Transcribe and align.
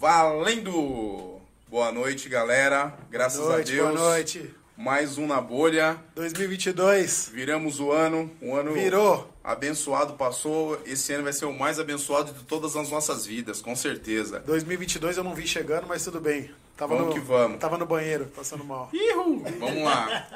Valendo! 0.00 1.40
Boa 1.68 1.90
noite, 1.92 2.28
galera. 2.28 2.94
Graças 3.10 3.40
Boa 3.40 3.54
noite, 3.54 3.72
a 3.72 3.74
Deus. 3.74 3.88
boa 3.98 4.10
noite. 4.10 4.54
Mais 4.76 5.18
um 5.18 5.26
na 5.26 5.40
bolha. 5.40 5.96
2022 6.14 7.30
Viramos 7.34 7.80
o 7.80 7.90
ano. 7.90 8.30
Um 8.40 8.54
ano 8.54 8.72
virou. 8.72 9.28
Abençoado 9.48 10.12
passou. 10.12 10.78
Esse 10.84 11.12
ano 11.14 11.24
vai 11.24 11.32
ser 11.32 11.46
o 11.46 11.52
mais 11.52 11.80
abençoado 11.80 12.32
de 12.32 12.44
todas 12.44 12.76
as 12.76 12.90
nossas 12.90 13.24
vidas, 13.24 13.62
com 13.62 13.74
certeza. 13.74 14.40
2022 14.40 15.16
eu 15.16 15.24
não 15.24 15.34
vi 15.34 15.46
chegando, 15.46 15.86
mas 15.86 16.04
tudo 16.04 16.20
bem. 16.20 16.50
Tava 16.76 16.94
Vamos 16.94 17.08
no, 17.08 17.20
que 17.20 17.26
vamos. 17.26 17.58
Tava 17.58 17.76
no 17.76 17.86
banheiro, 17.86 18.26
passando 18.26 18.62
mal. 18.62 18.88
Ihu! 18.92 19.42
Vamos 19.58 19.82
lá. 19.82 20.28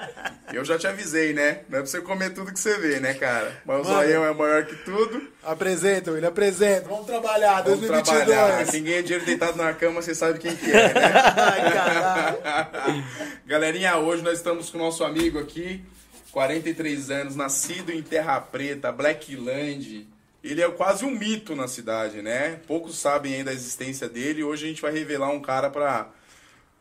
Eu 0.53 0.65
já 0.65 0.77
te 0.77 0.89
avisei, 0.89 1.33
né? 1.33 1.61
Não 1.69 1.79
é 1.79 1.83
pra 1.83 1.87
você 1.87 2.01
comer 2.01 2.31
tudo 2.31 2.53
que 2.53 2.59
você 2.59 2.77
vê, 2.79 2.99
né, 2.99 3.15
cara? 3.15 3.63
Mas 3.65 3.81
o 3.83 3.85
zoião 3.85 4.25
é 4.25 4.35
maior 4.35 4.67
que 4.67 4.75
tudo. 4.77 5.23
Apresenta, 5.45 6.11
William, 6.11 6.31
apresenta. 6.31 6.89
Vamos 6.89 7.07
trabalhar, 7.07 7.63
Vamos 7.63 7.79
2022. 7.81 8.25
trabalhar. 8.27 8.67
Quem 8.67 8.83
ganha 8.83 9.03
dinheiro 9.05 9.25
deitado 9.25 9.57
na 9.57 9.73
cama, 9.73 10.03
você 10.03 10.17
sabe 10.17 10.41
quem 10.41 10.57
que 10.57 10.69
é, 10.73 10.93
né? 10.93 11.13
Ai, 11.37 11.73
caralho. 11.73 13.05
Galerinha, 13.47 13.99
hoje 13.99 14.23
nós 14.23 14.39
estamos 14.39 14.69
com 14.69 14.79
o 14.79 14.81
nosso 14.81 15.05
amigo 15.05 15.39
aqui, 15.39 15.85
43 16.33 17.11
anos, 17.11 17.37
nascido 17.37 17.93
em 17.93 18.03
Terra 18.03 18.41
Preta, 18.41 18.91
Blackland. 18.91 20.09
Ele 20.43 20.63
é 20.63 20.71
quase 20.71 21.05
um 21.05 21.11
mito 21.11 21.55
na 21.55 21.69
cidade, 21.69 22.23
né? 22.23 22.59
Poucos 22.67 22.99
sabem 22.99 23.35
ainda 23.35 23.51
a 23.51 23.55
existência 23.55 24.09
dele. 24.09 24.43
Hoje 24.43 24.65
a 24.65 24.69
gente 24.69 24.81
vai 24.81 24.93
revelar 24.93 25.29
um 25.29 25.41
cara 25.41 25.69
pra 25.69 26.09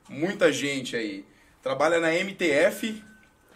muita 0.07 0.51
gente 0.53 0.95
aí. 0.95 1.25
Trabalha 1.61 1.99
na 1.99 2.13
MTF. 2.13 3.03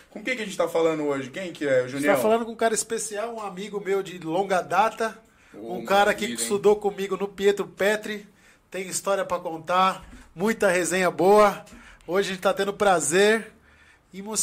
Com 0.09 0.22
quem 0.22 0.36
que 0.36 0.41
a 0.41 0.45
gente 0.45 0.58
tá 0.58 0.67
falando 0.67 1.03
hoje? 1.03 1.30
Quem 1.30 1.53
que 1.53 1.66
é, 1.66 1.88
Junião? 1.88 2.14
tá 2.14 2.22
falando 2.22 2.45
com 2.45 2.52
um 2.52 2.58
cara 2.58 2.73
especial, 2.73 3.34
um 3.34 3.41
amigo 3.41 3.81
meu 3.84 4.03
de 4.03 4.20
longa 4.20 4.62
data. 4.62 5.17
Ô, 5.53 5.75
um 5.75 5.86
cara 5.86 6.14
que 6.14 6.25
hein? 6.25 6.34
estudou 6.34 6.75
comigo 6.75 7.16
no 7.16 7.27
Pietro 7.27 7.66
Petri. 7.67 8.27
Tem 8.69 8.86
história 8.88 9.23
pra 9.23 9.39
contar, 9.39 10.06
muita 10.36 10.69
resenha 10.69 11.09
boa. 11.09 11.66
Hoje 12.06 12.30
a 12.30 12.34
gente 12.34 12.41
tá 12.44 12.53
tendo 12.53 12.73
prazer 12.73 13.55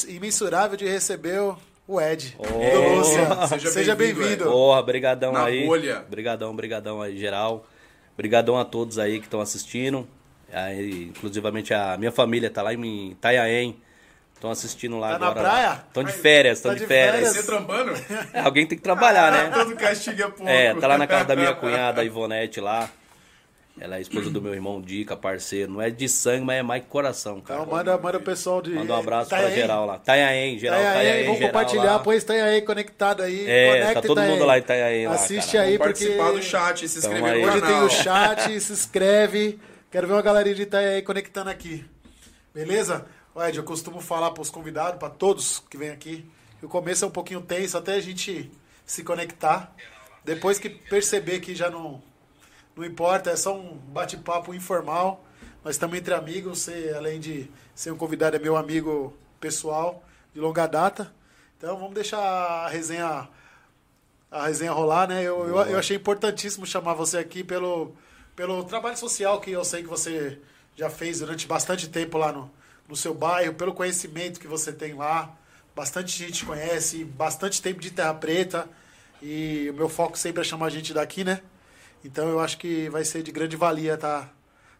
imensurável 0.09 0.77
de 0.77 0.87
receber 0.87 1.41
o- 1.41 2.01
Ed. 2.01 2.37
Lúcia. 2.39 3.47
seja 3.49 3.71
Seja 3.71 3.95
bem-vindo. 3.95 4.45
Porra, 4.45 4.83
brigadão 4.83 5.33
Na 5.33 5.45
aí. 5.45 5.67
bolha. 5.67 6.05
Brigadão, 6.09 6.55
brigadão 6.55 7.03
aí, 7.03 7.19
geral. 7.19 7.67
Brigadão 8.17 8.59
a 8.59 8.65
todos 8.65 8.99
aí 8.99 9.19
que 9.19 9.27
estão 9.27 9.41
assistindo. 9.41 10.07
Aí, 10.53 11.05
inclusivamente 11.05 11.75
a 11.75 11.97
minha 11.99 12.13
família 12.13 12.49
tá 12.51 12.63
lá 12.63 12.73
em 12.73 13.11
Itanhaém. 13.13 13.77
Estão 14.35 14.51
assistindo 14.51 14.99
lá 14.99 15.13
Tá 15.13 15.19
na 15.19 15.27
agora. 15.29 15.49
praia? 15.49 15.85
Estão 15.89 16.03
de 16.05 16.13
férias, 16.13 16.59
estão 16.59 16.71
Tá 16.73 16.75
de 16.75 16.81
de 16.81 16.87
férias. 16.87 17.29
Você 17.37 17.43
trampando? 17.45 17.93
É, 18.33 18.41
alguém 18.41 18.67
tem 18.67 18.77
que 18.77 18.83
trabalhar, 18.83 19.31
né? 19.31 19.51
Todo 19.55 19.77
castigo 19.77 20.21
é 20.21 20.25
pouco. 20.29 20.49
É, 20.49 20.75
tá 20.75 20.87
lá 20.87 20.99
na 20.99 21.07
casa 21.07 21.27
da 21.27 21.37
minha 21.37 21.55
cunhada, 21.57 22.01
a 22.01 22.05
Ivonete 22.05 22.61
lá. 22.61 22.89
Ela 23.81 23.97
é 23.97 24.01
esposa 24.03 24.29
do 24.31 24.41
meu 24.41 24.53
irmão 24.53 24.81
Dica, 24.83 25.17
parceiro. 25.17 25.73
Não 25.73 25.81
é 25.81 25.89
de 25.91 26.07
sangue, 26.09 26.45
mas 26.45 26.59
é 26.59 26.63
mais 26.63 26.83
que 26.83 26.89
coração, 26.89 27.41
cara. 27.41 27.63
Então 27.63 27.73
manda, 27.75 27.97
manda 27.99 28.19
o 28.19 28.23
pessoal 28.23 28.61
de. 28.61 28.71
Manda 28.71 28.93
um 28.93 28.97
abraço 28.99 29.31
pra 29.31 29.39
Itanhaém. 29.39 29.61
geral 29.61 29.87
lá. 29.87 29.97
Itanhaém, 29.97 30.59
geral. 30.59 30.79
Tá 30.81 30.91
aí, 30.91 30.93
Itanhaém, 30.99 31.25
vamos 31.25 31.39
geral 31.39 31.53
compartilhar, 31.53 31.93
lá. 31.93 31.99
pois 32.01 32.23
tá 32.25 32.33
aí 32.35 32.63
conectado 32.63 33.23
aí. 33.23 33.49
É, 33.49 33.69
conecta 33.69 33.95
tá 33.95 34.01
todo 34.03 34.13
Itanhaém. 34.19 34.33
mundo 34.35 34.47
lá 34.47 34.59
em 34.59 34.61
Itanhaém 34.61 35.07
Assiste 35.07 35.53
cara. 35.53 35.65
aí, 35.65 35.79
Vamos 35.79 35.93
porque 35.99 36.05
participar 36.17 36.33
do 36.33 36.43
chat, 36.43 36.89
se 36.89 37.01
Tamo 37.01 37.15
inscrever 37.15 37.41
no 37.41 37.49
hoje 37.49 37.61
canal. 37.61 37.79
tem 37.79 37.87
o 37.87 37.91
chat, 38.03 38.61
se 38.61 38.73
inscreve. 38.73 39.59
Quero 39.91 40.07
ver 40.07 40.13
uma 40.13 40.23
galerinha 40.23 40.55
de 40.55 40.63
Itanhaém 40.63 41.03
conectando 41.03 41.49
aqui. 41.51 41.85
Beleza? 42.55 43.07
Ó, 43.35 43.43
Ed, 43.47 43.57
eu 43.57 43.65
costumo 43.65 44.01
falar 44.01 44.31
pros 44.33 44.51
convidados, 44.51 44.99
pra 44.99 45.09
todos 45.09 45.63
que 45.71 45.79
vêm 45.79 45.89
aqui, 45.91 46.25
que 46.61 46.67
o 46.67 46.69
começo 46.69 47.05
é 47.07 47.09
um 47.09 47.11
pouquinho 47.11 47.41
tenso 47.41 47.79
até 47.79 47.95
a 47.95 48.01
gente 48.01 48.51
se 48.85 49.03
conectar. 49.03 49.75
Depois 50.25 50.59
que 50.59 50.69
perceber 50.69 51.41
que 51.41 51.55
já 51.55 51.71
não, 51.71 52.03
não 52.77 52.85
importa, 52.85 53.31
é 53.31 53.37
só 53.37 53.55
um 53.55 53.77
bate-papo 53.77 54.55
informal. 54.55 55.25
Nós 55.65 55.75
estamos 55.75 55.97
entre 55.97 56.15
amigos, 56.15 56.61
você, 56.61 56.93
além 56.97 57.21
de 57.21 57.51
ser 57.75 57.93
um 57.93 57.97
convidado, 57.97 58.37
é 58.37 58.39
meu 58.39 58.57
amigo 58.57 59.15
pessoal 59.41 60.03
de 60.35 60.41
longa 60.41 60.67
data. 60.67 61.13
Então 61.59 61.77
vamos 61.77 61.95
deixar 61.95 62.19
a 62.19 62.69
resenha, 62.69 63.29
a 64.31 64.47
resenha 64.47 64.73
rolar, 64.73 65.07
né? 65.07 65.23
Eu, 65.23 65.47
eu, 65.47 65.57
eu 65.67 65.79
achei 65.79 65.97
importantíssimo 65.97 66.67
chamar 66.67 66.95
você 66.95 67.19
aqui 67.19 67.45
pelo, 67.45 67.95
pelo 68.35 68.65
trabalho 68.65 68.97
social 68.97 69.41
que 69.41 69.51
eu 69.51 69.65
sei 69.65 69.83
que 69.83 69.89
você 69.89 70.41
já 70.75 70.89
fez 70.89 71.21
durante 71.21 71.47
bastante 71.47 71.89
tempo 71.89 72.19
lá 72.19 72.33
no, 72.33 72.51
no 72.89 72.97
seu 72.97 73.15
bairro, 73.15 73.55
pelo 73.55 73.75
conhecimento 73.75 74.41
que 74.41 74.49
você 74.49 74.73
tem 74.73 74.95
lá. 74.95 75.37
Bastante 75.77 76.17
gente 76.17 76.39
te 76.39 76.45
conhece, 76.45 77.05
bastante 77.05 77.63
tempo 77.63 77.81
de 77.81 77.91
Terra 77.91 78.15
Preta. 78.15 78.69
E 79.23 79.69
o 79.71 79.75
meu 79.75 79.89
foco 79.89 80.19
sempre 80.19 80.41
é 80.41 80.45
chamar 80.45 80.67
a 80.67 80.71
gente 80.71 80.93
daqui, 80.93 81.23
né? 81.23 81.41
Então 82.05 82.29
eu 82.29 82.41
acho 82.41 82.59
que 82.59 82.89
vai 82.89 83.05
ser 83.05 83.23
de 83.23 83.31
grande 83.31 83.57
valia 83.57 83.97
tá, 83.97 84.29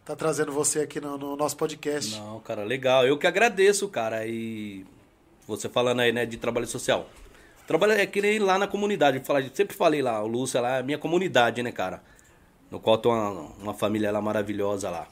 tá 0.03 0.15
trazendo 0.15 0.51
você 0.51 0.79
aqui 0.79 0.99
no, 0.99 1.17
no 1.17 1.35
nosso 1.35 1.55
podcast. 1.57 2.17
Não, 2.19 2.39
cara, 2.39 2.63
legal. 2.63 3.05
Eu 3.05 3.17
que 3.17 3.27
agradeço, 3.27 3.87
cara. 3.87 4.25
E 4.27 4.85
você 5.47 5.69
falando 5.69 6.01
aí, 6.01 6.11
né, 6.11 6.25
de 6.25 6.37
trabalho 6.37 6.67
social. 6.67 7.07
Trabalho 7.65 7.93
é 7.93 8.05
que 8.05 8.21
nem 8.21 8.39
lá 8.39 8.57
na 8.57 8.67
comunidade. 8.67 9.17
Eu 9.17 9.23
falei- 9.23 9.49
sempre 9.53 9.75
falei 9.75 10.01
lá, 10.01 10.21
o 10.21 10.27
Lúcio 10.27 10.61
lá 10.61 10.77
é 10.77 10.79
a 10.79 10.83
minha 10.83 10.97
comunidade, 10.97 11.63
né, 11.63 11.71
cara? 11.71 12.01
No 12.69 12.79
qual 12.79 12.97
tem 12.97 13.11
uma, 13.11 13.29
uma 13.61 13.73
família 13.73 14.11
lá 14.11 14.21
maravilhosa 14.21 14.89
lá. 14.89 15.07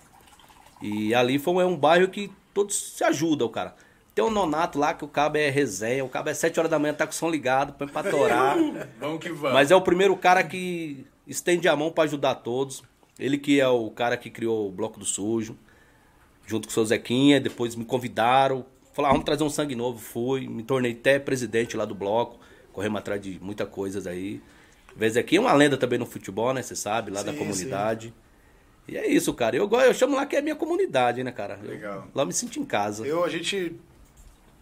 E 0.82 1.14
ali 1.14 1.38
foi 1.40 1.64
é 1.64 1.66
um 1.66 1.78
bairro 1.78 2.08
que 2.10 2.32
todos 2.54 2.76
se 2.76 3.04
ajudam, 3.04 3.48
cara. 3.48 3.76
Tem 4.14 4.26
um 4.26 4.30
nonato 4.30 4.78
lá 4.78 4.94
que 4.94 5.06
o 5.06 5.08
cabo 5.08 5.38
é 5.38 5.50
resenha, 5.50 6.04
o 6.04 6.10
cabo 6.10 6.30
é 6.30 6.34
7 6.34 6.60
horas 6.60 6.70
da 6.70 6.78
manhã, 6.78 6.94
tá 6.94 7.06
com 7.06 7.14
o 7.14 7.16
som 7.16 7.30
ligado, 7.30 7.72
põe 7.74 7.88
pra 7.88 8.04
torar. 8.04 8.58
Vamos 9.00 9.20
que 9.22 9.30
vamos. 9.30 9.54
Mas 9.54 9.72
é 9.72 9.76
o 9.76 9.82
primeiro 9.82 10.18
cara 10.18 10.44
que 10.44 11.06
estende 11.28 11.68
a 11.68 11.76
mão 11.76 11.92
pra 11.92 12.04
ajudar 12.06 12.36
todos. 12.36 12.84
Ele 13.20 13.38
que 13.38 13.60
é 13.60 13.68
o 13.68 13.90
cara 13.92 14.18
que 14.18 14.30
criou 14.30 14.68
o 14.68 14.72
Bloco 14.72 15.00
do 15.00 15.06
Sujo, 15.06 15.58
junto 16.46 16.68
com 16.68 16.72
o 16.72 16.74
seu 16.74 16.86
Zequinha. 16.86 17.40
Depois 17.40 17.76
me 17.76 17.86
convidaram. 17.86 18.66
Falaram, 18.94 19.14
vamos 19.14 19.26
trazer 19.26 19.44
um 19.44 19.50
sangue 19.50 19.76
novo. 19.76 20.00
Fui, 20.00 20.48
me 20.48 20.64
tornei 20.64 20.94
até 20.94 21.20
presidente 21.20 21.78
lá 21.78 21.86
do 21.86 21.96
Bloco. 21.96 22.40
Corremos 22.74 23.00
atrás 23.00 23.22
de 23.22 23.40
muitas 23.42 23.68
coisas 23.70 24.08
aí. 24.08 24.42
O 25.00 25.10
Zequinha 25.10 25.40
é 25.40 25.42
uma 25.42 25.54
lenda 25.54 25.78
também 25.78 25.98
no 26.00 26.06
futebol, 26.06 26.54
né? 26.54 26.62
Você 26.62 26.76
sabe, 26.76 27.12
lá 27.12 27.22
da 27.24 27.32
Sim, 27.32 27.38
comunidade. 27.38 28.14
E 28.88 28.98
é 28.98 29.08
isso, 29.08 29.34
cara. 29.34 29.56
Eu, 29.56 29.70
eu 29.70 29.94
chamo 29.94 30.16
lá 30.16 30.26
que 30.26 30.36
é 30.36 30.42
minha 30.42 30.56
comunidade, 30.56 31.24
né, 31.24 31.32
cara? 31.32 31.60
Eu- 31.64 31.70
Legal. 31.70 32.08
lá 32.14 32.24
eu 32.24 32.28
me 32.28 32.34
sinto 32.34 32.60
em 32.60 32.66
casa. 32.66 33.06
Eu, 33.06 33.24
a 33.24 33.30
gente. 33.30 33.76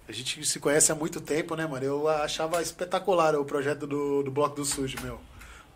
A 0.07 0.11
gente 0.11 0.43
se 0.45 0.59
conhece 0.59 0.91
há 0.91 0.95
muito 0.95 1.21
tempo, 1.21 1.55
né, 1.55 1.65
mano? 1.67 1.85
Eu 1.85 2.07
achava 2.07 2.61
espetacular 2.61 3.35
o 3.35 3.45
projeto 3.45 3.85
do, 3.87 4.23
do 4.23 4.31
Bloco 4.31 4.55
do 4.55 4.65
Sujo, 4.65 4.97
meu. 5.01 5.19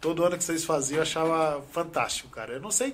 Todo 0.04 0.26
ano 0.26 0.38
que 0.38 0.44
vocês 0.44 0.66
faziam, 0.66 0.98
eu 0.98 1.04
achava 1.04 1.64
fantástico, 1.72 2.28
cara. 2.28 2.52
Eu 2.52 2.60
não 2.60 2.70
sei. 2.70 2.94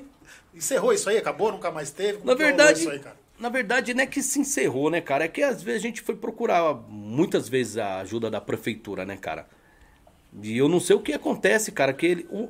Encerrou 0.54 0.94
isso 0.94 1.10
aí? 1.10 1.18
Acabou? 1.18 1.52
Nunca 1.52 1.72
mais 1.72 1.90
teve? 1.90 2.20
Como 2.20 2.28
Na 2.28 2.36
verdade, 2.36 2.82
Isso 2.82 2.90
aí, 2.92 3.00
cara? 3.00 3.16
na 3.40 3.50
verdade, 3.50 3.96
não 3.96 4.04
é 4.04 4.06
que 4.06 4.22
se 4.22 4.40
encerrou, 4.40 4.92
né, 4.92 5.02
cara? 5.02 5.26
É 5.26 5.28
que 5.28 5.42
às 5.42 5.64
vezes 5.64 5.82
a 5.82 5.88
gente 5.88 6.04
foi 6.04 6.16
procurar 6.16 6.72
muitas 6.88 7.50
vezes 7.50 7.80
a 7.80 7.98
ajuda 8.02 8.30
da 8.30 8.40
prefeitura, 8.40 9.08
né, 9.08 9.18
cara? 9.18 9.48
E 10.44 10.56
eu 10.56 10.70
não 10.70 10.80
sei 10.80 10.96
o 10.96 11.00
que 11.00 11.12
acontece, 11.12 11.72
cara, 11.72 11.94
que 11.94 12.06
ele, 12.06 12.28
o 12.30 12.48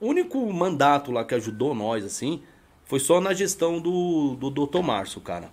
único 0.00 0.38
mandato 0.52 1.10
lá 1.10 1.24
que 1.24 1.34
ajudou 1.34 1.74
nós, 1.74 2.04
assim, 2.04 2.44
foi 2.84 3.00
só 3.00 3.20
na 3.20 3.34
gestão 3.34 3.80
do, 3.80 4.36
do 4.36 4.50
Dr. 4.50 4.82
Márcio, 4.84 5.20
cara. 5.20 5.50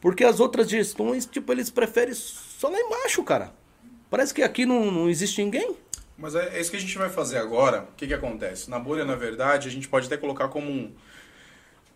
Porque 0.00 0.24
as 0.24 0.40
outras 0.40 0.68
gestões, 0.68 1.26
tipo, 1.26 1.52
eles 1.52 1.70
preferem 1.70 2.12
só 2.12 2.68
lá 2.68 2.80
embaixo, 2.80 3.22
cara. 3.22 3.54
Parece 4.10 4.34
que 4.34 4.42
aqui 4.42 4.66
não, 4.66 4.90
não 4.90 5.08
existe 5.08 5.44
ninguém. 5.44 5.76
Mas 6.20 6.34
é, 6.34 6.56
é 6.56 6.60
isso 6.60 6.70
que 6.70 6.76
a 6.76 6.80
gente 6.80 6.96
vai 6.98 7.08
fazer 7.08 7.38
agora. 7.38 7.82
O 7.92 7.96
que, 7.96 8.06
que 8.06 8.14
acontece? 8.14 8.68
Na 8.68 8.78
bolha, 8.78 9.04
na 9.04 9.14
verdade, 9.16 9.66
a 9.68 9.70
gente 9.70 9.88
pode 9.88 10.06
até 10.06 10.16
colocar 10.16 10.48
como 10.48 10.70
um. 10.70 10.92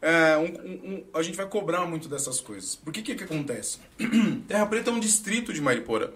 é, 0.01 0.37
um- 0.37 0.95
um- 0.95 1.05
a 1.15 1.23
gente 1.23 1.37
vai 1.37 1.47
cobrar 1.47 1.85
muito 1.87 2.09
dessas 2.09 2.41
coisas. 2.41 2.75
Por 2.77 2.93
que 2.93 3.03
que, 3.03 3.15
que 3.15 3.25
acontece? 3.25 3.79
Terra 4.49 4.67
Preta 4.67 4.91
é 4.91 4.93
um 4.93 5.01
distrito 5.01 5.53
de 5.53 5.61
Mariporã. 5.61 6.09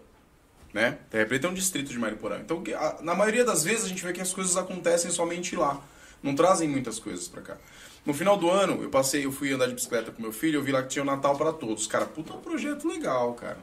Né? 0.72 0.98
Terra 1.10 1.24
Preta 1.26 1.46
é 1.46 1.50
um 1.50 1.54
distrito 1.54 1.90
de 1.90 1.98
Mariporã. 1.98 2.38
Então, 2.40 2.62
a- 2.76 2.98
na 3.02 3.14
maioria 3.14 3.44
das 3.44 3.64
vezes, 3.64 3.84
a 3.84 3.88
gente 3.88 4.02
vê 4.04 4.12
que 4.12 4.20
as 4.20 4.32
coisas 4.34 4.56
acontecem 4.56 5.10
somente 5.10 5.56
lá. 5.56 5.82
Não 6.22 6.34
trazem 6.34 6.68
muitas 6.68 6.98
coisas 6.98 7.28
pra 7.28 7.40
cá. 7.42 7.56
No 8.04 8.12
final 8.14 8.36
do 8.36 8.50
ano, 8.50 8.82
eu 8.82 8.90
passei, 8.90 9.24
eu 9.24 9.32
fui 9.32 9.52
andar 9.52 9.66
de 9.66 9.74
bicicleta 9.74 10.10
com 10.10 10.20
meu 10.20 10.32
filho, 10.32 10.58
eu 10.58 10.62
vi 10.62 10.72
lá 10.72 10.82
que 10.82 10.88
tinha 10.88 11.02
o 11.02 11.06
Natal 11.06 11.36
pra 11.36 11.52
Todos. 11.52 11.86
Cara, 11.86 12.04
puta, 12.06 12.32
um 12.34 12.40
projeto 12.40 12.86
legal, 12.88 13.34
cara. 13.34 13.58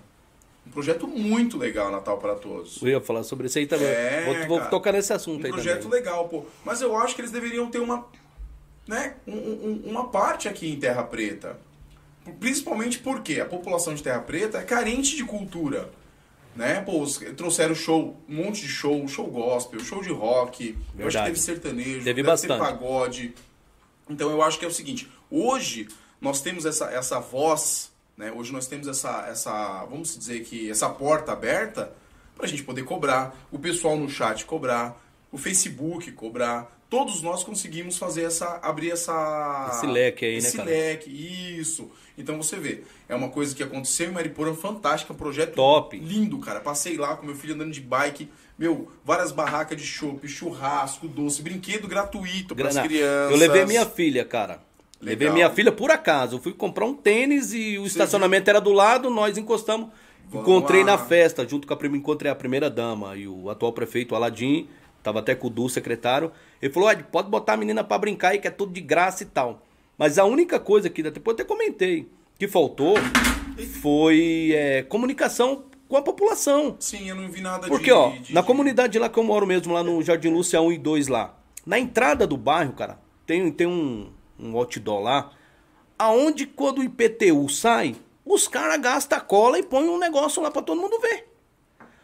Um 0.68 0.72
projeto 0.72 1.08
muito 1.08 1.58
legal, 1.58 1.92
Natal 1.92 2.18
para 2.18 2.36
Todos. 2.36 2.82
Eu 2.82 2.90
ia 2.90 3.02
falar 3.02 3.24
sobre 3.24 3.48
isso 3.48 3.58
aí 3.58 3.68
também. 3.68 3.88
É, 3.88 4.46
vou 4.48 4.60
vou 4.60 4.70
tocar 4.70 4.92
nesse 4.92 5.14
assunto 5.14 5.44
Um 5.44 5.46
aí 5.46 5.52
projeto 5.52 5.84
também. 5.84 6.00
legal, 6.00 6.28
pô. 6.28 6.46
Mas 6.66 6.82
eu 6.82 6.96
acho 6.98 7.16
que 7.16 7.22
eles 7.22 7.32
deveriam 7.32 7.70
ter 7.70 7.80
uma, 7.80 8.06
né, 8.88 9.16
um- 9.28 9.34
um- 9.34 9.82
uma 9.86 10.10
parte 10.10 10.48
aqui 10.48 10.68
em 10.72 10.80
Terra 10.80 11.04
Preta. 11.04 11.58
Principalmente 12.40 12.98
porque 13.00 13.40
a 13.40 13.46
população 13.46 13.94
de 13.94 14.02
Terra 14.02 14.20
Preta 14.20 14.58
é 14.58 14.64
carente 14.64 15.16
de 15.16 15.24
cultura. 15.24 15.90
Né? 16.56 16.80
Pô, 16.82 17.06
trouxeram 17.36 17.76
show, 17.76 18.16
um 18.30 18.36
monte 18.36 18.62
de 18.62 18.70
show, 18.70 19.06
show 19.10 19.28
gospel, 19.28 19.80
show 19.82 20.02
de 20.02 20.10
rock, 20.10 20.70
eu 20.70 20.74
acho 20.74 20.78
que 20.96 20.98
Verdade. 21.04 21.26
teve 21.28 21.40
sertanejo, 21.40 22.04
Teve 22.06 22.24
bastante. 22.24 22.58
pagode. 22.60 23.36
Então 24.10 24.32
eu 24.32 24.42
acho 24.42 24.58
que 24.58 24.64
é 24.64 24.68
o 24.68 24.72
seguinte, 24.72 25.12
hoje 25.30 25.88
nós 26.22 26.42
temos 26.42 26.66
essa, 26.66 26.86
essa 26.92 27.20
voz, 27.20 27.92
né? 28.18 28.32
Hoje 28.32 28.52
nós 28.52 28.68
temos 28.68 28.88
essa, 28.88 29.28
essa, 29.28 29.86
vamos 29.86 30.18
dizer 30.18 30.44
que 30.44 30.70
essa 30.70 30.90
porta 30.90 31.32
aberta 31.32 31.94
pra 32.36 32.48
gente 32.48 32.64
poder 32.64 32.84
cobrar, 32.84 33.48
o 33.52 33.58
pessoal 33.58 33.98
no 33.98 34.10
chat 34.10 34.46
cobrar, 34.46 35.02
o 35.32 35.38
Facebook 35.38 36.12
cobrar. 36.12 36.74
Todos 36.90 37.22
nós 37.22 37.44
conseguimos 37.44 37.98
fazer 37.98 38.24
essa. 38.24 38.60
abrir 38.62 38.92
essa. 38.92 39.70
Esse 39.74 39.88
leque 39.88 40.26
aí, 40.26 40.34
né, 40.34 40.38
esse 40.38 40.58
cara? 40.58 40.70
leque, 40.70 41.10
isso. 41.10 41.90
Então 42.18 42.38
você 42.38 42.58
vê, 42.58 42.84
é 43.10 43.16
uma 43.16 43.30
coisa 43.30 43.56
que 43.56 43.64
aconteceu 43.64 44.08
em 44.08 44.14
Mariporã, 44.14 44.54
fantástica, 44.54 45.14
projeto 45.14 45.56
Top. 45.56 45.98
lindo, 45.98 46.38
cara. 46.40 46.60
Passei 46.60 46.96
lá 46.96 47.18
com 47.18 47.26
meu 47.26 47.36
filho 47.36 47.56
andando 47.56 47.72
de 47.72 47.82
bike, 47.82 48.30
meu, 48.58 48.90
várias 49.04 49.32
barracas 49.32 49.78
de 49.78 49.86
chopp, 49.86 50.26
churrasco, 50.28 51.08
doce, 51.08 51.42
brinquedo 51.42 51.88
gratuito 51.88 52.56
para 52.56 52.70
as 52.70 52.78
crianças. 52.78 53.32
Eu 53.32 53.38
levei 53.38 53.66
minha 53.66 53.86
filha, 53.86 54.24
cara. 54.24 54.62
Levei 55.02 55.28
Legal. 55.28 55.34
minha 55.36 55.50
filha 55.50 55.72
por 55.72 55.92
acaso. 55.92 56.38
Eu 56.38 56.42
fui 56.42 56.54
comprar 56.54 56.86
um 56.86 56.94
tênis 56.94 57.54
e 57.54 57.78
o 57.78 57.86
estacionamento 57.86 58.50
era 58.50 58.60
do 58.62 58.72
lado, 58.72 59.10
nós 59.10 59.38
encostamos. 59.38 59.90
Vamos 60.28 60.48
encontrei 60.48 60.84
lá. 60.84 60.94
na 60.94 60.98
festa, 60.98 61.48
junto 61.48 61.68
com 61.68 61.74
a 61.74 61.78
prima, 61.78 61.96
encontrei 61.98 62.32
a 62.32 62.36
primeira 62.36 62.70
dama 62.70 63.16
e 63.16 63.28
o 63.28 63.50
atual 63.50 63.72
prefeito 63.74 64.16
Aladim, 64.16 64.68
tava 65.04 65.20
até 65.20 65.36
com 65.36 65.48
o 65.48 65.50
Du, 65.50 65.70
secretário. 65.70 66.32
Ele 66.62 66.74
falou: 66.74 66.90
pode 67.12 67.30
botar 67.30 67.54
a 67.54 67.58
menina 67.58 67.84
pra 67.84 67.98
brincar 67.98 68.30
aí, 68.30 68.40
que 68.40 68.48
é 68.48 68.52
tudo 68.52 68.74
de 68.74 68.82
graça 68.82 69.22
e 69.24 69.28
tal. 69.28 69.62
Mas 69.98 70.18
a 70.18 70.26
única 70.26 70.60
coisa 70.60 70.90
que, 70.90 71.04
depois 71.04 71.38
eu 71.38 71.44
até 71.44 71.44
comentei, 71.44 72.08
que 72.40 72.48
faltou 72.48 72.96
foi 73.82 74.52
é, 74.54 74.84
comunicação 74.84 75.64
com 75.88 75.96
a 75.98 76.02
população. 76.02 76.76
Sim, 76.80 77.08
eu 77.10 77.16
não 77.16 77.30
vi 77.30 77.42
nada 77.42 77.68
Porque, 77.68 77.86
de. 77.86 77.92
ó, 77.92 78.10
de- 78.10 78.34
na 78.34 78.42
de- 78.42 78.48
comunidade 78.48 78.98
lá 79.00 79.08
que 79.10 79.18
eu 79.20 79.24
moro 79.24 79.46
mesmo, 79.46 79.72
lá 79.74 79.84
no 79.84 80.02
Jardim 80.02 80.30
Lúcia 80.30 80.62
1 80.62 80.72
e 80.72 80.78
2 80.78 81.08
lá, 81.08 81.38
na 81.66 81.78
entrada 81.80 82.26
do 82.26 82.36
bairro, 82.38 82.74
cara, 82.74 83.00
tem, 83.26 83.52
tem 83.52 83.68
um, 83.68 84.10
um 84.40 84.56
outdoor 84.58 85.02
lá, 85.02 85.32
aonde 85.98 86.46
quando 86.46 86.80
o 86.80 86.84
IPTU 86.84 87.48
sai, 87.50 87.96
os 88.26 88.48
caras 88.48 88.80
gastam 88.82 89.20
cola 89.22 89.58
e 89.60 89.64
põem 89.64 89.88
um 89.90 89.98
negócio 90.00 90.42
lá 90.42 90.50
pra 90.52 90.62
todo 90.62 90.82
mundo 90.82 91.00
ver. 91.00 91.32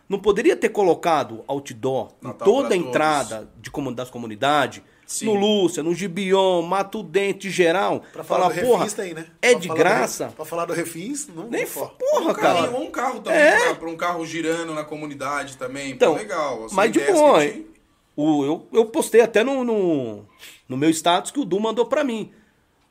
Não 0.08 0.20
poderia 0.20 0.56
ter 0.58 0.70
colocado 0.70 1.44
outdoor 1.48 2.12
em 2.22 2.28
Natal 2.28 2.46
toda 2.46 2.74
a 2.74 2.78
entrada 2.78 3.50
de 3.62 3.72
comu- 3.72 3.94
das 3.94 4.10
comunidades, 4.10 4.82
Sim. 5.06 5.26
no 5.26 5.36
Lúcia, 5.36 5.82
no 5.82 5.94
Gibion, 5.96 6.62
Mato 6.62 7.02
Dente, 7.02 7.50
geral, 7.50 8.02
Pra 8.12 8.22
falar, 8.24 8.50
falar, 8.50 8.54
do 8.62 8.68
porra, 8.68 8.78
Refins 8.84 8.94
tem, 8.94 9.14
né? 9.14 9.26
é 9.42 9.52
Pra 9.52 9.60
de 9.60 9.68
do 9.70 9.74
graça? 9.74 10.28
Re- 10.28 10.34
Pra 10.34 10.46
falar 10.46 10.66
do 10.66 10.74
Refins, 10.74 11.28
não 11.34 11.48
Nem 11.48 11.66
falar. 11.66 11.90
porra, 11.92 12.32
Um 12.32 12.34
carrinho, 12.34 12.66
cara. 12.66 12.78
ou 12.78 12.84
um 12.84 12.92
carro 12.92 13.20
também, 13.22 13.40
É. 13.40 13.60
pra, 13.68 13.76
pra 13.76 13.90
um 13.90 13.96
carro 13.96 14.26
girando 14.26 14.74
na 14.74 14.84
comunidade 14.84 15.56
também. 15.58 15.92
Então, 15.92 16.14
Pô, 16.14 16.20
legal. 16.20 16.68
Mas 16.72 16.92
de 16.92 17.00
ideias 17.00 17.18
boa, 17.18 17.42
gente- 17.42 17.66
eu, 18.18 18.68
eu 18.74 18.86
postei 18.86 19.22
até 19.22 19.44
no, 19.46 19.64
no, 19.64 20.26
no 20.72 20.78
meu 20.78 20.90
status 20.90 21.30
que 21.32 21.40
o 21.40 21.46
Du 21.46 21.60
mandou 21.60 21.86
pra 21.86 22.04
mim. 22.04 22.32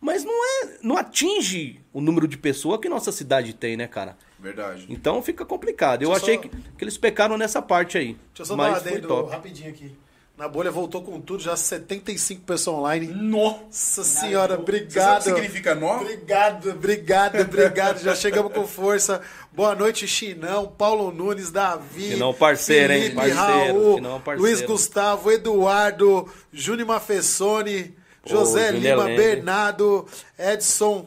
Mas 0.00 0.24
não 0.24 0.32
é. 0.44 0.78
Não 0.82 0.96
atinge 0.96 1.80
o 1.92 2.00
número 2.00 2.26
de 2.28 2.38
pessoas 2.38 2.78
que 2.80 2.88
nossa 2.88 3.10
cidade 3.12 3.52
tem, 3.54 3.76
né, 3.76 3.86
cara? 3.86 4.16
Verdade. 4.38 4.86
Então 4.88 5.22
fica 5.22 5.44
complicado. 5.44 6.02
Eu 6.02 6.10
Deixa 6.10 6.22
achei 6.24 6.36
só- 6.36 6.40
que, 6.42 6.48
que 6.48 6.84
eles 6.84 6.96
pecaram 6.96 7.36
nessa 7.36 7.60
parte 7.60 7.98
aí. 7.98 8.14
Deixa 8.28 8.40
eu 8.42 8.46
só 8.46 8.56
dar 8.56 8.62
uma 8.62 8.70
mas 8.72 8.82
foi 8.82 9.00
top. 9.00 9.30
rapidinho 9.30 9.68
aqui. 9.70 9.92
Na 10.40 10.48
bolha 10.48 10.70
voltou 10.70 11.02
com 11.02 11.20
tudo, 11.20 11.42
já 11.42 11.54
75 11.54 12.40
pessoas 12.46 12.78
online. 12.78 13.08
Nossa! 13.08 14.02
Senhora, 14.02 14.54
Você 14.56 14.56
sabe 14.56 14.58
o 14.58 14.62
obrigado. 14.62 15.18
que 15.18 15.24
significa 15.24 15.74
nó? 15.74 15.96
Obrigado, 16.00 16.70
obrigado, 16.70 17.40
obrigado. 17.42 17.98
Já 18.00 18.14
chegamos 18.14 18.50
com 18.50 18.66
força. 18.66 19.20
Boa 19.52 19.74
noite, 19.74 20.08
Chinão, 20.08 20.66
Paulo 20.66 21.12
Nunes, 21.12 21.50
Davi. 21.50 22.12
Chinão 22.12 22.32
parceiro, 22.32 22.90
hein? 22.90 23.00
Felipe, 23.10 23.16
Parceiro, 23.16 23.38
Raul, 23.74 23.94
Chinão 23.96 24.20
parceiro. 24.22 24.40
Luiz 24.40 24.62
Gustavo, 24.62 25.30
Eduardo, 25.30 26.26
Júnior 26.50 26.88
Mafessoni, 26.88 27.94
José 28.24 28.70
Lima, 28.70 29.04
Leme. 29.04 29.16
Bernardo, 29.18 30.06
Edson, 30.38 31.04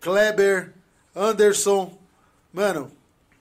Kleber, 0.00 0.72
Anderson. 1.14 1.96
Mano, 2.52 2.90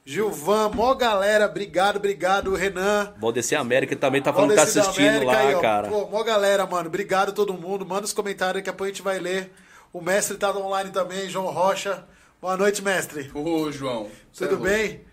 Gilvan, 0.06 0.70
mó 0.70 0.94
galera, 0.96 1.46
obrigado, 1.46 1.96
obrigado, 1.96 2.54
Renan. 2.56 3.14
Valdeci 3.18 3.56
América 3.56 3.96
também 3.96 4.22
tá 4.22 4.34
falando 4.34 4.50
que 4.50 4.56
tá 4.56 4.64
Valdeci 4.64 4.80
assistindo 4.80 5.08
América 5.08 5.32
lá, 5.32 5.38
aí, 5.40 5.56
ó. 5.56 5.62
cara. 5.62 5.88
Pô, 5.88 6.08
mó 6.08 6.22
galera, 6.24 6.66
mano. 6.66 6.88
Obrigado 6.88 7.30
a 7.30 7.32
todo 7.32 7.54
mundo. 7.54 7.86
Manda 7.86 8.04
os 8.04 8.12
comentários 8.12 8.62
que 8.62 8.70
depois 8.70 8.90
a 8.90 8.94
gente 8.94 9.02
vai 9.02 9.20
ler. 9.20 9.52
O 9.94 10.02
mestre 10.02 10.36
tá 10.38 10.52
online 10.52 10.90
também, 10.90 11.30
João 11.30 11.52
Rocha. 11.52 12.06
Boa 12.42 12.58
noite, 12.58 12.82
mestre. 12.82 13.32
Ô, 13.34 13.72
João. 13.72 14.10
Tudo 14.38 14.56
é 14.56 14.70
bem? 14.70 15.06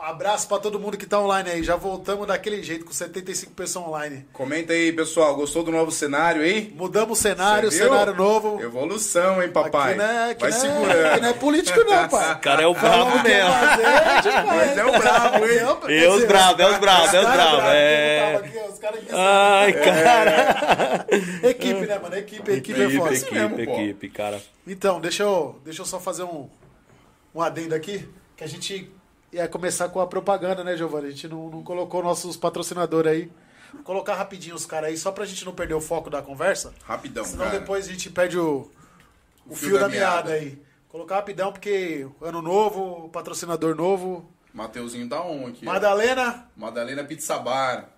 Um 0.00 0.02
abraço 0.02 0.48
pra 0.48 0.58
todo 0.58 0.80
mundo 0.80 0.96
que 0.96 1.04
tá 1.04 1.20
online 1.20 1.50
aí. 1.50 1.62
Já 1.62 1.76
voltamos 1.76 2.26
daquele 2.26 2.62
jeito, 2.62 2.86
com 2.86 2.92
75 2.92 3.52
pessoas 3.52 3.84
online. 3.86 4.26
Comenta 4.32 4.72
aí, 4.72 4.90
pessoal. 4.94 5.36
Gostou 5.36 5.62
do 5.62 5.70
novo 5.70 5.90
cenário 5.90 6.40
aí? 6.40 6.72
Mudamos 6.74 7.18
o 7.18 7.22
cenário, 7.22 7.70
cenário 7.70 8.14
novo. 8.14 8.62
Evolução, 8.62 9.42
hein, 9.42 9.50
papai? 9.50 9.90
Aqui 9.90 9.98
não 9.98 10.04
é, 10.06 10.30
aqui 10.30 10.40
Vai 10.40 10.50
não 10.52 10.56
é- 10.56 10.60
segurando. 10.60 11.06
aqui 11.06 11.20
não 11.20 11.28
é 11.28 11.32
político, 11.34 11.80
não, 11.84 12.08
pai. 12.08 12.32
O 12.32 12.38
cara 12.38 12.62
é 12.62 12.66
o 12.66 12.72
brabo 12.72 13.22
mesmo. 13.22 13.52
fazer, 13.52 14.22
gente 14.22 14.46
Mas 14.46 14.78
é 14.78 14.84
o 14.86 14.98
brabo, 14.98 15.44
hein? 15.46 15.58
É 15.58 16.08
os 16.08 16.24
bravos, 16.24 16.60
é 16.60 16.66
os 16.70 16.78
bravos, 16.78 17.14
é 17.14 17.20
os 17.20 17.26
bravos. 17.26 17.56
bravo, 17.60 17.66
É. 17.68 18.36
aqui, 18.36 18.58
ó, 18.58 18.68
os 18.72 18.78
caras 18.78 19.00
que 19.00 19.06
Ai, 19.12 19.72
cara. 19.74 21.06
Equipe, 21.42 21.80
né, 21.86 21.98
mano? 21.98 22.16
Equipe, 22.16 22.52
equipe 22.52 22.80
é 22.80 22.84
Equipe, 22.84 22.98
foda. 22.98 23.12
Assim 23.12 23.30
mesmo, 23.34 23.54
equipe, 23.54 23.66
pô. 23.66 23.72
equipe, 23.80 24.08
cara. 24.08 24.40
Então, 24.66 24.98
deixa 24.98 25.24
eu, 25.24 25.60
deixa 25.62 25.82
eu 25.82 25.86
só 25.86 26.00
fazer 26.00 26.22
um, 26.22 26.48
um 27.34 27.42
adendo 27.42 27.74
aqui, 27.74 28.08
que 28.34 28.42
a 28.42 28.48
gente 28.48 28.90
ia 29.32 29.48
começar 29.48 29.88
com 29.88 30.00
a 30.00 30.06
propaganda, 30.06 30.64
né, 30.64 30.76
Giovanni? 30.76 31.08
A 31.08 31.10
gente 31.10 31.28
não, 31.28 31.48
não 31.48 31.62
colocou 31.62 32.02
nossos 32.02 32.36
patrocinadores 32.36 33.12
aí. 33.12 33.32
Vou 33.72 33.82
colocar 33.82 34.14
rapidinho 34.14 34.54
os 34.56 34.66
caras 34.66 34.90
aí, 34.90 34.96
só 34.96 35.12
pra 35.12 35.24
gente 35.24 35.44
não 35.44 35.52
perder 35.52 35.74
o 35.74 35.80
foco 35.80 36.10
da 36.10 36.20
conversa. 36.20 36.74
Rapidão, 36.84 37.24
Senão 37.24 37.46
cara. 37.46 37.58
depois 37.60 37.86
a 37.86 37.90
gente 37.92 38.10
perde 38.10 38.38
o, 38.38 38.68
o, 39.46 39.54
fio 39.54 39.70
fio, 39.70 39.72
da 39.74 39.82
da, 39.82 39.88
meada. 39.88 40.30
meada. 40.30 40.32
aí. 40.32 40.58
Colocar 40.88 41.16
rapidão, 41.16 41.52
porque 41.52 42.06
ano 42.20 42.42
novo, 42.42 43.08
patrocinador 43.10 43.76
novo. 43.76 44.28
Mateuzinho 44.52 45.08
dá 45.08 45.22
um 45.22 45.46
aqui. 45.46 45.64
ó. 45.64 45.72
Madalena, 45.72 46.48
Madalena 46.56 47.04
Pizza 47.04 47.38
Bar. 47.38 47.88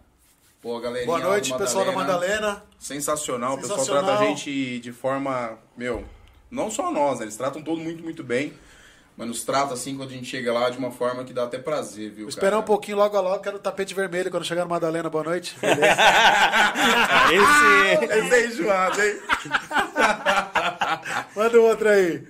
Pô, 0.61 0.79
galerinha. 0.79 1.07
boa 1.07 1.19
noite, 1.19 1.57
pessoal 1.57 1.87
da 1.87 1.93
Madalena. 1.93 2.63
Sensacional. 2.79 3.55
O 3.55 3.57
pessoal 3.57 3.79
Sensacional. 3.79 4.05
trata 4.05 4.23
a 4.23 4.27
gente 4.27 4.79
de 4.79 4.93
forma. 4.93 5.59
Meu, 5.77 6.05
não 6.51 6.71
só 6.71 6.93
nós, 6.93 7.19
né? 7.19 7.25
Eles 7.25 7.37
tratam 7.37 7.63
todo 7.63 7.81
muito, 7.81 8.03
muito 8.03 8.23
bem. 8.23 8.53
Mas 9.17 9.29
nos 9.29 9.45
trata 9.45 9.75
assim 9.75 9.95
quando 9.97 10.09
a 10.09 10.13
gente 10.13 10.25
chega 10.27 10.53
lá 10.53 10.71
de 10.71 10.79
uma 10.79 10.91
forma 10.91 11.23
que 11.23 11.33
dá 11.35 11.45
até 11.45 11.59
prazer, 11.59 12.11
viu? 12.11 12.25
Vou 12.25 12.29
esperar 12.31 12.59
um 12.59 12.63
pouquinho, 12.63 12.97
logo 12.97 13.17
a 13.17 13.21
logo, 13.21 13.43
quero 13.43 13.57
o 13.57 13.61
tapete 13.61 13.95
vermelho 13.95 14.31
quando 14.31 14.45
chegar 14.45 14.65
no 14.65 14.71
Madalena. 14.71 15.11
Boa 15.11 15.23
noite. 15.25 15.55
Beleza? 15.61 15.97
Esse. 17.31 18.05
Esse 18.19 18.35
é 18.35 18.47
enjoado, 18.47 19.03
hein? 19.03 19.17
Manda 21.37 21.61
o 21.61 21.65
outro 21.65 21.89
aí. 21.89 22.23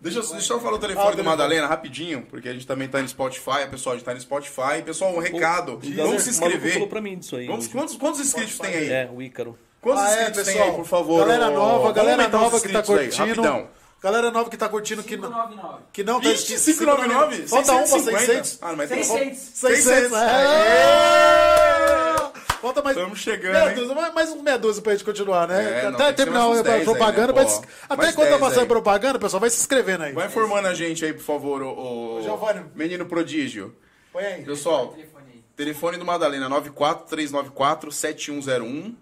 Deixa 0.00 0.18
eu, 0.20 0.26
deixa 0.28 0.52
eu 0.54 0.60
falar 0.60 0.76
o 0.76 0.78
telefone 0.78 1.16
do. 1.16 1.24
Madalena 1.24 1.66
rapidinho, 1.66 2.22
porque 2.22 2.48
a 2.48 2.52
gente 2.52 2.66
também 2.66 2.88
tá 2.88 3.00
no 3.02 3.08
Spotify, 3.08 3.66
pessoal, 3.70 3.94
a 3.94 3.98
gente 3.98 4.06
tá 4.06 4.14
no 4.14 4.20
Spotify. 4.20 4.82
Pessoal, 4.84 5.14
um 5.14 5.18
recado. 5.20 5.74
O 5.74 5.80
Vamos 5.96 6.22
se 6.22 6.30
inscrever. 6.30 6.72
falou 6.74 6.88
pra 6.88 7.00
mim 7.00 7.18
disso 7.18 7.36
aí. 7.36 7.46
Vamos, 7.46 7.66
quantos, 7.68 7.96
quantos 7.96 8.20
inscritos 8.20 8.58
tem 8.58 8.74
aí? 8.74 8.88
É, 8.90 9.10
o 9.12 9.20
Ícaro. 9.20 9.58
Quantos 9.80 10.02
Ah, 10.02 10.10
é, 10.10 10.14
inscritos 10.28 10.44
tem 10.44 10.54
pessoal. 10.54 10.70
aí, 10.70 10.76
por 10.76 10.86
favor? 10.86 11.18
Galera 11.20 11.50
nova, 11.50 11.92
galera 11.92 12.28
nova 12.28 12.60
que 12.60 12.68
tá 12.68 12.80
inscritos 12.80 12.90
aí, 12.90 13.06
curtindo. 13.26 13.42
rapidão. 13.42 13.68
Galera 14.02 14.30
nova 14.30 14.48
que 14.48 14.56
tá 14.56 14.66
curtindo 14.68 15.02
que 15.02 15.14
não, 15.16 15.28
599. 15.30 15.82
que 15.92 16.02
não 16.02 16.18
tá 16.20 16.30
Ixi, 16.30 16.54
599? 16.74 17.46
Falta 17.48 17.72
um 17.72 17.76
pra 17.78 17.86
650? 17.86 18.26
600. 18.44 18.58
Ah, 18.62 18.72
mas 18.74 18.88
tem 18.88 19.04
600. 19.04 19.38
600. 19.38 19.84
600. 19.84 20.12
Aê! 20.14 20.30
Falta 22.60 22.82
mais. 22.82 22.96
Tamo 22.96 23.16
chegando, 23.16 23.52
Meia 23.52 23.74
dúzia, 23.74 23.94
mais, 23.94 24.14
mais 24.14 24.30
um 24.30 24.42
meia 24.42 24.58
dúzia 24.58 24.82
pra 24.82 24.92
gente 24.92 25.04
continuar, 25.04 25.48
né? 25.48 25.80
É, 25.80 25.84
não, 25.90 25.94
Até 25.94 26.12
terminar 26.12 26.44
a 26.44 26.62
10 26.62 26.66
aí, 26.66 26.84
propaganda. 26.84 27.32
né, 27.32 27.42
mas 27.42 27.58
pô? 27.58 27.64
até 27.88 28.12
quando 28.12 28.26
tá 28.28 28.36
10 28.36 28.40
passando 28.40 28.60
aí. 28.62 28.66
propaganda, 28.68 29.18
pessoal, 29.18 29.40
vai 29.40 29.48
se 29.50 29.60
inscrevendo 29.60 30.04
aí. 30.04 30.12
Vai 30.12 30.26
informando 30.26 30.68
a 30.68 30.74
gente 30.74 31.02
aí, 31.04 31.12
por 31.14 31.22
favor, 31.22 31.62
o, 31.62 32.18
o 32.18 32.22
Giovanni. 32.22 32.64
menino 32.74 33.06
prodígio. 33.06 33.74
Põe 34.12 34.24
aí. 34.24 34.44
Pessoal, 34.44 34.88
Telefone 34.88 35.44
telefone 35.56 35.96
do 35.98 36.04
Madalena 36.04 36.48
943947101, 36.50 38.94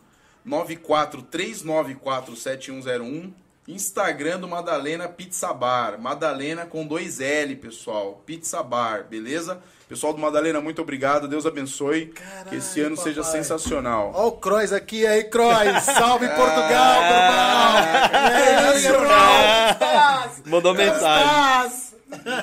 943947101, 0.46 3.32
Instagram 3.68 4.40
do 4.40 4.48
Madalena 4.48 5.06
Pizza 5.06 5.52
Bar, 5.52 6.00
Madalena 6.00 6.64
com 6.64 6.86
dois 6.86 7.20
L, 7.20 7.54
pessoal, 7.56 8.22
Pizza 8.24 8.62
Bar, 8.62 9.04
beleza? 9.04 9.60
Pessoal 9.86 10.12
do 10.14 10.18
Madalena, 10.18 10.58
muito 10.60 10.80
obrigado, 10.82 11.28
Deus 11.28 11.44
abençoe, 11.46 12.06
que 12.48 12.56
esse 12.56 12.76
Caralho, 12.76 12.86
ano 12.86 12.96
seja 12.96 13.22
papai. 13.22 13.38
sensacional. 13.38 14.12
Ó 14.14 14.28
o 14.28 14.32
Croix 14.32 14.72
aqui, 14.72 15.06
aí, 15.06 15.24
Croix. 15.24 15.80
Salve 15.84 16.28
Portugal, 16.28 17.00
meu 17.02 18.76
irmão. 18.78 20.30
Mandou 20.46 20.74
mensagem. 20.74 21.88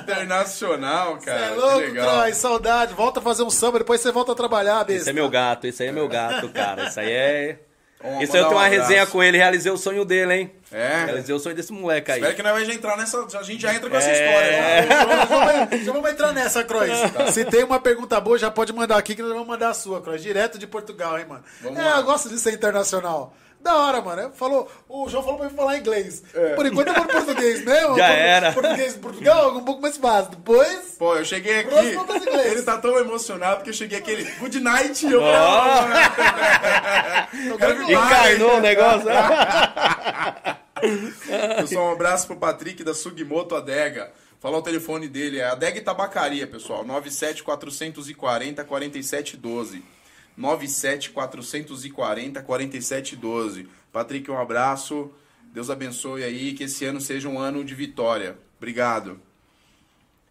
Internacional, 0.02 1.16
Você 1.16 1.26
cara, 1.26 1.40
é 1.46 1.48
que 1.50 1.54
louco, 1.56 1.78
legal. 1.78 2.08
Croix. 2.08 2.36
Saudade. 2.36 2.94
Volta 2.94 3.18
a 3.18 3.22
fazer 3.22 3.42
um 3.42 3.50
samba, 3.50 3.78
depois 3.78 4.00
você 4.00 4.12
volta 4.12 4.30
a 4.32 4.34
trabalhar, 4.34 4.84
besta. 4.84 5.02
Esse 5.02 5.10
é 5.10 5.12
meu 5.12 5.28
gato, 5.28 5.66
esse 5.66 5.82
aí 5.82 5.88
é 5.88 5.92
meu 5.92 6.08
gato, 6.08 6.48
cara. 6.50 6.86
Isso 6.86 7.00
aí 7.00 7.10
é. 7.10 7.58
Ó, 8.04 8.20
Isso 8.22 8.32
aí 8.36 8.42
eu 8.42 8.44
tenho 8.44 8.48
um 8.48 8.60
uma 8.62 8.68
resenha 8.68 9.06
com 9.06 9.22
ele, 9.22 9.38
realizei 9.38 9.72
o 9.72 9.76
sonho 9.76 10.04
dele, 10.04 10.34
hein? 10.34 10.52
É? 10.70 11.04
Realizei 11.06 11.34
o 11.34 11.38
sonho 11.38 11.54
desse 11.56 11.72
moleque 11.72 12.10
aí. 12.12 12.18
Espero 12.18 12.36
que 12.36 12.42
nós 12.42 12.52
vamos 12.52 12.68
entrar 12.74 12.96
nessa. 12.96 13.24
A 13.38 13.42
gente 13.42 13.62
já 13.62 13.74
entra 13.74 13.88
com 13.88 13.96
essa 13.96 14.10
É. 14.10 14.12
história. 14.12 14.50
né? 14.50 14.86
Já 14.88 15.04
vamos- 15.24 15.84
Já 15.86 15.92
vamos 15.92 16.10
entrar 16.10 16.32
nessa, 16.32 16.62
Croix. 16.64 16.90
Se 17.32 17.44
tem 17.46 17.64
uma 17.64 17.80
pergunta 17.80 18.20
boa, 18.20 18.36
já 18.38 18.50
pode 18.50 18.72
mandar 18.72 18.96
aqui 18.98 19.14
que 19.14 19.22
nós 19.22 19.32
vamos 19.32 19.46
mandar 19.46 19.70
a 19.70 19.74
sua, 19.74 20.02
Croix. 20.02 20.22
Direto 20.22 20.58
de 20.58 20.66
Portugal, 20.66 21.18
hein, 21.18 21.24
mano. 21.26 21.42
Vamos 21.62 21.78
é, 21.78 21.82
lá. 21.84 21.96
eu 21.98 22.04
gosto 22.04 22.28
de 22.28 22.38
ser 22.38 22.52
internacional. 22.52 23.34
Da 23.66 23.74
hora, 23.74 24.00
mano. 24.00 24.22
É, 24.22 24.30
Falou, 24.30 24.70
o 24.88 25.08
João 25.08 25.24
falou 25.24 25.40
pra 25.40 25.48
mim 25.48 25.56
falar 25.56 25.76
inglês. 25.76 26.22
É. 26.32 26.54
Por 26.54 26.64
enquanto 26.66 26.86
eu 26.86 26.94
vou 26.94 27.02
no 27.02 27.10
português 27.10 27.64
mesmo. 27.64 27.96
Já 27.98 28.06
era. 28.06 28.52
Português 28.52 28.94
de 28.94 29.00
Portugal, 29.00 29.56
um 29.56 29.64
pouco 29.64 29.82
mais 29.82 29.96
fácil. 29.96 30.30
Depois. 30.30 30.94
Pô, 30.96 31.16
eu 31.16 31.24
cheguei 31.24 31.58
aqui. 31.58 31.74
Ele 31.74 32.62
tá 32.62 32.78
tão 32.78 32.96
emocionado 32.96 33.64
que 33.64 33.70
eu 33.70 33.74
cheguei 33.74 33.98
aquele 33.98 34.22
good 34.38 34.60
night 34.60 35.04
e 35.04 35.10
eu. 35.10 35.20
Lá. 35.20 37.28
Encarnou 37.90 38.58
o 38.58 38.60
negócio. 38.60 39.08
Pessoal, 41.58 41.88
um 41.88 41.92
abraço 41.92 42.28
pro 42.28 42.36
Patrick 42.36 42.84
da 42.84 42.94
Sugimoto 42.94 43.56
Adega. 43.56 44.12
Falar 44.38 44.58
o 44.58 44.62
telefone 44.62 45.08
dele, 45.08 45.40
é 45.40 45.44
Adega 45.44 45.78
e 45.78 45.80
Tabacaria, 45.80 46.46
pessoal. 46.46 46.84
97 46.84 47.42
440 47.42 48.64
4712. 48.64 49.95
97 50.36 51.10
440 51.10 52.42
4712. 52.42 53.68
Patrick, 53.92 54.30
um 54.30 54.38
abraço. 54.38 55.10
Deus 55.52 55.70
abençoe 55.70 56.22
aí, 56.22 56.52
que 56.52 56.64
esse 56.64 56.84
ano 56.84 57.00
seja 57.00 57.28
um 57.28 57.38
ano 57.38 57.64
de 57.64 57.74
vitória. 57.74 58.38
Obrigado. 58.58 59.20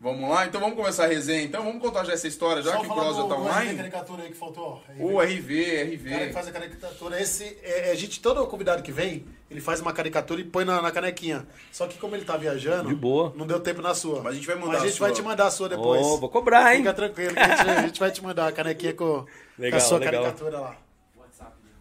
Vamos 0.05 0.29
lá? 0.29 0.45
Então 0.45 0.61
vamos 0.61 0.75
começar 0.75 1.05
a 1.05 1.07
resenha. 1.07 1.41
Então 1.41 1.63
vamos 1.63 1.81
contar 1.81 2.03
já 2.03 2.13
essa 2.13 2.27
história, 2.27 2.61
já 2.61 2.73
Só 2.73 2.79
que 2.81 2.85
o 2.85 2.93
Cross 2.93 3.17
já 3.17 3.23
tá 3.23 3.33
RV 3.33 3.41
online. 3.41 3.75
caricatura 3.77 4.21
aí 4.23 4.29
que 4.29 4.37
faltou. 4.37 4.83
ó. 4.87 5.03
O 5.03 5.19
RV, 5.19 5.63
O 5.63 5.65
cara 5.73 5.85
que 5.89 5.95
RV. 5.95 6.33
faz 6.33 6.47
a 6.47 6.51
caricatura. 6.51 7.19
Esse, 7.19 7.57
é, 7.63 7.89
a 7.91 7.95
gente, 7.95 8.19
todo 8.21 8.45
convidado 8.45 8.83
que 8.83 8.91
vem, 8.91 9.25
ele 9.49 9.59
faz 9.59 9.79
uma 9.81 9.91
caricatura 9.91 10.39
e 10.39 10.43
põe 10.43 10.63
na, 10.63 10.79
na 10.79 10.91
canequinha. 10.91 11.47
Só 11.71 11.87
que 11.87 11.97
como 11.97 12.15
ele 12.15 12.23
tá 12.23 12.37
viajando, 12.37 12.89
De 12.89 12.93
boa. 12.95 13.33
não 13.35 13.47
deu 13.47 13.59
tempo 13.59 13.81
na 13.81 13.95
sua. 13.95 14.21
Mas 14.21 14.33
a 14.33 14.35
gente 14.35 14.45
vai 14.45 14.55
mudar 14.57 14.73
Mas 14.73 14.81
a 14.81 14.85
a 14.85 14.87
gente 14.89 14.99
vai 14.99 15.09
sua. 15.09 15.15
te 15.15 15.21
mandar 15.23 15.47
a 15.47 15.51
sua 15.51 15.69
depois. 15.69 16.05
Ô, 16.05 16.17
vou 16.19 16.29
cobrar, 16.29 16.71
hein? 16.73 16.81
Fica 16.81 16.93
tranquilo, 16.93 17.33
que 17.33 17.39
a 17.39 17.55
gente, 17.55 17.69
a 17.69 17.81
gente 17.81 17.99
vai 17.99 18.11
te 18.11 18.23
mandar 18.23 18.47
a 18.47 18.51
canequinha 18.51 18.93
com, 18.93 19.25
Legal, 19.57 19.79
com 19.79 19.85
a 19.85 19.89
sua 19.89 19.97
legal. 19.97 20.21
caricatura 20.21 20.59
lá. 20.59 20.77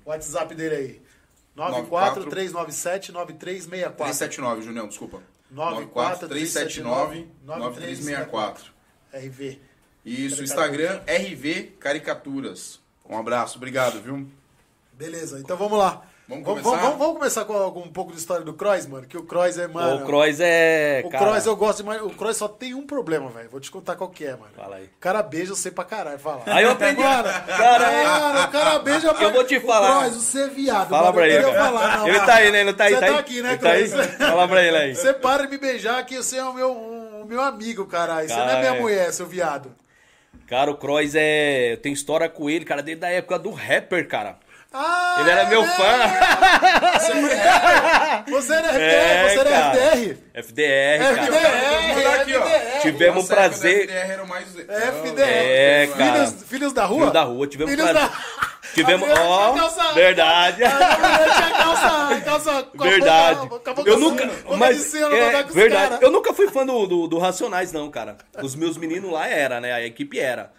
O 0.02 0.08
WhatsApp 0.08 0.54
dele 0.54 0.74
aí. 0.74 1.02
94 1.54 2.22
94397 2.24 3.12
9364. 3.12 3.96
379, 4.04 4.62
Junião, 4.62 4.88
desculpa. 4.88 5.20
94 5.54 6.28
379 6.28 7.28
9364. 7.44 8.72
9364. 9.12 9.28
RV. 9.28 9.60
Isso. 10.04 10.42
Instagram 10.42 11.00
RV 11.06 11.76
Caricaturas. 11.78 12.80
Um 13.08 13.16
abraço, 13.16 13.56
obrigado, 13.56 14.00
viu? 14.02 14.28
Beleza, 14.92 15.38
então 15.38 15.56
vamos 15.56 15.78
lá. 15.78 16.06
Vamos 16.26 16.42
vamos, 16.42 16.62
começar? 16.62 16.82
vamos- 16.82 16.98
vamos 16.98 17.14
começar 17.18 17.44
com 17.44 17.52
algum- 17.52 17.82
um 17.82 17.92
pouco 17.92 18.10
de 18.10 18.18
história 18.18 18.42
do 18.42 18.54
Kroos, 18.54 18.86
mano. 18.86 19.06
Que 19.06 19.14
o 19.18 19.24
Kroos 19.24 19.58
é, 19.58 19.66
mano. 19.68 20.02
o 20.02 20.06
Cross 20.06 20.40
é. 20.40 21.02
O 21.04 21.10
cara, 21.10 21.26
Kroos 21.26 21.44
eu 21.44 21.54
gosto 21.54 21.76
demais. 21.82 22.00
O 22.00 22.08
Kroos 22.08 22.36
só 22.38 22.48
tem 22.48 22.72
um 22.72 22.86
problema, 22.86 23.28
velho. 23.28 23.50
Vou 23.50 23.60
te 23.60 23.70
contar 23.70 23.94
qual 23.94 24.08
que 24.08 24.24
é, 24.24 24.30
mano. 24.30 24.48
Fala 24.56 24.76
aí. 24.76 24.84
O 24.86 24.98
cara 24.98 25.22
beija 25.22 25.54
você 25.54 25.70
pra 25.70 25.84
caralho. 25.84 26.18
Fala. 26.18 26.42
Aí 26.46 26.64
eu 26.64 26.70
aprendi. 26.70 27.02
Mano, 27.02 27.24
Cara, 27.46 27.90
Mano, 28.30 28.44
o 28.44 28.48
cara 28.48 28.78
beija 28.78 29.12
pra 29.12 29.22
Eu 29.22 29.32
vou 29.32 29.44
te 29.44 29.60
falar. 29.60 29.98
O 29.98 30.00
Kroos, 30.10 30.22
você 30.24 30.42
é 30.44 30.48
viado. 30.48 30.88
Fala 30.88 31.02
mano. 31.02 31.14
pra 31.14 31.28
Eu 31.28 31.32
ele. 31.34 31.42
cara. 31.52 31.64
falar, 31.66 31.98
não, 31.98 32.08
ele 32.08 32.20
tá 32.20 32.34
aí, 32.36 32.50
né? 32.52 32.60
Ele 32.62 32.72
tá 32.72 32.84
aí, 32.84 32.94
Você 32.94 33.00
tá 33.00 33.06
tá 33.12 33.18
aqui, 33.18 33.42
né, 33.42 33.48
Ele 33.50 33.58
tá? 33.58 33.70
Kroos? 33.70 34.16
Fala 34.16 34.48
pra 34.48 34.62
ele 34.62 34.76
aí. 34.78 34.94
Você 34.96 35.12
para 35.12 35.42
de 35.44 35.50
me 35.50 35.58
beijar 35.58 36.06
que 36.06 36.16
você 36.16 36.38
é 36.38 36.44
o 36.44 36.54
meu, 36.54 36.72
o 36.72 37.26
meu 37.28 37.42
amigo, 37.42 37.84
caralho. 37.84 38.26
Você 38.28 38.34
não 38.34 38.44
é 38.44 38.46
Cara, 38.46 38.60
minha 38.60 38.74
é. 38.76 38.80
mulher, 38.80 39.12
seu 39.12 39.26
viado. 39.26 39.70
Cara, 40.46 40.70
o 40.70 40.76
Cross 40.76 41.12
é. 41.14 41.76
Tem 41.82 41.92
história 41.92 42.28
com 42.30 42.48
ele, 42.48 42.64
cara, 42.64 42.82
desde 42.82 43.04
a 43.04 43.10
época 43.10 43.38
do 43.38 43.50
rapper, 43.50 44.06
cara. 44.08 44.36
Ah, 44.76 45.18
Ele 45.20 45.30
era 45.30 45.44
meu 45.46 45.62
é, 45.62 45.66
fã. 45.68 46.98
Você 46.98 47.12
foi 47.12 47.34
rapper? 47.34 48.34
Você 48.34 48.52
era 48.54 48.68
FDR, 48.68 48.82
É, 48.82 49.28
você 49.28 49.38
era 49.38 49.50
cara. 49.50 49.76
FDR. 49.78 50.18
FDR, 50.34 50.98
cara. 50.98 51.22
FDR, 51.22 51.94
mandar 51.94 52.14
aqui, 52.20 52.36
ó. 52.36 52.44
FDR. 52.44 52.80
Tivemos 52.82 53.22
Nossa, 53.22 53.34
prazer. 53.36 53.80
FDR 53.84 54.10
era 54.12 54.24
o 54.24 54.28
mais... 54.28 54.48
FDR. 54.48 55.20
É, 55.20 55.86
cara. 55.96 56.12
Filhos, 56.26 56.42
filhos 56.48 56.72
da 56.72 56.84
rua? 56.86 56.98
Filhos 56.98 57.12
da 57.12 57.22
rua, 57.22 57.46
tivemos 57.46 57.70
Filhos 57.72 57.88
prazer. 57.88 58.10
da... 58.10 58.44
Tivemos. 58.74 59.08
Ó, 59.16 59.54
calça- 59.54 59.92
verdade. 59.92 60.64
A 60.64 61.50
calça, 61.56 62.20
calça 62.24 62.68
Verdade. 62.74 63.46
boca- 63.48 63.72
boca 63.74 63.88
Eu 63.88 63.94
assim, 63.94 64.02
nunca. 64.04 64.26
boca 64.26 64.56
Mas, 64.56 64.76
cima, 64.78 65.06
é, 65.14 65.42
verdade. 65.44 65.90
cara. 65.90 65.98
Eu 66.04 66.10
nunca 66.10 66.34
fui 66.34 66.48
fã 66.50 66.66
do, 66.66 66.84
do, 66.84 67.06
do 67.06 67.18
Racionais, 67.18 67.70
não, 67.70 67.88
cara. 67.88 68.16
Os 68.42 68.56
meus 68.56 68.76
meninos 68.76 69.12
lá 69.12 69.28
era, 69.28 69.60
né? 69.60 69.72
A 69.72 69.86
equipe 69.86 70.18
era. 70.18 70.50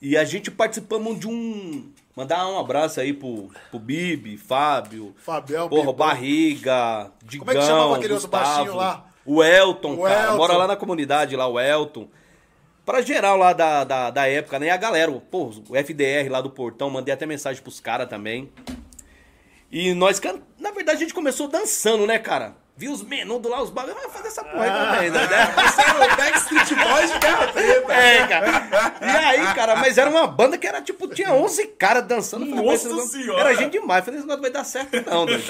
E 0.00 0.16
a 0.16 0.24
gente 0.24 0.50
participamos 0.50 1.20
de 1.20 1.28
um. 1.28 1.92
Mandar 2.16 2.46
um 2.46 2.58
abraço 2.58 3.00
aí 3.00 3.12
pro, 3.12 3.50
pro 3.70 3.78
Bibi, 3.78 4.36
Fábio. 4.36 5.14
Fabião, 5.18 5.68
Porra. 5.68 5.92
Barriga, 5.92 7.10
Digão, 7.24 7.52
é 7.52 7.56
que 7.56 7.62
chamava 7.62 7.96
aquele 7.96 8.12
outro 8.12 8.28
baixinho 8.28 8.76
lá? 8.76 9.06
O 9.26 9.42
Elton, 9.42 9.94
O 9.94 10.02
cara. 10.02 10.22
Elton. 10.26 10.36
Mora 10.36 10.56
lá 10.56 10.66
na 10.68 10.76
comunidade, 10.76 11.34
lá, 11.34 11.48
o 11.48 11.58
Elton. 11.58 12.08
Pra 12.84 13.00
geral 13.00 13.36
lá 13.36 13.52
da, 13.52 13.82
da, 13.82 14.10
da 14.10 14.28
época, 14.28 14.58
né? 14.58 14.66
E 14.66 14.70
a 14.70 14.76
galera, 14.76 15.10
pô, 15.10 15.50
o 15.68 15.74
FDR 15.76 16.30
lá 16.30 16.40
do 16.40 16.50
Portão, 16.50 16.90
mandei 16.90 17.12
até 17.12 17.24
mensagem 17.26 17.62
pros 17.62 17.80
caras 17.80 18.08
também. 18.08 18.52
E 19.72 19.92
nós, 19.94 20.20
na 20.58 20.70
verdade, 20.70 20.98
a 20.98 21.00
gente 21.00 21.14
começou 21.14 21.48
dançando, 21.48 22.06
né, 22.06 22.18
cara? 22.18 22.54
Vi 22.76 22.88
os 22.88 23.02
menudos 23.02 23.50
lá, 23.50 23.62
os 23.62 23.70
bagulhos, 23.70 24.02
vai 24.02 24.10
fazer 24.10 24.28
essa 24.28 24.44
porra 24.44 24.64
aí 24.64 24.70
também, 24.70 25.10
né? 25.10 25.18
Você 25.66 25.80
era 25.80 26.12
o 26.12 26.16
Backstreet 26.16 26.74
Boys 26.74 27.10
Preta. 27.12 27.33
É, 27.94 28.26
cara. 28.26 28.98
E 29.00 29.04
aí, 29.04 29.54
cara, 29.54 29.76
mas 29.76 29.96
era 29.98 30.08
uma 30.10 30.26
banda 30.26 30.56
que 30.58 30.66
era 30.66 30.80
tipo, 30.82 31.08
tinha 31.08 31.32
11 31.32 31.66
caras 31.78 32.06
dançando. 32.06 32.46
Falei, 32.46 32.64
Nossa 32.64 32.88
negócio- 32.88 33.08
Senhora. 33.10 33.40
Era 33.40 33.54
gente 33.54 33.72
demais. 33.72 34.00
Eu 34.00 34.04
Falei, 34.04 34.20
esse 34.20 34.26
negócio 34.28 34.42
não 34.42 34.42
vai 34.42 34.50
dar 34.50 34.64
certo, 34.64 35.10
não, 35.10 35.26
doido. 35.26 35.44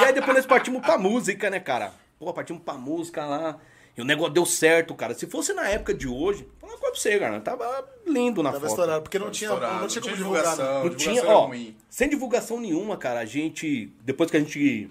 E 0.00 0.04
aí 0.04 0.12
depois 0.12 0.36
nós 0.36 0.46
partimos 0.46 0.80
pra 0.82 0.98
música, 0.98 1.48
né, 1.50 1.60
cara? 1.60 1.92
Pô, 2.18 2.32
partimos 2.32 2.62
pra 2.62 2.74
música 2.74 3.24
lá. 3.24 3.56
E 3.96 4.02
o 4.02 4.04
negócio 4.04 4.32
deu 4.34 4.44
certo, 4.44 4.94
cara. 4.94 5.14
Se 5.14 5.26
fosse 5.26 5.54
na 5.54 5.68
época 5.70 5.94
de 5.94 6.06
hoje, 6.06 6.46
falar 6.60 6.72
uma 6.74 6.78
coisa 6.78 6.92
pra 6.92 7.00
você, 7.00 7.18
cara. 7.18 7.40
Tava 7.40 7.88
lindo 8.06 8.42
na 8.42 8.50
Tava 8.50 8.60
foto. 8.60 8.70
estourado, 8.70 9.02
porque 9.02 9.18
não 9.18 9.30
tinha, 9.30 9.48
Estourado, 9.50 9.80
não 9.80 9.86
tinha 9.88 10.02
como 10.02 10.10
não 10.10 10.16
tinha 10.16 10.26
divulgar. 10.28 10.42
divulgação. 10.42 10.66
né? 10.66 10.72
Não 10.90 10.96
divulgação 10.96 11.12
tinha, 11.12 11.22
era 11.22 11.38
ó, 11.38 11.46
ruim. 11.46 11.76
sem 11.88 12.08
divulgação 12.10 12.60
nenhuma, 12.60 12.96
cara. 12.98 13.20
A 13.20 13.24
gente, 13.24 13.90
depois 14.02 14.30
que 14.30 14.36
a 14.36 14.40
gente 14.40 14.88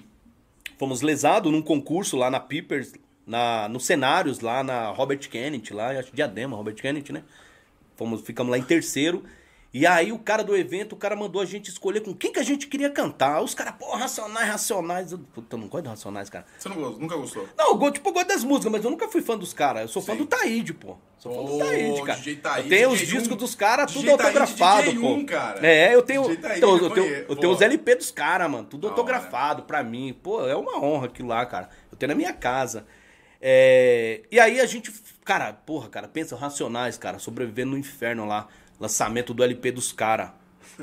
fomos 0.79 1.01
lesados 1.03 1.51
num 1.51 1.61
concurso 1.61 2.17
lá 2.17 2.31
na 2.31 2.39
Peepers, 2.39 2.93
na, 3.25 3.67
nos 3.67 3.85
cenários 3.85 4.39
lá 4.39 4.63
na 4.63 4.89
Robert 4.89 5.29
Kennedy, 5.29 5.73
lá, 5.73 5.89
acho 5.91 6.13
diadema, 6.13 6.55
Robert 6.55 6.75
Kennedy, 6.75 7.11
né? 7.11 7.23
Fomos, 7.95 8.21
ficamos 8.21 8.51
lá 8.51 8.57
em 8.57 8.63
terceiro. 8.63 9.23
E 9.77 9.85
aí 9.85 10.13
o 10.13 10.17
cara 10.17 10.41
do 10.41 10.55
evento, 10.55 10.93
o 10.93 10.95
cara 10.95 11.17
mandou 11.17 11.41
a 11.41 11.45
gente 11.45 11.69
escolher 11.69 11.99
com 11.99 12.13
quem 12.13 12.31
que 12.31 12.39
a 12.39 12.43
gente 12.43 12.67
queria 12.67 12.89
cantar. 12.89 13.41
Os 13.41 13.53
caras, 13.53 13.73
pô, 13.77 13.93
Racionais, 13.93 14.47
Racionais. 14.47 15.11
Eu, 15.11 15.17
puta, 15.17 15.57
eu 15.57 15.59
não 15.59 15.67
gosto 15.67 15.83
de 15.83 15.89
Racionais, 15.89 16.29
cara. 16.29 16.45
Você 16.57 16.69
não 16.69 16.77
gostou, 16.77 16.99
nunca 17.01 17.17
gostou? 17.17 17.45
Não, 17.57 17.83
eu, 17.83 17.91
tipo, 17.91 18.07
eu 18.07 18.13
gosto 18.13 18.27
das 18.27 18.41
músicas, 18.45 18.71
mas 18.71 18.85
eu 18.85 18.89
nunca 18.89 19.09
fui 19.09 19.21
fã 19.21 19.37
dos 19.37 19.53
caras. 19.53 19.81
Eu 19.81 19.87
sou 19.89 20.01
fã 20.01 20.13
Sim. 20.13 20.19
do 20.19 20.25
Taíde, 20.27 20.73
pô. 20.73 20.95
Sou 21.17 21.33
fã 21.33 21.51
do 21.51 21.57
Taíde, 21.57 22.01
cara. 22.03 22.19
DJ 22.19 22.35
Taíde, 22.37 22.69
eu 22.69 22.77
tenho 22.77 22.89
os 22.89 22.99
discos 22.99 23.31
um. 23.33 23.35
dos 23.35 23.53
caras, 23.53 23.91
tudo 23.91 24.05
Taíde, 24.05 24.23
autografado, 24.23 24.83
DJ 24.83 25.01
pô. 25.01 25.07
um, 25.09 25.25
cara. 25.25 25.67
É, 25.67 25.93
eu 25.93 26.01
tenho, 26.01 26.23
Taíde, 26.37 26.57
então, 26.57 26.77
eu, 26.77 26.89
tenho, 26.89 27.07
eu 27.27 27.35
tenho 27.35 27.51
os 27.51 27.61
LP 27.61 27.95
dos 27.95 28.11
caras, 28.11 28.49
mano. 28.49 28.65
Tudo 28.65 28.87
autografado 28.87 29.63
pra 29.63 29.83
mim. 29.83 30.17
Pô, 30.23 30.47
é 30.47 30.55
uma 30.55 30.79
honra 30.81 31.07
aquilo 31.07 31.27
lá, 31.27 31.45
cara. 31.45 31.67
Eu 31.91 31.97
tenho 31.97 32.07
na 32.11 32.15
minha 32.15 32.31
casa. 32.31 32.85
É, 33.47 34.21
e 34.31 34.39
aí 34.39 34.59
a 34.59 34.65
gente, 34.65 34.91
cara, 35.23 35.53
porra, 35.53 35.87
cara, 35.87 36.07
pensa 36.07 36.35
Racionais, 36.35 36.97
cara, 36.97 37.19
sobrevivendo 37.19 37.73
no 37.73 37.77
inferno 37.77 38.25
lá. 38.25 38.47
Lançamento 38.79 39.35
do 39.35 39.43
LP 39.43 39.71
dos 39.71 39.91
caras. 39.91 40.31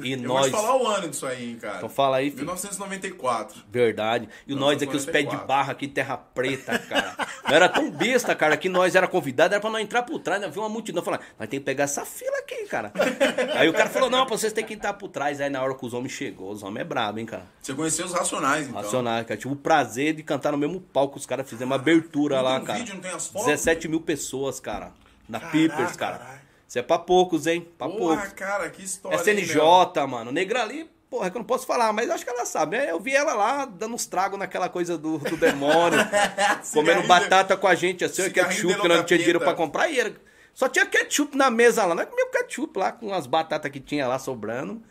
E 0.03 0.13
Eu 0.13 0.19
nós. 0.21 0.51
vou 0.51 0.61
te 0.61 0.65
falar 0.67 0.77
o 0.83 0.87
ano 0.87 1.09
disso 1.09 1.27
aí, 1.27 1.51
hein, 1.51 1.59
cara. 1.61 1.77
Então 1.77 1.89
fala 1.89 2.17
aí, 2.19 2.31
filho. 2.31 2.45
1994. 2.45 3.63
Verdade. 3.71 4.29
E 4.47 4.53
Não, 4.55 4.61
nós 4.61 4.79
foi 4.79 4.87
aqui, 4.87 4.97
os 4.97 5.05
pés 5.05 5.25
de 5.25 5.31
44. 5.31 5.47
barra 5.47 5.73
aqui, 5.73 5.89
terra 5.89 6.17
preta, 6.17 6.79
cara. 6.79 7.17
Não 7.49 7.55
era 7.55 7.69
tão 7.69 7.91
besta, 7.91 8.35
cara, 8.35 8.57
que 8.57 8.69
nós 8.69 8.95
era 8.95 9.07
convidado, 9.09 9.55
era 9.55 9.61
pra 9.61 9.71
nós 9.71 9.83
entrar 9.83 10.03
por 10.03 10.19
trás, 10.21 10.41
nós 10.41 10.53
viu 10.53 10.63
uma 10.63 10.69
multidão 10.69 11.03
falando, 11.03 11.21
nós 11.39 11.49
tem 11.49 11.59
que 11.61 11.65
pegar 11.67 11.85
essa 11.85 12.05
fila 12.05 12.39
aqui, 12.39 12.65
cara. 12.67 12.93
Aí 13.57 13.69
o 13.69 13.73
cara 13.73 13.91
falou, 13.91 14.09
não, 14.09 14.25
pra 14.27 14.37
vocês 14.37 14.53
tem 14.53 14.65
que 14.65 14.75
entrar 14.75 14.95
por 14.95 15.09
trás. 15.09 15.41
Aí 15.41 15.51
na 15.51 15.63
hora 15.63 15.75
que 15.75 15.85
os 15.85 15.93
homens 15.93 16.13
chegou, 16.13 16.51
os 16.53 16.63
homens 16.63 16.83
é 16.83 16.85
brabo, 16.85 17.19
hein, 17.19 17.27
cara. 17.27 17.45
Você 17.61 17.75
conheceu 17.75 18.07
os 18.07 18.13
Racionais, 18.13 18.69
então. 18.69 18.81
Racionais, 18.81 19.27
cara. 19.27 19.39
Tive 19.39 19.53
o 19.55 19.57
prazer 19.57 20.15
de 20.15 20.23
cantar 20.23 20.53
no 20.53 20.59
mesmo 20.59 20.81
palco, 20.81 21.19
os 21.19 21.27
caras 21.27 21.49
fizeram 21.49 21.67
uma 21.71 21.77
abertura 21.77 22.37
Não 22.37 22.43
lá, 22.45 22.61
cara. 22.61 22.79
vídeo, 22.79 22.95
não 22.95 23.01
tem 23.03 23.11
as 23.11 23.27
fotos? 23.27 23.47
17 23.47 23.89
mil 23.89 24.01
pessoas, 24.01 24.61
cara. 24.61 24.93
Na 25.29 25.39
Caraca, 25.39 25.57
Peepers, 25.59 25.97
cara. 25.97 26.19
caralho. 26.19 26.42
Isso 26.73 26.79
é 26.79 26.83
pra 26.83 26.99
poucos, 26.99 27.47
hein? 27.47 27.69
Pra 27.76 27.87
Porra, 27.87 28.17
poucos. 28.17 28.33
cara, 28.33 28.71
que 28.71 28.83
história. 28.83 29.14
É 29.14 29.19
hein, 29.19 30.07
mano. 30.07 30.33
Negra 30.33 30.62
ali, 30.62 30.91
porra, 31.11 31.26
é 31.26 31.31
que 31.31 31.37
eu 31.37 31.41
não 31.41 31.47
posso 31.47 31.67
falar, 31.67 31.93
mas 31.93 32.09
acho 32.09 32.25
que 32.25 32.31
ela 32.31 32.47
sabe. 32.47 32.79
né? 32.79 32.91
Eu 32.91 32.99
vi 32.99 33.14
ela 33.14 33.35
lá 33.35 33.67
dando 33.67 33.95
uns 33.95 34.07
tragos 34.07 34.38
naquela 34.38 34.71
coisa 34.71 34.97
do, 34.97 35.19
do 35.19 35.37
demônio, 35.37 35.99
comendo 36.73 37.07
batata 37.07 37.59
com 37.59 37.67
a 37.69 37.75
gente, 37.75 38.07
assim, 38.07 38.31
ketchup, 38.31 38.73
que 38.81 38.88
nós 38.88 38.97
não 38.97 39.05
tinha 39.05 39.19
dinheiro 39.19 39.38
pra 39.38 39.52
comprar. 39.52 39.91
E 39.91 40.00
era- 40.00 40.14
só 40.55 40.67
tinha 40.67 40.87
ketchup 40.87 41.37
na 41.37 41.50
mesa 41.50 41.85
lá. 41.85 41.95
Nós 41.95 42.07
comíamos 42.07 42.33
ketchup 42.33 42.79
lá 42.79 42.91
com 42.91 43.12
as 43.12 43.26
batatas 43.26 43.71
que 43.71 43.79
tinha 43.79 44.09
lá 44.09 44.19
sobrando. 44.19 44.83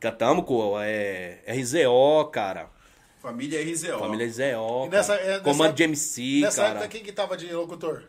Cantamos 0.00 0.46
com 0.46 0.80
é, 0.80 1.40
RZO, 1.46 2.30
cara. 2.32 2.70
Família 3.20 3.60
RZO. 3.62 3.98
Família 3.98 4.26
RZO. 4.26 4.88
Nessa- 4.90 5.16
é, 5.16 5.26
nessa 5.32 5.40
Comando 5.40 5.74
de 5.74 5.82
MC, 5.82 6.40
Nessa 6.40 6.62
cara. 6.62 6.70
época, 6.76 6.88
quem 6.88 7.02
que 7.02 7.12
tava 7.12 7.36
de 7.36 7.52
locutor? 7.52 8.04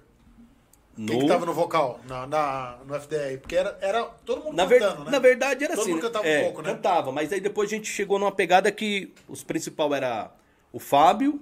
Quem 1.08 1.16
No- 1.18 1.20
que 1.22 1.28
tava 1.28 1.46
no 1.46 1.54
vocal? 1.54 2.00
Na, 2.08 2.28
na- 2.28 2.78
no 2.86 2.94
FDR? 2.96 3.38
Porque 3.40 3.56
era, 3.56 3.78
era 3.82 4.04
todo 4.26 4.44
mundo 4.44 4.56
Na, 4.56 4.66
ver- 4.66 4.80
cantando, 4.80 5.06
né? 5.06 5.12
na 5.12 5.20
verdade 5.20 5.64
era 5.64 5.74
Todo 5.74 5.82
assim. 5.84 5.92
mundo 5.94 6.02
cantava 6.02 6.28
é, 6.28 6.40
um 6.40 6.44
pouco, 6.46 6.62
né? 6.62 6.74
Cantava, 6.74 7.12
mas 7.12 7.32
aí 7.34 7.40
depois 7.40 7.70
a 7.70 7.76
gente 7.76 7.90
chegou 7.90 8.20
numa 8.20 8.32
pegada 8.32 8.72
que 8.72 9.14
os 9.28 9.44
principal 9.44 9.94
era 9.96 10.32
o 10.72 10.80
Fábio, 10.80 11.42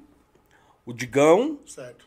o 0.85 0.93
Digão 0.93 1.59
Certo. 1.65 2.05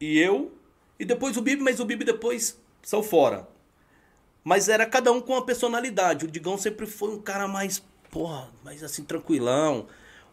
e 0.00 0.18
eu, 0.18 0.52
e 0.98 1.04
depois 1.04 1.36
o 1.36 1.42
Bibi, 1.42 1.62
mas 1.62 1.78
o 1.80 1.84
Bibi 1.84 2.04
depois 2.04 2.58
saiu 2.82 3.02
fora. 3.02 3.46
Mas 4.42 4.68
era 4.68 4.86
cada 4.86 5.12
um 5.12 5.20
com 5.20 5.32
uma 5.34 5.44
personalidade. 5.44 6.24
O 6.24 6.30
Digão 6.30 6.56
sempre 6.56 6.86
foi 6.86 7.10
um 7.10 7.20
cara 7.20 7.46
mais, 7.46 7.82
porra, 8.10 8.48
mais 8.64 8.82
assim, 8.82 9.04
tranquilão. 9.04 9.86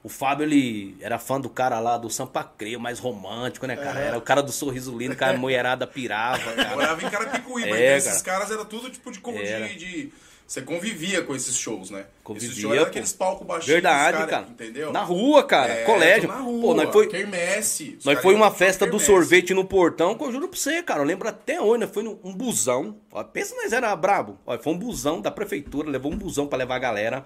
O 0.05 0.09
Fábio, 0.09 0.43
ele 0.43 0.95
era 1.01 1.17
fã 1.17 1.41
do 1.41 1.49
cara 1.49 1.79
lá 1.79 1.97
do 1.97 2.11
Sampa 2.11 2.43
Creu, 2.43 2.79
mais 2.79 2.99
romântico, 2.99 3.65
né, 3.65 3.75
cara? 3.75 3.99
É. 3.99 4.07
Era 4.09 4.17
o 4.19 4.21
cara 4.21 4.43
do 4.43 4.51
sorriso 4.51 4.95
lindo, 4.95 5.15
que 5.15 5.23
a 5.23 5.33
mulherada 5.33 5.87
pirava, 5.87 6.37
cara. 6.53 6.69
Morava 6.69 7.03
em 7.03 7.09
Carapicuíba. 7.09 7.69
É, 7.69 7.97
então 7.97 7.97
esses 7.97 8.21
cara. 8.21 8.37
caras 8.37 8.51
eram 8.51 8.65
tudo 8.65 8.87
tipo 8.91 9.11
de, 9.11 9.19
Era. 9.41 9.67
de, 9.67 9.75
de 9.75 10.13
você 10.45 10.61
convivia 10.61 11.23
com 11.23 11.35
esses 11.35 11.57
shows, 11.57 11.89
né? 11.89 12.05
Convivia, 12.23 12.49
Esses 12.49 12.61
shows 12.61 12.75
eram 12.75 12.85
aqueles 12.85 13.13
palcos 13.13 13.47
baixinhos. 13.47 13.73
Verdade, 13.73 14.17
cara, 14.17 14.29
cara. 14.29 14.47
Entendeu? 14.47 14.93
Na 14.93 15.01
rua, 15.01 15.43
cara. 15.43 15.73
É, 15.73 15.83
colégio. 15.85 16.27
Na 16.27 16.35
rua. 16.35 16.61
Pô, 16.61 16.73
nós 16.75 16.93
foi, 16.93 17.07
Quermesse. 17.07 17.95
Os 17.97 18.05
nós 18.05 18.21
foi 18.21 18.35
uma 18.35 18.51
festa 18.51 18.85
do 18.85 18.99
sorvete 18.99 19.55
no 19.55 19.65
portão, 19.65 20.15
que 20.15 20.23
eu 20.23 20.31
juro 20.31 20.47
pra 20.47 20.59
você, 20.59 20.83
cara. 20.83 21.01
Eu 21.01 21.05
lembro 21.05 21.27
até 21.27 21.59
hoje, 21.59 21.79
nós 21.79 21.89
foi 21.89 22.03
num 22.03 22.19
um 22.23 22.31
busão. 22.31 22.95
Ó, 23.11 23.23
pensa 23.23 23.55
nós 23.55 23.73
era 23.73 23.95
brabo. 23.95 24.37
Ó, 24.45 24.55
foi 24.59 24.71
um 24.71 24.77
busão 24.77 25.19
da 25.19 25.31
prefeitura, 25.31 25.89
levou 25.89 26.11
um 26.11 26.17
busão 26.17 26.45
pra 26.45 26.59
levar 26.59 26.75
a 26.75 26.79
galera. 26.79 27.25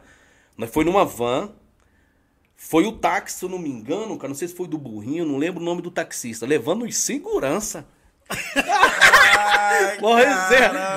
Nós 0.58 0.70
foi 0.70 0.86
numa 0.86 1.04
van. 1.04 1.52
Foi 2.62 2.86
o 2.86 2.92
táxi, 2.92 3.40
se 3.40 3.46
eu 3.46 3.50
não 3.50 3.58
me 3.58 3.70
engano, 3.70 4.18
cara. 4.18 4.28
Não 4.28 4.36
sei 4.36 4.50
se 4.50 4.54
foi 4.54 4.68
do 4.68 4.78
burrinho, 4.78 5.26
não 5.26 5.38
lembro 5.38 5.62
o 5.62 5.66
nome 5.66 5.82
do 5.82 5.90
taxista. 5.90 6.46
Levando 6.46 6.86
em 6.86 6.92
segurança. 6.92 7.88
Ai, 8.30 9.98
Porra, 9.98 10.22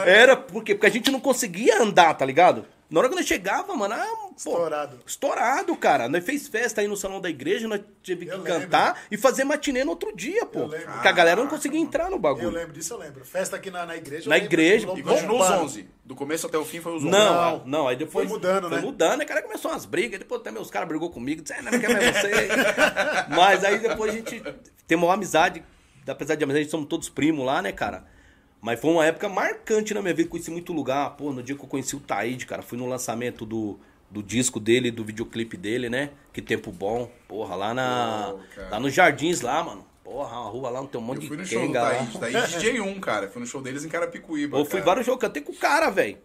era 0.05 0.37
porque, 0.37 0.75
porque 0.75 0.87
a 0.87 0.91
gente 0.91 1.11
não 1.11 1.21
conseguia 1.21 1.81
andar, 1.81 2.13
tá 2.15 2.27
ligado? 2.27 2.67
Na 2.93 3.01
hora 3.01 3.09
que 3.09 3.15
nós 3.15 3.27
chegava, 3.27 3.75
mano, 3.75 3.95
ah, 3.95 4.07
pô, 4.07 4.33
Estourado. 4.37 4.99
Estourado, 5.07 5.75
cara. 5.77 6.09
Nós 6.11 6.23
fez 6.23 6.47
festa 6.47 6.83
aí 6.83 6.87
no 6.87 6.97
salão 6.97 7.23
da 7.23 7.31
igreja, 7.31 7.67
nós 7.67 7.81
tive 8.03 8.27
que 8.27 8.33
Eu 8.33 8.43
lembro. 8.43 8.61
cantar 8.61 9.01
e 9.11 9.17
fazer 9.17 9.45
matinê 9.45 9.83
no 9.83 9.91
outro 9.93 10.15
dia, 10.15 10.45
pô. 10.45 10.61
Eu 10.61 10.67
lembro. 10.67 10.93
Porque 10.93 11.09
a 11.09 11.13
galera 11.13 11.41
não 11.41 11.49
conseguia 11.49 11.81
entrar 11.81 12.11
no 12.11 12.17
Eu 12.17 12.19
bagulho. 12.19 12.51
lembro 12.51 12.73
disso, 12.75 12.93
eu 12.93 12.99
lembro. 12.99 13.25
Festa 13.25 13.57
aqui 13.57 13.71
na, 13.71 13.87
na 13.87 13.97
igreja. 13.97 14.27
eu 14.27 14.29
Na 14.29 14.35
lembro, 14.35 14.49
igreja. 14.49 14.87
E 14.95 15.03
continuou 15.03 15.41
os 15.41 15.49
bombando. 15.49 15.65
11. 15.65 15.89
Do 16.05 16.15
começo 16.15 16.47
até 16.47 16.59
o 16.59 16.65
fim 16.67 16.81
foi 16.81 16.93
os 16.95 17.03
11. 17.03 17.11
Não, 17.11 17.35
Não. 17.35 17.63
não, 17.65 17.89
aí 17.89 17.97
depois. 17.97 18.29
Foi 18.29 18.37
mudando, 18.39 18.69
foi 18.69 18.77
né? 18.77 18.83
mudando, 18.85 19.21
aí 19.23 19.27
cara 19.27 19.41
começou 19.43 19.71
umas 19.71 19.87
brigas, 19.87 20.19
depois 20.19 20.43
até 20.43 20.51
meus 20.51 20.71
caras 20.71 20.87
brigou 20.87 21.09
comigo, 21.09 21.41
disse, 21.41 21.55
ah, 21.55 21.63
não 21.63 21.81
quer 21.81 21.89
mais 21.91 22.17
você. 22.21 22.49
Mas 23.35 23.65
aí 23.65 23.79
depois 23.79 24.13
a 24.13 24.17
gente 24.17 24.43
tem 24.87 24.99
uma 24.99 25.15
amizade, 25.15 25.65
apesar 26.07 26.35
de 26.35 26.45
amizade, 26.45 26.61
a 26.61 26.63
gente 26.65 26.71
somos 26.71 26.89
todos 26.89 27.09
primos 27.09 27.47
lá, 27.47 27.63
né, 27.63 27.73
cara? 27.73 28.05
Mas 28.63 28.81
foi 28.81 28.93
uma 28.93 29.05
época 29.05 29.29
marcante 29.29 29.93
na 29.93 30.01
minha 30.01 30.15
vida, 30.15 30.29
conheci 30.29 30.51
muito 30.51 30.73
lugar. 30.73 31.17
Pô, 31.17 31.33
no 31.33 31.43
dia 31.43 31.57
que 31.57 31.63
eu 31.65 31.69
conheci 31.69 31.97
o 31.97 32.01
Taíde, 32.01 32.47
cara, 32.47 32.63
fui 32.63 32.79
no 32.79 32.87
lançamento 32.87 33.45
do, 33.45 33.77
do 34.09 34.23
disco 34.23 34.61
dele, 34.61 34.93
do 34.93 35.05
videoclipe 35.05 35.57
dele, 35.57 35.91
né? 35.91 36.11
Que 36.33 36.41
tempo 36.41 36.71
bom. 36.71 37.11
Porra, 37.27 37.57
lá 37.57 37.75
na. 37.75 38.37
Cara. 38.55 38.71
lá 38.71 38.81
nos 38.81 38.95
jardins 38.95 39.41
lá, 39.41 39.65
mano. 39.65 39.85
Porra, 40.05 40.41
uma 40.41 40.49
rua 40.49 40.71
lá, 40.71 40.81
não 40.81 40.87
tem 40.87 41.01
um 41.01 41.05
monte 41.05 41.23
Eu 41.23 41.29
fui 41.29 41.37
no 41.37 41.43
de 41.43 41.51
show 41.51 41.67
do 41.67 41.73
lá. 41.73 41.91
Taíde, 41.91 42.19
Taíde 42.19 42.39
DJ1, 42.39 43.01
cara. 43.01 43.29
Fui 43.29 43.41
no 43.41 43.47
show 43.47 43.61
deles 43.61 43.85
em 43.85 43.89
Carapicuíba. 43.89 44.57
Eu 44.57 44.65
fui 44.65 44.75
cara. 44.75 44.85
vários 44.85 45.07
jogos, 45.07 45.21
cantei 45.21 45.43
com 45.43 45.51
o 45.53 45.57
cara, 45.57 45.91
velho. 45.91 46.19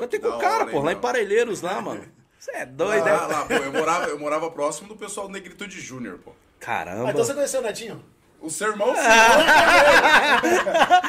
Cantei 0.00 0.18
que 0.18 0.28
com 0.28 0.36
o 0.36 0.38
cara, 0.40 0.66
pô, 0.66 0.80
lá 0.80 0.92
em? 0.92 0.96
Parelheiros 0.96 1.62
lá, 1.62 1.80
mano. 1.80 2.02
Você 2.38 2.50
é 2.52 2.66
doido, 2.66 3.04
Lá, 3.04 3.28
né? 3.28 3.34
lá, 3.34 3.44
pô, 3.46 3.54
eu 3.54 3.72
morava, 3.72 4.06
eu 4.06 4.18
morava 4.18 4.50
próximo 4.50 4.88
do 4.88 4.96
pessoal 4.96 5.26
do 5.28 5.32
Negritude 5.32 5.80
Júnior, 5.80 6.18
pô. 6.18 6.32
Caramba. 6.58 7.08
Ah, 7.08 7.10
então 7.10 7.24
você 7.24 7.34
conheceu 7.34 7.60
o 7.60 7.62
Netinho? 7.62 8.02
O 8.40 8.48
seu 8.48 8.68
irmão 8.68 8.94
sim, 8.94 9.00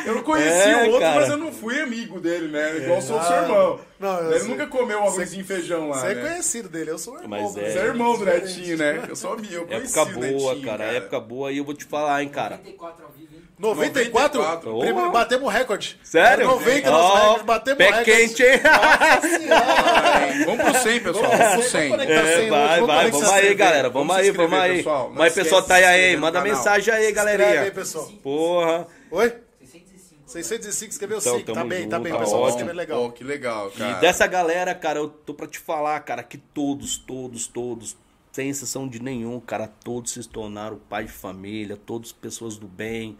eu 0.07 0.15
não 0.15 0.23
conheci 0.23 0.69
É, 0.69 0.75
o 0.77 0.85
outro, 0.87 0.99
cara. 0.99 1.19
mas 1.21 1.29
eu 1.29 1.37
não 1.37 1.51
fui 1.51 1.79
amigo 1.79 2.19
dele, 2.19 2.47
né? 2.47 2.77
Igual 2.77 3.01
sou 3.01 3.19
o 3.19 3.23
seu 3.23 3.35
irmão. 3.35 3.79
não, 3.99 4.17
eu 4.19 4.31
Ele 4.31 4.39
sei. 4.39 4.49
nunca 4.49 4.65
comeu 4.67 4.99
arrozinho 5.03 5.41
e 5.41 5.43
feijão 5.43 5.89
lá, 5.89 5.99
Você 5.99 6.07
é 6.07 6.15
né? 6.15 6.21
conhecido 6.29 6.69
dele, 6.69 6.89
eu 6.91 6.97
sou 6.97 7.13
o 7.13 7.21
irmão. 7.21 7.41
Mas 7.43 7.53
do- 7.53 7.59
é. 7.61 7.69
Você 7.71 7.77
é 7.79 7.83
irmão 7.85 8.17
do 8.17 8.25
Netinho, 8.25 8.77
né? 8.77 9.05
Eu 9.07 9.15
sou 9.15 9.33
amigo, 9.33 9.53
eu 9.53 9.67
conheci 9.67 9.99
Época 9.99 10.01
o 10.01 10.13
boa, 10.19 10.53
Netinho, 10.53 10.65
cara, 10.71 10.83
Época 10.85 11.19
boa. 11.19 11.51
E 11.51 11.57
eu 11.59 11.63
vou 11.63 11.73
te 11.75 11.85
falar, 11.85 12.21
hein, 12.23 12.29
cara. 12.29 12.57
94 12.57 13.05
ao 13.05 13.11
vivo, 13.11 13.35
hein? 13.35 13.41
94? 13.59 14.39
94. 14.41 14.79
Primo, 14.79 15.07
Ô. 15.07 15.11
batemos 15.11 15.45
o 15.45 15.49
recorde. 15.49 15.99
Sério? 16.01 16.47
90 16.47 16.89
Ó, 16.89 16.91
nosso 16.93 17.17
recorde, 17.23 17.43
batemos 17.43 17.73
o 17.73 17.77
Pé 17.77 17.85
recorde. 17.91 18.05
quente, 18.11 18.43
hein? 18.43 18.59
Nossa 18.63 19.27
senhora. 19.37 20.45
Vamos 20.45 20.63
pro 20.63 20.81
100, 20.81 20.99
pessoal. 21.01 21.31
Vamos 21.31 21.53
pro 21.53 21.63
100. 21.63 21.89
Vamos 21.89 22.05
É, 22.05 22.49
vai, 22.49 22.81
vai, 22.81 23.11
vamos 23.11 23.29
aí, 23.29 23.53
galera. 23.55 23.89
Vamos, 23.89 24.15
aí, 24.15 24.31
vamos 24.31 24.59
aí. 24.59 24.77
pessoal. 24.77 25.11
Mas 25.13 25.33
pessoal 25.33 25.61
tá 25.63 25.75
aí, 25.75 25.83
aí. 25.85 26.17
Manda 26.17 26.41
mensagem 26.41 26.93
aí, 26.93 27.07
Escreve 27.11 27.31
aí, 27.33 27.37
galerinha. 27.37 27.71
pessoal. 27.71 28.09
Porra. 28.23 28.87
Oi? 29.11 29.33
605. 29.59 30.31
605 30.31 30.91
escreveu 30.91 31.17
Então, 31.17 31.37
5. 31.39 31.53
Tá 31.53 31.63
bem, 31.65 31.89
tá 31.89 31.97
junto, 31.97 32.03
bem. 32.03 32.13
tá 32.13 32.17
O 32.17 32.21
pessoal 32.21 32.41
ótimo. 32.43 32.57
escrever 32.59 32.73
legal. 32.77 33.01
Pô, 33.03 33.11
que 33.11 33.23
legal, 33.25 33.71
cara. 33.71 33.97
E 33.97 34.01
dessa 34.01 34.25
galera, 34.25 34.73
cara, 34.73 34.99
eu 34.99 35.09
tô 35.09 35.33
pra 35.33 35.47
te 35.47 35.59
falar, 35.59 35.99
cara, 35.99 36.23
que 36.23 36.37
todos, 36.37 36.97
todos, 36.97 37.45
todos, 37.47 37.97
sem 38.31 38.49
exceção 38.49 38.87
de 38.87 39.01
nenhum, 39.01 39.37
cara, 39.39 39.67
todos 39.83 40.13
se 40.13 40.29
tornaram 40.29 40.79
pai 40.89 41.03
de 41.05 41.11
família, 41.11 41.75
todos 41.75 42.13
pessoas 42.13 42.57
do 42.57 42.67
bem. 42.67 43.17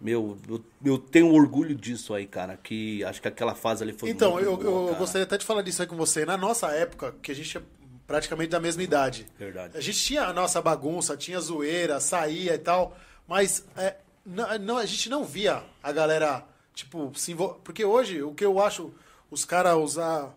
Meu, 0.00 0.36
eu, 0.48 0.62
eu 0.84 0.98
tenho 0.98 1.32
orgulho 1.32 1.74
disso 1.74 2.12
aí, 2.12 2.26
cara, 2.26 2.56
que 2.56 3.02
acho 3.04 3.20
que 3.22 3.28
aquela 3.28 3.54
fase 3.54 3.82
ali 3.82 3.92
foi 3.94 4.10
Então, 4.10 4.32
muito 4.32 4.44
eu, 4.44 4.56
boa, 4.56 4.90
eu 4.90 4.94
gostaria 4.96 5.24
até 5.24 5.38
de 5.38 5.44
falar 5.46 5.62
disso 5.62 5.80
aí 5.80 5.88
com 5.88 5.96
você. 5.96 6.26
Na 6.26 6.36
nossa 6.36 6.68
época, 6.68 7.14
que 7.22 7.32
a 7.32 7.34
gente 7.34 7.56
é 7.56 7.62
praticamente 8.06 8.50
da 8.50 8.60
mesma 8.60 8.82
idade. 8.82 9.26
Verdade. 9.38 9.76
A 9.76 9.80
gente 9.80 9.98
tinha 9.98 10.24
a 10.24 10.32
nossa 10.32 10.60
bagunça, 10.60 11.16
tinha 11.16 11.40
zoeira, 11.40 11.98
saía 11.98 12.54
e 12.54 12.58
tal, 12.58 12.96
mas 13.26 13.64
é, 13.76 13.96
não, 14.24 14.58
não- 14.58 14.76
a 14.76 14.84
gente 14.86 15.08
não 15.08 15.24
via 15.24 15.62
a 15.82 15.90
galera, 15.92 16.44
tipo, 16.74 17.10
se 17.16 17.32
envol... 17.32 17.54
Porque 17.64 17.84
hoje, 17.84 18.22
o 18.22 18.34
que 18.34 18.44
eu 18.44 18.60
acho, 18.60 18.92
os 19.30 19.44
caras 19.46 19.76
usar 19.76 20.36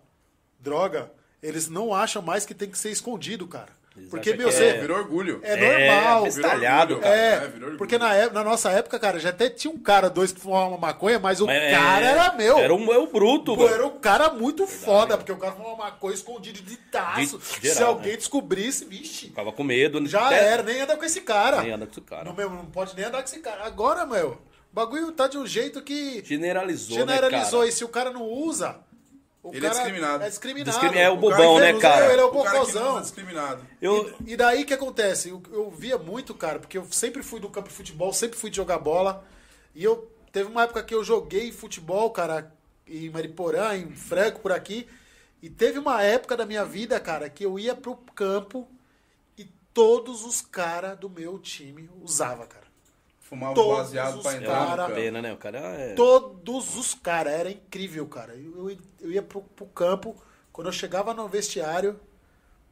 droga, 0.59 1.11
eles 1.43 1.67
não 1.67 1.93
acham 1.93 2.21
mais 2.21 2.45
que 2.45 2.53
tem 2.53 2.69
que 2.71 2.77
ser 2.77 2.91
escondido, 2.91 3.45
cara. 3.47 3.77
Eles 3.99 4.09
Porque, 4.09 4.33
meu, 4.33 4.47
que 4.47 4.53
você... 4.53 4.65
é- 4.65 4.79
Virou 4.79 4.97
orgulho. 4.97 5.39
É, 5.43 5.53
É, 5.53 5.87
normal. 5.93 6.23
bestalhado, 6.23 6.95
virou 6.95 7.09
orgulho, 7.09 7.21
É, 7.21 7.33
É, 7.33 7.39
virou 7.39 7.53
orgulho. 7.59 7.77
porque 7.77 7.97
na, 7.97 8.15
ép- 8.15 8.33
na 8.33 8.43
nossa 8.43 8.71
época, 8.71 8.97
cara, 8.99 9.19
já 9.19 9.29
até 9.29 9.49
tinha 9.49 9.71
um 9.73 9.77
cara, 9.77 10.09
dois 10.09 10.31
que 10.31 10.39
fumavam 10.39 10.69
uma 10.69 10.77
maconha, 10.77 11.19
mas 11.19 11.41
o 11.41 11.45
Mas 11.45 11.55
é- 11.61 11.71
cara 11.71 12.05
era 12.05 12.33
meu. 12.33 12.57
Era 12.57 12.73
um, 12.73 12.91
é 12.93 12.97
o 12.97 13.07
bruto, 13.07 13.55
Pô, 13.55 13.63
mano. 13.63 13.73
era 13.75 13.85
um 13.85 13.99
cara 13.99 14.29
muito 14.31 14.65
foda, 14.65 15.17
porque 15.17 15.31
o 15.31 15.37
cara 15.37 15.53
fumava 15.53 15.73
uma 15.75 15.85
maconha 15.85 16.13
escondido 16.15 16.61
de 16.61 16.75
taço. 16.77 17.37
De 17.37 17.61
geral, 17.67 17.75
Se 17.77 17.83
alguém 17.83 18.11
né? 18.11 18.17
descobrisse, 18.17 18.85
vixe, 18.85 19.27
Ficava 19.27 19.51
com 19.51 19.63
medo. 19.63 19.99
né? 19.99 20.07
já 20.09 20.25
Até- 20.25 20.43
era, 20.47 20.63
nem 20.63 20.81
anda 20.81 20.95
com 20.97 21.05
esse 21.05 21.21
cara. 21.21 21.61
Nem 21.61 21.71
anda 21.71 21.85
com 21.85 21.91
esse 21.91 22.01
cara. 22.01 22.23
Não, 22.23 22.33
meu, 22.33 22.49
não 22.49 22.65
pode 22.65 22.95
nem 22.95 23.05
andar 23.05 23.19
com 23.21 23.27
esse 23.27 23.39
cara. 23.39 23.63
Agora, 23.65 24.05
meu, 24.05 24.31
o 24.31 24.75
bagulho 24.75 25.11
tá 25.11 25.27
de 25.27 25.37
um 25.37 25.45
jeito 25.45 25.81
que 25.81 26.23
Generalizou, 26.25 26.97
generalizou. 26.97 27.61
né, 27.63 27.67
E 27.69 27.71
se 27.71 27.83
o 27.83 27.89
cara 27.89 28.11
não 28.11 28.23
usa, 28.23 28.77
o 29.41 29.53
Ele 29.53 29.65
é 29.65 29.69
discriminado. 29.69 30.23
É 30.23 30.29
discriminado. 30.29 30.71
Discrimi- 30.71 30.97
é 30.97 31.09
o 31.09 31.17
bobão, 31.17 31.59
né, 31.59 31.73
cara? 31.79 32.11
Ele 32.11 32.21
é 32.21 32.23
o 32.25 32.27
O 32.27 32.43
cara 32.43 32.49
que 32.49 32.53
não 32.55 32.59
bocozão. 32.65 32.97
é 32.97 33.01
discriminado. 33.01 33.65
Eu, 33.81 34.13
E 34.25 34.35
daí 34.35 34.65
que 34.65 34.73
acontece? 34.73 35.29
Eu, 35.29 35.41
eu 35.51 35.71
via 35.71 35.97
muito, 35.97 36.33
cara, 36.35 36.59
porque 36.59 36.77
eu 36.77 36.85
sempre 36.91 37.23
fui 37.23 37.39
do 37.39 37.49
campo 37.49 37.69
de 37.69 37.73
futebol, 37.75 38.11
sempre 38.13 38.37
fui 38.37 38.49
de 38.49 38.57
jogar 38.57 38.79
bola. 38.79 39.23
E 39.73 39.83
eu 39.83 40.11
teve 40.31 40.49
uma 40.49 40.63
época 40.63 40.83
que 40.83 40.93
eu 40.93 41.03
joguei 41.03 41.51
futebol, 41.51 42.09
cara, 42.11 42.53
em 42.87 43.09
Mariporã, 43.09 43.75
em 43.75 43.91
Franco, 43.95 44.39
por 44.41 44.51
aqui. 44.51 44.87
E 45.41 45.49
teve 45.49 45.79
uma 45.79 46.03
época 46.03 46.35
da 46.35 46.45
minha 46.45 46.65
vida, 46.65 46.99
cara, 46.99 47.29
que 47.29 47.45
eu 47.45 47.57
ia 47.57 47.73
pro 47.73 47.95
campo 48.13 48.67
e 49.37 49.45
todos 49.73 50.25
os 50.25 50.41
caras 50.41 50.97
do 50.99 51.09
meu 51.09 51.39
time 51.39 51.89
usavam, 52.01 52.45
cara. 52.45 52.67
Fumava 53.29 53.53
Todos 53.53 53.77
baseado 53.77 54.15
os 54.17 54.23
pra 54.23 54.33
é 54.33 54.37
entrar 54.37 54.53
uma 54.53 54.61
no 54.61 54.67
cara- 54.69 54.83
campo. 54.87 54.95
pena, 54.95 55.21
né? 55.21 55.33
O 55.33 55.37
cara 55.37 55.59
é... 55.59 55.93
Todos 55.93 56.75
os 56.75 56.95
caras, 56.95 57.31
era 57.33 57.51
incrível, 57.51 58.07
cara. 58.07 58.33
Eu, 58.35 58.69
eu, 58.71 58.77
eu 59.01 59.11
ia 59.11 59.21
pro, 59.21 59.41
pro 59.41 59.67
campo, 59.67 60.15
quando 60.51 60.65
eu 60.67 60.73
chegava 60.73 61.13
no 61.13 61.27
vestiário, 61.27 61.99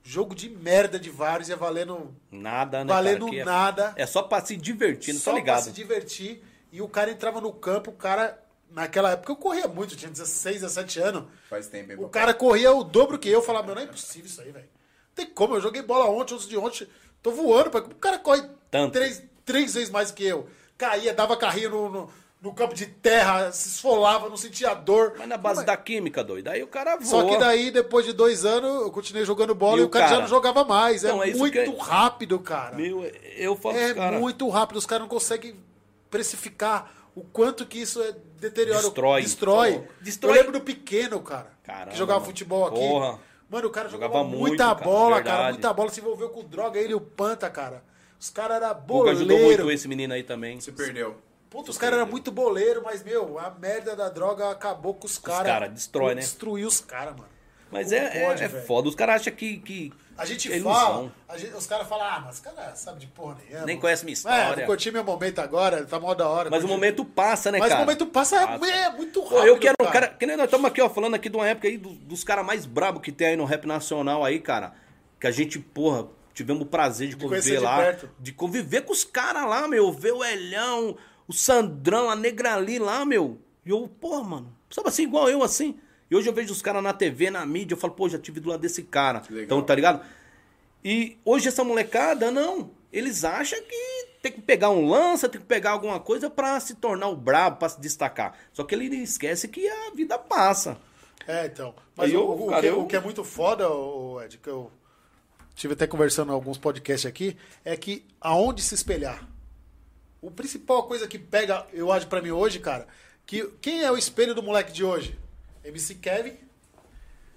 jogo 0.03 0.33
de 0.33 0.49
merda 0.49 0.99
de 0.99 1.11
vários, 1.11 1.49
ia 1.49 1.55
valendo 1.55 2.15
Nada, 2.31 2.83
né, 2.83 2.91
valendo 2.91 3.25
cara? 3.27 3.37
É- 3.37 3.45
nada. 3.45 3.93
É 3.95 4.05
só 4.07 4.23
pra 4.23 4.43
se 4.43 4.57
divertir, 4.57 5.13
não 5.13 5.21
só 5.21 5.31
tá 5.31 5.37
ligado? 5.37 5.55
pra 5.57 5.63
se 5.65 5.71
divertir. 5.71 6.43
E 6.71 6.81
o 6.81 6.87
cara 6.89 7.11
entrava 7.11 7.39
no 7.39 7.53
campo, 7.53 7.91
o 7.91 7.93
cara. 7.93 8.43
Naquela 8.69 9.11
época 9.11 9.31
eu 9.31 9.35
corria 9.37 9.65
muito, 9.67 9.93
eu 9.93 9.97
tinha 9.97 10.11
16, 10.11 10.59
17 10.61 10.99
anos. 10.99 11.23
Faz 11.49 11.67
tempo, 11.67 11.91
hein, 11.91 11.97
O 11.97 12.01
papai? 12.01 12.21
cara 12.21 12.33
corria 12.33 12.73
o 12.73 12.83
dobro 12.83 13.17
que 13.17 13.29
eu. 13.29 13.35
Eu 13.35 13.41
falava, 13.41 13.65
meu, 13.67 13.75
não 13.75 13.81
é 13.81 13.85
impossível 13.85 14.25
isso 14.25 14.41
aí, 14.41 14.51
velho. 14.51 14.65
Não 14.65 15.13
tem 15.15 15.25
como, 15.27 15.55
eu 15.55 15.61
joguei 15.61 15.81
bola 15.81 16.05
ontem, 16.09 16.33
antes 16.33 16.47
de 16.49 16.57
ontem. 16.57 16.85
Tô 17.23 17.31
voando, 17.31 17.69
pai. 17.71 17.79
o 17.81 17.95
cara 17.95 18.17
corre 18.19 18.43
Tanto. 18.69 18.91
três, 18.91 19.23
três 19.47 19.73
vezes 19.73 19.89
mais 19.89 20.11
que 20.11 20.23
eu. 20.23 20.47
Caía, 20.77 21.11
dava 21.13 21.35
carrinho 21.35 21.71
no, 21.71 21.89
no, 21.89 22.09
no 22.39 22.53
campo 22.53 22.75
de 22.75 22.85
terra, 22.85 23.51
se 23.51 23.67
esfolava, 23.69 24.29
não 24.29 24.37
sentia 24.37 24.75
dor. 24.75 25.15
Mas 25.17 25.27
na 25.27 25.37
base 25.37 25.65
da 25.65 25.75
química, 25.75 26.23
doido. 26.23 26.49
Aí 26.49 26.61
o 26.61 26.67
cara 26.67 26.95
voa. 26.97 27.05
Só 27.05 27.25
que 27.27 27.37
daí, 27.37 27.71
depois 27.71 28.05
de 28.05 28.13
dois 28.13 28.45
anos, 28.45 28.83
eu 28.83 28.91
continuei 28.91 29.25
jogando 29.25 29.55
bola 29.55 29.77
E 29.77 29.79
e, 29.79 29.83
o 29.83 29.87
o 29.87 29.89
cara, 29.89 30.05
já 30.05 30.09
cara? 30.11 30.21
não 30.21 30.27
jogava 30.29 30.63
mais. 30.63 31.03
Então, 31.03 31.23
é 31.23 31.27
é 31.27 31.29
isso 31.31 31.39
muito 31.39 31.53
que- 31.53 31.77
rápido, 31.81 32.37
cara. 32.39 32.75
Meu, 32.75 33.03
eu 33.35 33.55
falo 33.55 33.75
É 33.75 33.93
caras. 33.95 34.19
muito 34.19 34.47
rápido, 34.49 34.77
os 34.77 34.85
caras 34.85 35.01
não 35.01 35.09
conseguem 35.09 35.55
precificar 36.11 36.91
o 37.15 37.23
quanto 37.23 37.65
que 37.65 37.79
isso 37.79 38.01
é 38.01 38.13
deteriora. 38.39 38.81
Destrói. 38.83 39.21
Destrói. 39.23 39.83
Destrói. 40.01 40.31
Eu 40.33 40.37
lembro 40.41 40.59
do 40.59 40.61
pequeno, 40.61 41.19
cara. 41.21 41.51
Caramba, 41.63 41.91
que 41.91 41.97
jogava 41.97 42.23
futebol 42.23 42.67
aqui. 42.67 42.75
Porra. 42.77 43.19
Mano, 43.49 43.67
o 43.67 43.71
cara 43.71 43.87
jogava, 43.89 44.13
Jogava 44.13 44.29
muito, 44.29 44.47
muita 44.49 44.63
cara, 44.65 44.75
bola, 44.83 45.15
verdade. 45.15 45.37
cara. 45.37 45.53
Muita 45.53 45.73
bola. 45.73 45.89
Se 45.89 45.99
envolveu 46.01 46.29
com 46.29 46.43
droga, 46.43 46.79
ele 46.79 46.91
e 46.91 46.95
o 46.95 47.01
Panta, 47.01 47.49
cara. 47.49 47.81
Os 48.19 48.29
caras 48.29 48.57
eram 48.57 48.71
O 48.71 48.81
Guga 48.81 49.11
ajudou 49.11 49.27
muito 49.37 49.41
boleiro. 49.43 49.71
esse 49.71 49.87
menino 49.87 50.13
aí 50.13 50.23
também. 50.23 50.59
Se 50.59 50.71
perdeu. 50.71 51.17
Puta, 51.49 51.71
os 51.71 51.77
caras 51.77 51.99
eram 51.99 52.07
muito 52.09 52.31
boleiro, 52.31 52.81
mas, 52.83 53.03
meu, 53.03 53.39
a 53.39 53.49
merda 53.51 53.95
da 53.95 54.09
droga 54.09 54.49
acabou 54.51 54.93
com 54.93 55.05
os 55.05 55.17
caras. 55.17 55.45
cara, 55.47 55.67
destrói, 55.69 56.15
né? 56.15 56.21
Destruiu 56.21 56.67
os 56.67 56.81
caras, 56.81 57.13
mano. 57.15 57.29
Mas 57.71 57.87
Como 57.87 57.97
é, 57.99 58.17
é- 58.17 58.25
pode, 58.25 58.43
é 58.43 58.47
velho? 58.47 58.65
foda. 58.65 58.87
Os 58.89 58.95
caras 58.95 59.21
acham 59.21 59.33
que, 59.33 59.57
que. 59.57 59.93
A 60.17 60.25
gente 60.25 60.51
é 60.51 60.59
fala, 60.61 61.11
a 61.29 61.37
gente- 61.37 61.53
os 61.53 61.67
caras 61.67 61.87
falam, 61.87 62.05
ah, 62.07 62.21
mas 62.25 62.35
os 62.35 62.41
caras 62.41 62.79
sabem 62.79 62.99
de 63.01 63.07
porra 63.07 63.37
nenhuma. 63.45 63.65
Nem 63.65 63.79
conhece 63.79 64.03
minha 64.03 64.13
É, 64.13 64.17
história. 64.17 64.55
vou 64.55 64.65
curtir 64.65 64.91
meu 64.91 65.03
momento 65.03 65.39
agora, 65.39 65.85
tá 65.85 65.99
mó 65.99 66.13
da 66.15 66.27
hora. 66.27 66.49
Mas 66.49 66.63
o 66.63 66.67
momento 66.67 67.05
passa, 67.05 67.51
né, 67.51 67.59
Mas 67.59 67.69
cara? 67.69 67.81
o 67.81 67.85
momento 67.85 68.05
passa, 68.07 68.35
é 68.41 68.89
muito 68.89 69.19
rápido. 69.21 69.29
Pô, 69.41 69.45
eu 69.45 69.59
quero, 69.59 69.75
cara. 69.77 69.91
cara, 69.91 70.07
que 70.07 70.25
nem 70.25 70.35
nós 70.35 70.45
estamos 70.45 70.65
aqui, 70.65 70.81
ó, 70.81 70.89
falando 70.89 71.13
aqui 71.15 71.29
de 71.29 71.35
uma 71.37 71.47
época 71.47 71.67
aí 71.67 71.77
do- 71.77 71.93
dos 71.93 72.23
caras 72.23 72.43
mais 72.45 72.65
brabos 72.65 73.01
que 73.01 73.11
tem 73.11 73.27
aí 73.27 73.35
no 73.35 73.45
rap 73.45 73.65
nacional 73.67 74.25
aí, 74.25 74.39
cara. 74.39 74.73
Que 75.19 75.27
a 75.27 75.31
gente, 75.31 75.59
porra, 75.59 76.07
tivemos 76.37 76.63
o 76.63 76.65
prazer 76.65 77.09
de, 77.09 77.15
conhecer 77.17 77.51
conviver 77.51 77.57
de 77.59 77.63
lá. 77.63 77.77
perto. 77.77 78.09
De 78.19 78.31
conviver 78.31 78.81
com 78.81 78.93
os 78.93 79.03
caras 79.03 79.47
lá, 79.49 79.67
meu. 79.67 79.91
Ver 79.91 80.13
o 80.13 80.23
Elhão, 80.23 80.95
o 81.27 81.33
Sandrão, 81.33 82.09
a 82.09 82.15
Negra 82.15 82.55
ali 82.55 82.79
lá, 82.79 83.03
meu. 83.05 83.39
E 83.65 83.69
eu, 83.69 83.87
porra, 83.99 84.23
mano, 84.23 84.55
sabe 84.69 84.87
assim, 84.89 85.03
igual 85.03 85.29
eu, 85.29 85.43
assim. 85.43 85.77
E 86.09 86.15
hoje 86.15 86.29
eu 86.29 86.33
vejo 86.33 86.53
os 86.53 86.61
caras 86.61 86.81
na 86.81 86.93
TV, 86.93 87.29
na 87.29 87.45
mídia, 87.45 87.73
eu 87.73 87.77
falo, 87.77 87.93
pô, 87.93 88.07
já 88.07 88.17
tive 88.17 88.39
do 88.39 88.49
lado 88.49 88.61
desse 88.61 88.83
cara. 88.83 89.21
Então, 89.31 89.61
tá 89.61 89.75
ligado? 89.75 90.01
E 90.83 91.17
hoje 91.25 91.47
essa 91.47 91.63
molecada, 91.63 92.31
não. 92.31 92.71
Eles 92.93 93.25
acham 93.25 93.59
que 93.61 94.07
tem 94.21 94.31
que 94.31 94.41
pegar 94.41 94.69
um 94.69 94.87
lança, 94.87 95.27
tem 95.27 95.41
que 95.41 95.45
pegar 95.47 95.71
alguma 95.71 95.99
coisa 95.99 96.29
pra 96.29 96.59
se 96.59 96.75
tornar 96.75 97.07
o 97.09 97.15
brabo, 97.15 97.57
pra 97.57 97.67
se 97.69 97.79
destacar. 97.81 98.33
Só 98.53 98.63
que 98.63 98.73
ele 98.73 98.85
esquece 98.97 99.47
que 99.49 99.67
a 99.67 99.91
vida 99.93 100.17
passa. 100.17 100.77
É, 101.27 101.45
então. 101.47 101.75
Mas 101.95 102.13
eu, 102.13 102.21
o, 102.25 102.45
o 102.45 102.49
cara, 102.49 102.61
que, 102.61 102.67
eu- 102.67 102.79
o 102.81 102.87
que 102.87 102.95
é 102.95 102.99
muito 103.01 103.23
foda, 103.23 103.69
o 103.69 104.21
Ed, 104.21 104.37
que 104.37 104.47
eu 104.47 104.71
tive 105.57 105.73
até 105.73 105.85
conversando 105.85 106.31
em 106.31 106.33
alguns 106.35 106.57
podcasts 106.57 107.05
aqui, 107.05 107.35
é 107.65 107.75
que 107.75 108.05
aonde 108.21 108.61
se 108.61 108.73
espelhar. 108.75 109.27
O 110.21 110.31
principal 110.31 110.83
coisa 110.87 111.07
que 111.07 111.19
pega, 111.19 111.65
eu 111.73 111.91
acho 111.91 112.07
pra 112.07 112.21
mim 112.21 112.31
hoje, 112.31 112.59
cara, 112.59 112.87
que 113.25 113.43
quem 113.61 113.83
é 113.83 113.91
o 113.91 113.97
espelho 113.97 114.33
do 114.33 114.41
moleque 114.41 114.71
de 114.71 114.83
hoje? 114.85 115.19
MC 115.65 115.95
Kevin, 115.95 116.37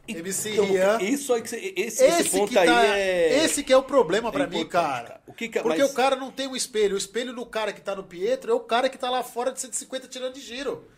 MC 0.09 0.51
Então, 0.53 0.65
Rian. 0.67 0.99
Isso 1.03 1.33
aí 1.33 1.41
você- 1.41 1.57
esse, 1.77 2.05
esse, 2.05 2.05
Esse 2.05 2.31
ponto 2.31 2.51
que, 2.51 2.59
aí 2.59 2.67
tá, 2.67 2.97
é. 2.99 3.45
esse 3.45 3.63
que 3.63 3.73
é 3.73 3.77
o 3.77 3.83
problema 3.83 4.31
pra 4.33 4.45
é 4.45 4.47
mim, 4.47 4.67
cara. 4.67 5.03
cara. 5.09 5.21
O 5.27 5.33
que 5.33 5.49
que 5.49 5.59
é- 5.59 5.63
Porque 5.63 5.83
mas- 5.83 5.91
o 5.91 5.95
cara 5.95 6.17
não 6.17 6.31
tem 6.31 6.47
um 6.49 6.57
espelho. 6.57 6.95
O 6.95 6.99
espelho 6.99 7.35
do 7.35 7.47
cara 7.47 7.73
que 7.73 7.81
tá 7.81 7.95
no 7.95 8.03
Pietro 8.05 8.51
é 8.51 8.55
o 8.55 8.61
cara 8.61 8.89
que 8.89 8.99
tá 8.99 9.09
lá 9.11 9.23
fora 9.23 9.53
de 9.53 9.61
150 9.61 10.09
tirando 10.09 10.35
de 10.35 10.41
giro. 10.41 10.89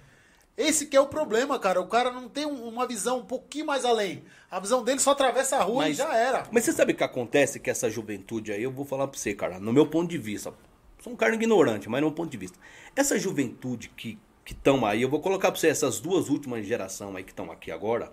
Esse 0.57 0.87
que 0.87 0.97
é 0.97 1.01
o 1.01 1.07
problema, 1.07 1.59
cara. 1.59 1.81
O 1.81 1.87
cara 1.87 2.11
não 2.13 2.29
tem 2.29 2.45
um- 2.45 2.69
uma 2.69 2.87
visão 2.87 3.19
um 3.21 3.25
pouquinho 3.25 3.67
mais 3.67 3.85
além. 3.85 4.23
A 4.51 4.61
visão 4.61 4.85
dele 4.85 5.01
só 5.01 5.13
atravessa 5.13 5.57
a 5.57 5.63
rua 5.63 5.89
e 5.89 5.95
já 5.95 6.15
era. 6.15 6.45
Mas 6.53 6.65
você 6.65 6.73
sabe 6.73 6.93
o 6.93 6.97
que 6.97 7.03
acontece 7.05 7.59
que 7.59 7.71
essa 7.71 7.89
juventude 7.91 8.53
aí, 8.53 8.63
eu 8.63 8.71
vou 8.71 8.85
falar 8.85 9.09
pra 9.09 9.19
você, 9.19 9.35
cara, 9.35 9.59
no 9.59 9.73
meu 9.73 9.87
ponto 9.87 10.11
de 10.11 10.19
vista. 10.19 10.53
Sou 11.01 11.13
um 11.13 11.17
cara 11.17 11.35
ignorante, 11.35 11.89
mas 11.89 12.01
no 12.01 12.09
meu 12.09 12.15
ponto 12.15 12.31
de 12.31 12.37
vista. 12.37 12.59
Essa 12.95 13.19
juventude 13.19 13.89
que 13.89 14.19
estão 14.45 14.85
aí, 14.85 15.01
eu 15.03 15.09
vou 15.09 15.21
colocar 15.21 15.51
pra 15.51 15.59
você, 15.59 15.69
essas 15.69 15.99
duas 16.01 16.29
últimas 16.29 16.67
gerações 16.67 17.17
aí 17.17 17.25
que 17.25 17.33
estão 17.33 17.51
aqui 17.51 17.71
agora, 17.73 18.13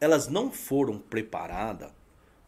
elas 0.00 0.26
não 0.28 0.50
foram 0.50 0.98
preparadas 0.98 1.90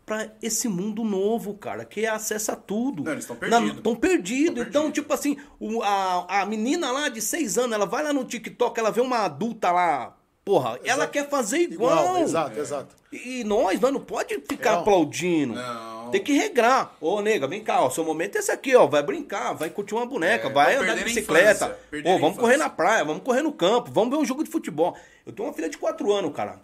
pra 0.09 0.33
esse 0.43 0.67
mundo 0.69 1.05
novo, 1.05 1.55
cara, 1.55 1.85
que 1.85 2.07
acessa 2.07 2.57
tudo. 2.57 3.05
Não, 3.05 3.13
eles 3.13 3.27
tão 3.27 3.37
perdidos. 3.37 3.77
Estão 3.77 3.95
perdidos. 3.95 4.55
Tão 4.55 4.69
Então, 4.69 4.91
tipo 4.91 5.13
assim, 5.13 5.37
o- 5.61 5.83
a, 5.83 6.41
a 6.43 6.47
menina 6.47 6.91
lá 6.91 7.09
de 7.09 7.21
seis 7.23 7.57
anos, 7.59 7.73
ela 7.73 7.87
vai 7.87 8.03
lá 8.03 8.13
no 8.13 8.25
TikTok, 8.25 8.81
ela 8.81 8.91
vê 8.91 9.01
uma 9.01 9.19
adulta 9.19 9.71
lá, 9.71 10.17
porra, 10.45 10.81
ela 10.83 11.05
Exato. 11.05 11.13
quer 11.13 11.29
fazer 11.29 11.59
igual. 11.59 11.93
Igual, 12.05 12.23
exato, 12.23 12.59
exato. 12.59 12.97
E 13.13 13.45
nós, 13.45 13.79
nós 13.81 13.93
não 13.93 14.01
pode 14.01 14.35
ficar 14.49 14.71
É, 14.71 14.75
aplaudindo. 14.77 15.55
Não. 15.55 16.11
Tem 16.11 16.23
que 16.23 16.33
regrar. 16.33 16.95
Ô, 17.01 17.21
nega, 17.21 17.47
vem 17.47 17.63
cá, 17.63 17.83
ó. 17.83 17.91
Seu 17.91 18.03
momento 18.05 18.37
é 18.37 18.39
esse 18.39 18.51
aqui, 18.51 18.75
ó. 18.75 18.87
Vai 18.87 19.03
brincar, 19.03 19.53
vai 19.53 19.69
curtir 19.71 19.95
uma 19.95 20.07
boneca, 20.07 20.49
É, 20.49 20.53
vai 20.53 20.75
andar 20.77 20.95
de 20.97 21.05
bicicleta. 21.05 21.67
infância, 21.67 21.79
perdendo 21.91 22.13
Ô, 22.13 22.17
a 22.17 22.19
vamos 22.21 22.31
infância. 22.37 22.41
correr 22.41 22.57
na 22.57 22.69
praia, 22.71 23.05
vamos 23.05 23.23
correr 23.23 23.43
no 23.43 23.53
campo, 23.53 23.91
vamos 23.93 24.11
ver 24.11 24.17
um 24.23 24.25
jogo 24.25 24.43
de 24.43 24.51
futebol. 24.51 24.97
Eu 25.27 25.33
tenho 25.33 25.47
uma 25.49 25.55
filha 25.55 25.69
de 25.69 25.77
4 25.79 26.11
anos, 26.13 26.33
cara. 26.35 26.61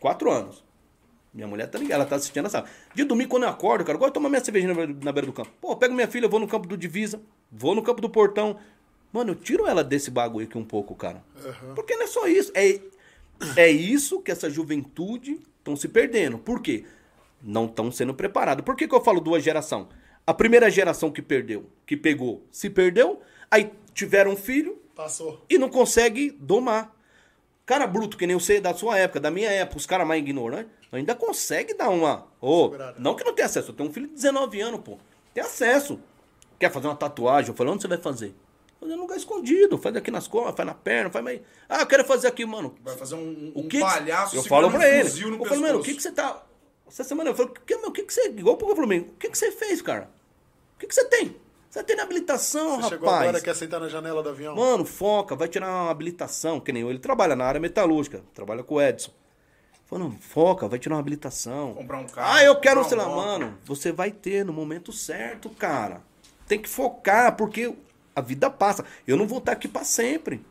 4 0.00 0.30
anos. 0.30 0.64
Minha 1.38 1.46
mulher 1.46 1.68
tá 1.70 1.78
ligada, 1.78 1.94
ela 2.02 2.04
tá 2.04 2.16
assistindo, 2.16 2.50
sabe. 2.50 2.68
De 2.92 3.04
domingo, 3.04 3.30
quando 3.30 3.44
eu 3.44 3.48
acordo, 3.48 3.84
cara, 3.84 3.94
eu 3.94 4.00
gosto 4.00 4.10
de 4.10 4.14
tomar 4.14 4.28
minha 4.28 4.44
cervejinha 4.44 4.74
na 4.74 5.12
beira- 5.12 5.24
do 5.28 5.32
campo. 5.32 5.52
Pô, 5.60 5.70
eu 5.70 5.76
pego 5.76 5.94
minha 5.94 6.08
filha, 6.08 6.26
vou 6.26 6.40
no 6.40 6.48
campo 6.48 6.66
do 6.66 6.76
Divisa, 6.76 7.20
vou 7.52 7.76
no 7.76 7.82
campo 7.82 8.00
do 8.00 8.10
Portão. 8.10 8.58
Mano, 9.12 9.30
eu 9.30 9.34
tiro 9.36 9.64
ela 9.64 9.84
desse 9.84 10.10
bagulho 10.10 10.46
aqui 10.48 10.58
um 10.58 10.64
pouco, 10.64 10.96
cara. 10.96 11.22
Porque 11.76 11.94
não 11.94 12.02
é 12.02 12.06
só 12.08 12.26
isso. 12.26 12.50
É, 12.56 12.80
é 13.56 13.70
isso 13.70 14.20
que 14.20 14.32
essa 14.32 14.50
juventude 14.50 15.38
estão 15.60 15.76
se 15.76 15.86
perdendo. 15.86 16.38
Por 16.38 16.60
quê? 16.60 16.84
Não 17.40 17.66
estão 17.66 17.92
sendo 17.92 18.12
preparados. 18.12 18.64
Por 18.64 18.74
que, 18.74 18.88
que 18.88 18.94
eu 18.96 19.00
falo 19.00 19.20
duas 19.20 19.40
gerações? 19.44 19.86
A 20.26 20.34
primeira 20.34 20.68
geração 20.68 21.08
que 21.08 21.22
perdeu, 21.22 21.66
que 21.86 21.96
pegou, 21.96 22.42
se 22.50 22.68
perdeu. 22.68 23.22
Aí 23.48 23.70
tiveram 23.94 24.32
um 24.32 24.36
filho 24.36 24.76
Passou. 24.96 25.40
e 25.48 25.56
não 25.56 25.68
consegue 25.68 26.32
domar. 26.32 26.92
Cara 27.64 27.86
bruto, 27.86 28.16
que 28.18 28.26
nem 28.26 28.34
você 28.34 28.60
da 28.60 28.74
sua 28.74 28.98
época, 28.98 29.20
da 29.20 29.30
minha 29.30 29.50
época, 29.50 29.76
os 29.78 29.86
caras 29.86 30.04
mais 30.06 30.20
ignorantes, 30.20 30.72
ainda 30.96 31.14
consegue 31.14 31.74
dar 31.74 31.90
uma. 31.90 32.26
Segurada. 32.40 32.96
não 32.98 33.14
que 33.14 33.24
não 33.24 33.34
tem 33.34 33.44
acesso, 33.44 33.70
eu 33.70 33.74
tenho 33.74 33.90
um 33.90 33.92
filho 33.92 34.06
de 34.08 34.14
19 34.14 34.60
anos, 34.60 34.80
pô. 34.80 34.98
Tem 35.34 35.42
acesso. 35.42 36.00
Quer 36.58 36.72
fazer 36.72 36.88
uma 36.88 36.96
tatuagem? 36.96 37.50
Eu 37.50 37.54
falei, 37.54 37.72
onde 37.72 37.82
você 37.82 37.88
vai 37.88 37.98
fazer? 37.98 38.34
Fazer 38.80 38.94
num 38.94 39.02
lugar 39.02 39.16
escondido, 39.16 39.76
faz 39.76 39.96
aqui 39.96 40.10
nas 40.10 40.28
costas, 40.28 40.54
faz 40.56 40.66
na 40.66 40.74
perna, 40.74 41.10
faz 41.10 41.24
mais. 41.24 41.40
Ah, 41.68 41.80
eu 41.80 41.86
quero 41.86 42.04
fazer 42.04 42.28
aqui, 42.28 42.46
mano. 42.46 42.74
Vai 42.82 42.96
fazer 42.96 43.16
um, 43.16 43.52
O 43.54 43.60
um 43.60 43.68
que 43.68 43.80
palhaço 43.80 44.36
Eu 44.36 44.42
falo 44.44 44.70
pra 44.70 44.88
ele. 44.88 45.08
Eu 45.08 45.44
falo, 45.44 45.60
mano, 45.60 45.78
o 45.80 45.82
que, 45.82 45.94
pescoço. 45.94 45.96
que 45.96 46.02
você 46.02 46.12
tá. 46.12 46.42
Essa 46.86 47.04
semana 47.04 47.30
eu 47.30 47.34
falo, 47.34 47.50
que, 47.50 47.76
meu, 47.76 47.88
o 47.88 47.92
que, 47.92 48.02
que 48.02 48.12
você. 48.12 48.28
Igual 48.28 48.56
o 48.56 48.58
falou 48.58 48.74
pra 48.74 48.86
mim, 48.86 49.00
o 49.00 49.12
que, 49.18 49.28
que 49.28 49.36
você 49.36 49.50
fez, 49.50 49.82
cara? 49.82 50.10
O 50.76 50.78
que, 50.78 50.86
que 50.86 50.94
você 50.94 51.04
tem? 51.04 51.36
Você 51.68 51.82
tem 51.82 52.00
habilitação, 52.00 52.70
Você 52.70 52.74
rapaz. 52.76 52.88
chegou 52.88 53.10
agora, 53.10 53.40
quer 53.40 53.54
sentar 53.54 53.78
na 53.78 53.88
janela 53.88 54.22
do 54.22 54.30
avião. 54.30 54.54
Mano, 54.56 54.84
foca, 54.84 55.36
vai 55.36 55.48
tirar 55.48 55.68
uma 55.68 55.90
habilitação, 55.90 56.60
que 56.60 56.72
nem 56.72 56.82
eu. 56.82 56.90
Ele 56.90 56.98
trabalha 56.98 57.36
na 57.36 57.44
área 57.44 57.60
metalúrgica, 57.60 58.22
trabalha 58.32 58.62
com 58.62 58.76
o 58.76 58.80
Edson. 58.80 59.12
Falando, 59.88 60.16
foca, 60.20 60.68
vai 60.68 60.78
tirar 60.78 60.96
uma 60.96 61.00
habilitação. 61.00 61.72
Comprar 61.74 61.98
um 61.98 62.06
carro, 62.06 62.34
Ah, 62.34 62.44
eu 62.44 62.60
quero, 62.60 62.84
sei 62.84 62.98
um 62.98 63.00
lá, 63.00 63.08
mano. 63.08 63.56
Você 63.64 63.90
vai 63.90 64.10
ter 64.10 64.44
no 64.44 64.52
momento 64.52 64.92
certo, 64.92 65.48
cara. 65.48 66.02
Tem 66.46 66.60
que 66.60 66.68
focar, 66.68 67.34
porque 67.36 67.74
a 68.14 68.20
vida 68.20 68.50
passa. 68.50 68.84
Eu 69.06 69.16
não 69.16 69.26
vou 69.26 69.38
estar 69.38 69.52
aqui 69.52 69.66
pra 69.66 69.84
sempre. 69.84 70.44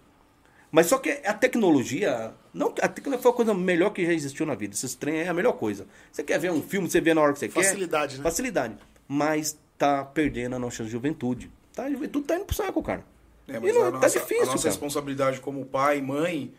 Mas 0.72 0.88
só 0.88 0.98
que 0.98 1.22
a 1.24 1.34
tecnologia. 1.34 2.34
Não, 2.52 2.74
a 2.82 2.88
tecnologia 2.88 3.22
foi 3.22 3.32
a 3.32 3.36
coisa 3.36 3.54
melhor 3.54 3.92
que 3.92 4.06
já 4.06 4.12
existiu 4.12 4.46
na 4.46 4.56
vida. 4.56 4.74
Esses 4.74 4.96
trem 4.96 5.18
é 5.20 5.28
a 5.28 5.34
melhor 5.34 5.54
coisa. 5.54 5.86
Você 6.12 6.24
quer 6.24 6.40
ver 6.40 6.52
um 6.52 6.62
filme, 6.62 6.90
você 6.90 7.00
vê 7.00 7.14
na 7.14 7.22
hora 7.22 7.32
que 7.34 7.40
você 7.40 7.48
Facilidade, 7.48 8.14
quer. 8.16 8.18
né? 8.18 8.24
Facilidade. 8.24 8.78
Mas 9.08 9.58
tá 9.78 10.04
perdendo 10.04 10.56
a 10.56 10.60
nossa 10.60 10.84
juventude. 10.84 11.52
Tá? 11.74 11.84
A 11.84 11.92
juventude 11.92 12.26
tá 12.26 12.36
indo 12.36 12.46
pro 12.46 12.56
saco, 12.56 12.82
cara. 12.82 13.06
É, 13.48 13.58
e 13.58 13.60
mas 13.60 13.74
não, 13.76 13.82
a 13.84 13.92
tá 13.92 14.00
nossa, 14.00 14.20
difícil, 14.20 14.44
a 14.44 14.46
nossa 14.48 14.58
cara. 14.58 14.70
responsabilidade 14.70 15.40
como 15.40 15.64
pai, 15.64 16.02
mãe 16.02 16.54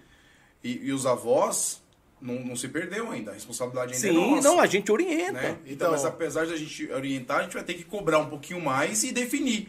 e, 0.62 0.86
e 0.86 0.92
os 0.92 1.04
avós 1.04 1.82
não, 2.20 2.34
não 2.44 2.56
se 2.56 2.68
perdeu 2.68 3.10
ainda. 3.10 3.30
A 3.30 3.34
responsabilidade 3.34 3.94
ainda 3.94 4.06
é 4.08 4.10
Sim, 4.10 4.16
nossa. 4.34 4.48
não, 4.48 4.60
a 4.60 4.66
gente 4.66 4.90
orienta. 4.90 5.32
né? 5.32 5.50
Então, 5.64 5.72
Então- 5.72 5.90
mas 5.92 6.04
apesar 6.04 6.46
da 6.46 6.56
gente 6.56 6.90
orientar, 6.92 7.38
a 7.40 7.42
gente 7.44 7.54
vai 7.54 7.62
ter 7.64 7.74
que 7.74 7.84
cobrar 7.84 8.18
um 8.18 8.28
pouquinho 8.28 8.60
mais 8.60 9.02
e 9.04 9.12
definir. 9.12 9.68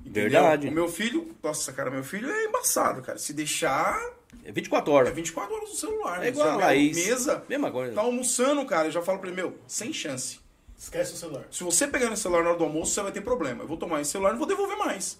Entendeu? 0.00 0.22
Verdade. 0.30 0.68
O 0.68 0.72
meu 0.72 0.88
filho, 0.88 1.34
nossa, 1.42 1.72
cara, 1.72 1.90
meu 1.90 2.04
filho 2.04 2.30
é 2.30 2.44
embaçado, 2.44 3.02
cara. 3.02 3.18
Se 3.18 3.32
deixar, 3.32 4.00
É 4.44 4.52
24 4.52 4.92
horas. 4.92 5.10
é 5.10 5.12
24 5.12 5.54
horas 5.54 5.68
no 5.70 5.74
celular. 5.74 6.18
É 6.18 6.20
né? 6.20 6.28
igual 6.28 6.50
a 6.50 6.56
Laís. 6.56 6.96
mesa, 6.96 7.42
Mesma 7.48 7.70
coisa. 7.70 7.92
tá 7.94 8.00
almoçando, 8.02 8.64
cara. 8.64 8.88
Eu 8.88 8.92
já 8.92 9.02
falo 9.02 9.18
pra 9.18 9.28
ele, 9.28 9.36
meu, 9.36 9.58
sem 9.66 9.92
chance. 9.92 10.38
Esquece 10.78 11.14
o 11.14 11.16
celular. 11.16 11.44
Se 11.50 11.64
você 11.64 11.88
pegar 11.88 12.08
no 12.08 12.16
celular 12.16 12.44
na 12.44 12.50
hora 12.50 12.58
do 12.58 12.64
almoço, 12.64 12.92
você 12.92 13.02
vai 13.02 13.10
ter 13.10 13.20
problema. 13.22 13.64
Eu 13.64 13.66
vou 13.68 13.76
tomar 13.76 14.00
esse 14.00 14.12
celular 14.12 14.30
e 14.30 14.32
não 14.34 14.38
vou 14.38 14.46
devolver 14.46 14.76
mais. 14.78 15.18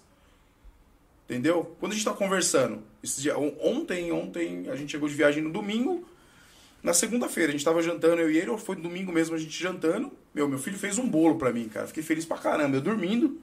Entendeu? 1.25 1.75
Quando 1.79 1.91
a 1.91 1.95
gente 1.95 2.05
tá 2.05 2.13
conversando, 2.13 2.81
esse 3.03 3.21
dia- 3.21 3.37
on- 3.37 3.55
ontem, 3.61 4.11
ontem, 4.11 4.67
a 4.69 4.75
gente 4.75 4.91
chegou 4.91 5.07
de 5.07 5.13
viagem 5.13 5.43
no 5.43 5.51
domingo. 5.51 6.07
Na 6.81 6.93
segunda-feira, 6.93 7.49
a 7.49 7.51
gente 7.51 7.65
tava 7.65 7.81
jantando, 7.81 8.21
eu 8.21 8.31
e 8.31 8.37
ele, 8.37 8.49
ou 8.49 8.57
foi 8.57 8.75
no 8.75 8.83
domingo 8.83 9.11
mesmo 9.11 9.35
a 9.35 9.39
gente 9.39 9.61
jantando. 9.61 10.11
Meu, 10.33 10.47
meu 10.47 10.57
filho 10.57 10.77
fez 10.77 10.97
um 10.97 11.07
bolo 11.07 11.35
pra 11.35 11.51
mim, 11.51 11.67
cara. 11.67 11.87
Fiquei 11.87 12.03
feliz 12.03 12.25
pra 12.25 12.37
caramba. 12.37 12.77
Eu 12.77 12.81
dormindo. 12.81 13.39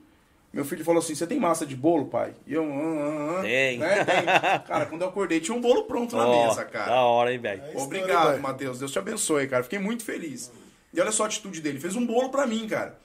Meu 0.53 0.65
filho 0.65 0.83
falou 0.85 1.01
assim: 1.01 1.15
Você 1.15 1.27
tem 1.27 1.39
massa 1.39 1.67
de 1.67 1.77
bolo, 1.77 2.07
pai? 2.07 2.33
E 2.47 2.55
eu, 2.55 2.65
ah, 2.65 3.37
ah, 3.37 3.39
ah. 3.41 3.43
Tem. 3.43 3.79
Né? 3.79 4.05
Tem. 4.05 4.25
Cara, 4.67 4.87
quando 4.87 5.03
eu 5.03 5.09
acordei, 5.09 5.39
tinha 5.39 5.55
um 5.55 5.61
bolo 5.61 5.85
pronto 5.85 6.17
na 6.17 6.27
mesa, 6.27 6.65
cara. 6.65 6.93
Da 6.93 7.01
hora, 7.03 7.33
hein, 7.33 7.39
velho. 7.39 7.63
É. 7.63 7.77
Obrigado. 7.77 8.41
Matheus. 8.41 8.79
Deus 8.79 8.91
te 8.91 8.99
abençoe, 8.99 9.47
cara. 9.49 9.63
Fiquei 9.63 9.79
muito 9.79 10.03
feliz. 10.03 10.51
E 10.95 11.01
olha 11.01 11.13
só 11.13 11.25
a 11.25 11.27
atitude 11.27 11.61
dele. 11.61 11.79
Fez 11.79 11.95
um 11.95 12.07
bolo 12.07 12.31
pra 12.31 12.47
mim, 12.47 12.67
cara. 12.67 12.99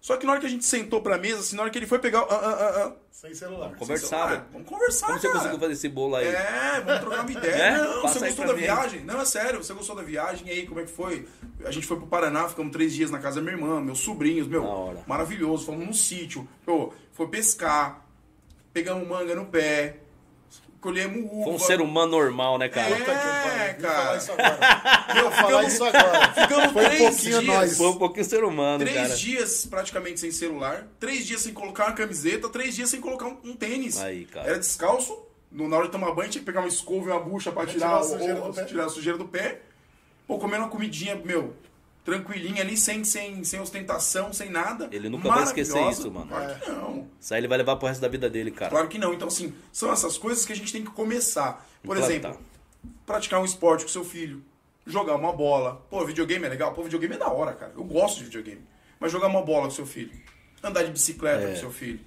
Só 0.00 0.16
que 0.16 0.24
na 0.24 0.32
hora 0.32 0.40
que 0.40 0.46
a 0.46 0.50
gente 0.50 0.64
sentou 0.64 1.02
pra 1.02 1.18
mesa, 1.18 1.40
assim, 1.40 1.56
na 1.56 1.62
hora 1.62 1.70
que 1.70 1.78
ele 1.78 1.86
foi 1.86 1.98
pegar. 1.98 2.20
Ah, 2.20 2.26
ah, 2.30 2.56
ah, 2.60 2.84
ah, 2.86 2.92
Sem 3.10 3.34
celular. 3.34 3.74
Conversar, 3.76 4.06
celular. 4.08 4.48
Vamos 4.52 4.68
conversar, 4.68 5.06
Como 5.08 5.18
você 5.18 5.26
cara. 5.26 5.38
conseguiu 5.40 5.58
fazer 5.60 5.72
esse 5.72 5.88
bolo 5.88 6.14
aí? 6.16 6.26
É, 6.28 6.80
vamos 6.84 7.00
trocar 7.00 7.20
uma 7.22 7.30
ideia. 7.32 7.54
É? 7.58 7.78
Não, 7.78 8.02
Passa 8.02 8.18
você 8.20 8.26
gostou 8.26 8.46
da 8.46 8.52
mim. 8.54 8.60
viagem? 8.60 9.00
Não, 9.04 9.20
é 9.20 9.24
sério, 9.24 9.62
você 9.62 9.74
gostou 9.74 9.96
da 9.96 10.02
viagem? 10.02 10.46
E 10.46 10.50
aí, 10.50 10.66
como 10.66 10.78
é 10.80 10.84
que 10.84 10.90
foi? 10.92 11.26
A 11.64 11.70
gente 11.72 11.86
foi 11.86 11.96
pro 11.96 12.06
Paraná, 12.06 12.48
ficamos 12.48 12.72
três 12.72 12.94
dias 12.94 13.10
na 13.10 13.18
casa 13.18 13.36
da 13.36 13.42
minha 13.42 13.54
irmã, 13.54 13.80
meus 13.80 13.98
sobrinhos, 13.98 14.46
meu, 14.46 14.94
maravilhoso. 15.06 15.66
Fomos 15.66 15.84
num 15.84 15.92
sítio, 15.92 16.48
pô, 16.64 16.92
foi 17.12 17.26
pescar, 17.26 18.06
pegamos 18.72 19.06
manga 19.08 19.34
no 19.34 19.46
pé, 19.46 19.96
colhemos 20.80 21.30
uva. 21.30 21.44
Foi 21.44 21.52
um 21.54 21.58
ser 21.58 21.80
humano 21.80 22.10
normal, 22.12 22.58
né, 22.58 22.68
cara? 22.68 22.88
É. 22.94 22.96
Vou 22.96 23.06
cara. 23.06 23.78
falar 23.80 24.16
isso 24.16 24.32
agora. 24.32 24.58
Meu, 25.14 25.22
Vou 25.24 25.32
falar 25.32 25.64
isso 25.64 25.84
agora. 25.84 26.32
ficamos 26.34 26.72
Foi 26.72 26.82
um 26.84 26.88
três 26.88 27.02
pouquinho 27.02 27.40
dias. 27.40 27.44
nós. 27.56 27.76
Foi 27.76 27.86
um 27.88 27.96
pouquinho 27.98 28.24
ser 28.24 28.44
humano, 28.44 28.78
Três 28.84 28.96
cara. 28.96 29.16
dias 29.16 29.66
praticamente 29.66 30.20
sem 30.20 30.30
celular, 30.30 30.86
três 31.00 31.26
dias 31.26 31.40
sem 31.42 31.52
colocar 31.52 31.86
uma 31.86 31.92
camiseta, 31.94 32.48
três 32.48 32.74
dias 32.74 32.90
sem 32.90 33.00
colocar 33.00 33.26
um, 33.26 33.36
um 33.44 33.54
tênis. 33.56 33.98
Aí, 34.00 34.24
cara. 34.26 34.48
Era 34.48 34.58
descalço, 34.58 35.18
no- 35.50 35.68
na 35.68 35.76
hora 35.76 35.86
de 35.86 35.92
tomar 35.92 36.12
banho 36.12 36.30
tinha 36.30 36.40
que 36.40 36.46
pegar 36.46 36.60
uma 36.60 36.68
escova 36.68 37.08
e 37.08 37.12
uma 37.12 37.20
bucha 37.20 37.50
pra 37.52 37.66
tirar, 37.66 37.72
tirar 37.74 37.90
a 37.96 38.00
o- 38.00 38.04
sujeira 38.04 38.40
o- 38.42 38.48
do 38.48 38.54
pé. 38.54 38.64
tirar 38.64 38.84
a 38.84 38.88
sujeira 38.88 39.18
do 39.18 39.24
pé. 39.28 39.60
Pô, 40.26 40.38
comendo 40.38 40.64
uma 40.64 40.68
comidinha, 40.70 41.14
meu, 41.24 41.54
tranquilinha 42.08 42.62
ali, 42.62 42.76
sem, 42.76 43.04
sem, 43.04 43.44
sem 43.44 43.60
ostentação, 43.60 44.32
sem 44.32 44.48
nada. 44.48 44.88
Ele 44.90 45.08
nunca 45.10 45.28
vai 45.28 45.42
esquecer 45.44 45.78
isso, 45.90 46.10
mano. 46.10 46.26
Claro 46.28 46.58
que 46.58 46.70
não. 46.70 47.06
Isso 47.20 47.34
aí 47.34 47.40
ele 47.40 47.48
vai 47.48 47.58
levar 47.58 47.76
pro 47.76 47.86
resto 47.88 48.00
da 48.00 48.08
vida 48.08 48.30
dele, 48.30 48.50
cara. 48.50 48.70
Claro 48.70 48.88
que 48.88 48.98
não. 48.98 49.12
Então, 49.12 49.28
assim, 49.28 49.52
são 49.70 49.92
essas 49.92 50.16
coisas 50.16 50.46
que 50.46 50.52
a 50.52 50.56
gente 50.56 50.72
tem 50.72 50.82
que 50.82 50.90
começar. 50.90 51.66
Por 51.82 51.96
Implantar. 51.96 52.10
exemplo, 52.10 52.40
praticar 53.06 53.40
um 53.40 53.44
esporte 53.44 53.84
com 53.84 53.90
seu 53.90 54.04
filho, 54.04 54.42
jogar 54.86 55.16
uma 55.16 55.32
bola. 55.32 55.84
Pô, 55.90 56.04
videogame 56.06 56.46
é 56.46 56.48
legal? 56.48 56.72
Pô, 56.72 56.82
videogame 56.82 57.14
é 57.14 57.18
da 57.18 57.28
hora, 57.28 57.52
cara. 57.52 57.72
Eu 57.76 57.84
gosto 57.84 58.18
de 58.18 58.24
videogame. 58.24 58.62
Mas 58.98 59.12
jogar 59.12 59.26
uma 59.28 59.42
bola 59.42 59.64
com 59.66 59.70
seu 59.70 59.86
filho, 59.86 60.10
andar 60.62 60.82
de 60.84 60.90
bicicleta 60.90 61.44
É. 61.44 61.50
com 61.50 61.56
seu 61.56 61.70
filho, 61.70 62.00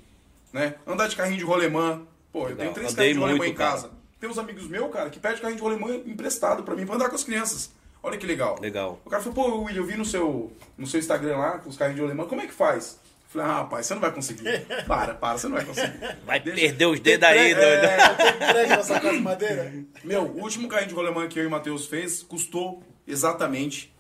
né? 0.52 0.76
Andar 0.86 1.08
de 1.08 1.16
carrinho 1.16 1.38
de 1.38 1.44
rolemã. 1.44 2.02
Pô, 2.34 2.40
eu 2.40 2.44
Legal. 2.50 2.58
tenho 2.58 2.74
três 2.74 2.92
Andei 2.94 3.14
carrinhos 3.14 3.16
de 3.18 3.22
rolemã 3.22 3.38
muito, 3.38 3.54
em 3.54 3.56
cara. 3.56 3.72
casa. 3.74 3.92
tem 4.20 4.30
uns 4.30 4.38
amigos 4.38 4.68
meus, 4.68 4.92
cara, 4.92 5.10
que 5.10 5.20
pedem 5.20 5.40
carrinho 5.42 5.58
de 5.58 5.64
rolemã 5.64 5.96
emprestado 6.06 6.64
pra 6.64 6.76
mim 6.76 6.86
pra 6.86 6.96
andar 6.96 7.10
com 7.10 7.16
as 7.16 7.24
crianças. 7.24 7.72
Olha 8.04 8.18
que 8.18 8.26
legal. 8.26 8.58
Legal. 8.60 9.00
O 9.06 9.10
cara 9.10 9.22
falou, 9.22 9.36
pô, 9.52 9.58
William, 9.66 9.82
eu 9.82 9.86
vi 9.86 9.96
no 9.96 10.06
seu, 10.06 10.52
no 10.78 10.88
seu 10.88 11.00
Instagram 11.00 11.38
lá, 11.38 11.60
com 11.60 11.70
os 11.70 11.78
carrinhos 11.78 11.98
de 11.98 12.02
rolemã, 12.02 12.26
como 12.26 12.42
é 12.42 12.48
que 12.48 12.54
faz? 12.54 13.00
Eu 13.04 13.40
falei, 13.40 13.48
ah, 13.48 13.54
rapaz, 13.60 13.86
você 13.86 13.94
não 13.94 14.02
vai 14.02 14.12
conseguir. 14.12 14.66
Para, 14.88 15.14
para, 15.14 15.38
você 15.38 15.48
não 15.48 15.56
vai 15.56 15.66
conseguir. 15.66 16.18
Vai 16.26 16.40
Deixa- 16.40 16.60
perder 16.62 16.86
os 16.88 17.00
dedos 17.00 17.28
aí, 17.30 17.54
doido. 17.56 17.86
É, 17.86 18.68
nessa 18.68 19.00
casa 19.00 19.12
de 19.16 19.22
madeira? 19.22 19.72
meu, 20.04 20.24
o 20.24 20.42
último 20.42 20.68
carrinho 20.68 20.90
de 20.90 20.96
rolemã 20.96 21.28
que 21.28 21.40
eu 21.40 21.44
e 21.44 21.48
o 21.48 21.52
Matheus 21.52 21.86
fez 21.86 22.24
custou 22.24 22.84
exatamente 23.08 23.94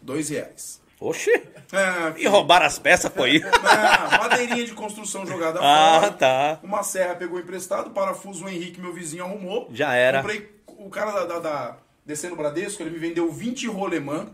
dois 0.00 0.28
reais. 0.30 0.80
Oxi. 1.00 1.30
É, 1.30 2.20
E 2.20 2.26
roubaram 2.26 2.64
as 2.66 2.78
peças, 2.78 3.12
foi? 3.12 3.36
é, 3.42 4.18
madeirinha 4.18 4.64
de 4.64 4.72
construção 4.72 5.26
jogada 5.26 5.58
Ah, 5.60 5.98
fora. 6.00 6.12
tá. 6.12 6.60
Uma 6.62 6.82
serra 6.84 7.16
pegou 7.16 7.38
emprestado, 7.38 7.90
parafuso 7.90 8.44
o 8.44 8.48
Henrique, 8.48 8.80
meu 8.80 8.92
vizinho, 8.94 9.24
arrumou. 9.24 9.68
Já 9.72 9.92
era. 9.94 10.22
Comprei 10.22 10.48
o 10.68 10.88
cara 10.88 11.10
da, 11.12 11.24
da, 11.26 11.38
da 11.40 11.76
descendo 12.04 12.36
Bradesco, 12.36 12.82
ele 12.82 12.90
me 12.90 12.98
vendeu 12.98 13.30
20 13.32 13.66
rolemã 13.68 14.28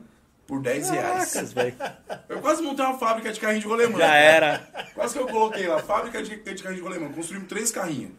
por 0.46 0.60
10 0.60 0.90
reais. 0.90 1.32
Caracas, 1.32 1.52
velho. 1.52 1.76
Eu 2.28 2.40
quase 2.40 2.62
montei 2.62 2.84
uma 2.84 2.98
fábrica 2.98 3.32
de 3.32 3.38
carrinho 3.40 3.60
de 3.62 3.66
rolemã. 3.68 3.98
Já 3.98 4.14
era. 4.14 4.58
Quase 4.94 5.14
que 5.14 5.20
eu 5.20 5.26
coloquei 5.28 5.66
lá, 5.68 5.78
fábrica 5.80 6.22
de, 6.22 6.36
de 6.36 6.62
carrinho 6.62 6.82
de 6.82 6.88
rolemã. 6.88 7.12
Construímos 7.12 7.48
três 7.48 7.70
carrinhos. 7.70 8.12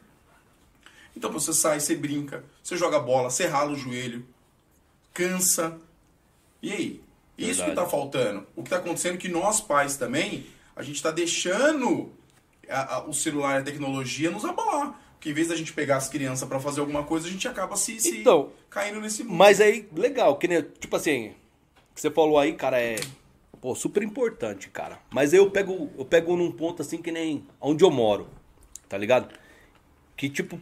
Então 1.15 1.29
você 1.31 1.51
sai, 1.53 1.79
você 1.79 1.95
brinca, 1.95 2.43
você 2.63 2.77
joga 2.77 2.99
bola, 2.99 3.29
você 3.29 3.45
rala 3.47 3.71
o 3.71 3.75
joelho, 3.75 4.25
cansa. 5.13 5.77
E 6.61 6.71
aí? 6.71 7.03
Isso 7.37 7.59
que 7.61 7.65
Verdade. 7.67 7.75
tá 7.75 7.85
faltando. 7.89 8.47
O 8.55 8.63
que 8.63 8.69
tá 8.69 8.77
acontecendo 8.77 9.15
é 9.15 9.17
que 9.17 9.27
nós 9.29 9.59
pais 9.59 9.97
também, 9.97 10.45
a 10.75 10.83
gente 10.83 11.01
tá 11.01 11.11
deixando 11.11 12.13
a- 12.69 12.95
a- 12.97 13.03
o 13.05 13.13
celular 13.13 13.55
e 13.57 13.61
a 13.61 13.63
tecnologia 13.63 14.29
nos 14.31 14.45
abalar. 14.45 14.99
Porque 15.21 15.29
em 15.29 15.33
vez 15.33 15.49
da 15.49 15.55
gente 15.55 15.71
pegar 15.71 15.97
as 15.97 16.09
crianças 16.09 16.49
pra 16.49 16.59
fazer 16.59 16.79
alguma 16.79 17.03
coisa, 17.03 17.27
a 17.27 17.29
gente 17.29 17.47
acaba 17.47 17.75
se, 17.75 17.99
se 17.99 18.21
Então, 18.21 18.49
caindo 18.71 18.99
nesse 18.99 19.23
mundo. 19.23 19.37
Mas 19.37 19.61
aí, 19.61 19.87
legal, 19.95 20.35
que 20.35 20.47
nem, 20.47 20.63
tipo 20.63 20.95
assim, 20.95 21.27
o 21.27 21.93
que 21.93 22.01
você 22.01 22.09
falou 22.09 22.39
aí, 22.39 22.53
cara, 22.53 22.81
é 22.81 22.95
pô, 23.61 23.75
super 23.75 24.01
importante, 24.01 24.67
cara. 24.71 24.97
Mas 25.11 25.31
aí 25.31 25.37
eu 25.37 25.51
pego, 25.51 25.91
eu 25.95 26.03
pego 26.03 26.35
num 26.35 26.51
ponto 26.51 26.81
assim 26.81 26.99
que 26.99 27.11
nem 27.11 27.45
onde 27.61 27.83
eu 27.83 27.91
moro, 27.91 28.29
tá 28.89 28.97
ligado? 28.97 29.31
Que 30.17 30.27
tipo, 30.27 30.59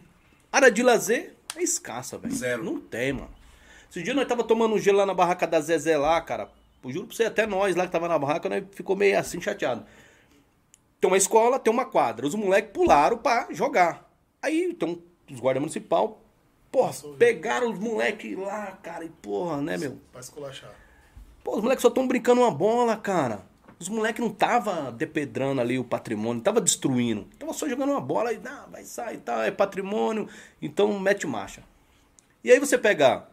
área 0.52 0.70
de 0.70 0.82
lazer 0.82 1.34
é 1.56 1.62
escassa, 1.62 2.18
velho. 2.18 2.34
Zero. 2.34 2.62
Não 2.62 2.78
tem, 2.78 3.14
mano. 3.14 3.30
Esse 3.90 4.02
dia 4.02 4.12
nós 4.12 4.28
tava 4.28 4.44
tomando 4.44 4.74
um 4.74 4.78
gelo 4.78 4.98
lá 4.98 5.06
na 5.06 5.14
barraca 5.14 5.46
da 5.46 5.58
Zezé 5.58 5.96
lá, 5.96 6.20
cara. 6.20 6.50
Eu 6.84 6.92
juro 6.92 7.06
pra 7.06 7.16
você, 7.16 7.24
até 7.24 7.46
nós 7.46 7.74
lá 7.74 7.86
que 7.86 7.92
tava 7.92 8.08
na 8.08 8.18
barraca, 8.18 8.46
nós 8.46 8.62
ficou 8.72 8.94
meio 8.94 9.18
assim 9.18 9.40
chateado. 9.40 9.86
Tem 11.00 11.10
uma 11.10 11.16
escola, 11.16 11.58
tem 11.58 11.72
uma 11.72 11.86
quadra. 11.86 12.26
Os 12.26 12.34
moleques 12.34 12.72
pularam 12.74 13.16
pra 13.16 13.48
jogar. 13.52 14.09
Aí 14.42 14.72
tem 14.74 15.02
os 15.30 15.38
guarda 15.40 15.60
municipal, 15.60 16.20
porra, 16.72 16.92
pegaram 17.18 17.70
os 17.72 17.78
moleques 17.78 18.36
lá, 18.36 18.78
cara, 18.82 19.04
e 19.04 19.08
porra, 19.08 19.60
né, 19.60 19.76
meu? 19.76 19.98
Pra 20.10 20.20
esculachar. 20.20 20.72
Pô, 21.44 21.56
os 21.56 21.62
moleques 21.62 21.82
só 21.82 21.90
tão 21.90 22.06
brincando 22.08 22.40
uma 22.40 22.50
bola, 22.50 22.96
cara. 22.96 23.48
Os 23.78 23.88
moleques 23.88 24.20
não 24.22 24.30
tava 24.30 24.92
depedrando 24.92 25.60
ali 25.60 25.78
o 25.78 25.84
patrimônio, 25.84 26.42
tava 26.42 26.60
destruindo. 26.60 27.26
Tava 27.38 27.52
só 27.54 27.66
jogando 27.68 27.90
uma 27.92 28.00
bola 28.00 28.32
e 28.32 28.40
ah, 28.44 28.66
vai 28.70 28.84
sair, 28.84 29.18
tá, 29.18 29.46
é 29.46 29.50
patrimônio, 29.50 30.28
então 30.60 30.98
mete 30.98 31.26
marcha. 31.26 31.62
E 32.44 32.50
aí 32.50 32.58
você 32.58 32.76
pega 32.76 33.26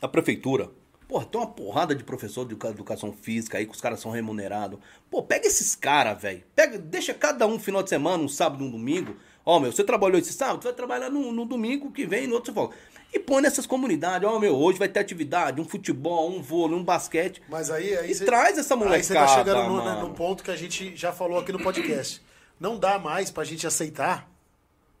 a 0.00 0.08
prefeitura, 0.08 0.70
pô, 1.06 1.22
tem 1.22 1.38
uma 1.40 1.46
porrada 1.46 1.94
de 1.94 2.04
professor 2.04 2.46
de 2.46 2.52
educa- 2.52 2.68
educação 2.68 3.12
física 3.12 3.58
aí 3.58 3.66
que 3.66 3.72
os 3.72 3.80
caras 3.80 4.00
são 4.00 4.10
remunerados. 4.10 4.78
Pô, 5.10 5.22
pega 5.22 5.46
esses 5.46 5.74
caras, 5.74 6.20
velho. 6.22 6.42
Pega, 6.54 6.78
deixa 6.78 7.12
cada 7.12 7.46
um 7.46 7.58
final 7.58 7.82
de 7.82 7.90
semana, 7.90 8.22
um 8.22 8.28
sábado, 8.28 8.64
um 8.64 8.70
domingo. 8.70 9.16
Ó, 9.48 9.60
meu, 9.60 9.70
você 9.70 9.84
trabalhou 9.84 10.18
esse 10.18 10.32
sábado, 10.32 10.60
você 10.62 10.68
vai 10.68 10.76
trabalhar 10.76 11.08
no, 11.08 11.30
no 11.30 11.44
domingo 11.46 11.92
que 11.92 12.04
vem, 12.04 12.26
no 12.26 12.34
outro 12.34 12.52
você 12.52 12.54
folga. 12.54 12.74
E 13.14 13.18
põe 13.20 13.40
nessas 13.40 13.64
comunidades, 13.64 14.28
ó, 14.28 14.38
meu, 14.40 14.56
hoje 14.56 14.76
vai 14.78 14.88
ter 14.88 14.98
atividade, 14.98 15.60
um 15.60 15.64
futebol, 15.64 16.28
um 16.30 16.42
vôlei, 16.42 16.76
um 16.76 16.82
basquete. 16.82 17.40
Mas 17.48 17.70
aí, 17.70 17.96
aí 17.96 18.10
E 18.10 18.18
traz 18.24 18.58
essa 18.58 18.74
Aí 18.74 19.02
você 19.02 19.14
tá 19.14 19.20
molecada, 19.20 19.28
chegando 19.28 19.68
no, 19.68 19.74
mano. 19.84 20.08
no 20.08 20.14
ponto 20.14 20.42
que 20.42 20.50
a 20.50 20.56
gente 20.56 20.96
já 20.96 21.12
falou 21.12 21.38
aqui 21.38 21.52
no 21.52 21.62
podcast. 21.62 22.20
Não 22.58 22.76
dá 22.76 22.98
mais 22.98 23.30
pra 23.30 23.44
gente 23.44 23.64
aceitar. 23.66 24.28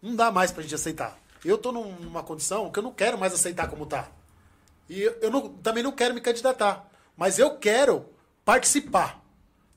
Não 0.00 0.14
dá 0.14 0.30
mais 0.30 0.52
pra 0.52 0.62
gente 0.62 0.74
aceitar. 0.76 1.18
Eu 1.44 1.58
tô 1.58 1.72
num- 1.72 1.96
numa 1.96 2.22
condição 2.22 2.70
que 2.70 2.78
eu 2.78 2.82
não 2.84 2.92
quero 2.92 3.18
mais 3.18 3.34
aceitar 3.34 3.68
como 3.68 3.84
tá. 3.84 4.08
E 4.88 5.02
eu, 5.02 5.12
eu 5.22 5.30
não- 5.30 5.48
também 5.48 5.82
não 5.82 5.90
quero 5.90 6.14
me 6.14 6.20
candidatar. 6.20 6.88
Mas 7.16 7.38
eu 7.40 7.56
quero 7.56 8.06
participar. 8.44 9.20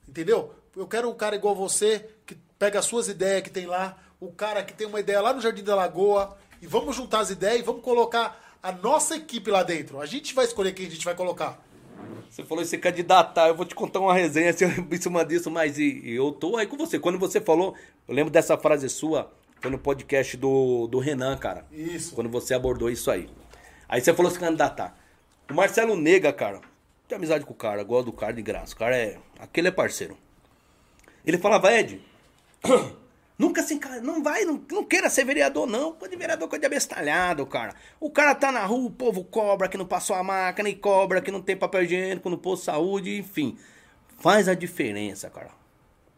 Entendeu? 0.08 0.54
Eu 0.76 0.86
quero 0.86 1.10
um 1.10 1.14
cara 1.14 1.34
igual 1.34 1.54
você, 1.56 2.08
que 2.24 2.36
pega 2.58 2.78
as 2.78 2.84
suas 2.84 3.08
ideias 3.08 3.42
que 3.42 3.50
tem 3.50 3.66
lá, 3.66 3.96
o 4.20 4.30
cara 4.30 4.62
que 4.62 4.72
tem 4.74 4.86
uma 4.86 5.00
ideia 5.00 5.20
lá 5.20 5.32
no 5.32 5.40
Jardim 5.40 5.62
da 5.64 5.74
Lagoa, 5.74 6.36
e 6.60 6.66
vamos 6.66 6.94
juntar 6.94 7.20
as 7.20 7.30
ideias 7.30 7.60
e 7.60 7.62
vamos 7.64 7.82
colocar 7.82 8.38
a 8.62 8.70
nossa 8.70 9.16
equipe 9.16 9.50
lá 9.50 9.62
dentro. 9.62 10.00
A 10.00 10.06
gente 10.06 10.34
vai 10.34 10.44
escolher 10.44 10.72
quem 10.72 10.86
a 10.86 10.90
gente 10.90 11.04
vai 11.04 11.14
colocar. 11.14 11.58
Você 12.30 12.44
falou 12.44 12.62
em 12.62 12.66
se 12.66 12.78
candidatar, 12.78 13.48
eu 13.48 13.54
vou 13.54 13.64
te 13.66 13.74
contar 13.74 13.98
uma 14.00 14.14
resenha 14.14 14.50
em 14.90 15.00
cima 15.00 15.24
disso, 15.24 15.50
mas 15.50 15.78
e- 15.78 16.00
e 16.04 16.14
eu 16.14 16.32
tô 16.32 16.56
aí 16.56 16.66
com 16.66 16.76
você. 16.76 16.98
Quando 16.98 17.18
você 17.18 17.40
falou, 17.40 17.74
eu 18.06 18.14
lembro 18.14 18.30
dessa 18.30 18.56
frase 18.58 18.88
sua, 18.88 19.32
foi 19.60 19.70
no 19.70 19.78
podcast 19.78 20.36
do, 20.36 20.86
do 20.86 20.98
Renan, 20.98 21.36
cara. 21.36 21.66
Isso. 21.72 22.14
Quando 22.14 22.28
você 22.30 22.54
abordou 22.54 22.90
isso 22.90 23.10
aí. 23.10 23.28
Aí 23.88 24.00
você 24.00 24.12
falou 24.14 24.30
se 24.30 24.38
candidatar. 24.38 24.96
O 25.50 25.54
Marcelo 25.54 25.96
Nega, 25.96 26.32
cara, 26.32 26.60
tem 27.08 27.16
amizade 27.16 27.44
com 27.44 27.52
o 27.52 27.56
cara, 27.56 27.82
gosto 27.82 28.06
do 28.06 28.12
cara 28.12 28.32
de 28.32 28.42
graça. 28.42 28.74
O 28.74 28.76
cara 28.76 28.96
é. 28.96 29.18
Aquele 29.38 29.68
é 29.68 29.72
parceiro. 29.72 30.16
Ele 31.26 31.38
falava, 31.38 31.72
Ed, 31.72 32.00
nunca 33.40 33.62
se 33.62 33.74
enca- 33.74 34.00
Não 34.00 34.22
vai, 34.22 34.44
não, 34.44 34.62
não 34.70 34.84
queira 34.84 35.08
ser 35.10 35.24
vereador, 35.24 35.66
não. 35.66 35.92
Coisa 35.92 36.12
de 36.14 36.18
vereador, 36.20 36.48
coisa 36.48 36.60
de 36.60 36.66
abestalhado, 36.66 37.46
cara. 37.46 37.74
O 37.98 38.10
cara 38.10 38.34
tá 38.34 38.52
na 38.52 38.64
rua, 38.66 38.86
o 38.86 38.90
povo 38.90 39.24
cobra 39.24 39.68
que 39.68 39.76
não 39.78 39.86
passou 39.86 40.14
a 40.14 40.22
máquina 40.22 40.68
e 40.68 40.74
cobra 40.74 41.20
que 41.20 41.30
não 41.30 41.40
tem 41.40 41.56
papel 41.56 41.82
higiênico 41.84 42.28
no 42.28 42.36
posto 42.38 42.60
de 42.62 42.66
saúde, 42.66 43.18
enfim. 43.18 43.56
Faz 44.18 44.48
a 44.48 44.54
diferença, 44.54 45.30
cara. 45.30 45.50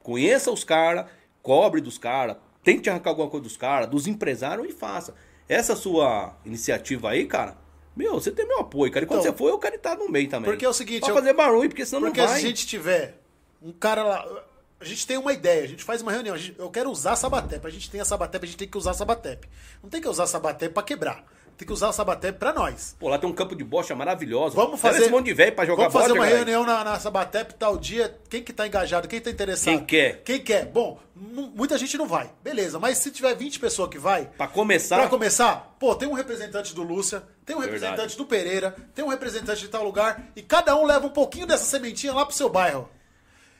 Conheça 0.03 0.51
os 0.51 0.65
caras, 0.65 1.07
cobre 1.41 1.81
dos 1.81 1.97
caras, 1.99 2.37
tente 2.65 2.91
arrancar 2.91 3.11
alguma 3.11 3.29
coisa 3.31 3.45
dos 3.45 3.57
caras, 3.57 3.89
dos 3.89 4.07
empresários 4.07 4.69
e 4.69 4.73
faça. 4.73 5.15
Essa 5.49 5.77
sua 5.77 6.37
iniciativa 6.45 7.11
aí, 7.11 7.27
cara, 7.27 7.57
meu, 7.97 8.15
você 8.15 8.31
tem 8.33 8.47
meu 8.47 8.59
apoio, 8.61 8.91
cara. 8.91 9.05
E 9.05 9.09
quando 9.09 9.21
Então, 9.21 9.33
você 9.33 9.39
for, 9.39 9.49
eu 9.49 9.59
quero 9.59 9.77
estar 9.77 9.97
no 9.97 10.09
meio 10.09 10.29
também. 10.29 10.51
porque 10.51 10.65
é 10.65 10.69
o 10.69 10.73
seguinte, 10.73 11.01
Pra 11.01 11.11
eu- 11.11 11.15
fazer 11.15 11.33
barulho, 11.35 11.69
porque 11.69 11.85
senão 11.87 12.03
Porque 12.03 12.21
não 12.21 12.27
vai. 12.27 12.41
se 12.41 12.45
a 12.47 12.49
gente 12.49 12.67
tiver 12.67 13.19
um 13.63 13.71
cara 13.73 14.03
lá. 14.03 14.45
A 14.83 14.85
gente 14.85 15.07
tem 15.07 15.17
uma 15.17 15.33
ideia, 15.33 15.63
a 15.65 15.69
gente 15.69 15.85
faz 15.85 16.03
uma 16.03 16.11
reunião. 16.13 16.37
gente- 16.37 16.59
eu 16.59 16.69
quero 16.71 16.91
usar 16.91 17.13
a 17.13 17.17
Sabatep. 17.17 17.67
A 17.67 17.71
gente 17.71 17.89
tem 17.91 18.01
a 18.01 18.05
Sabatep, 18.05 18.45
a 18.45 18.47
gente 18.49 18.59
tem 18.59 18.69
que 18.69 18.77
usar 18.77 18.95
Sabatep. 18.95 19.49
Não 19.83 19.89
tem 19.89 20.01
que 20.01 20.09
usar 20.09 20.27
Sabatep 20.27 20.75
pra 20.75 20.83
quebrar. 20.83 21.25
Tem 21.57 21.67
que 21.67 21.73
usar 21.73 21.91
a 21.91 21.93
Sabatep 21.93 22.39
pra 22.39 22.53
nós. 22.53 22.97
Pô, 22.99 23.09
lá 23.09 23.19
tem 23.19 23.29
um 23.29 23.33
campo 23.33 23.55
de 23.55 23.63
bocha 23.63 23.95
maravilhoso. 23.95 24.57
Vamos 24.57 24.81
fazer. 24.81 25.03
esse 25.03 25.11
monte 25.11 25.27
de 25.27 25.35
velho 25.35 25.55
pra 25.55 25.65
jogar 25.65 25.85
Vamos 25.89 25.93
fazer 25.93 26.09
bola, 26.09 26.19
uma 26.19 26.25
galera. 26.25 26.45
reunião 26.51 26.65
na, 26.67 26.83
na 26.83 26.99
Sabatep 26.99 27.55
tal 27.55 27.77
dia. 27.77 28.19
Quem 28.29 28.43
que 28.43 28.53
tá 28.53 28.67
engajado? 28.67 29.07
Quem 29.07 29.21
tá 29.21 29.31
interessado? 29.31 29.77
Quem 29.77 29.85
quer? 29.85 30.23
Quem 30.25 30.41
quer? 30.41 30.65
Bom, 30.67 30.99
muita 31.15 31.77
gente 31.79 31.97
não 31.97 32.07
vai. 32.09 32.31
Beleza, 32.43 32.79
mas 32.81 32.99
se 32.99 33.11
tiver 33.13 33.35
20 33.37 33.61
pessoas 33.61 33.91
que 33.91 33.99
vai. 33.99 34.31
Pra 34.37 34.49
começar, 34.49 34.97
Pra 34.97 35.09
começar, 35.09 35.77
pô, 35.79 35.95
tem 35.95 36.09
um 36.09 36.15
representante 36.15 36.75
do 36.75 36.83
Lúcia, 36.83 37.23
tem 37.45 37.55
um 37.55 37.61
Verdade. 37.61 37.81
representante 37.83 38.17
do 38.17 38.25
Pereira, 38.25 38.75
tem 38.95 39.05
um 39.05 39.09
representante 39.09 39.61
de 39.61 39.69
tal 39.69 39.85
lugar, 39.85 40.31
e 40.35 40.43
cada 40.43 40.75
um 40.75 40.85
leva 40.87 41.07
um 41.07 41.11
pouquinho 41.11 41.47
dessa 41.47 41.65
sementinha 41.65 42.15
lá 42.15 42.25
pro 42.27 42.35
seu 42.35 42.49
bairro. 42.49 42.89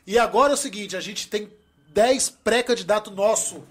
E 0.07 0.19
agora 0.19 0.53
é 0.53 0.55
o 0.55 0.59
seguinte, 0.59 0.97
a 0.97 1.01
gente 1.01 1.29
tem 1.29 1.51
10 1.89 2.31
pré-candidatos 2.43 3.15
nosso. 3.15 3.63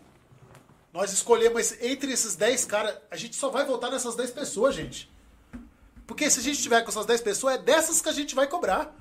Nós 0.94 1.12
escolhemos 1.12 1.74
entre 1.82 2.12
esses 2.12 2.36
10 2.36 2.66
caras, 2.66 2.96
a 3.10 3.16
gente 3.16 3.36
só 3.36 3.50
vai 3.50 3.66
votar 3.66 3.92
nessas 3.92 4.16
10 4.16 4.32
pessoas, 4.32 4.76
gente. 4.76 5.10
Porque 6.06 6.30
se 6.30 6.40
a 6.40 6.44
gente 6.44 6.62
tiver 6.62 6.82
com 6.82 6.90
essas 6.90 7.06
10 7.06 7.22
pessoas, 7.22 7.56
é 7.56 7.58
dessas 7.58 8.02
que 8.02 8.10
a 8.10 8.14
gente 8.14 8.36
vai 8.36 8.48
cobrar. 8.48 8.94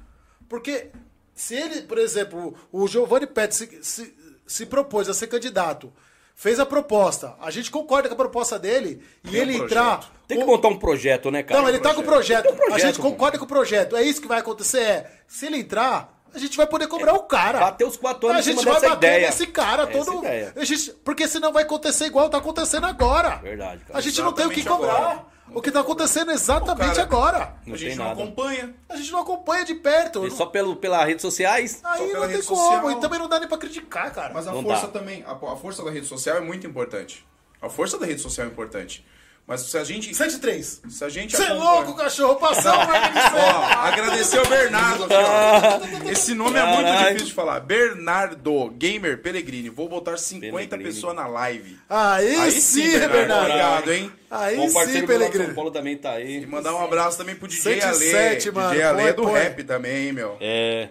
Porque 0.49 0.91
se 1.35 1.55
ele, 1.55 1.83
por 1.83 1.99
exemplo, 1.99 2.55
o 2.71 2.87
Giovanni 2.87 3.27
Pet 3.27 3.55
se, 3.55 3.79
se, 3.83 4.15
se 4.47 4.67
propôs 4.67 5.09
a 5.09 5.15
ser 5.15 5.27
candidato, 5.27 5.93
fez 6.35 6.59
a 6.61 6.67
proposta, 6.67 7.35
a 7.41 7.51
gente 7.51 7.71
concorda 7.71 8.09
com 8.09 8.15
a 8.15 8.17
proposta 8.17 8.59
dele, 8.59 9.03
e 9.25 9.29
Tem 9.31 9.41
um 9.41 9.43
ele 9.43 9.53
projeto. 9.59 9.73
entrar. 9.73 10.13
tem 10.27 10.39
que 10.39 10.45
montar 10.45 10.69
um 10.69 10.79
projeto, 10.79 11.31
né, 11.31 11.43
cara? 11.43 11.61
Não, 11.61 11.69
ele 11.69 11.79
tá 11.81 11.93
com 11.95 12.01
o 12.01 12.05
projeto. 12.05 12.51
Um 12.53 12.57
projeto, 12.57 12.75
a 12.75 12.79
gente 12.79 12.97
pô. 12.97 13.03
concorda 13.03 13.39
com 13.39 13.45
o 13.45 13.49
projeto. 13.49 13.97
É 13.97 14.03
isso 14.03 14.21
que 14.21 14.29
vai 14.29 14.39
acontecer. 14.39 14.81
É, 14.81 15.21
se 15.27 15.47
ele 15.47 15.59
entrar, 15.59 16.20
a 16.35 16.39
gente 16.39 16.57
vai 16.57 16.67
poder 16.67 16.87
cobrar 16.87 17.15
o 17.15 17.23
cara. 17.25 17.59
bater 17.61 17.85
os 17.87 17.97
quatro 17.97 18.29
anos 18.29 18.41
A 18.41 18.43
gente 18.53 18.65
vai 18.65 18.75
bater 18.81 18.93
ideia. 18.97 19.27
nesse 19.27 19.47
cara 19.47 19.87
todo. 19.87 20.23
A 20.57 20.65
gente, 20.65 20.91
porque 21.05 21.27
senão 21.29 21.53
vai 21.53 21.63
acontecer 21.65 22.07
igual 22.07 22.29
tá 22.31 22.39
acontecendo 22.39 22.87
agora. 22.87 23.37
Verdade, 23.37 23.85
cara. 23.85 23.99
A 23.99 24.03
gente 24.03 24.21
não 24.23 24.33
tem 24.33 24.47
o 24.47 24.51
que 24.51 24.61
Exatamente 24.61 24.87
cobrar. 24.87 25.11
agora. 25.11 25.31
O 25.53 25.61
que 25.61 25.73
tá 25.73 25.81
acontecendo 25.81 26.31
exatamente 26.31 26.93
O 26.93 26.95
cara- 26.95 27.03
agora. 27.03 27.55
Não 27.67 27.75
a 27.75 27.77
gente 27.77 27.97
não 27.97 28.05
nada. 28.05 28.23
acompanha. 28.23 28.75
A 28.89 28.97
gente 28.97 29.11
não 29.11 29.19
acompanha 29.19 29.65
de 29.65 29.75
perto. 29.75 30.25
E 30.25 30.31
só 30.31 30.47
pelo, 30.47 30.77
pelas 30.77 31.05
redes 31.05 31.23
sociais. 31.23 31.81
Aí 31.83 32.13
não 32.13 32.29
tem 32.29 32.41
como. 32.43 32.57
social. 32.61 32.91
E 32.93 33.01
também 33.01 33.19
não 33.19 33.29
dá 33.29 33.41
nem 33.41 33.49
pra 33.49 33.59
criticar, 33.59 34.13
cara. 34.13 34.33
Mas 34.33 34.47
a 34.47 34.53
Não 34.53 34.63
força 34.63 34.87
dá. 34.87 34.93
também, 34.93 35.25
a, 35.27 35.33
a 35.33 35.57
força 35.57 35.83
da 35.83 35.91
rede 35.91 36.07
social 36.07 36.37
é 36.37 36.41
muito 36.41 36.69
importante. 36.69 37.27
A 37.61 37.69
força 37.69 37.99
da 37.99 38.07
rede 38.07 38.21
social 38.21 38.47
é 38.47 38.51
importante. 38.51 39.05
Mas 39.51 39.63
se 39.63 39.77
a 39.77 39.83
gente. 39.83 40.15
103. 40.15 40.83
Se 40.89 41.05
a 41.05 41.09
gente. 41.09 41.37
Você 41.37 41.43
é 41.43 41.53
louco, 41.53 41.97
cachorro. 41.97 42.37
Passou 42.37 42.71
o 42.71 42.77
de 42.77 42.87
Ó, 43.35 43.65
agradecer 43.81 44.39
ao 44.39 44.47
Bernardo 44.47 45.03
aqui, 45.07 45.15
ó. 45.15 46.09
Esse 46.09 46.35
nome 46.35 46.57
é 46.57 46.65
muito 46.67 46.83
Caralho. 46.85 47.07
difícil 47.07 47.27
de 47.27 47.33
falar. 47.35 47.59
Bernardo 47.59 48.71
Gamer 48.71 49.21
Peregrini. 49.21 49.69
Vou 49.69 49.89
botar 49.89 50.17
50 50.19 50.53
Pelegrini. 50.53 50.85
pessoas 50.85 51.17
na 51.17 51.27
live. 51.27 51.77
Aí, 51.89 52.37
Aí 52.37 52.53
sim, 52.53 52.61
sim, 52.61 52.91
Bernardo. 52.93 53.13
Bernardo. 53.13 53.45
Obrigado, 53.49 53.93
hein? 53.93 54.13
Aí 54.31 54.57
Bom 54.57 54.69
sim, 54.69 54.75
parceiro 54.75 55.01
de 55.01 55.13
São 55.13 55.19
Pelegrino. 55.19 55.55
Paulo 55.57 55.71
também 55.73 55.97
tá 55.97 56.13
aí. 56.13 56.43
E 56.45 56.47
mandar 56.47 56.73
um 56.73 56.85
abraço 56.85 57.19
também 57.19 57.35
pro 57.35 57.49
DJ 57.49 57.81
107, 57.81 58.49
Ale. 58.51 58.57
mano. 58.57 58.71
DJ 58.71 58.83
Ale 58.85 59.01
é 59.01 59.05
Põe, 59.07 59.13
do 59.15 59.23
põe. 59.25 59.33
rap 59.33 59.65
também, 59.65 60.07
hein, 60.07 60.13
meu. 60.13 60.37
É. 60.41 60.91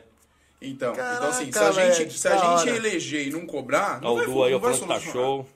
Então, 0.62 0.93
Caraca, 0.93 1.15
então 1.15 1.30
assim, 1.30 1.50
se 1.50 1.60
a 1.60 1.72
gente, 1.72 1.98
velho, 2.00 2.12
se 2.12 2.28
a 2.28 2.32
da 2.32 2.36
gente 2.36 2.69
hora. 2.69 2.76
eleger 2.76 3.26
e 3.26 3.30
não 3.30 3.45
cobrar, 3.45 4.02
não 4.02 4.12
o 4.12 4.15
vai, 4.17 4.26
Du 4.26 4.43
aí, 4.43 4.52
não 4.52 4.58
ó, 4.58 4.60
vai 4.60 4.74
que 4.74 4.80
tá 4.82 4.86
solucionar. 4.86 5.13
show. 5.13 5.48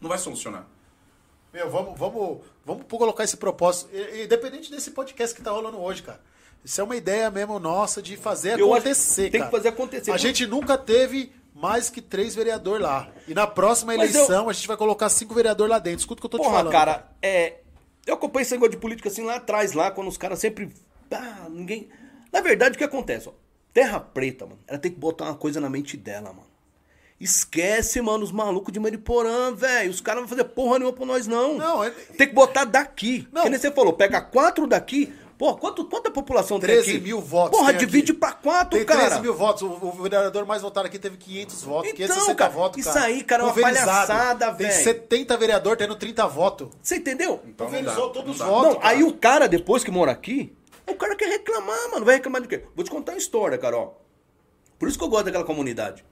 Não 0.00 0.08
vai 0.08 0.18
solucionar. 0.18 0.73
Meu, 1.54 1.70
vamos, 1.70 1.96
vamos, 1.96 2.38
vamos 2.66 2.84
colocar 2.88 3.22
esse 3.22 3.36
propósito. 3.36 3.88
Independente 4.20 4.72
desse 4.72 4.90
podcast 4.90 5.32
que 5.36 5.40
tá 5.40 5.52
rolando 5.52 5.78
hoje, 5.80 6.02
cara. 6.02 6.20
Isso 6.64 6.80
é 6.80 6.84
uma 6.84 6.96
ideia 6.96 7.30
mesmo 7.30 7.60
nossa 7.60 8.02
de 8.02 8.16
fazer 8.16 8.58
Eu 8.58 8.74
acontecer, 8.74 9.26
que 9.26 9.30
tem 9.30 9.40
que 9.40 9.46
cara. 9.46 9.50
fazer 9.52 9.68
acontecer. 9.68 10.10
A 10.10 10.16
gente 10.16 10.48
nunca 10.48 10.76
teve 10.76 11.30
mais 11.54 11.88
que 11.88 12.02
três 12.02 12.34
vereadores 12.34 12.82
lá. 12.82 13.08
E 13.28 13.34
na 13.34 13.46
próxima 13.46 13.96
Mas 13.96 14.12
eleição 14.12 14.48
a 14.48 14.52
gente 14.52 14.66
vai 14.66 14.76
colocar 14.76 15.08
cinco 15.08 15.32
vereadores 15.32 15.70
lá 15.70 15.78
dentro. 15.78 16.00
Escuta 16.00 16.18
o 16.18 16.22
que 16.22 16.26
eu 16.26 16.30
tô 16.30 16.38
te 16.38 16.42
Porra, 16.42 16.56
falando. 16.56 16.72
cara, 16.72 17.12
é. 17.22 17.58
Eu 18.04 18.14
acompanhei 18.14 18.42
esse 18.42 18.52
negócio 18.54 18.72
de 18.72 18.78
política 18.78 19.08
assim 19.08 19.22
lá 19.22 19.36
atrás, 19.36 19.74
lá, 19.74 19.92
quando 19.92 20.08
os 20.08 20.16
caras 20.18 20.40
sempre. 20.40 20.74
Ah, 21.12 21.46
ninguém. 21.48 21.88
Na 22.32 22.40
verdade, 22.40 22.74
o 22.74 22.78
que 22.78 22.82
acontece? 22.82 23.28
Ó, 23.28 23.32
Terra 23.72 24.00
Preta, 24.00 24.44
mano, 24.44 24.58
ela 24.66 24.78
tem 24.80 24.90
que 24.90 24.98
botar 24.98 25.26
uma 25.26 25.36
coisa 25.36 25.60
na 25.60 25.70
mente 25.70 25.96
dela, 25.96 26.32
mano. 26.32 26.43
Esquece, 27.24 28.02
mano, 28.02 28.22
os 28.22 28.30
malucos 28.30 28.72
de 28.72 28.78
Mariporã, 28.78 29.54
velho. 29.54 29.90
Os 29.90 30.00
caras 30.00 30.20
não 30.20 30.28
vão 30.28 30.36
fazer 30.36 30.48
porra 30.50 30.78
nenhuma 30.78 30.94
pra 30.94 31.06
nós, 31.06 31.26
não. 31.26 31.56
Não, 31.56 31.82
é- 31.82 31.90
Tem 31.90 32.28
que 32.28 32.34
botar 32.34 32.64
daqui. 32.64 33.26
Não. 33.32 33.42
Que 33.44 33.48
nem 33.50 33.58
você 33.58 33.70
falou, 33.70 33.94
pega 33.94 34.20
quatro 34.20 34.66
daqui. 34.66 35.12
Pô, 35.38 35.56
quanto, 35.56 35.84
quanta 35.86 36.10
população 36.10 36.60
tem 36.60 36.68
13 36.68 36.90
aqui? 36.92 37.00
mil 37.00 37.20
votos. 37.20 37.58
Porra, 37.58 37.70
tem 37.72 37.76
aqui. 37.78 37.86
divide 37.86 38.12
pra 38.14 38.30
quatro, 38.32 38.78
Tem 38.78 38.86
cara. 38.86 39.06
13 39.06 39.20
mil 39.22 39.34
votos. 39.34 39.62
O, 39.62 39.66
o 39.66 39.92
vereador 40.02 40.46
mais 40.46 40.62
votado 40.62 40.86
aqui 40.86 40.98
teve 40.98 41.16
500 41.16 41.62
votos. 41.62 41.86
Então, 41.90 41.96
560 42.06 42.34
cara, 42.36 42.50
votos, 42.50 42.78
isso 42.80 42.92
cara. 42.94 43.06
aí, 43.06 43.24
cara, 43.24 43.42
é 43.42 43.46
uma 43.46 43.54
palhaçada, 43.54 44.52
Tem 44.54 44.68
velho. 44.68 44.84
70 44.84 45.36
vereadores 45.36 45.78
tendo 45.78 45.96
30 45.96 46.26
votos. 46.28 46.68
Você 46.80 46.96
entendeu? 46.96 47.40
Então 47.46 47.66
não 47.66 47.72
Pulverizou 47.72 48.10
todos 48.10 48.32
os 48.32 48.46
votos. 48.46 48.74
Não, 48.74 48.80
cara. 48.80 48.88
aí 48.94 49.02
o 49.02 49.12
cara, 49.14 49.48
depois 49.48 49.82
que 49.82 49.90
mora 49.90 50.12
aqui, 50.12 50.54
o 50.86 50.94
cara 50.94 51.16
quer 51.16 51.28
reclamar, 51.28 51.90
mano. 51.90 52.04
Vai 52.04 52.14
reclamar 52.16 52.40
de 52.42 52.46
quê? 52.48 52.62
Vou 52.76 52.84
te 52.84 52.90
contar 52.90 53.12
uma 53.12 53.18
história, 53.18 53.58
cara, 53.58 53.76
ó. 53.76 53.90
Por 54.78 54.88
isso 54.88 54.96
que 54.98 55.02
eu 55.04 55.08
gosto 55.08 55.24
daquela 55.24 55.44
comunidade. 55.44 56.04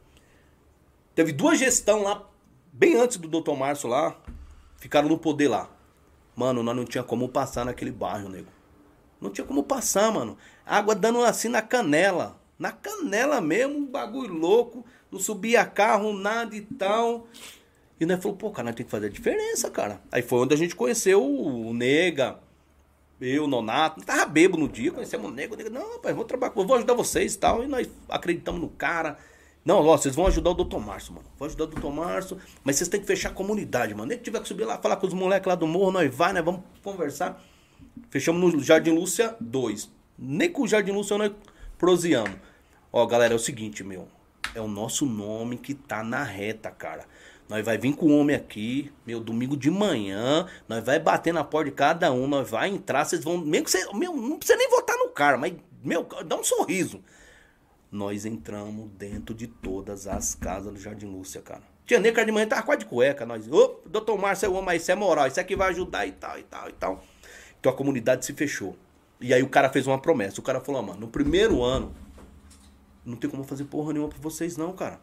Teve 1.15 1.33
duas 1.33 1.59
gestão 1.59 2.03
lá, 2.03 2.27
bem 2.73 2.97
antes 2.97 3.19
do 3.19 3.29
Dr. 3.29 3.55
Márcio 3.55 3.89
lá, 3.89 4.17
ficaram 4.77 5.09
no 5.09 5.19
poder 5.19 5.49
lá. 5.49 5.69
Mano, 6.35 6.63
nós 6.63 6.75
não 6.75 6.85
tinha 6.85 7.05
como 7.05 7.29
passar 7.29 7.65
naquele 7.65 7.93
bairro, 7.93 8.29
nego. 8.29 8.49
Não 9.21 9.31
tinha 9.31 9.47
como 9.47 9.63
passar, 9.63 10.11
mano. 10.11 10.37
Água 10.65 10.95
dando 10.95 11.23
assim 11.23 11.49
na 11.49 11.63
canela. 11.63 12.41
Na 12.59 12.73
canela 12.73 13.41
mesmo, 13.41 13.77
um 13.77 13.87
bagulho 13.87 14.35
louco. 14.35 14.85
Não 15.11 15.21
subia 15.21 15.65
carro, 15.65 16.13
nada 16.13 16.57
e 16.57 16.63
tal. 16.63 17.27
E 18.01 18.07
nós 18.07 18.21
falou, 18.23 18.37
pô, 18.37 18.51
cara, 18.51 18.67
nós 18.67 18.75
tem 18.75 18.85
que 18.85 18.91
fazer 18.91 19.07
a 19.07 19.11
diferença, 19.11 19.71
cara. 19.71 20.01
Aí 20.11 20.23
foi 20.23 20.41
onde 20.41 20.55
a 20.55 20.57
gente 20.57 20.75
conheceu 20.75 21.23
o 21.23 21.73
Nega, 21.75 22.41
eu, 23.21 23.45
o 23.45 23.47
Nonato. 23.47 23.99
Nós 23.99 24.07
tava 24.07 24.27
bebo 24.27 24.57
no 24.57 24.69
dia, 24.69 24.91
conhecemos 24.91 25.31
o 25.31 25.33
Nega. 25.33 25.55
O 25.55 25.57
Nega, 25.57 25.71
não, 25.71 25.93
rapaz, 25.93 26.17
vou 26.17 26.25
trabalhar, 26.25 26.55
vou 26.55 26.75
ajudar 26.75 26.95
vocês 26.95 27.35
e 27.35 27.39
tal. 27.39 27.63
E 27.63 27.67
nós 27.67 27.89
acreditamos 28.09 28.61
no 28.61 28.69
cara. 28.69 29.19
Não, 29.65 29.77
ó, 29.77 29.97
vocês 29.97 30.15
vão 30.15 30.27
ajudar 30.27 30.51
o 30.51 30.55
Dr. 30.55 30.79
Márcio, 30.79 31.15
mano. 31.15 31.27
Vou 31.39 31.47
ajudar 31.47 31.65
o 31.65 31.67
Dr. 31.69 31.87
Márcio, 31.87 32.39
mas 32.65 32.77
vocês 32.77 32.89
têm 32.89 33.01
que 33.01 33.07
fechar 33.07 33.29
a 33.29 33.33
comunidade, 33.33 33.95
mano. 33.95 34.09
Nem 34.09 34.19
que 34.19 34.25
tiver 34.25 34.41
que 34.41 34.49
subir 34.49 34.65
lá, 34.65 34.79
falar 34.79 34.97
com 34.97 35.07
os 35.07 35.15
moleques 35.15 35.47
lá 35.47 35.55
do 35.55 35.67
morro, 35.67 35.93
nós 35.93 36.13
vai, 36.15 36.33
nós 36.33 36.45
vamos 36.45 36.63
conversar. 36.83 37.41
Fechamos 38.11 38.53
no 38.53 38.63
Jardim 38.63 38.91
Lúcia 38.91 39.37
2. 39.41 39.91
Nem 40.19 40.51
com 40.51 40.63
o 40.63 40.69
Jardim 40.69 40.93
Lúcia 40.93 41.17
nós 41.17 41.33
proseamos. 41.79 42.37
Ó, 42.93 43.07
galera, 43.07 43.35
é 43.35 43.37
o 43.37 43.41
seguinte, 43.41 43.85
meu. 43.85 44.09
É 44.55 44.61
o 44.61 44.69
nosso 44.69 45.07
nome 45.07 45.57
que 45.57 45.75
tá 45.75 46.03
na 46.03 46.23
reta, 46.25 46.71
cara. 46.71 47.07
Nós 47.49 47.65
vai 47.65 47.79
vir 47.79 47.95
com 47.95 48.07
o 48.07 48.19
homem 48.19 48.35
aqui, 48.35 48.91
meu, 49.07 49.21
domingo 49.21 49.57
de 49.57 49.71
manhã. 49.71 50.47
Nós 50.69 50.85
vai 50.85 50.99
bater 50.99 51.33
na 51.33 51.45
porta 51.45 51.71
de 51.71 51.77
cada 51.77 52.11
um. 52.13 52.27
Nós 52.27 52.51
vai 52.51 52.69
entrar, 52.69 53.05
vocês 53.05 53.23
vão. 53.23 53.39
Mesmo 53.39 53.65
que 53.65 53.71
você. 53.71 53.93
Meu, 53.95 54.15
não 54.17 54.39
precisa 54.39 54.59
nem 54.59 54.69
votar 54.69 54.97
no 54.97 55.09
cara, 55.09 55.39
mas, 55.39 55.55
meu, 55.83 56.07
dá 56.27 56.37
um 56.37 56.45
sorriso. 56.45 57.01
Nós 57.93 58.25
entramos 58.25 58.91
dentro 58.97 59.35
de 59.35 59.47
todas 59.47 60.07
as 60.07 60.35
casas 60.35 60.73
do 60.73 60.81
Jardim 60.81 61.07
Lúcia, 61.07 61.43
cara. 61.43 61.63
Tinha 61.85 62.01
nem 62.01 62.11
cara 62.11 62.25
de 62.25 62.33
manhã, 62.33 62.47
tava 62.49 62.63
quase 62.63 62.81
de 62.81 62.87
cueca. 62.87 63.27
Nós, 63.27 63.47
ô, 63.53 63.83
doutor 63.85 64.17
Márcio, 64.17 64.47
eu 64.47 64.57
amo, 64.57 64.73
isso 64.73 64.91
é 64.91 64.95
moral, 64.95 65.27
isso 65.27 65.39
aqui 65.39 65.55
vai 65.55 65.69
ajudar 65.69 66.07
e 66.07 66.13
tal, 66.13 66.39
e 66.39 66.43
tal, 66.43 66.69
e 66.71 66.73
tal. 66.73 67.05
Então 67.61 67.71
a 67.71 67.75
comunidade 67.75 68.25
se 68.25 68.33
fechou. 68.33 68.75
E 69.21 69.35
aí 69.35 69.43
o 69.43 69.49
cara 69.49 69.69
fez 69.69 69.87
uma 69.87 70.01
promessa. 70.01 70.41
O 70.41 70.43
cara 70.43 70.59
falou, 70.59 70.81
"Ah, 70.81 70.85
mano, 70.85 71.01
no 71.01 71.09
primeiro 71.09 71.63
ano, 71.63 71.95
não 73.05 73.15
tem 73.15 73.29
como 73.29 73.45
fazer 73.45 73.65
porra 73.65 73.93
nenhuma 73.93 74.09
pra 74.09 74.19
vocês, 74.21 74.57
não, 74.57 74.73
cara. 74.73 74.99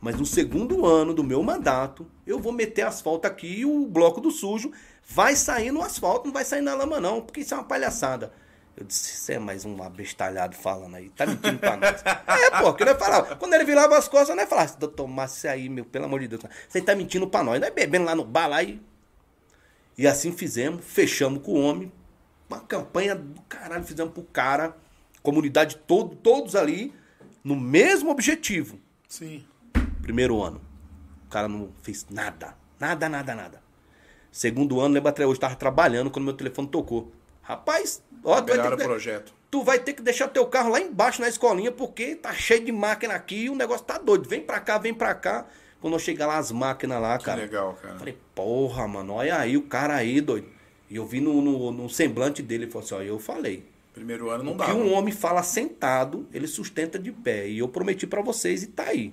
Mas 0.00 0.16
no 0.16 0.26
segundo 0.26 0.84
ano 0.84 1.14
do 1.14 1.22
meu 1.22 1.42
mandato, 1.42 2.04
eu 2.26 2.40
vou 2.40 2.52
meter 2.52 2.82
asfalto 2.82 3.28
aqui 3.28 3.60
e 3.60 3.64
o 3.64 3.86
bloco 3.86 4.20
do 4.20 4.30
sujo 4.30 4.72
vai 5.08 5.36
sair 5.36 5.70
no 5.70 5.80
asfalto, 5.80 6.26
não 6.26 6.32
vai 6.34 6.44
sair 6.44 6.60
na 6.60 6.74
lama, 6.74 7.00
não, 7.00 7.20
porque 7.20 7.40
isso 7.40 7.54
é 7.54 7.56
uma 7.56 7.64
palhaçada. 7.64 8.32
Eu 8.76 8.84
disse, 8.84 9.14
isso 9.14 9.32
é 9.32 9.38
mais 9.38 9.64
um 9.64 9.80
abestalhado 9.82 10.56
falando 10.56 10.96
aí, 10.96 11.08
tá 11.10 11.24
mentindo 11.26 11.58
pra 11.58 11.76
nós. 11.76 12.02
é, 12.26 12.50
pô, 12.60 12.74
que 12.74 12.82
ele 12.82 12.94
falava. 12.96 13.36
Quando 13.36 13.54
ele 13.54 13.64
virava 13.64 13.96
as 13.96 14.08
costas, 14.08 14.36
né? 14.36 14.46
Falava, 14.46 14.76
doutor 14.76 15.06
Márcio, 15.06 15.48
aí, 15.48 15.68
meu, 15.68 15.84
pelo 15.84 16.06
amor 16.06 16.20
de 16.20 16.28
Deus, 16.28 16.42
você 16.68 16.80
tá 16.80 16.94
mentindo 16.94 17.28
pra 17.28 17.44
nós. 17.44 17.60
Nós 17.60 17.72
bebendo 17.72 18.04
lá 18.04 18.14
no 18.14 18.24
bar 18.24 18.48
lá 18.48 18.62
e. 18.62 18.82
E 19.96 20.08
assim 20.08 20.32
fizemos, 20.32 20.84
fechamos 20.84 21.40
com 21.40 21.52
o 21.52 21.60
homem, 21.60 21.92
uma 22.48 22.58
campanha 22.60 23.14
do 23.14 23.40
caralho, 23.42 23.84
fizemos 23.84 24.12
pro 24.12 24.24
cara, 24.24 24.76
comunidade 25.22 25.76
todo, 25.86 26.16
todos 26.16 26.56
ali, 26.56 26.92
no 27.44 27.54
mesmo 27.54 28.10
objetivo. 28.10 28.80
Sim. 29.08 29.44
Primeiro 30.02 30.42
ano. 30.42 30.60
O 31.26 31.30
cara 31.30 31.46
não 31.46 31.70
fez 31.82 32.06
nada. 32.10 32.56
Nada, 32.78 33.08
nada, 33.08 33.34
nada. 33.36 33.62
Segundo 34.32 34.80
ano, 34.80 34.94
lembra 34.94 35.10
até 35.10 35.24
hoje, 35.24 35.38
tava 35.38 35.54
trabalhando 35.54 36.10
quando 36.10 36.24
meu 36.24 36.34
telefone 36.34 36.66
tocou. 36.66 37.12
Rapaz, 37.40 38.02
ó, 38.24 38.40
tu 38.40 38.46
vai, 38.54 38.62
ter 38.62 38.72
o 38.72 38.76
que, 38.76 38.84
projeto. 38.84 39.34
tu 39.50 39.62
vai 39.62 39.78
ter 39.78 39.92
que 39.92 40.02
deixar 40.02 40.28
teu 40.28 40.46
carro 40.46 40.70
lá 40.70 40.80
embaixo 40.80 41.20
na 41.20 41.28
escolinha, 41.28 41.70
porque 41.70 42.16
tá 42.16 42.32
cheio 42.32 42.64
de 42.64 42.72
máquina 42.72 43.14
aqui 43.14 43.44
e 43.44 43.50
o 43.50 43.54
negócio 43.54 43.84
tá 43.84 43.98
doido. 43.98 44.28
Vem 44.28 44.40
pra 44.40 44.58
cá, 44.60 44.78
vem 44.78 44.94
pra 44.94 45.14
cá. 45.14 45.46
Quando 45.80 45.92
eu 45.94 45.98
chegar 46.00 46.26
lá, 46.26 46.38
as 46.38 46.50
máquinas 46.50 47.00
lá, 47.00 47.18
Que 47.18 47.24
cara. 47.24 47.42
legal, 47.42 47.74
cara. 47.80 47.98
Falei, 47.98 48.18
porra, 48.34 48.88
mano, 48.88 49.12
olha 49.12 49.38
aí 49.38 49.56
o 49.56 49.62
cara 49.62 49.94
aí, 49.94 50.20
doido. 50.20 50.48
E 50.88 50.96
eu 50.96 51.06
vi 51.06 51.20
no, 51.20 51.40
no, 51.42 51.70
no 51.70 51.90
semblante 51.90 52.42
dele, 52.42 52.64
ele 52.64 52.70
falou 52.72 52.86
assim, 52.86 52.94
ó, 52.94 53.02
eu 53.02 53.18
falei. 53.18 53.66
Primeiro 53.92 54.30
ano 54.30 54.42
não 54.44 54.52
O 54.54 54.56
dá. 54.56 54.64
que 54.66 54.72
um 54.72 54.92
homem 54.94 55.12
fala 55.12 55.42
sentado, 55.42 56.26
ele 56.32 56.46
sustenta 56.46 56.98
de 56.98 57.12
pé. 57.12 57.46
E 57.48 57.58
eu 57.58 57.68
prometi 57.68 58.06
pra 58.06 58.22
vocês 58.22 58.62
e 58.62 58.68
tá 58.68 58.84
aí. 58.84 59.12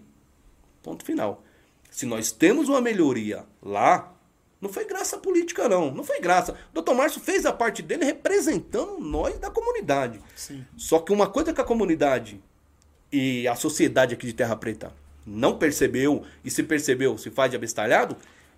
Ponto 0.82 1.04
final. 1.06 1.44
Se 1.90 2.06
nós 2.06 2.32
temos 2.32 2.70
uma 2.70 2.80
melhoria 2.82 3.44
lá, 3.62 4.14
não 4.62 4.70
foi 4.70 4.86
graça 4.86 5.18
política, 5.18 5.68
não. 5.68 5.92
Não 5.92 6.04
foi 6.04 6.20
graça. 6.22 6.54
O 6.54 6.74
doutor 6.76 6.94
Márcio 6.94 7.20
fez 7.20 7.46
a 7.46 7.52
parte 7.52 7.82
dele 7.82 8.06
representando 8.06 9.00
nós 9.00 9.40
da 9.40 9.50
comunidade. 9.50 10.22
Sim. 10.36 10.64
Só 10.78 11.00
que 11.00 11.12
uma 11.12 11.28
coisa 11.28 11.52
que 11.52 11.60
a 11.60 11.64
comunidade 11.64 12.40
e 13.12 13.48
a 13.48 13.56
sociedade 13.56 14.14
aqui 14.14 14.28
de 14.28 14.34
Terra 14.34 14.56
Preta 14.56 14.94
não 15.26 15.58
percebeu, 15.58 16.24
e 16.44 16.50
se 16.50 16.64
percebeu, 16.64 17.18
se 17.18 17.30
faz 17.30 17.50
de 17.52 17.58
abestalhado, 17.58 18.16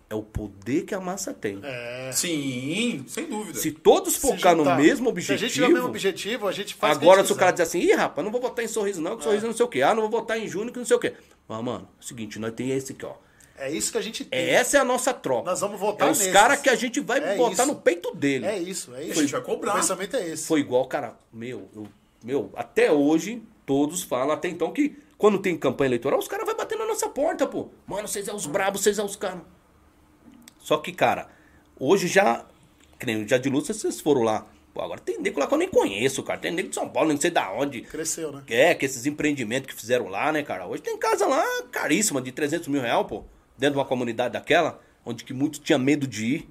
é 0.10 0.16
o 0.16 0.22
poder 0.22 0.84
que 0.84 0.94
a 0.94 1.00
massa 1.00 1.34
tem. 1.34 1.60
É. 1.64 2.12
Sim, 2.14 3.04
sem 3.08 3.26
dúvida. 3.26 3.58
Se 3.58 3.72
todos 3.72 4.14
Se 4.14 4.20
focar 4.20 4.56
no 4.56 4.64
mesmo 4.76 5.06
Se 5.06 5.08
a 5.08 5.10
objetivo. 5.10 5.38
gente 5.40 5.54
tiver 5.54 5.68
o 5.68 5.72
mesmo 5.72 5.88
objetivo, 5.88 6.48
a 6.48 6.52
gente 6.52 6.76
faz 6.76 6.98
Agora, 6.98 7.26
se 7.26 7.32
o 7.32 7.36
cara 7.36 7.52
dizer 7.52 7.64
assim, 7.64 7.80
ih, 7.80 7.94
rapaz, 7.94 8.24
não 8.24 8.32
vou 8.32 8.42
votar 8.42 8.64
em 8.64 8.68
sorriso, 8.68 9.02
não, 9.02 9.18
que 9.18 9.24
sorriso 9.24 9.48
não 9.48 9.54
sei 9.54 9.66
o 9.66 9.70
quê. 9.70 9.82
Ah, 9.82 9.96
não 9.96 10.02
vou 10.04 10.20
votar 10.22 10.38
em 10.38 10.48
Júnior, 10.48 10.72
que 10.72 10.80
não 10.80 10.86
sei 10.86 10.96
o 10.96 11.00
quê. 11.00 11.14
Mas, 11.48 11.64
mano, 11.64 11.88
é 11.98 12.02
o 12.02 12.06
seguinte, 12.06 12.40
nós 12.40 12.54
tem 12.54 12.70
esse 12.70 12.92
aqui, 12.92 13.06
ó. 13.06 13.16
É 13.58 13.72
isso 13.72 13.92
que 13.92 13.98
a 13.98 14.02
gente 14.02 14.26
tem. 14.26 14.40
É, 14.40 14.50
essa 14.52 14.78
é 14.78 14.80
a 14.80 14.84
nossa 14.84 15.14
troca. 15.14 15.50
Nós 15.50 15.62
vamos 15.62 15.80
votar 15.80 16.08
É 16.08 16.12
os 16.12 16.26
caras 16.28 16.60
que 16.62 16.70
a 16.70 16.76
gente 16.76 17.00
vai 17.00 17.20
É 17.24 17.36
botar 17.38 17.64
isso. 17.64 17.66
no 17.68 17.76
peito 17.76 18.14
dele. 18.16 18.46
É 18.46 18.58
isso, 18.58 18.94
é 18.96 19.04
isso. 19.04 19.20
A 19.20 19.22
gente 19.22 19.32
vai 19.32 19.42
cobrar. 19.42 19.74
O 19.74 19.76
pensamento 19.76 20.16
é 20.16 20.28
esse. 20.28 20.46
Foi 20.48 20.60
igual, 20.60 20.86
cara, 20.88 21.16
meu, 21.32 21.70
eu- 21.76 21.88
meu, 22.24 22.52
até 22.56 22.92
hoje, 22.92 23.44
todos 23.66 24.02
falam 24.04 24.32
até 24.34 24.48
então 24.48 24.72
que 24.74 24.98
quando 25.18 25.38
tem 25.40 25.56
campanha 25.58 25.90
eleitoral, 25.90 26.20
os 26.20 26.28
caras 26.28 26.46
vão 26.46 26.56
bater 26.58 26.78
na 26.78 26.86
nossa 26.86 27.08
porta, 27.08 27.46
pô. 27.48 27.70
Mano, 27.88 28.08
vocês 28.08 28.28
é 28.28 28.34
os 28.34 28.46
brabos, 28.46 28.82
vocês 28.82 28.98
é 29.00 29.04
os 29.04 29.16
caras. 29.16 29.42
Só 30.60 30.78
que, 30.78 30.92
cara, 30.92 31.30
hoje 31.80 32.08
já, 32.08 32.46
que 33.00 33.06
nem 33.06 33.24
o 33.24 33.28
Jardim 33.28 33.50
Lúcia, 33.50 33.74
vocês 33.74 34.00
foram 34.02 34.22
lá. 34.24 34.46
Pô, 34.74 34.82
agora 34.82 35.00
tem 35.00 35.20
nego 35.20 35.40
lá 35.40 35.46
que 35.46 35.54
eu 35.54 35.58
nem 35.60 35.70
conheço, 35.70 36.24
cara. 36.24 36.40
Tem 36.40 36.52
nego 36.52 36.70
de 36.70 36.76
São 36.76 36.90
Paulo, 36.90 37.10
nem 37.10 37.22
sei 37.22 37.30
da 37.30 37.52
onde. 37.52 37.82
Cresceu, 37.82 38.32
né? 38.32 38.42
É, 38.48 38.74
que 38.74 38.86
esses 38.86 39.06
empreendimentos 39.06 39.72
que 39.72 39.80
fizeram 39.80 40.08
lá, 40.08 40.32
né, 40.32 40.42
cara? 40.42 40.66
Hoje 40.66 40.82
tem 40.82 40.98
casa 40.98 41.28
lá 41.28 41.44
caríssima, 41.72 42.20
de 42.22 42.32
300 42.32 42.68
mil 42.68 42.82
reais, 42.82 43.06
pô. 43.06 43.24
Dentro 43.64 43.76
de 43.76 43.80
uma 43.80 43.86
comunidade 43.86 44.34
daquela, 44.34 44.82
onde 45.06 45.24
que 45.24 45.34
muitos 45.34 45.58
tinham 45.58 45.80
medo 45.80 46.06
de 46.06 46.26
ir. 46.26 46.50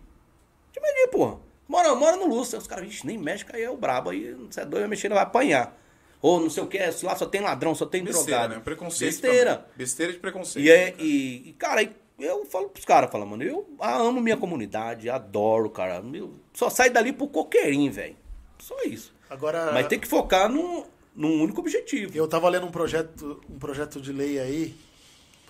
Tinha 0.73 0.83
medo 0.83 0.95
de 0.95 1.01
ir, 1.03 1.09
pô. 1.09 1.39
Mora, 1.69 1.95
mora 1.95 2.17
no 2.17 2.27
Lúcio. 2.27 2.57
Os 2.59 2.67
caras, 2.67 2.87
vixe, 2.87 3.07
nem 3.07 3.19
mexe, 3.19 3.45
aí 3.53 3.63
é 3.63 3.69
o 3.69 3.77
brabo. 3.77 4.09
Aí, 4.09 4.33
você 4.51 4.63
é 4.63 4.65
doido, 4.65 4.81
vai 4.81 4.89
mexer, 4.89 5.09
ele 5.09 5.15
vai 5.15 5.23
apanhar. 5.23 5.79
Ou 6.23 6.41
não 6.41 6.49
sei 6.49 6.63
o 6.63 6.67
que, 6.67 6.79
lá 7.03 7.15
só 7.15 7.27
tem 7.27 7.43
ladrão, 7.43 7.75
só 7.75 7.85
tem 7.85 8.03
Besteira, 8.03 8.25
drogado. 8.31 8.55
né? 8.55 8.61
Preconceito. 8.65 9.11
Besteira. 9.11 9.55
também. 9.57 9.71
Besteira 9.77 10.13
de 10.15 10.19
preconceito. 10.21 10.65
E, 10.65 10.71
é, 10.71 10.87
né, 10.87 10.91
cara? 10.93 11.03
e, 11.03 11.49
e, 11.51 11.53
cara, 11.59 11.93
eu 12.19 12.47
falo 12.47 12.71
pros 12.71 12.87
caras, 12.87 13.11
falo, 13.11 13.27
mano, 13.27 13.43
eu 13.43 13.69
amo 13.79 14.19
minha 14.19 14.39
comunidade, 14.39 15.11
adoro, 15.11 15.69
cara. 15.69 16.01
Meu, 16.01 16.33
só 16.55 16.71
sai 16.71 16.89
dali 16.89 17.13
pro 17.13 17.27
coqueirinho, 17.29 17.93
velho. 17.93 18.17
Só 18.59 18.75
isso. 18.85 19.15
Agora, 19.29 19.71
Mas 19.75 19.87
tem 19.87 20.01
que 20.01 20.09
focar 20.09 20.49
num, 20.49 20.83
num 21.15 21.43
único 21.43 21.61
objetivo. 21.61 22.17
eu 22.17 22.27
tava 22.27 22.49
lendo 22.49 22.65
um 22.65 22.71
projeto, 22.71 23.39
um 23.51 23.59
projeto 23.59 24.01
de 24.01 24.15
lei 24.15 24.39
aí. 24.39 24.75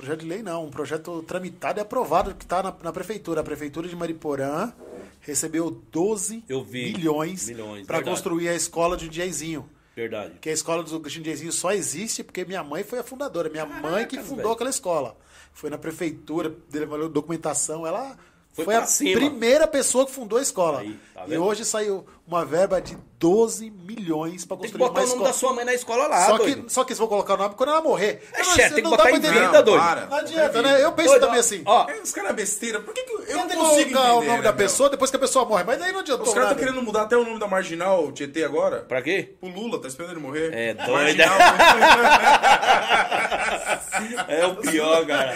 Projeto 0.03 0.21
de 0.23 0.27
lei 0.27 0.43
não, 0.43 0.65
um 0.67 0.71
projeto 0.71 1.23
tramitado 1.23 1.79
e 1.79 1.81
aprovado 1.81 2.35
que 2.35 2.45
tá 2.45 2.61
na, 2.61 2.75
na 2.83 2.93
prefeitura. 2.93 3.41
A 3.41 3.45
prefeitura 3.45 3.87
de 3.87 3.95
Mariporã 3.95 4.73
recebeu 5.21 5.71
12 5.93 6.43
Eu 6.49 6.65
vi. 6.65 6.93
milhões, 6.93 7.47
Milhões, 7.47 7.87
para 7.87 8.03
construir 8.03 8.49
a 8.49 8.55
escola 8.55 8.97
de 8.97 9.09
Jaizinho. 9.17 9.65
Verdade. 9.95 10.35
Que 10.41 10.51
a 10.51 10.53
escola 10.53 10.83
do 10.83 11.09
Jaizinho 11.09 11.53
só 11.53 11.71
existe 11.71 12.25
porque 12.25 12.45
minha 12.45 12.65
mãe 12.65 12.83
foi 12.83 12.99
a 12.99 13.05
fundadora. 13.05 13.49
Minha 13.49 13.65
mãe 13.65 14.05
que 14.05 14.19
fundou 14.19 14.37
velho. 14.39 14.51
aquela 14.51 14.71
escola. 14.71 15.17
Foi 15.53 15.71
na 15.71 15.79
prefeitura, 15.79 16.53
levou 16.73 17.09
documentação, 17.09 17.87
ela 17.87 18.19
Foi 18.53 18.65
foi, 18.65 18.75
a 18.75 18.85
cima. 18.85 19.21
primeira 19.21 19.69
pessoa 19.69 20.05
que 20.05 20.11
fundou 20.11 20.37
a 20.37 20.43
escola. 20.43 20.81
Aí, 20.81 20.99
tá 21.15 21.27
e 21.29 21.39
hoje 21.39 21.65
saiu 21.65 22.05
uma 22.27 22.45
verba 22.45 22.81
de 22.81 22.97
12 23.19 23.71
milhões 23.71 24.45
para 24.45 24.57
Tem 24.57 24.71
que 24.71 24.79
construir 24.79 24.89
botar 24.89 25.01
uma 25.01 25.07
o 25.07 25.09
nome 25.09 25.13
escola. 25.13 25.29
da 25.29 25.33
sua 25.33 25.53
mãe 25.53 25.65
na 25.65 25.75
escola 25.75 26.07
lá, 26.09 26.27
só, 26.27 26.37
doido. 26.39 26.65
que, 26.65 26.73
só 26.73 26.85
que 26.85 26.93
eles 26.93 26.99
vão 26.99 27.07
colocar 27.09 27.35
o 27.35 27.37
nome 27.37 27.55
quando 27.55 27.71
ela 27.71 27.81
morrer. 27.83 28.23
É, 28.33 28.39
não- 28.39 28.45
chefe, 28.55 28.69
tem 28.69 28.77
que 28.77 28.83
não 28.83 28.91
botar 28.91 29.05
dá 29.05 29.11
em 29.11 29.21
pra 29.21 29.31
vida, 29.31 29.45
entender. 29.45 29.63
doido. 29.63 29.81
para. 29.81 30.07
Não 30.07 30.17
adianta, 30.17 30.63
né? 30.63 30.85
Eu 30.85 30.93
penso 30.93 31.09
Doido, 31.11 31.21
também 31.23 31.37
ó, 31.37 31.41
assim. 31.41 31.63
Ó, 31.65 31.91
É, 31.91 31.95
Os 32.03 32.13
caras 32.13 32.31
é 32.31 32.35
besteira. 32.35 32.81
Por 32.81 32.95
que, 32.95 33.03
que 33.03 33.13
eu, 33.13 33.37
não 33.37 33.49
tenho 33.49 33.61
que 33.63 33.69
consigo 33.69 33.91
colocar 33.93 34.09
entender, 34.09 34.11
o 34.11 34.15
nome 34.25 34.37
né, 34.39 34.43
da 34.43 34.43
meu? 34.43 34.55
pessoa 34.55 34.91
depois 34.91 35.11
que 35.11 35.17
a 35.17 35.21
pessoa 35.21 35.45
morre. 35.45 35.65
Mas 35.65 35.79
daí 35.79 35.93
não 35.93 36.01
adiantou 36.01 36.27
Os 36.27 36.35
caras 36.35 36.51
estão 36.51 36.65
querendo 36.65 36.83
mudar 36.83 37.03
até 37.03 37.17
o 37.17 37.25
nome 37.25 37.39
da 37.39 37.47
Marginal 37.47 38.11
Tietê 38.13 38.45
agora. 38.45 38.79
pra 38.81 39.03
quê? 39.03 39.35
O 39.41 39.49
Lula, 39.49 39.81
tá 39.81 39.89
esperando 39.89 40.13
ele 40.13 40.21
morrer. 40.21 40.53
É 40.53 40.75
doido. 40.75 40.93
Marginal. 40.93 41.39
É 44.29 44.47
o 44.47 44.57
pior, 44.57 45.07
cara. 45.07 45.35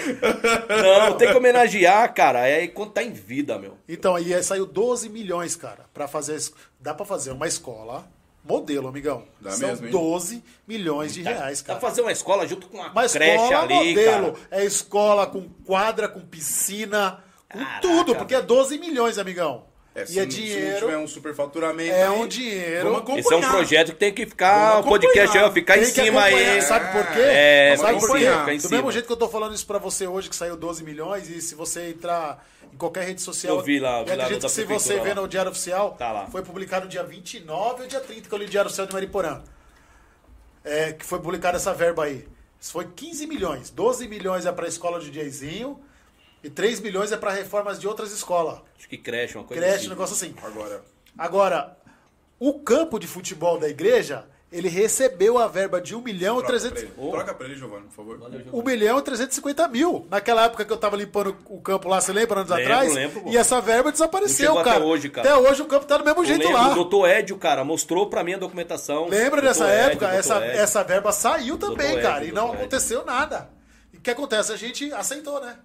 Não, 1.08 1.16
tem 1.16 1.30
que 1.30 1.36
homenagear, 1.36 2.12
cara. 2.14 2.48
É 2.48 2.66
quando 2.66 2.90
tá 2.92 3.02
em 3.02 3.12
vida, 3.12 3.58
meu. 3.58 3.76
Então, 3.88 4.14
aí 4.16 4.34
aí 4.34 4.42
saiu 4.42 4.66
12 4.66 5.08
milhões, 5.08 5.54
cara, 5.56 5.85
para 5.96 6.06
fazer. 6.06 6.38
Dá 6.78 6.92
pra 6.92 7.06
fazer 7.06 7.30
uma 7.30 7.46
escola 7.48 8.06
modelo, 8.44 8.86
amigão. 8.86 9.24
Dá 9.40 9.50
São 9.52 9.68
mesmo, 9.70 9.86
hein? 9.86 9.92
12 9.92 10.44
milhões 10.68 11.14
de 11.14 11.22
reais, 11.22 11.62
Dá 11.62 11.68
cara. 11.68 11.78
pra 11.80 11.88
fazer 11.88 12.02
uma 12.02 12.12
escola 12.12 12.46
junto 12.46 12.68
com 12.68 12.76
uma 12.76 12.90
Uma 12.92 13.08
creche 13.08 13.42
escola 13.42 13.62
ali, 13.62 13.88
modelo. 13.88 14.32
cara. 14.34 14.46
É 14.50 14.64
escola 14.64 15.26
com 15.26 15.48
quadra, 15.64 16.06
com 16.06 16.20
piscina, 16.20 17.24
com 17.50 17.58
Caraca, 17.58 17.80
tudo, 17.80 18.14
porque 18.14 18.34
é 18.34 18.42
12 18.42 18.78
milhões, 18.78 19.18
amigão. 19.18 19.64
É, 19.98 20.02
e 20.02 20.06
se, 20.06 20.18
é 20.20 20.24
não- 20.24 20.30
se 20.30 20.38
não 20.40 20.46
dinheiro. 20.46 20.78
tiver 20.78 20.98
um 20.98 21.06
superfaturamento. 21.08 21.90
É 21.94 22.10
um 22.10 22.26
dinheiro. 22.26 23.02
Esse 23.16 23.32
é 23.32 23.36
um 23.36 23.40
projeto 23.40 23.92
que 23.92 23.98
tem 23.98 24.12
que 24.12 24.26
ficar, 24.26 24.80
o 24.80 24.84
podcast 24.84 25.38
aí, 25.38 25.42
ó, 25.44 25.50
ficar 25.50 25.78
em 25.78 25.84
Tem 25.84 25.92
que 25.92 26.02
cima 26.04 26.22
aí. 26.22 26.60
Sabe 26.60 26.92
por 26.92 27.06
quê? 27.12 27.20
É, 27.22 27.76
sabe 27.78 27.98
por 28.00 28.18
quê? 28.18 28.26
em 28.52 28.56
Do 28.56 28.60
cima. 28.62 28.76
mesmo 28.76 28.92
jeito 28.92 29.06
que 29.06 29.12
eu 29.12 29.16
tô 29.16 29.28
falando 29.28 29.54
isso 29.54 29.66
pra 29.66 29.78
você 29.78 30.06
hoje, 30.06 30.28
que 30.28 30.36
saiu 30.36 30.54
12 30.54 30.84
milhões, 30.84 31.30
e 31.30 31.40
se 31.40 31.54
você 31.54 31.88
entrar 31.88 32.46
em 32.70 32.76
qualquer 32.76 33.04
rede 33.04 33.22
social. 33.22 33.56
Eu 33.56 33.62
vi 33.62 33.78
lá, 33.80 34.02
vi 34.02 34.10
eu 34.10 34.16
lá 34.18 34.24
acredito 34.24 34.42
da 34.42 34.48
que 34.48 34.54
se 34.54 34.64
você 34.64 35.00
vê 35.00 35.14
lá. 35.14 35.22
no 35.22 35.26
Diário 35.28 35.50
Oficial, 35.50 35.92
Tá 35.98 36.12
lá. 36.12 36.26
foi 36.26 36.42
publicado 36.42 36.86
dia 36.86 37.02
29 37.02 37.82
ou 37.84 37.88
dia 37.88 38.00
30, 38.00 38.28
que 38.28 38.34
eu 38.34 38.38
li 38.38 38.44
o 38.44 38.48
Diário 38.48 38.66
Oficial 38.68 38.86
de 38.86 38.92
Mariporã. 38.92 39.40
É, 40.62 40.92
que 40.92 41.06
foi 41.06 41.20
publicada 41.20 41.56
essa 41.56 41.72
verba 41.72 42.04
aí. 42.04 42.26
Isso 42.60 42.72
foi 42.72 42.86
15 42.94 43.26
milhões. 43.26 43.70
12 43.70 44.08
milhões 44.08 44.44
é 44.46 44.52
pra 44.52 44.66
escola 44.66 44.98
de 45.00 45.12
Jaizinho 45.14 45.78
e 46.46 46.50
3 46.50 46.80
milhões 46.80 47.10
é 47.10 47.16
pra 47.16 47.32
reformas 47.32 47.78
de 47.80 47.88
outras 47.88 48.12
escolas. 48.12 48.60
Acho 48.78 48.88
que 48.88 48.96
creche, 48.96 49.36
uma 49.36 49.44
coisa 49.44 49.60
Creche, 49.60 49.78
assim. 49.78 49.86
um 49.86 49.90
negócio 49.90 50.14
assim. 50.14 50.34
Agora. 50.42 50.84
Agora, 51.18 51.76
o 52.38 52.60
campo 52.60 52.98
de 53.00 53.06
futebol 53.08 53.58
da 53.58 53.68
igreja, 53.68 54.26
ele 54.52 54.68
recebeu 54.68 55.38
a 55.38 55.48
verba 55.48 55.80
de 55.80 55.96
1 55.96 56.00
milhão 56.02 56.36
e 56.38 56.44
Troca 56.44 56.48
300... 56.52 56.82
pra 56.84 57.02
ele. 57.02 57.10
Troca 57.10 57.34
pra 57.34 57.46
ele, 57.46 57.56
Giovanni, 57.56 57.86
por 57.86 57.94
favor. 57.94 58.20
1 58.52 58.62
milhão 58.62 58.98
e 58.98 59.02
350 59.02 59.66
mil. 59.68 60.06
Naquela 60.08 60.44
época 60.44 60.64
que 60.64 60.72
eu 60.72 60.76
tava 60.76 60.96
limpando 60.96 61.36
o 61.46 61.60
campo 61.60 61.88
lá, 61.88 62.00
você 62.00 62.12
lembra, 62.12 62.40
anos 62.40 62.50
Lembro, 62.50 62.64
atrás? 62.64 62.94
lembro, 62.94 63.20
pô. 63.22 63.30
e 63.30 63.36
essa 63.36 63.60
verba 63.60 63.90
desapareceu, 63.90 64.54
cara. 64.54 64.70
até 64.76 64.84
hoje, 64.84 65.08
cara. 65.08 65.28
Até 65.28 65.36
hoje 65.50 65.62
o 65.62 65.66
campo 65.66 65.84
tá 65.84 65.96
do 65.96 66.04
mesmo 66.04 66.20
Eu 66.20 66.26
jeito 66.26 66.42
lembro, 66.46 66.54
lá. 66.62 66.70
O 66.70 66.74
doutor 66.76 67.08
Edio, 67.10 67.36
cara, 67.38 67.64
mostrou 67.64 68.08
pra 68.08 68.22
mim 68.22 68.34
a 68.34 68.38
documentação. 68.38 69.08
Lembra 69.08 69.42
dessa 69.42 69.64
Edio, 69.64 69.90
época? 69.90 70.08
Essa, 70.14 70.36
Edio. 70.36 70.60
essa 70.60 70.84
verba 70.84 71.10
saiu 71.10 71.58
também, 71.58 71.88
Doutor 71.92 72.02
cara. 72.02 72.18
Edio, 72.18 72.28
e 72.30 72.32
não 72.32 72.52
aconteceu 72.52 73.04
nada. 73.04 73.50
E 73.92 73.96
o 73.96 74.00
que 74.00 74.10
acontece? 74.10 74.52
A 74.52 74.56
gente 74.56 74.92
aceitou, 74.92 75.40
né? 75.40 75.56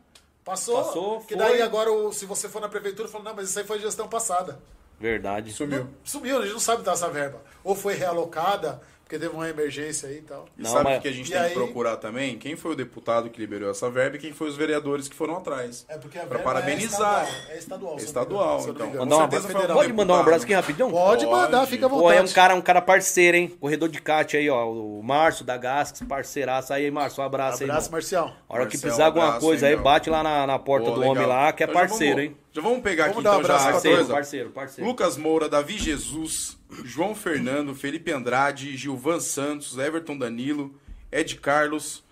Passou. 0.44 0.84
Passou, 0.84 1.20
que 1.22 1.36
foi. 1.36 1.38
daí 1.38 1.62
agora, 1.62 1.92
o- 1.92 2.12
se 2.12 2.26
você 2.26 2.50
for 2.50 2.60
na 2.62 2.68
prefeitura, 2.70 3.08
fala, 3.08 3.24
não, 3.26 3.36
mas 3.36 3.50
isso 3.50 3.60
aí 3.60 3.66
foi 3.66 3.80
gestão 3.80 4.08
passada. 4.08 4.60
Verdade. 5.00 5.52
Sumiu. 5.52 5.88
Sumiu, 6.04 6.38
a 6.40 6.42
gente 6.44 6.54
não 6.54 6.60
sabe 6.60 6.78
onde 6.78 6.86
tá 6.86 6.92
essa 6.94 7.10
verba. 7.10 7.42
Ou 7.64 7.76
foi 7.76 7.94
realocada, 7.96 8.82
porque 9.12 9.20
teve 9.20 9.36
uma 9.36 9.50
emergência 9.50 10.08
aí 10.08 10.20
e 10.20 10.22
tal. 10.22 10.46
E 10.58 10.64
Não, 10.64 10.72
sabe 10.72 10.86
mas- 10.86 11.00
o 11.00 11.02
que 11.02 11.08
a 11.10 11.12
gente 11.12 11.28
E 11.28 11.32
tem 11.34 11.42
aí- 11.42 11.50
que 11.50 11.54
procurar 11.54 11.98
também? 11.98 12.38
Quem 12.38 12.56
foi 12.56 12.72
o 12.72 12.76
deputado 12.76 13.30
que 13.30 13.38
liberou 13.42 13.70
essa 13.70 13.90
verba 13.90 14.16
e 14.16 14.20
quem 14.20 14.32
foi 14.32 14.48
os 14.48 14.56
vereadores 14.56 15.10
que 15.10 15.16
foram 15.16 15.36
atrás. 15.36 15.86
É 15.90 15.98
porque 15.98 16.18
a 16.18 16.22
Pra 16.22 16.38
verba 16.38 16.44
parabenizar. 16.54 17.28
É 17.50 17.58
estadual. 17.58 17.98
É 17.98 17.98
estadual. 17.98 18.00
se 18.00 18.00
eu 18.00 18.00
não 18.00 18.00
me 18.00 18.04
Estadual, 18.06 18.46
engano, 18.46 18.62
se 18.62 18.68
eu 18.70 18.74
não 18.74 18.80
me 18.80 18.88
então. 18.88 18.88
engano. 18.88 19.02
Mandar 19.02 19.16
Com 19.16 19.22
uma- 19.22 19.32
certeza 19.32 19.42
foi 19.42 19.52
um 19.52 19.62
federal. 19.62 19.78
Pode 19.78 19.94
mandar 19.94 20.14
um 20.14 20.20
abraço 20.20 20.44
aqui 20.46 20.54
rapidão? 20.54 20.92
Pode 20.92 21.26
Pode. 21.26 21.42
mandar, 21.42 21.68
fica 21.68 21.86
à 21.86 21.90
Pô, 21.90 21.96
vontade. 21.98 22.18
é 22.20 22.22
um 22.22 22.28
cara, 22.34 22.56
um 22.56 22.62
cara 22.62 22.82
parceiro, 22.82 23.36
hein? 23.38 23.48
Corredor 23.60 23.90
de 23.90 24.02
kart 24.02 24.34
aí, 24.34 24.50
ó. 24.50 24.66
O 24.72 25.04
Márcio 25.04 25.44
da 25.44 25.58
Gasx, 25.58 26.02
parceiraço 26.08 26.72
aí, 26.74 26.90
Márcio. 26.90 27.22
Um 27.22 27.26
abraço, 27.26 27.64
Abraço, 27.64 27.64
aí. 27.64 27.70
irmão. 27.70 27.92
Marcial. 27.92 28.26
A 28.48 28.54
hora 28.54 28.66
que 28.66 28.76
Marcelo, 28.76 28.82
precisar 28.82 29.06
alguma 29.08 29.26
abraço, 29.28 29.46
coisa 29.46 29.66
hein, 29.66 29.70
aí, 29.72 29.76
meu? 29.76 29.84
bate 29.84 30.10
lá 30.10 30.24
na, 30.24 30.48
na 30.48 30.58
porta 30.58 30.86
Pô, 30.88 30.92
do 30.94 31.00
legal. 31.02 31.16
homem 31.16 31.28
lá, 31.28 31.52
que 31.52 31.64
é 31.64 31.66
Então 31.66 31.74
já 31.74 31.80
parceiro, 31.88 32.16
vamos- 32.16 32.30
hein? 32.32 32.38
Já 32.54 32.62
vamos 32.62 32.82
pegar 32.82 33.04
Vamos 33.08 33.18
aqui 33.18 33.24
dar 33.24 33.32
um 33.32 33.34
então 33.40 33.48
já 33.48 33.54
abraço 33.56 33.64
pra 33.66 33.74
Parceiro, 33.74 34.06
parceiro, 34.08 34.50
parceiro. 34.52 34.90
Lucas 34.90 35.18
Moura, 35.18 35.48
Davi 35.50 35.78
Jesus, 35.78 36.58
João 36.84 37.14
Fernando, 37.16 37.76
Felipe 37.76 38.12
Andrade, 38.12 38.76
Gilvan 38.78 39.20
Santos, 39.20 39.78
Everton 39.78 40.18
Danilo, 40.18 40.74
Ed 41.12 41.36
Carlos, 41.38 42.04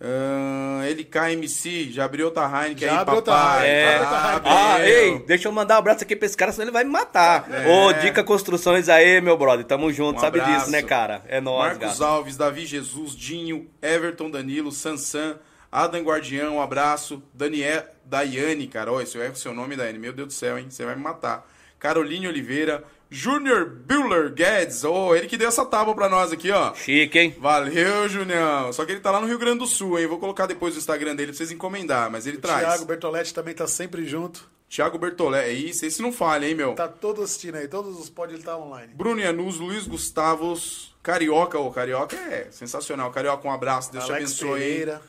ahn, 0.00 0.84
LKMC, 0.88 1.90
Jabriel 1.90 2.30
Tahine, 2.30 2.74
que 2.74 2.84
Já 2.84 2.92
aí, 2.92 2.98
abriu 2.98 3.22
papai. 3.22 3.68
É. 3.68 3.96
Ah, 3.98 4.40
Ah, 4.44 4.80
ei, 4.88 5.18
deixa 5.20 5.48
eu 5.48 5.52
mandar 5.52 5.76
um 5.76 5.78
abraço 5.78 6.04
aqui 6.04 6.14
pra 6.14 6.26
esse 6.26 6.36
cara, 6.36 6.52
senão 6.52 6.64
ele 6.64 6.70
vai 6.72 6.84
me 6.84 6.90
matar. 6.90 7.46
É. 7.50 7.66
Ô, 7.68 7.92
Dica 7.94 8.22
Construções 8.22 8.88
aí, 8.88 9.20
meu 9.20 9.36
brother. 9.36 9.64
Tamo 9.64 9.92
junto, 9.92 10.18
Um 10.18 10.20
sabe 10.20 10.40
abraço. 10.40 10.60
disso, 10.60 10.70
né, 10.70 10.82
cara? 10.82 11.22
É 11.26 11.40
nóis, 11.40 11.78
Marcos 11.78 11.98
gato. 11.98 12.04
Alves, 12.04 12.36
Davi 12.36 12.66
Jesus, 12.66 13.16
Dinho, 13.16 13.68
Everton 13.82 14.30
Danilo, 14.30 14.70
Sansan, 14.70 15.38
Adam 15.72 16.02
Guardião, 16.02 16.56
um 16.56 16.62
abraço. 16.62 17.22
Daniel, 17.34 17.84
Daiane, 18.04 18.66
cara. 18.68 18.92
Olha, 18.92 19.04
se 19.06 19.16
eu 19.18 19.22
erro 19.22 19.32
o 19.34 19.36
seu 19.36 19.52
nome, 19.52 19.76
Daiane, 19.76 19.98
meu 19.98 20.12
Deus 20.12 20.28
do 20.28 20.32
céu, 20.34 20.58
hein? 20.58 20.66
Você 20.70 20.84
vai 20.84 20.94
me 20.94 21.02
matar. 21.02 21.46
Caroline 21.78 22.26
Oliveira, 22.28 22.82
Júnior 23.10 23.66
Bueller 23.66 24.32
Guedes. 24.32 24.84
Ô, 24.84 25.14
ele 25.14 25.26
que 25.26 25.36
deu 25.36 25.48
essa 25.48 25.64
tábua 25.64 25.94
pra 25.94 26.08
nós 26.08 26.32
aqui, 26.32 26.50
ó. 26.50 26.74
Chique, 26.74 27.18
hein? 27.18 27.36
Valeu, 27.38 28.08
Junião. 28.08 28.72
Só 28.72 28.84
que 28.84 28.92
ele 28.92 29.00
tá 29.00 29.10
lá 29.10 29.20
no 29.20 29.26
Rio 29.26 29.38
Grande 29.38 29.60
do 29.60 29.66
Sul, 29.66 29.98
hein? 29.98 30.06
Vou 30.06 30.18
colocar 30.18 30.46
depois 30.46 30.74
o 30.74 30.78
Instagram 30.78 31.16
dele 31.16 31.32
pra 31.32 31.38
vocês 31.38 31.50
encomendar, 31.50 32.10
mas 32.10 32.26
ele 32.26 32.38
traz. 32.38 32.66
Thiago 32.66 32.84
Bertoletti 32.84 33.32
também 33.32 33.54
tá 33.54 33.66
sempre 33.66 34.06
junto. 34.06 34.48
Thiago 34.68 34.98
Bertolé. 34.98 35.48
É 35.48 35.52
isso, 35.52 35.86
esse 35.86 36.02
não 36.02 36.12
falha, 36.12 36.46
hein, 36.46 36.54
meu? 36.54 36.74
Tá 36.74 36.86
todo 36.86 37.22
assistindo 37.22 37.56
aí. 37.56 37.66
Todos 37.66 37.98
os 37.98 38.10
pods 38.10 38.34
ele 38.34 38.42
tá 38.42 38.56
online. 38.56 38.92
Bruno 38.94 39.20
Yanus, 39.20 39.56
Luiz 39.56 39.86
Gustavos, 39.86 40.94
Carioca. 41.02 41.58
Ô, 41.58 41.70
Carioca 41.70 42.16
é 42.16 42.48
sensacional. 42.50 43.10
Carioca, 43.10 43.48
um 43.48 43.52
abraço. 43.52 43.90
Deus 43.90 44.04
Alex 44.04 44.34
te 44.34 44.44
abençoe. 44.44 44.60
Pereira. 44.60 45.02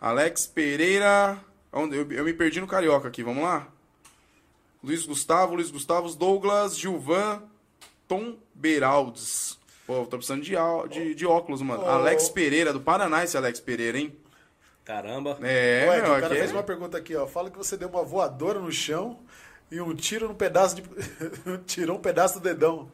Alex 0.00 0.46
Pereira. 0.46 1.38
Onde? 1.72 1.96
Eu, 1.96 2.10
eu 2.10 2.24
me 2.24 2.32
perdi 2.32 2.60
no 2.60 2.66
Carioca 2.66 3.06
aqui, 3.06 3.22
vamos 3.22 3.44
lá? 3.44 3.68
Luiz 4.82 5.04
Gustavo, 5.06 5.54
Luiz 5.54 5.70
Gustavos, 5.70 6.16
Douglas, 6.16 6.76
Gilvan, 6.76 7.42
Tom 8.08 8.36
Beraldes. 8.54 9.58
Pô, 9.86 10.04
tô 10.06 10.16
precisando 10.16 10.42
de, 10.42 10.54
de, 10.90 11.14
de 11.14 11.26
óculos, 11.26 11.60
mano. 11.62 11.82
Ô. 11.82 11.88
Alex 11.88 12.28
Pereira, 12.28 12.72
do 12.72 12.80
Paraná, 12.80 13.22
esse 13.24 13.36
Alex 13.36 13.60
Pereira, 13.60 13.98
hein? 13.98 14.16
Caramba. 14.84 15.38
É, 15.42 15.86
Ué, 15.88 15.96
meu, 16.02 16.10
o 16.10 16.14
cara 16.14 16.26
aqui 16.26 16.34
fez 16.36 16.50
é- 16.50 16.54
uma 16.54 16.62
pergunta 16.62 16.98
aqui, 16.98 17.14
ó. 17.14 17.26
Fala 17.26 17.50
que 17.50 17.58
você 17.58 17.76
deu 17.76 17.88
uma 17.88 18.02
voadora 18.02 18.58
no 18.58 18.72
chão 18.72 19.20
e 19.70 19.80
um 19.80 19.94
tiro 19.94 20.26
no 20.28 20.34
pedaço 20.34 20.76
de. 20.76 20.82
Tirou 21.66 21.96
um 21.96 22.00
pedaço 22.00 22.34
do 22.34 22.40
dedão. 22.40 22.88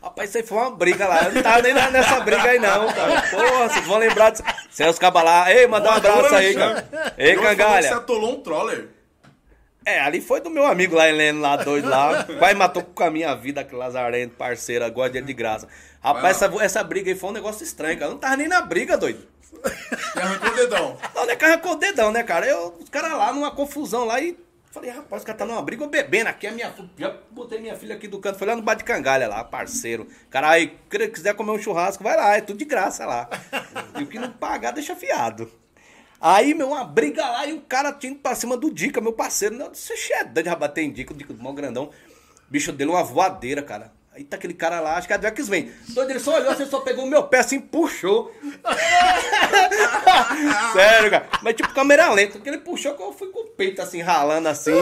Rapaz, 0.00 0.30
isso 0.30 0.38
aí 0.38 0.44
foi 0.44 0.58
uma 0.58 0.70
briga 0.70 1.06
lá. 1.06 1.24
Eu 1.24 1.32
não 1.32 1.42
tava 1.42 1.62
nem 1.62 1.74
nessa 1.74 2.20
briga 2.20 2.42
aí, 2.42 2.58
não, 2.58 2.92
cara. 2.92 3.22
Porra, 3.30 3.68
vocês 3.68 3.86
vão 3.86 3.98
lembrar 3.98 4.30
disso. 4.30 4.42
Celso 4.70 4.98
Cabalá. 5.00 5.52
Ei, 5.52 5.66
mandar 5.66 5.90
um 5.92 5.96
abraço 5.96 6.34
aí, 6.34 6.54
cara. 6.54 7.14
Ei, 7.16 7.34
que 7.34 7.40
Você 7.40 7.46
cangalha. 7.46 7.96
atolou 7.96 8.32
um 8.32 8.40
troller. 8.40 8.88
É, 9.84 10.00
ali 10.00 10.20
foi 10.20 10.40
do 10.40 10.50
meu 10.50 10.66
amigo 10.66 10.94
lá, 10.94 11.08
Heleno, 11.08 11.40
lá, 11.40 11.56
dois 11.56 11.84
lá. 11.84 12.24
Quase 12.38 12.54
matou 12.54 12.82
com 12.82 13.02
a 13.02 13.10
minha 13.10 13.34
vida, 13.34 13.60
aquele 13.60 13.78
lazarento, 13.78 14.36
parceiro, 14.36 14.90
gosta 14.92 15.10
dele 15.10 15.26
de 15.26 15.34
graça. 15.34 15.68
Rapaz, 16.00 16.42
essa, 16.42 16.64
essa 16.64 16.84
briga 16.84 17.10
aí 17.10 17.16
foi 17.16 17.30
um 17.30 17.32
negócio 17.32 17.64
estranho, 17.64 17.98
cara. 17.98 18.10
Eu 18.10 18.14
não 18.14 18.20
tava 18.20 18.36
nem 18.36 18.48
na 18.48 18.60
briga, 18.60 18.96
doido. 18.96 19.26
E 20.16 20.18
arrancou 20.18 20.50
o 20.50 20.54
dedão. 20.54 20.98
Não, 21.14 21.26
né, 21.26 21.36
cara, 21.36 21.52
arrancou 21.52 21.72
o 21.72 21.76
dedão, 21.76 22.10
né, 22.10 22.22
cara? 22.22 22.46
Eu, 22.46 22.76
os 22.80 22.88
caras 22.88 23.12
lá 23.12 23.32
numa 23.32 23.50
confusão 23.50 24.04
lá 24.04 24.20
e 24.20 24.36
falei, 24.72 24.90
rapaz, 24.90 25.22
os 25.22 25.26
caras 25.26 25.38
tá 25.38 25.44
numa 25.44 25.62
briga, 25.62 25.84
eu 25.84 25.88
bebendo 25.88 26.30
aqui, 26.30 26.46
a 26.46 26.52
minha, 26.52 26.72
já 26.96 27.14
botei 27.30 27.60
minha 27.60 27.76
filha 27.76 27.94
aqui 27.94 28.08
do 28.08 28.18
canto, 28.18 28.38
foi 28.38 28.46
lá 28.46 28.56
no 28.56 28.62
bar 28.62 28.74
de 28.74 28.82
cangalha 28.82 29.28
lá, 29.28 29.44
parceiro. 29.44 30.08
Cara, 30.30 30.50
aí, 30.50 30.78
quiser 31.12 31.34
comer 31.34 31.52
um 31.52 31.58
churrasco, 31.58 32.02
vai 32.02 32.16
lá, 32.16 32.36
é 32.36 32.40
tudo 32.40 32.58
de 32.58 32.64
graça 32.64 33.04
lá. 33.04 33.28
E 33.98 34.02
o 34.02 34.06
que 34.06 34.18
não 34.18 34.32
pagar, 34.32 34.72
deixa 34.72 34.96
fiado. 34.96 35.61
Aí, 36.24 36.54
meu, 36.54 36.68
uma 36.68 36.84
briga 36.84 37.28
lá 37.28 37.44
e 37.48 37.52
o 37.52 37.60
cara 37.62 37.92
tinha 37.92 38.12
ido 38.12 38.20
pra 38.20 38.36
cima 38.36 38.56
do 38.56 38.72
Dica, 38.72 39.00
meu 39.00 39.12
parceiro. 39.12 39.56
Não, 39.56 39.74
você 39.74 39.92
é 40.12 40.22
doido 40.22 40.48
de 40.48 40.54
bater 40.54 40.84
em 40.84 40.92
Dica, 40.92 41.12
o 41.12 41.16
Dica 41.16 41.34
do 41.34 41.42
mó 41.42 41.52
grandão. 41.52 41.90
Bicho 42.48 42.70
dele 42.70 42.92
uma 42.92 43.02
voadeira, 43.02 43.60
cara. 43.60 43.92
Aí 44.14 44.24
tá 44.24 44.36
aquele 44.36 44.52
cara 44.52 44.78
lá, 44.78 44.96
acho 44.98 45.06
que 45.06 45.12
é 45.14 45.18
do 45.18 45.26
X-Men. 45.26 45.72
Doido, 45.88 46.10
ele 46.10 46.20
só 46.20 46.34
olhou, 46.36 46.50
assim, 46.52 46.66
só 46.66 46.80
pegou 46.80 47.04
o 47.04 47.08
meu 47.08 47.22
pé 47.24 47.38
assim, 47.38 47.58
puxou. 47.58 48.30
Sério, 50.74 51.10
cara. 51.10 51.26
Mas 51.42 51.54
tipo 51.54 51.72
câmera 51.72 52.10
lenta, 52.12 52.32
porque 52.32 52.48
ele 52.50 52.58
puxou 52.58 52.94
que 52.94 53.02
eu 53.02 53.10
fui 53.12 53.28
com 53.28 53.40
o 53.40 53.46
peito 53.52 53.80
assim, 53.80 54.02
ralando 54.02 54.48
assim. 54.50 54.74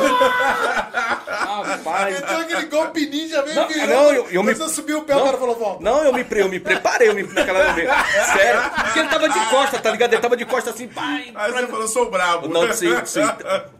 Rapaz. 1.26 2.20
Meteu 2.20 2.38
aquele 2.38 2.66
golpe 2.66 3.06
ninja, 3.08 3.42
veio 3.42 3.54
Não, 3.54 3.68
virando. 3.68 3.88
não, 3.88 4.12
eu- 4.12 4.26
eu 4.30 4.42
me- 4.42 4.52
você 4.54 4.68
subiu 4.74 4.98
o 4.98 5.02
pé, 5.02 5.14
Não. 5.14 5.22
o 5.22 5.24
cara 5.24 5.38
falou, 5.38 5.54
volta. 5.56 5.82
Não, 5.84 6.02
eu 6.02 6.12
me, 6.12 6.26
eu 6.28 6.48
me 6.48 6.58
preparei, 6.60 7.08
eu 7.08 7.14
me 7.14 7.22
naquela 7.22 7.72
Sério. 7.74 8.62
Porque 8.84 8.98
ele 8.98 9.08
tava 9.08 9.28
de 9.28 9.46
costa, 9.46 9.78
tá 9.78 9.90
ligado? 9.92 10.12
Ele 10.12 10.22
tava 10.22 10.36
de 10.36 10.44
costa 10.44 10.70
assim, 10.70 10.88
pai. 10.88 11.32
Aí 11.34 11.52
pra- 11.52 11.60
você 11.62 11.66
falou, 11.68 11.88
sou 11.88 12.10
brabo. 12.10 12.48
Não, 12.48 12.72
sim, 12.72 12.88
sim. 13.04 13.20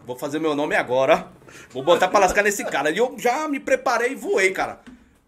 Vou 0.07 0.17
fazer 0.17 0.39
meu 0.39 0.55
nome 0.55 0.77
agora. 0.77 1.27
Vou 1.71 1.83
botar 1.83 2.07
pra 2.09 2.21
lascar 2.21 2.43
nesse 2.43 2.65
cara. 2.65 2.91
E 2.91 2.99
eu 2.99 3.15
já 3.19 3.49
me 3.49 3.59
preparei 3.59 4.13
e 4.13 4.15
voei, 4.15 4.51
cara. 4.53 4.79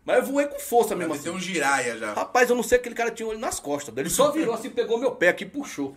Mas 0.05 0.16
eu 0.18 0.24
voei 0.32 0.46
com 0.46 0.59
força 0.59 0.96
mesmo 0.96 1.12
Tem 1.14 1.20
assim. 1.20 1.30
um 1.30 1.38
giraia 1.38 1.96
já. 1.96 2.12
Rapaz, 2.12 2.50
eu 2.50 2.57
não 2.57 2.62
sei 2.62 2.78
aquele 2.78 2.94
cara 2.94 3.11
tinha 3.11 3.28
olho 3.28 3.38
nas 3.38 3.61
costas. 3.61 3.96
Ele 3.96 4.11
só 4.11 4.30
virou 4.32 4.55
assim, 4.55 4.68
pegou 4.70 4.98
meu 4.98 5.12
pé 5.12 5.28
aqui 5.28 5.44
e 5.44 5.46
puxou. 5.48 5.94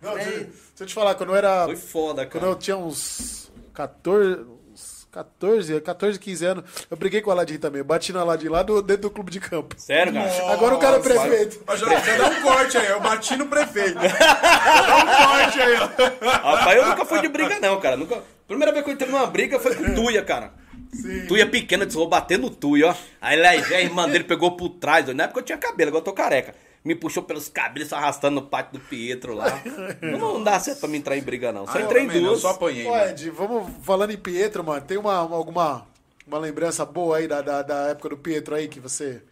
Não, 0.00 0.14
deixa, 0.14 0.30
deixa 0.30 0.48
eu 0.78 0.86
te 0.86 0.94
falar, 0.94 1.16
quando 1.16 1.30
eu 1.30 1.36
era. 1.36 1.64
Foi 1.64 1.74
foda, 1.76 2.24
Quando 2.24 2.42
cara. 2.42 2.46
eu 2.52 2.54
tinha 2.56 2.76
uns 2.76 3.50
14. 3.74 4.42
uns 4.72 5.08
14, 5.10 5.80
14, 5.80 6.18
15 6.20 6.44
anos, 6.44 6.64
eu 6.88 6.96
briguei 6.96 7.20
com 7.20 7.30
o 7.30 7.32
Aladim 7.32 7.58
também. 7.58 7.80
Eu 7.80 7.84
bati 7.84 8.12
no 8.12 8.20
Aladim 8.20 8.46
lá 8.46 8.62
do, 8.62 8.80
dentro 8.80 9.02
do 9.02 9.10
clube 9.10 9.32
de 9.32 9.40
campo. 9.40 9.74
Sério, 9.76 10.12
cara? 10.12 10.52
Agora 10.52 10.74
o 10.76 10.78
cara 10.78 10.96
é 10.96 10.98
Nossa, 10.98 11.10
prefeito. 11.10 11.60
Ó, 11.66 11.74
Já, 11.74 11.98
já 11.98 12.16
dá 12.16 12.28
um 12.28 12.42
corte 12.42 12.78
aí, 12.78 12.86
eu 12.86 13.00
bati 13.00 13.36
no 13.36 13.46
prefeito. 13.46 13.94
Dá 13.94 14.96
um 14.98 15.26
corte 15.26 15.60
aí, 15.60 15.74
ó. 15.74 16.26
Rapaz, 16.54 16.76
eu 16.76 16.86
nunca 16.86 17.04
fui 17.04 17.20
de 17.20 17.28
briga, 17.28 17.58
não, 17.58 17.80
cara. 17.80 17.96
Nunca... 17.96 18.22
Primeira 18.46 18.70
vez 18.72 18.84
que 18.84 18.90
eu 18.90 18.94
entrei 18.94 19.10
numa 19.10 19.26
briga 19.26 19.58
foi 19.58 19.74
com 19.74 19.82
o 19.82 19.94
Tuia, 19.96 20.22
cara. 20.22 20.52
Sim. 20.92 21.26
Tuia 21.26 21.46
pequena, 21.46 21.84
disse, 21.84 21.96
vou 21.98 22.08
bater 22.08 22.38
no 22.38 22.50
Tuia, 22.50 22.88
ó. 22.90 22.94
Aí 23.20 23.40
lá 23.40 23.50
a 23.50 23.80
irmã 23.80 24.08
dele 24.08 24.24
pegou 24.24 24.56
por 24.56 24.70
trás, 24.70 25.08
ó. 25.08 25.12
na 25.14 25.24
época 25.24 25.40
eu 25.40 25.44
tinha 25.44 25.58
cabelo, 25.58 25.88
agora 25.88 26.00
eu 26.00 26.04
tô 26.04 26.12
careca. 26.12 26.54
Me 26.84 26.94
puxou 26.94 27.22
pelos 27.22 27.48
cabelos, 27.48 27.88
só 27.90 27.96
arrastando 27.96 28.36
no 28.40 28.46
pátio 28.46 28.78
do 28.78 28.80
Pietro 28.86 29.34
lá. 29.34 29.60
Não, 30.00 30.18
não 30.34 30.44
dá 30.44 30.58
certo 30.60 30.78
pra 30.80 30.88
me 30.88 30.96
entrar 30.96 31.16
em 31.16 31.22
briga, 31.22 31.52
não. 31.52 31.66
Só 31.66 31.76
Ah, 31.76 31.82
entrei 31.82 32.04
em 32.04 32.06
duas. 32.08 32.22
Eu 32.24 32.36
só 32.36 32.50
apanhei. 32.50 32.86
Ô, 32.86 32.90
mano. 32.90 33.10
Ed, 33.10 33.30
vamos 33.30 33.68
falando 33.82 34.12
em 34.12 34.16
Pietro, 34.16 34.62
mano. 34.64 34.80
Tem 34.80 34.96
uma, 34.96 35.22
uma- 35.22 35.36
alguma 35.36 35.86
uma 36.26 36.38
lembrança 36.38 36.84
boa 36.86 37.16
aí 37.18 37.26
da, 37.26 37.42
da, 37.42 37.62
da 37.62 37.74
época 37.88 38.10
do 38.10 38.16
Pietro 38.16 38.54
aí 38.54 38.68
que 38.68 38.78
você 38.80 39.22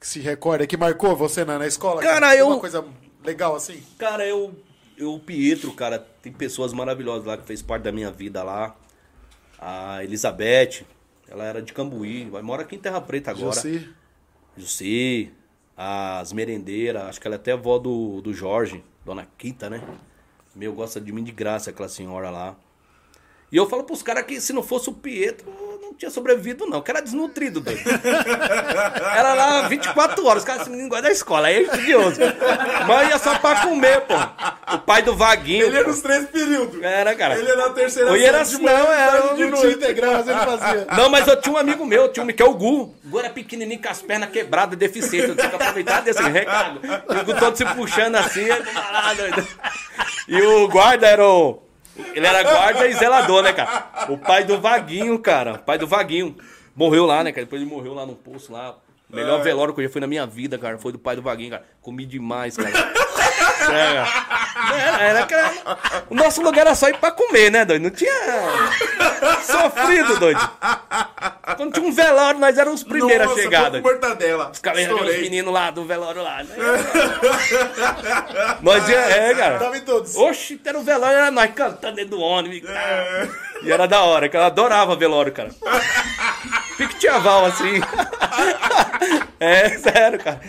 que 0.00 0.06
se 0.06 0.18
recorda, 0.20 0.66
que 0.66 0.76
marcou 0.76 1.14
você 1.14 1.44
na, 1.44 1.58
na 1.58 1.66
escola? 1.66 2.02
Cara, 2.02 2.30
Tem 2.30 2.40
eu- 2.40 2.48
Uma 2.48 2.58
coisa 2.58 2.84
legal 3.24 3.54
assim? 3.54 3.80
Cara, 3.98 4.26
eu, 4.26 4.52
eu, 4.98 5.14
o 5.14 5.20
Pietro, 5.20 5.72
cara, 5.72 5.98
tem 6.22 6.32
pessoas 6.32 6.72
maravilhosas 6.72 7.24
lá 7.24 7.36
que 7.36 7.46
fez 7.46 7.62
parte 7.62 7.82
da 7.84 7.92
minha 7.92 8.10
vida 8.10 8.42
lá. 8.42 8.74
A 9.62 10.02
Elizabeth, 10.02 10.86
ela 11.28 11.44
era 11.44 11.60
de 11.60 11.74
Cambuí, 11.74 12.30
vai 12.30 12.40
mora 12.40 12.62
aqui 12.62 12.76
em 12.76 12.78
Terra 12.78 13.00
Preta 13.00 13.30
agora. 13.30 13.52
Jussi. 13.52 13.90
Jussi, 14.56 15.32
as 15.76 16.32
merendeiras, 16.32 17.02
acho 17.04 17.20
que 17.20 17.28
ela 17.28 17.36
é 17.36 17.38
até 17.38 17.52
avó 17.52 17.78
do, 17.78 18.22
do 18.22 18.32
Jorge, 18.32 18.82
Dona 19.04 19.28
Quita, 19.36 19.68
né? 19.68 19.82
Meu, 20.54 20.72
gosta 20.72 20.98
de 20.98 21.12
mim 21.12 21.22
de 21.22 21.30
graça 21.30 21.70
aquela 21.70 21.88
senhora 21.88 22.30
lá. 22.30 22.56
E 23.52 23.56
eu 23.56 23.68
falo 23.68 23.84
pros 23.84 24.02
caras 24.02 24.24
que 24.24 24.40
se 24.40 24.52
não 24.52 24.62
fosse 24.62 24.88
o 24.88 24.92
Pietro, 24.92 25.50
não 25.80 25.92
tinha 25.94 26.10
sobrevivido, 26.10 26.66
não. 26.66 26.80
Que 26.80 26.90
era 26.90 27.00
desnutrido, 27.00 27.60
doido. 27.60 27.80
Era 29.16 29.34
lá 29.34 29.68
24 29.68 30.24
horas, 30.24 30.42
os 30.42 30.46
caras 30.46 30.62
esse 30.62 30.70
menino 30.70 30.88
gosta 30.88 31.02
da 31.02 31.10
escola, 31.10 31.48
aí 31.48 31.56
é 31.56 31.62
estudioso. 31.62 32.20
Mas 32.86 33.08
ia 33.08 33.18
só 33.18 33.38
pra 33.38 33.62
comer, 33.62 34.00
pô. 34.02 34.14
O 34.74 34.78
pai 34.78 35.02
do 35.02 35.16
Vaguinho. 35.16 35.66
Ele 35.66 35.78
é 35.78 35.82
pô. 35.82 35.90
nos 35.90 36.00
três 36.00 36.28
períodos. 36.28 36.82
Era, 36.82 37.14
cara. 37.14 37.38
Ele 37.38 37.50
é 37.50 37.56
na 37.56 37.70
terceira 37.70 38.10
era 38.10 38.18
série 38.18 38.30
de 38.30 38.36
assim, 38.36 38.62
não, 38.62 38.86
manhã, 38.86 38.94
era 38.94 39.34
de 39.34 39.44
um 39.44 39.50
noite. 39.50 39.76
integral, 39.76 40.12
mas 40.14 40.28
ele 40.28 40.38
fazia. 40.38 40.86
Não, 40.96 41.08
mas 41.10 41.26
eu 41.28 41.40
tinha 41.40 41.54
um 41.54 41.58
amigo 41.58 41.84
meu, 41.86 42.08
tinha 42.12 42.24
um 42.24 42.28
que 42.28 42.42
é 42.42 42.46
o 42.46 42.54
Gu. 42.54 42.82
O 42.82 42.94
Gu 43.04 43.18
era 43.18 43.30
pequenininho 43.30 43.80
com 43.80 43.88
as 43.88 44.02
pernas 44.02 44.30
quebradas, 44.30 44.78
deficiente. 44.78 45.28
Eu 45.28 45.36
tinha 45.36 45.48
que 45.48 45.56
aproveitar 45.56 46.00
desse 46.02 46.22
recado. 46.22 46.80
E 46.84 47.16
o 47.16 47.24
Gu 47.24 47.34
todo 47.38 47.56
se 47.56 47.64
puxando 47.64 48.16
assim, 48.16 48.46
doido. 49.16 49.46
E 50.28 50.40
o 50.40 50.68
guarda 50.68 51.06
era 51.06 51.26
o. 51.26 51.62
Ele 52.14 52.26
era 52.26 52.42
guarda 52.42 52.86
e 52.86 52.94
zelador, 52.94 53.42
né, 53.42 53.52
cara? 53.52 54.06
O 54.08 54.16
pai 54.16 54.44
do 54.44 54.60
Vaguinho, 54.60 55.18
cara. 55.18 55.54
O 55.54 55.58
pai 55.58 55.78
do 55.78 55.86
Vaguinho. 55.86 56.36
Morreu 56.74 57.04
lá, 57.04 57.22
né, 57.22 57.32
cara? 57.32 57.44
Depois 57.44 57.60
ele 57.60 57.70
morreu 57.70 57.94
lá 57.94 58.06
no 58.06 58.14
poço 58.14 58.52
lá. 58.52 58.76
O 59.10 59.16
melhor 59.16 59.42
velório 59.42 59.74
que 59.74 59.80
eu 59.80 59.84
já 59.84 59.90
fui 59.90 60.00
na 60.00 60.06
minha 60.06 60.24
vida, 60.24 60.56
cara, 60.56 60.78
foi 60.78 60.92
do 60.92 60.98
pai 60.98 61.16
do 61.16 61.22
Vaguinho, 61.22 61.50
cara. 61.50 61.64
Comi 61.80 62.06
demais, 62.06 62.56
cara. 62.56 62.70
Sério. 63.66 64.06
Era, 64.72 65.02
era, 65.02 65.26
cara. 65.26 65.52
O 66.08 66.14
nosso 66.14 66.40
lugar 66.42 66.66
era 66.66 66.74
só 66.74 66.88
ir 66.88 66.96
pra 66.96 67.10
comer, 67.10 67.50
né, 67.50 67.64
doido? 67.64 67.82
Não 67.82 67.90
tinha. 67.90 68.12
Sofrido, 69.42 70.18
doido. 70.18 70.50
Quando 71.56 71.72
tinha 71.72 71.86
um 71.86 71.92
velório, 71.92 72.40
nós 72.40 72.56
éramos 72.56 72.80
os 72.80 72.86
primeiros 72.86 73.26
Nossa, 73.26 73.40
a 73.40 73.42
chegar. 73.42 73.70
doido. 73.70 73.82
mortadela. 73.82 74.50
Os 74.50 74.58
caras 74.58 74.88
os 74.88 75.18
meninos 75.18 75.52
lá 75.52 75.70
do 75.70 75.84
velório 75.84 76.22
lá. 76.22 76.42
né? 76.42 76.54
nós 78.62 78.88
ia, 78.88 78.96
é, 78.98 79.34
cara. 79.34 79.58
Tava 79.58 79.76
em 79.76 79.80
todos. 79.82 80.16
Oxi, 80.16 80.60
era 80.64 80.78
o 80.78 80.82
velório, 80.82 81.18
era 81.18 81.30
nós 81.30 81.50
cantando 81.54 81.96
dentro 81.96 82.12
do 82.16 82.20
ônibus. 82.20 82.68
cara. 82.68 83.28
E 83.62 83.70
era 83.70 83.86
da 83.86 84.00
hora, 84.02 84.28
que 84.28 84.36
ela 84.36 84.46
adorava 84.46 84.96
velório, 84.96 85.32
cara. 85.32 85.50
Piquetiaval, 86.76 87.46
assim. 87.46 87.80
é, 89.38 89.68
sério, 89.70 90.18
cara. 90.18 90.40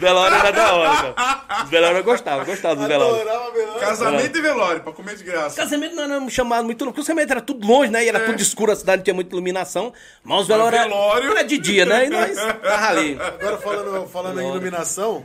Os 0.00 0.08
velórios 0.08 0.38
era 0.40 0.50
da 0.50 0.72
hora, 0.74 1.12
cara. 1.14 1.64
Os 1.64 1.70
velórios 1.70 1.98
eu 1.98 2.04
gostava, 2.04 2.44
gostava 2.44 2.76
dos 2.76 2.86
velórios. 2.86 3.20
Adorava 3.20 3.52
melhor. 3.52 3.80
Casamento 3.80 4.38
e 4.38 4.40
velório, 4.40 4.80
pra 4.82 4.92
comer 4.92 5.16
de 5.16 5.24
graça. 5.24 5.56
Casamento 5.56 5.94
não 5.94 6.04
era 6.04 6.30
chamado 6.30 6.64
muito 6.64 6.80
longe, 6.84 6.92
porque 6.94 7.02
o 7.02 7.04
casamento 7.04 7.30
era 7.30 7.40
tudo 7.42 7.66
longe, 7.66 7.90
né? 7.90 8.04
E 8.04 8.08
era 8.08 8.20
tudo 8.20 8.40
escuro, 8.40 8.72
a 8.72 8.76
cidade 8.76 8.98
não 9.00 9.04
tinha 9.04 9.14
muita 9.14 9.34
iluminação. 9.34 9.92
Mas 10.24 10.40
os 10.42 10.48
velórios 10.48 10.80
era- 10.80 10.88
velório- 10.88 11.30
era 11.32 11.42
de 11.42 11.58
dia, 11.58 11.84
né? 11.84 12.06
E 12.06 12.10
nós 12.10 12.34
tava 12.34 12.86
ali. 12.88 13.18
Agora 13.20 13.58
falando, 13.58 14.08
falando 14.08 14.40
em 14.40 14.48
iluminação, 14.48 15.24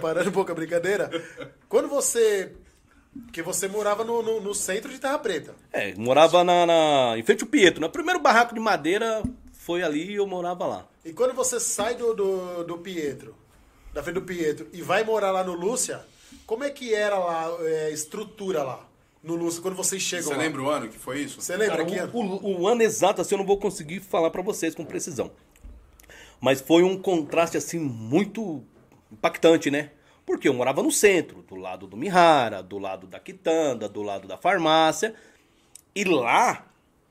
parando 0.00 0.28
um 0.28 0.32
pouco 0.32 0.52
a 0.52 0.54
brincadeira, 0.54 1.10
quando 1.68 1.88
você. 1.88 2.52
Que 3.32 3.42
você 3.42 3.66
morava 3.66 4.04
no, 4.04 4.22
no, 4.22 4.40
no 4.40 4.54
centro 4.54 4.92
de 4.92 4.98
Terra 5.00 5.18
Preta. 5.18 5.52
É, 5.72 5.92
morava 5.96 6.44
na, 6.44 6.64
na, 6.66 7.14
em 7.16 7.22
frente 7.24 7.42
ao 7.42 7.48
Pietro. 7.48 7.80
No 7.80 7.88
primeiro 7.90 8.20
barraco 8.20 8.54
de 8.54 8.60
madeira 8.60 9.22
foi 9.52 9.82
ali 9.82 10.12
e 10.12 10.16
eu 10.16 10.26
morava 10.26 10.66
lá. 10.66 10.86
E 11.04 11.12
quando 11.12 11.34
você 11.34 11.58
sai 11.58 11.94
do, 11.96 12.14
do, 12.14 12.64
do 12.64 12.78
Pietro, 12.78 13.34
da 13.92 14.02
frente 14.02 14.14
do 14.16 14.22
Pietro, 14.22 14.68
e 14.72 14.82
vai 14.82 15.02
morar 15.04 15.30
lá 15.30 15.42
no 15.44 15.52
Lúcia, 15.54 16.04
como 16.46 16.64
é 16.64 16.70
que 16.70 16.94
era 16.94 17.18
lá, 17.18 17.48
é, 17.60 17.86
a 17.86 17.90
estrutura 17.90 18.62
lá, 18.62 18.86
no 19.22 19.34
Lúcia, 19.34 19.60
quando 19.60 19.74
vocês 19.74 20.00
chegam 20.02 20.26
Você 20.28 20.34
lá? 20.34 20.38
lembra 20.42 20.62
o 20.62 20.68
ano 20.70 20.88
que 20.88 20.98
foi 20.98 21.20
isso? 21.20 21.40
Você 21.40 21.56
lembra 21.56 21.84
Cara, 21.84 22.08
que 22.10 22.16
o, 22.16 22.20
o- 22.20 22.60
o 22.62 22.68
ano 22.68 22.82
exato, 22.82 23.20
assim, 23.20 23.34
eu 23.34 23.38
não 23.38 23.46
vou 23.46 23.58
conseguir 23.58 24.00
falar 24.00 24.30
pra 24.30 24.42
vocês 24.42 24.74
com 24.74 24.84
precisão. 24.84 25.30
Mas 26.40 26.60
foi 26.60 26.84
um 26.84 26.96
contraste, 27.00 27.56
assim, 27.56 27.78
muito 27.80 28.62
impactante, 29.10 29.70
né? 29.70 29.90
Porque 30.24 30.48
eu 30.48 30.54
morava 30.54 30.82
no 30.82 30.92
centro, 30.92 31.42
do 31.42 31.56
lado 31.56 31.86
do 31.86 31.96
Mihara, 31.96 32.62
do 32.62 32.78
lado 32.78 33.06
da 33.06 33.18
quitanda, 33.18 33.88
do 33.88 34.02
lado 34.02 34.28
da 34.28 34.36
farmácia. 34.38 35.14
E 35.94 36.04
lá, 36.04 36.66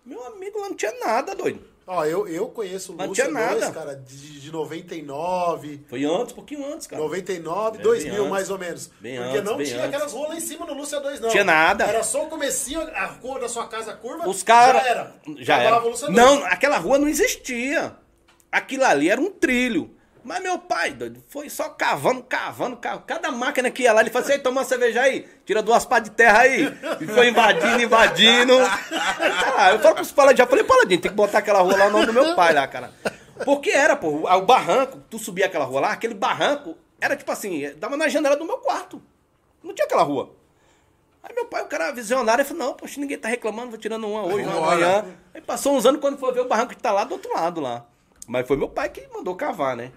meu 0.06 0.24
amigo, 0.28 0.60
lá 0.60 0.70
não 0.70 0.76
tinha 0.78 0.94
nada, 1.00 1.36
doido. 1.36 1.60
Ó, 1.90 2.04
eu, 2.04 2.28
eu 2.28 2.48
conheço 2.50 2.92
o 2.92 2.96
Não 2.98 3.06
Lúcia 3.08 3.26
tinha 3.28 3.34
2, 3.50 3.62
nada. 3.62 3.72
cara, 3.74 3.96
de, 3.96 4.42
de 4.42 4.52
99, 4.52 5.86
Foi 5.90 6.04
antes, 6.04 6.34
um 6.34 6.36
pouquinho 6.36 6.74
antes, 6.74 6.86
cara. 6.86 7.02
99, 7.02 7.78
É, 7.78 7.82
2000 7.82 8.12
bem 8.12 8.20
antes. 8.20 8.30
mais 8.32 8.50
ou 8.50 8.58
menos. 8.60 8.92
Bem 9.00 9.18
Porque 9.18 9.38
antes, 9.38 9.44
não 9.50 9.58
bem 9.58 9.66
tinha 9.68 9.78
antes. 9.80 9.88
aquelas 9.96 10.12
ruas 10.14 10.30
lá 10.30 10.36
em 10.36 10.40
cima 10.42 10.66
no 10.66 10.74
Lúcia 10.74 11.00
2, 11.00 11.20
não. 11.22 11.30
Tinha 11.30 11.44
nada. 11.46 11.86
Era 11.86 12.04
só 12.04 12.26
o 12.26 12.28
comecinho, 12.30 12.82
a 12.82 13.06
rua 13.06 13.40
da 13.40 13.48
sua 13.48 13.68
casa 13.68 13.94
curva, 13.94 14.28
Os 14.28 14.44
caras. 14.44 14.82
já 14.84 14.88
era. 14.90 15.16
Já 15.38 15.56
Acabava 15.56 15.76
era. 15.78 15.86
o 15.86 15.90
Lúcia 15.92 16.08
2. 16.08 16.18
Não, 16.18 16.46
aquela 16.46 16.78
rua 16.78 16.98
não 17.00 17.08
existia. 17.08 17.96
Aquilo 18.52 18.84
ali 18.84 19.10
era 19.10 19.22
um 19.22 19.32
trilho. 19.32 19.92
Mas 20.28 20.44
meu 20.44 20.60
pai, 20.60 20.92
doido, 20.92 21.24
foi 21.30 21.50
só 21.50 21.70
cavando, 21.70 22.22
cavando, 22.22 22.76
cavando. 22.76 23.04
Cada 23.08 23.32
máquina 23.32 23.72
que 23.72 23.84
ia 23.84 23.94
lá, 23.94 24.02
ele 24.02 24.10
falou 24.10 24.26
assim, 24.26 24.34
"Ei, 24.34 24.40
toma 24.40 24.60
uma 24.60 24.68
cerveja 24.68 25.02
aí, 25.02 25.26
tira 25.46 25.64
duas 25.64 25.86
pás 25.86 26.04
de 26.04 26.12
terra 26.12 26.40
aí. 26.40 26.66
E 27.00 27.08
foi 27.08 27.30
invadindo, 27.30 27.82
invadindo. 27.82 28.58
Tá 28.58 29.54
lá, 29.56 29.72
eu 29.72 29.80
falo 29.80 29.96
pros 29.96 30.12
paladins, 30.12 30.40
já 30.40 30.46
falei, 30.46 30.66
paladinho, 30.66 31.00
tem 31.00 31.10
que 31.10 31.16
botar 31.16 31.38
aquela 31.38 31.62
rua 31.62 31.78
lá 31.78 31.86
no 31.86 31.92
nome 31.92 32.08
do 32.08 32.14
meu 32.14 32.36
pai 32.36 32.54
lá, 32.54 32.68
cara. 32.68 32.92
Porque 33.46 33.70
era, 33.70 33.96
pô, 33.96 34.10
o 34.10 34.26
o 34.26 34.42
barranco, 34.42 35.02
tu 35.10 35.18
subia 35.18 35.46
aquela 35.46 35.64
rua 35.64 35.80
lá, 35.80 35.92
aquele 35.94 36.14
barranco, 36.14 36.78
era 37.00 37.16
tipo 37.16 37.32
assim, 37.32 37.72
dava 37.78 37.96
na 37.96 38.10
janela 38.10 38.36
do 38.36 38.44
meu 38.44 38.58
quarto. 38.58 39.02
Não 39.64 39.74
tinha 39.74 39.86
aquela 39.86 40.04
rua. 40.04 40.36
Aí 41.24 41.34
meu 41.34 41.46
pai, 41.46 41.64
o 41.64 41.68
cara 41.68 41.92
visionário, 41.92 42.42
ele 42.42 42.50
falou, 42.50 42.66
não, 42.68 42.74
poxa, 42.74 43.00
ninguém 43.00 43.18
tá 43.18 43.30
reclamando, 43.30 43.70
vou 43.70 43.80
tirando 43.80 44.06
uma 44.06 44.24
hoje, 44.26 44.46
uma 44.46 44.58
amanhã. 44.58 45.06
Aí 45.34 45.40
passou 45.40 45.74
uns 45.74 45.86
anos 45.86 46.02
quando 46.02 46.18
foi 46.18 46.34
ver 46.34 46.42
o 46.42 46.48
barranco 46.50 46.76
que 46.76 46.82
tá 46.82 46.92
lá 46.92 47.06
do 47.06 47.14
outro 47.14 47.32
lado 47.34 47.62
lá. 47.62 47.86
Mas 48.28 48.46
foi 48.46 48.58
meu 48.58 48.68
pai 48.68 48.90
que 48.90 49.08
mandou 49.14 49.34
cavar, 49.34 49.78
né? 49.78 49.90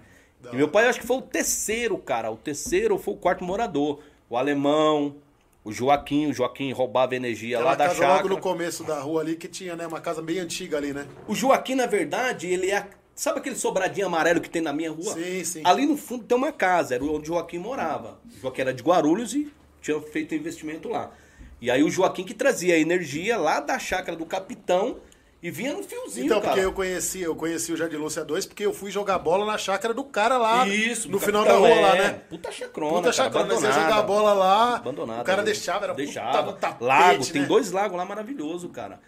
E 0.51 0.55
meu 0.55 0.67
pai 0.67 0.87
acho 0.87 0.99
que 0.99 1.07
foi 1.07 1.17
o 1.17 1.21
terceiro, 1.21 1.97
cara. 1.97 2.31
O 2.31 2.37
terceiro 2.37 2.97
foi 2.97 3.13
o 3.13 3.17
quarto 3.17 3.43
morador. 3.43 3.99
O 4.29 4.37
alemão, 4.37 5.15
o 5.63 5.71
Joaquim, 5.71 6.27
o 6.27 6.33
Joaquim 6.33 6.71
roubava 6.71 7.15
energia 7.15 7.59
lá 7.59 7.75
da 7.75 7.85
casa 7.85 7.99
chácara. 7.99 8.13
logo 8.15 8.29
no 8.29 8.39
começo 8.39 8.83
da 8.83 8.99
rua 8.99 9.21
ali 9.21 9.35
que 9.35 9.47
tinha, 9.47 9.75
né? 9.75 9.85
Uma 9.85 10.01
casa 10.01 10.21
bem 10.21 10.39
antiga 10.39 10.77
ali, 10.77 10.93
né? 10.93 11.05
O 11.27 11.35
Joaquim, 11.35 11.75
na 11.75 11.85
verdade, 11.85 12.47
ele 12.47 12.71
é. 12.71 12.87
Sabe 13.13 13.39
aquele 13.39 13.55
sobradinho 13.55 14.07
amarelo 14.07 14.41
que 14.41 14.49
tem 14.49 14.61
na 14.61 14.73
minha 14.73 14.91
rua? 14.91 15.13
Sim, 15.13 15.43
sim. 15.43 15.61
Ali 15.63 15.85
no 15.85 15.95
fundo 15.95 16.23
tem 16.23 16.35
uma 16.35 16.51
casa, 16.51 16.95
era 16.95 17.03
onde 17.03 17.29
o 17.29 17.35
Joaquim 17.35 17.59
morava. 17.59 18.19
O 18.35 18.41
Joaquim 18.41 18.61
era 18.61 18.73
de 18.73 18.81
Guarulhos 18.81 19.35
e 19.35 19.51
tinha 19.81 20.01
feito 20.01 20.33
investimento 20.33 20.89
lá. 20.89 21.11
E 21.59 21.69
aí 21.69 21.83
o 21.83 21.89
Joaquim 21.89 22.23
que 22.23 22.33
trazia 22.33 22.73
a 22.73 22.79
energia 22.79 23.37
lá 23.37 23.59
da 23.59 23.77
chácara 23.77 24.17
do 24.17 24.25
capitão 24.25 24.97
e 25.43 25.49
vinha 25.49 25.73
no 25.73 25.81
fiozinho, 25.83 26.25
Então, 26.27 26.39
cara. 26.39 26.53
porque 26.53 26.65
eu 26.65 26.71
conheci, 26.73 27.21
eu 27.21 27.35
conheci 27.35 27.71
o 27.73 27.77
Jardim 27.77 27.95
Lúcia 27.97 28.23
2 28.23 28.45
porque 28.45 28.63
eu 28.65 28.73
fui 28.73 28.91
jogar 28.91 29.17
bola 29.19 29.45
na 29.45 29.57
chácara 29.57 29.93
do 29.93 30.03
cara 30.03 30.37
lá. 30.37 30.67
Isso, 30.67 31.09
No 31.09 31.19
final 31.19 31.43
da 31.43 31.53
rua 31.53 31.69
lá, 31.81 31.97
é. 31.97 32.01
né? 32.03 32.21
Puta 32.29 32.51
chacrona, 32.51 32.91
Puta 32.91 33.01
cara, 33.03 33.13
chácara, 33.13 33.45
nós 33.45 33.61
ia 33.63 33.69
abandonada. 33.69 33.89
jogar 33.89 34.01
bola 34.03 34.33
lá. 34.33 34.75
Abandonado. 34.75 35.21
O 35.21 35.23
cara 35.25 35.41
deixava, 35.43 35.85
era 35.85 35.93
deixava. 35.95 36.43
puta, 36.43 36.59
tapete, 36.59 36.83
Lago, 36.83 37.25
tem 37.25 37.41
né? 37.41 37.47
dois 37.47 37.71
lagos 37.71 37.97
lá 37.97 38.05
maravilhoso, 38.05 38.69
cara. 38.69 38.99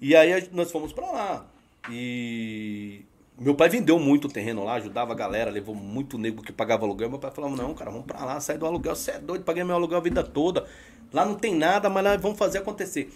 E 0.00 0.14
aí 0.14 0.48
nós 0.52 0.70
fomos 0.70 0.92
pra 0.92 1.10
lá. 1.10 1.46
E 1.90 3.04
meu 3.38 3.54
pai 3.54 3.68
vendeu 3.70 3.98
muito 3.98 4.26
o 4.26 4.30
terreno 4.30 4.64
lá, 4.64 4.74
ajudava 4.74 5.12
a 5.12 5.16
galera, 5.16 5.50
levou 5.50 5.74
muito 5.74 6.18
nego 6.18 6.42
que 6.42 6.52
pagava 6.52 6.84
aluguel. 6.84 7.08
Meu 7.08 7.18
pai 7.18 7.30
falava: 7.30 7.56
não, 7.56 7.72
cara, 7.74 7.90
vamos 7.90 8.06
pra 8.06 8.24
lá, 8.24 8.38
sai 8.40 8.58
do 8.58 8.66
aluguel. 8.66 8.94
Você 8.94 9.12
é 9.12 9.18
doido, 9.18 9.44
paguei 9.44 9.64
meu 9.64 9.76
aluguel 9.76 9.98
a 9.98 10.02
vida 10.02 10.22
toda. 10.22 10.66
Lá 11.12 11.24
não 11.24 11.34
tem 11.34 11.54
nada, 11.54 11.88
mas 11.88 12.04
lá 12.04 12.16
vamos 12.16 12.38
fazer 12.38 12.58
acontecer. 12.58 13.12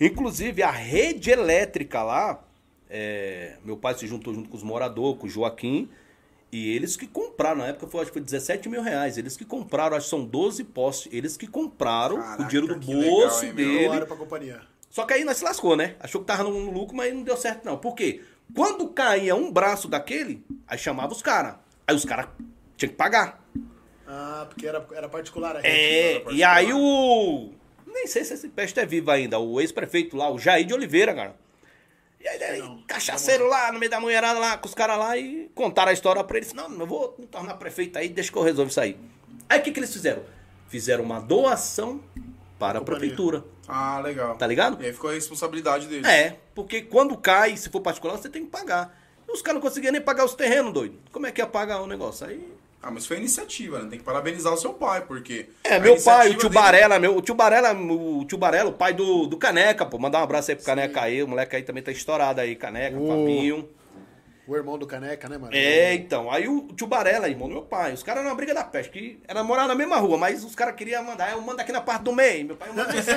Inclusive, 0.00 0.62
a 0.62 0.70
rede 0.70 1.30
elétrica 1.30 2.02
lá, 2.02 2.42
é, 2.90 3.56
meu 3.64 3.76
pai 3.76 3.94
se 3.94 4.06
juntou 4.06 4.34
junto 4.34 4.48
com 4.48 4.56
os 4.56 4.62
moradores, 4.62 5.18
com 5.20 5.26
o 5.26 5.30
Joaquim, 5.30 5.88
e 6.50 6.74
eles 6.74 6.96
que 6.96 7.06
compraram, 7.06 7.58
na 7.58 7.66
época 7.66 7.86
foi, 7.86 8.02
acho 8.02 8.10
que 8.12 8.18
foi 8.18 8.22
17 8.24 8.68
mil 8.68 8.82
reais, 8.82 9.18
eles 9.18 9.36
que 9.36 9.44
compraram, 9.44 9.96
acho 9.96 10.06
que 10.06 10.10
são 10.10 10.24
12 10.24 10.64
postes, 10.64 11.12
eles 11.12 11.36
que 11.36 11.46
compraram 11.46 12.16
Caraca, 12.16 12.42
o 12.42 12.46
dinheiro 12.46 12.78
do 12.78 12.92
legal, 12.92 13.10
bolso 13.10 13.44
hein, 13.44 13.52
meu? 13.52 13.90
dele. 13.90 14.06
Pra 14.06 14.16
companhia. 14.16 14.60
Só 14.90 15.04
que 15.04 15.14
aí 15.14 15.24
nós 15.24 15.38
se 15.38 15.44
lascou, 15.44 15.76
né? 15.76 15.96
Achou 15.98 16.20
que 16.20 16.26
tava 16.28 16.44
no 16.44 16.70
lucro, 16.70 16.96
mas 16.96 17.12
não 17.12 17.24
deu 17.24 17.36
certo 17.36 17.64
não. 17.64 17.76
Por 17.76 17.96
quê? 17.96 18.22
Quando 18.54 18.86
caía 18.88 19.34
um 19.34 19.50
braço 19.50 19.88
daquele, 19.88 20.44
aí 20.68 20.78
chamava 20.78 21.12
os 21.12 21.20
caras. 21.20 21.56
Aí 21.84 21.96
os 21.96 22.04
caras 22.04 22.28
tinham 22.76 22.90
que 22.90 22.96
pagar. 22.96 23.44
Ah, 24.06 24.46
porque 24.48 24.66
era, 24.66 24.86
era 24.92 25.08
particular 25.08 25.56
a 25.56 25.60
rede. 25.60 25.68
É, 25.68 26.20
pode 26.20 26.36
e 26.36 26.44
aí 26.44 26.72
o. 26.72 27.50
Nem 27.94 28.08
sei 28.08 28.24
se 28.24 28.34
esse 28.34 28.48
peste 28.48 28.80
é 28.80 28.84
vivo 28.84 29.10
ainda, 29.12 29.38
o 29.38 29.60
ex-prefeito 29.60 30.16
lá, 30.16 30.28
o 30.28 30.36
Jair 30.36 30.66
de 30.66 30.74
Oliveira, 30.74 31.14
cara. 31.14 31.36
E 32.20 32.26
aí 32.26 32.42
ele, 32.42 32.58
Não, 32.58 32.82
cachaceiro 32.82 33.46
lá, 33.46 33.70
no 33.70 33.78
meio 33.78 33.90
da 33.90 34.00
mulherada 34.00 34.38
lá, 34.38 34.58
com 34.58 34.66
os 34.66 34.74
caras 34.74 34.98
lá, 34.98 35.16
e 35.16 35.48
contaram 35.54 35.90
a 35.90 35.92
história 35.92 36.24
pra 36.24 36.38
ele. 36.38 36.46
Não, 36.54 36.70
eu 36.80 36.86
vou 36.86 37.14
me 37.18 37.26
tornar 37.26 37.54
prefeito 37.54 37.96
aí, 37.98 38.08
deixa 38.08 38.32
que 38.32 38.36
eu 38.36 38.42
resolvo 38.42 38.70
isso 38.70 38.80
aí. 38.80 38.98
Aí 39.48 39.60
o 39.60 39.62
que, 39.62 39.70
que 39.70 39.78
eles 39.78 39.92
fizeram? 39.92 40.24
Fizeram 40.68 41.04
uma 41.04 41.20
doação 41.20 42.02
para 42.58 42.78
a 42.78 42.82
prefeitura. 42.82 43.44
Ah, 43.68 44.00
legal. 44.00 44.36
Tá 44.36 44.46
ligado? 44.46 44.82
E 44.82 44.86
aí 44.86 44.92
ficou 44.92 45.10
a 45.10 45.12
responsabilidade 45.12 45.86
deles. 45.86 46.06
É, 46.08 46.38
porque 46.54 46.82
quando 46.82 47.16
cai, 47.16 47.56
se 47.56 47.68
for 47.68 47.80
particular, 47.80 48.16
você 48.16 48.28
tem 48.28 48.44
que 48.44 48.50
pagar. 48.50 48.98
E 49.28 49.30
os 49.32 49.40
caras 49.40 49.60
não 49.62 49.68
conseguiam 49.68 49.92
nem 49.92 50.00
pagar 50.00 50.24
os 50.24 50.34
terrenos, 50.34 50.72
doido. 50.72 50.98
Como 51.12 51.26
é 51.26 51.30
que 51.30 51.40
ia 51.40 51.46
pagar 51.46 51.80
o 51.80 51.86
negócio? 51.86 52.26
Aí. 52.26 52.52
Ah, 52.86 52.90
mas 52.90 53.06
foi 53.06 53.16
iniciativa, 53.16 53.78
né? 53.78 53.88
Tem 53.88 53.98
que 53.98 54.04
parabenizar 54.04 54.52
o 54.52 54.58
seu 54.58 54.74
pai, 54.74 55.00
porque. 55.06 55.48
É, 55.64 55.76
a 55.76 55.80
meu 55.80 55.96
pai, 56.02 56.28
o 56.28 56.34
tio 56.34 56.50
dele- 56.50 56.54
Barela, 56.54 56.98
meu, 56.98 57.16
o 57.16 57.22
tio 57.22 57.34
Barela, 57.34 57.72
o 57.72 58.26
tio 58.26 58.36
Barela, 58.36 58.68
o 58.68 58.74
pai 58.74 58.92
do, 58.92 59.26
do 59.26 59.38
Caneca, 59.38 59.86
pô. 59.86 59.98
Mandar 59.98 60.20
um 60.20 60.24
abraço 60.24 60.50
aí 60.50 60.54
pro 60.56 60.66
Caneca 60.66 61.00
aí. 61.00 61.22
O 61.22 61.28
moleque 61.28 61.56
aí 61.56 61.62
também 61.62 61.82
tá 61.82 61.90
estourado 61.90 62.42
aí, 62.42 62.54
Caneca, 62.54 62.98
Ô. 62.98 63.06
Fabinho. 63.08 63.66
O 64.46 64.54
irmão 64.54 64.76
do 64.76 64.86
Caneca, 64.86 65.26
né, 65.30 65.38
mano? 65.38 65.54
É, 65.54 65.94
então. 65.94 66.30
Aí 66.30 66.46
o 66.46 66.68
tio 66.76 66.86
Barela, 66.86 67.26
irmão 67.26 67.48
do 67.48 67.54
meu 67.54 67.62
pai. 67.62 67.94
Os 67.94 68.02
caras 68.02 68.20
eram 68.20 68.30
uma 68.30 68.36
briga 68.36 68.52
da 68.52 68.62
peste, 68.62 68.92
que 68.92 69.18
era 69.26 69.42
morar 69.42 69.66
na 69.66 69.74
mesma 69.74 69.96
rua, 69.96 70.18
mas 70.18 70.44
os 70.44 70.54
caras 70.54 70.74
queriam 70.74 71.02
mandar. 71.02 71.32
Eu 71.32 71.40
mando 71.40 71.62
aqui 71.62 71.72
na 71.72 71.80
parte 71.80 72.02
do 72.02 72.12
meio. 72.12 72.44
Meu 72.48 72.56
pai 72.56 72.68
manda 72.68 72.90
assim. 72.90 73.12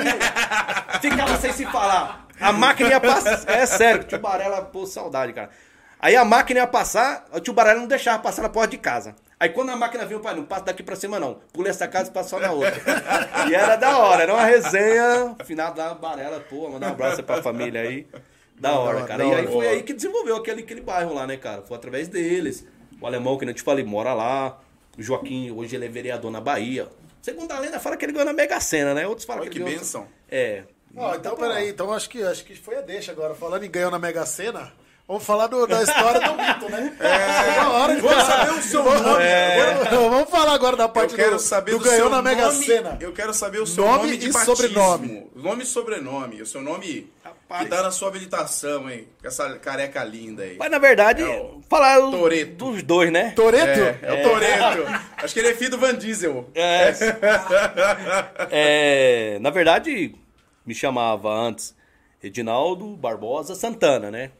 Ficava 1.02 1.38
sem 1.38 1.52
se 1.52 1.66
falar. 1.66 2.26
A 2.40 2.54
máquina 2.54 2.88
ia 2.90 3.02
passar. 3.02 3.44
É 3.50 3.66
sério, 3.66 4.04
o 4.04 4.04
tio 4.06 4.20
Barela, 4.20 4.62
pô, 4.62 4.86
saudade, 4.86 5.34
cara. 5.34 5.50
Aí 6.00 6.16
a 6.16 6.24
máquina 6.24 6.60
ia 6.62 6.68
passar, 6.68 7.26
o 7.34 7.40
tio 7.40 7.54
Barela 7.54 7.80
não 7.80 7.88
deixava 7.88 8.20
passar 8.20 8.44
na 8.44 8.50
porta 8.50 8.70
de 8.70 8.78
casa. 8.78 9.16
Aí 9.40 9.50
quando 9.50 9.70
a 9.72 9.76
máquina 9.76 10.06
vinha, 10.06 10.18
o 10.20 10.22
pai, 10.22 10.36
não 10.36 10.44
passa 10.46 10.66
daqui 10.66 10.82
pra 10.84 10.96
cima 10.96 11.20
não. 11.20 11.40
Pula 11.54 11.70
essa 11.70 11.88
casa 11.88 12.10
e 12.10 12.14
passa 12.14 12.30
só 12.30 12.40
na 12.40 12.52
outra. 12.52 12.74
e 13.50 13.54
era 13.54 13.76
da 13.76 13.98
hora, 13.98 14.24
era 14.24 14.34
uma 14.34 14.46
resenha. 14.46 15.36
Final 15.46 15.74
da 15.74 15.94
Barela, 15.94 16.40
pô, 16.40 16.70
mandar 16.70 16.88
um 16.90 16.92
abraço 16.92 17.22
pra 17.24 17.42
família 17.42 17.82
aí. 17.82 18.08
Da 18.60 18.74
hora, 18.80 19.04
cara. 19.04 19.20
da 19.24 19.26
E 19.26 19.36
aí 19.36 19.48
foi 19.48 19.68
aí 19.68 19.84
que 19.84 19.94
desenvolveu 19.94 20.38
aquele, 20.38 20.62
aquele 20.64 20.82
bairro 20.82 21.14
lá, 21.14 21.28
né, 21.28 21.38
cara? 21.38 21.62
Foi 21.62 21.78
através 21.78 22.08
deles. 22.08 22.66
O 23.00 23.06
alemão, 23.06 23.38
que 23.38 23.46
eu 23.46 23.54
te 23.54 23.62
falei, 23.62 23.84
mora 23.86 24.14
lá. 24.14 24.60
O 24.98 25.04
Joaquim, 25.04 25.52
hoje 25.52 25.76
ele 25.76 25.86
é 25.86 25.90
vereador 25.90 26.32
na 26.32 26.42
Bahia. 26.42 26.88
Segundo 27.22 27.52
a 27.52 27.60
lenda, 27.60 27.80
fala 27.80 27.96
que 27.96 28.06
ele 28.06 28.14
ganhou 28.14 28.26
na 28.26 28.34
Mega 28.34 28.60
Sena, 28.60 28.96
né? 28.96 29.06
Outros 29.08 29.26
falam 29.28 29.42
Olha 29.44 29.50
que 29.52 29.58
que 29.58 29.62
ele 29.62 29.66
ganhou- 29.66 29.80
bênção. 29.82 30.08
É. 30.30 30.64
Ó, 30.96 31.12
Tá 31.12 31.18
então 31.18 31.32
lá. 31.34 31.38
peraí, 31.40 31.70
então 31.70 31.94
acho 31.94 32.10
que, 32.10 32.24
acho 32.24 32.44
que 32.44 32.56
foi 32.56 32.78
a 32.78 32.82
deixa 32.82 33.12
agora. 33.12 33.36
Falando 33.36 33.64
em 33.64 33.70
ganhou 33.70 33.92
na 33.92 34.00
Mega 34.00 34.26
Sena, 34.26 34.74
vamos 35.08 35.24
falar 35.24 35.48
do- 35.48 35.66
da 35.66 35.82
história 35.84 36.20
do 36.22 36.36
mito, 36.36 36.70
né? 36.70 36.96
É, 37.00 37.60
a 37.60 37.70
hora 37.70 37.96
de 37.96 38.02
Vamos 38.02 38.24
saber 38.24 38.52
o 38.52 38.62
seu 38.62 38.84
nome. 38.84 39.00
Agora- 39.00 40.10
Vamos 40.10 40.30
falar 40.30 40.54
agora 40.54 40.76
da 40.76 40.84
Eu 40.86 40.90
parte 40.90 41.16
quero 41.16 41.32
do, 41.32 41.40
saber 41.40 41.72
do 41.72 41.78
do 41.80 41.84
ganhou 41.86 41.98
seu 42.08 42.10
na 42.10 42.22
Mega 42.22 42.48
nome. 42.48 42.66
Sena. 42.66 42.98
Eu 43.00 43.14
quero 43.14 43.34
saber 43.34 43.60
o 43.62 43.68
seu 43.68 43.86
Nome 43.86 43.98
nome, 44.06 44.18
de 44.18 44.28
e 44.30 44.32
batismo. 44.32 44.56
sobrenome. 44.56 45.28
Nome 45.36 45.64
e 45.64 45.66
sobrenome. 45.66 46.42
O 46.42 46.46
seu 46.46 46.62
nome 46.62 47.10
Rapaz. 47.24 47.64
que 47.64 47.70
tá 47.70 47.84
na 47.84 47.92
sua 47.92 48.10
habilitação, 48.10 48.90
hein? 48.90 49.08
Com 49.22 49.28
essa 49.28 49.58
careca 49.60 50.04
linda 50.04 50.44
aí. 50.44 50.58
Mas 50.58 50.70
na 50.72 50.78
verdade, 50.80 51.24
É 51.24 51.40
o 51.40 51.62
falar 51.70 52.00
o- 52.00 52.12
Toretto. 52.12 52.56
dos 52.72 52.84
dois, 52.84 53.12
né? 53.12 53.32
Toreto? 53.36 53.80
É, 53.80 54.00
é 54.02 54.14
o 54.26 54.30
Toreto. 54.30 55.02
Acho 55.18 55.34
que 55.34 55.40
ele 55.40 55.50
é 55.50 55.54
filho 55.56 55.72
do 55.72 55.78
Van 55.78 55.94
Diesel. 55.96 56.50
É. 56.54 56.94
É, 58.52 59.38
na 59.40 59.50
verdade, 59.50 60.16
me 60.66 60.74
chamava 60.76 61.30
antes 61.34 61.76
Edinaldo 62.22 62.96
Barbosa 62.96 63.56
Santana, 63.56 64.10
né? 64.12 64.32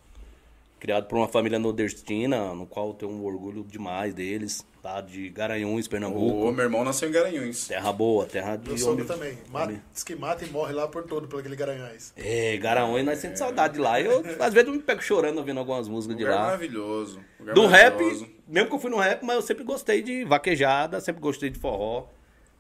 Criado 0.80 1.08
por 1.08 1.18
uma 1.18 1.28
família 1.28 1.58
nordestina, 1.58 2.54
no 2.54 2.68
qual 2.68 2.90
eu 2.90 2.94
tenho 2.94 3.12
um 3.12 3.26
orgulho 3.26 3.64
demais 3.64 4.14
deles, 4.14 4.64
lá 4.84 5.02
de 5.02 5.28
Garanhuns, 5.30 5.88
Pernambuco. 5.88 6.48
O 6.50 6.52
meu 6.52 6.66
irmão 6.66 6.84
nasceu 6.84 7.10
em 7.10 7.12
Garanhuns. 7.12 7.68
Terra 7.68 7.92
boa, 7.92 8.28
terra 8.28 8.56
de 8.58 8.70
Meu 8.70 8.78
sogro 8.78 9.04
homem- 9.04 9.08
também. 9.08 9.38
Mata, 9.50 9.66
homem- 9.66 9.82
diz 9.92 10.04
que 10.04 10.16
mata 10.16 10.46
e 10.46 10.50
morre 10.52 10.74
lá 10.74 10.88
por 10.88 11.04
todo, 11.04 11.28
por 11.28 11.40
aquele 11.40 11.56
Garanhães. 11.56 12.14
É, 12.16 12.56
Garanhuns, 12.58 13.04
nós 13.04 13.18
sentimos 13.18 13.40
saudade 13.40 13.74
de 13.74 13.80
lá. 13.80 14.00
Eu, 14.00 14.20
às 14.40 14.54
vezes, 14.54 14.68
eu 14.68 14.74
me 14.74 14.80
pego 14.80 15.02
chorando 15.02 15.40
ouvindo 15.40 15.60
algumas 15.60 15.88
músicas 15.88 16.16
de 16.16 16.24
Lugar 16.24 16.36
lá. 16.38 16.46
maravilhoso. 16.46 17.22
Lugar 17.40 17.56
Do 17.56 17.66
rap, 17.66 17.94
maravilhoso. 17.96 18.28
mesmo 18.48 18.70
que 18.70 18.76
eu 18.76 18.80
fui 18.80 18.92
no 18.92 18.98
rap, 18.98 19.24
mas 19.26 19.36
eu 19.36 19.42
sempre 19.42 19.64
gostei 19.64 20.04
de 20.04 20.24
vaquejada, 20.26 21.00
sempre 21.02 21.20
gostei 21.22 21.50
de 21.50 21.58
forró. 21.58 22.06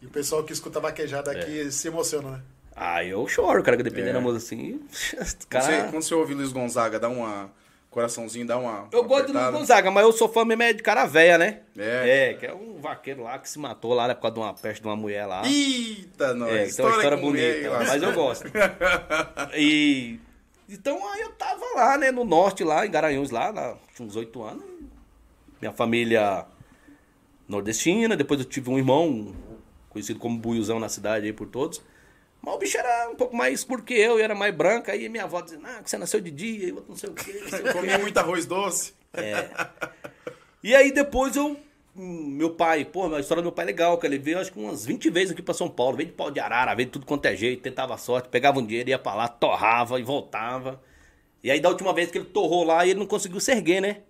E 0.01 0.07
o 0.07 0.09
pessoal 0.09 0.43
que 0.43 0.51
escuta 0.53 0.79
vaquejada 0.79 1.33
É. 1.33 1.39
aqui 1.39 1.71
se 1.71 1.87
emociona, 1.87 2.31
né? 2.31 2.41
Ah, 2.75 3.03
eu 3.03 3.27
choro, 3.27 3.61
cara, 3.61 3.77
que 3.77 3.83
dependendo 3.83 4.09
É. 4.09 4.13
da 4.13 4.21
música 4.21 4.43
assim. 4.55 4.79
Quando, 5.17 5.47
Cara, 5.49 5.63
você, 5.65 5.91
quando 5.91 6.01
você 6.03 6.13
ouve 6.15 6.33
Luiz 6.33 6.51
Gonzaga, 6.51 6.99
dá 6.99 7.09
uma 7.09 7.51
coraçãozinho, 7.97 8.45
dá 8.45 8.59
uma. 8.59 8.87
eu 8.91 8.99
uma 8.99 9.07
gosto 9.07 9.23
apertada. 9.31 9.57
Gonzaga, 9.57 9.89
mas 9.89 10.03
eu 10.03 10.11
sou 10.11 10.29
fã 10.29 10.45
mesmo 10.45 10.61
é 10.61 10.71
de 10.71 10.83
cara 10.83 11.03
véia, 11.07 11.35
né? 11.35 11.61
É. 11.75 12.29
É, 12.29 12.33
que 12.35 12.45
é 12.45 12.53
um 12.53 12.79
vaqueiro 12.79 13.23
lá 13.23 13.39
que 13.39 13.49
se 13.49 13.57
matou 13.57 13.91
lá 13.95 14.07
né, 14.07 14.13
por 14.13 14.21
causa 14.21 14.35
de 14.35 14.39
uma 14.39 14.53
peste 14.53 14.81
de 14.83 14.87
uma 14.87 14.95
mulher 14.95 15.25
lá. 15.25 15.41
Eita, 15.43 16.35
nós. 16.35 16.51
É, 16.51 16.67
então 16.67 16.85
é 16.85 16.89
uma 16.89 16.95
história 16.97 17.17
bonita, 17.17 17.69
lá. 17.71 17.79
mas 17.79 18.03
eu 18.03 18.13
gosto. 18.13 18.45
E. 19.57 20.19
Então 20.69 20.95
aí 21.11 21.21
eu 21.21 21.31
tava 21.31 21.65
lá, 21.75 21.97
né, 21.97 22.11
no 22.11 22.23
norte, 22.23 22.63
lá, 22.63 22.85
em 22.85 22.91
Garanhuns, 22.91 23.31
lá, 23.31 23.49
lá 23.49 23.75
tinha 23.95 24.07
uns 24.07 24.15
oito 24.15 24.43
anos. 24.43 24.63
Minha 25.59 25.71
família 25.71 26.45
nordestina, 27.47 28.15
depois 28.15 28.39
eu 28.39 28.45
tive 28.45 28.69
um 28.69 28.77
irmão, 28.77 29.33
conhecido 29.89 30.19
como 30.19 30.37
Buiuzão 30.37 30.79
na 30.79 30.89
cidade 30.89 31.25
aí 31.25 31.33
por 31.33 31.47
todos. 31.47 31.81
Mas 32.41 32.55
o 32.55 32.57
bicho 32.57 32.77
era 32.77 33.09
um 33.09 33.15
pouco 33.15 33.35
mais 33.35 33.59
escuro 33.59 33.83
que 33.83 33.93
eu, 33.93 34.19
e 34.19 34.21
era 34.21 34.35
mais 34.35 34.55
branco, 34.55 34.89
aí 34.89 35.09
minha 35.09 35.25
avó 35.25 35.41
dizia, 35.41 35.59
ah, 35.63 35.81
que 35.83 35.89
você 35.89 35.97
nasceu 35.97 36.21
de 36.21 36.31
dia, 36.31 36.67
e 36.67 36.71
outro 36.71 36.89
não 36.89 36.95
sei 36.95 37.09
o 37.09 37.13
quê. 37.13 37.33
Comia 37.73 37.97
muito 37.97 38.17
arroz 38.17 38.45
doce. 38.45 38.93
E 40.63 40.75
aí 40.75 40.91
depois 40.91 41.35
eu. 41.35 41.57
Meu 41.95 42.51
pai, 42.51 42.85
pô, 42.85 43.11
a 43.15 43.19
história 43.19 43.41
do 43.41 43.45
meu 43.45 43.51
pai 43.51 43.65
é 43.65 43.67
legal, 43.67 43.97
que 43.97 44.05
ele 44.05 44.19
veio 44.19 44.39
acho 44.39 44.51
que 44.51 44.59
umas 44.59 44.85
20 44.85 45.09
vezes 45.09 45.31
aqui 45.31 45.41
pra 45.41 45.53
São 45.53 45.67
Paulo, 45.67 45.97
veio 45.97 46.09
de 46.09 46.15
pau 46.15 46.29
de 46.29 46.39
arara, 46.39 46.75
veio 46.75 46.85
de 46.85 46.91
tudo 46.91 47.07
quanto 47.07 47.25
é 47.25 47.35
jeito, 47.35 47.63
tentava 47.63 47.97
sorte, 47.97 48.29
pegava 48.29 48.59
um 48.59 48.65
dinheiro, 48.65 48.89
ia 48.89 48.99
pra 48.99 49.15
lá, 49.15 49.27
torrava 49.27 49.99
e 49.99 50.03
voltava. 50.03 50.79
E 51.43 51.49
aí 51.49 51.59
da 51.59 51.69
última 51.69 51.93
vez 51.93 52.11
que 52.11 52.19
ele 52.19 52.25
torrou 52.25 52.63
lá, 52.63 52.85
ele 52.85 52.99
não 52.99 53.07
conseguiu 53.07 53.39
se 53.39 53.51
erguer, 53.51 53.81
né? 53.81 54.01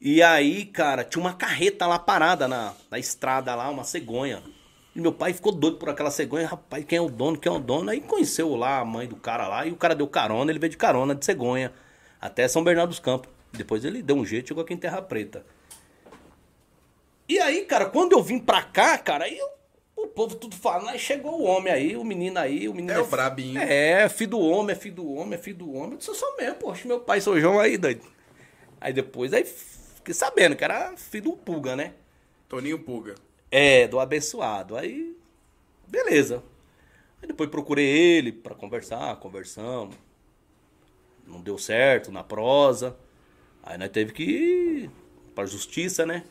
E 0.00 0.22
aí, 0.22 0.64
cara, 0.64 1.04
tinha 1.04 1.20
uma 1.20 1.34
carreta 1.34 1.86
lá 1.86 1.98
parada 1.98 2.48
na, 2.48 2.72
na 2.90 2.98
estrada 2.98 3.54
lá, 3.54 3.68
uma 3.68 3.84
cegonha. 3.84 4.42
E 4.94 5.00
meu 5.00 5.12
pai 5.12 5.32
ficou 5.32 5.52
doido 5.52 5.76
por 5.78 5.88
aquela 5.88 6.10
cegonha, 6.10 6.46
rapaz, 6.48 6.84
quem 6.84 6.98
é 6.98 7.00
o 7.00 7.08
dono, 7.08 7.38
quem 7.38 7.52
é 7.52 7.54
o 7.54 7.60
dono? 7.60 7.90
Aí 7.90 8.00
conheceu 8.00 8.54
lá 8.56 8.80
a 8.80 8.84
mãe 8.84 9.06
do 9.06 9.14
cara 9.16 9.46
lá, 9.46 9.64
e 9.64 9.70
o 9.70 9.76
cara 9.76 9.94
deu 9.94 10.08
carona, 10.08 10.50
ele 10.50 10.58
veio 10.58 10.70
de 10.70 10.76
carona 10.76 11.14
de 11.14 11.24
cegonha, 11.24 11.72
até 12.20 12.48
São 12.48 12.64
Bernardo 12.64 12.90
dos 12.90 12.98
Campos. 12.98 13.30
Depois 13.52 13.84
ele 13.84 14.02
deu 14.02 14.16
um 14.16 14.24
jeito 14.26 14.46
e 14.46 14.48
chegou 14.48 14.62
aqui 14.64 14.74
em 14.74 14.76
Terra 14.76 15.00
Preta. 15.00 15.44
E 17.28 17.38
aí, 17.38 17.64
cara, 17.64 17.86
quando 17.86 18.12
eu 18.12 18.22
vim 18.22 18.38
pra 18.38 18.62
cá, 18.62 18.98
cara, 18.98 19.24
aí 19.24 19.38
eu- 19.38 19.48
o 19.96 20.06
povo 20.08 20.34
tudo 20.34 20.56
falando, 20.56 20.88
aí 20.88 20.98
chegou 20.98 21.40
o 21.40 21.44
homem 21.44 21.72
aí, 21.72 21.96
o 21.96 22.02
menino 22.02 22.38
aí, 22.38 22.68
o 22.68 22.74
menino 22.74 22.92
É 22.92 22.98
o 23.00 23.06
brabinho. 23.06 23.60
É, 23.60 24.08
filho 24.08 24.30
do 24.30 24.40
homem, 24.40 24.74
é 24.74 24.78
filho 24.78 24.94
do 24.96 25.12
homem, 25.12 25.34
é 25.34 25.38
filho 25.38 25.58
do 25.58 25.72
homem. 25.72 25.92
Eu 25.92 25.98
disse, 25.98 26.10
eu 26.10 26.14
sou 26.14 26.36
mesmo, 26.36 26.56
poxa, 26.56 26.88
meu 26.88 27.00
pai, 27.00 27.20
sou 27.20 27.38
João 27.38 27.60
aí, 27.60 27.76
doido. 27.78 28.04
Aí 28.80 28.92
depois, 28.92 29.32
aí 29.32 29.44
fiquei 29.44 30.14
sabendo 30.14 30.56
que 30.56 30.64
era 30.64 30.96
filho 30.96 31.24
do 31.30 31.32
Puga, 31.36 31.76
né? 31.76 31.92
Toninho 32.48 32.78
Puga. 32.78 33.14
É, 33.50 33.88
do 33.88 33.98
abençoado. 33.98 34.76
Aí, 34.76 35.16
beleza. 35.86 36.42
Aí 37.20 37.28
depois 37.28 37.50
procurei 37.50 37.86
ele 37.86 38.32
pra 38.32 38.54
conversar, 38.54 39.16
conversamos. 39.16 39.94
Não 41.26 41.40
deu 41.40 41.58
certo 41.58 42.10
na 42.10 42.24
prosa. 42.24 42.96
Aí 43.62 43.76
nós 43.78 43.90
teve 43.90 44.12
que 44.12 44.22
ir 44.22 44.90
pra 45.34 45.46
justiça, 45.46 46.06
né? 46.06 46.24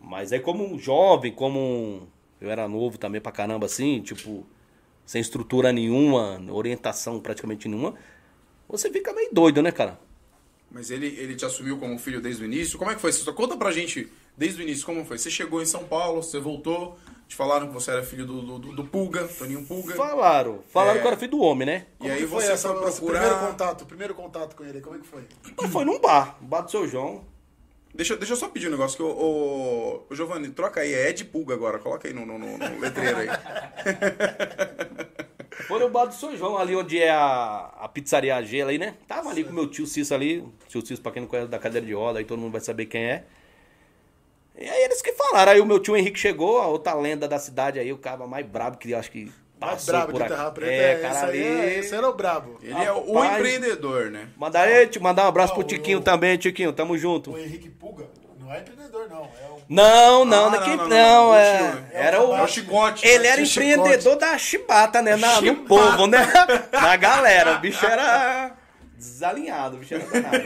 Mas 0.00 0.32
aí 0.32 0.40
como 0.40 0.64
um 0.64 0.78
jovem, 0.78 1.32
como. 1.32 2.08
Eu 2.40 2.50
era 2.50 2.68
novo 2.68 2.98
também 2.98 3.20
pra 3.20 3.32
caramba 3.32 3.66
assim, 3.66 4.00
tipo... 4.00 4.44
Sem 5.04 5.20
estrutura 5.20 5.72
nenhuma, 5.72 6.40
orientação 6.50 7.20
praticamente 7.20 7.68
nenhuma. 7.68 7.94
Você 8.68 8.90
fica 8.90 9.12
meio 9.12 9.32
doido, 9.32 9.60
né, 9.60 9.72
cara? 9.72 9.98
Mas 10.72 10.90
ele, 10.90 11.06
ele 11.18 11.36
te 11.36 11.44
assumiu 11.44 11.78
como 11.78 11.98
filho 11.98 12.20
desde 12.20 12.42
o 12.42 12.46
início? 12.46 12.78
Como 12.78 12.90
é 12.90 12.94
que 12.94 13.00
foi 13.00 13.10
história? 13.10 13.32
Conta 13.34 13.56
pra 13.56 13.70
gente 13.70 14.10
desde 14.36 14.60
o 14.60 14.62
início 14.62 14.86
como 14.86 15.04
foi. 15.04 15.18
Você 15.18 15.30
chegou 15.30 15.60
em 15.60 15.66
São 15.66 15.84
Paulo, 15.84 16.22
você 16.22 16.38
voltou, 16.40 16.98
Te 17.28 17.36
falaram 17.36 17.68
que 17.68 17.74
você 17.74 17.90
era 17.90 18.02
filho 18.02 18.26
do, 18.26 18.58
do, 18.58 18.72
do- 18.72 18.84
Pulga, 18.84 19.28
Toninho 19.28 19.64
Pulga. 19.66 19.94
Falaram. 19.94 20.60
Falaram 20.70 20.98
É. 20.98 21.00
que 21.00 21.06
eu 21.06 21.10
era 21.10 21.16
filho 21.18 21.30
do 21.32 21.40
homem, 21.40 21.66
né? 21.66 21.86
E 22.00 22.10
aí 22.10 22.22
que 22.22 22.26
foi 22.26 22.42
você 22.42 22.52
essa, 22.52 22.74
foi 22.74 22.88
esse 22.88 23.00
primeiro 23.00 23.26
procurar... 23.28 23.50
contato, 23.50 23.86
primeiro 23.86 24.14
contato 24.14 24.56
com 24.56 24.64
ele, 24.64 24.80
como 24.80 24.96
é 24.96 24.98
que 24.98 25.06
foi? 25.06 25.22
Foi 25.68 25.84
num 25.84 26.00
bar, 26.00 26.36
bar 26.40 26.62
do 26.62 26.70
seu 26.70 26.88
João. 26.88 27.24
Deixa, 27.94 28.16
deixa 28.16 28.32
eu 28.32 28.36
só 28.38 28.48
pedir 28.48 28.68
um 28.68 28.70
negócio 28.70 28.96
que 28.96 29.02
o, 29.02 29.06
o, 29.06 30.06
o 30.08 30.14
Giovanni, 30.14 30.48
troca 30.50 30.80
aí, 30.80 30.94
é 30.94 31.10
Ed 31.10 31.24
Pulga 31.26 31.52
agora, 31.54 31.78
coloca 31.78 32.08
aí 32.08 32.14
no, 32.14 32.24
no, 32.24 32.38
no- 32.38 32.56
no 32.58 32.80
letreiro 32.80 33.18
aí. 33.18 33.28
Foi 35.68 35.78
no 35.78 35.88
bar 35.90 36.06
do 36.06 36.14
seu 36.14 36.36
João, 36.36 36.56
ali 36.58 36.74
onde 36.74 36.98
é 37.00 37.10
a, 37.10 37.70
a 37.80 37.88
pizzaria 37.88 38.34
AG 38.36 38.62
ali, 38.62 38.78
né? 38.78 38.94
Tava 39.06 39.28
ali 39.30 39.44
com 39.44 39.50
o 39.50 39.54
meu 39.54 39.66
tio 39.68 39.86
Cício 39.86 40.14
ali. 40.16 40.44
Tio 40.68 40.80
Cício, 40.80 41.02
pra 41.02 41.12
quem 41.12 41.22
não 41.22 41.28
conhece, 41.28 41.48
da 41.48 41.58
cadeira 41.58 41.86
de 41.86 41.92
roda, 41.92 42.18
aí 42.18 42.24
todo 42.24 42.38
mundo 42.40 42.52
vai 42.52 42.60
saber 42.60 42.86
quem 42.86 43.04
é. 43.04 43.24
E 44.58 44.68
aí 44.68 44.82
eles 44.84 45.00
que 45.02 45.12
falaram. 45.12 45.52
Aí 45.52 45.60
o 45.60 45.66
meu 45.66 45.78
tio 45.78 45.96
Henrique 45.96 46.18
chegou, 46.18 46.60
a 46.60 46.66
outra 46.66 46.94
lenda 46.94 47.26
da 47.28 47.38
cidade 47.38 47.78
aí, 47.78 47.92
o 47.92 47.98
cara 47.98 48.26
mais 48.26 48.44
brabo 48.46 48.76
que 48.76 48.90
eu 48.90 48.98
acho 48.98 49.10
que 49.10 49.24
Mais 49.60 49.74
passou 49.74 49.94
brabo 49.94 50.12
por 50.12 50.18
de 50.18 50.22
aqui. 50.24 50.34
Terra 50.34 50.50
Preta, 50.50 50.72
é, 50.72 50.92
é, 50.92 50.98
cara 51.00 51.14
esse, 51.14 51.24
aí 51.24 51.30
ali... 51.30 51.60
é, 51.74 51.78
esse 51.78 51.94
era 51.94 52.08
o 52.08 52.12
brabo. 52.14 52.58
Ele 52.62 52.72
é 52.84 52.92
o 52.92 53.12
Rapaz. 53.14 53.38
empreendedor, 53.38 54.10
né? 54.10 54.28
Mandar, 54.36 54.68
mandar 55.00 55.24
um 55.24 55.28
abraço 55.28 55.52
Ah, 55.52 55.56
pro 55.56 55.64
o- 55.64 55.66
Tiquinho 55.66 56.00
também, 56.00 56.36
Tiquinho, 56.36 56.72
tamo 56.72 56.96
junto. 56.98 57.32
O 57.32 57.38
Henrique 57.38 57.68
Pulga 57.70 58.04
não 58.42 58.52
é 58.52 58.60
empreendedor, 58.60 59.08
não. 59.08 59.24
É 59.24 59.48
o... 59.50 59.62
Não, 59.68 60.24
não, 60.24 60.46
Ah, 60.46 60.50
não, 60.50 60.60
que- 60.62 60.76
não, 60.76 60.88
não, 60.88 60.88
não, 60.88 61.34
é, 61.34 61.58
tio, 61.72 61.84
era 61.92 62.22
o... 62.24 62.36
É 62.36 62.42
o 62.42 62.46
chicote. 62.48 63.06
Ele 63.06 63.26
era 63.26 63.44
Chicote. 63.44 63.70
empreendedor 63.70 64.16
da 64.16 64.36
chibata, 64.38 65.00
né? 65.02 65.16
Na, 65.16 65.40
no 65.40 65.46
Chibata. 65.46 65.68
povo, 65.68 66.06
né? 66.06 66.18
Na 66.72 66.96
galera. 66.96 67.56
O 67.56 67.60
bicho 67.60 67.84
era 67.86 68.52
desalinhado, 68.96 69.76
o 69.76 69.78
bicho 69.80 69.94
era 69.94 70.04
danado. 70.04 70.44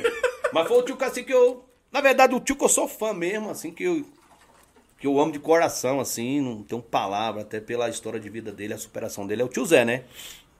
Mas 0.52 0.68
foi 0.68 0.78
o 0.78 0.82
tio 0.82 0.96
assim 1.00 1.24
que 1.24 1.32
eu. 1.32 1.64
Na 1.92 2.00
verdade, 2.00 2.34
o 2.34 2.40
tio 2.40 2.56
que 2.56 2.64
eu 2.64 2.68
sou 2.68 2.86
fã 2.88 3.12
mesmo, 3.12 3.50
assim, 3.50 3.70
que 3.72 3.84
eu. 3.84 4.04
Que 4.98 5.06
eu 5.06 5.18
amo 5.20 5.30
de 5.30 5.38
coração, 5.38 6.00
assim, 6.00 6.40
não 6.40 6.62
tenho 6.62 6.80
palavra, 6.80 7.42
até 7.42 7.60
pela 7.60 7.86
história 7.88 8.18
de 8.18 8.30
vida 8.30 8.50
dele, 8.50 8.72
a 8.72 8.78
superação 8.78 9.26
dele, 9.26 9.42
é 9.42 9.44
o 9.44 9.48
tio 9.48 9.64
Zé, 9.66 9.84
né? 9.84 10.04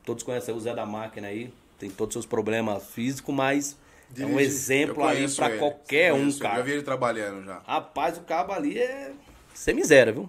Todos 0.05 0.22
conhecem 0.22 0.55
o 0.55 0.61
Zé 0.61 0.74
da 0.74 0.84
máquina 0.84 1.28
aí, 1.28 1.51
tem 1.78 1.89
todos 1.89 2.14
os 2.14 2.22
seus 2.22 2.26
problemas 2.30 2.84
físicos, 2.91 3.34
mas 3.34 3.78
é 4.19 4.25
um 4.25 4.29
Dirige. 4.29 4.45
exemplo 4.45 5.03
Eu 5.03 5.09
aí 5.09 5.25
ele, 5.25 5.59
qualquer 5.59 6.13
um, 6.13 6.33
cara. 6.39 6.57
Já 6.57 6.63
vi 6.63 6.73
ele 6.73 6.83
trabalhando 6.83 7.45
já. 7.45 7.59
Rapaz, 7.67 8.17
o 8.19 8.23
cabo 8.23 8.53
ali 8.53 8.79
é 8.79 9.13
sem 9.55 9.75
miséria, 9.75 10.13
viu? 10.13 10.29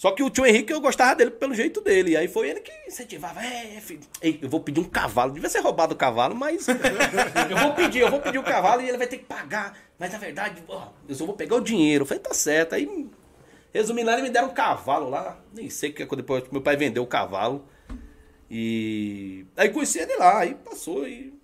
Só 0.00 0.12
que 0.12 0.22
o 0.22 0.30
tio 0.30 0.46
Henrique, 0.46 0.72
eu 0.72 0.80
gostava 0.80 1.14
dele 1.14 1.30
pelo 1.30 1.54
jeito 1.54 1.82
dele. 1.82 2.12
E 2.12 2.16
aí 2.16 2.26
foi 2.26 2.48
ele 2.48 2.60
que 2.60 2.72
incentivava. 2.88 3.44
É, 3.44 3.78
filho, 3.82 4.00
eu 4.22 4.48
vou 4.48 4.60
pedir 4.60 4.80
um 4.80 4.84
cavalo. 4.84 5.30
Devia 5.30 5.50
ser 5.50 5.60
roubado 5.60 5.92
o 5.92 5.96
cavalo, 5.96 6.34
mas. 6.34 6.66
eu 7.50 7.56
vou 7.58 7.74
pedir, 7.74 7.98
eu 7.98 8.10
vou 8.10 8.18
pedir 8.18 8.38
o 8.38 8.42
cavalo 8.42 8.80
e 8.80 8.88
ele 8.88 8.96
vai 8.96 9.06
ter 9.06 9.18
que 9.18 9.26
pagar. 9.26 9.78
Mas 9.98 10.10
na 10.10 10.18
verdade, 10.18 10.62
eu 11.06 11.14
só 11.14 11.26
vou 11.26 11.36
pegar 11.36 11.56
o 11.56 11.60
dinheiro. 11.60 12.04
Eu 12.04 12.06
falei, 12.06 12.22
tá 12.22 12.32
certo. 12.32 12.76
Aí, 12.76 13.10
resumindo, 13.74 14.06
lá, 14.06 14.14
eles 14.14 14.24
me 14.24 14.30
deram 14.30 14.48
um 14.48 14.54
cavalo 14.54 15.10
lá. 15.10 15.38
Nem 15.52 15.68
sei 15.68 15.90
o 15.90 15.92
que 15.92 16.02
aconteceu. 16.02 16.22
Depois 16.22 16.50
meu 16.50 16.62
pai 16.62 16.78
vendeu 16.78 17.02
o 17.02 17.06
cavalo. 17.06 17.68
E. 18.50 19.44
Aí 19.54 19.68
conheci 19.68 19.98
ele 19.98 20.16
lá. 20.16 20.38
Aí 20.38 20.54
passou 20.54 21.06
e. 21.06 21.38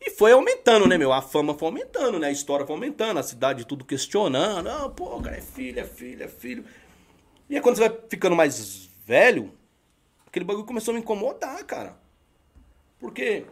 E 0.00 0.10
foi 0.10 0.32
aumentando, 0.32 0.86
né, 0.86 0.96
meu? 0.96 1.12
A 1.12 1.20
fama 1.20 1.52
foi 1.54 1.68
aumentando, 1.68 2.18
né? 2.18 2.28
A 2.28 2.32
história 2.32 2.66
foi 2.66 2.74
aumentando, 2.74 3.18
a 3.18 3.22
cidade 3.22 3.66
tudo 3.66 3.84
questionando. 3.84 4.68
Ah, 4.68 4.88
pô, 4.88 5.20
cara, 5.20 5.36
é 5.36 5.42
filho, 5.42 5.78
é 5.78 5.84
filho, 5.84 6.24
é 6.24 6.28
filho. 6.28 6.64
E 7.48 7.56
aí 7.56 7.60
quando 7.60 7.76
você 7.76 7.88
vai 7.88 7.98
ficando 8.08 8.34
mais 8.34 8.88
velho, 9.04 9.52
aquele 10.26 10.44
bagulho 10.44 10.64
começou 10.64 10.92
a 10.92 10.94
me 10.94 11.00
incomodar, 11.00 11.62
cara. 11.64 11.98
Porque 12.98 13.44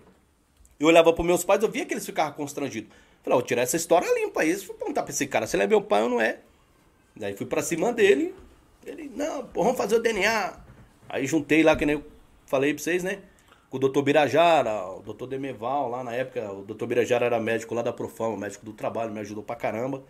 eu 0.80 0.86
olhava 0.86 1.12
pros 1.12 1.26
meus 1.26 1.44
pais, 1.44 1.62
eu 1.62 1.70
via 1.70 1.84
que 1.84 1.92
eles 1.92 2.06
ficavam 2.06 2.32
constrangidos. 2.32 2.90
Falei, 3.22 3.38
vou 3.38 3.42
tirar 3.42 3.62
essa 3.62 3.76
história 3.76 4.08
limpa 4.14 4.40
aí. 4.40 4.56
Fui 4.56 4.74
perguntar 4.74 5.02
pra 5.02 5.12
esse 5.12 5.26
cara 5.26 5.46
se 5.46 5.56
ele 5.56 5.64
é 5.64 5.66
meu 5.66 5.82
pai 5.82 6.02
ou 6.02 6.08
não 6.08 6.20
é. 6.20 6.40
Daí 7.14 7.36
fui 7.36 7.46
pra 7.46 7.62
cima 7.62 7.92
dele. 7.92 8.34
Ele, 8.86 9.10
não, 9.14 9.44
pô, 9.46 9.64
vamos 9.64 9.76
fazer 9.76 9.96
o 9.96 10.02
DNA. 10.02 10.58
Aí 11.08 11.26
juntei 11.26 11.62
lá, 11.62 11.76
que 11.76 11.84
nem 11.84 11.96
eu 11.96 12.04
falei 12.46 12.72
pra 12.72 12.82
vocês, 12.82 13.02
né? 13.02 13.20
Com 13.70 13.76
o 13.76 13.80
doutor 13.80 14.02
Birajara, 14.02 14.86
o 14.88 15.02
doutor 15.02 15.26
Demeval, 15.26 15.90
lá 15.90 16.02
na 16.02 16.14
época, 16.14 16.50
o 16.52 16.62
doutor 16.62 16.86
Birajara 16.86 17.26
era 17.26 17.38
médico 17.38 17.74
lá 17.74 17.82
da 17.82 17.92
Profama, 17.92 18.36
médico 18.36 18.64
do 18.64 18.72
trabalho, 18.72 19.12
me 19.12 19.20
ajudou 19.20 19.42
pra 19.42 19.54
caramba. 19.56 20.02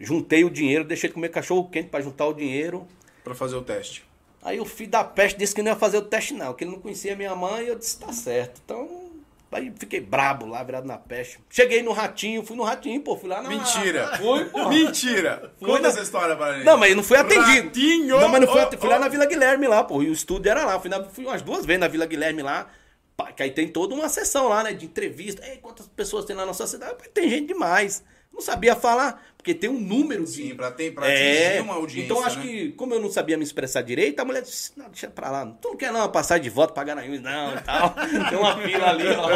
Juntei 0.00 0.44
o 0.44 0.50
dinheiro, 0.50 0.84
deixei 0.84 1.08
de 1.08 1.14
comer 1.14 1.28
cachorro 1.28 1.68
quente 1.70 1.88
pra 1.88 2.00
juntar 2.00 2.26
o 2.26 2.34
dinheiro. 2.34 2.86
Pra 3.22 3.34
fazer 3.34 3.56
o 3.56 3.62
teste. 3.62 4.04
Aí 4.42 4.58
o 4.60 4.64
filho 4.64 4.90
da 4.90 5.02
peste 5.04 5.38
disse 5.38 5.54
que 5.54 5.62
não 5.62 5.70
ia 5.70 5.76
fazer 5.76 5.98
o 5.98 6.02
teste, 6.02 6.34
não, 6.34 6.52
que 6.52 6.64
ele 6.64 6.72
não 6.72 6.80
conhecia 6.80 7.14
minha 7.16 7.34
mãe, 7.34 7.64
e 7.64 7.68
eu 7.68 7.76
disse, 7.78 7.98
tá 7.98 8.12
certo. 8.12 8.60
Então, 8.64 9.10
aí 9.52 9.72
fiquei 9.78 10.00
brabo 10.00 10.44
lá, 10.46 10.62
virado 10.64 10.86
na 10.86 10.98
peste. 10.98 11.38
Cheguei 11.48 11.82
no 11.82 11.92
ratinho, 11.92 12.44
fui 12.44 12.56
no 12.56 12.62
ratinho, 12.64 13.00
pô, 13.02 13.16
fui 13.16 13.28
lá 13.28 13.40
na. 13.40 13.48
Mentira! 13.48 14.14
Fui, 14.18 14.44
pô. 14.46 14.68
Mentira! 14.68 15.52
Fui 15.58 15.68
Conta 15.68 15.82
na- 15.82 15.88
essa 15.88 16.00
história 16.02 16.34
pra 16.36 16.54
gente. 16.54 16.64
Não, 16.64 16.76
mas 16.76 16.90
eu 16.90 16.96
não 16.96 17.02
fui 17.04 17.16
atendido. 17.16 17.66
Ratinho! 17.68 18.20
Não, 18.20 18.28
mas 18.28 18.40
não 18.40 18.48
fui, 18.48 18.58
Oh, 18.58 18.62
atendido. 18.62 18.80
fui 18.80 18.90
lá 18.90 18.96
oh. 18.96 19.00
na 19.00 19.08
Vila 19.08 19.26
Guilherme 19.26 19.66
lá, 19.68 19.82
pô. 19.84 20.02
E 20.02 20.08
o 20.08 20.12
estúdio 20.12 20.50
era 20.50 20.64
lá. 20.64 20.78
Fui, 20.80 20.90
na- 20.90 21.04
fui 21.04 21.24
umas 21.24 21.40
duas 21.42 21.64
vezes 21.64 21.80
na 21.80 21.88
Vila 21.88 22.04
Guilherme 22.06 22.42
lá. 22.42 22.68
Que 23.36 23.42
aí 23.42 23.50
tem 23.50 23.68
toda 23.68 23.94
uma 23.94 24.08
sessão 24.08 24.48
lá, 24.48 24.62
né? 24.62 24.72
De 24.72 24.86
entrevista. 24.86 25.46
Ei, 25.46 25.58
quantas 25.58 25.86
pessoas 25.88 26.24
tem 26.24 26.34
lá 26.34 26.42
na 26.42 26.46
nossa 26.46 26.66
cidade? 26.66 26.96
Tem 27.12 27.28
gente 27.28 27.48
demais. 27.48 28.02
Não 28.32 28.42
sabia 28.42 28.76
falar, 28.76 29.24
porque 29.38 29.54
tem 29.54 29.70
um 29.70 29.80
número 29.80 30.22
de. 30.22 30.30
Sim, 30.30 30.54
pra, 30.54 30.70
ter, 30.70 30.92
pra 30.92 31.08
É, 31.08 31.46
atingir 31.46 31.62
uma 31.62 31.74
audiência, 31.74 32.04
então 32.04 32.22
acho 32.22 32.38
né? 32.38 32.44
que, 32.44 32.72
como 32.72 32.92
eu 32.92 33.00
não 33.00 33.10
sabia 33.10 33.38
me 33.38 33.42
expressar 33.42 33.80
direito, 33.80 34.20
a 34.20 34.26
mulher 34.26 34.42
disse, 34.42 34.72
não, 34.76 34.90
deixa 34.90 35.08
pra 35.08 35.30
lá, 35.30 35.46
tu 35.46 35.70
não 35.70 35.76
quer 35.76 35.90
não 35.90 36.06
passar 36.10 36.38
de 36.38 36.50
voto 36.50 36.74
pra 36.74 36.84
Garanhuns, 36.84 37.22
não, 37.22 37.54
e 37.54 37.60
tal. 37.62 37.94
Tem 38.28 38.38
uma 38.38 38.58
fila 38.58 38.90
ali, 38.90 39.08
ó. 39.08 39.28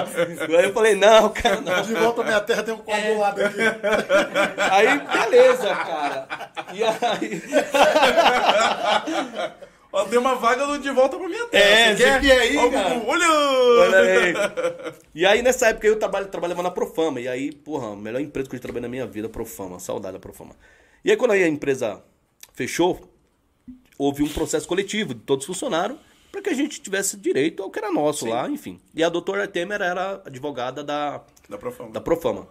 Aí 0.59 0.64
eu 0.66 0.72
falei, 0.74 0.95
não, 0.97 1.31
cara, 1.31 1.62
não. 1.62 1.81
De 1.83 1.95
volta 1.95 2.20
à 2.20 2.24
minha 2.24 2.41
terra 2.41 2.62
tem 2.62 2.74
um 2.74 2.78
coagulado 2.78 3.43
aqui. 3.43 3.59
Aí, 4.70 4.99
beleza, 4.99 5.74
cara. 5.74 6.28
E 6.74 6.85
aí... 6.85 7.43
Ó, 9.93 10.05
tem 10.05 10.18
uma 10.18 10.36
vaga 10.36 10.66
do 10.66 10.78
De 10.78 10.91
Volta 10.91 11.18
pra 11.18 11.28
Minha 11.28 11.47
Terra. 11.49 11.64
É, 11.64 11.97
Você 11.97 12.20
quer? 12.20 12.53
ir, 12.53 12.57
Ó, 12.59 12.70
cara? 12.70 13.03
Olha! 13.07 13.26
Olha 13.80 13.99
aí. 14.01 14.34
E 15.12 15.26
aí, 15.26 15.43
nessa 15.43 15.68
época, 15.68 15.86
eu 15.88 15.99
trabalho, 15.99 16.26
trabalhava 16.28 16.62
na 16.62 16.70
Profama. 16.70 17.20
E 17.20 17.26
aí, 17.26 17.51
porra, 17.53 17.93
a 17.93 17.97
melhor 17.97 18.20
empresa 18.20 18.49
que 18.49 18.55
eu 18.55 18.61
trabalhei 18.61 18.82
na 18.82 18.88
minha 18.88 19.07
vida, 19.07 19.28
Profama. 19.28 19.80
Saudade 19.80 20.14
da 20.14 20.20
Profama. 20.20 20.55
E 21.05 21.11
aí, 21.11 21.16
quando 21.16 21.32
aí 21.32 21.43
a 21.43 21.49
empresa 21.49 22.01
fechou, 22.55 23.01
houve 23.99 24.22
um 24.22 24.28
processo 24.28 24.68
coletivo 24.68 25.12
de 25.14 25.20
todos 25.20 25.43
os 25.43 25.47
funcionários 25.55 25.99
para 26.30 26.41
que 26.41 26.51
a 26.51 26.55
gente 26.55 26.80
tivesse 26.80 27.16
direito 27.16 27.61
ao 27.62 27.70
que 27.70 27.78
era 27.80 27.91
nosso 27.91 28.26
lá, 28.28 28.49
enfim. 28.49 28.80
E 28.95 29.03
a 29.03 29.09
doutora 29.09 29.49
Temer 29.49 29.82
era 29.82 30.22
advogada 30.24 30.84
da, 30.84 31.20
Da 31.49 31.59
Profama. 31.59 31.91
da 31.91 32.01
Profama. 32.01 32.49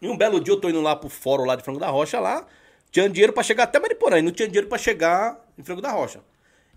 E 0.00 0.08
um 0.08 0.16
belo 0.16 0.40
dia 0.40 0.54
eu 0.54 0.60
tô 0.60 0.70
indo 0.70 0.80
lá 0.80 0.96
pro 0.96 1.10
fórum 1.10 1.44
lá 1.44 1.54
de 1.54 1.62
Frango 1.62 1.78
da 1.78 1.90
Rocha 1.90 2.18
lá, 2.18 2.46
tinha 2.90 3.06
dinheiro 3.10 3.32
pra 3.34 3.42
chegar 3.42 3.64
até 3.64 3.78
Mariporã, 3.78 4.18
e 4.18 4.22
não 4.22 4.32
tinha 4.32 4.48
dinheiro 4.48 4.68
pra 4.68 4.78
chegar 4.78 5.38
em 5.58 5.62
Frango 5.62 5.82
da 5.82 5.90
Rocha. 5.90 6.20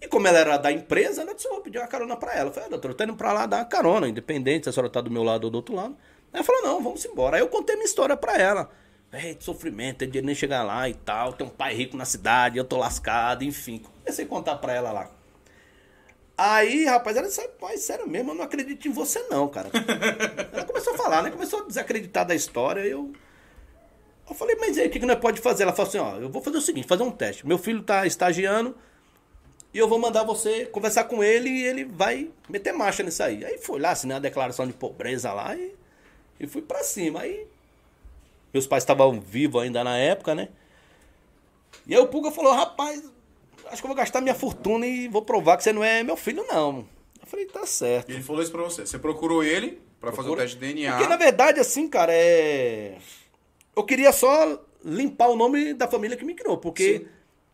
E 0.02 0.08
como 0.08 0.28
ela 0.28 0.39
era 0.39 0.58
da 0.58 0.72
empresa, 0.72 1.22
ela 1.22 1.36
disse, 1.36 1.47
eu 1.47 1.54
vou 1.54 1.62
pedir 1.62 1.78
uma 1.78 1.88
carona 1.88 2.18
pra 2.18 2.34
ela. 2.34 2.49
Eu 2.49 2.54
falei, 2.54 2.68
ah, 2.68 2.72
doutor, 2.72 2.89
eu 2.89 2.95
tô 2.95 3.04
indo 3.04 3.16
pra 3.16 3.32
lá 3.32 3.45
dar 3.45 3.58
uma 3.58 3.66
carona, 3.66 4.08
independente 4.08 4.64
se 4.64 4.70
a 4.70 4.74
senhora 4.74 4.89
tá 4.89 4.99
do 4.99 5.12
meu 5.12 5.22
lado 5.22 5.45
ou 5.45 5.52
do 5.52 5.56
outro 5.56 5.76
lado. 5.76 5.95
Ela 6.34 6.43
falou, 6.43 6.64
não, 6.64 6.82
vamos 6.82 7.06
embora. 7.06 7.38
Aí 7.38 7.41
eu 7.43 7.47
contei 7.47 7.76
minha 7.76 7.86
história 7.86 8.18
pra 8.18 8.36
ela. 8.36 8.72
Ei, 9.14 9.36
de 9.36 9.43
sofrimento, 9.43 9.97
tem 9.97 10.08
dinheiro 10.08 10.26
nem 10.26 10.34
chegar 10.34 10.64
lá 10.64 10.88
e 10.88 10.93
tal, 10.93 11.34
tem 11.34 11.45
um 11.45 11.49
pai 11.49 11.76
rico 11.76 11.97
na 11.97 12.06
cidade, 12.06 12.58
eu 12.58 12.64
tô 12.64 12.78
lascado, 12.78 13.43
enfim. 13.43 13.84
Comecei 13.99 14.24
a 14.24 14.28
contar 14.28 14.56
pra 14.56 14.74
ela 14.74 14.91
lá. 14.91 15.12
Aí, 16.38 16.86
rapaz, 16.86 17.18
ela 17.18 17.28
disse, 17.28 17.45
pai, 17.60 17.78
sério 17.78 18.08
mesmo, 18.08 18.32
eu 18.32 18.36
não 18.36 18.43
acredito 18.43 18.88
em 18.88 18.91
você 18.91 19.20
não, 19.30 19.49
cara. 19.49 19.70
ela 20.54 20.64
começou 20.66 20.93
a 20.93 20.97
falar, 20.97 21.22
né? 21.22 21.30
Começou 21.30 21.62
a 21.62 21.68
desacreditar 21.68 22.26
da 22.26 22.34
história, 22.34 22.82
eu... 22.82 23.12
Eu 24.28 24.34
falei, 24.34 24.56
mas 24.56 24.78
aí, 24.78 24.88
o 24.88 24.89
que, 24.89 24.99
que 24.99 25.06
nós 25.06 25.20
pode 25.20 25.41
fazer? 25.41 25.64
Ela 25.64 25.74
falou 25.74 25.89
assim, 25.89 25.97
ó, 25.97 26.16
eu 26.16 26.30
vou 26.30 26.41
fazer 26.41 26.58
o 26.58 26.62
seguinte, 26.62 26.88
fazer 26.88 27.04
um 27.04 27.12
teste. 27.12 27.45
Meu 27.45 27.58
filho 27.58 27.84
tá 27.84 28.06
estagiando 28.08 28.74
e 29.74 29.78
eu 29.78 29.88
vou 29.88 29.99
mandar 29.99 30.24
você 30.24 30.65
conversar 30.65 31.05
com 31.05 31.24
ele 31.24 31.49
e 31.49 31.65
ele 31.65 31.86
vai 31.86 32.30
meter 32.49 32.74
marcha 32.74 33.03
nisso 33.03 33.24
aí. 33.24 33.45
Aí 33.45 33.57
fui 33.57 33.80
lá, 33.80 33.91
assinei 33.91 34.17
a 34.17 34.19
declaração 34.19 34.67
de 34.67 34.74
pobreza 34.74 35.32
lá 35.32 35.55
e, 35.55 35.74
e 36.39 36.47
fui 36.47 36.61
pra 36.61 36.84
cima. 36.84 37.22
Aí 37.22 37.47
meus 38.53 38.67
pais 38.67 38.84
estavam 38.84 39.19
vivos 39.19 39.61
ainda 39.61 39.84
na 39.84 39.97
época, 39.97 40.36
né? 40.36 40.49
E 41.88 41.95
aí 41.95 42.01
o 42.01 42.07
Puga 42.07 42.32
falou, 42.32 42.53
rapaz, 42.53 43.01
acho 43.67 43.82
que 43.82 43.86
eu 43.86 43.89
vou 43.89 43.95
gastar 43.95 44.22
minha 44.22 44.36
fortuna 44.36 44.86
e 44.86 45.07
vou 45.07 45.22
provar 45.22 45.57
que 45.57 45.63
você 45.63 45.72
não 45.72 45.84
é 45.84 46.03
meu 46.03 46.17
filho, 46.17 46.45
não. 46.47 46.86
Eu 47.19 47.28
falei, 47.28 47.45
tá 47.45 47.65
certo. 47.65 48.09
E 48.09 48.13
ele 48.13 48.24
falou 48.24 48.41
isso 48.41 48.51
pra 48.51 48.61
você. 48.61 48.86
Você 48.86 48.99
procurou 48.99 49.43
ele 49.43 49.82
pra 49.99 50.11
fazer 50.11 50.30
o 50.30 50.36
teste 50.36 50.57
de 50.57 50.74
DNA. 50.74 50.91
Porque 50.91 51.07
na 51.07 51.15
verdade, 51.15 51.59
assim, 51.59 51.88
cara, 51.88 52.11
é. 52.13 52.97
Eu 53.76 53.84
queria 53.84 54.11
só 54.11 54.61
limpar 54.84 55.30
o 55.30 55.36
nome 55.36 55.74
da 55.74 55.88
família 55.88 56.17
que 56.17 56.26
me 56.26 56.34
criou. 56.34 56.57
Porque, 56.57 56.99
Sim. 56.99 57.07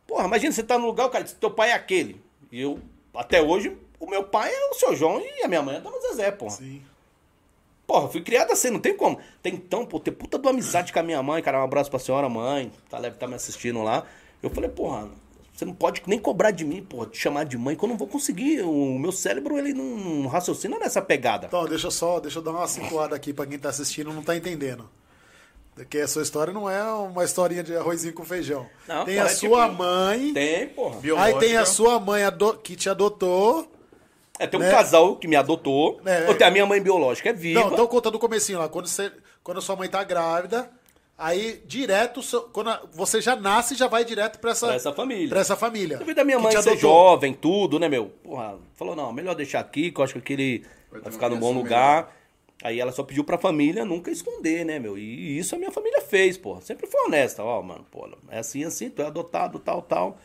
Porra, 0.08 0.26
imagina 0.26 0.51
você 0.51 0.64
tá 0.64 0.78
no 0.80 0.88
lugar, 0.88 1.05
o 1.05 1.10
cara 1.10 1.24
diz, 1.24 1.34
teu 1.34 1.51
pai 1.51 1.72
é 1.72 1.74
aquele. 1.74 2.22
E 2.51 2.62
eu, 2.62 2.80
até 3.14 3.41
hoje, 3.41 3.78
o 3.99 4.10
meu 4.10 4.24
pai 4.24 4.51
é 4.51 4.70
o 4.70 4.74
seu 4.74 4.95
João 4.95 5.20
e 5.20 5.43
a 5.43 5.47
minha 5.47 5.62
mãe 5.62 5.76
é 5.76 5.78
a 5.78 5.82
dona 5.82 5.99
Zezé, 5.99 6.32
porra. 6.32 6.51
Sim. 6.51 6.82
Porra, 7.86 8.10
fui 8.10 8.22
criado 8.22 8.51
assim, 8.51 8.70
não 8.70 8.80
tem 8.80 8.95
como. 8.95 9.18
Tem 9.41 9.53
então, 9.53 9.86
pô, 9.86 9.99
ter 9.99 10.12
puta 10.12 10.38
de 10.38 10.47
amizade 10.47 10.91
com 10.91 10.99
a 10.99 11.03
minha 11.03 11.24
mãe, 11.24 11.41
cara. 11.41 11.60
Um 11.60 11.64
abraço 11.64 11.89
pra 11.89 11.99
senhora, 11.99 12.28
mãe. 12.28 12.72
Tá, 12.89 12.99
deve 12.99 13.16
estar 13.16 13.28
me 13.28 13.36
assistindo 13.36 13.82
lá. 13.82 14.05
Eu 14.43 14.49
falei, 14.49 14.70
porra, 14.70 15.10
você 15.53 15.64
não 15.64 15.74
pode 15.74 16.03
nem 16.05 16.20
cobrar 16.20 16.51
de 16.51 16.66
mim, 16.66 16.84
porra, 16.84 17.08
te 17.08 17.18
chamar 17.18 17.45
de 17.45 17.58
mãe, 17.58 17.78
que 17.78 17.84
eu 17.84 17.88
não 17.88 17.97
vou 17.97 18.08
conseguir. 18.08 18.62
O 18.62 18.99
meu 18.99 19.14
cérebro, 19.14 19.58
ele 19.58 19.74
não 19.74 20.28
raciocina 20.28 20.78
nessa 20.78 21.01
pegada. 21.01 21.47
Então, 21.47 21.66
deixa 21.66 21.89
só, 21.89 22.20
deixa 22.20 22.39
eu 22.39 22.43
dar 22.43 22.51
uma 22.51 22.68
situada 22.68 23.16
aqui 23.16 23.34
pra 23.34 23.47
quem 23.47 23.58
tá 23.58 23.70
assistindo 23.70 24.12
não 24.14 24.22
tá 24.22 24.36
entendendo. 24.36 24.88
Que 25.86 26.00
a 26.00 26.08
sua 26.08 26.24
história 26.24 26.52
não 26.54 26.70
é 26.70 26.84
uma 26.84 27.24
historinha 27.24 27.64
de 27.64 27.76
arrozinho 27.76 28.14
com 28.14 28.24
feijão. 28.24 28.66
Não, 28.88 29.06
tem 29.06 29.20
a 29.20 29.26
é 29.26 29.30
sua 29.30 29.66
tipo- 29.70 29.78
mãe, 29.84 30.34
Tem, 30.34 30.68
porra. 30.70 30.96
aí 30.96 31.02
Biológica. 31.02 31.40
tem 31.40 31.58
a 31.58 31.66
sua 31.66 32.00
mãe 32.00 32.22
que 32.64 32.76
te 32.76 32.90
adotou. 32.90 33.72
É, 34.40 34.46
tem 34.48 34.60
um 34.60 34.64
né? 34.64 34.70
casal 34.72 35.16
que 35.16 35.28
me 35.28 35.36
adotou. 35.36 36.00
É, 36.06 36.30
Eu 36.30 36.36
tenho 36.38 36.48
a 36.50 36.52
minha 36.54 36.66
mãe 36.66 36.82
biológica, 36.82 37.30
é 37.30 37.34
viva. 37.34 37.60
Não, 37.62 37.72
então 37.74 37.88
conta 37.88 38.12
do 38.12 38.20
comecinho 38.20 38.60
lá. 38.60 38.70
Quando, 38.70 38.88
você, 38.88 39.12
quando 39.44 39.58
a 39.58 39.62
sua 39.62 39.76
mãe 39.76 39.90
tá 39.90 40.04
grávida, 40.04 40.70
aí 41.18 41.62
direto, 41.66 42.22
quando 42.54 42.70
a- 42.70 42.82
você 42.94 43.20
já 43.20 43.36
nasce 43.36 43.74
e 43.74 43.78
já 43.78 43.88
vai 43.88 44.06
direto 44.06 44.38
pra 44.40 44.52
essa, 44.52 44.68
Pra 44.68 44.76
essa 44.76 44.94
família. 44.94 45.30
pra 45.30 45.40
essa 45.40 45.56
família. 45.56 45.98
Devido 45.98 46.18
da 46.18 46.24
minha 46.24 46.38
mãe 46.40 46.56
ser 46.62 46.78
jovem, 46.78 47.34
tudo, 47.34 47.80
né, 47.80 47.90
meu? 47.90 48.08
Porra, 48.24 48.56
falou, 48.76 48.96
não, 48.96 49.12
melhor 49.12 49.34
deixar 49.36 49.60
aqui, 49.60 49.92
que 49.92 50.00
eu 50.00 50.04
acho 50.04 50.14
que 50.14 50.20
aquele 50.20 50.66
Vai 50.92 51.02
vai, 51.02 51.12
ficar 51.12 51.30
num 51.30 51.40
bom 51.40 51.52
lugar. 51.52 52.16
Aí 52.64 52.80
ela 52.80 52.91
só 52.91 53.03
pediu 53.03 53.24
pra 53.24 53.38
família 53.38 53.86
nunca 53.86 54.10
esconder, 54.10 54.66
né, 54.66 54.80
meu? 54.80 54.97
E 54.97 55.38
isso 55.38 55.53
a 55.55 55.58
minha 55.60 55.72
família 55.72 56.01
fez, 56.01 56.38
porra. 56.38 56.60
Sempre 56.62 56.88
foi 56.88 57.01
honesta. 57.05 57.43
Ó, 57.43 57.62
mano, 57.62 57.86
pô, 57.91 58.08
é 58.30 58.39
assim, 58.39 58.64
assim, 58.64 58.89
tu 58.89 59.01
é 59.01 59.05
adotado, 59.05 59.60
tal, 59.60 59.82
tal. 59.84 60.18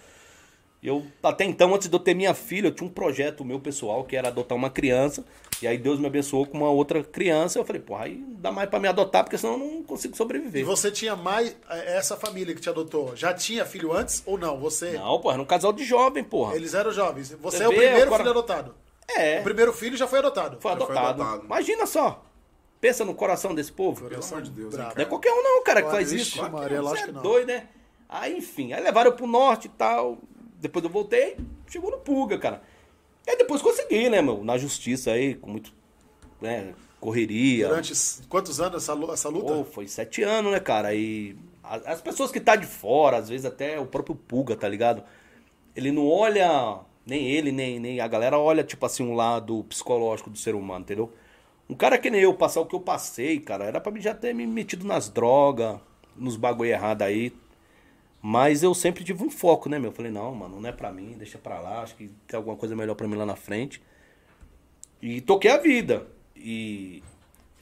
Eu, 0.82 1.04
até 1.22 1.44
então, 1.44 1.72
antes 1.74 1.88
de 1.88 1.94
eu 1.94 2.00
ter 2.00 2.12
minha 2.12 2.34
filha, 2.34 2.66
eu 2.66 2.72
tinha 2.74 2.88
um 2.88 2.92
projeto 2.92 3.44
meu 3.44 3.60
pessoal 3.60 4.02
que 4.02 4.16
era 4.16 4.28
adotar 4.28 4.56
uma 4.58 4.68
criança. 4.68 5.24
E 5.62 5.66
aí 5.68 5.78
Deus 5.78 6.00
me 6.00 6.08
abençoou 6.08 6.44
com 6.44 6.58
uma 6.58 6.70
outra 6.70 7.04
criança. 7.04 7.56
Eu 7.60 7.64
falei, 7.64 7.80
porra, 7.80 8.06
aí 8.06 8.16
não 8.16 8.34
dá 8.40 8.50
mais 8.50 8.68
pra 8.68 8.80
me 8.80 8.88
adotar, 8.88 9.22
porque 9.22 9.38
senão 9.38 9.52
eu 9.52 9.58
não 9.60 9.82
consigo 9.84 10.12
E 10.14 10.16
sobreviver. 10.16 10.64
você 10.64 10.90
tinha 10.90 11.14
mais. 11.14 11.54
eh, 11.70 11.96
Essa 11.98 12.16
família 12.16 12.52
que 12.52 12.60
te 12.60 12.68
adotou, 12.68 13.14
já 13.14 13.32
tinha 13.32 13.64
filho 13.64 13.92
antes 13.92 14.24
ou 14.26 14.36
não? 14.36 14.58
Você. 14.58 14.92
Não, 14.92 15.20
porra, 15.20 15.34
era 15.34 15.42
um 15.42 15.46
casal 15.46 15.72
de 15.72 15.84
jovem, 15.84 16.24
porra. 16.24 16.56
Eles 16.56 16.74
eram 16.74 16.90
jovens. 16.90 17.30
Você 17.30 17.36
Você 17.58 17.62
é 17.62 17.68
o 17.68 17.70
vê, 17.70 17.76
primeiro 17.76 18.10
filho 18.16 18.30
adotado. 18.30 18.74
É. 19.16 19.40
O 19.40 19.42
primeiro 19.42 19.72
filho 19.72 19.96
já 19.96 20.06
foi 20.06 20.18
adotado. 20.20 20.58
Foi 20.60 20.70
Já 20.72 20.76
foi 20.78 20.86
adotado. 20.96 21.22
adotado. 21.22 21.44
Imagina 21.46 21.86
só. 21.86 22.24
Pensa 22.80 23.04
no 23.04 23.14
coração 23.14 23.54
desse 23.54 23.70
povo. 23.72 24.08
Pelo 24.08 24.24
amor 24.24 24.42
de 24.42 24.50
Deus. 24.50 24.74
Não 24.76 24.90
é 24.96 25.04
qualquer 25.04 25.32
um 25.32 25.42
não, 25.42 25.62
cara, 25.62 25.80
que 25.82 25.88
Claro, 25.88 25.96
faz 26.04 26.12
isso. 26.12 26.42
Maria, 26.50 26.78
Você 26.78 26.82
lógico 26.82 27.04
é 27.04 27.06
que 27.06 27.12
não. 27.12 27.22
doido, 27.22 27.46
né? 27.48 27.68
Aí, 28.08 28.36
enfim. 28.36 28.72
Aí 28.72 28.82
levaram 28.82 29.12
pro 29.12 29.26
norte 29.26 29.66
e 29.66 29.70
tal. 29.70 30.18
Depois 30.58 30.84
eu 30.84 30.90
voltei, 30.90 31.36
chegou 31.68 31.90
no 31.90 31.98
Puga, 31.98 32.38
cara. 32.38 32.62
E 33.26 33.30
aí 33.30 33.36
depois 33.36 33.62
consegui, 33.62 34.08
né, 34.10 34.20
meu? 34.20 34.42
Na 34.44 34.58
justiça 34.58 35.12
aí, 35.12 35.34
com 35.34 35.50
muito, 35.50 35.72
né, 36.40 36.74
correria. 37.00 37.68
Durante 37.68 37.92
quantos 38.28 38.60
anos 38.60 38.82
essa, 38.82 38.98
essa 39.12 39.28
luta? 39.28 39.54
Pô, 39.54 39.64
foi 39.64 39.86
sete 39.88 40.22
anos, 40.22 40.52
né, 40.52 40.60
cara? 40.60 40.94
E 40.94 41.36
as 41.62 42.00
pessoas 42.00 42.30
que 42.32 42.40
tá 42.40 42.54
de 42.56 42.66
fora, 42.66 43.16
às 43.16 43.28
vezes 43.28 43.46
até 43.46 43.78
o 43.78 43.86
próprio 43.86 44.14
Puga, 44.16 44.54
tá 44.56 44.68
ligado? 44.68 45.02
Ele 45.74 45.90
não 45.90 46.06
olha, 46.08 46.80
nem 47.06 47.28
ele, 47.28 47.52
nem, 47.52 47.78
nem 47.78 48.00
a 48.00 48.08
galera 48.08 48.38
olha, 48.38 48.64
tipo 48.64 48.84
assim, 48.86 49.02
um 49.02 49.14
lado 49.14 49.64
psicológico 49.64 50.30
do 50.30 50.38
ser 50.38 50.54
humano, 50.54 50.82
entendeu? 50.82 51.12
Um 51.68 51.74
cara 51.74 51.98
que 51.98 52.10
nem 52.10 52.20
eu, 52.20 52.34
passar 52.34 52.60
o 52.60 52.66
que 52.66 52.74
eu 52.74 52.80
passei, 52.80 53.40
cara, 53.40 53.64
era 53.64 53.80
pra 53.80 53.92
mim 53.92 54.00
já 54.00 54.14
ter 54.14 54.34
me 54.34 54.46
metido 54.46 54.86
nas 54.86 55.08
drogas, 55.08 55.78
nos 56.16 56.36
bagulho 56.36 56.70
errado 56.70 57.02
aí. 57.02 57.32
Mas 58.20 58.62
eu 58.62 58.72
sempre 58.74 59.02
tive 59.02 59.24
um 59.24 59.30
foco, 59.30 59.68
né, 59.68 59.78
meu? 59.78 59.90
Eu 59.90 59.94
falei, 59.94 60.12
não, 60.12 60.32
mano, 60.34 60.60
não 60.60 60.68
é 60.68 60.72
pra 60.72 60.92
mim, 60.92 61.14
deixa 61.18 61.38
pra 61.38 61.58
lá, 61.60 61.82
acho 61.82 61.96
que 61.96 62.08
tem 62.26 62.36
alguma 62.36 62.56
coisa 62.56 62.76
melhor 62.76 62.94
pra 62.94 63.08
mim 63.08 63.16
lá 63.16 63.26
na 63.26 63.34
frente. 63.34 63.82
E 65.00 65.20
toquei 65.20 65.50
a 65.50 65.58
vida. 65.58 66.06
E 66.36 67.02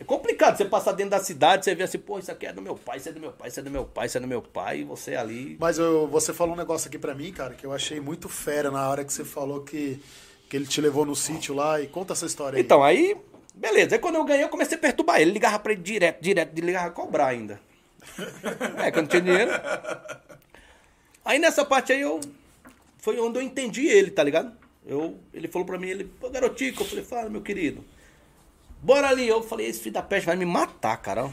é 0.01 0.05
complicado 0.05 0.57
você 0.57 0.65
passar 0.65 0.93
dentro 0.93 1.11
da 1.11 1.21
cidade, 1.23 1.65
você 1.65 1.75
vê 1.75 1.83
assim, 1.83 1.99
pô, 1.99 2.19
isso 2.19 2.33
aqui 2.33 2.47
é 2.47 2.53
do 2.55 2.63
meu 2.63 2.75
pai, 2.75 2.97
isso 2.97 3.11
é 3.11 3.13
do 3.13 3.21
meu 3.21 3.33
pai, 3.33 3.49
isso 3.49 3.61
é 3.61 3.63
do 3.63 3.71
meu 3.71 3.85
pai, 3.85 4.07
isso 4.07 4.17
é 4.17 4.21
do 4.21 4.27
meu 4.27 4.41
pai, 4.43 4.81
e 4.81 4.85
você 4.85 5.15
ali. 5.15 5.57
Mas 5.61 5.79
eu- 5.79 6.07
você 6.09 6.33
falou 6.33 6.55
um 6.55 6.59
negócio 6.59 6.89
aqui 6.89 6.99
pra 6.99 7.15
mim, 7.15 7.31
cara, 7.33 7.53
que 7.55 7.65
eu 7.67 7.73
achei 7.73 8.01
muito 8.01 8.29
fera 8.29 8.71
na 8.71 8.89
hora 8.89 9.05
que 9.05 9.13
você 9.13 9.25
falou 9.27 9.61
que, 9.63 10.01
que 10.49 10.57
ele 10.57 10.67
te 10.67 10.81
levou 10.81 11.05
no 11.05 11.15
sítio 11.15 11.55
lá. 11.55 11.81
E 11.81 11.87
conta 11.87 12.15
essa 12.15 12.25
história 12.25 12.57
aí. 12.57 12.63
Então, 12.63 12.83
aí, 12.83 13.15
beleza. 13.55 13.95
Aí 13.95 13.99
quando 14.01 14.15
eu 14.17 14.25
ganhei, 14.25 14.43
eu 14.45 14.49
comecei 14.49 14.77
a 14.79 14.81
perturbar 14.81 15.21
ele. 15.21 15.33
Ligava 15.33 15.59
pra 15.59 15.73
ele 15.73 15.83
direto, 15.83 16.21
direto, 16.23 16.53
de 16.55 16.63
ligava 16.63 16.87
a 16.89 16.91
cobrar 16.91 17.27
ainda. 17.27 17.61
É, 18.79 18.91
não 18.91 19.07
tinha 19.07 19.21
dinheiro. 19.23 19.51
Aí 21.25 21.39
nessa 21.39 21.65
parte 21.65 21.93
aí 21.93 22.01
eu. 22.01 22.21
Foi 22.99 23.19
onde 23.21 23.39
eu 23.39 23.43
entendi 23.43 23.87
ele, 23.87 24.11
tá 24.11 24.23
ligado? 24.23 24.53
Eu, 24.87 25.19
ele 25.33 25.47
falou 25.49 25.65
pra 25.67 25.79
mim, 25.79 25.89
ele, 25.89 26.05
pô, 26.05 26.29
garotico, 26.31 26.83
eu 26.83 26.87
falei, 26.87 27.05
fala, 27.05 27.31
meu 27.31 27.41
querido. 27.43 27.85
Bora 28.83 29.09
ali. 29.09 29.27
Eu 29.29 29.43
falei, 29.43 29.67
esse 29.67 29.81
filho 29.81 29.95
da 29.95 30.03
peste 30.03 30.27
vai 30.27 30.37
me 30.37 30.47
matar, 30.47 30.97
cara. 30.99 31.31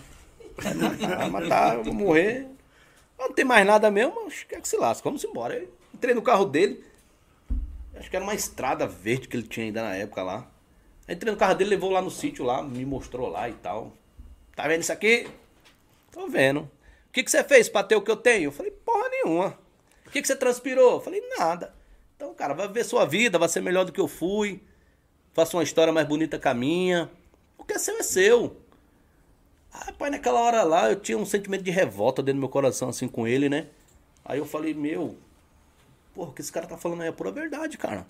Vai 0.58 0.74
me 0.74 0.84
matar, 0.84 1.30
matar, 1.30 1.76
eu 1.76 1.84
vou 1.84 1.94
morrer. 1.94 2.48
Não 3.18 3.32
tem 3.32 3.46
mais 3.46 3.66
nada 3.66 3.90
mesmo, 3.90 4.28
acho 4.28 4.46
que 4.46 4.56
é 4.56 4.62
que 4.62 4.68
se 4.68 4.78
lasca. 4.78 5.04
Vamos 5.04 5.24
embora. 5.24 5.56
Aí 5.56 5.68
entrei 5.94 6.14
no 6.14 6.22
carro 6.22 6.46
dele. 6.46 6.84
Acho 7.96 8.10
que 8.10 8.16
era 8.16 8.24
uma 8.24 8.36
estrada 8.36 8.86
verde 8.86 9.28
que 9.28 9.36
ele 9.36 9.48
tinha 9.48 9.66
ainda 9.66 9.82
na 9.82 9.96
época 9.96 10.22
lá. 10.22 10.48
Entrei 11.10 11.32
no 11.32 11.38
carro 11.38 11.56
dele, 11.56 11.72
levou 11.72 11.90
lá 11.90 12.02
no 12.02 12.12
sítio 12.12 12.46
lá, 12.46 12.62
me 12.62 12.86
mostrou 12.86 13.30
lá 13.30 13.50
e 13.50 13.54
tal. 13.54 13.94
Tá 14.56 14.68
vendo 14.68 14.82
isso 14.82 14.92
aqui? 14.92 15.28
Tô 16.12 16.28
vendo. 16.28 16.60
O 16.60 17.12
que, 17.12 17.24
que 17.24 17.32
você 17.32 17.44
fez 17.44 17.68
pra 17.70 17.84
ter 17.84 17.96
o 17.96 18.02
que 18.02 18.12
eu 18.12 18.18
tenho? 18.18 18.46
Eu 18.46 18.52
falei, 18.52 18.72
porra 18.72 19.10
nenhuma. 19.10 19.58
O 20.06 20.12
que, 20.12 20.22
que 20.22 20.28
você 20.28 20.36
transpirou? 20.36 20.94
Eu 20.94 21.02
falei, 21.02 21.22
nada. 21.38 21.74
Então, 22.16 22.34
cara, 22.34 22.54
vai 22.54 22.68
ver 22.68 22.84
sua 22.84 23.06
vida, 23.06 23.40
vai 23.40 23.50
ser 23.50 23.62
melhor 23.62 23.86
do 23.86 23.92
que 23.92 24.00
eu 24.00 24.08
fui. 24.08 24.62
Faça 25.34 25.56
uma 25.56 25.64
história 25.64 25.94
mais 25.94 26.08
bonita 26.08 26.38
que 26.38 26.48
a 26.48 26.54
minha. 26.54 27.10
O 27.68 27.70
que 27.70 27.74
é 27.74 27.80
seu 27.80 27.98
é 27.98 28.04
seu. 28.04 28.56
Ah, 29.74 29.92
pai, 29.92 30.10
naquela 30.10 30.40
hora 30.40 30.64
lá 30.64 30.90
eu 30.90 30.96
tinha 30.98 31.18
um 31.18 31.26
sentimento 31.26 31.64
de 31.64 31.70
revolta 31.70 32.24
dentro 32.24 32.38
do 32.38 32.40
meu 32.40 32.50
coração, 32.50 32.88
assim, 32.88 33.10
com 33.10 33.28
ele, 33.28 33.50
né? 33.50 33.68
Aí 34.24 34.40
eu 34.40 34.46
falei, 34.46 34.74
meu, 34.74 35.18
porra, 36.14 36.30
o 36.30 36.34
que 36.34 36.42
esse 36.42 36.52
cara 36.52 36.66
tá 36.66 36.78
falando 36.78 37.02
aí 37.02 37.10
é 37.10 37.12
pura 37.12 37.30
verdade, 37.30 37.78
cara. 37.78 38.08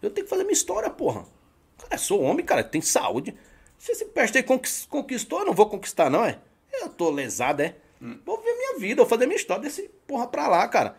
Eu 0.00 0.10
tenho 0.10 0.24
que 0.24 0.30
fazer 0.30 0.44
minha 0.44 0.54
história, 0.54 0.88
porra. 0.88 1.26
Cara, 1.76 1.94
eu 1.94 1.98
sou 1.98 2.22
homem, 2.22 2.44
cara, 2.44 2.64
tem 2.64 2.80
saúde. 2.80 3.36
Se 3.78 3.92
esse 3.92 4.06
peste 4.06 4.38
aí 4.38 4.42
conquis- 4.42 4.86
conquistou, 4.86 5.40
eu 5.40 5.46
não 5.46 5.52
vou 5.54 5.68
conquistar, 5.68 6.08
não, 6.08 6.24
é? 6.24 6.38
Eu 6.72 6.88
tô 6.88 7.10
lesado, 7.10 7.60
é? 7.62 7.76
Vou 8.24 8.40
ver 8.40 8.54
minha 8.54 8.78
vida, 8.78 9.02
vou 9.02 9.08
fazer 9.08 9.26
minha 9.26 9.36
história 9.36 9.62
desse 9.62 9.90
porra 10.06 10.26
pra 10.26 10.48
lá, 10.48 10.66
cara. 10.68 10.96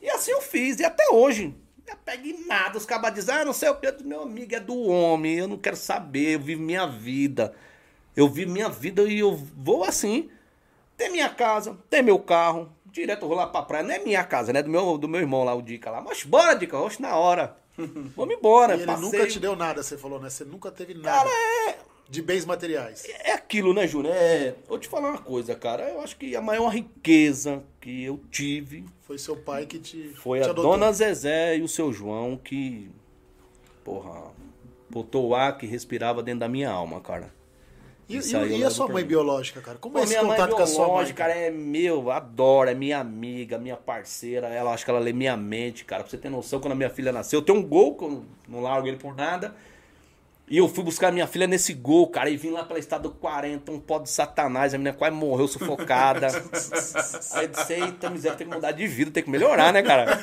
E 0.00 0.08
assim 0.08 0.30
eu 0.30 0.40
fiz, 0.40 0.78
e 0.78 0.84
até 0.84 1.08
hoje. 1.10 1.52
Não 1.86 1.96
peguei 2.04 2.44
nada, 2.46 2.78
os 2.78 2.86
cabas 2.86 3.12
dizem, 3.14 3.34
ah, 3.34 3.44
não 3.44 3.52
sei 3.52 3.68
o 3.68 3.74
que, 3.76 3.92
meu 4.04 4.22
amigo, 4.22 4.54
é 4.54 4.60
do 4.60 4.76
homem, 4.88 5.34
eu 5.38 5.48
não 5.48 5.58
quero 5.58 5.76
saber, 5.76 6.34
eu 6.34 6.40
vivo 6.40 6.62
minha 6.62 6.86
vida. 6.86 7.54
Eu 8.16 8.28
vivo 8.28 8.52
minha 8.52 8.68
vida 8.68 9.02
e 9.02 9.18
eu 9.18 9.34
vou 9.34 9.84
assim. 9.84 10.30
Tem 10.96 11.10
minha 11.10 11.28
casa, 11.28 11.76
tem 11.90 12.02
meu 12.02 12.18
carro, 12.18 12.72
direto 12.86 13.22
eu 13.22 13.28
vou 13.28 13.36
lá 13.36 13.46
pra 13.46 13.62
praia. 13.62 13.82
Não 13.84 13.94
é 13.94 13.98
minha 13.98 14.22
casa, 14.24 14.52
né? 14.52 14.62
Do 14.62 14.70
meu, 14.70 14.96
do 14.96 15.08
meu 15.08 15.20
irmão 15.20 15.42
lá, 15.44 15.52
o 15.54 15.60
Dica 15.60 15.90
lá. 15.90 16.00
Mas 16.00 16.22
bora, 16.22 16.54
Dica, 16.54 16.78
hoje 16.78 17.02
na 17.02 17.16
hora. 17.16 17.56
Vamos 18.16 18.34
embora, 18.36 18.74
E 18.74 18.78
ele 18.78 18.86
passeio. 18.86 19.10
nunca 19.10 19.26
te 19.26 19.40
deu 19.40 19.56
nada, 19.56 19.82
você 19.82 19.98
falou, 19.98 20.20
né? 20.20 20.30
Você 20.30 20.44
nunca 20.44 20.70
teve 20.70 20.94
nada 20.94 21.28
Cara, 21.28 21.30
é, 21.30 21.78
de 22.14 22.22
bens 22.22 22.44
materiais. 22.46 23.04
é 23.20 23.32
aquilo, 23.32 23.74
né, 23.74 23.86
Júnior? 23.86 24.14
É, 24.14 24.54
vou 24.68 24.78
te 24.78 24.88
falar 24.88 25.10
uma 25.10 25.18
coisa, 25.18 25.54
cara. 25.54 25.88
Eu 25.90 26.00
acho 26.00 26.16
que 26.16 26.34
a 26.36 26.40
maior 26.40 26.68
riqueza 26.68 27.62
que 27.80 28.04
eu 28.04 28.20
tive 28.30 28.84
Foi 29.02 29.18
seu 29.18 29.36
pai 29.36 29.66
que 29.66 29.78
te, 29.78 30.08
foi 30.14 30.40
te 30.40 30.48
a 30.48 30.50
adotou. 30.50 30.70
dona 30.72 30.92
Zezé 30.92 31.56
e 31.58 31.62
o 31.62 31.68
seu 31.68 31.92
João 31.92 32.36
que, 32.36 32.90
porra, 33.84 34.32
botou 34.88 35.28
o 35.28 35.34
ar 35.34 35.56
que 35.58 35.66
respirava 35.66 36.22
dentro 36.22 36.40
da 36.40 36.48
minha 36.48 36.70
alma, 36.70 37.00
cara. 37.00 37.32
E, 38.06 38.18
e- 38.18 38.58
e 38.58 38.64
a 38.64 38.68
sua 38.70 38.86
mãe 38.86 39.02
mim. 39.02 39.08
biológica, 39.08 39.62
cara? 39.62 39.78
Como 39.78 39.94
Pô, 39.94 40.00
é 40.00 40.02
esse 40.04 40.12
minha 40.12 40.22
mãe 40.22 40.36
contato 40.36 40.54
com 40.56 40.62
a 40.62 40.66
sua 40.66 40.80
mãe? 40.80 40.88
biológica, 40.88 41.22
cara, 41.24 41.34
é 41.34 41.50
meu, 41.50 42.10
adora, 42.10 42.72
é 42.72 42.74
minha 42.74 42.98
amiga, 42.98 43.56
minha 43.56 43.76
parceira. 43.78 44.48
Ela 44.48 44.72
acho 44.74 44.84
que 44.84 44.90
ela 44.90 45.00
lê 45.00 45.10
minha 45.12 45.34
mente, 45.38 45.86
cara. 45.86 46.02
Pra 46.02 46.10
você 46.10 46.18
ter 46.18 46.28
noção, 46.28 46.60
quando 46.60 46.72
a 46.72 46.76
minha 46.76 46.90
filha 46.90 47.10
nasceu, 47.12 47.38
eu 47.40 47.44
tenho 47.44 47.58
um 47.58 47.62
gol, 47.66 47.94
que 47.96 48.04
eu 48.04 48.22
não 48.46 48.60
largo 48.60 48.86
ele 48.86 48.98
por 48.98 49.16
nada. 49.16 49.54
E 50.46 50.58
eu 50.58 50.68
fui 50.68 50.84
buscar 50.84 51.10
minha 51.10 51.26
filha 51.26 51.46
nesse 51.46 51.72
gol, 51.72 52.06
cara, 52.08 52.28
e 52.28 52.36
vim 52.36 52.50
lá 52.50 52.64
pela 52.64 52.78
estrada 52.78 53.08
40, 53.08 53.72
um 53.72 53.80
pó 53.80 53.98
de 53.98 54.10
satanás, 54.10 54.74
a 54.74 54.78
menina 54.78 54.94
quase 54.94 55.16
morreu 55.16 55.48
sufocada. 55.48 56.26
Aí 57.32 57.44
eu 57.44 57.48
disse, 57.48 57.72
eita, 57.72 58.10
miséria, 58.10 58.36
tem 58.36 58.46
que 58.46 58.54
mudar 58.54 58.72
de 58.72 58.86
vida, 58.86 59.10
tem 59.10 59.22
que 59.22 59.30
melhorar, 59.30 59.72
né, 59.72 59.82
cara? 59.82 60.20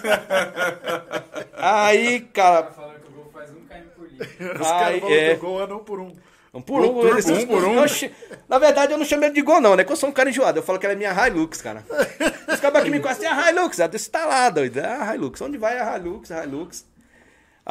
Aí, 1.53 2.21
cara, 2.33 2.71
Falaram 2.71 2.99
que 2.99 3.07
o 3.07 3.11
gol 3.11 3.29
faz 3.33 3.49
um 3.49 3.55
km 3.61 3.87
por 3.95 4.07
litro. 4.07 4.27
Os 4.61 4.67
caras 4.67 4.87
Aí, 4.87 4.99
falam 4.99 5.15
é. 5.15 5.29
que 5.29 5.33
o 5.33 5.39
gol 5.39 5.61
é 5.61 5.73
um 5.73 5.79
por 5.79 5.99
um. 5.99 6.11
Um 6.53 6.61
por 6.61 6.81
um, 6.81 7.17
esses- 7.17 7.43
um 7.43 7.47
por 7.47 7.63
um. 7.63 7.87
che- 7.87 8.11
Na 8.49 8.59
verdade, 8.59 8.91
eu 8.91 8.97
não 8.97 9.05
chamo 9.05 9.23
ele 9.23 9.33
de 9.33 9.41
gol, 9.41 9.61
não, 9.61 9.73
né? 9.75 9.85
Que 9.85 9.91
eu 9.91 9.95
sou 9.95 10.09
um 10.09 10.11
cara 10.11 10.29
enjoado. 10.29 10.59
Eu 10.59 10.63
falo 10.63 10.77
que 10.77 10.85
ela 10.85 10.93
é 10.93 10.97
minha 10.97 11.27
Hilux, 11.27 11.61
cara. 11.61 11.85
Os 12.51 12.59
cabas 12.59 12.83
que 12.83 12.89
me 12.89 12.99
conhecem 12.99 13.25
é 13.25 13.31
a 13.31 13.49
Hilux, 13.49 13.79
é 13.79 13.87
desse 13.87 14.09
tá 14.11 14.25
lá, 14.25 14.49
doido. 14.49 14.79
É 14.81 14.85
a 14.85 15.15
Hilux. 15.15 15.39
Onde 15.41 15.57
vai 15.57 15.79
a 15.79 15.97
Hilux, 15.97 16.29
a 16.29 16.43
Hilux. 16.43 16.85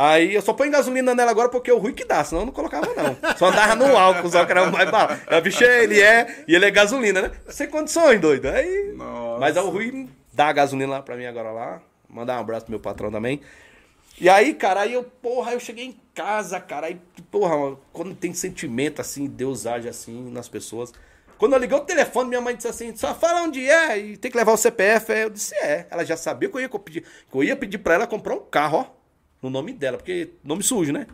Aí 0.02 0.34
eu 0.34 0.40
só 0.40 0.54
ponho 0.54 0.72
gasolina 0.72 1.14
nela 1.14 1.30
agora 1.30 1.50
porque 1.50 1.70
o 1.70 1.76
ruim 1.76 1.92
que 1.92 2.06
dá, 2.06 2.24
senão 2.24 2.40
eu 2.40 2.46
não 2.46 2.54
colocava, 2.54 2.86
não. 2.94 3.36
Só 3.36 3.48
andava 3.48 3.74
no 3.74 3.94
álcool, 3.94 4.30
só 4.30 4.46
que 4.46 4.52
era 4.52 4.62
o 4.62 4.72
mais 4.72 4.90
barato. 4.90 5.20
A 5.30 5.38
bicha, 5.42 5.66
ele 5.66 6.00
é, 6.00 6.42
e 6.48 6.54
ele 6.54 6.64
é 6.64 6.70
gasolina, 6.70 7.20
né? 7.20 7.30
Sem 7.50 7.68
condições, 7.68 8.18
doido. 8.18 8.48
Aí. 8.48 8.94
Nossa. 8.96 9.38
Mas 9.38 9.58
é 9.58 9.60
o 9.60 9.68
ruim 9.68 10.08
dá 10.32 10.46
a 10.46 10.52
gasolina 10.54 10.90
lá 10.90 11.02
pra 11.02 11.16
mim 11.16 11.26
agora 11.26 11.50
lá. 11.50 11.82
Mandar 12.08 12.38
um 12.38 12.40
abraço 12.40 12.64
pro 12.64 12.70
meu 12.70 12.80
patrão 12.80 13.10
também. 13.10 13.42
E 14.18 14.26
aí, 14.26 14.54
cara, 14.54 14.80
aí 14.80 14.94
eu, 14.94 15.04
porra, 15.04 15.52
eu 15.52 15.60
cheguei 15.60 15.84
em 15.84 16.00
casa, 16.14 16.58
cara, 16.58 16.86
aí, 16.86 16.98
porra, 17.30 17.76
quando 17.92 18.14
tem 18.14 18.32
sentimento 18.32 19.02
assim, 19.02 19.26
Deus 19.26 19.66
age 19.66 19.86
assim 19.86 20.30
nas 20.30 20.48
pessoas. 20.48 20.94
Quando 21.36 21.52
eu 21.52 21.58
liguei 21.58 21.76
o 21.76 21.80
telefone, 21.80 22.30
minha 22.30 22.40
mãe 22.40 22.56
disse 22.56 22.68
assim, 22.68 22.96
só 22.96 23.14
fala 23.14 23.42
onde 23.42 23.68
é 23.68 23.98
e 23.98 24.16
tem 24.16 24.30
que 24.30 24.36
levar 24.38 24.52
o 24.52 24.56
CPF. 24.56 25.12
Aí 25.12 25.20
eu 25.20 25.30
disse, 25.30 25.54
é. 25.56 25.86
Ela 25.90 26.06
já 26.06 26.16
sabia 26.16 26.48
que 26.48 26.56
eu 26.56 26.60
ia 26.62 26.70
pedir, 26.70 27.02
que 27.02 27.36
eu 27.36 27.44
ia 27.44 27.54
pedir 27.54 27.76
pra 27.76 27.92
ela 27.92 28.06
comprar 28.06 28.34
um 28.34 28.40
carro, 28.40 28.78
ó, 28.78 28.99
no 29.42 29.50
nome 29.50 29.72
dela, 29.72 29.96
porque 29.96 30.30
nome 30.44 30.62
sujo, 30.62 30.92
né? 30.92 31.06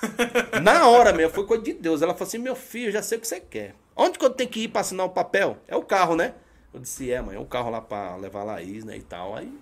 Na 0.62 0.88
hora 0.88 1.12
mesmo, 1.12 1.32
foi 1.32 1.46
coisa 1.46 1.62
de 1.62 1.72
Deus. 1.72 2.02
Ela 2.02 2.14
falou 2.14 2.28
assim, 2.28 2.38
meu 2.38 2.56
filho, 2.56 2.92
já 2.92 3.02
sei 3.02 3.18
o 3.18 3.20
que 3.20 3.28
você 3.28 3.40
quer. 3.40 3.74
Onde 3.94 4.18
que 4.18 4.24
eu 4.24 4.30
tenho 4.30 4.50
que 4.50 4.64
ir 4.64 4.68
pra 4.68 4.80
assinar 4.80 5.06
o 5.06 5.10
papel? 5.10 5.58
É 5.68 5.76
o 5.76 5.82
carro, 5.82 6.16
né? 6.16 6.34
Eu 6.72 6.80
disse, 6.80 7.10
é, 7.12 7.20
mãe, 7.20 7.36
é 7.36 7.38
um 7.38 7.44
carro 7.44 7.70
lá 7.70 7.80
pra 7.80 8.16
levar 8.16 8.40
a 8.40 8.44
Laís, 8.44 8.84
né, 8.84 8.96
e 8.96 9.02
tal. 9.02 9.36
Aí 9.36 9.52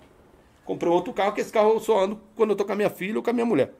comprei 0.65 0.91
outro 0.91 1.13
carro, 1.13 1.33
que 1.33 1.41
esse 1.41 1.53
carro 1.53 1.71
eu 1.71 1.81
só 1.81 2.05
ando 2.05 2.21
quando 2.37 2.51
eu 2.51 2.57
tô 2.57 2.65
com 2.65 2.73
a 2.73 2.77
minha 2.77 2.91
filha 2.91 3.17
ou 3.17 3.23
com 3.23 3.31
a 3.31 3.33
minha 3.33 3.47
mulher. 3.47 3.73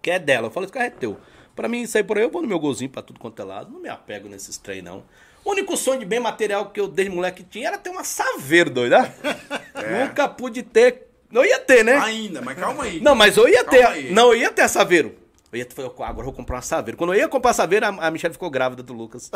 Que 0.00 0.12
é 0.12 0.18
dela. 0.18 0.46
Eu 0.46 0.50
falei, 0.50 0.66
esse 0.66 0.72
carro 0.72 0.86
é 0.86 0.90
teu. 0.90 1.16
Pra 1.54 1.68
mim 1.68 1.86
sair 1.86 2.04
por 2.04 2.18
aí, 2.18 2.24
eu 2.24 2.30
vou 2.30 2.42
no 2.42 2.48
meu 2.48 2.60
golzinho 2.60 2.90
pra 2.90 3.02
tudo 3.02 3.18
quanto 3.18 3.40
é 3.40 3.44
lado. 3.44 3.72
Não 3.72 3.80
me 3.80 3.88
apego 3.88 4.28
nesses 4.28 4.56
trem, 4.56 4.82
não. 4.82 5.04
O 5.44 5.52
único 5.52 5.76
sonho 5.76 6.00
de 6.00 6.04
bem 6.04 6.20
material 6.20 6.70
que 6.70 6.80
eu 6.80 6.86
desde 6.86 7.14
moleque 7.14 7.42
tinha 7.42 7.68
era 7.68 7.78
ter 7.78 7.88
uma 7.88 8.04
saveiro, 8.04 8.68
doido, 8.68 8.92
né? 8.92 9.14
Nunca 10.04 10.28
pude 10.28 10.62
ter. 10.62 11.05
Não 11.30 11.44
ia 11.44 11.58
ter, 11.58 11.84
né? 11.84 11.96
Ainda, 11.96 12.40
mas 12.40 12.58
calma 12.58 12.84
aí. 12.84 13.00
Não, 13.00 13.14
mas 13.14 13.36
eu 13.36 13.48
ia 13.48 13.64
Calma 13.64 13.70
ter. 13.78 13.86
aí. 13.86 14.12
Não, 14.12 14.28
eu 14.32 14.36
ia 14.40 14.50
ter 14.50 14.62
a 14.62 14.68
Saveiro. 14.68 15.14
Eu 15.52 15.58
ia, 15.58 15.66
falei, 15.70 15.90
agora 15.90 16.20
eu 16.20 16.24
vou 16.24 16.32
comprar 16.32 16.56
uma 16.56 16.62
Saveiro. 16.62 16.96
Quando 16.98 17.14
eu 17.14 17.18
ia 17.18 17.28
comprar 17.28 17.52
a 17.52 17.54
Saveiro, 17.54 17.86
a, 17.86 17.88
a 17.88 18.10
Michelle 18.10 18.32
ficou 18.32 18.50
grávida 18.50 18.82
do 18.82 18.92
Lucas. 18.92 19.30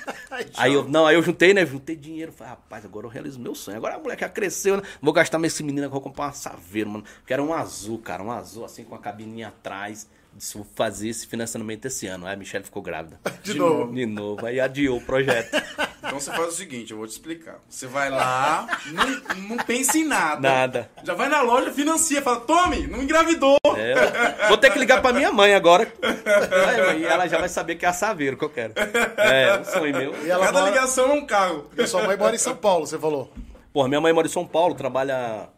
aí 0.56 0.72
eu, 0.74 0.88
não, 0.88 1.06
aí 1.06 1.14
eu 1.14 1.22
juntei, 1.22 1.54
né? 1.54 1.64
Juntei 1.64 1.94
dinheiro. 1.94 2.32
Falei, 2.32 2.50
rapaz, 2.50 2.84
agora 2.84 3.06
eu 3.06 3.10
realizo 3.10 3.38
meu 3.38 3.54
sonho. 3.54 3.76
Agora 3.76 3.94
a 3.94 3.98
moleque 3.98 4.22
já 4.22 4.28
cresceu, 4.28 4.76
né? 4.76 4.82
Vou 5.00 5.12
gastar 5.12 5.38
mais 5.38 5.52
esse 5.52 5.62
menino, 5.62 5.86
agora 5.86 5.98
eu 5.98 6.02
vou 6.02 6.10
comprar 6.10 6.26
uma 6.26 6.32
Saveiro, 6.32 6.90
mano. 6.90 7.04
Que 7.26 7.32
era 7.32 7.42
um 7.42 7.52
azul, 7.52 7.98
cara. 7.98 8.22
Um 8.22 8.30
azul 8.30 8.64
assim 8.64 8.84
com 8.84 8.94
a 8.94 8.98
cabininha 8.98 9.48
atrás. 9.48 10.08
Disse, 10.34 10.54
vou 10.56 10.66
fazer 10.74 11.08
esse 11.08 11.26
financiamento 11.26 11.84
esse 11.86 12.06
ano. 12.06 12.26
Aí 12.26 12.34
a 12.34 12.36
Michelle 12.36 12.64
ficou 12.64 12.82
grávida. 12.82 13.20
De 13.42 13.54
novo. 13.54 13.92
De 13.92 14.06
novo. 14.06 14.46
Aí 14.46 14.58
adiou 14.58 14.98
o 14.98 15.00
projeto. 15.00 15.54
Então 15.98 16.18
você 16.18 16.30
faz 16.32 16.48
o 16.48 16.52
seguinte, 16.52 16.90
eu 16.90 16.98
vou 16.98 17.06
te 17.06 17.12
explicar. 17.12 17.58
Você 17.68 17.86
vai 17.86 18.10
lá, 18.10 18.66
não, 18.92 19.56
não 19.56 19.56
pensa 19.64 19.96
em 19.96 20.04
nada. 20.04 20.40
Nada. 20.40 20.90
Já 21.04 21.14
vai 21.14 21.28
na 21.28 21.40
loja, 21.42 21.72
financia, 21.72 22.20
fala, 22.20 22.40
tome, 22.40 22.86
não 22.86 23.02
engravidou. 23.02 23.56
É, 23.76 24.48
vou 24.48 24.58
ter 24.58 24.70
que 24.72 24.78
ligar 24.78 25.00
pra 25.00 25.12
minha 25.12 25.30
mãe 25.32 25.54
agora. 25.54 25.90
Aí, 26.02 26.80
mãe, 27.00 27.04
ela 27.04 27.26
já 27.28 27.38
vai 27.38 27.48
saber 27.48 27.76
que 27.76 27.86
é 27.86 27.88
a 27.88 27.92
Saveiro 27.92 28.36
que 28.36 28.44
eu 28.44 28.50
quero. 28.50 28.74
É, 29.16 29.58
um 29.58 29.64
sonho 29.64 29.96
meu. 29.96 30.26
E 30.26 30.30
ela 30.30 30.44
Cada 30.44 30.60
mora... 30.60 30.72
ligação 30.72 31.10
é 31.10 31.14
um 31.14 31.24
carro. 31.24 31.62
Porque 31.62 31.86
sua 31.86 32.02
mãe 32.02 32.16
mora 32.16 32.34
em 32.34 32.38
São 32.38 32.56
Paulo, 32.56 32.86
você 32.86 32.98
falou. 32.98 33.32
Porra, 33.72 33.88
minha 33.88 34.00
mãe 34.00 34.12
mora 34.12 34.26
em 34.26 34.30
São 34.30 34.46
Paulo, 34.46 34.74
trabalha 34.74 35.48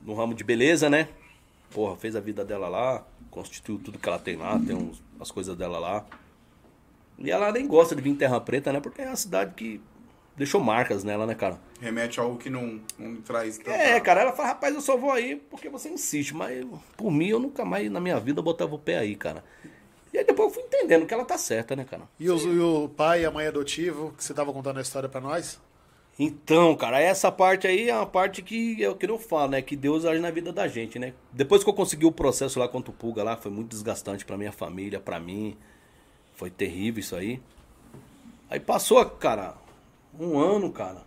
no 0.00 0.14
ramo 0.14 0.34
de 0.34 0.42
beleza, 0.42 0.90
né? 0.90 1.08
Porra, 1.70 1.96
fez 1.96 2.16
a 2.16 2.20
vida 2.20 2.44
dela 2.44 2.68
lá, 2.68 3.04
constituiu 3.34 3.78
tudo 3.82 3.98
que 3.98 4.08
ela 4.08 4.18
tem 4.18 4.36
lá, 4.36 4.58
tem 4.58 4.74
uns, 4.76 5.02
as 5.20 5.30
coisas 5.30 5.56
dela 5.56 5.78
lá. 5.78 6.04
E 7.18 7.30
ela 7.30 7.52
nem 7.52 7.66
gosta 7.66 7.94
de 7.94 8.02
vir 8.02 8.10
em 8.10 8.14
Terra 8.16 8.40
Preta, 8.40 8.72
né? 8.72 8.80
Porque 8.80 9.02
é 9.02 9.06
uma 9.06 9.16
cidade 9.16 9.54
que 9.54 9.80
deixou 10.36 10.60
marcas 10.60 11.04
nela, 11.04 11.26
né, 11.26 11.34
cara? 11.34 11.58
Remete 11.80 12.18
a 12.18 12.22
algo 12.22 12.36
que 12.38 12.50
não, 12.50 12.80
não 12.98 13.16
traz 13.22 13.56
tanta... 13.58 13.70
É, 13.72 14.00
cara, 14.00 14.22
ela 14.22 14.32
fala, 14.32 14.48
rapaz, 14.48 14.74
eu 14.74 14.80
só 14.80 14.96
vou 14.96 15.12
aí 15.12 15.36
porque 15.36 15.68
você 15.68 15.88
insiste, 15.88 16.34
mas 16.34 16.64
por 16.96 17.10
mim 17.10 17.28
eu 17.28 17.38
nunca 17.38 17.64
mais 17.64 17.90
na 17.90 18.00
minha 18.00 18.18
vida 18.18 18.40
botava 18.42 18.74
o 18.74 18.78
pé 18.78 18.98
aí, 18.98 19.14
cara. 19.14 19.44
E 20.12 20.18
aí 20.18 20.24
depois 20.24 20.48
eu 20.48 20.54
fui 20.54 20.62
entendendo 20.64 21.06
que 21.06 21.14
ela 21.14 21.24
tá 21.24 21.36
certa, 21.38 21.74
né, 21.76 21.84
cara? 21.84 22.02
E, 22.18 22.28
os- 22.30 22.44
e 22.44 22.58
o 22.58 22.88
pai 22.88 23.22
e 23.22 23.26
a 23.26 23.30
mãe 23.30 23.46
adotivo, 23.46 24.12
que 24.16 24.24
você 24.24 24.32
tava 24.34 24.52
contando 24.52 24.78
a 24.78 24.82
história 24.82 25.08
pra 25.08 25.20
nós? 25.20 25.60
Então, 26.18 26.76
cara, 26.76 27.00
essa 27.00 27.32
parte 27.32 27.66
aí 27.66 27.90
é 27.90 27.94
uma 27.94 28.06
parte 28.06 28.40
que 28.40 28.82
é 28.82 28.88
o 28.88 28.94
que 28.94 29.06
eu 29.06 29.18
falo, 29.18 29.50
né? 29.50 29.62
Que 29.62 29.74
Deus 29.74 30.04
age 30.04 30.20
na 30.20 30.30
vida 30.30 30.52
da 30.52 30.68
gente, 30.68 30.98
né? 30.98 31.12
Depois 31.32 31.64
que 31.64 31.70
eu 31.70 31.74
consegui 31.74 32.06
o 32.06 32.12
processo 32.12 32.58
lá 32.60 32.68
contra 32.68 32.90
o 32.92 32.94
Pulga 32.94 33.24
lá, 33.24 33.36
foi 33.36 33.50
muito 33.50 33.70
desgastante 33.70 34.24
pra 34.24 34.36
minha 34.36 34.52
família, 34.52 35.00
pra 35.00 35.18
mim. 35.18 35.56
Foi 36.34 36.50
terrível 36.50 37.00
isso 37.00 37.16
aí. 37.16 37.40
Aí 38.48 38.60
passou, 38.60 39.04
cara, 39.04 39.56
um 40.18 40.38
ano, 40.38 40.70
cara. 40.70 41.02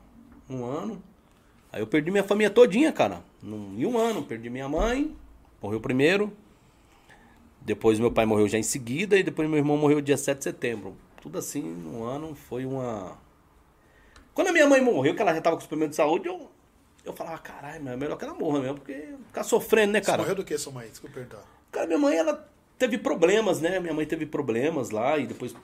Um 0.49 0.65
ano. 0.65 1.01
Aí 1.71 1.81
eu 1.81 1.87
perdi 1.87 2.11
minha 2.11 2.23
família 2.23 2.49
todinha, 2.49 2.91
cara. 2.91 3.23
Em 3.41 3.85
um 3.85 3.97
ano, 3.97 4.23
perdi 4.23 4.49
minha 4.49 4.67
mãe, 4.67 5.15
morreu 5.61 5.79
primeiro. 5.79 6.33
Depois 7.61 7.97
meu 7.99 8.11
pai 8.11 8.25
morreu 8.25 8.47
já 8.47 8.57
em 8.57 8.63
seguida 8.63 9.17
e 9.17 9.23
depois 9.23 9.49
meu 9.49 9.57
irmão 9.57 9.77
morreu 9.77 10.01
dia 10.01 10.17
7 10.17 10.37
de 10.37 10.43
setembro. 10.43 10.95
Tudo 11.21 11.37
assim, 11.37 11.61
num 11.61 12.03
ano 12.03 12.35
foi 12.35 12.65
uma 12.65 13.17
quando 14.37 14.49
a 14.49 14.53
minha 14.53 14.67
mãe 14.67 14.79
morreu, 14.79 15.15
que 15.15 15.21
ela 15.23 15.33
já 15.33 15.41
tava 15.41 15.57
com 15.57 15.65
problemas 15.65 15.89
de 15.89 15.95
saúde, 15.95 16.27
eu, 16.27 16.47
eu 17.03 17.11
falava, 17.11 17.39
caralho, 17.39 17.83
mas 17.83 17.93
é 17.93 17.95
melhor 17.97 18.15
que 18.15 18.23
ela 18.23 18.35
morra 18.35 18.59
mesmo, 18.59 18.75
porque 18.75 18.93
ficar 19.25 19.41
sofrendo, 19.41 19.93
né, 19.93 19.99
Você 19.99 20.05
cara? 20.05 20.19
morreu 20.19 20.35
do 20.35 20.45
que, 20.45 20.55
sua 20.59 20.71
mãe? 20.71 20.87
Desculpa 20.87 21.15
perguntar. 21.15 21.43
Cara, 21.71 21.87
minha 21.87 21.97
mãe, 21.97 22.15
ela 22.15 22.47
teve 22.77 22.99
problemas, 22.99 23.59
né? 23.59 23.79
Minha 23.79 23.95
mãe 23.95 24.05
teve 24.05 24.27
problemas 24.27 24.91
lá 24.91 25.17
e 25.17 25.25
depois 25.25 25.55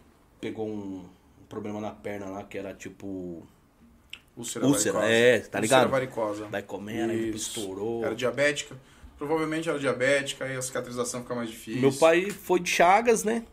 pegou 0.41 0.67
um, 0.67 1.05
um 1.39 1.45
problema 1.47 1.79
na 1.79 1.91
perna 1.91 2.25
lá, 2.25 2.43
que 2.43 2.57
era 2.57 2.73
tipo. 2.73 3.45
Úlcera, 4.35 4.65
Úlcera, 4.65 4.93
varicosa. 4.93 5.13
é, 5.15 5.39
tá 5.41 5.59
ligado? 5.59 5.79
Úlcera 5.83 5.91
varicosa. 5.91 6.45
Vai 6.47 6.63
comendo, 6.63 7.13
aí 7.13 7.29
estourou. 7.29 8.03
Era 8.03 8.15
diabética. 8.15 8.75
Provavelmente 9.19 9.69
era 9.69 9.77
diabética 9.77 10.47
e 10.47 10.57
a 10.57 10.61
cicatrização 10.63 11.21
fica 11.21 11.35
mais 11.35 11.51
difícil. 11.51 11.79
Meu 11.79 11.93
pai 11.93 12.31
foi 12.31 12.59
de 12.59 12.71
Chagas, 12.71 13.23
né? 13.23 13.43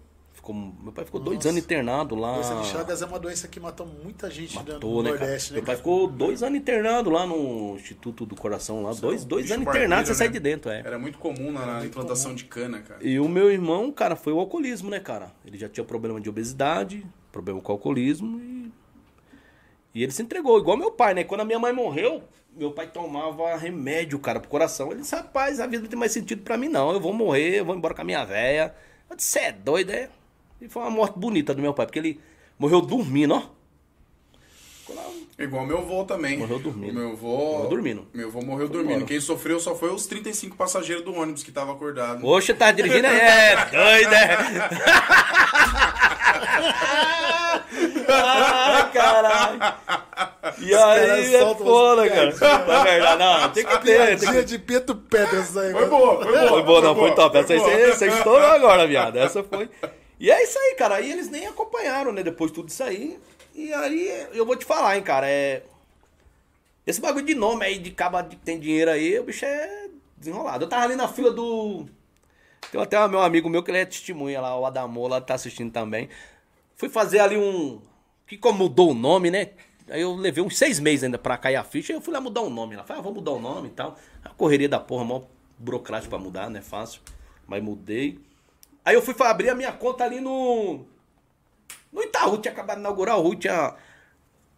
Ficou, 0.40 0.54
meu 0.54 0.90
pai 0.90 1.04
ficou 1.04 1.20
dois 1.20 1.36
Nossa. 1.36 1.50
anos 1.50 1.62
internado 1.62 2.14
lá. 2.14 2.32
Doença 2.32 2.54
de 2.62 2.66
Chagas 2.68 3.02
é 3.02 3.04
uma 3.04 3.18
doença 3.18 3.46
que 3.46 3.60
matou 3.60 3.86
muita 3.86 4.30
gente 4.30 4.54
no- 4.56 4.72
Matou, 4.72 4.90
no 4.90 5.02
né, 5.02 5.10
cara? 5.10 5.20
Nordeste, 5.20 5.52
né? 5.52 5.56
Meu 5.58 5.66
pai 5.66 5.76
ficou 5.76 6.06
dois 6.06 6.42
anos 6.42 6.58
internado 6.58 7.10
lá 7.10 7.26
no 7.26 7.74
Instituto 7.76 8.24
do 8.24 8.34
Coração 8.34 8.82
lá. 8.82 8.94
Dois, 8.94 9.22
dois 9.22 9.42
Bicho 9.44 9.54
anos 9.54 9.66
barbeiro, 9.66 9.86
internado, 9.86 10.06
você 10.08 10.14
sai 10.14 10.28
né? 10.28 10.32
de 10.32 10.40
dentro, 10.40 10.70
é. 10.70 10.78
Era 10.80 10.98
muito 10.98 11.18
comum 11.18 11.52
na, 11.52 11.66
na 11.66 11.84
implantação 11.84 12.34
de 12.34 12.44
cana, 12.44 12.80
cara. 12.80 13.06
E 13.06 13.20
o 13.20 13.28
meu 13.28 13.52
irmão, 13.52 13.92
cara, 13.92 14.16
foi 14.16 14.32
o 14.32 14.38
alcoolismo, 14.40 14.88
né, 14.88 14.98
cara? 14.98 15.30
Ele 15.44 15.58
já 15.58 15.68
tinha 15.68 15.84
problema 15.84 16.18
de 16.18 16.30
obesidade, 16.30 17.06
problema 17.30 17.60
com 17.60 17.72
alcoolismo 17.72 18.40
e. 18.40 18.72
E 19.94 20.02
ele 20.02 20.12
se 20.12 20.22
entregou, 20.22 20.58
igual 20.58 20.76
meu 20.76 20.90
pai, 20.92 21.12
né? 21.12 21.22
Quando 21.24 21.40
a 21.42 21.44
minha 21.44 21.58
mãe 21.58 21.72
morreu, 21.72 22.22
meu 22.56 22.70
pai 22.70 22.86
tomava 22.86 23.54
remédio, 23.56 24.18
cara, 24.18 24.40
pro 24.40 24.48
coração. 24.48 24.90
Ele 24.92 25.00
disse, 25.02 25.14
rapaz, 25.14 25.60
a 25.60 25.66
vida 25.66 25.82
não 25.82 25.90
tem 25.90 25.98
mais 25.98 26.12
sentido 26.12 26.42
pra 26.42 26.56
mim, 26.56 26.68
não. 26.68 26.92
Eu 26.92 27.00
vou 27.00 27.12
morrer, 27.12 27.58
eu 27.58 27.64
vou 27.66 27.74
embora 27.76 27.92
com 27.92 28.00
a 28.00 28.04
minha 28.04 28.24
véia. 28.24 28.74
Eu 29.10 29.16
disse, 29.16 29.28
você 29.32 29.38
é 29.40 29.52
doido, 29.52 29.90
é? 29.90 30.08
E 30.60 30.68
foi 30.68 30.82
uma 30.82 30.90
morte 30.90 31.18
bonita 31.18 31.54
do 31.54 31.62
meu 31.62 31.72
pai, 31.72 31.86
porque 31.86 31.98
ele 31.98 32.20
morreu 32.58 32.80
dormindo, 32.80 33.34
ó. 33.34 33.42
Igual 35.38 35.64
meu 35.64 35.78
avô 35.78 36.04
também. 36.04 36.36
Morreu 36.36 36.58
dormindo. 36.58 36.92
Meu 36.92 37.12
avô... 37.12 37.28
Morreu 37.28 37.68
dormindo. 37.70 38.06
Meu 38.12 38.28
avô 38.28 38.42
morreu 38.42 38.66
Foi 38.66 38.76
dormindo. 38.76 38.96
embora. 38.96 39.06
Quem 39.06 39.20
sofreu 39.20 39.58
só 39.58 39.74
foi 39.74 39.90
os 39.90 40.06
35 40.06 40.54
passageiros 40.54 41.02
do 41.02 41.14
ônibus 41.14 41.42
que 41.42 41.50
tava 41.50 41.72
acordado. 41.72 42.26
Oxe, 42.26 42.52
tá 42.52 42.70
dirigindo 42.70 43.06
aí, 43.06 43.18
é 43.18 43.56
doido, 43.70 44.12
é? 44.12 44.36
Ai, 48.12 48.90
caralho. 48.92 49.58
E 50.58 50.74
aí 50.74 51.34
é 51.34 51.54
foda, 51.54 52.08
cara. 52.08 52.66
Na 52.66 52.84
verdade, 52.84 53.18
não, 53.18 53.48
tem 53.50 53.64
que 53.64 53.78
ter. 53.78 54.18
Tem 54.18 54.32
que... 54.32 54.44
de 54.44 54.58
Peto 54.58 54.94
Pedras 54.94 55.56
aí. 55.56 55.72
Foi 55.72 55.86
mano. 55.86 55.90
boa, 55.90 56.22
foi 56.22 56.32
boa. 56.32 56.48
Foi 56.48 56.62
boa, 56.62 56.80
não, 56.80 56.94
foi 56.94 57.14
top. 57.14 57.38
Essa 57.38 57.52
aí 57.54 57.92
você 57.92 58.08
estourou 58.08 58.46
agora, 58.46 58.86
viado. 58.86 59.16
Essa 59.16 59.42
foi. 59.42 59.68
E 60.20 60.30
é 60.30 60.42
isso 60.44 60.58
aí, 60.58 60.74
cara. 60.74 60.96
Aí 60.96 61.10
eles 61.10 61.30
nem 61.30 61.46
acompanharam, 61.46 62.12
né? 62.12 62.22
Depois 62.22 62.50
de 62.50 62.54
tudo 62.56 62.68
isso 62.68 62.84
aí. 62.84 63.18
E 63.54 63.72
aí 63.72 64.28
eu 64.34 64.44
vou 64.44 64.54
te 64.54 64.66
falar, 64.66 64.96
hein, 64.96 65.02
cara. 65.02 65.26
É. 65.26 65.62
Esse 66.86 67.00
bagulho 67.00 67.24
de 67.24 67.34
nome 67.34 67.64
aí, 67.64 67.78
de 67.78 67.90
caba 67.90 68.22
que 68.22 68.36
tem 68.36 68.60
dinheiro 68.60 68.90
aí, 68.90 69.18
o 69.18 69.24
bicho 69.24 69.46
é 69.46 69.88
desenrolado. 70.16 70.64
Eu 70.64 70.68
tava 70.68 70.84
ali 70.84 70.94
na 70.94 71.08
fila 71.08 71.30
do. 71.30 71.86
Tem 72.70 72.80
até 72.80 73.08
meu 73.08 73.22
amigo 73.22 73.48
meu 73.48 73.62
que 73.62 73.70
ele 73.70 73.78
é 73.78 73.86
testemunha 73.86 74.40
lá, 74.40 74.58
o 74.58 74.66
Adamor, 74.66 75.08
lá 75.08 75.20
tá 75.20 75.34
assistindo 75.34 75.72
também. 75.72 76.08
Fui 76.76 76.88
fazer 76.88 77.20
ali 77.20 77.36
um. 77.36 77.80
Que 78.26 78.36
como 78.36 78.58
mudou 78.58 78.90
o 78.90 78.94
nome, 78.94 79.30
né? 79.30 79.50
Aí 79.88 80.02
eu 80.02 80.14
levei 80.14 80.44
uns 80.44 80.56
seis 80.56 80.78
meses 80.78 81.04
ainda 81.04 81.18
pra 81.18 81.36
cair 81.38 81.56
a 81.56 81.64
ficha. 81.64 81.92
Aí 81.92 81.96
eu 81.96 82.02
fui 82.02 82.12
lá 82.12 82.20
mudar 82.20 82.42
o 82.42 82.50
nome. 82.50 82.76
Lá 82.76 82.84
falei, 82.84 83.00
ah, 83.00 83.02
vou 83.02 83.14
mudar 83.14 83.32
o 83.32 83.40
nome 83.40 83.68
e 83.68 83.72
tal. 83.72 83.96
A 84.22 84.28
correria 84.28 84.68
da 84.68 84.78
porra, 84.78 85.04
mó 85.04 85.22
burocrático 85.58 86.10
pra 86.10 86.18
mudar, 86.18 86.48
não 86.48 86.58
é 86.58 86.62
fácil. 86.62 87.00
Mas 87.46 87.62
mudei. 87.62 88.20
Aí 88.90 88.96
eu 88.96 89.02
fui 89.02 89.14
abrir 89.20 89.48
a 89.48 89.54
minha 89.54 89.70
conta 89.70 90.02
ali 90.02 90.20
no. 90.20 90.84
No 91.92 92.02
Itaú, 92.02 92.38
tinha 92.38 92.50
acabado 92.50 92.78
de 92.78 92.80
inaugurar 92.80 93.16
o 93.18 93.22
Rui, 93.22 93.36
tinha 93.36 93.76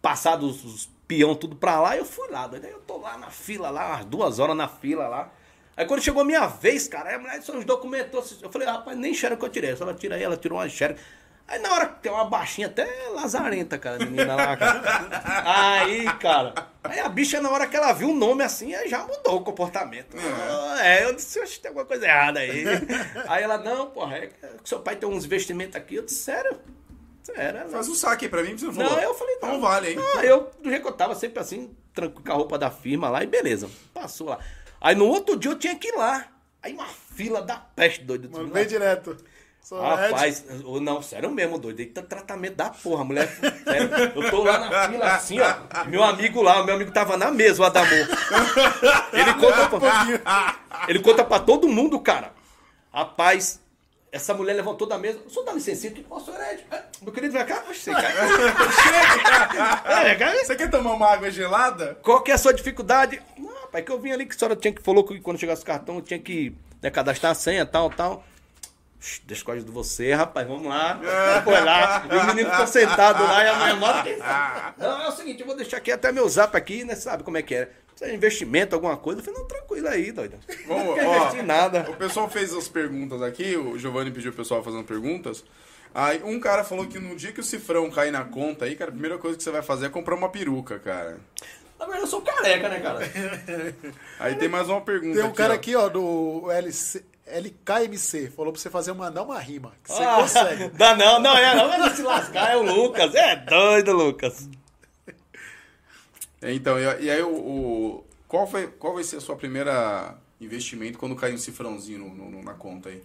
passado 0.01 0.47
os, 0.47 0.65
os 0.65 0.89
peão 1.07 1.35
tudo 1.35 1.55
pra 1.55 1.79
lá, 1.79 1.95
e 1.95 1.99
eu 1.99 2.05
fui 2.05 2.27
lá. 2.29 2.47
Daí 2.47 2.71
eu 2.71 2.79
tô 2.79 2.97
lá 2.97 3.15
na 3.15 3.29
fila, 3.29 3.69
lá, 3.69 3.89
umas 3.89 4.05
duas 4.05 4.39
horas 4.39 4.57
na 4.57 4.67
fila 4.67 5.07
lá. 5.07 5.31
Aí 5.77 5.85
quando 5.85 6.01
chegou 6.01 6.23
a 6.23 6.25
minha 6.25 6.47
vez, 6.47 6.87
cara, 6.87 7.15
a 7.15 7.19
mulher 7.19 7.37
disse 7.37 7.51
uns 7.51 7.63
documentos. 7.63 8.41
Eu 8.41 8.51
falei, 8.51 8.67
rapaz, 8.67 8.97
nem 8.97 9.13
xerox 9.13 9.39
que 9.39 9.45
eu 9.45 9.49
tirei. 9.51 9.75
Só 9.75 9.83
ela 9.83 9.93
tira 9.93 10.15
aí, 10.15 10.23
ela 10.23 10.35
tirou 10.35 10.57
uma 10.57 10.67
xerox. 10.67 10.99
Aí 11.47 11.59
na 11.59 11.73
hora 11.73 11.87
que 11.87 12.01
tem 12.01 12.11
uma 12.11 12.25
baixinha, 12.25 12.67
até 12.67 12.87
lazarenta, 13.13 13.77
cara, 13.77 13.97
a 14.01 14.05
menina 14.05 14.35
lá, 14.35 14.55
cara. 14.57 14.81
Aí, 15.45 16.05
cara. 16.19 16.53
Aí 16.83 16.99
a 16.99 17.09
bicha, 17.09 17.41
na 17.41 17.49
hora 17.49 17.67
que 17.67 17.75
ela 17.75 17.91
viu 17.93 18.09
o 18.09 18.15
nome 18.15 18.43
assim, 18.43 18.73
aí 18.73 18.87
já 18.89 18.99
mudou 19.05 19.37
o 19.37 19.41
comportamento. 19.41 20.15
É, 20.81 21.03
eu 21.05 21.13
disse, 21.13 21.39
"Oxe, 21.39 21.59
tem 21.59 21.69
alguma 21.69 21.85
coisa 21.85 22.05
errada 22.05 22.39
aí. 22.39 22.63
Aí 23.27 23.43
ela, 23.43 23.57
não, 23.57 23.87
porra, 23.91 24.17
é 24.17 24.27
que 24.27 24.35
seu 24.69 24.79
pai 24.79 24.95
tem 24.95 25.07
uns 25.07 25.25
investimentos 25.25 25.75
aqui. 25.75 25.95
Eu 25.95 26.03
disse, 26.05 26.23
sério? 26.23 26.59
Sério? 27.23 27.69
Faz 27.69 27.87
um 27.87 27.95
saque 27.95 28.25
aí 28.25 28.29
pra 28.31 28.41
mim, 28.43 28.57
você 28.57 28.65
não, 28.65 28.73
falou. 28.73 28.99
eu 28.99 29.13
falei, 29.13 29.37
não. 29.41 29.49
Não 29.53 29.61
vale, 29.61 29.91
hein? 29.91 29.97
Ah, 30.17 30.25
eu, 30.25 30.51
do 30.61 30.69
jeito 30.69 30.81
que 30.81 30.87
eu 30.89 30.93
tava, 30.93 31.15
sempre 31.15 31.39
assim, 31.39 31.75
tranquilo 31.93 32.23
com 32.25 32.31
a 32.31 32.35
roupa 32.35 32.57
da 32.57 32.69
firma 32.71 33.09
lá, 33.09 33.23
e 33.23 33.27
beleza. 33.27 33.69
Passou 33.93 34.27
lá. 34.27 34.39
Aí 34.81 34.95
no 34.95 35.05
outro 35.07 35.37
dia 35.37 35.51
eu 35.51 35.59
tinha 35.59 35.75
que 35.75 35.87
ir 35.87 35.95
lá. 35.95 36.27
Aí 36.61 36.73
uma 36.73 36.87
fila 36.87 37.41
da 37.41 37.57
peste, 37.57 38.03
doido. 38.03 38.29
Mano, 38.29 38.51
Vem 38.51 38.65
direto. 38.65 39.15
Sou. 39.63 39.81
Rapaz, 39.81 40.43
eu- 40.49 40.81
não, 40.81 41.01
sério 41.01 41.31
mesmo, 41.31 41.57
doido. 41.57 41.79
Eita, 41.79 42.01
tratamento 42.01 42.55
da 42.55 42.69
porra, 42.69 43.03
mulher. 43.05 43.27
Sério, 43.29 43.89
eu 44.13 44.29
tô 44.29 44.43
lá 44.43 44.59
na 44.59 44.89
fila 44.89 45.05
assim, 45.13 45.39
ó. 45.39 45.85
Meu 45.85 46.03
amigo 46.03 46.41
lá, 46.41 46.61
meu 46.65 46.75
amigo 46.75 46.91
tava 46.91 47.15
na 47.15 47.31
mesa, 47.31 47.61
o 47.61 47.65
Adamor. 47.65 47.89
Ele 49.13 49.33
conta 49.39 49.69
pra, 49.79 50.59
ele 50.89 50.99
conta 50.99 51.23
pra 51.23 51.39
todo 51.39 51.69
mundo, 51.69 51.97
cara. 52.01 52.33
Rapaz, 52.93 53.61
essa 54.11 54.33
mulher 54.33 54.53
levantou 54.53 54.85
da 54.85 54.97
mesa. 54.97 55.19
O 55.25 55.29
senhor 55.29 55.45
dá 55.45 55.53
licença? 55.53 55.87
Ô, 56.09 56.19
senhor 56.19 56.41
Ed, 56.41 56.65
é, 56.69 56.83
Meu 57.01 57.13
querido, 57.13 57.33
vem 57.33 57.45
cá. 57.45 57.63
Você, 57.67 57.89
cara. 57.91 58.13
É. 59.85 60.43
Você 60.43 60.55
quer 60.57 60.69
tomar 60.69 60.91
uma 60.93 61.07
água 61.09 61.31
gelada? 61.31 61.97
Qual 62.03 62.21
que 62.21 62.31
é 62.31 62.33
a 62.33 62.37
sua 62.37 62.53
dificuldade? 62.53 63.21
Não, 63.37 63.47
rapaz, 63.61 63.85
que 63.85 63.91
eu 63.91 63.99
vim 63.99 64.11
ali 64.11 64.25
que 64.25 64.35
a 64.35 64.37
senhora 64.37 64.55
tinha 64.57 64.73
que 64.73 64.83
falou 64.83 65.05
que 65.05 65.19
quando 65.21 65.39
chegasse 65.39 65.63
o 65.63 65.65
cartão 65.65 65.95
eu 65.95 66.01
tinha 66.01 66.19
que 66.19 66.53
né, 66.81 66.91
cadastrar 66.91 67.31
a 67.31 67.35
senha, 67.35 67.65
tal, 67.65 67.89
tal. 67.89 68.23
Deixa 69.25 69.43
o 69.43 69.45
código 69.45 69.65
de 69.65 69.71
você, 69.71 70.13
rapaz, 70.13 70.47
vamos 70.47 70.67
lá. 70.67 70.99
Foi 71.43 71.59
lá. 71.61 72.07
E 72.09 72.15
o 72.15 72.23
menino 72.27 72.49
ficou 72.51 72.67
sentado 72.67 73.23
lá 73.23 73.43
e 73.43 73.47
a 73.47 73.55
mãe 73.55 73.75
mora. 73.75 74.73
Não, 74.77 75.03
é 75.03 75.07
o 75.09 75.11
seguinte, 75.11 75.41
eu 75.41 75.47
vou 75.47 75.55
deixar 75.55 75.77
aqui 75.77 75.91
até 75.91 76.11
meu 76.11 76.27
zap 76.29 76.55
aqui, 76.55 76.83
né? 76.85 76.95
Sabe 76.95 77.23
como 77.23 77.37
é 77.37 77.41
que 77.41 77.53
é? 77.53 77.69
Precisa 77.89 78.09
de 78.09 78.15
investimento, 78.15 78.75
alguma 78.75 78.97
coisa? 78.97 79.19
Eu 79.19 79.25
falei, 79.25 79.39
não, 79.39 79.47
tranquilo 79.47 79.87
aí, 79.89 80.11
doido. 80.11 80.39
Vamos, 80.67 80.85
Não 80.85 80.93
quer 80.95 81.05
ó, 81.05 81.17
investir 81.17 81.39
em 81.41 81.45
nada. 81.45 81.85
O 81.89 81.95
pessoal 81.95 82.29
fez 82.29 82.53
as 82.53 82.67
perguntas 82.67 83.21
aqui, 83.21 83.55
o 83.57 83.77
Giovanni 83.77 84.09
pediu 84.09 84.31
o 84.31 84.35
pessoal 84.35 84.63
fazendo 84.63 84.83
perguntas. 84.83 85.43
Aí 85.93 86.23
um 86.23 86.39
cara 86.39 86.63
falou 86.63 86.87
que 86.87 86.97
no 86.97 87.15
dia 87.15 87.31
que 87.31 87.39
o 87.39 87.43
cifrão 87.43 87.91
cair 87.91 88.11
na 88.11 88.23
conta 88.23 88.65
aí, 88.65 88.75
cara, 88.75 88.89
a 88.89 88.93
primeira 88.93 89.17
coisa 89.19 89.37
que 89.37 89.43
você 89.43 89.51
vai 89.51 89.61
fazer 89.61 89.87
é 89.87 89.89
comprar 89.89 90.15
uma 90.15 90.29
peruca, 90.29 90.79
cara. 90.79 91.19
Na 91.77 91.85
verdade, 91.85 92.03
eu 92.03 92.07
sou 92.07 92.21
careca, 92.21 92.69
né, 92.69 92.79
cara? 92.79 92.99
Aí 94.19 94.35
tem 94.35 94.47
mais 94.47 94.69
uma 94.69 94.81
pergunta 94.81 95.19
Tem 95.19 95.29
um 95.29 95.33
cara 95.33 95.53
ó. 95.53 95.55
aqui, 95.55 95.75
ó, 95.75 95.89
do 95.89 96.49
LC, 96.49 97.03
LKMC, 97.25 98.29
falou 98.31 98.51
pra 98.51 98.61
você 98.61 98.69
fazer 98.69 98.93
mandar 98.93 99.23
uma 99.23 99.39
rima. 99.39 99.73
Que 99.83 99.91
você 99.91 100.03
Ah, 100.03 100.15
consegue. 100.17 100.69
Dá 100.77 100.95
não, 100.95 101.19
não 101.19 101.37
é, 101.37 101.55
não 101.55 101.67
vai 101.69 101.89
se 101.95 102.01
lascar, 102.01 102.51
é 102.51 102.57
o 102.57 102.63
Lucas. 102.63 103.13
É 103.15 103.35
doido, 103.37 103.93
Lucas. 103.93 104.49
Então, 106.41 106.77
e, 106.79 107.09
aí 107.09 107.21
o, 107.21 107.29
o- 107.33 108.05
qual, 108.27 108.45
foi, 108.45 108.67
qual 108.67 108.93
vai 108.95 109.03
ser 109.03 109.17
a 109.17 109.21
sua 109.21 109.35
primeira 109.35 110.15
investimento 110.41 110.97
quando 110.97 111.15
cair 111.15 111.33
um 111.33 111.37
cifrãozinho 111.37 111.99
no- 111.99 112.29
no- 112.31 112.43
na 112.43 112.53
conta 112.53 112.89
aí? 112.89 113.01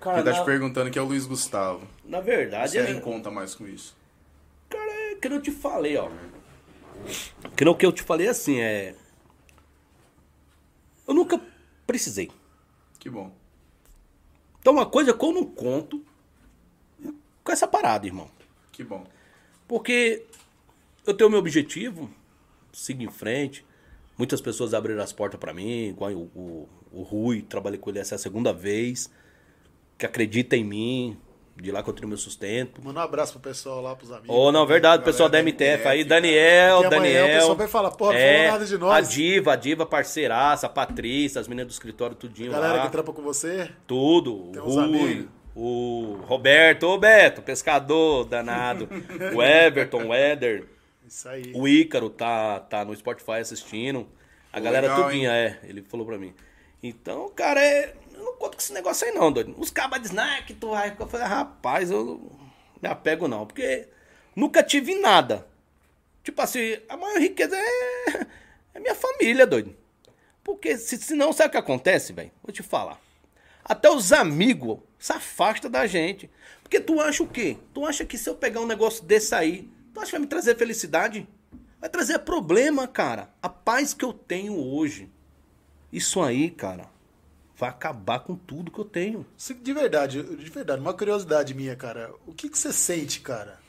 Cara, 0.00 0.16
Quem 0.16 0.24
tá 0.24 0.32
te 0.32 0.38
na, 0.38 0.44
perguntando 0.46 0.90
que 0.90 0.98
é 0.98 1.02
o 1.02 1.04
Luiz 1.04 1.26
Gustavo. 1.26 1.86
na 2.04 2.20
verdade, 2.22 2.72
Você 2.72 2.78
é, 2.78 2.84
nem 2.84 3.00
conta 3.00 3.30
mais 3.30 3.54
com 3.54 3.66
isso. 3.66 3.94
cara, 4.70 4.90
é 4.90 5.14
que 5.16 5.28
eu 5.28 5.42
te 5.42 5.50
falei, 5.50 5.98
ó. 5.98 6.08
Que 7.54 7.64
não 7.66 7.74
que 7.74 7.84
eu 7.84 7.92
te 7.92 8.02
falei 8.02 8.28
assim, 8.28 8.58
é. 8.60 8.94
Eu 11.06 11.12
nunca 11.12 11.38
precisei. 11.86 12.30
Que 12.98 13.10
bom. 13.10 13.30
Então, 14.60 14.74
uma 14.74 14.86
coisa 14.86 15.12
que 15.12 15.24
eu 15.24 15.32
não 15.32 15.44
conto 15.44 16.04
com 17.42 17.52
essa 17.52 17.66
parada, 17.66 18.06
irmão. 18.06 18.30
Que 18.70 18.84
bom. 18.84 19.04
Porque 19.66 20.24
eu 21.06 21.14
tenho 21.14 21.30
meu 21.30 21.38
objetivo, 21.38 22.10
sigo 22.72 23.02
em 23.02 23.10
frente. 23.10 23.64
Muitas 24.16 24.40
pessoas 24.40 24.74
abriram 24.74 25.02
as 25.02 25.12
portas 25.12 25.40
pra 25.40 25.54
mim, 25.54 25.88
igual 25.88 26.12
o, 26.12 26.30
o, 26.34 26.68
o 26.92 27.02
Rui, 27.02 27.42
trabalhei 27.42 27.78
com 27.78 27.88
ele 27.88 27.98
essa 27.98 28.14
é 28.14 28.16
a 28.16 28.18
segunda 28.18 28.52
vez, 28.52 29.10
que 29.96 30.04
acredita 30.04 30.56
em 30.56 30.64
mim, 30.64 31.18
de 31.60 31.70
lá 31.70 31.82
que 31.82 31.90
eu 31.90 31.94
tiro 31.94 32.08
meu 32.08 32.16
sustento. 32.16 32.82
Manda 32.82 33.00
um 33.00 33.02
abraço 33.02 33.32
pro 33.32 33.40
pessoal 33.40 33.80
lá, 33.80 33.94
pros 33.94 34.10
amigos. 34.10 34.34
Ou 34.34 34.50
não, 34.50 34.66
verdade, 34.66 35.02
o 35.02 35.04
pessoal 35.04 35.28
da 35.28 35.38
Galera 35.38 35.50
MTF 35.50 35.88
aí, 35.88 36.04
Daniel, 36.04 36.78
amanhã 36.78 36.90
Daniel. 36.90 37.24
o 37.24 37.28
pessoal 37.28 37.56
vai 37.56 37.68
falar, 37.68 37.90
pô, 37.90 38.06
não 38.06 38.12
é, 38.12 38.36
falou 38.36 38.52
nada 38.52 38.66
de 38.66 38.78
nós. 38.78 38.92
A 38.92 39.00
Diva, 39.10 39.52
a 39.52 39.56
Diva 39.56 39.86
parceiraça, 39.86 40.66
a 40.66 40.70
Patrícia, 40.70 41.40
as 41.40 41.48
meninas 41.48 41.68
do 41.68 41.72
escritório, 41.72 42.16
tudinho 42.16 42.52
Galera 42.52 42.74
lá. 42.74 42.86
que 42.86 42.92
trampa 42.92 43.12
com 43.12 43.22
você. 43.22 43.70
Tudo. 43.86 44.50
Tem 44.52 44.62
uns 44.62 44.74
Rui, 44.74 44.84
amigos. 44.84 45.26
o 45.54 46.18
Roberto, 46.26 46.84
ô 46.84 46.98
Beto, 46.98 47.42
pescador 47.42 48.24
danado. 48.24 48.88
o 49.34 49.42
Everton, 49.42 50.06
o 50.06 50.14
Éder. 50.14 50.64
Isso 51.06 51.28
aí. 51.28 51.52
O 51.54 51.66
Ícaro 51.66 52.08
tá, 52.08 52.60
tá 52.60 52.84
no 52.84 52.94
Spotify 52.94 53.40
assistindo. 53.40 54.06
A 54.52 54.58
galera 54.60 54.94
tudinha, 54.94 55.32
é. 55.32 55.58
Ele 55.64 55.82
falou 55.82 56.06
pra 56.06 56.18
mim. 56.18 56.32
Então, 56.82 57.28
cara, 57.28 57.60
é, 57.62 57.94
conto 58.40 58.56
com 58.56 58.62
esse 58.62 58.72
negócio 58.72 59.06
aí 59.06 59.12
não, 59.12 59.30
doido. 59.30 59.54
Os 59.58 59.70
cabas 59.70 60.00
dizem, 60.00 60.18
ah, 60.18 60.42
que 60.42 60.54
tu 60.54 60.70
vai. 60.70 60.96
Eu 60.98 61.06
falei, 61.06 61.26
rapaz, 61.26 61.90
eu 61.90 62.04
não 62.04 62.30
me 62.82 62.88
apego 62.88 63.28
não. 63.28 63.46
Porque 63.46 63.86
nunca 64.34 64.62
tive 64.62 64.94
nada. 64.98 65.46
Tipo 66.24 66.40
assim, 66.40 66.78
a 66.88 66.96
maior 66.96 67.20
riqueza 67.20 67.54
é, 67.56 68.26
é 68.74 68.80
minha 68.80 68.94
família, 68.94 69.46
doido. 69.46 69.76
Porque 70.42 70.78
se, 70.78 70.96
senão, 70.96 71.32
sabe 71.32 71.48
o 71.48 71.52
que 71.52 71.58
acontece, 71.58 72.14
velho? 72.14 72.32
Vou 72.42 72.52
te 72.52 72.62
falar. 72.62 72.98
Até 73.62 73.90
os 73.90 74.10
amigos 74.10 74.78
se 74.98 75.12
afastam 75.12 75.70
da 75.70 75.86
gente. 75.86 76.30
Porque 76.62 76.80
tu 76.80 76.98
acha 77.00 77.22
o 77.22 77.28
quê? 77.28 77.58
Tu 77.74 77.84
acha 77.84 78.04
que 78.06 78.16
se 78.16 78.28
eu 78.28 78.34
pegar 78.34 78.60
um 78.60 78.66
negócio 78.66 79.04
desse 79.04 79.34
aí, 79.34 79.70
tu 79.92 80.00
acha 80.00 80.06
que 80.06 80.12
vai 80.12 80.20
me 80.20 80.26
trazer 80.26 80.56
felicidade? 80.56 81.28
Vai 81.78 81.90
trazer 81.90 82.18
problema, 82.20 82.88
cara. 82.88 83.30
A 83.42 83.48
paz 83.48 83.92
que 83.92 84.04
eu 84.04 84.12
tenho 84.12 84.56
hoje. 84.56 85.10
Isso 85.92 86.22
aí, 86.22 86.50
cara, 86.50 86.88
vai 87.60 87.68
acabar 87.68 88.20
com 88.20 88.34
tudo 88.34 88.70
que 88.70 88.78
eu 88.78 88.84
tenho. 88.86 89.26
De 89.62 89.72
verdade, 89.74 90.22
de 90.22 90.50
verdade, 90.50 90.80
uma 90.80 90.94
curiosidade 90.94 91.52
minha, 91.52 91.76
cara. 91.76 92.10
O 92.26 92.32
que, 92.32 92.48
que 92.48 92.58
você 92.58 92.72
sente, 92.72 93.20
cara? 93.20 93.60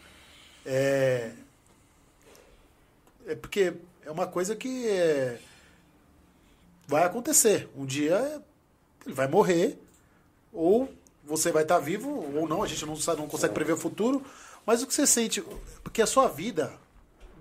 É. 0.65 1.33
É 3.27 3.35
porque 3.35 3.73
é 4.05 4.09
uma 4.09 4.25
coisa 4.25 4.55
que 4.55 4.87
é, 4.87 5.37
vai 6.87 7.03
acontecer. 7.03 7.69
Um 7.75 7.85
dia 7.85 8.41
ele 9.05 9.13
vai 9.13 9.27
morrer, 9.27 9.77
ou 10.53 10.91
você 11.23 11.51
vai 11.51 11.63
estar 11.63 11.79
vivo, 11.79 12.09
ou 12.35 12.47
não, 12.47 12.63
a 12.63 12.67
gente 12.67 12.85
não, 12.85 12.95
sabe, 12.95 13.19
não 13.19 13.27
consegue 13.27 13.53
prever 13.53 13.73
o 13.73 13.77
futuro. 13.77 14.25
Mas 14.65 14.81
o 14.81 14.87
que 14.87 14.93
você 14.93 15.05
sente? 15.05 15.43
Porque 15.83 16.01
a 16.01 16.07
sua 16.07 16.29
vida 16.29 16.71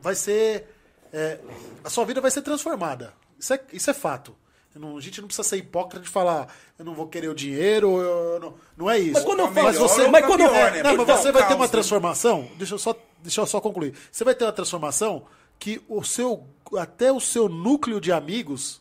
vai 0.02 0.16
ser. 0.16 0.66
é, 1.12 1.38
a 1.84 1.88
sua 1.88 2.04
vida 2.04 2.20
vai 2.20 2.30
ser 2.30 2.42
transformada. 2.42 3.14
Isso 3.38 3.54
é, 3.54 3.60
isso 3.72 3.88
é 3.88 3.94
fato. 3.94 4.34
Não- 4.74 4.96
a 4.96 5.00
gente 5.00 5.20
não 5.20 5.26
precisa 5.26 5.46
ser 5.48 5.56
hipócrita 5.56 6.00
de 6.00 6.08
falar, 6.08 6.46
eu 6.78 6.84
não 6.84 6.94
vou 6.94 7.08
querer 7.08 7.28
o 7.28 7.34
dinheiro, 7.34 8.00
eu, 8.00 8.34
eu 8.34 8.40
não, 8.40 8.54
não 8.76 8.90
é 8.90 8.98
isso. 8.98 9.14
Mas 9.14 9.24
quando 9.24 9.40
eu 9.40 9.48
falo- 9.52 9.66
melhor 9.66 9.88
você- 9.88 10.02
ou 10.02 10.10
mas 10.10 10.24
quando 10.26 10.40
eu- 10.42 10.48
pior, 10.50 10.68
é, 10.68 10.70
né? 10.70 10.82
Não, 10.82 10.96
mas 11.04 11.20
você 11.20 11.28
é 11.28 11.32
vai 11.32 11.46
ter 11.48 11.54
uma 11.54 11.64
né? 11.66 11.70
transformação. 11.70 12.48
Deixa 12.56 12.74
eu 12.74 12.78
só, 12.78 12.94
deixa 13.20 13.40
eu 13.40 13.46
só 13.46 13.60
concluir. 13.60 13.94
Você 14.12 14.22
vai 14.24 14.34
ter 14.34 14.44
uma 14.44 14.52
transformação 14.52 15.26
que 15.58 15.82
o 15.88 16.02
seu 16.04 16.46
até 16.78 17.10
o 17.12 17.18
seu 17.20 17.48
núcleo 17.48 18.00
de 18.00 18.12
amigos 18.12 18.80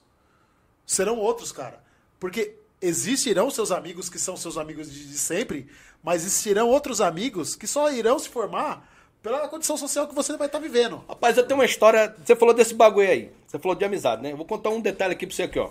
serão 0.86 1.18
outros, 1.18 1.52
cara. 1.52 1.82
Porque 2.20 2.56
existirão 2.82 3.50
seus 3.50 3.72
amigos 3.72 4.10
que 4.10 4.20
são 4.20 4.38
seus 4.38 4.58
amigos 4.58 4.92
de, 4.92 5.08
de 5.08 5.18
sempre, 5.18 5.68
mas 6.04 6.24
existirão 6.24 6.70
outros 6.70 7.02
amigos 7.02 7.56
que 7.56 7.68
só 7.68 7.92
irão 7.92 8.18
se 8.20 8.30
formar 8.30 8.88
pela 9.22 9.47
condição 9.47 9.78
social 9.78 10.07
que 10.07 10.15
você 10.15 10.36
vai 10.38 10.47
estar 10.47 10.59
vivendo. 10.59 11.03
Rapaz, 11.07 11.38
eu 11.38 11.45
tenho 11.45 11.59
uma 11.59 11.65
história. 11.65 12.15
Você 12.24 12.36
falou 12.36 12.53
desse 12.53 12.74
bagulho 12.74 13.09
aí. 13.09 13.32
Você 13.47 13.59
falou 13.59 13.76
de 13.76 13.84
amizade, 13.84 14.22
né? 14.22 14.32
Eu 14.32 14.38
vou 14.38 14.45
contar 14.45 14.70
um 14.70 14.80
detalhe 14.80 15.13
aqui 15.13 15.28
pra 15.28 15.36
você 15.36 15.43
aqui, 15.43 15.59
ó. 15.59 15.70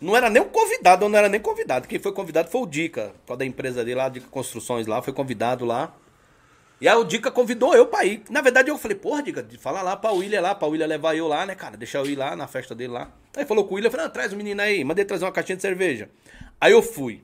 Não 0.00 0.16
era 0.16 0.28
nem 0.28 0.42
o 0.42 0.46
convidado, 0.46 1.04
eu 1.04 1.08
não 1.08 1.16
era 1.16 1.28
nem 1.28 1.40
convidado. 1.40 1.86
Quem 1.86 1.98
foi 1.98 2.12
convidado 2.12 2.50
foi 2.50 2.60
o 2.60 2.66
Dica, 2.66 3.12
qual 3.24 3.36
da 3.36 3.46
empresa 3.46 3.84
dele 3.84 3.96
lá, 3.96 4.08
de 4.08 4.20
construções 4.20 4.86
lá, 4.86 5.00
foi 5.00 5.12
convidado 5.12 5.64
lá. 5.64 5.94
E 6.80 6.88
aí 6.88 6.96
o 6.96 7.04
Dica 7.04 7.30
convidou 7.30 7.72
eu 7.76 7.86
pra 7.86 8.04
ir. 8.04 8.24
Na 8.28 8.40
verdade, 8.40 8.68
eu 8.68 8.76
falei, 8.76 8.96
porra, 8.96 9.22
Dica, 9.22 9.46
fala 9.60 9.80
lá 9.80 9.96
pra 9.96 10.10
William 10.10 10.40
lá, 10.40 10.56
pra 10.56 10.66
William 10.66 10.86
levar 10.86 11.16
eu 11.16 11.28
lá, 11.28 11.46
né, 11.46 11.54
cara? 11.54 11.76
Deixar 11.76 12.00
eu 12.00 12.06
ir 12.06 12.16
lá 12.16 12.34
na 12.34 12.48
festa 12.48 12.74
dele 12.74 12.92
lá. 12.92 13.12
Aí 13.36 13.44
falou 13.44 13.64
com 13.64 13.74
o 13.74 13.76
William, 13.76 13.90
falei, 13.90 14.06
ah, 14.06 14.08
traz 14.08 14.32
o 14.32 14.36
menino 14.36 14.60
aí, 14.60 14.82
mandei 14.82 15.04
trazer 15.04 15.24
uma 15.24 15.30
caixinha 15.30 15.54
de 15.54 15.62
cerveja. 15.62 16.10
Aí 16.60 16.72
eu 16.72 16.82
fui. 16.82 17.22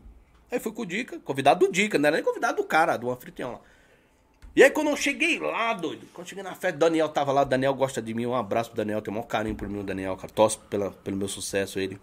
Aí 0.49 0.61
fui 0.61 0.71
com 0.71 0.83
o 0.83 0.87
Dica, 0.87 1.19
convidado 1.25 1.67
do 1.67 1.73
Dica, 1.73 1.99
não 1.99 2.07
era 2.07 2.17
nem 2.17 2.25
convidado 2.25 2.59
do 2.59 2.65
cara, 2.65 2.97
do 2.97 3.11
anfitrião 3.11 3.53
lá. 3.53 3.61
E 4.59 4.63
aí 4.65 4.71
quando 4.71 4.89
eu 4.89 4.97
cheguei 4.97 5.39
lá, 5.39 5.73
doido, 5.73 6.09
quando 6.13 6.25
eu 6.27 6.29
cheguei 6.31 6.43
na 6.43 6.53
festa, 6.53 6.75
o 6.75 6.81
Daniel 6.81 7.09
tava 7.11 7.31
lá, 7.31 7.43
o 7.43 7.45
Daniel 7.45 7.73
gosta 7.75 8.03
de 8.03 8.13
mim, 8.13 8.27
um 8.27 8.35
abraço 8.35 8.71
pro 8.71 8.77
Daniel, 8.77 9.01
tem 9.01 9.09
o 9.09 9.15
maior 9.15 9.29
carinho 9.29 9.55
por 9.55 9.69
mim, 9.69 9.79
o 9.79 9.85
Daniel, 9.85 10.17
cara, 10.17 10.33
torce 10.33 10.59
pela, 10.69 10.91
pelo 10.91 11.17
meu 11.17 11.29
sucesso, 11.29 11.79
ele. 11.79 11.97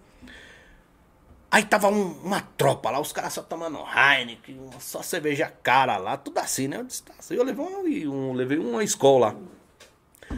Aí 1.51 1.65
tava 1.65 1.89
um- 1.89 2.13
uma 2.23 2.39
tropa 2.39 2.89
lá, 2.89 3.01
os 3.01 3.11
caras 3.11 3.33
só 3.33 3.41
tomando 3.43 3.77
Heineken, 3.79 4.57
só 4.79 5.01
cerveja 5.01 5.51
cara 5.63 5.97
lá, 5.97 6.15
tudo 6.15 6.37
assim, 6.37 6.69
né? 6.69 6.77
Eu 6.77 6.85
disse, 6.85 7.03
tá, 7.03 7.13
eu 7.29 7.43
levei, 7.43 7.65
um, 8.07 8.29
um- 8.29 8.31
levei 8.33 8.57
uma 8.57 8.85
escola 8.85 9.33
lá. 9.33 10.37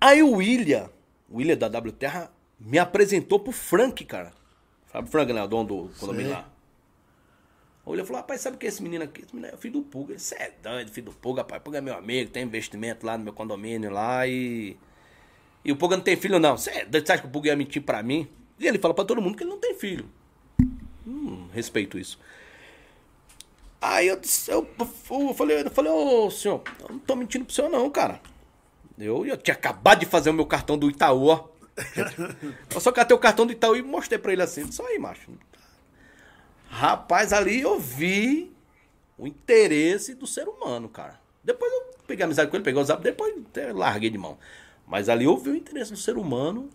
Aí 0.00 0.20
o 0.20 0.32
William, 0.38 0.90
o 1.30 1.36
William 1.36 1.56
da 1.56 1.68
W 1.68 1.92
Terra, 1.92 2.28
me 2.58 2.76
apresentou 2.80 3.38
pro 3.38 3.52
Frank, 3.52 4.04
cara. 4.04 4.32
Sabe 4.90 5.06
o 5.06 5.10
Frank, 5.12 5.32
né? 5.32 5.44
O 5.44 5.46
dono 5.46 5.64
do 5.68 5.90
condomínio 6.00 6.32
lá. 6.32 6.48
O 7.84 7.90
William 7.90 8.04
falou, 8.04 8.20
rapaz, 8.20 8.40
sabe 8.40 8.56
o 8.56 8.58
que 8.58 8.66
é 8.66 8.68
esse 8.68 8.82
menino 8.82 9.04
aqui? 9.04 9.22
Esse 9.22 9.34
menino 9.34 9.52
é 9.52 9.56
filho 9.56 9.74
do 9.74 9.82
Puga. 9.82 10.18
Você 10.18 10.34
é 10.36 10.52
doido, 10.62 10.90
filho 10.90 11.06
do 11.06 11.12
Puga, 11.12 11.42
rapaz. 11.42 11.62
Puga 11.62 11.78
é 11.78 11.80
meu 11.80 11.96
amigo, 11.96 12.30
tem 12.30 12.44
investimento 12.44 13.04
lá 13.04 13.18
no 13.18 13.24
meu 13.24 13.32
condomínio 13.32 13.90
lá 13.90 14.26
e... 14.26 14.76
E 15.64 15.72
o 15.72 15.76
Puga 15.76 15.96
não 15.96 16.04
tem 16.04 16.16
filho, 16.16 16.38
não. 16.38 16.56
Você 16.56 16.70
é 16.70 16.84
doido, 16.84 17.06
você 17.06 17.12
acha 17.12 17.22
que 17.22 17.28
o 17.28 17.30
Puga 17.30 17.48
ia 17.48 17.56
mentir 17.56 17.82
pra 17.82 18.02
mim? 18.02 18.28
E 18.58 18.66
ele 18.66 18.78
fala 18.78 18.94
pra 18.94 19.04
todo 19.04 19.20
mundo 19.20 19.36
que 19.36 19.42
ele 19.42 19.50
não 19.50 19.58
tem 19.58 19.74
filho. 19.74 20.08
Hum, 21.06 21.48
respeito 21.52 21.98
isso. 21.98 22.18
Aí 23.80 24.06
eu, 24.06 24.20
eu, 24.46 24.68
eu 24.78 25.34
falei, 25.34 25.62
eu 25.62 25.70
falei, 25.70 25.90
ô 25.90 26.30
senhor, 26.30 26.62
eu 26.80 26.88
não 26.88 26.98
tô 27.00 27.16
mentindo 27.16 27.44
pro 27.44 27.52
senhor 27.52 27.68
não, 27.68 27.90
cara. 27.90 28.20
Eu, 28.96 29.26
eu 29.26 29.36
tinha 29.36 29.54
acabado 29.54 30.00
de 30.00 30.06
fazer 30.06 30.30
o 30.30 30.34
meu 30.34 30.46
cartão 30.46 30.78
do 30.78 30.88
Itaú, 30.88 31.26
ó. 31.26 31.48
Eu 32.72 32.80
só 32.80 32.92
catei 32.92 33.16
o 33.16 33.18
cartão 33.18 33.46
do 33.46 33.52
Itaú 33.52 33.74
e 33.74 33.82
mostrei 33.82 34.18
pra 34.18 34.32
ele 34.32 34.42
assim. 34.42 34.70
Só 34.70 34.86
aí, 34.86 34.98
macho. 34.98 35.30
Rapaz, 36.74 37.34
ali 37.34 37.60
eu 37.60 37.78
vi 37.78 38.50
o 39.18 39.26
interesse 39.26 40.14
do 40.14 40.26
ser 40.26 40.48
humano, 40.48 40.88
cara. 40.88 41.20
Depois 41.44 41.70
eu 41.70 41.94
peguei 42.06 42.24
amizade 42.24 42.50
com 42.50 42.56
ele, 42.56 42.64
peguei 42.64 42.80
o 42.80 42.84
zap, 42.84 43.02
depois 43.02 43.34
larguei 43.74 44.08
de 44.08 44.16
mão. 44.16 44.38
Mas 44.86 45.10
ali 45.10 45.26
eu 45.26 45.36
vi 45.36 45.50
o 45.50 45.54
interesse 45.54 45.92
do 45.92 45.98
ser 45.98 46.16
humano, 46.16 46.70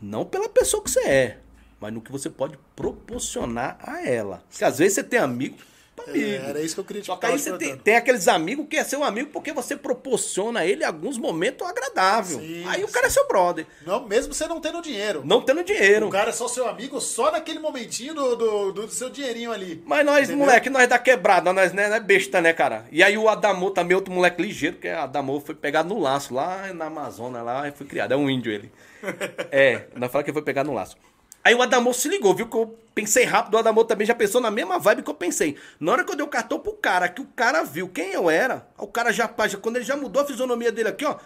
não 0.00 0.24
pela 0.24 0.48
pessoa 0.48 0.82
que 0.82 0.90
você 0.90 1.06
é, 1.06 1.38
mas 1.78 1.92
no 1.92 2.00
que 2.00 2.10
você 2.10 2.30
pode 2.30 2.58
proporcionar 2.74 3.76
a 3.82 4.02
ela. 4.02 4.42
Porque 4.48 4.64
às 4.64 4.78
vezes 4.78 4.94
você 4.94 5.04
tem 5.04 5.20
amigo 5.20 5.58
pra 6.00 6.12
amigo. 6.12 6.26
É, 6.26 6.48
era 6.50 6.60
isso 6.60 6.74
que 6.74 6.80
eu 6.80 6.84
queria 6.84 7.02
te 7.02 7.06
Só 7.06 7.16
que 7.16 7.26
aí 7.26 7.38
você 7.38 7.56
tem, 7.58 7.76
tem 7.76 7.96
aqueles 7.96 8.28
amigos 8.28 8.66
que 8.68 8.76
é 8.76 8.84
seu 8.84 9.02
amigo 9.04 9.30
porque 9.32 9.52
você 9.52 9.76
proporciona 9.76 10.60
a 10.60 10.66
ele 10.66 10.84
alguns 10.84 11.18
momentos 11.18 11.66
agradáveis. 11.66 12.40
Sim, 12.40 12.64
aí 12.66 12.84
o 12.84 12.88
cara 12.88 13.06
é 13.06 13.10
seu 13.10 13.26
brother. 13.26 13.66
Não, 13.86 14.06
mesmo 14.06 14.32
você 14.34 14.46
não 14.46 14.60
tendo 14.60 14.80
dinheiro. 14.82 15.22
Não 15.24 15.42
tendo 15.42 15.62
dinheiro. 15.64 16.08
O 16.08 16.10
cara 16.10 16.30
é 16.30 16.32
só 16.32 16.48
seu 16.48 16.68
amigo 16.68 17.00
só 17.00 17.30
naquele 17.30 17.58
momentinho 17.58 18.14
do, 18.14 18.36
do, 18.36 18.72
do 18.72 18.88
seu 18.90 19.10
dinheirinho 19.10 19.52
ali. 19.52 19.82
Mas 19.86 20.04
nós, 20.04 20.24
Entendeu? 20.24 20.38
moleque, 20.38 20.70
nós 20.70 20.88
da 20.88 20.98
quebrada, 20.98 21.52
nós 21.52 21.72
né, 21.72 21.88
não 21.88 21.96
é 21.96 22.00
besta, 22.00 22.40
né, 22.40 22.52
cara? 22.52 22.86
E 22.90 23.02
aí 23.02 23.16
o 23.16 23.28
Adamô 23.28 23.70
também, 23.70 23.94
outro 23.94 24.12
moleque 24.12 24.42
ligeiro, 24.42 24.76
que 24.76 24.88
é 24.88 24.94
Adamô 24.94 25.40
foi 25.40 25.54
pegado 25.54 25.88
no 25.88 26.00
laço 26.00 26.34
lá 26.34 26.72
na 26.72 26.86
Amazônia, 26.86 27.42
lá, 27.42 27.68
e 27.68 27.72
foi 27.72 27.86
criado. 27.86 28.12
É 28.12 28.16
um 28.16 28.28
índio 28.28 28.52
ele. 28.52 28.70
É, 29.52 29.86
nós 29.96 30.12
falamos 30.12 30.26
que 30.26 30.32
foi 30.32 30.42
pegado 30.42 30.68
no 30.68 30.74
laço. 30.74 30.96
Aí 31.42 31.54
o 31.54 31.62
Adamô 31.62 31.92
se 31.92 32.08
ligou, 32.08 32.34
viu 32.34 32.48
que 32.48 32.56
eu 32.56 32.78
pensei 32.94 33.24
rápido, 33.24 33.54
o 33.54 33.58
Adamô 33.58 33.84
também 33.84 34.06
já 34.06 34.14
pensou 34.14 34.40
na 34.40 34.50
mesma 34.50 34.78
vibe 34.78 35.02
que 35.02 35.10
eu 35.10 35.14
pensei. 35.14 35.56
Na 35.78 35.92
hora 35.92 36.04
que 36.04 36.10
eu 36.10 36.16
dei 36.16 36.24
o 36.24 36.28
cartão 36.28 36.58
pro 36.58 36.72
cara, 36.72 37.08
que 37.08 37.22
o 37.22 37.26
cara 37.26 37.62
viu 37.62 37.88
quem 37.88 38.12
eu 38.12 38.28
era, 38.28 38.66
o 38.76 38.86
cara 38.86 39.12
já, 39.12 39.30
já 39.48 39.58
quando 39.58 39.76
ele 39.76 39.84
já 39.84 39.96
mudou 39.96 40.22
a 40.22 40.26
fisionomia 40.26 40.70
dele 40.70 40.90
aqui, 40.90 41.04
ó, 41.04 41.16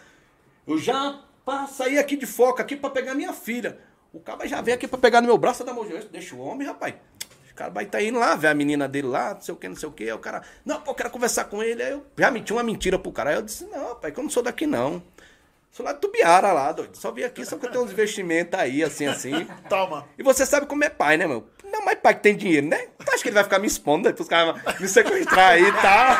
eu 0.66 0.78
já 0.78 1.20
saí 1.68 1.98
aqui 1.98 2.16
de 2.16 2.26
foca 2.26 2.62
aqui 2.62 2.76
pra 2.76 2.90
pegar 2.90 3.14
minha 3.14 3.32
filha. 3.32 3.78
O 4.12 4.20
cara 4.20 4.46
já 4.46 4.60
veio 4.60 4.76
aqui 4.76 4.86
pra 4.86 4.98
pegar 4.98 5.20
no 5.20 5.26
meu 5.26 5.36
braço, 5.36 5.62
Adamô, 5.64 5.84
deixa 6.12 6.36
o 6.36 6.38
homem, 6.38 6.66
rapaz. 6.66 6.94
O 7.50 7.54
cara 7.56 7.70
vai 7.70 7.84
estar 7.84 8.02
indo 8.02 8.18
lá, 8.18 8.34
ver 8.34 8.48
a 8.48 8.54
menina 8.54 8.88
dele 8.88 9.06
lá, 9.06 9.34
não 9.34 9.40
sei 9.40 9.54
o 9.54 9.56
que, 9.56 9.68
não 9.68 9.76
sei 9.76 9.88
o 9.88 9.92
que. 9.92 10.10
O 10.12 10.18
cara, 10.18 10.42
não, 10.64 10.80
pô, 10.80 10.90
eu 10.90 10.94
quero 10.96 11.10
conversar 11.10 11.44
com 11.44 11.62
ele. 11.62 11.82
Aí 11.84 11.92
eu 11.92 12.04
já 12.18 12.28
menti 12.28 12.52
uma 12.52 12.64
mentira 12.64 12.98
pro 12.98 13.12
cara. 13.12 13.30
Aí 13.30 13.36
eu 13.36 13.42
disse, 13.42 13.64
não, 13.66 13.94
pai, 13.94 14.10
que 14.10 14.18
eu 14.18 14.24
não 14.24 14.30
sou 14.30 14.42
daqui 14.42 14.66
não. 14.66 15.00
Sou 15.74 15.84
lá 15.84 15.92
de 15.92 15.98
Tubiara 15.98 16.52
lá, 16.52 16.70
doido. 16.70 16.96
Só 16.96 17.10
vim 17.10 17.24
aqui 17.24 17.44
só 17.44 17.58
que 17.58 17.66
eu 17.66 17.70
tenho 17.72 17.82
uns 17.82 17.90
investimentos 17.92 18.56
aí, 18.56 18.80
assim, 18.80 19.06
assim. 19.06 19.44
Toma. 19.68 20.06
E 20.16 20.22
você 20.22 20.46
sabe 20.46 20.66
como 20.66 20.84
é 20.84 20.88
pai, 20.88 21.16
né, 21.16 21.26
meu? 21.26 21.48
Mas 21.84 21.98
pai 22.02 22.14
que 22.14 22.20
tem 22.22 22.34
dinheiro, 22.36 22.66
né? 22.66 22.78
Tu 23.04 23.10
acha 23.12 23.22
que 23.22 23.28
ele 23.28 23.34
vai 23.34 23.44
ficar 23.44 23.58
me 23.58 23.66
expondo, 23.66 24.08
né? 24.08 24.14
Pros 24.14 24.28
caras 24.28 24.54
me 24.80 24.88
sequestrar 24.88 25.50
aí 25.50 25.62
e 25.68 25.72
tal. 25.72 26.16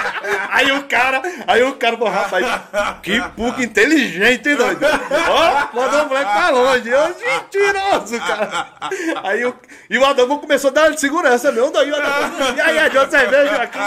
Aí 0.51 0.73
o 0.73 0.85
cara, 0.85 1.23
aí 1.47 1.63
o 1.63 1.75
cara, 1.77 1.97
pô, 1.97 2.09
rapaz, 2.09 2.45
que 3.03 3.21
puga 3.37 3.63
inteligente, 3.63 4.49
hein, 4.49 4.57
doido? 4.57 4.85
Ó, 4.85 5.77
mandou 5.77 6.03
o 6.05 6.09
moleque 6.09 6.33
pra 6.33 6.51
longe. 6.51 6.89
Eu, 6.89 7.09
mentiroso, 7.09 8.19
cara. 8.19 8.67
Aí 9.23 9.45
o, 9.45 9.55
e 9.89 9.99
o 9.99 10.05
Adamo 10.05 10.39
começou 10.39 10.71
a 10.71 10.73
dar 10.75 10.99
segurança 10.99 11.51
meu, 11.51 11.71
daí 11.71 11.91
o 11.91 11.97
Adamo, 11.97 12.57
e 12.57 12.61
aí, 12.61 12.89
uma 12.97 13.11
cerveja 13.11 13.57
aqui. 13.63 13.79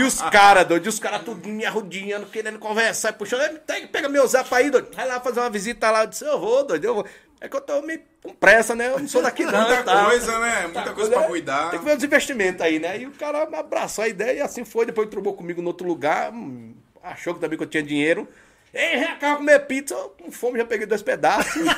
E 0.00 0.02
os 0.04 0.20
caras, 0.22 0.64
doido, 0.66 0.86
e 0.86 0.88
os 0.88 0.98
caras 0.98 1.22
tudo 1.22 1.48
me 1.48 1.64
arrudinhando, 1.66 2.26
querendo 2.26 2.58
conversar, 2.58 3.12
puxando, 3.14 3.42
"Ei, 3.42 3.58
pega- 3.66 3.88
pega 3.88 4.08
meu 4.08 4.26
zap 4.26 4.52
aí, 4.54 4.70
doido. 4.70 4.88
Vai 4.94 5.06
lá 5.06 5.20
fazer 5.20 5.40
uma 5.40 5.50
visita 5.50 5.90
lá. 5.90 6.02
Eu 6.02 6.06
disse, 6.06 6.24
eu 6.24 6.38
vou, 6.38 6.64
doido, 6.64 6.84
eu 6.84 6.94
vou. 6.94 7.06
É 7.44 7.48
que 7.48 7.54
eu 7.54 7.60
tô 7.60 7.82
meio 7.82 8.00
com 8.22 8.32
pressa, 8.32 8.74
né? 8.74 8.88
Eu 8.88 8.98
não 8.98 9.06
sou 9.06 9.20
daqui 9.20 9.44
não. 9.44 9.52
Muita 9.52 9.82
tal. 9.82 10.06
coisa, 10.06 10.38
né? 10.38 10.62
Muita 10.62 10.94
coisa 10.94 11.10
pra 11.10 11.20
né? 11.20 11.26
cuidar. 11.26 11.70
Tem 11.70 11.78
que 11.78 11.84
ver 11.84 11.96
os 11.98 12.02
investimentos 12.02 12.62
aí, 12.62 12.78
né? 12.78 12.98
E 12.98 13.06
o 13.06 13.10
cara 13.10 13.44
me 13.44 13.56
abraçou 13.58 14.02
a 14.02 14.08
ideia 14.08 14.38
e 14.38 14.40
assim 14.40 14.64
foi. 14.64 14.86
Depois 14.86 15.10
trocou 15.10 15.34
comigo 15.34 15.60
no 15.60 15.68
outro 15.68 15.86
lugar. 15.86 16.32
hum, 16.32 16.72
Achou 17.02 17.34
que 17.34 17.40
também 17.40 17.58
que 17.58 17.64
eu 17.64 17.68
tinha 17.68 17.82
dinheiro. 17.82 18.26
Ei, 18.72 18.98
cá 19.20 19.36
comer 19.36 19.58
pizza. 19.66 19.94
Eu, 19.94 20.08
Com 20.18 20.32
fome 20.32 20.56
já 20.58 20.64
peguei 20.64 20.86
dois 20.86 21.02
pedaços. 21.02 21.52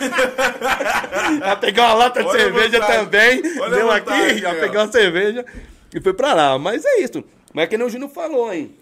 já 1.41 1.57
peguei 1.57 1.83
uma 1.83 1.95
lata 1.95 2.23
de 2.23 2.29
Olha 2.29 2.39
cerveja 2.39 2.81
também. 2.87 3.43
Olha 3.59 3.77
Deu 3.77 3.91
aqui, 3.91 4.09
vantagem, 4.09 4.39
já 4.39 4.55
peguei 4.55 4.79
uma 4.79 4.93
cerveja 4.93 5.45
e 5.93 6.01
foi 6.01 6.15
pra 6.15 6.33
lá. 6.33 6.57
Mas 6.61 6.85
é 6.85 7.01
isso. 7.01 7.25
Mas 7.53 7.65
é 7.65 7.67
que 7.67 7.77
nem 7.77 7.85
o 7.85 7.91
Júnior 7.91 8.11
falou, 8.11 8.55
hein? 8.55 8.73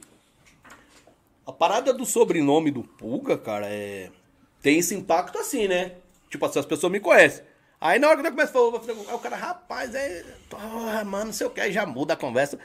A 1.47 1.52
parada 1.52 1.94
do 1.94 2.05
sobrenome 2.05 2.70
do 2.70 2.82
Pulga, 2.82 3.39
cara, 3.39 3.69
é. 3.69 4.11
Tem 4.61 4.78
esse 4.78 4.94
impacto 4.94 5.39
assim, 5.39 5.66
né? 5.66 5.93
Tipo 6.35 6.47
assim, 6.47 6.59
as 6.59 6.66
pessoas 6.66 6.90
me 6.93 6.98
conhecem. 6.98 7.44
Aí 7.81 7.97
na 8.01 8.09
hora 8.09 8.20
que 8.20 8.27
eu 8.27 8.31
começo 8.32 8.51
a 8.51 8.81
falar, 8.81 8.82
aí 9.09 9.15
o 9.15 9.19
cara, 9.20 9.36
rapaz, 9.36 9.94
é. 9.94 10.24
Porra, 10.51 11.05
mano, 11.05 11.27
não 11.27 11.32
sei 11.32 11.47
o 11.47 11.51
que, 11.51 11.61
aí 11.61 11.73
já 11.73 11.86
muda 11.86 12.15
a 12.15 12.16
conversa. 12.16 12.59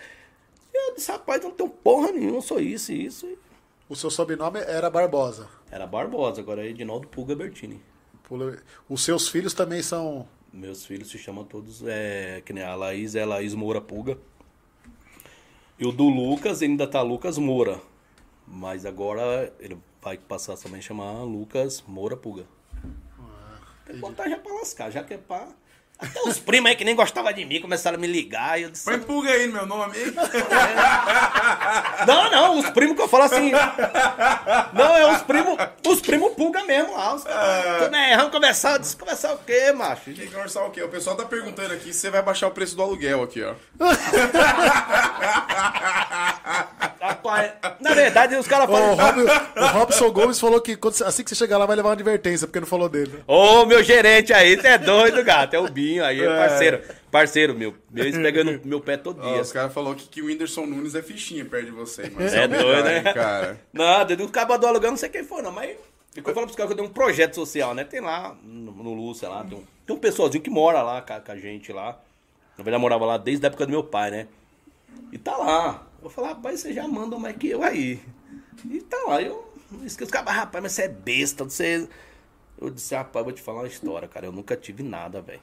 Eu 0.74 0.96
disse, 0.96 1.12
rapaz, 1.12 1.44
eu 1.44 1.50
não 1.50 1.56
tenho 1.56 1.70
porra 1.70 2.12
nenhuma, 2.12 2.42
sou 2.42 2.60
isso 2.60 2.92
e 2.92 3.06
isso. 3.06 3.38
O 3.88 3.96
seu 3.96 4.10
sobrenome 4.10 4.60
era 4.60 4.90
Barbosa. 4.90 5.48
Era 5.70 5.86
Barbosa, 5.86 6.42
agora 6.42 6.66
é 6.66 6.70
Edinaldo 6.70 7.08
Pulga 7.08 7.36
Bertini. 7.36 7.80
Pula- 8.24 8.58
Os 8.90 9.04
seus 9.06 9.28
filhos 9.30 9.54
também 9.54 9.84
são. 9.84 10.28
Meus 10.52 10.84
filhos 10.84 11.12
se 11.12 11.20
chamam 11.20 11.44
todos, 11.44 11.84
é, 11.86 12.42
que 12.44 12.52
nem 12.52 12.64
a 12.64 12.74
Laís 12.74 13.14
é 13.14 13.24
Laís 13.24 13.54
Moura 13.54 13.80
Pulga. 13.80 14.18
E 15.78 15.86
o 15.86 15.92
do 15.92 16.10
Lucas 16.10 16.64
ainda 16.64 16.88
tá 16.88 17.04
Lucas 17.04 17.38
Moura. 17.38 17.80
Mas 18.48 18.84
agora 18.84 19.54
ele 19.60 19.78
vai 20.02 20.18
passar 20.18 20.58
também 20.58 20.80
a 20.80 20.82
chamar 20.82 21.22
Lucas 21.24 21.84
Moura 21.88 22.18
Pulga. 22.18 22.46
Tem 23.90 23.96
que 23.96 24.02
botar 24.02 24.30
já 24.30 24.38
pra 24.38 24.54
lascar, 24.54 24.92
já 24.92 25.04
que 25.04 25.16
é 25.16 25.18
pra. 25.18 25.48
Até 26.02 26.22
os 26.22 26.40
primos 26.40 26.70
aí 26.70 26.78
que 26.78 26.86
nem 26.86 26.96
gostavam 26.96 27.34
de 27.34 27.44
mim 27.44 27.60
começaram 27.60 27.98
a 27.98 28.00
me 28.00 28.08
ligar 28.08 28.58
e 28.58 28.64
eu 28.64 28.70
disse. 28.70 28.86
Põe 28.86 29.00
pulga 29.00 29.32
aí 29.32 29.48
no 29.48 29.54
meu 29.54 29.66
nome. 29.66 29.96
Não, 32.08 32.32
não, 32.32 32.60
os 32.60 32.70
primos 32.70 32.96
que 32.96 33.02
eu 33.02 33.08
falo 33.10 33.24
assim. 33.26 33.52
Não, 34.74 34.96
é 34.96 35.14
os 35.14 35.22
primos. 35.24 35.58
Os 35.86 36.00
primos 36.02 36.34
pulga 36.34 36.64
mesmo 36.64 36.94
lá. 36.96 37.14
Os 37.16 37.24
caras. 37.26 37.92
Né, 37.92 38.16
vamos 38.16 38.32
conversar. 38.32 38.74
Eu 38.74 38.80
disse, 38.80 38.96
conversar 38.96 39.34
o 39.34 39.38
quê, 39.40 39.74
macho? 39.74 40.06
Tem 40.06 40.14
que 40.16 40.28
conversar 40.28 40.64
o 40.64 40.70
quê? 40.72 40.82
O 40.82 40.88
pessoal 40.88 41.16
tá 41.18 41.26
perguntando 41.26 41.74
aqui 41.74 41.92
se 41.94 42.00
você 42.00 42.10
vai 42.10 42.22
baixar 42.22 42.48
o 42.48 42.52
preço 42.52 42.76
do 42.78 42.82
aluguel 42.82 43.22
aqui, 43.24 43.44
ó. 43.44 43.54
Rapaz, 47.02 47.52
na 47.80 47.94
verdade, 47.94 48.36
os 48.36 48.48
caras 48.48 48.70
Ó, 48.70 48.74
o, 48.94 48.98
falam. 48.98 49.24
Rob- 49.26 49.30
o 49.58 49.68
Robson 49.80 50.12
Gomes 50.12 50.40
falou 50.40 50.62
que 50.62 50.76
quando- 50.76 51.02
assim 51.04 51.24
que 51.24 51.30
você 51.30 51.36
chegar 51.36 51.58
lá 51.58 51.66
vai 51.66 51.76
levar 51.76 51.90
uma 51.90 51.94
advertência, 51.96 52.46
porque 52.48 52.60
não 52.60 52.68
falou 52.68 52.88
dele. 52.90 53.24
Ô, 53.28 53.66
meu 53.66 53.84
gerente 53.84 54.34
aí, 54.34 54.56
você 54.56 54.68
é 54.68 54.78
doido, 54.78 55.24
gato. 55.24 55.54
É 55.56 55.60
o 55.60 55.68
Binho 55.90 56.06
aí, 56.06 56.22
é 56.22 56.38
parceiro. 56.38 56.84
Parceiro 57.12 57.56
meu. 57.56 57.74
Eles 57.96 58.16
pegando 58.16 58.62
meu 58.66 58.80
pé 58.80 58.96
todo 58.98 59.20
Ó, 59.22 59.34
dia. 59.34 59.42
os 59.42 59.52
caras 59.52 59.74
falaram 59.74 59.96
que, 59.96 60.08
que 60.08 60.22
o 60.22 60.26
Whindersson 60.28 60.66
Nunes 60.66 60.94
é 60.94 61.02
fichinha 61.02 61.44
perto 61.44 61.66
de 61.66 61.72
você, 61.72 62.10
mano. 62.10 62.28
É 62.28 62.48
doido, 62.48 62.84
né? 62.84 63.14
Cara. 63.14 63.60
Nada, 63.74 64.16
do 64.16 64.30
cabo 64.30 64.58
do 64.58 64.68
aluguel, 64.68 64.92
não 64.92 64.98
sei 64.98 65.10
quem 65.10 65.24
foi, 65.24 65.42
não, 65.42 65.52
mas. 65.52 65.76
Ficou 66.14 66.34
falando 66.34 66.48
pros 66.48 66.56
caras 66.56 66.70
que 66.70 66.74
eu 66.74 66.78
tenho 66.78 66.90
um 66.90 66.94
projeto 66.94 67.36
social, 67.36 67.74
né? 67.74 67.84
Tem 67.84 68.02
lá, 68.02 68.36
no, 68.44 68.72
no 68.72 68.94
Lúcia 68.94 69.30
lá, 69.30 69.44
tem 69.44 69.58
um, 69.58 69.64
tem 69.86 69.96
um 69.96 70.00
pessoalzinho 70.00 70.44
que 70.44 70.50
mora 70.50 70.82
lá 70.82 71.02
com 71.02 71.14
a, 71.14 71.20
com 71.20 71.32
a 71.32 71.38
gente 71.38 71.72
lá. 71.72 72.00
Na 72.58 72.64
verdade, 72.64 72.82
morava 72.82 73.06
lá 73.06 73.18
desde 73.18 73.46
a 73.46 73.48
época 73.48 73.66
do 73.66 73.72
meu 73.72 73.84
pai, 73.84 74.12
né? 74.12 74.28
E 75.12 75.18
tá 75.18 75.38
lá. 75.38 75.88
Eu 76.04 76.10
falei, 76.10 76.32
rapaz, 76.32 76.60
você 76.60 76.74
já 76.74 76.88
manda 76.88 77.18
mais 77.18 77.36
que 77.38 77.50
eu 77.50 77.64
aí. 77.64 78.00
E 78.70 78.82
tá 78.82 78.98
lá, 79.08 79.22
eu 79.22 79.52
esqueci 79.86 80.04
os 80.04 80.12
caras, 80.12 80.34
rapaz, 80.34 80.62
mas 80.62 80.72
você 80.74 80.84
é 80.84 80.88
besta, 80.88 81.44
você. 81.44 81.88
Eu 82.60 82.70
disse, 82.70 82.94
rapaz, 82.96 83.24
vou 83.24 83.34
te 83.34 83.42
falar 83.42 83.62
uma 83.62 83.68
história, 83.68 84.08
cara. 84.08 84.26
Eu 84.26 84.32
nunca 84.32 84.56
tive 84.58 84.84
nada, 84.84 85.22
velho. 85.22 85.42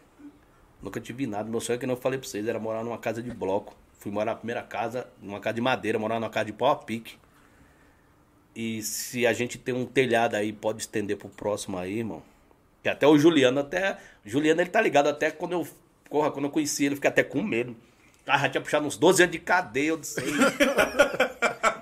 Nunca 0.82 1.01
tive 1.01 1.27
nada. 1.27 1.48
Meu 1.48 1.61
sonho, 1.61 1.78
que 1.78 1.86
eu 1.86 1.97
falei 1.97 2.19
pra 2.19 2.28
vocês, 2.28 2.47
era 2.47 2.59
morar 2.59 2.85
numa 2.85 2.98
casa 2.98 3.23
de 3.23 3.31
bloco. 3.31 3.74
Fui 3.98 4.12
morar 4.12 4.32
na 4.32 4.36
primeira 4.36 4.62
casa, 4.62 5.09
numa 5.20 5.40
casa 5.40 5.55
de 5.55 5.61
madeira, 5.61 5.98
morar 5.98 6.20
numa 6.20 6.31
casa 6.31 6.47
de 6.47 6.53
pau 6.53 6.70
a 6.70 6.77
pique. 6.77 7.16
E 8.55 8.82
se 8.82 9.27
a 9.27 9.32
gente 9.32 9.59
tem 9.59 9.74
um 9.74 9.85
telhado 9.85 10.35
aí, 10.36 10.53
pode 10.53 10.81
estender 10.81 11.16
pro 11.16 11.28
próximo 11.28 11.78
aí, 11.78 11.98
irmão. 11.98 12.23
Que 12.82 12.89
até 12.89 13.07
o 13.07 13.19
Juliano, 13.19 13.61
até. 13.61 13.98
O 14.24 14.28
Juliano, 14.28 14.61
ele 14.61 14.70
tá 14.70 14.81
ligado 14.81 15.09
até 15.09 15.31
quando 15.31 15.53
eu. 15.53 15.66
Porra, 16.09 16.31
quando 16.31 16.44
eu 16.44 16.51
conheci 16.51 16.85
ele, 16.85 16.93
eu 16.94 16.97
fiquei 16.97 17.11
até 17.11 17.23
com 17.24 17.43
medo. 17.43 17.77
Ah, 18.27 18.39
já 18.39 18.48
tinha 18.48 18.61
puxado 18.61 18.86
uns 18.86 18.97
12 18.97 19.23
anos 19.23 19.32
de 19.32 19.39
cadeia, 19.39 19.89
eu 19.89 19.97
disse. 19.97 20.20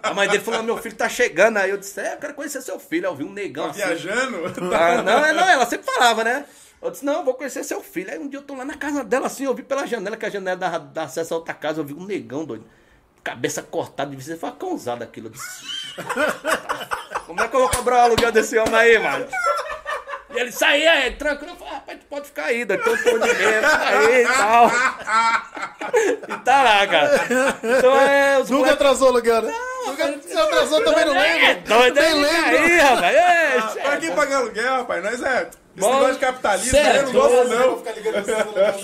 A 0.03 0.13
mãe 0.15 0.29
dele 0.29 0.43
falou: 0.43 0.63
meu 0.63 0.77
filho 0.79 0.95
tá 0.97 1.09
chegando 1.09 1.59
aí. 1.59 1.71
Eu 1.71 1.77
disse: 1.79 2.01
é, 2.01 2.15
eu 2.15 2.19
quero 2.19 2.35
conhecer 2.35 2.61
seu 2.63 2.79
filho. 2.79 3.07
Aí 3.07 3.13
eu 3.13 3.17
vi 3.17 3.25
um 3.25 3.33
negão 3.33 3.65
Tá 3.67 3.71
assim. 3.71 3.79
viajando? 3.81 4.39
Ah, 4.75 5.03
não, 5.03 5.25
é, 5.25 5.33
não, 5.33 5.49
ela 5.49 5.67
sempre 5.67 5.87
falava, 5.87 6.25
né? 6.25 6.45
Eu 6.85 6.91
disse, 6.91 7.05
não, 7.05 7.15
eu 7.15 7.25
vou 7.25 7.35
conhecer 7.35 7.65
seu 7.65 7.83
filho. 7.83 8.11
Aí 8.11 8.19
um 8.19 8.29
dia 8.29 8.39
eu 8.39 8.43
tô 8.45 8.55
lá 8.55 8.65
na 8.65 8.75
casa 8.77 9.03
dela, 9.03 9.27
assim, 9.27 9.45
eu 9.45 9.55
vi 9.55 9.63
pela 9.63 9.87
janela, 9.87 10.17
que 10.17 10.27
a 10.27 10.31
janela 10.31 10.57
dá, 10.57 10.79
dá 10.79 11.03
acesso 11.05 11.33
a 11.35 11.39
outra 11.39 11.55
casa, 11.55 11.81
eu 11.81 11.85
vi 11.85 11.95
um 11.95 12.05
negão, 12.05 12.45
doido. 12.45 12.65
Cabeça 13.23 13.63
cortada, 13.63 14.15
de 14.15 14.23
você 14.23 14.37
foi 14.37 14.51
uma 14.51 14.55
cãozada 14.57 15.03
aquilo. 15.03 15.29
Eu 15.29 15.31
disse, 15.33 15.65
como 17.27 17.41
é 17.41 17.49
que 17.49 17.57
eu 17.57 17.61
vou 17.61 17.71
cobrar 17.71 17.97
o 17.97 18.01
aluguel 18.01 18.31
desse 18.31 18.59
homem 18.59 18.75
aí, 18.75 18.99
mano? 18.99 19.27
E 20.35 20.39
ele 20.41 20.53
saiu 20.53 20.91
aí, 20.91 21.11
tranquilo. 21.13 21.53
Eu 21.53 21.57
falei, 21.57 21.73
rapaz, 21.75 21.99
tu 22.01 22.07
pode 22.07 22.27
ficar 22.27 22.45
aí, 22.47 22.67
tem 22.67 22.77
um 22.77 22.83
pão 22.83 22.95
de 22.95 23.35
dinheiro, 23.35 23.69
fica 23.69 23.89
aí 23.89 24.23
e 24.23 24.27
tal. 24.27 24.71
E 26.29 26.37
tá 26.45 26.63
lá, 26.63 26.87
cara. 26.87 27.21
Então 27.79 28.01
é, 28.01 28.39
os 28.41 28.51
Nunca 28.51 28.59
moleques- 28.67 28.73
atrasou 28.75 29.07
o 29.07 29.11
aluguel, 29.13 29.43
né? 29.43 29.55
Nunca, 29.87 30.13
você 30.19 30.37
atrasou 30.39 30.83
também, 30.83 31.05
não 31.05 31.15
É 31.17 31.37
lembro. 31.39 31.63
doido, 31.69 31.95
Nem 31.95 32.05
é 32.11 32.15
lembro. 32.15 32.59
aí, 32.59 32.79
rapaz. 32.79 33.17
É, 33.17 33.81
Pra 33.83 33.97
quem 33.99 34.13
pagar 34.13 34.37
aluguel, 34.39 34.75
rapaz? 34.79 35.05
Nós 35.05 35.23
é. 35.23 35.51
Esse 35.77 35.81
Bom, 35.81 35.93
negócio 35.95 36.15
de 36.15 36.21
capitalismo 36.21 36.71
certo. 36.71 36.89
aí 36.91 36.97
eu 36.99 37.03
não 37.05 37.13
gosto, 37.13 37.49
não. 37.49 37.79
Ficar 37.79 37.93
ligando 37.93 38.29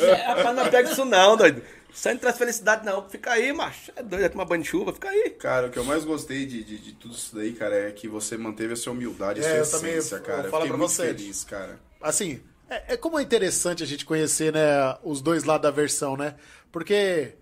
É, 0.05 0.13
rapaz, 0.27 0.57
não 0.57 0.69
pega 0.71 0.91
isso 0.91 1.05
não, 1.05 1.37
doido. 1.37 1.63
Isso 1.93 2.09
aí 2.09 2.15
não 2.15 2.21
traz 2.21 2.39
felicidade, 2.39 2.85
não. 2.87 3.09
Fica 3.09 3.33
aí, 3.33 3.53
macho. 3.53 3.93
É 3.97 4.03
doido, 4.03 4.25
é 4.25 4.29
tomar 4.29 4.45
banho 4.45 4.63
de 4.63 4.69
chuva, 4.69 4.93
fica 4.93 5.09
aí. 5.09 5.31
Cara, 5.31 5.67
o 5.67 5.71
que 5.71 5.79
eu 5.79 5.85
mais 5.85 6.05
gostei 6.05 6.47
de, 6.47 6.63
de, 6.65 6.79
de 6.79 6.93
tudo 6.95 7.15
isso 7.15 7.35
daí, 7.35 7.53
cara, 7.53 7.75
é 7.89 7.91
que 7.91 8.07
você 8.09 8.37
manteve 8.37 8.73
a 8.73 8.77
sua 8.77 8.93
humildade, 8.93 9.41
a 9.41 9.45
É, 9.45 9.65
sua 9.65 9.77
eu 9.77 9.81
também- 9.81 9.97
essência, 9.97 10.17
eu 10.17 10.23
cara. 10.23 10.37
falo 10.45 10.51
Fiquei 10.63 10.69
pra 10.69 10.77
muito 10.77 10.91
você. 10.91 11.07
feliz, 11.09 11.43
cara. 11.45 11.79
assim, 12.01 12.41
é, 12.69 12.95
é 12.95 12.97
como 12.97 13.19
é 13.19 13.23
interessante 13.23 13.83
a 13.83 13.87
gente 13.87 14.05
conhecer, 14.05 14.53
né, 14.53 14.97
os 15.03 15.21
dois 15.21 15.43
lados 15.43 15.63
da 15.63 15.71
versão, 15.73 16.17
né? 16.17 16.37
Porque 16.71 17.35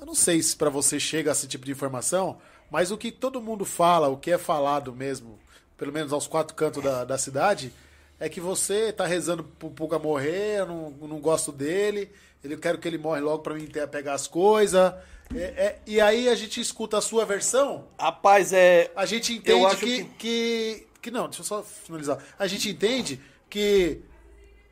eu 0.00 0.06
não 0.06 0.14
sei 0.14 0.40
se 0.40 0.56
pra 0.56 0.70
você 0.70 1.00
chega 1.00 1.32
esse 1.32 1.48
tipo 1.48 1.64
de 1.64 1.72
informação, 1.72 2.38
mas 2.70 2.92
o 2.92 2.96
que 2.96 3.10
todo 3.10 3.40
mundo 3.40 3.64
fala, 3.64 4.06
o 4.08 4.16
que 4.16 4.30
é 4.30 4.38
falado 4.38 4.94
mesmo, 4.94 5.39
pelo 5.80 5.90
menos 5.94 6.12
aos 6.12 6.26
quatro 6.26 6.54
cantos 6.54 6.84
da, 6.84 7.04
da 7.06 7.16
cidade, 7.16 7.72
é 8.20 8.28
que 8.28 8.38
você 8.38 8.92
tá 8.92 9.06
rezando 9.06 9.42
pro 9.42 9.70
Puga 9.70 9.98
morrer, 9.98 10.58
eu 10.58 10.66
não, 10.66 10.90
não 11.08 11.18
gosto 11.20 11.50
dele, 11.50 12.10
ele 12.44 12.52
eu 12.52 12.58
quero 12.58 12.76
que 12.76 12.86
ele 12.86 12.98
morre 12.98 13.22
logo 13.22 13.42
pra 13.42 13.54
mim 13.54 13.66
ter, 13.66 13.88
pegar 13.88 14.12
as 14.12 14.26
coisas. 14.26 14.92
É, 15.34 15.38
é, 15.38 15.78
e 15.86 15.98
aí 16.02 16.28
a 16.28 16.34
gente 16.34 16.60
escuta 16.60 16.98
a 16.98 17.00
sua 17.00 17.24
versão, 17.24 17.86
Rapaz, 17.98 18.52
é. 18.52 18.90
a 18.94 19.06
gente 19.06 19.32
entende 19.32 19.76
que, 19.76 19.86
que- 19.86 20.04
que... 20.18 20.86
que. 21.00 21.10
não, 21.10 21.28
deixa 21.28 21.40
eu 21.40 21.46
só 21.46 21.62
finalizar. 21.62 22.18
A 22.38 22.46
gente 22.46 22.68
entende 22.68 23.18
que 23.48 24.02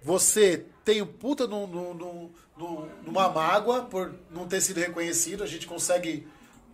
você 0.03 0.67
tem 0.85 1.01
um 1.01 1.07
puta 1.07 1.47
num, 1.47 1.67
num- 1.67 1.95
num- 1.95 2.31
num- 2.55 2.89
numa 3.07 3.31
mágoa 3.31 3.83
por 3.85 4.15
não 4.31 4.47
ter 4.47 4.61
sido 4.61 4.79
reconhecido. 4.79 5.43
A 5.43 5.47
gente 5.47 5.67
consegue 5.67 6.29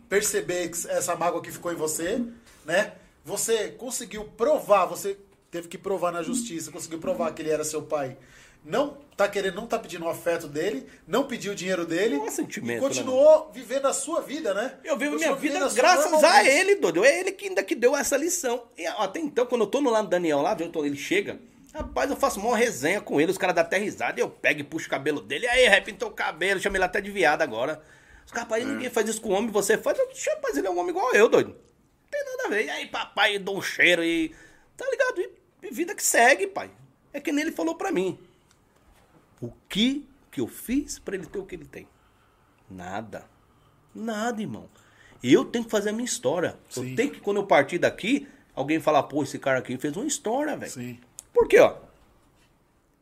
perceber 0.08 0.70
essa 0.88 1.14
mágoa 1.14 1.40
que 1.40 1.52
ficou 1.52 1.72
em 1.72 1.76
você, 1.76 2.20
né? 2.64 2.94
Você 3.24 3.68
conseguiu 3.68 4.24
provar, 4.24 4.86
você 4.86 5.16
teve 5.50 5.68
que 5.68 5.78
provar 5.78 6.12
na 6.12 6.22
justiça, 6.22 6.70
conseguiu 6.70 6.98
provar 6.98 7.32
que 7.32 7.40
ele 7.42 7.50
era 7.50 7.64
seu 7.64 7.82
pai. 7.82 8.16
Não 8.64 8.96
tá 9.16 9.28
querendo, 9.28 9.56
não 9.56 9.66
tá 9.66 9.78
pedindo 9.78 10.04
o 10.06 10.08
afeto 10.08 10.48
dele, 10.48 10.86
não 11.06 11.26
pediu 11.26 11.52
o 11.52 11.54
dinheiro 11.54 11.84
dele. 11.86 12.16
Não 12.16 12.26
é 12.26 12.30
sentimento, 12.30 12.78
e 12.78 12.80
continuou 12.88 13.50
vivendo 13.52 13.86
a 13.86 13.92
sua 13.92 14.20
vida, 14.22 14.54
né? 14.54 14.74
Eu 14.82 14.96
vivo 14.96 15.16
minha 15.16 15.34
vida 15.34 15.58
graças 15.82 16.24
a 16.24 16.44
ele, 16.46 16.76
doido. 16.76 17.04
É 17.04 17.20
ele 17.20 17.30
que 17.32 17.48
ainda 17.48 17.62
que 17.62 17.74
deu 17.74 17.94
essa 17.94 18.16
lição. 18.16 18.64
E 18.76 18.86
até 18.86 19.20
então, 19.20 19.44
quando 19.46 19.62
eu 19.62 19.66
tô 19.66 19.80
no 19.82 19.90
lado 19.90 20.06
do 20.06 20.10
Daniel 20.10 20.40
lá, 20.40 20.56
tô- 20.56 20.84
ele 20.84 20.96
chega, 20.96 21.38
rapaz, 21.74 22.10
eu 22.10 22.16
faço 22.16 22.40
uma 22.40 22.56
resenha 22.56 23.02
com 23.02 23.20
ele, 23.20 23.30
os 23.30 23.38
caras 23.38 23.54
dão 23.54 23.62
até 23.64 23.76
risada, 23.76 24.18
e 24.18 24.22
eu 24.22 24.30
pego 24.30 24.60
e 24.60 24.64
puxo 24.64 24.86
o 24.86 24.90
cabelo 24.90 25.20
dele, 25.20 25.46
aí, 25.46 25.66
rap, 25.68 25.84
pintou 25.84 26.08
o 26.08 26.12
cabelo, 26.12 26.58
chama 26.58 26.78
ele 26.78 26.84
até 26.84 27.02
de 27.02 27.10
viado 27.10 27.42
agora. 27.42 27.82
Os 28.24 28.32
caras, 28.32 28.44
rapaz, 28.48 28.66
ninguém 28.66 28.88
faz 28.88 29.06
isso 29.10 29.20
com 29.20 29.28
homem, 29.32 29.50
você 29.50 29.76
faz. 29.76 29.98
Eu, 29.98 30.08
"Xe, 30.14 30.30
Rapaz, 30.30 30.56
ele 30.56 30.66
é 30.66 30.70
um 30.70 30.78
homem 30.78 30.88
igual 30.90 31.12
eu, 31.14 31.28
doido. 31.28 31.54
Não 32.14 32.24
tem 32.24 32.36
nada 32.36 32.46
a 32.46 32.50
ver. 32.50 32.64
E 32.66 32.70
aí, 32.70 32.86
papai, 32.86 33.38
dou 33.38 33.58
um 33.58 33.62
cheiro 33.62 34.02
e. 34.04 34.34
Tá 34.76 34.86
ligado? 34.90 35.20
E, 35.20 35.30
e 35.66 35.70
vida 35.70 35.94
que 35.94 36.02
segue, 36.02 36.46
pai. 36.46 36.70
É 37.12 37.20
que 37.20 37.32
nem 37.32 37.42
ele 37.42 37.52
falou 37.52 37.74
pra 37.74 37.92
mim. 37.92 38.18
O 39.40 39.50
que 39.68 40.08
que 40.30 40.40
eu 40.40 40.46
fiz 40.46 40.98
pra 40.98 41.14
ele 41.14 41.26
ter 41.26 41.38
o 41.38 41.46
que 41.46 41.54
ele 41.54 41.64
tem? 41.64 41.88
Nada. 42.70 43.24
Nada, 43.94 44.40
irmão. 44.40 44.68
Eu 45.22 45.44
tenho 45.44 45.64
que 45.64 45.70
fazer 45.70 45.90
a 45.90 45.92
minha 45.92 46.04
história. 46.04 46.58
Sim. 46.68 46.90
Eu 46.90 46.96
tenho 46.96 47.10
que, 47.10 47.20
quando 47.20 47.38
eu 47.38 47.46
partir 47.46 47.78
daqui, 47.78 48.28
alguém 48.54 48.80
falar, 48.80 49.04
pô, 49.04 49.22
esse 49.22 49.38
cara 49.38 49.58
aqui 49.58 49.78
fez 49.78 49.96
uma 49.96 50.06
história, 50.06 50.56
velho. 50.56 50.72
Sim. 50.72 50.98
Por 51.32 51.48
quê, 51.48 51.58
ó? 51.60 51.76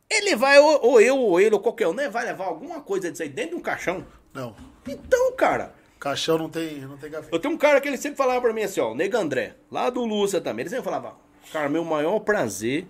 Ele 0.09 0.35
vai, 0.35 0.59
ou, 0.59 0.85
ou 0.85 1.01
eu, 1.01 1.17
ou 1.17 1.39
ele, 1.39 1.55
ou 1.55 1.59
qualquer 1.59 1.87
um, 1.87 1.93
né? 1.93 2.09
Vai 2.09 2.25
levar 2.25 2.45
alguma 2.45 2.81
coisa 2.81 3.09
disso 3.09 3.23
aí 3.23 3.29
dentro 3.29 3.51
de 3.51 3.55
um 3.57 3.61
caixão. 3.61 4.05
Não. 4.33 4.55
Então, 4.87 5.35
cara, 5.35 5.73
Caixão 6.03 6.37
não 6.37 6.49
tem, 6.49 6.81
não 6.81 6.97
tem 6.97 7.09
gaveta. 7.09 7.33
eu 7.33 7.39
tenho 7.39 7.53
um 7.53 7.57
cara 7.57 7.79
que 7.79 7.87
ele 7.87 7.95
sempre 7.95 8.17
falava 8.17 8.41
pra 8.41 8.51
mim 8.51 8.63
assim, 8.63 8.81
ó, 8.81 8.91
o 8.91 8.95
Nego 8.95 9.15
André, 9.15 9.55
lá 9.71 9.89
do 9.89 10.03
Lúcia 10.03 10.41
também. 10.41 10.63
Ele 10.63 10.69
sempre 10.69 10.83
falava, 10.83 11.15
cara, 11.49 11.69
meu 11.69 11.85
maior 11.85 12.19
prazer 12.19 12.85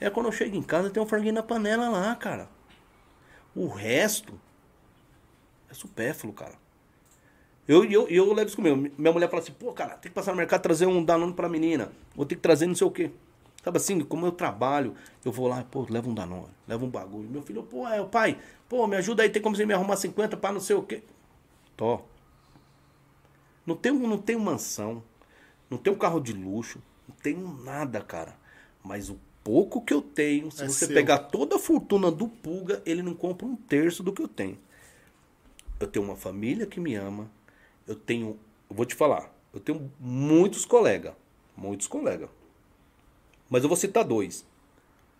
é 0.00 0.10
quando 0.10 0.26
eu 0.26 0.32
chego 0.32 0.56
em 0.56 0.62
casa 0.62 0.88
e 0.88 0.90
tem 0.90 1.00
um 1.00 1.06
franguinho 1.06 1.34
na 1.34 1.42
panela 1.44 1.88
lá, 1.88 2.16
cara. 2.16 2.48
O 3.54 3.68
resto 3.68 4.40
é 5.70 5.74
supérfluo, 5.74 6.32
cara. 6.32 6.54
Eu, 7.68 7.84
eu, 7.84 8.08
eu 8.08 8.32
levo 8.32 8.48
isso 8.48 8.56
comigo. 8.56 8.90
Minha 8.98 9.12
mulher 9.12 9.30
fala 9.30 9.40
assim, 9.40 9.52
pô, 9.52 9.72
cara, 9.72 9.90
tem 9.90 10.10
que 10.10 10.14
passar 10.14 10.32
no 10.32 10.38
mercado 10.38 10.62
trazer 10.62 10.86
um 10.86 11.04
Danone 11.04 11.34
pra 11.34 11.48
menina. 11.48 11.92
Vou 12.12 12.26
ter 12.26 12.34
que 12.34 12.40
trazer 12.40 12.66
não 12.66 12.74
sei 12.74 12.88
o 12.88 12.90
quê. 12.90 13.12
Sabe 13.62 13.76
assim, 13.76 14.00
como 14.00 14.26
eu 14.26 14.32
trabalho, 14.32 14.96
eu 15.24 15.30
vou 15.30 15.46
lá, 15.46 15.62
pô, 15.62 15.86
leva 15.88 16.10
um 16.10 16.14
Danone, 16.14 16.48
leva 16.66 16.84
um 16.84 16.90
bagulho. 16.90 17.30
Meu 17.30 17.42
filho, 17.42 17.62
pô, 17.62 17.86
é 17.86 18.00
o 18.00 18.06
pai, 18.08 18.36
pô, 18.68 18.84
me 18.88 18.96
ajuda 18.96 19.22
aí, 19.22 19.30
tem 19.30 19.40
como 19.40 19.54
você 19.54 19.64
me 19.64 19.72
arrumar 19.72 19.94
50 19.94 20.36
pra 20.36 20.50
não 20.50 20.58
sei 20.58 20.74
o 20.74 20.82
quê. 20.82 21.04
Tó. 21.76 22.10
Não 23.66 23.76
tenho, 23.76 23.98
não 24.06 24.18
tenho 24.18 24.40
mansão, 24.40 25.02
não 25.70 25.78
tenho 25.78 25.96
carro 25.96 26.20
de 26.20 26.32
luxo, 26.32 26.82
não 27.08 27.14
tenho 27.16 27.48
nada, 27.62 28.00
cara. 28.00 28.36
Mas 28.82 29.08
o 29.08 29.18
pouco 29.44 29.80
que 29.82 29.94
eu 29.94 30.02
tenho, 30.02 30.50
se 30.50 30.64
É 30.64 30.68
você 30.68 30.86
seu. 30.86 30.94
pegar 30.94 31.18
toda 31.18 31.56
a 31.56 31.58
fortuna 31.58 32.10
do 32.10 32.28
Pulga, 32.28 32.82
ele 32.84 33.02
não 33.02 33.14
compra 33.14 33.46
um 33.46 33.56
terço 33.56 34.02
do 34.02 34.12
que 34.12 34.22
eu 34.22 34.28
tenho. 34.28 34.58
Eu 35.78 35.86
tenho 35.86 36.04
uma 36.04 36.16
família 36.16 36.66
que 36.66 36.80
me 36.80 36.94
ama. 36.94 37.30
Eu 37.86 37.94
tenho, 37.96 38.38
eu 38.70 38.76
vou 38.76 38.86
te 38.86 38.94
falar, 38.94 39.32
eu 39.52 39.58
tenho 39.60 39.90
muitos 39.98 40.64
colegas, 40.64 41.14
muitos 41.56 41.86
colegas. 41.86 42.28
Mas 43.50 43.62
eu 43.62 43.68
vou 43.68 43.76
citar 43.76 44.04
dois. 44.04 44.46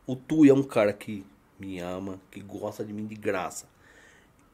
O 0.06 0.16
Tu 0.16 0.44
é 0.47 0.52
um 0.52 0.62
cara 0.62 0.93
que 0.93 1.24
me 1.59 1.78
ama, 1.78 2.20
que 2.31 2.40
gosta 2.40 2.85
de 2.85 2.93
mim 2.93 3.06
de 3.06 3.14
graça. 3.14 3.69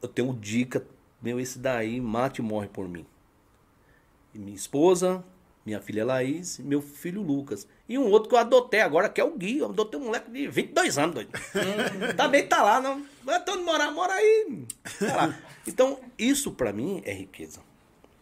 Eu 0.01 0.09
tenho 0.09 0.33
dica, 0.33 0.85
meu, 1.21 1.39
esse 1.39 1.59
daí 1.59 1.99
mate 2.01 2.39
e 2.39 2.41
morre 2.43 2.67
por 2.67 2.87
mim. 2.87 3.05
Minha 4.33 4.55
esposa, 4.55 5.23
minha 5.65 5.81
filha 5.81 6.05
Laís, 6.05 6.59
meu 6.59 6.81
filho 6.81 7.21
Lucas. 7.21 7.67
E 7.87 7.97
um 7.97 8.09
outro 8.09 8.29
que 8.29 8.35
eu 8.35 8.39
adotei 8.39 8.81
agora, 8.81 9.09
que 9.09 9.19
é 9.19 9.23
o 9.23 9.37
Gui. 9.37 9.59
Eu 9.59 9.65
adotei 9.65 9.99
um 9.99 10.05
moleque 10.05 10.31
de 10.31 10.47
22 10.47 10.97
anos, 10.97 11.15
doido. 11.15 11.31
Também 12.15 12.47
tá 12.47 12.63
lá, 12.63 12.79
não. 12.79 13.05
Vai 13.23 13.43
todo 13.43 13.61
morar, 13.63 13.91
mora 13.91 14.13
aí. 14.13 14.65
Tá. 14.99 15.37
Então, 15.67 15.99
isso 16.17 16.51
pra 16.51 16.73
mim 16.73 17.01
é 17.05 17.13
riqueza. 17.13 17.59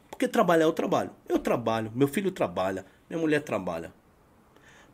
Porque 0.09 0.27
trabalhar 0.27 0.65
eu 0.65 0.73
trabalho. 0.73 1.11
Eu 1.29 1.37
trabalho, 1.37 1.91
meu 1.93 2.07
filho 2.07 2.31
trabalha, 2.31 2.85
minha 3.09 3.21
mulher 3.21 3.41
trabalha. 3.41 3.93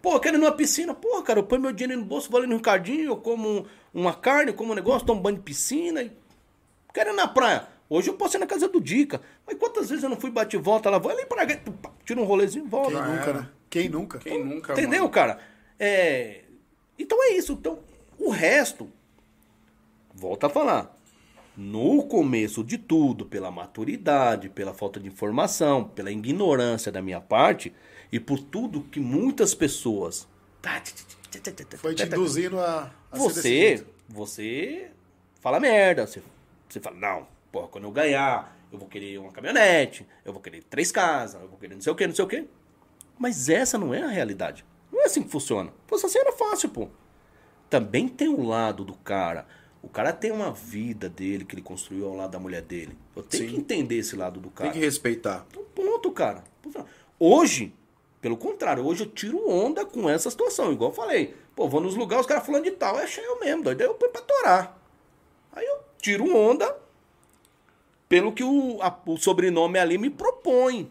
Pô, 0.01 0.15
eu 0.15 0.19
quero 0.19 0.35
ir 0.35 0.39
numa 0.39 0.51
piscina. 0.51 0.93
Pô, 0.93 1.21
cara, 1.23 1.39
eu 1.39 1.43
ponho 1.43 1.61
meu 1.61 1.71
dinheiro 1.71 2.01
no 2.01 2.05
bolso, 2.05 2.29
vou 2.29 2.39
ali 2.39 2.47
no 2.47 2.57
Ricardinho, 2.57 3.05
eu 3.05 3.17
como 3.17 3.65
uma 3.93 4.13
carne, 4.13 4.51
como 4.51 4.73
um 4.73 4.75
negócio, 4.75 5.07
tomo 5.07 5.21
banho 5.21 5.37
de 5.37 5.43
piscina. 5.43 6.01
E... 6.03 6.11
Quero 6.93 7.11
ir 7.11 7.15
na 7.15 7.25
praia. 7.25 7.67
Hoje 7.95 8.09
eu 8.09 8.15
posso 8.15 8.37
ir 8.37 8.39
na 8.39 8.47
casa 8.47 8.67
do 8.67 8.81
Dica. 8.81 9.21
Mas 9.45 9.55
quantas 9.55 9.87
vezes 9.87 10.03
eu 10.03 10.09
não 10.09 10.19
fui 10.19 10.31
bate 10.31 10.55
e 10.55 10.59
volta 10.59 10.89
lá? 10.89 10.97
Vou 10.97 11.11
ali 11.11 11.27
pra 11.27 11.45
cá, 11.45 11.59
tira 12.03 12.19
um 12.19 12.23
rolezinho 12.23 12.65
e 12.65 12.67
volta. 12.67 12.89
Quem 12.89 12.97
Já 12.97 13.07
nunca, 13.07 13.29
era. 13.29 13.41
né? 13.41 13.49
Quem 13.69 13.89
nunca? 13.89 14.17
Quem 14.17 14.43
nunca, 14.43 14.73
Entendeu, 14.73 15.01
mano? 15.01 15.11
cara? 15.11 15.39
É... 15.79 16.41
Então 16.97 17.23
é 17.23 17.33
isso. 17.33 17.53
Então, 17.53 17.77
o 18.17 18.31
resto, 18.31 18.89
volta 20.11 20.47
a 20.47 20.49
falar. 20.49 20.97
No 21.55 22.01
começo 22.07 22.63
de 22.63 22.79
tudo, 22.79 23.27
pela 23.27 23.51
maturidade, 23.51 24.49
pela 24.49 24.73
falta 24.73 24.99
de 24.99 25.07
informação, 25.07 25.83
pela 25.83 26.11
ignorância 26.11 26.91
da 26.91 26.99
minha 26.99 27.21
parte 27.21 27.71
e 28.11 28.19
por 28.19 28.39
tudo 28.39 28.81
que 28.81 28.99
muitas 28.99 29.53
pessoas 29.53 30.27
Foi 31.77 31.93
te 31.93 32.07
induzindo 32.07 32.59
a, 32.59 32.91
a 33.11 33.17
você, 33.19 33.85
você 34.09 34.89
fala 35.41 35.59
merda. 35.59 36.07
Você, 36.07 36.23
você 36.67 36.79
fala, 36.79 36.95
não, 36.95 37.32
porra, 37.53 37.67
quando 37.67 37.83
eu 37.83 37.91
ganhar, 37.91 38.57
eu 38.71 38.79
vou 38.79 38.87
querer 38.87 39.19
uma 39.19 39.31
caminhonete, 39.31 40.07
eu 40.25 40.33
vou 40.33 40.41
querer 40.41 40.63
três 40.63 40.91
casas, 40.91 41.39
eu 41.39 41.47
vou 41.47 41.59
querer 41.59 41.75
não 41.75 41.81
sei 41.81 41.93
o 41.93 41.95
que, 41.95 42.07
não 42.07 42.15
sei 42.15 42.25
o 42.25 42.27
que. 42.27 42.47
Mas 43.17 43.47
essa 43.47 43.77
não 43.77 43.93
é 43.93 44.01
a 44.01 44.07
realidade. 44.07 44.65
Não 44.91 45.03
é 45.03 45.05
assim 45.05 45.21
que 45.21 45.29
funciona. 45.29 45.69
Se 45.69 45.87
fosse 45.87 46.05
assim 46.07 46.17
era 46.17 46.31
fácil, 46.31 46.69
pô. 46.69 46.87
Também 47.69 48.07
tem 48.07 48.27
o 48.27 48.41
lado 48.41 48.83
do 48.83 48.95
cara. 48.95 49.45
O 49.83 49.87
cara 49.87 50.11
tem 50.11 50.31
uma 50.31 50.51
vida 50.51 51.07
dele 51.07 51.45
que 51.45 51.53
ele 51.53 51.61
construiu 51.61 52.07
ao 52.07 52.15
lado 52.15 52.31
da 52.31 52.39
mulher 52.39 52.63
dele. 52.63 52.97
Eu 53.15 53.21
tenho 53.21 53.43
Sim. 53.43 53.49
que 53.49 53.59
entender 53.59 53.97
esse 53.97 54.15
lado 54.15 54.39
do 54.39 54.49
cara. 54.49 54.71
Tem 54.71 54.79
que 54.79 54.85
respeitar. 54.85 55.45
Então, 55.51 55.63
ponto, 55.75 56.11
cara. 56.11 56.43
Hoje, 57.19 57.71
pelo 58.19 58.35
contrário, 58.35 58.83
hoje 58.83 59.03
eu 59.03 59.09
tiro 59.09 59.47
onda 59.47 59.85
com 59.85 60.09
essa 60.09 60.31
situação. 60.31 60.71
Igual 60.71 60.89
eu 60.89 60.95
falei. 60.95 61.35
Pô, 61.55 61.69
vou 61.69 61.81
nos 61.81 61.95
lugares, 61.95 62.25
os 62.25 62.27
caras 62.27 62.45
falando 62.45 62.63
de 62.63 62.71
tal, 62.71 62.99
é 62.99 63.05
cheio 63.05 63.39
mesmo, 63.39 63.63
doido. 63.63 63.81
Aí 63.81 63.87
eu 63.87 63.93
põe 63.93 64.09
pra 64.09 64.21
torar. 64.21 64.79
Aí 65.51 65.65
eu 65.65 65.79
tiro 65.99 66.35
onda 66.35 66.82
pelo 68.13 68.31
que 68.31 68.43
o, 68.43 68.79
a- 68.79 68.95
o 69.07 69.17
sobrenome 69.17 69.79
ali 69.79 69.97
me 69.97 70.07
propõe. 70.07 70.87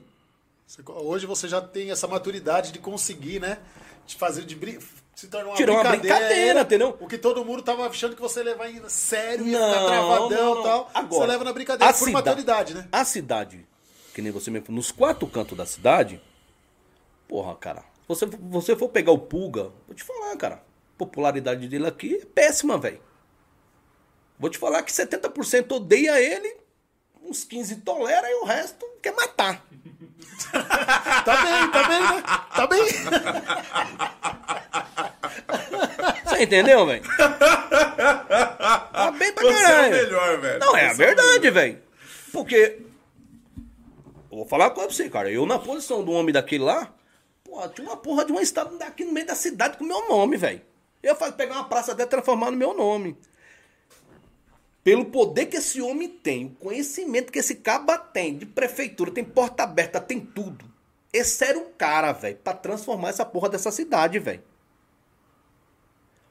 Hoje 0.89 1.25
você 1.25 1.47
já 1.47 1.61
tem 1.61 1.93
essa 1.93 2.09
maturidade 2.09 2.73
de 2.73 2.81
conseguir, 2.81 3.39
né? 3.39 3.59
De 4.05 4.17
fazer, 4.17 4.43
de 4.45 4.57
brin- 4.57 4.81
se 5.15 5.29
tornar 5.29 5.51
uma 5.51 5.55
Tirou 5.57 5.77
uma 5.77 5.85
brincadeira. 5.85 6.17
brincadeira, 6.19 6.61
entendeu? 6.63 6.97
O 6.99 7.07
que 7.07 7.17
todo 7.17 7.45
mundo 7.45 7.63
tava 7.63 7.87
achando 7.87 8.17
que 8.17 8.21
você 8.23 8.43
levar 8.43 8.69
em 8.69 8.83
sério, 8.89 9.47
ia 9.47 9.57
ficar 9.57 9.87
travadão 9.87 10.61
e 10.61 10.63
tal. 10.65 10.91
Agora, 10.93 11.21
você 11.23 11.27
leva 11.29 11.45
na 11.45 11.53
brincadeira 11.53 11.91
a 11.91 11.97
por 11.97 11.99
cida- 12.07 12.13
maturidade, 12.13 12.75
né? 12.75 12.89
A 12.91 13.05
cidade, 13.05 13.65
que 14.13 14.21
nem 14.21 14.33
você 14.33 14.51
mesmo, 14.51 14.75
nos 14.75 14.91
quatro 14.91 15.29
cantos 15.29 15.57
da 15.57 15.65
cidade, 15.65 16.21
porra, 17.29 17.55
cara, 17.55 17.83
se 17.83 18.09
você, 18.09 18.27
você 18.27 18.75
for 18.75 18.89
pegar 18.89 19.13
o 19.13 19.19
Pulga, 19.19 19.71
vou 19.87 19.95
te 19.95 20.03
falar, 20.03 20.37
cara, 20.37 20.55
a 20.57 20.99
popularidade 20.99 21.69
dele 21.69 21.87
aqui 21.87 22.17
é 22.21 22.25
péssima, 22.25 22.77
velho. 22.79 23.01
Vou 24.41 24.51
te 24.51 24.59
falar 24.59 24.83
que 24.83 24.91
70% 24.91 25.71
odeia 25.71 26.21
ele, 26.21 26.57
uns 27.25 27.45
15 27.45 27.77
tolera 27.77 28.29
e 28.31 28.35
o 28.37 28.45
resto 28.45 28.85
quer 29.03 29.15
matar. 29.15 29.65
Tá 30.53 31.37
bem, 31.43 31.71
tá 31.71 31.89
bem, 31.89 32.01
né? 32.01 32.23
Tá 32.57 32.67
bem. 32.67 32.85
Você 36.25 36.43
entendeu, 36.43 36.87
velho? 36.87 37.03
Tá 37.17 39.11
bem 39.19 39.33
pra 39.33 39.45
Você 39.45 39.51
é 39.51 39.63
caralho. 39.63 39.93
melhor, 39.93 40.41
velho. 40.41 40.59
Não, 40.61 40.77
é 40.77 40.87
a 40.87 40.89
Você 40.89 40.95
o 40.95 40.97
verdade, 41.07 41.51
velho. 41.51 41.83
Porque. 42.33 42.81
Eu 44.31 44.39
vou 44.39 44.47
falar 44.49 44.71
com 44.71 44.83
você, 44.83 45.09
cara. 45.11 45.31
Eu, 45.31 45.47
na 45.47 45.59
posição 45.59 46.03
do 46.03 46.13
homem 46.13 46.33
daquele 46.33 46.65
lá, 46.65 46.93
porra, 47.45 47.69
tinha 47.69 47.87
uma 47.87 47.97
porra 47.97 48.25
de 48.25 48.33
uma 48.33 48.43
estátua 48.43 48.79
daqui 48.79 49.05
no 49.05 49.13
meio 49.13 49.27
da 49.27 49.35
cidade 49.35 49.77
com 49.77 49.85
meu 49.85 50.09
nome, 50.09 50.37
velho. 50.37 50.61
Eu 51.03 51.15
faço 51.15 51.35
pegar 51.35 51.55
uma 51.55 51.69
praça 51.69 51.93
até 51.93 52.07
transformar 52.07 52.51
no 52.51 52.57
meu 52.57 52.75
nome. 52.75 53.17
Pelo 54.85 55.05
poder 55.07 55.47
que 55.47 55.57
esse 55.57 55.81
homem 55.81 56.09
tem, 56.09 56.47
o 56.47 56.51
conhecimento 56.51 57.31
que 57.33 57.39
esse 57.39 57.57
caba 57.57 57.97
tem, 57.97 58.37
de 58.37 58.47
prefeitura, 58.47 59.11
tem 59.13 59.23
porta 59.23 59.63
aberta, 59.63 60.01
tem 60.01 60.19
tudo. 60.21 60.65
Esse 61.13 61.45
era 61.45 61.59
o 61.59 61.67
cara, 61.71 62.11
velho, 62.13 62.37
pra 62.43 62.53
transformar 62.55 63.11
essa 63.11 63.25
porra 63.25 63.49
dessa 63.49 63.71
cidade, 63.71 64.19
velho. 64.19 64.43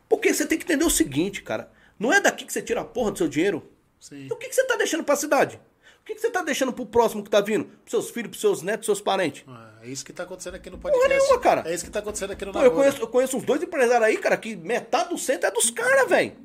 Porque 0.09 0.33
você 0.33 0.45
tem 0.45 0.57
que 0.57 0.65
entender 0.65 0.83
o 0.83 0.89
seguinte, 0.89 1.41
cara. 1.41 1.71
Não 1.97 2.11
é 2.11 2.19
daqui 2.19 2.43
que 2.45 2.51
você 2.51 2.61
tira 2.61 2.81
a 2.81 2.85
porra 2.85 3.11
do 3.11 3.17
seu 3.17 3.27
dinheiro. 3.27 3.63
Sim. 3.99 4.25
Então 4.25 4.35
o 4.35 4.39
que, 4.39 4.49
que 4.49 4.55
você 4.55 4.65
tá 4.65 4.75
deixando 4.75 5.03
pra 5.03 5.15
cidade? 5.15 5.59
O 6.01 6.03
que, 6.03 6.15
que 6.15 6.19
você 6.19 6.31
tá 6.31 6.41
deixando 6.41 6.73
pro 6.73 6.85
próximo 6.85 7.23
que 7.23 7.29
tá 7.29 7.39
vindo? 7.39 7.65
Pros 7.65 7.91
seus 7.91 8.09
filhos, 8.09 8.31
pros 8.31 8.41
seus 8.41 8.61
netos, 8.63 8.87
pros 8.87 8.97
seus 8.97 9.01
parentes? 9.01 9.43
Ah, 9.47 9.69
É 9.83 9.87
isso 9.87 10.03
que 10.03 10.11
tá 10.11 10.23
acontecendo 10.23 10.55
aqui 10.55 10.69
no 10.69 10.79
Porra 10.79 10.93
podcast. 10.95 11.19
nenhuma, 11.19 11.39
cara. 11.39 11.63
É 11.69 11.73
isso 11.73 11.85
que 11.85 11.91
tá 11.91 11.99
acontecendo 11.99 12.31
aqui 12.31 12.43
no 12.43 12.51
Pô, 12.51 12.59
eu 12.61 12.71
conheço, 12.71 12.97
eu 13.01 13.07
conheço 13.07 13.37
uns 13.37 13.43
dois 13.43 13.61
empresários 13.61 14.07
aí, 14.07 14.17
cara, 14.17 14.35
que 14.35 14.55
metade 14.55 15.09
do 15.09 15.17
centro 15.17 15.47
é 15.47 15.51
dos 15.51 15.69
caras, 15.69 16.09
velho. 16.09 16.35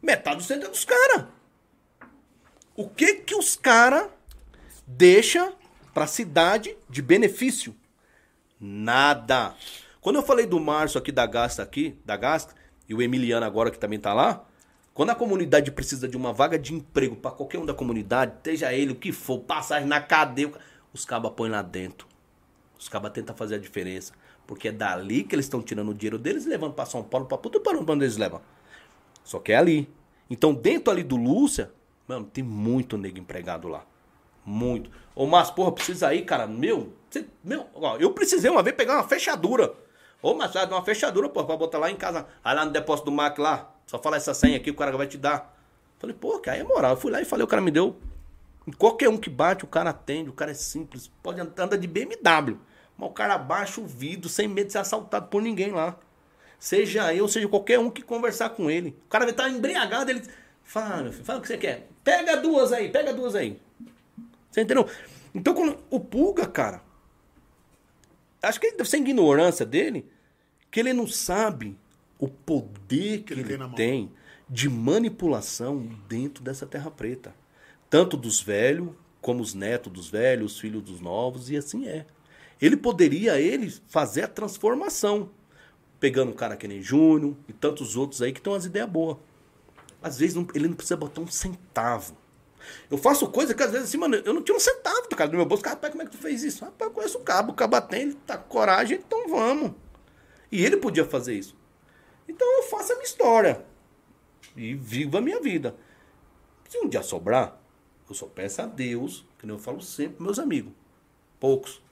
Metade 0.00 0.36
do 0.36 0.42
centro 0.42 0.68
é 0.68 0.70
dos 0.70 0.84
caras. 0.84 1.24
O 2.74 2.88
que 2.88 3.14
que 3.14 3.34
os 3.34 3.56
caras 3.56 4.08
deixam 4.86 5.54
pra 5.94 6.06
cidade 6.06 6.76
de 6.88 7.00
benefício? 7.00 7.74
Nada. 8.60 9.54
Quando 10.00 10.16
eu 10.16 10.22
falei 10.22 10.46
do 10.46 10.60
Márcio 10.60 10.98
aqui 10.98 11.10
da 11.10 11.26
Gasta 11.26 11.62
aqui, 11.62 11.98
da 12.04 12.16
Gasta, 12.16 12.54
e 12.88 12.94
o 12.94 13.02
Emiliano 13.02 13.44
agora 13.44 13.70
que 13.70 13.78
também 13.78 13.98
tá 13.98 14.14
lá, 14.14 14.44
quando 14.94 15.10
a 15.10 15.14
comunidade 15.14 15.70
precisa 15.70 16.06
de 16.08 16.16
uma 16.16 16.32
vaga 16.32 16.58
de 16.58 16.72
emprego 16.72 17.16
pra 17.16 17.30
qualquer 17.30 17.58
um 17.58 17.66
da 17.66 17.74
comunidade, 17.74 18.34
seja 18.44 18.72
ele 18.72 18.92
o 18.92 18.96
que 18.96 19.12
for, 19.12 19.40
passagem 19.40 19.88
na 19.88 20.00
cadeia, 20.00 20.52
os 20.92 21.04
cabas 21.04 21.32
põem 21.32 21.50
lá 21.50 21.60
dentro. 21.60 22.06
Os 22.78 22.88
cabas 22.88 23.12
tentam 23.12 23.34
fazer 23.34 23.56
a 23.56 23.58
diferença. 23.58 24.12
Porque 24.46 24.68
é 24.68 24.72
dali 24.72 25.24
que 25.24 25.34
eles 25.34 25.46
estão 25.46 25.60
tirando 25.60 25.90
o 25.90 25.94
dinheiro 25.94 26.18
deles 26.18 26.46
e 26.46 26.48
levando 26.48 26.74
pra 26.74 26.86
São 26.86 27.02
Paulo, 27.02 27.26
pra 27.26 27.36
puta 27.36 27.58
para 27.58 27.78
onde 27.78 28.04
eles 28.04 28.16
levam. 28.16 28.40
Só 29.26 29.40
que 29.40 29.52
é 29.52 29.56
ali. 29.56 29.92
Então, 30.30 30.54
dentro 30.54 30.92
ali 30.92 31.02
do 31.02 31.16
Lúcia, 31.16 31.72
mano, 32.06 32.24
tem 32.24 32.44
muito 32.44 32.96
nego 32.96 33.18
empregado 33.18 33.66
lá. 33.66 33.84
Muito. 34.44 34.88
Ô, 35.16 35.26
Márcio, 35.26 35.56
porra, 35.56 35.72
precisa 35.72 36.06
aí, 36.06 36.22
cara. 36.22 36.46
Meu, 36.46 36.92
meu, 37.42 37.66
ó, 37.74 37.96
eu 37.96 38.12
precisei 38.12 38.48
uma 38.48 38.62
vez 38.62 38.76
pegar 38.76 38.94
uma 38.94 39.08
fechadura. 39.08 39.74
Ô, 40.22 40.32
vai 40.34 40.48
dar 40.48 40.68
uma 40.70 40.84
fechadura, 40.84 41.28
pô, 41.28 41.44
pra 41.44 41.56
botar 41.56 41.78
lá 41.78 41.90
em 41.90 41.96
casa. 41.96 42.24
Aí 42.44 42.54
lá 42.54 42.64
no 42.64 42.70
depósito 42.70 43.10
do 43.10 43.12
Mac 43.12 43.36
lá, 43.38 43.74
só 43.84 43.98
fala 43.98 44.16
essa 44.16 44.32
senha 44.32 44.56
aqui, 44.56 44.70
o 44.70 44.74
cara 44.74 44.96
vai 44.96 45.08
te 45.08 45.18
dar. 45.18 45.58
Falei, 45.98 46.14
pô, 46.14 46.40
aí 46.46 46.60
é 46.60 46.64
moral. 46.64 46.92
Eu 46.92 46.96
fui 46.96 47.10
lá 47.10 47.20
e 47.20 47.24
falei, 47.24 47.44
o 47.44 47.48
cara 47.48 47.60
me 47.60 47.72
deu. 47.72 47.96
Qualquer 48.78 49.08
um 49.08 49.18
que 49.18 49.28
bate, 49.28 49.64
o 49.64 49.68
cara 49.68 49.90
atende, 49.90 50.30
o 50.30 50.32
cara 50.32 50.52
é 50.52 50.54
simples. 50.54 51.10
Pode 51.20 51.40
andar 51.40 51.76
de 51.76 51.88
BMW. 51.88 52.58
Mas 52.96 53.10
o 53.10 53.12
cara 53.12 53.36
baixa 53.36 53.80
o 53.80 53.86
vidro 53.86 54.28
sem 54.28 54.46
medo 54.46 54.68
de 54.68 54.72
ser 54.72 54.78
assaltado 54.78 55.26
por 55.26 55.42
ninguém 55.42 55.72
lá. 55.72 55.98
Seja 56.58 57.14
eu, 57.14 57.28
seja 57.28 57.48
qualquer 57.48 57.78
um 57.78 57.90
que 57.90 58.02
conversar 58.02 58.50
com 58.50 58.70
ele. 58.70 58.96
O 59.06 59.08
cara 59.08 59.24
vai 59.24 59.32
estar 59.32 59.48
embriagado, 59.48 60.10
ele. 60.10 60.22
Fala, 60.64 61.02
meu 61.02 61.12
filho, 61.12 61.24
fala 61.24 61.38
o 61.38 61.42
que 61.42 61.48
você 61.48 61.58
quer. 61.58 61.88
Pega 62.02 62.36
duas 62.36 62.72
aí, 62.72 62.88
pega 62.88 63.12
duas 63.12 63.34
aí. 63.34 63.60
Você 64.50 64.62
entendeu? 64.62 64.88
Então, 65.34 65.54
quando 65.54 65.78
o 65.90 66.00
Pulga, 66.00 66.46
cara. 66.46 66.82
Acho 68.42 68.60
que 68.60 68.68
ele 68.68 68.76
deve 68.76 68.88
ser 68.88 68.98
ignorância 68.98 69.66
dele, 69.66 70.08
que 70.70 70.80
ele 70.80 70.92
não 70.92 71.06
sabe 71.06 71.76
o 72.18 72.28
poder 72.28 73.22
que, 73.22 73.32
ele 73.32 73.42
ele, 73.42 73.58
tem 73.58 73.74
tem 73.74 74.12
de 74.48 74.68
manipulação 74.68 75.88
dentro 76.08 76.42
dessa 76.42 76.66
terra 76.66 76.90
preta. 76.90 77.34
Tanto 77.90 78.16
dos 78.16 78.40
velhos, 78.40 78.90
como 79.20 79.42
os 79.42 79.54
netos 79.54 79.92
dos 79.92 80.08
velhos, 80.08 80.52
os 80.52 80.60
filhos 80.60 80.82
dos 80.82 81.00
novos, 81.00 81.50
e 81.50 81.56
assim 81.56 81.86
é. 81.86 82.06
Ele 82.60 82.76
poderia, 82.76 83.38
ele, 83.40 83.70
fazer 83.88 84.22
a 84.22 84.28
transformação. 84.28 85.30
Pegando 85.98 86.30
um 86.30 86.34
cara 86.34 86.56
que 86.56 86.68
nem 86.68 86.82
Júnior 86.82 87.34
e 87.48 87.52
tantos 87.52 87.96
outros 87.96 88.20
aí 88.22 88.32
que 88.32 88.40
tem 88.40 88.52
umas 88.52 88.66
ideias 88.66 88.88
boas. 88.88 89.16
Às 90.02 90.18
vezes 90.18 90.34
não- 90.34 90.46
ele 90.54 90.68
não 90.68 90.74
precisa 90.74 90.96
botar 90.96 91.20
um 91.20 91.26
centavo. 91.26 92.16
Eu 92.90 92.98
faço 92.98 93.26
coisa 93.28 93.54
que 93.54 93.62
às 93.62 93.70
vezes 93.70 93.88
assim, 93.88 93.96
mano, 93.96 94.16
eu 94.16 94.34
não 94.34 94.42
tiro 94.42 94.56
um 94.56 94.60
centavo 94.60 94.96
cara 95.16 95.30
do 95.30 95.36
meu 95.36 95.46
bolso. 95.46 95.64
Rapaz, 95.64 95.90
como 95.90 96.02
é 96.02 96.04
que 96.04 96.12
tu 96.12 96.18
fez 96.18 96.44
isso? 96.44 96.64
Rapaz, 96.64 96.88
eu 96.88 96.94
conheço 96.94 97.18
o 97.18 97.22
cabo, 97.22 97.52
o 97.52 97.54
cabo 97.54 97.80
tem, 97.80 98.02
ele 98.02 98.14
tá 98.14 98.36
com 98.36 98.48
coragem, 98.48 98.98
então 98.98 99.28
vamos. 99.28 99.72
E 100.52 100.64
ele 100.64 100.76
podia 100.76 101.04
fazer 101.04 101.34
isso. 101.34 101.56
Então 102.28 102.46
eu 102.58 102.62
faço 102.64 102.92
a 102.92 102.96
minha 102.96 103.04
história. 103.06 103.64
E 104.56 104.74
vivo 104.74 105.16
a 105.16 105.20
minha 105.20 105.40
vida. 105.40 105.74
Se 106.68 106.78
um 106.78 106.88
dia 106.88 107.02
sobrar, 107.02 107.58
eu 108.08 108.14
só 108.14 108.26
peço 108.26 108.62
a 108.62 108.66
Deus, 108.66 109.24
que 109.38 109.46
nem 109.46 109.56
eu 109.56 109.60
falo 109.62 109.80
sempre 109.80 110.22
meus 110.22 110.38
amigos. 110.38 110.72
Poucos. 111.40 111.82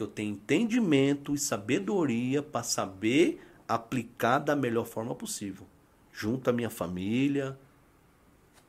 Que 0.00 0.04
eu 0.04 0.08
tenha 0.08 0.30
entendimento 0.30 1.34
e 1.34 1.38
sabedoria 1.38 2.42
para 2.42 2.62
saber 2.62 3.38
aplicar 3.68 4.38
da 4.38 4.56
melhor 4.56 4.86
forma 4.86 5.14
possível. 5.14 5.66
Junto 6.10 6.48
à 6.48 6.54
minha 6.54 6.70
família, 6.70 7.54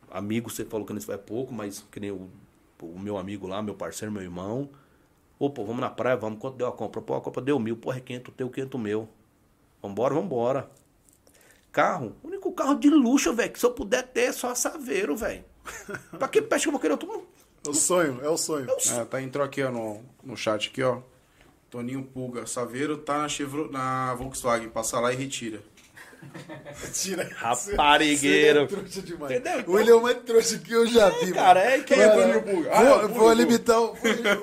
amigo, 0.10 0.50
você 0.50 0.66
falou 0.66 0.86
que 0.86 0.92
isso 0.92 1.10
é 1.10 1.16
pouco, 1.16 1.54
mas 1.54 1.86
que 1.90 2.02
nem 2.02 2.12
o, 2.12 2.30
o 2.82 3.00
meu 3.00 3.18
amigo 3.18 3.48
lá, 3.48 3.62
meu 3.62 3.76
parceiro, 3.76 4.12
meu 4.12 4.22
irmão. 4.22 4.70
Ô, 5.40 5.50
pô, 5.50 5.64
vamos 5.64 5.80
na 5.80 5.90
praia, 5.90 6.18
vamos. 6.18 6.38
Quanto 6.38 6.58
deu 6.58 6.68
a 6.68 6.72
compra? 6.74 7.02
Pô, 7.02 7.16
a 7.16 7.22
compra 7.22 7.42
deu 7.42 7.58
mil. 7.58 7.78
Porra, 7.78 8.00
é 8.00 8.02
500 8.02 8.34
teu, 8.36 8.50
500 8.50 8.82
meu. 8.82 9.08
Vambora, 9.82 10.14
vambora. 10.14 10.70
Carro, 11.72 12.14
o 12.22 12.28
único 12.28 12.52
carro 12.52 12.76
de 12.76 12.90
luxo, 12.90 13.34
velho, 13.34 13.54
que 13.54 13.58
se 13.60 13.66
eu 13.66 13.72
puder 13.72 14.06
ter 14.06 14.24
é 14.24 14.32
só 14.34 14.50
a 14.52 14.56
Saveiro, 14.56 15.16
velho. 15.16 15.46
pra 16.20 16.28
que 16.28 16.42
peste 16.42 16.66
que 16.66 16.68
eu 16.68 16.74
vou 16.74 16.82
querer 16.82 16.92
outro? 16.92 17.08
Não- 17.08 17.24
É 17.66 17.70
o 17.70 17.74
sonho, 17.74 18.20
é 18.22 18.28
o 18.30 18.38
sonho. 18.38 18.68
É, 19.00 19.06
tá, 19.06 19.22
entrou 19.22 19.46
aqui 19.46 19.64
ó, 19.64 19.72
no, 19.72 20.02
no 20.22 20.36
chat 20.36 20.68
aqui, 20.68 20.84
ó. 20.84 21.02
Toninho 21.72 22.04
Pulga. 22.04 22.46
Saveiro 22.46 22.98
tá 22.98 23.20
na, 23.20 23.30
Chevro, 23.30 23.72
na 23.72 24.14
Volkswagen. 24.16 24.70
Passa 24.70 25.00
lá 25.00 25.12
e 25.12 25.16
retira. 25.16 25.60
Tira. 26.94 27.28
Raparigueiro. 27.36 28.68
Você 28.68 29.00
é. 29.00 29.38
Entendeu? 29.38 29.64
O 29.66 29.72
William 29.74 29.94
é 29.94 29.96
o 29.96 30.04
mais 30.04 30.18
trouxa 30.18 30.60
que 30.60 30.72
eu 30.72 30.86
já 30.86 31.10
vi. 31.10 31.32
cara, 31.32 31.60
é 31.60 31.80
que- 31.80 31.96
Quem 31.96 32.04
é 32.04 32.10
Toninho 32.10 32.44
Pulga? 32.44 32.70
Vou, 32.70 32.74
Ah, 32.78 32.84
é 32.84 32.94
o 32.94 33.00
vou 33.08 33.10
Pulga. 33.10 33.32
eliminar, 33.32 33.80
o- 33.82 33.94
vou, 33.96 33.96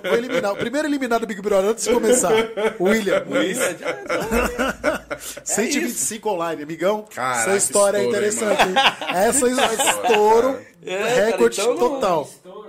vou 0.02 0.14
eliminar. 0.14 0.52
O 0.52 0.56
primeiro 0.56 0.88
eliminado 0.88 1.20
do 1.20 1.26
Big 1.28 1.40
Brother 1.40 1.70
antes 1.70 1.84
de 1.84 1.92
começar. 1.94 2.32
William. 2.80 3.24
William, 3.30 3.76
já- 3.78 5.06
125 5.44 6.28
online, 6.34 6.62
amigão. 6.64 7.06
Caraca, 7.14 7.40
Essa 7.50 7.56
história 7.56 7.98
é 7.98 8.00
estouro, 8.00 8.24
hein, 8.24 8.28
interessante. 8.28 8.62
hein? 8.68 8.74
Essa 9.14 9.46
é 9.46 9.52
estouro. 9.74 10.58
É, 10.84 10.96
cara, 10.98 11.14
recorde 11.26 11.60
então 11.60 11.76
total. 11.78 12.22
Estouro. 12.22 12.67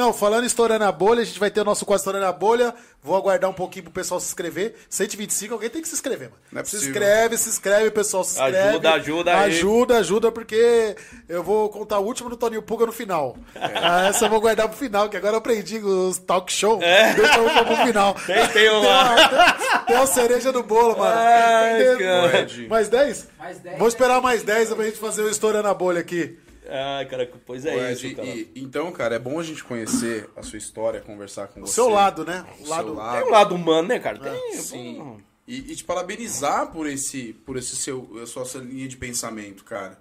Não, 0.00 0.14
falando 0.14 0.46
estourando 0.46 0.82
a 0.84 0.90
bolha, 0.90 1.20
a 1.20 1.24
gente 1.26 1.38
vai 1.38 1.50
ter 1.50 1.60
o 1.60 1.64
nosso 1.64 1.84
quase 1.84 2.00
estourando 2.00 2.24
a 2.24 2.32
bolha. 2.32 2.74
Vou 3.02 3.14
aguardar 3.14 3.50
um 3.50 3.52
pouquinho 3.52 3.84
pro 3.84 3.92
pessoal 3.92 4.18
se 4.18 4.28
inscrever. 4.28 4.74
125, 4.88 5.52
alguém 5.52 5.68
tem 5.68 5.82
que 5.82 5.88
se 5.88 5.94
inscrever, 5.94 6.30
mano. 6.30 6.40
Não 6.50 6.62
é 6.62 6.64
se 6.64 6.70
possível. 6.70 6.94
inscreve, 6.94 7.36
se 7.36 7.48
inscreve, 7.50 7.90
pessoal, 7.90 8.24
se 8.24 8.32
inscreve. 8.32 8.56
Ajuda, 8.56 8.92
ajuda 8.94 9.30
aí. 9.30 9.50
Ajuda, 9.50 9.98
ajuda, 9.98 10.32
porque 10.32 10.96
eu 11.28 11.42
vou 11.42 11.68
contar 11.68 11.98
o 11.98 12.06
último 12.06 12.30
do 12.30 12.36
Toninho 12.38 12.62
Puga 12.62 12.86
no 12.86 12.92
final. 12.92 13.36
Ah, 13.54 14.08
essa 14.08 14.24
eu 14.24 14.30
vou 14.30 14.40
guardar 14.40 14.68
pro 14.68 14.78
final, 14.78 15.06
que 15.10 15.18
agora 15.18 15.34
eu 15.34 15.38
aprendi 15.38 15.76
os 15.76 16.16
talk 16.16 16.50
show. 16.50 16.78
Deixa 16.78 17.36
eu 17.36 17.64
pro 17.66 17.76
final. 17.84 18.16
Tem, 18.26 18.48
tem 18.48 18.70
uma. 18.70 19.16
Tem, 19.16 19.84
tem 19.86 19.96
a 19.96 20.06
cereja 20.06 20.50
no 20.50 20.62
bolo, 20.62 20.96
mano. 20.96 21.14
Ai. 21.14 22.30
Pode. 22.30 22.68
Mais 22.68 22.88
10? 22.88 23.28
Mais 23.38 23.58
10, 23.58 23.78
Vou 23.78 23.86
esperar 23.88 24.22
mais 24.22 24.42
10 24.42 24.72
pra 24.72 24.84
gente 24.86 24.96
fazer 24.96 25.20
o 25.20 25.28
estourando 25.28 25.68
a 25.68 25.74
bolha 25.74 26.00
aqui. 26.00 26.38
Ai, 26.70 27.04
cara, 27.06 27.28
pois 27.44 27.64
é 27.66 27.74
Ô, 27.74 27.90
isso, 27.92 28.14
cara. 28.14 28.28
e- 28.28 28.50
então, 28.54 28.90
cara, 28.92 29.16
é 29.16 29.18
bom 29.18 29.40
a 29.40 29.42
gente 29.42 29.64
conhecer 29.64 30.30
a 30.36 30.42
sua 30.42 30.56
história, 30.58 31.00
conversar 31.00 31.48
com 31.48 31.60
O 31.62 31.66
você. 31.66 31.74
seu 31.74 31.88
lado, 31.88 32.24
né? 32.24 32.44
O 32.60 32.64
O 32.64 32.68
lado. 32.68 32.84
seu 32.86 32.94
lado. 32.94 33.18
Tem 33.18 33.26
um 33.28 33.30
lado 33.32 33.54
humano, 33.54 33.88
né, 33.88 33.98
cara? 33.98 34.18
Tem. 34.18 34.56
Sim. 34.56 35.16
E, 35.48 35.72
e 35.72 35.76
te 35.76 35.82
parabenizar 35.82 36.70
por 36.70 36.86
esse, 36.86 37.32
por 37.44 37.56
esse 37.56 37.74
seu, 37.74 38.08
a 38.22 38.26
sua, 38.26 38.44
sua 38.44 38.60
linha 38.60 38.86
de 38.86 38.96
pensamento, 38.96 39.64
cara. 39.64 39.98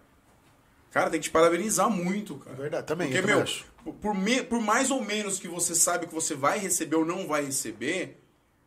Cara, 0.91 1.09
tem 1.09 1.19
que 1.19 1.25
te 1.27 1.31
parabenizar 1.31 1.89
muito, 1.89 2.35
cara. 2.35 2.55
É 2.55 2.61
verdade, 2.61 2.85
também, 2.87 3.07
Porque, 3.07 3.21
também 3.21 3.35
meu, 3.35 3.43
acho. 3.43 3.65
por, 3.83 3.93
por 3.93 4.13
me- 4.15 4.43
por 4.43 4.59
mais 4.61 4.91
ou 4.91 5.03
menos 5.03 5.39
que 5.39 5.47
você 5.47 5.73
sabe 5.73 6.05
que 6.07 6.13
você 6.13 6.35
vai 6.35 6.59
receber 6.59 6.95
ou 6.97 7.05
não 7.05 7.27
vai 7.27 7.45
receber, 7.45 8.19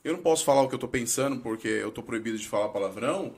eu 0.05 0.12
não 0.15 0.20
posso 0.23 0.45
falar 0.45 0.62
o 0.62 0.69
que 0.69 0.74
eu 0.74 0.79
tô 0.79 0.89
pensando 0.89 1.37
porque 1.41 1.69
eu 1.69 1.93
tô 1.93 2.03
proibido 2.03 2.37
de 2.39 2.49
falar 2.49 2.69
palavrão. 2.70 3.35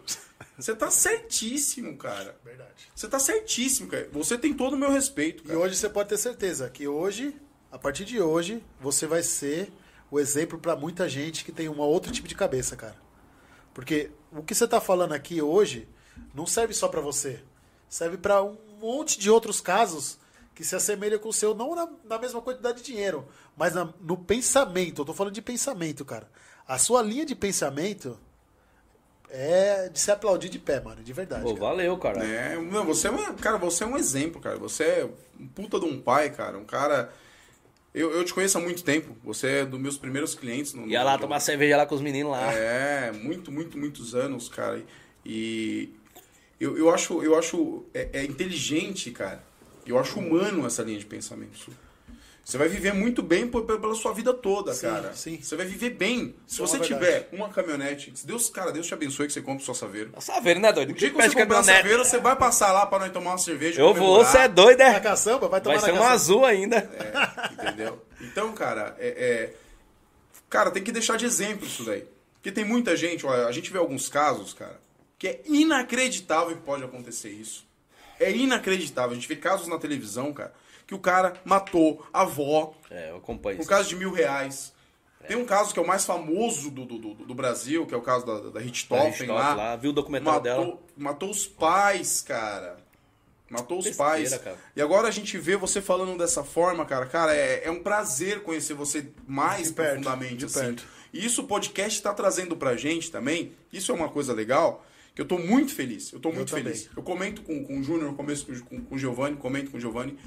Você 0.56 0.74
tá 0.74 0.90
certíssimo, 0.90 1.96
cara. 1.96 2.36
Verdade. 2.44 2.70
Você 2.94 3.08
tá 3.08 3.18
certíssimo, 3.18 3.88
cara. 3.88 4.08
Você 4.12 4.38
tem 4.38 4.54
todo 4.54 4.74
o 4.74 4.78
meu 4.78 4.90
respeito, 4.90 5.42
E 5.44 5.46
cara. 5.48 5.58
hoje 5.58 5.76
você 5.76 5.88
pode 5.88 6.08
ter 6.08 6.18
certeza 6.18 6.70
que 6.70 6.86
hoje, 6.86 7.34
a 7.72 7.78
partir 7.78 8.04
de 8.04 8.20
hoje, 8.20 8.62
você 8.80 9.06
vai 9.06 9.22
ser 9.22 9.72
o 10.10 10.20
exemplo 10.20 10.58
pra 10.58 10.76
muita 10.76 11.08
gente 11.08 11.44
que 11.44 11.50
tem 11.52 11.68
um 11.68 11.80
outro 11.80 12.12
tipo 12.12 12.28
de 12.28 12.34
cabeça, 12.36 12.76
cara. 12.76 12.96
Porque 13.72 14.10
o 14.30 14.42
que 14.42 14.54
você 14.54 14.68
tá 14.68 14.80
falando 14.80 15.12
aqui 15.12 15.42
hoje 15.42 15.88
não 16.32 16.46
serve 16.46 16.72
só 16.72 16.86
pra 16.86 17.00
você. 17.00 17.42
Serve 17.88 18.16
pra 18.16 18.42
um 18.42 18.56
monte 18.80 19.18
de 19.18 19.28
outros 19.30 19.60
casos 19.60 20.18
que 20.54 20.62
se 20.64 20.76
assemelham 20.76 21.18
com 21.18 21.30
o 21.30 21.32
seu, 21.32 21.52
não 21.52 21.74
na, 21.74 21.88
na 22.04 22.16
mesma 22.18 22.40
quantidade 22.40 22.78
de 22.78 22.84
dinheiro, 22.84 23.26
mas 23.56 23.74
na- 23.74 23.92
no 24.00 24.16
pensamento. 24.16 25.02
Eu 25.02 25.06
tô 25.06 25.12
falando 25.12 25.34
de 25.34 25.42
pensamento, 25.42 26.04
cara. 26.04 26.30
A 26.66 26.78
sua 26.78 27.02
linha 27.02 27.26
de 27.26 27.34
pensamento 27.34 28.16
é 29.34 29.88
de 29.88 29.98
se 29.98 30.10
aplaudir 30.10 30.48
de 30.48 30.58
pé, 30.58 30.80
mano, 30.80 31.02
de 31.02 31.12
verdade. 31.12 31.42
Pô, 31.42 31.54
cara. 31.54 31.60
valeu, 31.60 31.96
cara. 31.98 32.24
É, 32.24 32.56
não, 32.56 32.84
você 32.84 33.08
é 33.08 33.10
um, 33.10 33.34
cara, 33.34 33.58
você 33.58 33.82
é 33.84 33.86
um 33.86 33.96
exemplo, 33.96 34.40
cara. 34.40 34.56
Você 34.58 34.84
é 34.84 35.08
um 35.40 35.46
puta 35.48 35.78
de 35.80 35.86
um 35.86 36.00
pai, 36.00 36.30
cara. 36.30 36.56
Um 36.56 36.64
cara. 36.64 37.12
Eu, 37.92 38.10
eu 38.12 38.24
te 38.24 38.32
conheço 38.34 38.58
há 38.58 38.60
muito 38.60 38.82
tempo. 38.82 39.16
Você 39.24 39.48
é 39.48 39.64
dos 39.64 39.78
meus 39.80 39.96
primeiros 39.96 40.34
clientes. 40.34 40.72
No, 40.74 40.86
Ia 40.86 41.00
no- 41.00 41.04
lá 41.06 41.18
tomar 41.18 41.40
cerveja 41.40 41.76
lá 41.76 41.86
com 41.86 41.94
os 41.94 42.00
meninos 42.00 42.32
lá. 42.32 42.52
É, 42.52 43.12
muito, 43.12 43.50
muito, 43.52 43.76
muitos 43.76 44.14
anos, 44.14 44.48
cara. 44.48 44.82
E 45.24 45.90
eu, 46.60 46.76
eu 46.78 46.90
acho, 46.90 47.22
eu 47.22 47.36
acho 47.38 47.84
é, 47.92 48.08
é 48.12 48.24
inteligente, 48.24 49.10
cara. 49.10 49.42
Eu 49.86 49.98
acho 49.98 50.18
humano 50.18 50.66
essa 50.66 50.82
linha 50.82 50.98
de 50.98 51.06
pensamento. 51.06 51.70
Você 52.44 52.58
vai 52.58 52.68
viver 52.68 52.92
muito 52.92 53.22
bem 53.22 53.48
por- 53.48 53.64
pela 53.64 53.94
sua 53.94 54.12
vida 54.12 54.34
toda, 54.34 54.74
Sim, 54.74 54.86
cara. 54.86 55.14
sim. 55.14 55.40
Você 55.40 55.56
vai 55.56 55.64
viver 55.64 55.90
bem. 55.90 56.34
Se 56.46 56.60
é 56.60 56.66
você 56.66 56.76
uma 56.76 56.84
tiver 56.84 56.98
verdade. 57.00 57.26
uma 57.32 57.48
caminhonete, 57.48 58.12
se 58.14 58.26
Deus, 58.26 58.50
cara, 58.50 58.70
Deus 58.70 58.86
te 58.86 58.92
abençoe 58.92 59.26
que 59.26 59.32
você 59.32 59.40
compre 59.40 59.64
sua 59.64 59.74
Saveiro. 59.74 60.10
A 60.14 60.20
Saveiro, 60.20 60.60
né, 60.60 60.70
doido? 60.70 60.90
O 60.90 60.92
dia 60.94 61.08
que 61.10 61.16
Pede 61.16 61.30
você 61.30 61.34
comprar 61.40 61.58
a 61.58 61.60
caminhonete. 61.62 61.82
Saveiro, 61.82 62.04
você 62.04 62.18
vai 62.18 62.36
passar 62.36 62.70
lá 62.72 62.84
pra 62.84 62.98
nós 62.98 63.10
tomar 63.12 63.30
uma 63.30 63.38
cerveja. 63.38 63.80
Eu 63.80 63.94
vou, 63.94 64.22
você 64.22 64.38
é 64.38 64.48
doido, 64.48 64.78
Na 64.80 64.90
né? 64.92 65.00
caçamba, 65.00 65.48
vai 65.48 65.60
tomar 65.60 65.76
Vai 65.76 65.80
na 65.80 65.86
ser 65.86 65.92
um 65.92 65.94
caçamba. 66.02 66.14
azul 66.14 66.44
ainda. 66.44 66.76
É, 66.76 67.52
entendeu? 67.64 68.04
Então, 68.20 68.52
cara, 68.52 68.94
é, 68.98 69.08
é- 69.08 69.54
Cara, 70.50 70.70
tem 70.70 70.82
que 70.84 70.92
deixar 70.92 71.16
de 71.16 71.24
exemplo 71.24 71.66
isso 71.66 71.82
daí. 71.82 72.04
Porque 72.34 72.52
tem 72.52 72.64
muita 72.64 72.94
gente, 72.96 73.24
olha, 73.26 73.46
a 73.46 73.52
gente 73.52 73.72
vê 73.72 73.78
alguns 73.78 74.08
casos, 74.08 74.52
cara, 74.52 74.78
que 75.18 75.26
é 75.26 75.40
inacreditável 75.46 76.54
que 76.54 76.62
pode 76.62 76.84
acontecer 76.84 77.30
isso. 77.30 77.66
É 78.20 78.30
inacreditável. 78.30 79.12
A 79.12 79.14
gente 79.14 79.26
vê 79.26 79.34
casos 79.34 79.66
na 79.66 79.78
televisão, 79.78 80.32
cara, 80.32 80.52
que 80.86 80.94
o 80.94 80.98
cara 80.98 81.34
matou 81.44 82.04
a 82.12 82.22
avó 82.22 82.74
É, 82.90 83.10
eu 83.10 83.16
acompanho 83.16 83.56
por 83.58 83.66
causa 83.66 83.88
de 83.88 83.96
mil 83.96 84.12
reais. 84.12 84.72
Tem 85.26 85.36
um 85.36 85.46
caso 85.46 85.72
que 85.72 85.78
é 85.78 85.82
o 85.82 85.86
mais 85.86 86.04
famoso 86.04 86.70
do, 86.70 86.84
do, 86.84 86.98
do, 86.98 87.14
do 87.14 87.34
Brasil, 87.34 87.86
que 87.86 87.94
é 87.94 87.96
o 87.96 88.02
caso 88.02 88.26
da, 88.26 88.50
da 88.50 88.60
Richthofen 88.60 89.28
lá. 89.28 89.54
lá, 89.54 89.76
viu 89.76 89.90
o 89.90 89.94
documentário 89.94 90.42
dela? 90.42 90.60
Matou, 90.60 90.82
matou 90.96 91.30
os 91.30 91.46
pais, 91.46 92.20
cara. 92.20 92.76
Matou 93.48 93.78
os 93.78 93.84
Besteira, 93.84 94.10
pais. 94.10 94.36
cara. 94.38 94.58
E 94.76 94.82
agora 94.82 95.08
a 95.08 95.10
gente 95.10 95.38
vê 95.38 95.56
você 95.56 95.80
falando 95.80 96.18
dessa 96.18 96.44
forma, 96.44 96.84
cara. 96.84 97.06
Cara, 97.06 97.34
é, 97.34 97.62
é 97.64 97.70
um 97.70 97.82
prazer 97.82 98.42
conhecer 98.42 98.74
você 98.74 99.06
mais 99.26 99.68
De 99.68 99.74
perto, 99.74 100.02
profundamente. 100.02 100.36
de 100.36 100.44
assim. 100.46 100.60
perto. 100.60 100.84
E 101.12 101.24
isso 101.24 101.42
o 101.42 101.46
podcast 101.46 102.02
tá 102.02 102.12
trazendo 102.12 102.56
pra 102.56 102.76
gente 102.76 103.10
também. 103.10 103.52
Isso 103.72 103.92
é 103.92 103.94
uma 103.94 104.08
coisa 104.10 104.34
legal. 104.34 104.84
Que 105.14 105.22
eu 105.22 105.26
tô 105.26 105.38
muito 105.38 105.72
feliz. 105.72 106.12
Eu 106.12 106.18
tô 106.20 106.32
muito 106.32 106.50
também. 106.50 106.64
feliz. 106.64 106.90
Eu 106.94 107.02
comento 107.02 107.42
com, 107.42 107.64
com 107.64 107.78
o 107.78 107.82
Júnior, 107.82 108.10
eu 108.10 108.14
começo 108.14 108.44
com, 108.46 108.60
com, 108.60 108.84
com 108.84 108.94
o 108.94 108.98
Giovanni, 108.98 109.36
comento 109.36 109.70
com 109.70 109.76
o 109.76 109.80
Giovanni. 109.80 110.18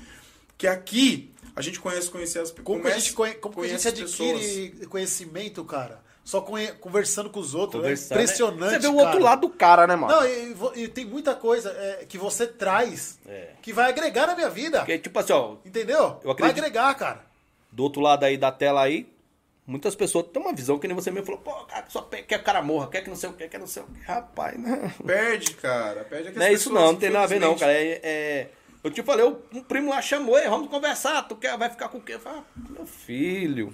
Que 0.58 0.68
aqui 0.68 1.34
a 1.56 1.62
gente 1.62 1.80
conhece 1.80 2.10
conhecer 2.10 2.40
as 2.40 2.52
Como 2.52 2.86
a 2.88 2.92
gente, 2.92 3.14
conhe- 3.14 3.36
como 3.36 3.54
que 3.56 3.60
a 3.62 3.64
conhece 3.64 3.90
gente 3.90 4.04
as 4.04 4.12
pessoas. 4.12 4.42
adquire 4.42 4.86
conhecimento, 4.88 5.64
cara? 5.66 6.02
Só 6.24 6.42
conhe- 6.42 6.74
conversando 6.74 7.30
com 7.30 7.40
os 7.40 7.56
outros. 7.56 7.84
É 7.86 7.88
né? 7.88 7.94
impressionante. 7.94 8.72
Você 8.74 8.80
vê 8.80 8.88
o 8.88 8.96
cara. 8.98 9.08
outro 9.08 9.24
lado 9.24 9.42
do 9.42 9.50
cara, 9.50 9.88
né, 9.88 9.96
mano? 9.96 10.14
Não, 10.14 10.28
e, 10.28 10.82
e 10.84 10.88
tem 10.90 11.06
muita 11.06 11.34
coisa 11.36 11.70
é, 11.72 12.06
que 12.08 12.18
você 12.18 12.46
traz 12.46 13.18
É. 13.26 13.52
que 13.62 13.72
vai 13.72 13.88
agregar 13.90 14.28
na 14.28 14.36
minha 14.36 14.50
vida. 14.50 14.80
Porque, 14.80 14.98
tipo 15.00 15.18
assim, 15.20 15.32
ó, 15.34 15.56
Entendeu? 15.66 16.20
Eu 16.24 16.36
Vai 16.36 16.50
agregar, 16.50 16.94
cara. 16.96 17.22
do 17.72 17.84
outro 17.84 18.02
lado 18.02 18.24
aí 18.26 18.36
da 18.38 18.52
tela 18.52 18.82
aí, 18.82 19.08
muitas 19.66 19.96
pessoas 19.96 20.26
têm 20.34 20.42
uma 20.42 20.52
visão 20.54 20.78
que 20.78 20.88
nem 20.88 20.96
você 20.96 21.10
mesmo 21.12 21.26
falou, 21.28 21.40
pô, 21.42 21.54
cara, 21.66 21.86
só 21.88 22.02
quer 22.02 22.24
que 22.24 22.36
o 22.36 22.44
cara 22.44 22.62
morra, 22.62 22.88
quer 22.90 23.02
que 23.04 23.10
não 23.10 23.16
sei 23.16 23.30
o 23.30 23.34
que, 23.34 23.48
quer 23.48 23.60
não 23.60 23.68
sei 23.68 23.84
o 23.84 23.86
que. 23.86 24.02
Rapaz, 24.02 24.60
não. 24.60 24.90
Perde, 25.06 25.54
cara. 25.54 26.04
Perde 26.04 26.38
Não 26.38 26.46
é 26.46 26.52
isso 26.52 26.74
não, 26.74 26.88
não 26.88 26.96
tem 26.96 27.10
nada 27.10 27.24
a 27.24 27.28
ver 27.28 27.40
não, 27.40 27.56
cara. 27.58 27.72
É, 27.72 28.02
é- 28.04 28.50
Eu 28.88 28.92
te 28.92 29.04
falei, 29.04 29.26
um 29.54 29.62
primo 29.62 29.90
lá 29.90 30.02
chamou, 30.02 30.38
"Ei, 30.38 30.48
vamos 30.50 30.70
conversar, 30.70 31.22
tu 31.24 31.36
quer, 31.36 31.58
vai 31.58 31.70
ficar 31.70 31.90
com 31.90 31.98
o 31.98 32.02
quê? 32.02 32.14
Eu 32.16 32.20
falei, 32.20 32.40
ah, 32.40 32.62
meu 32.72 32.86
filho, 32.86 33.74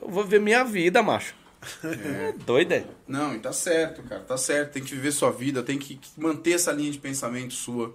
eu 0.00 0.08
vou 0.08 0.24
ver 0.24 0.40
minha 0.40 0.64
vida, 0.64 1.02
macho. 1.02 1.34
É 1.82 2.32
doido, 2.44 2.72
é? 2.72 2.84
Não, 3.06 3.34
e 3.34 3.38
tá 3.40 3.52
certo, 3.52 4.02
cara. 4.04 4.20
Tá 4.22 4.36
certo. 4.36 4.72
Tem 4.74 4.82
que 4.82 4.94
viver 4.94 5.10
sua 5.10 5.30
vida, 5.32 5.60
tem 5.62 5.76
que 5.76 5.98
manter 6.16 6.52
essa 6.52 6.70
linha 6.70 6.90
de 6.90 6.98
pensamento 6.98 7.52
sua. 7.52 7.94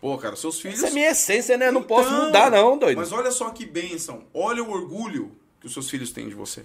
Pô, 0.00 0.16
cara, 0.18 0.36
seus 0.36 0.60
filhos. 0.60 0.78
Essa 0.78 0.88
é 0.88 0.94
minha 0.94 1.10
essência, 1.10 1.56
né? 1.56 1.68
Eu 1.68 1.72
não 1.72 1.82
posso 1.82 2.08
Então, 2.08 2.26
mudar 2.26 2.50
não, 2.50 2.76
doido. 2.78 2.98
Mas 2.98 3.10
olha 3.10 3.30
só 3.30 3.50
que 3.50 3.64
bênção. 3.66 4.24
Olha 4.32 4.62
o 4.62 4.70
orgulho 4.70 5.32
que 5.60 5.66
os 5.66 5.72
seus 5.72 5.88
filhos 5.90 6.12
têm 6.12 6.28
de 6.28 6.34
você. 6.34 6.64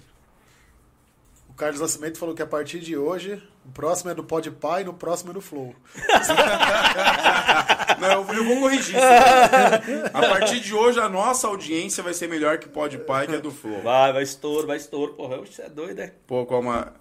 O 1.54 1.56
Carlos 1.56 1.80
Nascimento 1.80 2.18
falou 2.18 2.34
que 2.34 2.42
a 2.42 2.46
partir 2.46 2.80
de 2.80 2.96
hoje, 2.96 3.40
o 3.64 3.70
próximo 3.70 4.10
é 4.10 4.14
do 4.14 4.24
Pode 4.24 4.50
Pai 4.50 4.82
e 4.82 4.84
no 4.84 4.92
próximo 4.92 5.30
é 5.30 5.34
do 5.34 5.40
Flow. 5.40 5.72
Não, 8.00 8.10
eu, 8.10 8.44
vou 8.44 8.58
corrigir 8.58 8.96
isso. 8.96 9.06
A 10.12 10.20
partir 10.20 10.58
de 10.58 10.74
hoje, 10.74 10.98
a 10.98 11.08
nossa 11.08 11.46
audiência 11.46 12.02
vai 12.02 12.12
ser 12.12 12.28
melhor 12.28 12.58
que 12.58 12.68
Pode 12.68 12.98
Pai, 12.98 13.28
que 13.28 13.36
é 13.36 13.40
do 13.40 13.52
Flow. 13.52 13.80
Vai, 13.82 14.12
vai 14.12 14.24
estouro, 14.24 14.66
vai 14.66 14.78
estouro. 14.78 15.14
Porra, 15.14 15.36
você 15.36 15.62
é 15.62 15.68
doido, 15.68 16.00
é? 16.00 16.12
Pô, 16.26 16.44
como 16.44 16.72
a... 16.72 16.92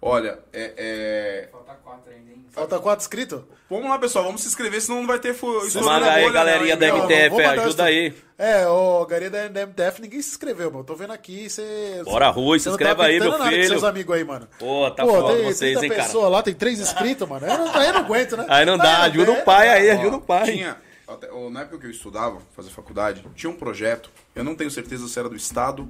Olha, 0.00 0.38
é, 0.52 0.74
é- 0.76 1.48
Falta 1.50 1.74
quatro 1.82 2.10
ainda, 2.12 2.30
hein? 2.30 2.46
Falta 2.50 2.78
quatro 2.78 3.02
inscritos? 3.02 3.40
Vamos 3.68 3.88
lá, 3.90 3.98
pessoal. 3.98 4.24
Vamos 4.24 4.40
se 4.42 4.48
inscrever, 4.48 4.80
senão 4.80 5.00
não 5.00 5.06
vai 5.06 5.18
ter... 5.18 5.36
Manda 5.42 6.00
na 6.00 6.12
aí, 6.12 6.22
bolha, 6.22 6.32
galerinha 6.32 6.76
não, 6.76 6.80
da? 6.80 6.86
MTF, 7.04 7.30
mandar 7.30 7.50
ajuda 7.52 7.68
isso. 7.68 7.82
aí. 7.82 8.14
É, 8.38 8.66
ô, 8.68 9.04
Garia 9.06 9.28
da, 9.28 9.66
MTF, 9.66 10.00
ninguém 10.00 10.22
se 10.22 10.30
inscreveu, 10.30 10.70
mano. 10.70 10.84
Tô 10.84 10.94
vendo 10.94 11.12
aqui, 11.12 11.50
você... 11.50 12.00
Bora, 12.04 12.28
Rui, 12.30 12.58
se 12.60 12.66
não 12.66 12.74
inscreve 12.74 12.94
tá 12.94 13.04
aí, 13.04 13.18
meu 13.18 13.32
nada 13.32 13.44
com 13.44 13.50
filho. 13.50 13.66
seus 13.66 13.84
amigos 13.84 14.16
aí, 14.16 14.24
mano. 14.24 14.48
Pô, 14.58 14.90
tá 14.92 15.04
foda 15.04 15.34
tem 15.34 15.44
vocês, 15.44 15.78
30 15.78 15.84
hein, 15.84 15.90
cara. 15.90 16.02
pessoas 16.04 16.30
lá, 16.30 16.42
tem 16.42 16.54
três 16.54 16.78
inscritos, 16.80 17.28
mano. 17.28 17.44
Aí 17.44 17.52
eu 17.52 17.58
não, 17.58 17.74
aí 17.76 17.92
não 17.92 17.98
aguento, 18.00 18.36
né? 18.36 18.46
Aí 18.48 18.64
não 18.64 18.78
dá, 18.78 18.98
eu 19.00 19.02
ajuda 19.02 19.32
o 19.32 19.44
pai 19.44 19.68
aí, 19.68 19.90
Ó, 19.90 20.00
ajuda 20.00 20.16
o 20.16 20.20
pai. 20.20 20.44
Tinha, 20.52 20.76
até- 21.08 21.30
ó, 21.32 21.50
na 21.50 21.62
época 21.62 21.78
que 21.78 21.86
eu 21.86 21.90
estudava, 21.90 22.38
fazer 22.56 22.70
faculdade, 22.70 23.24
tinha 23.34 23.50
um 23.50 23.56
projeto, 23.56 24.08
eu 24.34 24.44
não 24.44 24.54
tenho 24.54 24.70
certeza 24.70 25.06
se 25.08 25.18
era 25.18 25.28
do 25.28 25.36
estado 25.36 25.88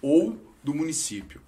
ou 0.00 0.36
do 0.70 0.74
município, 0.74 1.40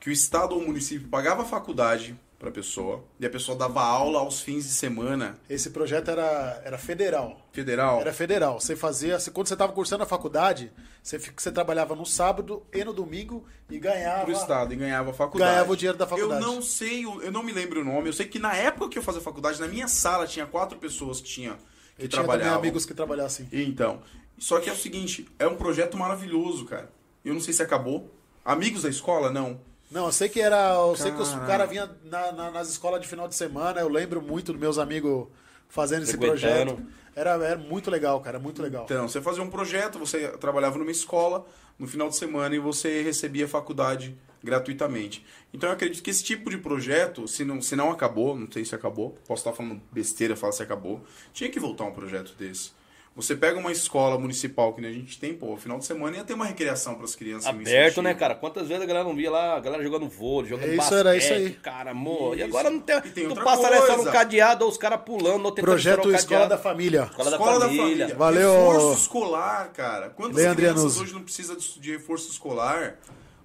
que 0.00 0.08
o 0.10 0.12
estado 0.12 0.54
ou 0.54 0.60
o 0.60 0.66
município 0.66 1.08
pagava 1.08 1.42
a 1.42 1.44
faculdade 1.44 2.18
pra 2.38 2.50
pessoa 2.50 3.02
e 3.18 3.24
a 3.24 3.30
pessoa 3.30 3.56
dava 3.56 3.80
aula 3.82 4.18
aos 4.18 4.40
fins 4.42 4.64
de 4.64 4.70
semana 4.72 5.38
Esse 5.48 5.70
projeto 5.70 6.10
era, 6.10 6.60
era 6.64 6.76
federal. 6.76 7.40
federal. 7.52 8.00
Era 8.00 8.12
federal. 8.12 8.60
Você 8.60 8.76
fazia, 8.76 9.18
você- 9.18 9.30
quando 9.30 9.46
você 9.48 9.54
estava 9.54 9.72
cursando 9.72 10.02
a 10.02 10.06
faculdade, 10.06 10.70
você, 11.02 11.18
você 11.18 11.50
trabalhava 11.50 11.94
no 11.94 12.04
sábado 12.04 12.62
e 12.74 12.84
no 12.84 12.92
domingo 12.92 13.44
e 13.70 13.78
ganhava. 13.78 14.24
pro 14.24 14.32
estado 14.32 14.72
e 14.74 14.76
ganhava 14.76 15.10
a 15.12 15.14
faculdade. 15.14 15.50
Ganhava 15.52 15.72
o 15.72 15.76
dinheiro 15.76 15.96
da 15.96 16.06
faculdade. 16.06 16.44
Eu 16.44 16.52
não 16.52 16.60
sei, 16.60 17.06
o- 17.06 17.22
eu 17.22 17.32
não 17.32 17.42
me 17.42 17.52
lembro 17.52 17.80
o 17.80 17.84
nome. 17.84 18.08
Eu 18.08 18.12
sei 18.12 18.26
que 18.26 18.38
na 18.38 18.54
época 18.54 18.90
que 18.90 18.98
eu 18.98 19.02
fazia 19.02 19.20
faculdade, 19.22 19.58
na 19.60 19.66
minha 19.68 19.88
sala 19.88 20.26
tinha 20.26 20.44
quatro 20.46 20.76
pessoas 20.78 21.20
que 21.22 21.28
tinha 21.28 21.52
que 21.96 22.04
Eu 22.04 22.08
tinha 22.08 22.20
também 22.22 22.36
trabalhavam. 22.36 22.58
amigos 22.58 22.84
que 22.84 22.92
trabalhavam 22.92 23.26
assim. 23.28 23.48
Então, 23.50 24.02
só 24.38 24.60
que 24.60 24.68
é 24.68 24.72
o 24.74 24.76
seguinte, 24.76 25.26
é 25.38 25.46
um 25.46 25.56
projeto 25.56 25.96
maravilhoso, 25.96 26.66
cara. 26.66 26.90
Eu 27.24 27.32
não 27.32 27.40
sei 27.40 27.54
se 27.54 27.62
acabou. 27.62 28.12
Amigos 28.46 28.82
da 28.82 28.88
escola, 28.88 29.30
não. 29.30 29.60
Não, 29.90 30.06
eu 30.06 30.12
sei 30.12 30.28
que 30.28 30.40
era. 30.40 30.74
Eu 30.74 30.96
sei 30.96 31.10
que 31.12 31.20
os 31.20 31.28
Caralho. 31.30 31.46
caras 31.46 31.68
vinham 31.70 31.90
na- 32.04 32.32
na- 32.32 32.50
nas 32.50 32.68
escolas 32.70 33.00
de 33.00 33.06
final 33.08 33.26
de 33.28 33.34
semana. 33.34 33.80
Eu 33.80 33.88
lembro 33.88 34.22
muito 34.22 34.52
dos 34.52 34.60
meus 34.60 34.78
amigos 34.78 35.26
fazendo 35.68 36.02
esse 36.04 36.12
Frequentando. 36.16 36.74
projeto. 36.76 36.86
Era, 37.14 37.30
era 37.44 37.56
muito 37.58 37.90
legal, 37.90 38.20
cara. 38.20 38.38
Muito 38.38 38.62
legal. 38.62 38.84
Então, 38.84 39.08
você 39.08 39.20
fazia 39.20 39.42
um 39.42 39.50
projeto, 39.50 39.98
você 39.98 40.28
trabalhava 40.38 40.78
numa 40.78 40.90
escola 40.90 41.46
no 41.78 41.86
final 41.86 42.08
de 42.08 42.16
semana 42.16 42.54
e 42.54 42.58
você 42.58 43.02
recebia 43.02 43.48
faculdade 43.48 44.16
gratuitamente. 44.44 45.24
Então, 45.52 45.68
eu 45.68 45.74
acredito 45.74 46.02
que 46.02 46.10
esse 46.10 46.22
tipo 46.22 46.50
de 46.50 46.58
projeto, 46.58 47.26
se 47.26 47.44
não, 47.44 47.60
se 47.60 47.74
não 47.74 47.90
acabou, 47.90 48.36
não 48.36 48.50
sei 48.50 48.64
se 48.64 48.74
acabou, 48.74 49.16
posso 49.26 49.40
estar 49.40 49.52
falando 49.52 49.80
besteira, 49.90 50.36
falar 50.36 50.52
se 50.52 50.62
acabou, 50.62 51.02
tinha 51.32 51.50
que 51.50 51.58
voltar 51.58 51.84
um 51.84 51.92
projeto 51.92 52.34
desse. 52.38 52.70
Você 53.16 53.34
pega 53.34 53.58
uma 53.58 53.72
escola 53.72 54.18
municipal 54.18 54.74
que 54.74 54.82
nem 54.82 54.90
a 54.90 54.92
gente 54.92 55.18
tem, 55.18 55.32
pô, 55.32 55.56
final 55.56 55.78
de 55.78 55.86
semana 55.86 56.18
ia 56.18 56.22
ter 56.22 56.34
uma 56.34 56.44
recreação 56.44 56.96
para 56.96 57.06
as 57.06 57.16
crianças. 57.16 57.46
Aberto, 57.46 58.02
né, 58.02 58.12
cara? 58.12 58.34
Quantas 58.34 58.68
vezes 58.68 58.82
a 58.82 58.86
galera 58.86 59.06
não 59.08 59.16
via 59.16 59.30
lá, 59.30 59.56
a 59.56 59.60
galera 59.60 59.82
jogando 59.82 60.06
vôlei, 60.06 60.50
jogando 60.50 60.68
isso, 60.68 60.76
basquete, 60.76 60.98
era 60.98 61.16
isso 61.16 61.32
aí. 61.32 61.50
cara, 61.54 61.92
amor. 61.92 62.34
E 62.34 62.40
Isso. 62.40 62.44
agora 62.48 62.68
não 62.68 62.78
tem. 62.78 62.98
E 62.98 63.10
tem 63.10 63.26
tu 63.26 63.34
passa 63.42 63.66
ali 63.68 63.86
só 63.86 63.96
no 63.96 64.12
cadeado, 64.12 64.64
ou 64.66 64.70
os 64.70 64.76
caras 64.76 65.00
pulando, 65.00 65.46
ou 65.46 65.50
tentando 65.50 65.64
Projeto 65.70 66.12
Escola 66.14 66.46
da 66.46 66.58
Família. 66.58 67.04
Escola 67.10 67.30
da 67.30 67.36
Escola 67.38 67.58
da 67.58 67.66
família. 67.66 67.84
família. 67.86 68.14
Valeu. 68.16 68.52
Reforço 68.52 69.00
escolar, 69.00 69.72
cara. 69.72 70.10
Quantas 70.10 70.36
Leandro 70.36 70.56
crianças 70.56 70.78
Iannuzzi. 70.82 71.02
hoje 71.02 71.14
não 71.14 71.22
precisam 71.22 71.56
de, 71.56 71.80
de 71.80 71.92
reforço 71.92 72.30
escolar? 72.30 72.98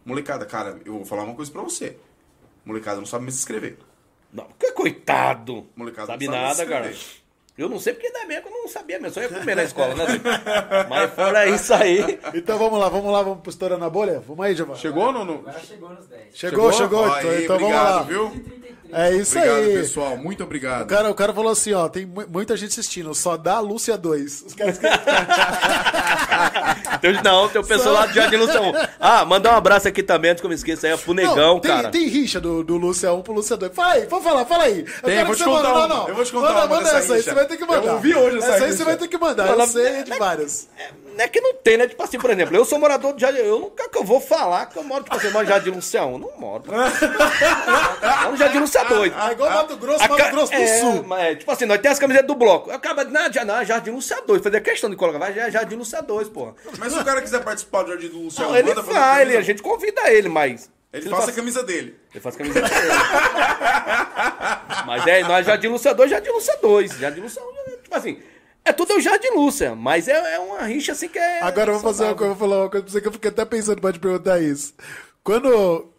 Molecada, 0.03 0.45
cara, 0.45 0.81
eu 0.84 0.93
vou 0.95 1.06
falar 1.06 1.23
uma 1.23 1.34
coisa 1.34 1.49
pra 1.49 1.61
você. 1.61 1.95
Molecada 2.65 2.98
não 2.98 3.06
sabe 3.06 3.23
mais 3.23 3.35
escrever. 3.35 3.77
Não, 4.34 4.48
que 4.60 4.69
coitado. 4.73 5.65
Molecada 5.77 6.07
sabe 6.07 6.26
não 6.27 6.34
sabe 6.34 6.43
nada, 6.45 6.64
escrever. 6.64 6.84
cara. 6.93 7.20
Eu 7.62 7.70
não 7.70 7.80
sei 7.80 7.94
porque 7.94 8.12
da 8.12 8.26
mesmo 8.26 8.48
eu 8.48 8.52
não 8.52 8.68
sabia 8.68 9.00
mesmo, 9.00 9.14
só 9.14 9.22
ia 9.22 9.30
comer 9.30 9.56
na 9.56 9.64
escola, 9.64 9.94
né? 9.96 10.06
Mas 10.90 11.14
fora 11.14 11.48
isso 11.48 11.74
aí. 11.74 12.20
Então 12.34 12.58
vamos 12.58 12.80
lá, 12.80 12.90
vamos 12.90 13.12
lá, 13.12 13.22
vamos 13.22 13.40
pro 13.42 13.50
Estoura 13.50 13.78
na 13.78 13.90
Bolha? 13.90 14.20
Vamos 14.28 14.46
aí, 14.46 14.56
Giovanni. 14.56 14.80
Chegou 14.80 15.12
no. 15.12 15.24
no... 15.26 15.34
Agora 15.40 15.60
chegou 15.60 15.90
nos 15.90 16.06
10. 16.08 16.22
Chegou, 16.34 16.72
chegou. 16.74 17.00
Ó, 17.02 17.18
então 17.20 17.30
aí, 17.32 17.44
então 17.44 17.60
vamos 17.60 17.74
obrigado, 17.76 17.96
lá. 17.96 18.04
viu? 18.04 18.30
33. 18.32 18.72
É 18.94 19.16
isso 19.16 19.38
Obrigado, 19.38 19.58
aí. 19.60 19.74
pessoal. 19.74 20.18
Muito 20.18 20.44
obrigado. 20.44 20.82
O 20.84 20.88
cara, 20.88 21.10
o 21.10 21.16
cara 21.16 21.34
falou 21.34 21.52
assim, 21.52 21.72
ó, 21.74 21.88
tem 21.88 22.06
mu- 22.06 22.26
muita 22.28 22.58
gente 22.58 22.72
assistindo, 22.72 23.14
só 23.16 23.38
dá 23.38 23.54
a 23.56 23.60
Lúcia 23.62 23.98
2. 23.98 24.42
Os 24.48 24.54
caras 24.54 24.80
Tem- 27.02 27.22
não, 27.24 27.48
tem 27.50 27.62
o 27.62 27.66
pessoal 27.66 27.96
lá 27.96 28.06
de 28.06 28.14
Jardim 28.16 28.36
Lucião. 28.38 28.74
Ah, 29.00 29.26
mandar 29.26 29.54
um 29.54 29.58
abraço 29.58 29.88
aqui 29.88 30.04
também, 30.04 30.32
antes 30.32 30.42
que 30.42 30.46
eu 30.46 30.50
me 30.50 30.56
esqueça, 30.56 30.88
aí 30.88 30.94
é 30.94 30.98
pro 30.98 31.14
Negão, 31.14 31.60
tem, 31.60 31.72
cara. 31.72 31.90
tem 31.90 32.08
rixa 32.08 32.40
do, 32.40 32.64
do 32.64 32.78
Lúcia 32.78 33.12
1 33.14 33.22
pro 33.22 33.34
Lúcia 33.34 33.58
2. 33.58 33.74
Fala 33.74 33.94
aí, 33.94 34.06
pode 34.06 34.24
falar, 34.24 34.46
fala 34.46 34.64
aí. 34.64 34.80
Eu 34.80 34.86
Tem, 34.86 34.94
quero 35.04 35.20
eu 35.20 35.26
vou 35.26 35.36
que 35.36 35.42
te 35.42 35.44
contar 35.44 35.64
manda- 35.64 35.70
uma. 35.74 35.88
não, 35.88 35.98
não. 35.98 36.08
Eu 36.10 36.16
vou 36.16 36.26
te 36.26 36.32
contar 36.32 36.48
manda, 36.54 36.66
uma 36.66 36.76
manda 36.76 36.90
essa 36.90 37.14
aí, 37.14 37.18
rixa. 37.20 37.30
você 37.30 37.36
vai 37.36 37.46
ter 37.46 37.58
que 37.58 37.66
mandar. 37.66 37.88
Eu 37.88 37.94
ouvi 37.94 38.16
hoje 38.16 38.38
essa 38.38 38.46
Essa 38.48 38.56
aí 38.56 38.62
rixa. 38.64 38.78
você 38.78 38.84
vai 38.84 38.98
ter 38.98 39.08
que 39.08 39.18
mandar, 39.18 39.48
Fala- 39.48 39.64
eu 39.64 39.68
sei 39.68 40.04
de 40.04 40.18
várias. 40.18 40.70
Não 41.18 41.26
é 41.26 41.28
que 41.28 41.42
não 41.42 41.54
tem, 41.56 41.78
né? 41.78 41.88
Tipo 41.88 42.02
assim, 42.04 42.18
por 42.18 42.30
exemplo, 42.30 42.56
eu 42.56 42.64
sou 42.64 42.80
morador 42.80 43.14
de 43.14 43.22
Jardim. 43.22 43.40
Eu 43.40 43.60
nunca 43.60 43.90
que 43.90 43.98
eu 43.98 44.04
vou 44.04 44.22
falar 44.22 44.68
que 44.68 44.78
eu 44.78 44.84
moro, 44.84 45.04
tipo 45.04 45.16
assim, 45.16 45.28
eu 45.28 45.34
moro 45.34 45.46
Jardim 45.46 45.70
Lucião. 45.72 46.12
Eu 46.14 46.18
não 46.20 46.32
moro. 46.40 46.64
Eu 46.68 46.78
moro 48.22 48.32
no 48.32 48.38
Jardim 48.38 48.60
Lucião 48.60 48.86
2. 48.88 49.14
Ah, 49.18 49.32
igual 49.32 49.50
Mato 49.52 49.76
Grosso, 49.78 50.00
Mato 50.00 50.32
Grosso 50.32 50.52
do 50.52 50.58
é, 50.58 50.80
Sul. 50.80 51.18
é, 51.18 51.36
tipo 51.36 51.52
assim, 51.52 51.66
nós 51.66 51.80
temos 51.80 51.96
as 51.96 52.00
camisetas 52.00 52.28
do 52.28 52.36
bloco. 52.36 52.70
Eu 52.70 52.76
acabo 52.76 53.04
de. 53.04 53.12
Não, 53.12 53.32
já- 53.32 53.44
não, 53.46 53.60
é 53.60 53.66
Jardim 53.66 53.92
Lucião 53.92 54.24
2. 54.26 54.42
Fazer 54.42 54.62
questão 54.62 54.90
de 54.90 54.96
colocar. 54.96 55.20
Vai 55.20 55.38
é 55.38 55.52
Jardim 55.52 55.76
Lucião 55.76 56.02
2, 56.02 56.30
porra. 56.30 56.51
Mas 56.78 56.94
se 56.94 56.99
o 56.99 57.06
cara 57.06 57.22
quiser 57.22 57.44
participar 57.44 57.84
do 57.84 57.90
Jardim 57.91 58.07
do 58.10 58.19
Luciano, 58.19 58.49
Não, 58.52 58.57
ele 58.57 58.68
manda 58.69 58.84
fazer 58.84 58.99
vai, 58.99 59.22
ele, 59.22 59.32
camisa. 59.32 59.40
a 59.40 59.44
gente 59.44 59.61
convida 59.61 60.11
ele, 60.11 60.30
mas. 60.30 60.69
Ele 60.94 61.03
se 61.03 61.10
faça 61.10 61.22
a 61.22 61.26
faz- 61.28 61.36
camisa 61.38 61.64
dele. 61.64 61.98
Ele 62.11 62.19
faz 62.19 62.36
camiseta 62.36 62.68
dele. 62.68 62.91
Mas 64.86 65.07
é, 65.07 65.22
nós 65.23 65.45
Jardim 65.45 65.68
Luciano 65.68 65.98
2, 65.98 66.11
Jardim 66.11 66.30
Luciano 66.30 66.61
2. 66.61 66.91
Jardim 66.98 67.22
Luciano, 67.22 67.48
tipo 67.84 67.95
assim, 67.95 68.19
É 68.65 68.72
tudo 68.73 68.94
o 68.95 68.99
Jardim 69.02 69.30
Lúcia, 69.30 69.73
mas 69.76 70.07
é, 70.07 70.36
é 70.36 70.40
uma 70.40 70.61
rixa 70.64 70.91
assim 70.91 71.07
que 71.07 71.18
é. 71.18 71.41
Agora 71.41 71.72
eu 71.72 71.80
vou 71.80 71.82
fazer 71.91 72.03
uma 72.06 72.14
coisa, 72.15 72.34
vou 72.34 72.48
falar 72.49 72.61
uma 72.64 72.69
coisa 72.69 72.84
pra 72.84 72.91
você 72.94 73.02
que 73.02 73.07
eu 73.07 73.11
fiquei 73.11 73.30
até 73.32 73.44
pensando 73.45 73.82
pra 73.82 73.91
te 73.94 73.99
perguntar 73.99 74.40
isso. 74.41 74.73
Quando 75.23 75.91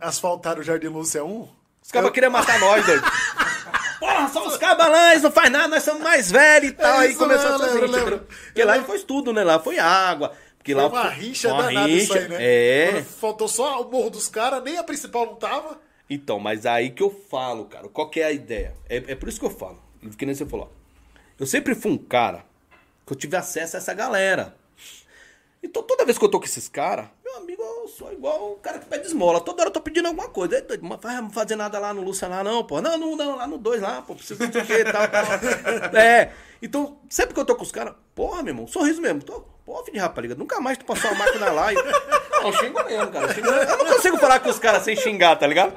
asfaltaram 0.00 0.60
o 0.60 0.62
Jardim 0.64 0.88
Lúcia 0.88 1.24
1, 1.24 1.48
Os 1.82 1.90
cabas 1.90 2.10
queriam 2.12 2.30
matar 2.30 2.58
nós, 2.60 2.84
doido. 2.86 3.02
Porra, 4.00 4.28
são 4.28 4.46
os 4.46 4.56
cabalães, 4.56 5.22
não 5.22 5.30
faz 5.30 5.50
nada, 5.50 5.68
nós 5.68 5.82
somos 5.82 6.02
mais 6.02 6.30
velhos 6.30 6.70
e 6.70 6.72
tal. 6.72 7.02
É 7.02 7.06
aí 7.06 7.14
começou 7.14 7.50
mesmo, 7.50 7.64
a 7.64 7.66
lembro, 7.66 7.80
fazer 7.80 7.98
lembro. 7.98 8.14
isso. 8.16 8.44
Porque 8.46 8.64
lá 8.64 8.82
foi 8.82 8.98
tudo, 9.00 9.32
né? 9.32 9.44
Lá 9.44 9.58
foi 9.60 9.78
água. 9.78 10.32
Porque 10.56 10.72
foi 10.72 10.82
lá 10.82 10.88
uma 10.88 11.08
rixa 11.08 11.52
uma 11.52 11.62
danada 11.64 11.88
isso 11.88 12.12
aí, 12.14 12.18
rixa, 12.20 12.28
né? 12.28 12.36
É. 12.40 13.02
Faltou 13.02 13.46
só 13.46 13.82
o 13.82 13.90
morro 13.90 14.10
dos 14.10 14.28
caras, 14.28 14.62
nem 14.64 14.78
a 14.78 14.82
principal 14.82 15.26
não 15.26 15.34
tava. 15.34 15.78
Então, 16.08 16.40
mas 16.40 16.66
aí 16.66 16.90
que 16.90 17.02
eu 17.02 17.10
falo, 17.30 17.66
cara, 17.66 17.88
qual 17.88 18.08
que 18.10 18.20
é 18.20 18.24
a 18.24 18.32
ideia? 18.32 18.74
É, 18.88 18.96
é 18.96 19.14
por 19.14 19.28
isso 19.28 19.38
que 19.38 19.46
eu 19.46 19.50
falo, 19.50 19.80
que 20.18 20.26
nem 20.26 20.34
você 20.34 20.46
falou. 20.46 20.72
Eu 21.38 21.46
sempre 21.46 21.74
fui 21.74 21.92
um 21.92 21.98
cara 21.98 22.44
que 23.06 23.12
eu 23.12 23.16
tive 23.16 23.36
acesso 23.36 23.76
a 23.76 23.78
essa 23.78 23.94
galera. 23.94 24.54
Então, 25.62 25.82
toda 25.82 26.06
vez 26.06 26.16
que 26.16 26.24
eu 26.24 26.28
tô 26.28 26.38
com 26.38 26.46
esses 26.46 26.68
caras, 26.68 27.06
meu 27.22 27.36
amigo, 27.36 27.62
eu 27.62 27.86
sou 27.88 28.10
igual 28.12 28.52
o 28.52 28.56
cara 28.56 28.78
que 28.78 28.86
pede 28.86 29.06
esmola. 29.06 29.40
Toda 29.40 29.62
hora 29.62 29.68
eu 29.68 29.72
tô 29.72 29.80
pedindo 29.80 30.08
alguma 30.08 30.28
coisa. 30.28 30.56
Ei, 30.56 30.62
doido, 30.62 30.82
Não 30.82 30.96
vai 30.96 31.30
fazer 31.30 31.54
nada 31.54 31.78
lá 31.78 31.92
no 31.92 32.02
Lúcia 32.02 32.28
lá, 32.28 32.42
não, 32.42 32.64
pô. 32.64 32.80
Não, 32.80 32.96
não, 32.96 33.14
não, 33.14 33.36
lá 33.36 33.46
no 33.46 33.58
2 33.58 33.82
lá, 33.82 34.00
pô. 34.00 34.14
Preciso 34.14 34.46
de 34.46 34.64
quê, 34.64 34.84
tal, 34.84 35.06
tal. 35.08 35.24
É. 36.00 36.32
Então, 36.62 36.98
sempre 37.08 37.34
que 37.34 37.40
eu 37.40 37.44
tô 37.44 37.54
com 37.54 37.62
os 37.62 37.72
caras, 37.72 37.94
porra, 38.14 38.42
meu 38.42 38.52
irmão, 38.52 38.66
sorriso 38.66 39.02
mesmo. 39.02 39.22
Tô, 39.22 39.44
pô, 39.64 39.78
filho 39.84 39.94
de 39.94 39.98
rapariga, 39.98 40.34
nunca 40.34 40.60
mais 40.60 40.78
tu 40.78 40.84
passou 40.84 41.10
a 41.10 41.14
máquina 41.14 41.50
lá 41.50 41.72
e. 41.72 41.76
Não, 41.76 42.52
xingo 42.54 42.82
mesmo, 42.84 43.10
cara. 43.12 43.26
eu 43.26 43.34
xingo. 43.34 43.48
Eu 43.48 43.78
não 43.78 43.86
consigo 43.86 44.16
falar 44.18 44.40
com 44.40 44.48
os 44.48 44.58
caras 44.58 44.82
sem 44.82 44.96
xingar, 44.96 45.36
tá 45.36 45.46
ligado? 45.46 45.74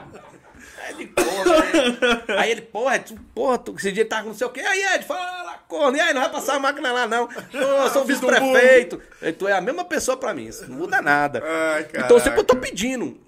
Aí 0.96 1.02
ele, 1.02 1.08
porra, 1.08 1.46
né? 1.46 2.24
Aí 2.38 2.52
ele, 2.52 2.62
porra, 2.62 3.00
tu, 3.00 3.16
porra, 3.34 3.58
tu, 3.58 3.76
esse 3.78 3.92
dia 3.92 4.06
tá 4.06 4.22
com 4.22 4.30
não 4.30 4.36
sei 4.36 4.48
o 4.48 4.50
quê. 4.50 4.62
Aí, 4.62 4.84
Ed, 4.96 5.06
fala 5.06 5.44
lá, 5.44 5.58
corno. 5.68 5.98
E 5.98 6.00
aí, 6.00 6.14
não 6.14 6.22
vai 6.22 6.32
passar 6.32 6.56
a 6.56 6.60
máquina 6.60 6.92
lá, 6.92 7.08
não. 7.08 7.28
Pô, 7.28 7.58
eu 7.58 7.90
sou 7.90 8.06
vice-prefeito. 8.06 9.02
Tu 9.38 9.48
é 9.48 9.54
a 9.54 9.62
mesma 9.62 9.84
pessoa 9.86 10.18
pra 10.18 10.34
mim, 10.34 10.48
isso 10.48 10.70
não 10.70 10.78
muda 10.78 11.02
nada. 11.02 11.42
Ai, 11.46 11.88
então, 12.06 12.20
sempre 12.20 12.40
eu 12.40 12.44
tô 12.44 12.56
pedindo. 12.56 13.20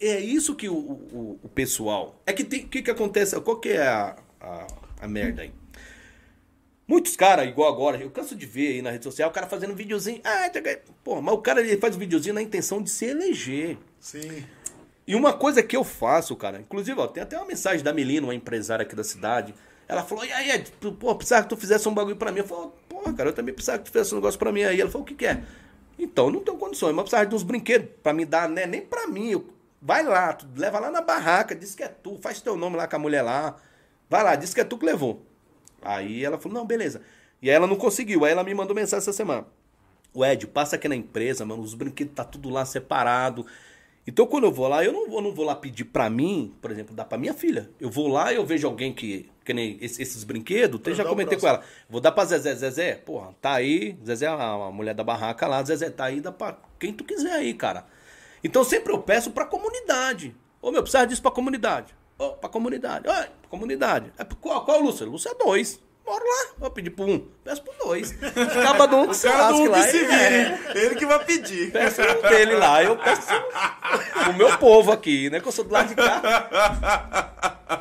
É 0.00 0.18
isso 0.20 0.54
que 0.54 0.68
o, 0.68 0.74
o, 0.74 1.40
o 1.42 1.48
pessoal... 1.48 2.20
É 2.26 2.32
que 2.32 2.44
tem... 2.44 2.64
O 2.64 2.68
que 2.68 2.82
que 2.82 2.90
acontece? 2.90 3.40
Qual 3.40 3.58
que 3.58 3.70
é 3.70 3.86
a, 3.86 4.14
a, 4.40 4.66
a 5.00 5.08
merda 5.08 5.40
aí? 5.42 5.50
Muitos 6.88 7.16
caras, 7.16 7.48
igual 7.48 7.72
agora, 7.72 7.96
eu 7.96 8.10
canso 8.10 8.36
de 8.36 8.46
ver 8.46 8.74
aí 8.74 8.82
na 8.82 8.90
rede 8.90 9.02
social, 9.02 9.28
o 9.28 9.32
cara 9.32 9.46
fazendo 9.48 9.72
um 9.72 9.76
videozinho. 9.76 10.20
Ah, 10.22 10.48
tá- 10.50 10.60
porra, 11.02 11.20
mas 11.20 11.34
o 11.34 11.38
cara 11.38 11.60
ele 11.60 11.78
faz 11.78 11.96
um 11.96 11.98
videozinho 11.98 12.34
na 12.34 12.42
intenção 12.42 12.80
de 12.80 12.90
se 12.90 13.06
eleger. 13.06 13.76
Sim. 13.98 14.44
E 15.06 15.14
uma 15.14 15.32
coisa 15.32 15.62
que 15.62 15.76
eu 15.76 15.84
faço, 15.84 16.34
cara, 16.34 16.60
inclusive, 16.60 16.98
ó, 17.00 17.06
tem 17.06 17.22
até 17.22 17.36
uma 17.36 17.46
mensagem 17.46 17.84
da 17.84 17.92
Melina, 17.92 18.26
uma 18.26 18.34
empresária 18.34 18.82
aqui 18.82 18.96
da 18.96 19.04
cidade. 19.04 19.54
Ela 19.86 20.02
falou, 20.02 20.24
e 20.24 20.32
aí, 20.32 20.50
Ed, 20.50 20.72
pô, 20.98 21.14
precisava 21.14 21.44
que 21.44 21.48
tu 21.50 21.56
fizesse 21.56 21.88
um 21.88 21.94
bagulho 21.94 22.16
pra 22.16 22.32
mim. 22.32 22.40
Eu 22.40 22.46
falei, 22.46 22.70
porra, 22.88 23.12
cara, 23.12 23.28
eu 23.28 23.32
também 23.32 23.54
precisava 23.54 23.78
que 23.78 23.84
tu 23.84 23.92
fizesse 23.92 24.12
um 24.12 24.16
negócio 24.16 24.38
pra 24.38 24.50
mim 24.50 24.64
aí. 24.64 24.80
Ela 24.80 24.90
falou, 24.90 25.04
o 25.04 25.06
que 25.06 25.14
que 25.14 25.26
é? 25.26 25.42
Então, 25.96 26.28
não 26.30 26.40
tenho 26.40 26.58
condições, 26.58 26.92
mas 26.92 27.04
precisava 27.04 27.24
de 27.26 27.34
uns 27.36 27.44
brinquedos 27.44 27.88
pra 28.02 28.12
me 28.12 28.24
dar, 28.24 28.48
né? 28.48 28.66
Nem 28.66 28.80
pra 28.82 29.06
mim. 29.06 29.30
Eu- 29.30 29.48
vai 29.80 30.02
lá, 30.02 30.32
tu 30.32 30.46
leva 30.56 30.80
lá 30.80 30.90
na 30.90 31.00
barraca, 31.00 31.54
diz 31.54 31.74
que 31.76 31.84
é 31.84 31.88
tu, 31.88 32.18
faz 32.20 32.40
teu 32.40 32.56
nome 32.56 32.76
lá 32.76 32.88
com 32.88 32.96
a 32.96 32.98
mulher 32.98 33.22
lá. 33.22 33.56
Vai 34.10 34.24
lá, 34.24 34.34
diz 34.34 34.52
que 34.52 34.60
é 34.60 34.64
tu 34.64 34.76
que 34.76 34.84
levou. 34.84 35.24
Aí 35.82 36.24
ela 36.24 36.36
falou, 36.36 36.58
não, 36.58 36.66
beleza. 36.66 37.00
E 37.40 37.48
aí 37.48 37.54
ela 37.54 37.66
não 37.68 37.76
conseguiu. 37.76 38.24
Aí 38.24 38.32
ela 38.32 38.42
me 38.42 38.52
mandou 38.54 38.74
mensagem 38.74 38.98
essa 38.98 39.12
semana. 39.12 39.46
O 40.12 40.24
Ed, 40.24 40.46
passa 40.48 40.74
aqui 40.76 40.88
na 40.88 40.96
empresa, 40.96 41.44
mano, 41.44 41.62
os 41.62 41.74
brinquedos 41.74 42.14
tá 42.14 42.24
tudo 42.24 42.48
lá 42.50 42.64
separado. 42.64 43.46
Então 44.06 44.26
quando 44.26 44.44
eu 44.44 44.52
vou 44.52 44.68
lá, 44.68 44.84
eu 44.84 44.92
não 44.92 45.08
vou, 45.08 45.20
não 45.20 45.32
vou 45.34 45.44
lá 45.44 45.54
pedir 45.56 45.84
pra 45.84 46.08
mim, 46.08 46.54
por 46.62 46.70
exemplo, 46.70 46.94
dar 46.94 47.04
pra 47.04 47.18
minha 47.18 47.34
filha. 47.34 47.70
Eu 47.80 47.90
vou 47.90 48.06
lá 48.08 48.32
e 48.32 48.36
eu 48.36 48.46
vejo 48.46 48.66
alguém 48.66 48.92
que, 48.92 49.28
que 49.44 49.52
nem 49.52 49.76
esse- 49.80 50.00
esses 50.00 50.22
brinquedos, 50.22 50.78
até 50.80 50.94
já 50.94 51.04
comentei 51.04 51.36
com 51.38 51.48
ela. 51.48 51.62
Vou 51.90 52.00
dar 52.00 52.12
pra 52.12 52.24
Zezé, 52.24 52.54
Zezé, 52.54 52.94
porra, 52.94 53.34
tá 53.40 53.54
aí, 53.54 53.98
Zezé 54.06 54.26
é 54.26 54.28
a, 54.28 54.70
mulher 54.72 54.94
da 54.94 55.02
barraca 55.02 55.46
lá, 55.48 55.62
Zezé 55.64 55.90
tá 55.90 56.04
aí, 56.04 56.20
dá 56.20 56.30
pra 56.30 56.56
quem 56.78 56.92
tu 56.92 57.02
quiser 57.04 57.32
aí, 57.32 57.52
cara. 57.52 57.84
Então 58.44 58.62
sempre 58.62 58.92
eu 58.92 58.98
peço 59.00 59.32
pra 59.32 59.44
comunidade. 59.44 60.36
Ô 60.62 60.70
meu, 60.70 60.82
precisa 60.82 61.04
disso 61.04 61.22
pra 61.22 61.30
comunidade. 61.32 61.92
Ô, 62.18 62.30
pra 62.30 62.48
comunidade. 62.48 63.08
Ô, 63.08 63.12
pra 63.12 63.28
comunidade. 63.50 64.12
É, 64.16 64.24
qual, 64.40 64.64
qual, 64.64 64.80
Lúcio? 64.80 65.04
Lúcio 65.10 65.30
é 65.30 65.34
dois. 65.34 65.80
Bora 66.06 66.24
lá. 66.24 66.52
Vou 66.58 66.70
pedir 66.70 66.90
pro 66.90 67.04
um. 67.04 67.18
Peço 67.44 67.62
pro 67.62 67.74
dois. 67.84 68.14
Acaba 68.58 68.86
do 68.86 69.08
que 69.08 69.14
se 69.16 69.26
lasque 69.28 69.68
lá. 69.68 69.82
se 69.82 70.04
É. 70.04 70.04
vire, 70.04 70.36
hein? 70.52 70.58
Ele 70.74 70.94
que 70.94 71.04
vai 71.04 71.18
pedir. 71.24 71.72
Peço 71.72 72.00
um 72.00 72.28
dele 72.28 72.54
lá, 72.54 72.82
eu 72.82 72.96
peço 72.96 73.26
o 74.30 74.32
meu 74.34 74.56
povo 74.56 74.92
aqui, 74.92 75.28
né? 75.30 75.40
Que 75.40 75.48
eu 75.48 75.52
sou 75.52 75.64
do 75.64 75.72
lado 75.72 75.88
de 75.88 75.96
cá. 75.96 77.32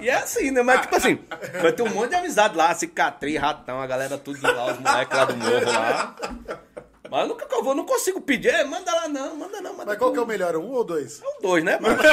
E 0.02 0.10
é 0.10 0.16
assim, 0.16 0.50
né? 0.50 0.64
Mas 0.64 0.82
tipo 0.82 0.96
assim, 0.96 1.20
vai 1.62 1.72
ter 1.72 1.84
um 1.84 1.90
monte 1.90 2.10
de 2.10 2.16
amizade 2.16 2.58
lá, 2.58 2.74
cicatriz, 2.74 3.40
ratão, 3.40 3.80
a 3.80 3.86
galera 3.86 4.18
tudo 4.18 4.42
lá, 4.42 4.72
os 4.72 4.80
moleques 4.80 5.16
lá 5.18 5.26
do 5.26 5.38
morro 5.38 5.72
lá. 5.72 6.16
Mas 7.16 7.30
nunca 7.30 7.46
que 7.46 7.56
eu 7.56 7.64
vou, 7.64 7.74
não 7.74 7.86
consigo 7.86 8.20
pedir. 8.20 8.50
É, 8.50 8.66
manda 8.66 8.94
lá 8.94 9.08
não, 9.08 9.38
manda 9.38 9.62
não, 9.62 9.72
manda 9.72 9.86
Mas 9.86 9.98
qual 9.98 10.12
que 10.12 10.20
é 10.20 10.22
o 10.22 10.28
melhor, 10.28 10.54
um 10.58 10.70
ou 10.70 10.84
dois? 10.84 11.14
São 11.14 11.32
dois, 11.42 11.64
né, 11.64 11.80
mano? 11.80 11.96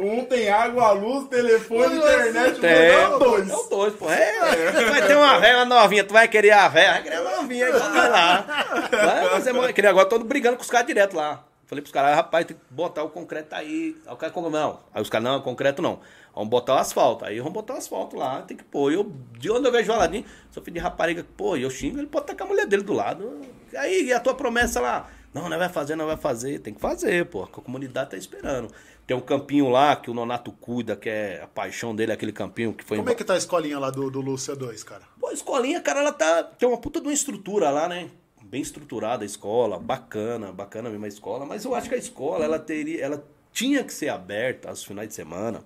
Um 0.00 0.24
tem 0.24 0.48
água, 0.48 0.92
luz, 0.92 1.26
telefone, 1.26 1.96
internet, 1.96 2.60
Tem. 2.60 2.70
é 2.70 3.08
o 3.08 3.18
dois. 3.18 3.50
É 3.50 3.56
o 3.56 3.62
dois, 3.64 3.92
pô. 3.94 4.08
É, 4.08 4.70
vai 4.88 5.04
ter 5.04 5.16
uma 5.16 5.40
véia 5.40 5.64
novinha, 5.64 6.04
tu 6.04 6.12
vai 6.12 6.28
querer 6.28 6.52
a 6.52 6.68
véia, 6.68 6.92
vai 6.92 7.02
querer 7.02 7.16
a 7.16 7.22
novinha, 7.22 7.68
então 7.70 7.92
vai 7.92 8.08
lá. 8.08 8.42
Vai 8.88 9.30
fazer 9.30 9.50
uma... 9.50 9.72
Que 9.72 9.82
nem 9.82 9.90
agora 9.90 10.08
todo 10.08 10.24
brigando 10.24 10.56
com 10.56 10.62
os 10.62 10.70
caras 10.70 10.86
direto 10.86 11.16
lá. 11.16 11.42
Falei 11.66 11.82
pros 11.82 11.92
caras, 11.92 12.14
rapaz, 12.14 12.46
tem 12.46 12.56
que 12.56 12.62
botar 12.70 13.02
o 13.02 13.10
concreto 13.10 13.52
aí. 13.56 13.96
Aí 14.06 14.14
o 14.14 14.16
cara, 14.16 14.32
não? 14.48 14.78
Aí 14.94 15.02
os 15.02 15.10
caras, 15.10 15.24
não, 15.24 15.40
concreto 15.40 15.82
não. 15.82 15.98
Vamos 16.36 16.50
botar 16.50 16.74
o 16.74 16.78
asfalto. 16.78 17.24
Aí 17.24 17.38
vamos 17.38 17.54
botar 17.54 17.74
o 17.74 17.76
asfalto 17.78 18.14
lá, 18.14 18.42
tem 18.42 18.54
que 18.54 18.62
pôr. 18.62 18.92
Eu, 18.92 19.10
de 19.38 19.50
onde 19.50 19.66
eu 19.66 19.72
vejo 19.72 19.90
o 19.90 19.94
Aladim, 19.94 20.22
sou 20.50 20.62
filho 20.62 20.74
de 20.74 20.80
rapariga, 20.80 21.24
pô, 21.34 21.56
eu 21.56 21.70
xingo, 21.70 21.98
ele 21.98 22.06
pode 22.06 22.34
com 22.34 22.44
a 22.44 22.46
mulher 22.46 22.66
dele 22.66 22.82
do 22.82 22.92
lado. 22.92 23.40
Aí, 23.74 24.04
e 24.04 24.12
a 24.12 24.20
tua 24.20 24.34
promessa 24.34 24.78
lá? 24.78 25.08
Não, 25.32 25.48
não 25.48 25.58
vai 25.58 25.70
fazer, 25.70 25.96
não 25.96 26.04
vai 26.04 26.18
fazer. 26.18 26.58
Tem 26.58 26.74
que 26.74 26.80
fazer, 26.80 27.24
pô. 27.26 27.44
A 27.44 27.46
comunidade 27.46 28.10
tá 28.10 28.16
esperando. 28.18 28.70
Tem 29.06 29.16
um 29.16 29.20
campinho 29.20 29.70
lá 29.70 29.96
que 29.96 30.10
o 30.10 30.14
Nonato 30.14 30.52
cuida, 30.52 30.94
que 30.94 31.08
é 31.08 31.40
a 31.42 31.46
paixão 31.46 31.96
dele, 31.96 32.12
aquele 32.12 32.32
campinho 32.32 32.74
que 32.74 32.84
foi 32.84 32.98
Como 32.98 33.08
é 33.08 33.14
que 33.14 33.24
tá 33.24 33.32
a 33.32 33.38
escolinha 33.38 33.78
lá 33.78 33.88
do, 33.88 34.10
do 34.10 34.20
Lúcia 34.20 34.54
2, 34.54 34.84
cara? 34.84 35.02
Pô, 35.18 35.28
a 35.28 35.32
escolinha, 35.32 35.80
cara, 35.80 36.00
ela 36.00 36.12
tá. 36.12 36.42
Tem 36.42 36.68
uma 36.68 36.78
puta 36.78 37.00
de 37.00 37.06
uma 37.06 37.14
estrutura 37.14 37.70
lá, 37.70 37.88
né? 37.88 38.10
Bem 38.42 38.60
estruturada 38.60 39.24
a 39.24 39.26
escola, 39.26 39.78
bacana, 39.78 40.52
bacana 40.52 40.90
mesmo 40.90 41.04
a 41.06 41.08
escola. 41.08 41.46
Mas 41.46 41.64
eu 41.64 41.74
acho 41.74 41.88
que 41.88 41.94
a 41.94 41.98
escola, 41.98 42.44
ela 42.44 42.58
teria. 42.58 43.02
Ela 43.02 43.24
tinha 43.52 43.82
que 43.82 43.92
ser 43.92 44.10
aberta 44.10 44.68
aos 44.68 44.84
finais 44.84 45.08
de 45.08 45.14
semana 45.14 45.64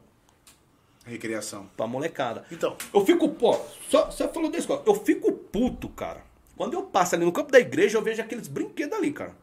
Recreação. 1.05 1.69
pra 1.77 1.87
molecada. 1.87 2.45
Então. 2.51 2.77
Eu 2.93 3.05
fico, 3.05 3.29
pô, 3.31 3.59
só, 3.89 4.07
você 4.11 4.29
falou 4.29 4.51
da 4.51 4.59
escola. 4.59 4.83
Eu 4.87 4.95
fico 4.95 5.33
puto, 5.33 5.89
cara. 5.89 6.23
Quando 6.57 6.75
eu 6.75 6.83
passo 6.83 7.15
ali 7.15 7.25
no 7.25 7.33
campo 7.33 7.51
da 7.51 7.59
igreja, 7.59 7.97
eu 7.99 8.03
vejo 8.03 8.21
aqueles 8.21 8.47
brinquedos 8.49 8.97
ali, 8.99 9.13
cara. 9.13 9.35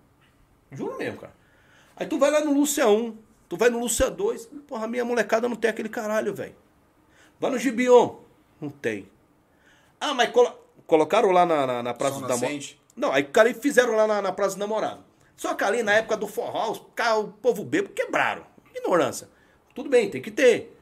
Juro 0.72 0.98
mesmo, 0.98 1.20
cara. 1.20 1.34
Aí 1.96 2.06
tu 2.06 2.20
vai 2.20 2.30
lá 2.30 2.42
no 2.42 2.54
Lúcia 2.54 2.88
1, 2.88 3.18
tu 3.50 3.58
vai 3.58 3.70
no 3.70 3.80
Lúcia 3.80 4.10
2, 4.12 4.46
porra, 4.68 4.86
a 4.86 4.88
minha 4.88 5.04
molecada 5.04 5.50
não 5.50 5.56
tem 5.56 5.70
aquele 5.72 5.90
caralho, 5.90 6.34
velho. 6.34 6.56
Vai 7.40 7.50
no 7.50 7.58
Gibion, 7.58 8.18
não 8.62 8.70
tem. 8.70 9.10
Ah, 10.00 10.14
mas 10.14 10.30
colo- 10.32 10.54
colocaram 10.86 11.32
lá 11.32 11.44
na, 11.46 11.66
na, 11.66 11.84
na 11.84 11.94
Praça 11.94 12.16
do 12.20 12.28
Namorado. 12.28 12.54
Não, 12.96 13.12
aí 13.12 13.24
cara, 13.24 13.52
fizeram 13.56 13.96
lá 13.96 14.06
na, 14.06 14.22
na 14.22 14.32
Praça 14.32 14.56
do 14.56 14.60
Namorado. 14.60 15.04
Só 15.36 15.56
que 15.56 15.64
ali 15.64 15.82
na 15.82 15.94
época 15.94 16.18
do 16.18 16.28
forró, 16.28 16.72
os, 16.72 16.82
ca- 16.96 17.16
o 17.18 17.30
povo 17.30 17.64
bebo 17.64 17.90
quebraram. 17.90 18.44
Ignorância. 18.76 19.28
Tudo 19.74 19.90
bem, 19.90 20.08
tem 20.10 20.22
que 20.22 20.30
ter. 20.32 20.77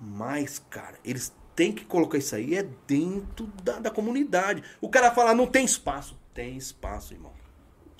Mas, 0.00 0.62
cara, 0.70 0.96
eles 1.04 1.32
têm 1.54 1.72
que 1.72 1.84
colocar 1.84 2.18
isso 2.18 2.34
aí 2.34 2.54
é 2.54 2.66
dentro 2.86 3.46
da, 3.62 3.78
da 3.80 3.90
comunidade. 3.90 4.62
O 4.80 4.88
cara 4.88 5.10
fala, 5.10 5.34
não 5.34 5.46
tem 5.46 5.64
espaço. 5.64 6.16
Tem 6.32 6.56
espaço, 6.56 7.14
irmão. 7.14 7.32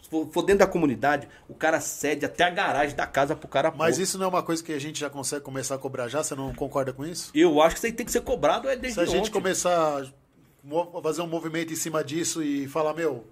Se 0.03 0.09
for, 0.09 0.29
for 0.31 0.43
dentro 0.43 0.61
da 0.61 0.67
comunidade, 0.67 1.29
o 1.49 1.55
cara 1.55 1.81
cede 1.81 2.25
até 2.25 2.45
a 2.45 2.51
garagem 2.51 2.95
da 2.95 3.07
casa 3.07 3.35
pro 3.35 3.49
cara 3.49 3.73
Mas 3.77 3.97
pôr. 3.97 4.03
isso 4.03 4.17
não 4.17 4.27
é 4.27 4.29
uma 4.29 4.43
coisa 4.43 4.63
que 4.63 4.73
a 4.73 4.79
gente 4.79 5.01
já 5.01 5.11
consegue 5.11 5.43
começar 5.43 5.75
a 5.75 5.79
cobrar 5.79 6.09
já? 6.09 6.23
Você 6.23 6.35
não 6.37 6.55
concorda 6.55 6.93
com 6.93 7.05
isso? 7.05 7.31
Eu 7.35 7.61
acho 7.61 7.75
que 7.75 7.79
isso 7.81 7.87
aí 7.87 7.93
tem 7.93 8.07
que 8.07 8.13
ser 8.13 8.21
cobrado 8.23 8.69
é 8.69 8.77
desde 8.77 8.95
Se 8.95 9.01
a 9.01 9.07
gente 9.07 9.23
ontem. 9.23 9.33
começar 9.33 10.03
a 10.03 11.03
fazer 11.03 11.23
um 11.23 11.27
movimento 11.27 11.73
em 11.73 11.77
cima 11.77 12.05
disso 12.05 12.43
e 12.43 12.69
falar, 12.69 12.95
meu, 12.95 13.27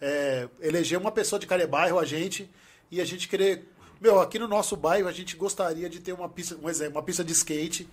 é, 0.00 0.48
eleger 0.60 0.98
uma 0.98 1.12
pessoa 1.12 1.38
de 1.38 1.46
cada 1.46 1.66
bairro, 1.66 1.98
a 1.98 2.04
gente, 2.04 2.50
e 2.90 3.00
a 3.00 3.04
gente 3.06 3.26
querer. 3.26 3.71
Meu, 4.02 4.18
aqui 4.20 4.36
no 4.36 4.48
nosso 4.48 4.76
bairro 4.76 5.06
a 5.06 5.12
gente 5.12 5.36
gostaria 5.36 5.88
de 5.88 6.00
ter 6.00 6.12
uma 6.12 6.28
pista, 6.28 6.56
um 6.60 6.68
exemplo, 6.68 6.96
uma 6.96 7.02
pista 7.04 7.22
de 7.22 7.30
skate. 7.32 7.88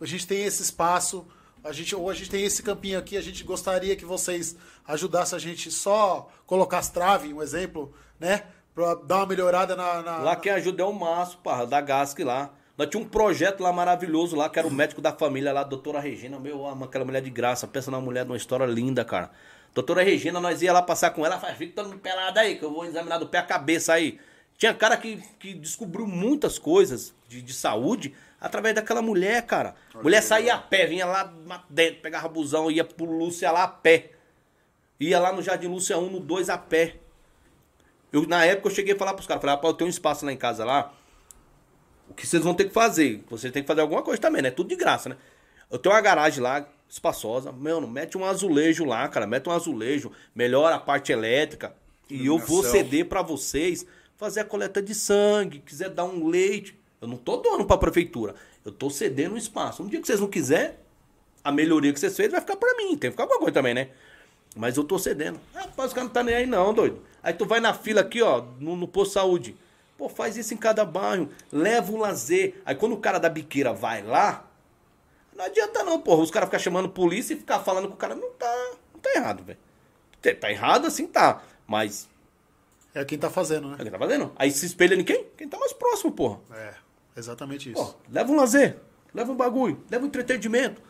A 0.00 0.06
gente 0.06 0.26
tem 0.26 0.44
esse 0.44 0.62
espaço, 0.62 1.26
a 1.62 1.70
gente, 1.72 1.94
ou 1.94 2.08
a 2.08 2.14
gente 2.14 2.30
tem 2.30 2.42
esse 2.42 2.62
campinho 2.62 2.98
aqui, 2.98 3.18
a 3.18 3.20
gente 3.20 3.44
gostaria 3.44 3.94
que 3.94 4.04
vocês 4.06 4.56
ajudassem 4.88 5.36
a 5.36 5.38
gente 5.38 5.70
só 5.70 6.30
colocar 6.46 6.78
as 6.78 6.88
traves, 6.88 7.30
um 7.30 7.42
exemplo, 7.42 7.92
né? 8.18 8.44
Pra 8.74 8.94
dar 8.94 9.16
uma 9.18 9.26
melhorada 9.26 9.76
na. 9.76 10.00
na- 10.02 10.16
Lá 10.20 10.36
quem 10.36 10.50
ajuda 10.52 10.82
é 10.82 10.86
o 10.86 10.92
Márcio, 10.94 11.38
parra, 11.44 11.66
da 11.66 11.82
Gasc 11.82 12.18
lá. 12.20 12.50
Nós 12.78 12.88
tinha 12.88 13.02
um 13.02 13.06
projeto 13.06 13.62
lá 13.62 13.70
maravilhoso 13.70 14.34
lá, 14.34 14.48
que 14.48 14.58
era 14.58 14.66
o 14.66 14.70
médico 14.70 15.02
da 15.02 15.12
família 15.12 15.52
lá, 15.52 15.60
a 15.60 15.64
doutora 15.64 16.00
Regina. 16.00 16.40
Meu, 16.40 16.66
aquela 16.66 17.04
mulher 17.04 17.20
de 17.20 17.28
graça. 17.28 17.68
Pensa 17.68 17.90
numa 17.90 18.00
mulher 18.00 18.24
de 18.24 18.30
uma 18.30 18.36
história 18.38 18.64
linda, 18.64 19.04
cara. 19.04 19.30
Doutora 19.74 20.02
Regina, 20.02 20.40
nós 20.40 20.62
ia 20.62 20.72
lá 20.72 20.80
passar 20.80 21.10
com 21.10 21.24
ela, 21.26 21.38
faz, 21.38 21.58
fica 21.58 21.74
todo 21.74 21.90
mundo 21.90 22.00
pelado 22.00 22.38
aí, 22.38 22.56
que 22.56 22.64
eu 22.64 22.72
vou 22.72 22.86
examinar 22.86 23.18
do 23.18 23.26
pé 23.26 23.36
a 23.38 23.42
cabeça 23.42 23.92
aí. 23.92 24.18
Tinha 24.62 24.72
cara 24.72 24.96
que, 24.96 25.16
que 25.40 25.54
descobriu 25.54 26.06
muitas 26.06 26.56
coisas 26.56 27.12
de, 27.28 27.42
de 27.42 27.52
saúde 27.52 28.14
Através 28.40 28.76
daquela 28.76 29.02
mulher, 29.02 29.44
cara. 29.44 29.74
mulher 30.00 30.20
saía 30.20 30.54
a 30.54 30.58
pé, 30.58 30.86
vinha 30.86 31.04
lá 31.04 31.32
dentro, 31.68 32.00
pegava 32.00 32.28
busão, 32.28 32.70
ia 32.70 32.84
pro 32.84 33.04
Lúcia 33.04 33.50
lá 33.50 33.64
a 33.64 33.68
pé. 33.68 34.12
Ia 35.00 35.18
lá 35.18 35.32
no 35.32 35.42
Jardim 35.42 35.66
Lúcia 35.66 35.98
1, 35.98 36.10
no 36.10 36.20
2 36.20 36.48
a 36.48 36.56
pé. 36.56 36.96
Eu, 38.12 38.24
na 38.24 38.44
época 38.44 38.68
eu 38.68 38.74
cheguei 38.74 38.94
a 38.94 38.96
falar 38.96 39.14
pros 39.14 39.26
caras, 39.26 39.40
falei, 39.40 39.56
rapaz, 39.56 39.72
eu 39.72 39.76
tenho 39.78 39.88
um 39.88 39.90
espaço 39.90 40.24
lá 40.24 40.32
em 40.32 40.36
casa 40.36 40.64
lá. 40.64 40.94
O 42.08 42.14
que 42.14 42.24
vocês 42.24 42.44
vão 42.44 42.54
ter 42.54 42.66
que 42.66 42.72
fazer? 42.72 43.24
Vocês 43.28 43.52
têm 43.52 43.62
que 43.62 43.66
fazer 43.66 43.80
alguma 43.80 44.02
coisa 44.02 44.22
também, 44.22 44.42
né? 44.42 44.50
Tudo 44.52 44.68
de 44.68 44.76
graça, 44.76 45.08
né? 45.08 45.16
Eu 45.68 45.78
tenho 45.78 45.92
uma 45.92 46.00
garagem 46.00 46.40
lá, 46.40 46.68
espaçosa. 46.88 47.50
Mano, 47.50 47.88
mete 47.88 48.16
um 48.16 48.24
azulejo 48.24 48.84
lá, 48.84 49.08
cara. 49.08 49.26
Mete 49.26 49.48
um 49.48 49.52
azulejo. 49.52 50.12
Melhora 50.32 50.76
a 50.76 50.80
parte 50.80 51.10
elétrica. 51.10 51.74
E 52.08 52.26
eu 52.26 52.38
vou 52.38 52.62
ceder 52.62 53.08
pra 53.08 53.22
vocês 53.22 53.86
fazer 54.16 54.40
a 54.40 54.44
coleta 54.44 54.82
de 54.82 54.94
sangue. 54.94 55.60
Quiser 55.60 55.90
dar 55.90 56.04
um 56.04 56.26
leite. 56.26 56.78
Eu 57.00 57.08
não 57.08 57.16
tô 57.16 57.36
doando 57.38 57.64
pra 57.64 57.76
prefeitura. 57.76 58.34
Eu 58.64 58.70
tô 58.70 58.88
cedendo 58.88 59.34
um 59.34 59.38
espaço. 59.38 59.82
Um 59.82 59.88
dia 59.88 60.00
que 60.00 60.06
vocês 60.06 60.20
não 60.20 60.28
quiserem, 60.28 60.74
a 61.42 61.50
melhoria 61.50 61.92
que 61.92 61.98
vocês 61.98 62.16
fez 62.16 62.30
vai 62.30 62.40
ficar 62.40 62.56
pra 62.56 62.74
mim. 62.76 62.96
Tem 62.96 63.10
que 63.10 63.10
ficar 63.10 63.24
alguma 63.24 63.40
coisa 63.40 63.54
também, 63.54 63.74
né? 63.74 63.88
Mas 64.54 64.76
eu 64.76 64.84
tô 64.84 64.98
cedendo. 64.98 65.40
Rapaz, 65.54 65.88
os 65.88 65.94
caras 65.94 66.08
não 66.08 66.12
tá 66.12 66.22
nem 66.22 66.34
aí 66.34 66.46
não, 66.46 66.72
doido. 66.72 67.02
Aí 67.22 67.32
tu 67.32 67.46
vai 67.46 67.60
na 67.60 67.72
fila 67.72 68.02
aqui, 68.02 68.22
ó, 68.22 68.44
no, 68.60 68.76
no 68.76 68.86
posto 68.86 69.10
de 69.10 69.14
saúde. 69.14 69.56
Pô, 69.96 70.08
faz 70.08 70.36
isso 70.36 70.52
em 70.54 70.56
cada 70.56 70.84
bairro. 70.84 71.28
Leva 71.50 71.92
o 71.92 71.96
lazer. 71.96 72.60
Aí 72.64 72.74
quando 72.74 72.92
o 72.92 72.98
cara 72.98 73.18
da 73.18 73.28
biqueira 73.28 73.72
vai 73.72 74.02
lá, 74.02 74.48
não 75.34 75.44
adianta 75.44 75.82
não, 75.82 76.00
porra. 76.00 76.22
Os 76.22 76.30
caras 76.30 76.48
ficam 76.48 76.60
chamando 76.60 76.88
polícia 76.88 77.34
e 77.34 77.36
ficar 77.36 77.60
falando 77.60 77.88
com 77.88 77.94
o 77.94 77.96
cara. 77.96 78.14
Não 78.14 78.30
tá, 78.32 78.70
não 78.92 79.00
tá 79.00 79.10
errado, 79.14 79.42
velho. 79.44 79.58
Tá 80.38 80.50
errado 80.50 80.86
assim, 80.86 81.06
tá. 81.06 81.42
Mas, 81.66 82.08
É 82.94 83.04
quem 83.04 83.18
tá 83.18 83.30
fazendo, 83.30 83.68
é 83.68 83.70
né? 83.70 83.76
o 83.80 83.84
que 83.84 83.90
tá 83.90 83.98
fazendo? 83.98 84.32
Aí 84.36 84.50
se 84.50 84.66
espelha 84.66 84.94
em 84.94 85.04
quem? 85.04 85.26
Quem 85.36 85.48
tá 85.48 85.58
mais 85.58 85.72
próximo, 85.72 86.12
porra. 86.12 86.40
É, 86.52 86.74
exatamente 87.16 87.70
Pô, 87.70 87.82
isso. 87.82 87.96
leva 88.10 88.30
um 88.30 88.36
lazer. 88.36 88.78
Leva 89.14 89.32
um 89.32 89.36
bagulho. 89.36 89.82
Leva 89.90 90.04
um 90.04 90.08
entretenimento. 90.08 90.80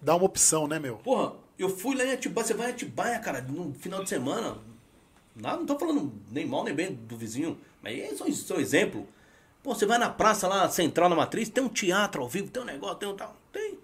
Dá 0.00 0.14
uma 0.14 0.24
opção, 0.24 0.66
né, 0.66 0.78
meu? 0.78 0.96
Porra, 0.98 1.34
eu 1.58 1.68
fui 1.68 1.96
lá 1.96 2.04
em 2.04 2.12
Atibaia, 2.12 2.46
você 2.46 2.54
vai 2.54 2.68
em 2.68 2.70
Atibaia, 2.70 3.18
cara, 3.18 3.40
no 3.42 3.74
final 3.74 4.02
de 4.02 4.08
semana. 4.08 4.58
Não, 5.34 5.58
não 5.58 5.66
tô 5.66 5.78
falando 5.78 6.12
nem 6.30 6.46
mal 6.46 6.64
nem 6.64 6.74
bem 6.74 6.94
do 6.94 7.16
vizinho, 7.16 7.58
mas 7.82 7.98
é 7.98 8.14
só, 8.14 8.30
só 8.30 8.56
exemplo. 8.56 9.06
Pô, 9.62 9.74
você 9.74 9.84
vai 9.84 9.98
na 9.98 10.08
praça 10.08 10.48
lá, 10.48 10.68
central 10.70 11.08
na 11.08 11.16
matriz, 11.16 11.48
tem 11.48 11.62
um 11.62 11.68
teatro 11.68 12.22
ao 12.22 12.28
vivo, 12.28 12.50
tem 12.50 12.62
um 12.62 12.66
negócio, 12.66 12.96
tem 12.96 13.08
um 13.08 13.16
tal. 13.16 13.36
Tem. 13.52 13.78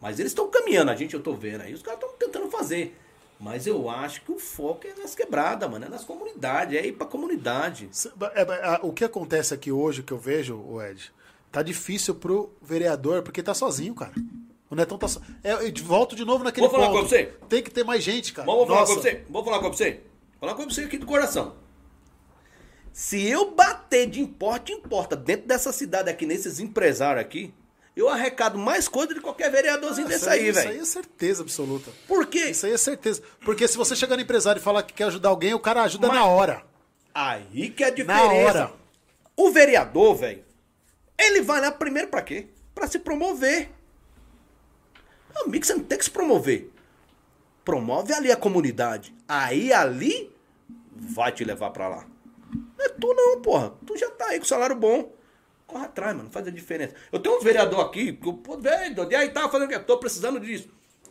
Mas 0.00 0.18
eles 0.18 0.32
estão 0.32 0.48
caminhando, 0.48 0.90
a 0.90 0.96
gente, 0.96 1.14
eu 1.14 1.22
tô 1.22 1.34
vendo 1.34 1.62
aí, 1.62 1.74
os 1.74 1.82
caras 1.82 2.00
estão 2.00 2.16
tentando 2.16 2.50
fazer. 2.50 2.96
Mas 3.38 3.66
eu 3.66 3.90
acho 3.90 4.22
que 4.22 4.32
o 4.32 4.38
foco 4.38 4.86
é 4.86 4.94
nas 4.94 5.14
quebradas, 5.14 5.68
mano, 5.68 5.84
é 5.84 5.88
nas 5.88 6.04
comunidades, 6.04 6.78
é 6.78 6.86
ir 6.86 6.92
pra 6.92 7.06
comunidade. 7.06 7.90
É, 8.34 8.78
O 8.82 8.92
que 8.92 9.04
acontece 9.04 9.52
aqui 9.52 9.70
hoje, 9.72 10.02
que 10.02 10.12
eu 10.12 10.18
vejo, 10.18 10.56
o 10.56 10.80
Ed, 10.80 11.12
tá 11.50 11.62
difícil 11.62 12.14
pro 12.14 12.52
vereador, 12.62 13.22
porque 13.22 13.42
tá 13.42 13.52
sozinho, 13.52 13.94
cara. 13.94 14.12
O 14.70 14.74
Netão 14.74 14.96
tá 14.96 15.06
so... 15.08 15.20
é, 15.42 15.70
volto 15.82 16.16
de 16.16 16.24
novo 16.24 16.42
naquele 16.42 16.66
Vou 16.66 16.74
falar 16.74 16.90
ponto. 16.90 17.02
com 17.02 17.08
você. 17.08 17.34
Tem 17.48 17.62
que 17.62 17.70
ter 17.70 17.84
mais 17.84 18.02
gente, 18.02 18.32
cara. 18.32 18.46
Vamos 18.46 18.66
falar 18.66 18.80
Nossa. 18.80 18.94
com 18.94 19.00
você? 19.00 19.24
Vou 19.28 19.44
falar 19.44 19.58
com 19.60 19.72
você? 19.72 19.90
Vou 19.92 20.40
falar 20.40 20.54
com 20.54 20.70
você 20.70 20.80
aqui 20.82 20.98
do 20.98 21.06
coração. 21.06 21.54
Se 22.92 23.20
eu 23.28 23.50
bater 23.50 24.08
de 24.08 24.20
importa 24.20 24.72
em 24.72 24.80
porta 24.80 25.16
dentro 25.16 25.46
dessa 25.48 25.72
cidade 25.72 26.08
aqui, 26.08 26.24
nesses 26.24 26.60
empresários 26.60 27.24
aqui, 27.24 27.52
eu 27.96 28.08
arrecado 28.08 28.58
mais 28.58 28.88
coisa 28.88 29.14
de 29.14 29.20
qualquer 29.20 29.50
vereadorzinho 29.50 30.06
desse 30.08 30.20
Isso 30.22 30.30
aí, 30.30 30.48
Isso 30.48 30.58
aí 30.60 30.66
velho. 30.68 30.82
é 30.82 30.84
certeza 30.84 31.42
absoluta. 31.42 31.90
Por 32.08 32.26
quê? 32.26 32.50
Isso 32.50 32.66
aí 32.66 32.72
é 32.72 32.76
certeza. 32.76 33.22
Porque 33.44 33.66
se 33.68 33.76
você 33.76 33.94
chegar 33.94 34.16
no 34.16 34.22
empresário 34.22 34.60
e 34.60 34.62
falar 34.62 34.82
que 34.82 34.92
quer 34.94 35.04
ajudar 35.04 35.28
alguém, 35.28 35.54
o 35.54 35.60
cara 35.60 35.82
ajuda 35.82 36.08
Mas- 36.08 36.16
na 36.16 36.24
hora. 36.26 36.62
Aí 37.14 37.70
que 37.70 37.84
é 37.84 37.86
a 37.86 37.90
Na 37.90 37.94
diferença. 37.94 38.28
hora. 38.58 38.72
O 39.36 39.50
vereador, 39.50 40.16
velho, 40.16 40.44
ele 41.18 41.42
vai 41.42 41.60
lá 41.60 41.70
primeiro 41.70 42.08
pra 42.08 42.22
quê? 42.22 42.48
Pra 42.74 42.86
se 42.88 42.98
promover. 42.98 43.70
Amigo, 45.44 45.64
você 45.64 45.74
não 45.74 45.84
tem 45.84 45.98
que 45.98 46.04
se 46.04 46.10
promover. 46.10 46.70
Promove 47.64 48.12
ali 48.12 48.30
a 48.30 48.36
comunidade. 48.36 49.14
Aí 49.28 49.72
ali 49.72 50.30
vai 50.92 51.32
te 51.32 51.44
levar 51.44 51.70
pra 51.70 51.88
lá. 51.88 52.06
Não 52.52 52.84
é 52.84 52.88
tu 52.88 53.12
não, 53.14 53.40
porra. 53.40 53.72
Tu 53.86 53.96
já 53.96 54.10
tá 54.10 54.26
aí 54.26 54.38
com 54.38 54.44
salário 54.44 54.76
bom. 54.76 55.12
Corre 55.74 55.86
atrás, 55.86 56.16
mano. 56.16 56.30
Faz 56.30 56.46
a 56.46 56.52
diferença. 56.52 56.94
Eu 57.10 57.18
tenho 57.18 57.36
uns 57.36 57.42
vereadores 57.42 57.84
aqui, 57.86 58.12
que 58.12 58.28
eu, 58.28 58.34
pô, 58.34 58.56
velho, 58.56 59.10
e 59.10 59.14
aí 59.16 59.30
tava 59.30 59.48
fazendo 59.48 59.66
o 59.66 59.68
quê? 59.68 59.76
Tô 59.80 59.98
precisando 59.98 60.38
disso. 60.38 60.68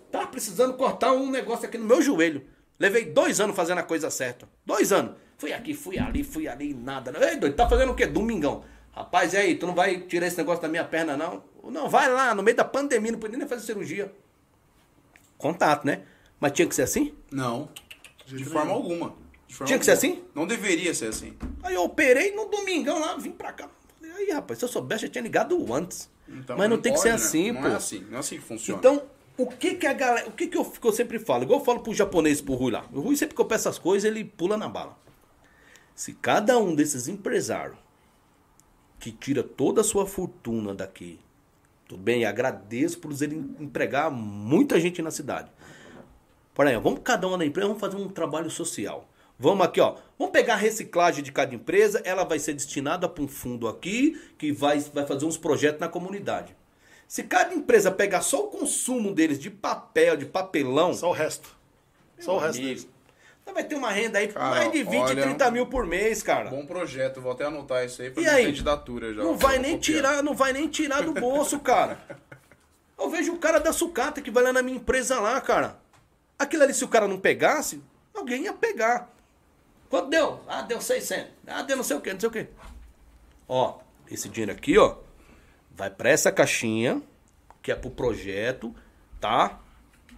Tava 0.09 0.27
precisando 0.27 0.73
cortar 0.75 1.11
um 1.11 1.29
negócio 1.29 1.65
aqui 1.65 1.77
no 1.77 1.83
meu 1.83 2.01
joelho. 2.01 2.45
Levei 2.79 3.03
dois 3.03 3.41
anos 3.41 3.57
fazendo 3.57 3.79
a 3.79 3.83
coisa 3.83 4.09
certa. 4.09 4.47
Dois 4.65 4.93
anos. 4.93 5.17
Fui 5.37 5.51
aqui, 5.51 5.73
fui 5.73 5.99
ali, 5.99 6.23
fui 6.23 6.47
ali, 6.47 6.73
nada. 6.73 7.11
Ei, 7.29 7.35
doido, 7.35 7.57
tá 7.57 7.67
fazendo 7.67 7.91
o 7.91 7.93
quê? 7.93 8.05
Domingão. 8.05 8.63
Rapaz, 8.93 9.33
e 9.33 9.37
aí, 9.37 9.55
tu 9.55 9.67
não 9.67 9.75
vai 9.75 9.99
tirar 9.99 10.27
esse 10.27 10.37
negócio 10.37 10.61
da 10.61 10.69
minha 10.69 10.85
perna, 10.85 11.17
não? 11.17 11.43
Não, 11.65 11.89
vai 11.89 12.09
lá, 12.09 12.33
no 12.33 12.41
meio 12.41 12.55
da 12.55 12.63
pandemia, 12.63 13.11
não 13.11 13.19
podia 13.19 13.37
nem 13.37 13.45
fazer 13.45 13.65
cirurgia. 13.65 14.13
Contato, 15.37 15.85
né? 15.85 16.03
Mas 16.39 16.53
tinha 16.53 16.65
que 16.65 16.73
ser 16.73 16.83
assim? 16.83 17.13
Não. 17.29 17.67
De 18.25 18.45
forma 18.45 18.71
alguma. 18.71 19.13
De 19.45 19.55
forma 19.55 19.67
Tinha 19.67 19.77
que 19.77 19.83
ser 19.83 19.91
alguma. 19.91 20.13
assim? 20.13 20.23
Não 20.33 20.47
deveria 20.47 20.93
ser 20.93 21.07
assim. 21.07 21.35
Aí 21.63 21.73
eu 21.73 21.83
operei 21.83 22.33
no 22.33 22.45
domingão 22.45 22.97
lá, 22.97 23.17
vim 23.17 23.31
pra 23.31 23.51
cá. 23.51 23.69
Aí, 24.23 24.31
rapaz, 24.31 24.59
se 24.59 24.65
eu 24.65 24.69
soubesse, 24.69 25.05
eu 25.05 25.09
tinha 25.09 25.21
ligado 25.21 25.73
antes. 25.73 26.09
Então, 26.27 26.57
Mas 26.57 26.69
não, 26.69 26.77
tem 26.77 26.93
que 26.93 26.99
pode, 26.99 27.01
ser 27.01 27.09
né? 27.09 27.15
assim, 27.15 27.51
não 27.51 27.61
pô. 27.61 27.67
é 27.67 27.75
assim. 27.75 27.99
Não 28.09 28.17
é 28.17 28.19
assim 28.19 28.35
que 28.37 28.43
funciona. 28.43 28.79
Então, 28.79 29.03
o 29.37 29.47
que 29.47 29.75
que 29.75 29.87
a 29.87 29.93
galera. 29.93 30.27
O 30.27 30.31
que 30.31 30.47
que 30.47 30.57
eu, 30.57 30.63
que 30.65 30.87
eu 30.87 30.93
sempre 30.93 31.19
falo? 31.19 31.43
Igual 31.43 31.59
eu 31.59 31.65
falo 31.65 31.81
pro 31.81 31.93
japonês, 31.93 32.41
pro 32.41 32.53
Rui 32.53 32.71
lá. 32.71 32.85
O 32.93 33.01
Rui, 33.01 33.15
sempre 33.15 33.35
que 33.35 33.41
eu 33.41 33.45
peço 33.45 33.67
as 33.67 33.77
coisas, 33.77 34.09
ele 34.09 34.23
pula 34.23 34.57
na 34.57 34.69
bala. 34.69 34.97
Se 35.95 36.13
cada 36.13 36.57
um 36.57 36.73
desses 36.73 37.07
empresários 37.07 37.77
que 38.99 39.11
tira 39.11 39.43
toda 39.43 39.81
a 39.81 39.83
sua 39.83 40.05
fortuna 40.07 40.73
daqui, 40.73 41.19
tudo 41.87 42.01
bem, 42.01 42.25
agradeço 42.25 42.99
por 42.99 43.11
ele 43.21 43.35
empregar 43.59 44.09
muita 44.09 44.79
gente 44.79 45.01
na 45.01 45.11
cidade. 45.11 45.51
Por 46.53 46.65
aí, 46.65 46.77
vamos 46.77 47.01
cada 47.03 47.27
uma 47.27 47.37
na 47.37 47.45
empresa, 47.45 47.67
vamos 47.67 47.81
fazer 47.81 47.97
um 47.97 48.07
trabalho 48.07 48.49
social. 48.49 49.07
Vamos 49.37 49.65
aqui, 49.65 49.81
ó. 49.81 49.95
Vamos 50.17 50.31
pegar 50.31 50.53
a 50.53 50.57
reciclagem 50.57 51.23
de 51.23 51.31
cada 51.31 51.53
empresa, 51.53 52.01
ela 52.05 52.23
vai 52.23 52.39
ser 52.39 52.53
destinada 52.53 53.09
para 53.09 53.23
um 53.23 53.27
fundo 53.27 53.67
aqui, 53.67 54.19
que 54.37 54.51
vai, 54.51 54.79
vai 54.93 55.05
fazer 55.05 55.25
uns 55.25 55.37
projetos 55.37 55.79
na 55.81 55.89
comunidade. 55.89 56.55
Se 57.07 57.23
cada 57.23 57.53
empresa 57.53 57.91
pegar 57.91 58.21
só 58.21 58.45
o 58.45 58.47
consumo 58.47 59.13
deles 59.13 59.37
de 59.37 59.49
papel, 59.49 60.15
de 60.15 60.25
papelão, 60.25 60.93
Só 60.93 61.09
o 61.09 61.13
resto. 61.13 61.55
Só 62.19 62.37
o 62.37 62.39
resto 62.39 62.61
deles. 62.61 62.87
você 63.45 63.53
vai 63.53 63.63
ter 63.63 63.75
uma 63.75 63.91
renda 63.91 64.17
aí 64.19 64.29
Cara, 64.29 64.49
mais 64.49 64.71
de 64.71 64.83
20, 64.83 64.95
olha, 64.95 65.21
30 65.23 65.51
mil 65.51 65.65
por 65.67 65.85
mês, 65.85 66.23
cara. 66.23 66.49
Bom 66.49 66.65
projeto. 66.65 67.19
Vou 67.19 67.31
até 67.33 67.43
anotar 67.45 67.85
isso 67.85 68.01
aí 68.01 68.09
pra 68.09 68.21
E 68.21 68.25
minha 68.25 68.35
aí? 68.37 68.45
candidatura 68.45 69.13
já. 69.13 69.21
Não 69.21 69.37
vai 69.37 69.59
nem 69.59 69.73
copiar. 69.77 69.81
tirar, 69.97 70.23
não 70.23 70.33
vai 70.33 70.53
nem 70.53 70.67
tirar 70.67 71.01
do 71.03 71.13
bolso, 71.13 71.59
cara. 71.59 71.99
Eu 72.97 73.09
vejo 73.09 73.33
o 73.33 73.37
cara 73.37 73.59
da 73.59 73.73
sucata 73.73 74.21
que 74.21 74.31
vai 74.31 74.43
lá 74.43 74.53
na 74.53 74.61
minha 74.61 74.77
empresa 74.77 75.19
lá, 75.19 75.39
cara. 75.41 75.77
Aquilo 76.39 76.63
ali, 76.63 76.73
se 76.73 76.83
o 76.85 76.87
cara 76.87 77.07
não 77.07 77.19
pegasse, 77.19 77.83
alguém 78.15 78.43
ia 78.45 78.53
pegar. 78.53 79.12
Quanto 79.93 80.09
deu? 80.09 80.39
Ah, 80.47 80.63
deu 80.63 80.81
600. 80.81 81.27
Ah, 81.45 81.61
deu 81.61 81.77
não 81.77 81.83
sei 81.83 81.95
o 81.95 82.01
que, 82.01 82.11
não 82.11 82.19
sei 82.19 82.27
o 82.27 82.31
que. 82.31 82.47
Ó, 83.47 83.77
esse 84.09 84.27
dinheiro 84.27 84.51
aqui, 84.51 84.75
ó, 84.75 84.95
vai 85.69 85.87
pra 85.87 86.09
essa 86.09 86.31
caixinha, 86.31 86.99
que 87.61 87.71
é 87.71 87.75
pro 87.75 87.91
projeto, 87.91 88.73
tá? 89.21 89.59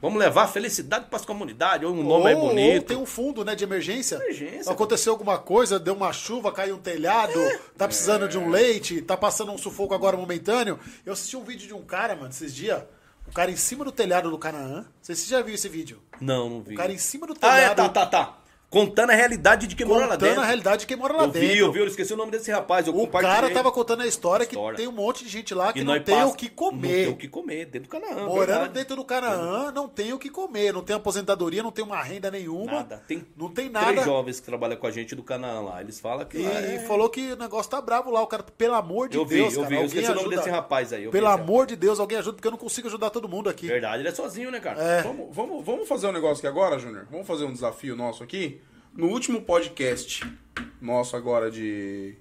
Vamos 0.02 0.18
levar 0.18 0.48
felicidade 0.48 1.08
pras 1.10 1.26
comunidades, 1.26 1.86
ou 1.86 1.94
um 1.94 2.04
nome 2.04 2.28
aí 2.28 2.36
bonito. 2.36 2.84
ou 2.84 2.88
tem 2.88 2.96
um 2.96 3.06
fundo, 3.06 3.44
né, 3.44 3.54
de 3.54 3.66
emergência. 3.66 4.16
Emergência. 4.16 4.72
Aconteceu 4.72 5.12
alguma 5.12 5.38
coisa, 5.40 5.78
deu 5.78 5.94
uma 5.94 6.14
chuva, 6.14 6.54
caiu 6.54 6.76
um 6.78 6.80
telhado, 6.80 7.38
tá 7.78 7.86
precisando 7.86 8.30
de 8.30 8.38
um 8.38 8.48
leite, 8.48 9.02
tá 9.02 9.18
passando 9.18 9.52
um 9.52 9.58
sufoco 9.58 9.94
agora 9.94 10.16
momentâneo. 10.16 10.80
Eu 11.06 11.12
assisti 11.12 11.36
um 11.36 11.44
vídeo 11.44 11.68
de 11.68 11.74
um 11.74 11.84
cara, 11.84 12.16
mano, 12.16 12.30
esses 12.30 12.56
dias. 12.56 12.82
O 13.28 13.32
cara 13.34 13.52
em 13.52 13.58
cima 13.58 13.84
do 13.84 13.92
telhado 13.92 14.30
do 14.32 14.38
Canaã. 14.38 14.84
Não 14.84 14.86
sei 15.02 15.16
se 15.16 15.24
você 15.24 15.32
já 15.32 15.42
viu 15.42 15.54
esse 15.56 15.68
vídeo. 15.68 16.02
Não, 16.22 16.50
não 16.50 16.62
vi. 16.62 16.76
O 16.76 16.78
cara 16.78 16.94
em 16.94 16.98
cima 16.98 17.28
do 17.28 17.34
Ah, 17.42 17.58
é, 17.58 17.62
telhado. 17.74 17.76
tá, 17.76 17.90
tá, 17.90 18.06
tá. 18.06 18.38
Contando 18.76 19.12
a 19.12 19.14
realidade 19.16 19.68
de 19.68 19.76
quem 19.76 19.86
mora 19.86 20.02
lá 20.02 20.12
Contando 20.16 20.28
dentro. 20.28 20.42
a 20.42 20.46
realidade 20.46 20.82
de 20.82 20.88
quem 20.88 20.98
mora 20.98 21.14
lá 21.14 21.24
eu 21.24 21.28
dentro. 21.30 21.48
vi, 21.48 21.58
eu 21.60 21.72
vi, 21.72 21.80
eu 21.80 21.88
esqueci 21.88 22.14
o 22.14 22.18
nome 22.18 22.30
desse 22.32 22.52
rapaz. 22.52 22.88
Eu 22.88 22.94
O 23.00 23.08
cara 23.08 23.50
tava 23.50 23.72
contando 23.72 24.02
a 24.02 24.06
história 24.08 24.46
que 24.46 24.54
História. 24.54 24.76
tem 24.78 24.86
um 24.86 24.92
monte 24.92 25.24
de 25.24 25.30
gente 25.30 25.54
lá 25.54 25.72
que 25.72 25.80
E 25.80 25.84
não 25.86 25.94
nós 25.94 26.04
tem 26.04 26.14
passa- 26.14 26.28
o 26.28 26.36
que 26.36 26.46
Não 26.46 26.50
tem 26.50 26.56
comer. 26.56 27.08
o 27.10 27.16
que 27.16 27.28
comer, 27.30 27.66
dentro 27.68 27.88
do 27.88 27.90
Canaã. 27.90 28.26
Morando 28.26 28.38
verdade. 28.48 28.74
dentro 28.74 28.96
do 28.98 29.06
Canaã, 29.06 29.72
não 29.72 29.88
tem 29.88 30.12
o 30.12 30.20
que 30.20 30.30
comer, 30.30 30.74
não 30.74 30.82
tem 30.82 30.94
aposentadoria, 30.94 31.64
não 31.64 31.72
tem 31.72 31.86
uma 31.86 32.04
renda 32.04 32.30
nenhuma. 32.30 32.66
Nada. 32.74 33.02
Tem, 33.08 33.26
não 33.38 33.48
tem 33.48 33.70
três 33.70 33.86
nada. 33.96 34.04
jovens 34.04 34.42
que 34.42 34.46
trabalham 34.46 34.76
com 34.76 34.88
a 34.88 34.92
gente 34.92 35.16
do 35.16 35.24
Canaã 35.24 35.62
lá. 35.62 35.80
Eles 35.82 35.98
falam 36.00 36.26
que 36.26 36.38
E 36.38 36.44
lá 36.44 36.60
é... 36.60 36.80
falou 36.80 37.10
que 37.10 37.32
o 37.32 37.38
negócio 37.38 37.72
tá 37.72 37.80
bravo 37.80 38.12
lá, 38.12 38.22
o 38.22 38.28
cara, 38.28 38.44
pelo 38.44 38.74
amor 38.76 39.08
de 39.08 39.16
Eu 39.18 39.26
vi, 39.26 39.36
Deus, 39.38 39.54
eu 39.54 39.62
cara, 39.62 39.70
vi. 39.70 39.76
Eu 39.76 39.82
alguém 39.84 39.88
esqueci 40.00 40.12
o 40.12 40.16
nome 40.16 40.28
ajuda. 40.28 40.36
desse 40.38 40.50
rapaz 40.50 40.92
aí. 40.92 41.06
eu 41.06 41.12
Pelo 41.12 41.28
amor 41.28 41.66
de 41.66 41.78
Deus, 41.78 41.98
alguém 41.98 42.18
ajuda, 42.18 42.34
porque 42.36 42.48
eu 42.48 42.52
não 42.52 42.58
consigo 42.58 42.90
ajudar 42.90 43.10
todo 43.10 43.30
mundo 43.30 43.50
aqui. 43.50 43.68
Verdade, 43.68 44.02
ele 44.02 44.10
é 44.10 44.14
sozinho, 44.14 44.52
né, 44.52 44.60
cara? 44.60 44.84
É. 44.84 45.02
Vamos, 45.02 45.34
vamos, 45.34 45.64
vamos 45.66 45.88
fazer 45.88 46.08
um 46.08 46.12
negócio 46.12 46.38
aqui 46.40 46.48
agora, 46.48 46.78
Júnior? 46.78 47.08
Vamos 47.10 47.26
fazer 47.26 47.46
um 47.46 47.54
desafio 47.54 47.96
nosso 47.96 48.22
aqui? 48.22 48.60
No 48.96 49.08
último 49.08 49.42
podcast 49.42 50.26
nosso 50.82 51.16
agora 51.18 51.52
de, 51.52 52.16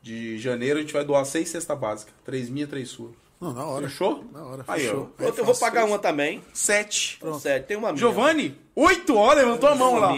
de 0.00 0.38
janeiro, 0.38 0.78
a 0.78 0.82
gente 0.82 0.92
vai 0.92 1.04
doar 1.04 1.24
seis 1.24 1.48
cestas 1.48 1.78
básicas. 1.78 2.14
Três 2.24 2.48
minha, 2.48 2.66
três 2.66 2.88
sua. 2.88 3.10
Não, 3.40 3.52
na 3.52 3.64
hora. 3.64 3.88
Fechou? 3.88 4.24
Na 4.32 4.42
hora, 4.44 4.64
Aí, 4.66 4.80
fechou. 4.80 5.12
ó. 5.20 5.24
Outro 5.24 5.42
eu 5.42 5.44
vou 5.44 5.54
pagar 5.56 5.84
uma 5.84 5.98
também. 5.98 6.42
Sete. 6.52 7.20
Sério, 7.40 7.66
tem 7.66 7.76
uma 7.76 7.88
minha. 7.88 7.98
Giovanni, 7.98 8.58
Oito, 8.80 9.16
ó, 9.16 9.32
levantou 9.32 9.68
a 9.68 9.74
mão 9.74 9.98
lá. 9.98 10.12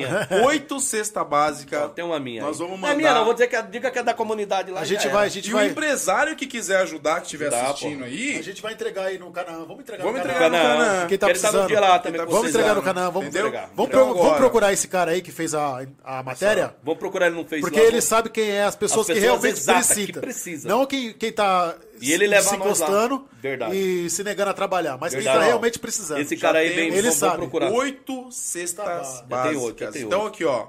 Oito 0.44 0.78
cesta 0.80 1.24
básica. 1.24 1.84
Ó, 1.86 1.88
Tem 1.88 2.04
uma 2.04 2.20
minha. 2.20 2.42
Nós 2.42 2.58
vamos 2.58 2.78
Não 2.78 2.88
é 2.88 2.90
mandar. 2.90 2.96
minha, 2.96 3.14
não. 3.14 3.24
Vou 3.24 3.32
dizer 3.32 3.46
que 3.46 3.56
é, 3.56 3.62
diga 3.62 3.90
que 3.90 3.98
é 3.98 4.02
da 4.02 4.12
comunidade 4.12 4.70
lá. 4.70 4.80
A 4.80 4.84
gente 4.84 5.08
vai, 5.08 5.26
a 5.26 5.30
gente 5.30 5.48
E 5.48 5.52
o 5.54 5.56
vai. 5.56 5.68
empresário 5.68 6.36
que 6.36 6.46
quiser 6.46 6.76
ajudar, 6.82 7.16
que 7.20 7.24
estiver 7.26 7.48
pô. 7.48 7.56
assistindo 7.56 8.04
aí, 8.04 8.36
A 8.38 8.42
gente 8.42 8.60
vai 8.60 8.74
entregar 8.74 9.04
aí 9.06 9.18
no 9.18 9.30
canal. 9.30 9.60
Vamos 9.66 9.80
entregar 9.80 10.02
Vamos 10.04 10.20
no 10.20 10.26
entregar 10.26 10.50
canal. 10.50 10.60
no 10.62 10.68
Canal. 10.76 10.86
Canal. 10.94 11.08
Quem 11.08 11.18
tá 11.18 11.30
Ele 11.30 11.38
tá 11.38 11.46
no 11.46 11.52
precisando. 11.52 11.68
dia 11.68 11.80
lá 11.80 11.98
também. 11.98 12.20
Tá 12.20 12.24
Vamos 12.26 12.40
vocês. 12.42 12.54
entregar 12.54 12.74
no 12.74 12.82
canal. 12.82 13.12
Vamos, 13.12 13.28
entendeu? 13.28 13.50
vamos, 13.74 13.88
Então 13.90 14.14
vamos 14.14 14.36
procurar 14.36 14.72
esse 14.74 14.88
cara 14.88 15.12
aí 15.12 15.22
que 15.22 15.32
fez 15.32 15.54
a, 15.54 15.86
a 16.04 16.22
matéria. 16.22 16.74
Vamos 16.84 16.98
procurar 17.00 17.28
ele 17.28 17.36
no 17.36 17.44
Facebook. 17.44 17.62
Porque 17.62 17.78
lá, 17.80 17.84
ele 17.84 17.92
vamos- 17.92 18.04
sabe 18.04 18.28
quem 18.28 18.50
é 18.50 18.64
as 18.64 18.76
pessoas, 18.76 19.00
As 19.00 19.06
que 19.06 19.20
pessoas 19.22 19.42
realmente 19.42 19.64
que 19.64 19.72
precisam. 19.72 20.20
precisa. 20.20 20.68
Não 20.68 20.84
quem, 20.84 21.12
quem 21.14 21.32
tá 21.32 21.74
E 21.98 22.12
ele 22.12 22.24
se 22.26 22.30
leva 22.30 22.50
lá. 22.50 22.56
encostando 22.56 23.26
e 23.72 24.10
se 24.10 24.22
negando 24.22 24.50
a 24.50 24.54
trabalhar. 24.54 24.98
Mas 25.00 25.14
quem 25.14 25.24
tá 25.24 25.40
realmente 25.42 25.78
precisando. 25.78 26.20
Esse 26.20 26.36
cara 26.36 26.58
aí 26.58 26.74
bem, 26.74 26.88
ele 26.88 27.00
vamos 27.02 27.14
sabe. 27.16 27.36
procurar. 27.38 27.70
oito 27.70 28.30
cestas 28.50 28.84
Tá 29.20 29.24
básicas. 29.26 29.62
oito, 29.62 29.80
já 29.84 29.92
tem 29.92 30.02
então 30.02 30.22
oito. 30.24 30.34
aqui, 30.34 30.44
ó. 30.44 30.66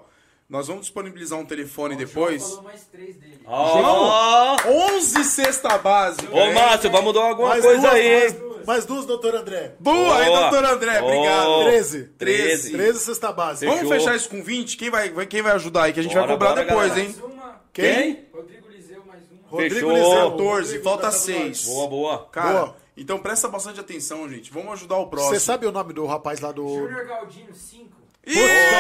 Nós 0.50 0.68
vamos 0.68 0.82
disponibilizar 0.84 1.40
um 1.40 1.46
telefone 1.46 1.96
depois. 1.96 2.44
Falou 2.44 2.64
mais 2.64 2.84
três 2.84 3.16
dele. 3.16 3.40
Ó, 3.46 4.58
11 4.96 5.24
cesta 5.24 5.78
básica. 5.78 6.34
Ô, 6.34 6.40
hein? 6.40 6.54
Márcio, 6.54 6.92
vamos 6.92 7.14
dar 7.14 7.22
alguma 7.22 7.50
mais 7.50 7.64
coisa 7.64 7.80
duas, 7.82 7.94
aí, 7.94 8.20
mais, 8.20 8.34
hein? 8.34 8.42
mais 8.68 8.86
duas, 8.86 9.06
doutor 9.06 9.34
André. 9.36 9.76
Boa, 9.80 10.18
aí, 10.20 10.26
Boa. 10.26 10.42
doutor 10.50 10.66
André, 10.66 11.02
obrigado. 11.02 11.48
Ô, 11.50 11.64
13. 11.64 12.04
13. 12.18 12.72
13 12.72 13.00
cesta 13.00 13.32
básica. 13.32 13.72
Vamos 13.72 13.88
fechar 13.90 14.14
isso 14.16 14.30
com 14.30 14.44
20? 14.44 14.76
Quem 14.76 14.90
vai, 14.90 15.10
vai- 15.10 15.26
quem 15.26 15.42
vai 15.42 15.54
ajudar 15.54 15.84
aí? 15.84 15.94
Que 15.94 16.02
a 16.02 16.04
gente 16.04 16.14
Bora, 16.14 16.28
vai 16.28 16.36
cobrar 16.36 16.50
bora, 16.50 16.66
depois, 16.66 16.90
galera. 16.90 17.08
hein? 17.08 17.16
Mais 17.18 17.32
uma. 17.34 17.62
Quem? 17.72 18.26
Rodrigo 18.34 18.68
Liseu, 18.70 19.04
mais 19.08 19.22
uma. 19.32 19.50
Rodrigo 19.50 19.74
Fechou. 19.76 19.92
Liseu. 19.94 20.32
14, 20.32 20.62
Rodrigo 20.64 20.84
falta 20.84 21.02
tá 21.04 21.12
6. 21.12 21.66
Boa, 21.66 21.88
boa. 21.88 22.28
Cara, 22.30 22.52
Boa. 22.66 22.76
Então 22.96 23.20
presta 23.20 23.48
bastante 23.48 23.80
atenção, 23.80 24.28
gente. 24.30 24.52
Vamos 24.52 24.74
ajudar 24.74 24.98
o 24.98 25.08
próximo. 25.08 25.34
Você 25.34 25.40
sabe 25.40 25.66
o 25.66 25.72
nome 25.72 25.94
do 25.94 26.06
rapaz 26.06 26.40
lá 26.40 26.52
do. 26.52 26.68
Júnior 26.68 27.06
Galdino, 27.06 27.54
5. 27.54 28.02
Ih! 28.28 28.36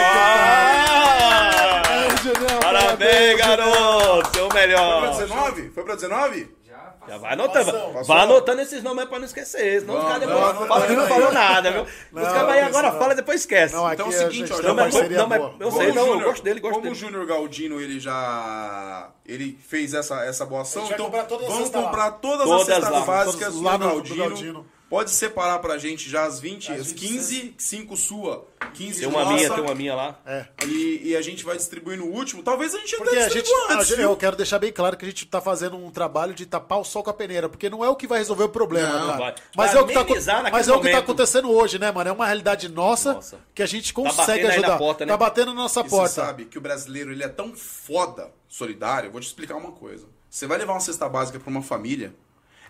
Ah! 0.05 1.81
Ai, 1.87 2.17
Julião, 2.17 2.59
Parabéns, 2.59 3.37
garoto! 3.37 4.31
Seu 4.35 4.49
Foi 4.49 4.49
pra 4.49 4.59
melhor! 4.67 5.11
19? 5.11 5.69
Foi 5.71 5.83
pra 5.83 5.95
19? 5.95 6.55
Já 7.01 7.07
passou. 7.07 7.19
vai 7.19 7.33
anotando. 7.33 7.71
Passou. 7.71 8.03
Vai 8.03 8.19
anotando 8.19 8.61
esses 8.61 8.83
nomes 8.83 8.99
aí 9.03 9.07
pra 9.09 9.19
não 9.19 9.25
esquecer. 9.25 9.81
Senão 9.81 9.95
os 9.95 10.03
Vamos, 10.03 10.13
caras 10.13 10.27
depois 10.29 10.53
vamos, 10.53 10.67
falam 10.67 10.87
que 10.87 10.93
não 10.95 11.07
falou 11.07 11.31
nada, 11.31 11.71
viu? 11.71 11.81
Os 11.83 11.89
Não, 12.11 12.21
caras 12.23 12.49
aí 12.49 12.61
não, 12.61 12.67
agora 12.67 12.91
não. 12.91 12.97
falam 12.99 13.11
e 13.11 13.15
depois 13.15 13.39
esquece. 13.41 13.75
Não, 13.75 13.91
Então 13.93 14.05
é 14.05 14.09
o 14.09 14.11
seguinte, 14.11 14.51
uma 14.53 14.61
vai- 14.61 14.75
parceria 14.75 15.17
não, 15.17 15.27
mas 15.27 15.39
boa. 15.39 15.55
eu 15.59 15.69
Como 15.69 15.81
sei, 15.81 15.91
não, 15.93 16.07
eu 16.07 16.19
gosto 16.21 16.43
dele, 16.43 16.59
gosto 16.59 16.73
Como 16.73 16.83
dele. 16.83 16.95
o 16.95 16.97
Júnior 16.97 17.25
Galdino, 17.25 17.81
ele 17.81 17.99
já... 17.99 19.09
Ele 19.25 19.57
fez 19.67 19.93
essa, 19.93 20.23
essa 20.25 20.45
boa 20.45 20.61
ação, 20.61 20.85
então 20.85 21.05
comprar 21.05 21.23
vamos 21.27 21.69
comprar 21.69 22.11
todas, 22.11 22.49
as 22.49 22.65
cestas 22.65 23.05
básicas 23.05 23.53
do 23.55 23.61
Galdino. 23.61 24.65
Pode 24.91 25.09
separar 25.11 25.59
pra 25.59 25.77
gente 25.77 26.09
já 26.09 26.25
as 26.25 26.37
20, 26.41 26.69
As 26.73 26.81
as 26.81 26.87
20 26.91 26.99
15, 26.99 27.55
5 27.57 27.95
sua, 27.95 28.45
15 28.73 28.99
Tem 28.99 28.99
de 28.99 29.05
uma 29.15 29.23
nossa, 29.23 29.35
minha, 29.37 29.49
tem 29.49 29.63
uma 29.63 29.73
minha 29.73 29.95
lá. 29.95 30.19
É. 30.25 30.45
E, 30.67 31.01
e 31.11 31.15
a 31.15 31.21
gente 31.21 31.45
vai 31.45 31.55
distribuir 31.55 31.97
no 31.97 32.07
último. 32.07 32.43
Talvez 32.43 32.75
a 32.75 32.77
gente 32.77 32.97
Porque 32.97 33.15
até 33.15 33.23
a 33.25 33.29
gente, 33.29 33.49
antes, 33.69 33.77
a 33.77 33.83
gente- 33.95 34.01
eu 34.01 34.17
quero 34.17 34.35
deixar 34.35 34.59
bem 34.59 34.69
claro 34.73 34.97
que 34.97 35.05
a 35.05 35.07
gente 35.07 35.25
tá 35.25 35.39
fazendo 35.39 35.77
um 35.77 35.89
trabalho 35.89 36.33
de 36.33 36.45
tapar 36.45 36.77
o 36.77 36.83
sol 36.83 37.01
com 37.03 37.09
a 37.09 37.13
peneira, 37.13 37.47
porque 37.47 37.69
não 37.69 37.85
é 37.85 37.87
o 37.89 37.95
que 37.95 38.05
vai 38.05 38.19
resolver 38.19 38.43
o 38.43 38.49
problema, 38.49 38.89
Não, 38.89 39.05
cara. 39.07 39.17
vai. 39.17 39.35
Mas, 39.55 39.71
Vai 39.71 39.79
é 39.79 39.81
o 39.81 39.87
que 39.87 39.93
tá, 39.93 40.03
mas 40.51 40.67
é 40.67 40.73
o 40.73 40.81
que 40.81 40.91
tá 40.91 40.97
acontecendo 40.97 41.49
hoje, 41.49 41.79
né, 41.79 41.89
mano? 41.89 42.09
É 42.09 42.13
uma 42.13 42.25
realidade 42.25 42.67
nossa, 42.67 43.13
Nossa. 43.13 43.39
que 43.55 43.63
a 43.63 43.65
gente 43.65 43.93
batendo 43.93 44.13
consegue 44.17 44.43
na 44.43 44.49
ajudar. 44.49 44.77
porta, 44.77 45.05
né? 45.05 45.11
Tá 45.13 45.17
batendo 45.17 45.53
na 45.53 45.61
nossa 45.61 45.79
E 45.79 45.83
você 45.83 45.89
porta. 45.89 46.09
sabe 46.15 46.43
que 46.45 46.57
o 46.57 46.61
brasileiro 46.61 47.13
ele 47.13 47.23
é 47.23 47.29
tão 47.29 47.55
foda 47.55 48.29
solidário. 48.49 49.09
Vou 49.09 49.21
te 49.21 49.27
explicar 49.27 49.55
uma 49.55 49.71
coisa. 49.71 50.05
Você 50.29 50.45
vai 50.45 50.57
levar 50.57 50.73
uma 50.73 50.81
cesta 50.81 51.07
básica 51.07 51.39
pra 51.39 51.49
uma 51.49 51.61
família, 51.61 52.13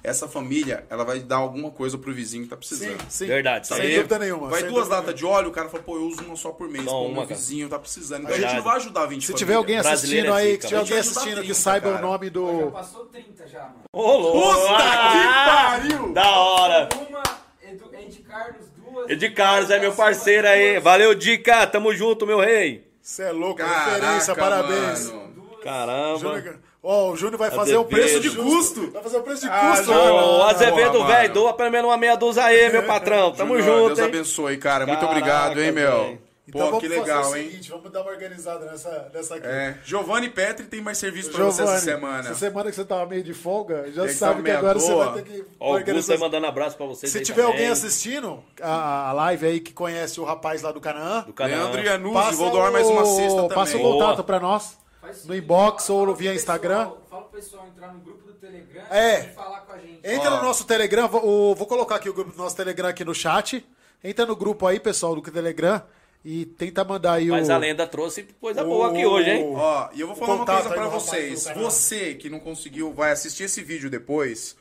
essa 0.04 0.28
família 0.28 0.86
ela 0.90 1.04
vai 1.04 1.20
dar 1.20 1.38
alguma 1.38 1.70
coisa 1.72 1.98
pro 1.98 2.14
vizinho 2.14 2.44
que 2.44 2.50
tá 2.50 2.56
Sim, 2.56 2.60
precisando. 2.78 3.06
sim. 3.10 3.28
Verdade, 3.28 3.68
Sem 3.68 3.80
Aí, 3.82 3.96
dúvida 3.96 4.20
nenhuma. 4.20 4.50
Vai 4.50 4.64
duas 4.64 4.88
latas 4.88 5.14
de 5.16 5.26
óleo, 5.26 5.50
o 5.50 5.52
cara 5.52 5.70
fala, 5.70 5.84
pô, 5.84 5.96
eu 5.96 6.04
uso 6.08 6.24
uma 6.24 6.36
só 6.36 6.52
por 6.52 6.68
mês. 6.70 6.86
Dá 6.86 6.92
Pô, 6.92 7.02
uma, 7.04 7.08
meu 7.14 7.22
cara. 7.24 7.36
vizinho 7.36 7.70
tá 7.70 7.78
precisando. 7.80 8.24
Então 8.24 8.36
a 8.36 8.40
gente 8.40 8.56
não 8.56 8.64
vai 8.64 8.76
ajudar 8.78 9.06
20 9.06 9.26
Se 9.26 9.34
tiver 9.34 9.54
alguém 9.56 9.78
assistindo 9.78 10.28
é 10.28 10.32
aí, 10.32 10.58
que 10.58 10.66
tiver 10.68 10.80
alguém 10.80 10.98
assistindo 11.00 11.24
ajudar 11.28 11.42
que 11.42 11.48
30, 11.48 11.54
saiba 11.60 11.90
o 11.90 11.92
cara. 11.94 12.06
nome 12.08 12.26
Já 12.28 12.32
do. 12.32 12.72
passou 12.72 13.06
30 13.06 13.48
já, 13.48 13.60
mano. 13.62 13.82
Ô, 13.94 14.18
louco! 14.18 14.68
Puta 14.68 14.84
que 14.84 15.46
pariu! 15.46 16.14
Da 16.14 16.30
hora! 16.32 16.90
Uma, 17.10 17.24
Edu, 17.62 17.90
Ed 17.94 18.20
Carlos, 18.24 18.66
duas. 18.78 19.10
Edi 19.10 19.30
Carlos 19.30 19.70
é 19.70 19.80
meu 19.80 19.94
parceiro 19.94 20.48
aí. 20.48 20.80
Valeu, 20.80 21.14
Dica. 21.14 21.66
Tamo 21.68 21.94
junto, 21.94 22.26
meu 22.26 22.40
rei. 22.40 22.90
Você 23.02 23.24
é 23.24 23.32
louco, 23.32 23.58
Caraca, 23.58 23.90
referência, 23.92 24.36
parabéns. 24.36 25.12
mano. 25.12 25.32
Caramba. 25.64 26.60
Ó, 26.84 27.12
o 27.12 27.16
Júnior 27.16 27.38
vai 27.38 27.52
fazer 27.52 27.76
o 27.78 27.82
Azevedo. 27.82 27.90
preço 27.90 28.20
de 28.20 28.30
custo. 28.32 28.90
Vai 28.92 29.04
fazer 29.04 29.18
o 29.18 29.22
preço 29.24 29.42
de 29.42 29.50
Ah, 29.50 29.74
custo. 29.78 29.92
Ô, 29.92 30.44
Azevedo, 30.44 31.06
velho, 31.06 31.34
doa 31.34 31.54
pelo 31.54 31.70
menos 31.72 31.90
uma 31.92 31.98
meia 31.98 32.16
dúzia 32.16 32.44
aí, 32.44 32.72
meu 32.72 32.84
patrão. 32.84 33.32
Tamo 33.34 33.56
Júnior, 33.60 33.78
junto, 33.82 33.88
Deus 33.96 34.00
hein? 34.00 34.06
abençoe, 34.06 34.58
cara. 34.58 34.86
Muito 34.88 35.00
Caraca, 35.00 35.18
obrigado, 35.20 35.62
hein, 35.62 35.72
meu. 35.72 36.18
Então 36.48 36.60
Pô, 36.60 36.68
vamos 36.72 36.80
que 36.82 36.90
fazer 36.90 37.02
legal, 37.02 37.32
o 37.32 37.38
hein? 37.38 37.50
seguinte, 37.50 37.70
vamos 37.70 37.92
dar 37.92 38.02
uma 38.02 38.12
organizada 38.12 38.66
nessa, 38.66 39.10
nessa 39.14 39.36
aqui. 39.36 39.46
É, 39.48 39.78
Giovanni 39.86 40.28
Petri 40.28 40.66
tem 40.66 40.82
mais 40.82 40.98
serviço 40.98 41.30
pra 41.32 41.46
você 41.46 41.62
essa 41.62 41.78
semana. 41.80 42.20
essa 42.22 42.34
semana 42.36 42.70
que 42.70 42.76
você 42.76 42.84
tava 42.84 43.06
meio 43.06 43.24
de 43.24 43.34
folga, 43.34 43.86
já 43.94 44.02
Tem 44.02 44.12
que 44.12 44.18
sabe 44.18 44.38
tá 44.42 44.44
que 44.44 44.52
agora 44.52 44.80
você 44.80 44.94
vai 44.94 45.14
ter 45.14 45.24
que 45.24 45.32
Ó, 45.60 45.66
o 45.66 45.68
Augusto 45.68 45.74
organizar. 45.80 46.14
aí 46.14 46.20
mandando 46.20 46.48
abraço 46.48 46.76
pra 46.76 46.86
vocês 46.88 47.10
Se 47.12 47.20
aí 47.20 47.24
tiver 47.24 47.44
também. 47.44 47.54
alguém 47.54 47.68
assistindo 47.70 48.44
a, 48.60 49.10
a 49.10 49.14
live 49.14 49.46
aí 49.46 49.60
que 49.62 49.72
conhece 49.72 50.20
o 50.20 50.26
rapaz 50.26 50.62
lá 50.64 50.72
do 50.74 50.82
Canaã, 50.82 51.22
do 51.22 51.32
canal. 51.32 51.58
Leandro 51.58 51.84
Iannuzzi, 51.84 52.36
vou 52.36 52.50
doar 52.50 52.72
mais 52.72 52.88
uma 52.88 53.04
o- 53.04 53.06
cesta 53.16 53.36
também. 53.44 53.50
Passa 53.56 53.78
o 53.78 53.80
Boa. 53.80 53.94
contato 53.94 54.24
pra 54.26 54.40
nós. 54.40 54.81
Faz 55.02 55.26
o 55.26 55.28
no 55.28 55.36
inbox 55.36 55.88
fala- 55.88 56.00
ou 56.10 56.16
via 56.16 56.34
Instagram. 56.34 56.86
pessoal- 56.86 57.08
Fala 57.10 57.22
pro 57.24 57.32
pessoal 57.40 57.68
entrar 57.68 57.94
no 57.94 58.00
grupo 58.00 58.26
do 58.28 58.34
Telegram 58.36 58.84
É. 58.92 59.20
e 59.22 59.34
falar 59.34 59.62
com 59.62 59.74
a 59.74 59.78
gente. 59.80 60.00
Entra 60.04 60.32
Ó. 60.32 60.38
no 60.38 60.44
nosso 60.44 60.66
Telegram, 60.66 61.08
vou, 61.08 61.26
o- 61.52 61.56
vou 61.56 61.68
colocar 61.68 61.96
aqui 61.96 62.10
o 62.10 62.14
grupo 62.14 62.32
do 62.32 62.38
nosso 62.38 62.56
Telegram 62.56 62.88
aqui 62.90 63.04
no 63.04 63.14
chat. 63.16 63.66
Entra 64.04 64.26
no 64.26 64.36
grupo 64.36 64.66
aí, 64.68 64.80
pessoal, 64.80 65.16
do 65.16 65.22
Telegram 65.22 65.82
e 66.24 66.46
tenta 66.46 66.84
mandar 66.84 67.14
aí 67.14 67.28
Mas 67.28 67.50
o... 67.50 67.54
a 67.54 67.58
lenda 67.58 67.86
trouxe 67.88 68.24
coisa 68.40 68.64
boa 68.64 68.90
aqui 68.90 69.06
hoje, 69.06 69.30
hein? 69.30 69.54
Ó, 69.56 69.90
e 69.94 70.02
eu 70.02 70.08
vou 70.08 70.16
falar 70.16 70.36
uma 70.36 70.46
coisa 70.46 70.70
pra 70.70 70.88
vocês. 70.88 71.48
Você 71.56 72.14
que 72.16 72.30
não 72.30 72.40
conseguiu, 72.40 72.94
vai 72.94 73.12
assistir 73.12 73.44
esse 73.44 73.62
vídeo 73.64 73.90
depois, 73.90 74.56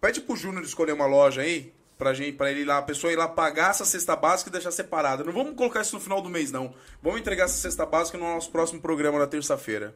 pede 0.00 0.20
pro 0.20 0.36
Júnior 0.36 0.62
escolher 0.64 0.92
uma 0.92 1.06
loja 1.06 1.42
aí, 1.42 1.72
pra, 2.00 2.14
gente, 2.14 2.32
pra 2.32 2.50
ele 2.50 2.62
ir 2.62 2.64
lá, 2.64 2.78
a 2.78 2.82
pessoa 2.82 3.12
ir 3.12 3.16
lá 3.16 3.28
pagar 3.28 3.70
essa 3.70 3.84
cesta 3.84 4.16
básica 4.16 4.48
e 4.48 4.52
deixar 4.52 4.72
separada. 4.72 5.22
Não 5.22 5.32
vamos 5.32 5.54
colocar 5.54 5.82
isso 5.82 5.94
no 5.94 6.00
final 6.00 6.20
do 6.20 6.28
mês, 6.30 6.50
não. 6.50 6.74
Vamos 7.02 7.20
entregar 7.20 7.44
essa 7.44 7.54
cesta 7.58 7.84
básica 7.86 8.16
no 8.18 8.24
nosso 8.24 8.50
próximo 8.50 8.80
programa 8.80 9.18
na 9.18 9.26
terça-feira. 9.26 9.94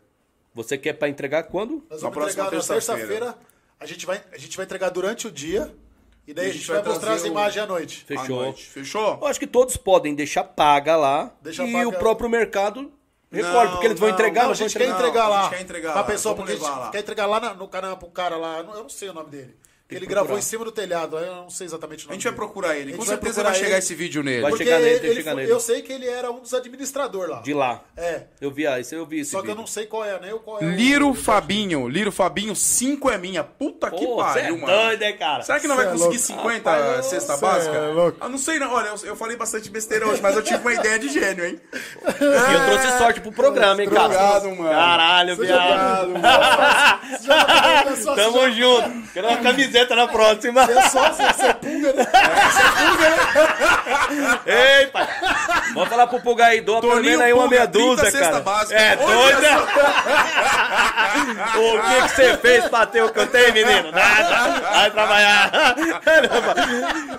Você 0.54 0.78
quer 0.78 0.92
pra 0.92 1.08
entregar 1.08 1.44
quando? 1.44 1.82
Nós 1.90 2.02
Na 2.02 2.08
vamos 2.10 2.14
próxima 2.14 2.50
terça-feira. 2.50 2.96
terça-feira. 2.96 3.38
A, 3.80 3.86
gente 3.86 4.06
vai, 4.06 4.22
a 4.32 4.38
gente 4.38 4.56
vai 4.56 4.64
entregar 4.66 4.90
durante 4.90 5.26
o 5.26 5.30
dia 5.32 5.74
e 6.26 6.32
daí 6.32 6.46
E 6.46 6.50
a 6.50 6.52
gente 6.52 6.66
vai, 6.68 6.76
mostrar 6.76 6.98
trazer 7.00 7.16
as 7.16 7.22
o- 7.24 7.26
imagens 7.26 7.64
à 7.64 7.66
noite. 7.66 8.04
À 8.04 8.06
Fechou. 8.06 8.42
noite. 8.42 8.64
Fechou? 8.68 9.18
Eu 9.20 9.26
acho 9.26 9.40
que 9.40 9.46
todos 9.46 9.76
podem 9.76 10.14
deixar 10.14 10.44
paga 10.44 10.94
lá 10.96 11.32
Deixa 11.42 11.64
e 11.64 11.72
paga- 11.72 11.88
o 11.88 11.92
próprio 11.94 12.28
mercado 12.30 12.92
recolhe, 13.32 13.52
Não, 13.64 13.70
porque 13.72 13.86
eles 13.88 13.98
vão 13.98 14.08
não, 14.10 14.14
entregar, 14.14 14.42
Não, 14.42 14.50
a 14.50 14.52
vão 14.52 14.54
gente 14.54 14.72
quer 14.78 14.84
entregar. 14.84 15.00
entregar 15.00 15.24
a 15.24 15.28
lá. 15.28 15.42
gente 15.42 15.50
quer 15.56 15.60
entregar 15.62 15.92
pra 15.92 16.00
lá. 16.02 16.06
pessoa, 16.06 16.34
porque 16.36 16.52
a 16.52 16.54
gente 16.54 16.64
lá. 16.64 16.90
quer 16.90 16.98
entregar 17.00 17.26
lá 17.26 17.54
no 17.54 17.66
canal 17.66 17.96
pro 17.96 18.08
cara 18.10 18.36
lá. 18.36 18.58
Eu 18.58 18.64
não 18.64 18.88
sei 18.88 19.08
o 19.08 19.12
nome 19.12 19.30
dele. 19.30 19.56
Ele 19.96 20.06
que 20.06 20.10
gravou 20.10 20.26
procurar. 20.28 20.38
em 20.38 20.42
cima 20.48 20.64
do 20.64 20.72
telhado, 20.72 21.16
aí 21.16 21.26
eu 21.26 21.34
não 21.34 21.50
sei 21.50 21.66
exatamente 21.66 22.04
o 22.04 22.08
A 22.08 22.10
nome 22.10 22.14
gente 22.16 22.24
vai 22.24 22.32
procurar 22.34 22.76
ele. 22.76 22.94
A 22.94 22.96
Com 22.96 23.04
certeza 23.04 23.34
procurar 23.34 23.50
vai 23.50 23.54
chegar 23.58 23.68
ele. 23.70 23.78
esse 23.78 23.94
vídeo 23.94 24.22
nele. 24.22 24.42
Vai 24.42 24.50
Porque 24.50 24.64
chegar 24.64 24.78
nele, 24.80 25.00
que 25.00 25.06
ele 25.06 25.14
chegar 25.16 25.32
foi- 25.32 25.40
nele. 25.42 25.52
eu 25.52 25.60
sei 25.60 25.82
que 25.82 25.92
ele 25.92 26.08
era 26.08 26.30
um 26.30 26.40
dos 26.40 26.54
administradores 26.54 27.30
lá. 27.30 27.40
De 27.42 27.54
lá. 27.54 27.82
É. 27.96 28.22
Eu 28.40 28.50
vi, 28.50 28.66
ah, 28.66 28.78
isso 28.80 28.94
eu 28.94 29.06
vi 29.06 29.20
esse 29.20 29.30
Só 29.30 29.38
que 29.38 29.44
eu 29.46 29.48
vídeo. 29.50 29.60
não 29.60 29.66
sei 29.66 29.86
qual 29.86 30.04
é, 30.04 30.18
nem 30.20 30.32
o 30.32 30.38
qual 30.38 30.60
é. 30.60 30.64
o- 30.64 30.70
Liro 30.70 31.10
o- 31.10 31.14
Fabinho. 31.14 31.88
Liro 31.88 32.10
Fabinho, 32.12 32.54
5 32.54 33.10
é 33.10 33.18
minha. 33.18 33.44
Puta 33.44 33.90
que 33.90 34.04
Pô, 34.04 34.16
cê 34.32 34.40
pariu, 34.40 34.56
é 34.56 34.58
mano. 34.58 34.66
doido, 34.66 35.02
hein, 35.02 35.16
cara? 35.16 35.42
Será 35.42 35.60
que 35.60 35.66
não 35.66 35.76
Cê 35.76 35.82
vai 35.82 35.88
é 35.88 35.92
conseguir 35.96 36.16
louco. 36.16 36.26
50 36.26 36.70
Rapaz, 36.70 37.06
cesta 37.06 37.34
cê 37.36 37.40
básica? 37.40 37.76
é 37.76 37.88
louco. 37.92 38.18
Eu 38.24 38.28
não 38.28 38.38
sei 38.38 38.58
não, 38.58 38.72
olha, 38.72 38.88
eu, 38.88 38.96
eu 39.08 39.16
falei 39.16 39.36
bastante 39.36 39.70
besteira 39.70 40.06
hoje, 40.08 40.20
mas 40.22 40.34
eu 40.36 40.42
tive 40.42 40.58
uma 40.60 40.72
ideia 40.74 40.98
de 40.98 41.08
gênio, 41.08 41.44
hein? 41.46 41.60
E 42.04 42.54
eu 42.54 42.64
trouxe 42.66 42.98
sorte 42.98 43.20
pro 43.20 43.32
programa, 43.32 43.82
hein, 43.82 43.88
cara? 43.88 44.04
Obrigado, 44.04 44.44
mano. 44.50 44.70
Caralho, 44.70 45.36
viado. 45.36 46.12
Tá 46.20 47.00
só- 48.02 48.14
Tamo 48.16 48.50
junto. 48.50 49.12
Quero 49.12 49.28
uma 49.28 49.36
camiseta 49.38 49.83
na 49.90 50.08
próxima. 50.08 50.62
É 50.62 50.88
só 50.88 51.12
você 51.12 51.32
ser 51.34 51.54
punga, 51.54 51.92
né? 51.92 52.06
Ei, 54.46 54.86
pai. 54.88 55.06
Vamos 55.74 55.88
falar 55.88 56.06
pro 56.06 56.20
Puga 56.20 56.46
aí, 56.46 56.60
doa 56.60 56.80
pelo 56.80 57.02
menos 57.02 57.20
aí 57.20 57.32
uma 57.32 57.48
meia 57.48 57.66
30 57.66 57.96
dúzia, 57.96 58.12
cara. 58.12 58.40
básica. 58.40 58.80
É 58.80 58.96
doido, 58.96 59.14
O 61.56 61.82
que 61.82 62.02
que 62.02 62.08
você 62.08 62.36
fez 62.38 62.68
pra 62.68 62.86
ter 62.86 63.02
o 63.02 63.12
que 63.12 63.18
eu 63.18 63.26
tenho, 63.26 63.52
menino? 63.52 63.90
Nada. 63.92 64.60
Vai 64.60 64.90
trabalhar. 64.90 65.50
Caramba. 66.00 66.54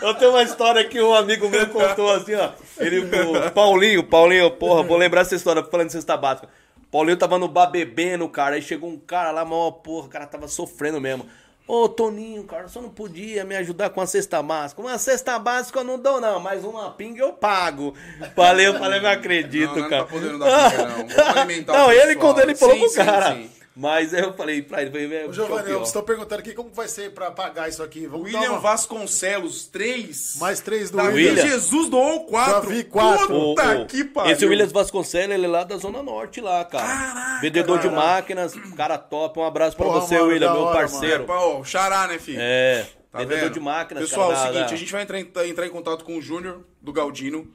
Eu 0.01 0.13
tenho 0.15 0.31
uma 0.31 0.43
história 0.43 0.83
que 0.85 1.01
um 1.01 1.13
amigo 1.13 1.49
meu 1.49 1.67
contou 1.67 2.11
assim, 2.13 2.35
ó. 2.35 2.49
Ele, 2.79 2.99
o 2.99 3.51
Paulinho, 3.51 4.03
Paulinho, 4.03 4.51
porra, 4.51 4.83
vou 4.83 4.97
lembrar 4.97 5.21
essa 5.21 5.35
história 5.35 5.63
falando 5.63 5.87
de 5.87 5.93
cesta 5.93 6.17
básica. 6.17 6.47
Paulinho 6.91 7.17
tava 7.17 7.37
no 7.37 7.47
bar 7.47 7.67
bebendo, 7.67 8.27
cara. 8.29 8.55
Aí 8.55 8.61
chegou 8.61 8.89
um 8.89 8.97
cara 8.97 9.31
lá, 9.31 9.43
mó 9.45 9.71
porra, 9.71 10.07
o 10.07 10.09
cara 10.09 10.25
tava 10.25 10.47
sofrendo 10.47 10.99
mesmo. 11.01 11.25
Ô, 11.67 11.89
Toninho, 11.89 12.43
cara, 12.43 12.67
só 12.67 12.79
não 12.79 12.89
podia 12.89 13.43
me 13.43 13.55
ajudar 13.55 13.89
com 13.89 13.99
a 13.99 14.05
cesta 14.05 14.41
básica. 14.43 14.79
Uma 14.81 14.99
cesta 14.99 15.39
básica 15.39 15.79
eu 15.79 15.83
não 15.83 15.97
dou, 15.97 16.21
não, 16.21 16.39
mas 16.39 16.63
uma 16.63 16.91
pinga 16.91 17.21
eu 17.23 17.33
pago. 17.33 17.95
Falei, 18.35 18.67
eu 18.67 18.77
falei, 18.77 18.99
não 18.99 19.09
acredito, 19.09 19.73
Não, 19.75 19.81
não 19.81 19.89
cara. 19.89 20.03
tá 20.03 20.09
podendo 20.11 20.37
dar 20.37 20.71
pinga, 20.71 20.87
não. 20.87 20.95
Vamos 21.07 21.17
alimentar 21.37 21.73
o 21.73 21.77
Não, 21.77 21.91
ele 21.91 22.15
quando 22.17 22.39
ele 22.39 22.53
falou 22.55 22.75
Sim, 22.75 22.81
pro 22.81 22.89
sim, 22.89 22.95
cara. 22.97 23.35
sim. 23.35 23.49
Mas 23.75 24.13
aí 24.13 24.21
eu 24.21 24.31
falei 24.33 24.61
pra 24.61 24.81
ele, 24.81 24.89
falei, 24.91 25.05
velho, 25.07 25.29
é 25.29 25.33
Giovanni, 25.33 25.69
eu 25.69 25.83
estou 25.83 26.01
perguntando 26.01 26.39
aqui 26.39 26.53
como 26.53 26.69
vai 26.71 26.87
ser 26.87 27.11
pra 27.13 27.29
pagar 27.29 27.67
isso 27.67 27.83
aqui. 27.83 28.07
Vamos 28.07 28.25
William 28.27 28.51
uma- 28.51 28.59
Vasconcelos, 28.59 29.65
3. 29.67 30.37
mais 30.39 30.61
três 30.61 30.89
do 30.89 30.97
Davi 30.97 31.13
William. 31.27 31.45
Jesus 31.45 31.89
doou 31.89 32.25
4. 32.25 32.69
Davi, 32.69 32.83
quatro. 32.85 33.35
O- 33.35 33.55
Puta 33.55 33.79
o- 33.81 33.85
que 33.85 34.05
pariu. 34.05 34.31
Esse 34.31 34.45
Williams 34.45 34.71
Vasconcelos, 34.71 35.35
ele 35.35 35.45
é 35.45 35.49
lá 35.49 35.63
da 35.65 35.75
Zona 35.77 36.01
Norte 36.01 36.39
lá, 36.39 36.63
cara. 36.63 36.85
Caraca, 36.87 37.41
Vendedor 37.41 37.79
de 37.79 37.89
máquinas, 37.89 38.53
cara 38.77 38.97
top. 38.97 39.39
Um 39.39 39.43
abraço 39.43 39.75
pra 39.75 39.85
Porra, 39.85 39.99
você, 40.01 40.15
mano, 40.15 40.27
William, 40.29 40.53
meu 40.53 40.61
hora, 40.61 40.77
É, 40.77 40.81
parceiro. 40.81 41.23
pra, 41.25 41.39
ó, 41.41 41.63
xará, 41.63 42.07
né, 42.07 42.17
filho? 42.17 42.37
É, 42.39 42.87
Tá 43.11 43.19
vendedor 43.19 43.43
vendo? 43.43 43.53
de 43.53 43.59
máquinas. 43.59 44.03
Pessoal, 44.09 44.29
cara, 44.31 44.39
é 44.39 44.43
o 44.43 44.53
seguinte, 44.53 44.69
da- 44.69 44.73
a 44.73 44.77
gente 44.77 44.91
vai 44.93 45.01
entrar 45.01 45.19
entrar 45.19 45.65
em 45.67 45.69
contato 45.69 46.05
com 46.05 46.17
o 46.17 46.21
Júnior 46.21 46.61
do 46.81 46.93
Galdino. 46.93 47.49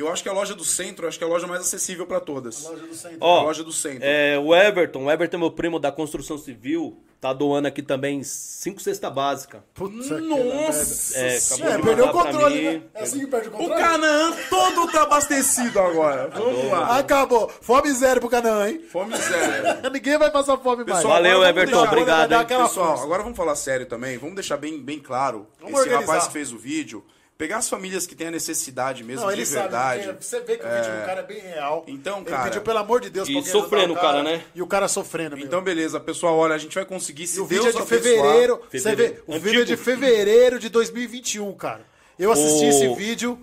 Eu 0.00 0.12
acho 0.12 0.22
que 0.22 0.28
a 0.28 0.32
loja 0.32 0.54
do 0.54 0.64
centro, 0.64 1.06
acho 1.06 1.18
que 1.18 1.24
é 1.24 1.26
a 1.26 1.30
loja 1.30 1.46
mais 1.46 1.60
acessível 1.60 2.06
pra 2.06 2.20
todas. 2.20 2.64
Loja 2.64 2.86
do 2.86 2.94
centro. 2.94 3.18
Ó, 3.20 3.40
a 3.40 3.42
loja 3.44 3.62
do 3.64 3.72
centro. 3.72 4.00
É, 4.02 4.38
o 4.38 4.54
Everton, 4.54 5.04
o 5.04 5.10
Everton, 5.10 5.38
meu 5.38 5.50
primo 5.50 5.78
da 5.78 5.92
construção 5.92 6.38
civil, 6.38 6.96
tá 7.20 7.32
doando 7.32 7.68
aqui 7.68 7.82
também 7.82 8.22
cinco 8.22 8.80
cestas 8.80 9.12
básicas. 9.12 9.60
Putz, 9.74 10.10
aquela 10.10 10.20
Nossa! 10.66 11.18
É, 11.18 11.38
Senhora. 11.38 11.74
É, 11.74 11.76
de 11.76 11.82
perdeu 11.82 12.06
o 12.06 12.10
controle, 12.12 12.62
né? 12.62 12.82
É 12.94 13.02
assim 13.02 13.20
que 13.20 13.26
perde 13.26 13.48
o 13.48 13.54
O 13.54 13.56
controle? 13.58 13.82
Canaã 13.82 14.32
todo 14.48 14.90
tá 14.92 15.02
abastecido 15.02 15.78
agora. 15.78 16.28
Vamos 16.28 16.64
lá. 16.70 16.98
Acabou. 16.98 17.48
Fome 17.60 17.92
zero 17.92 18.20
pro 18.20 18.30
Canaã, 18.30 18.68
hein? 18.68 18.80
Fome 18.90 19.16
zero. 19.16 19.90
Ninguém 19.92 20.16
vai 20.18 20.30
passar 20.30 20.56
fome 20.58 20.84
mais. 20.84 20.96
Pessoal, 20.98 21.14
Valeu, 21.14 21.36
agora 21.42 21.52
vamos 21.52 21.58
Everton, 21.62 21.76
deixar- 21.80 21.92
obrigado, 21.92 22.32
hein? 22.32 22.46
Pessoal, 22.46 22.88
força. 22.88 23.04
agora 23.04 23.22
vamos 23.22 23.36
falar 23.36 23.54
sério 23.56 23.86
também. 23.86 24.16
Vamos 24.18 24.34
deixar 24.34 24.56
bem, 24.56 24.80
bem 24.80 24.98
claro. 24.98 25.46
Vamos 25.60 25.74
esse 25.80 25.88
organizar. 25.88 26.06
rapaz 26.12 26.26
que 26.28 26.32
fez 26.32 26.52
o 26.52 26.58
vídeo. 26.58 27.04
Pegar 27.40 27.56
as 27.56 27.70
famílias 27.70 28.06
que 28.06 28.14
têm 28.14 28.26
a 28.26 28.30
necessidade 28.30 29.02
mesmo 29.02 29.22
Não, 29.22 29.28
de 29.28 29.38
ele 29.38 29.46
sabe, 29.46 29.62
verdade. 29.62 30.02
porque 30.08 30.24
você 30.24 30.40
vê 30.40 30.58
que 30.58 30.66
o 30.66 30.68
vídeo 30.68 30.92
do 31.00 31.06
cara 31.06 31.20
é 31.20 31.22
bem 31.22 31.40
real. 31.40 31.84
Então, 31.88 32.18
ele 32.18 32.26
cara- 32.26 32.42
pediu, 32.44 32.60
pelo 32.60 32.78
amor 32.78 33.00
de 33.00 33.08
Deus, 33.08 33.26
E 33.28 33.32
pra 33.32 33.38
alguém 33.38 33.50
ajudar 33.50 33.64
sofrendo 33.64 33.92
o 33.94 33.96
cara, 33.96 34.22
né? 34.22 34.42
E 34.54 34.60
o 34.60 34.66
cara 34.66 34.88
sofrendo, 34.88 35.36
meu. 35.38 35.46
Então, 35.46 35.62
beleza, 35.62 35.98
pessoal. 35.98 36.36
Olha, 36.36 36.54
a 36.54 36.58
gente 36.58 36.74
vai 36.74 36.84
conseguir 36.84 37.26
se 37.26 37.38
E 37.38 37.40
o 37.40 37.46
Deus 37.46 37.64
vídeo 37.64 37.68
é 37.68 37.72
de 37.72 37.78
abençoar. 37.94 38.02
fevereiro. 38.02 38.60
Você 38.70 38.80
Fevereiro. 38.80 39.14
vê, 39.26 39.34
o 39.36 39.40
vídeo 39.40 39.62
é 39.62 39.64
de 39.64 39.72
Antigo. 39.72 39.82
fevereiro 39.82 40.58
de 40.58 40.68
2021, 40.68 41.50
cara. 41.54 41.80
Eu 42.18 42.30
assisti 42.30 42.66
O- 42.66 42.68
esse 42.68 42.94
vídeo 42.94 43.38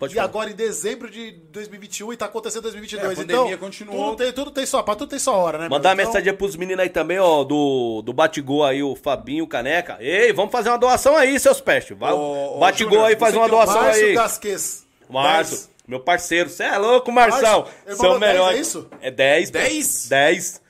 Pode 0.00 0.14
e 0.14 0.16
falar. 0.16 0.28
agora 0.28 0.50
em 0.50 0.54
dezembro 0.54 1.10
de 1.10 1.32
2021 1.52 2.14
e 2.14 2.16
tá 2.16 2.24
acontecendo 2.24 2.60
em 2.60 2.72
2022. 2.72 3.02
É, 3.02 3.12
a 3.12 3.16
pandemia 3.16 3.54
então, 3.54 3.58
continuou. 3.58 4.04
Tudo 4.06 4.16
tem, 4.16 4.32
tudo 4.32 4.50
tem 4.50 4.64
sua, 4.64 4.82
pra 4.82 4.96
tudo 4.96 5.10
tem 5.10 5.18
sua 5.18 5.34
hora, 5.34 5.58
né? 5.58 5.68
Mandar 5.68 5.92
Então, 5.92 6.06
mensagem 6.06 6.32
pros 6.32 6.56
meninos 6.56 6.82
aí 6.82 6.88
também, 6.88 7.18
ó, 7.18 7.44
do, 7.44 8.00
do 8.00 8.10
Batigol 8.10 8.64
aí, 8.64 8.82
o 8.82 8.96
Fabinho, 8.96 9.44
o 9.44 9.46
Caneca. 9.46 9.98
Ei, 10.00 10.32
vamos 10.32 10.50
fazer 10.50 10.70
uma 10.70 10.78
doação 10.78 11.14
aí, 11.18 11.38
seus 11.38 11.60
pestes. 11.60 11.98
Vai, 11.98 12.14
Ô, 12.14 12.56
Batigol 12.58 12.92
Júnior, 12.92 13.08
aí, 13.10 13.16
faz 13.16 13.36
uma 13.36 13.44
é 13.44 13.48
doação 13.50 13.82
Márcio 13.82 14.06
aí. 14.06 14.14
Gasquez. 14.14 14.86
Márcio, 15.06 15.56
Dez. 15.56 15.70
meu 15.86 16.00
parceiro. 16.00 16.48
Você 16.48 16.62
é 16.62 16.78
louco. 16.78 17.12
Márcio, 17.12 17.66
ele 17.86 17.96
Você 17.96 18.06
é 18.06 18.36
é 18.36 18.56
isso? 18.56 18.88
É 19.02 19.10
10. 19.10 19.50
Dez? 19.50 20.08
10. 20.08 20.62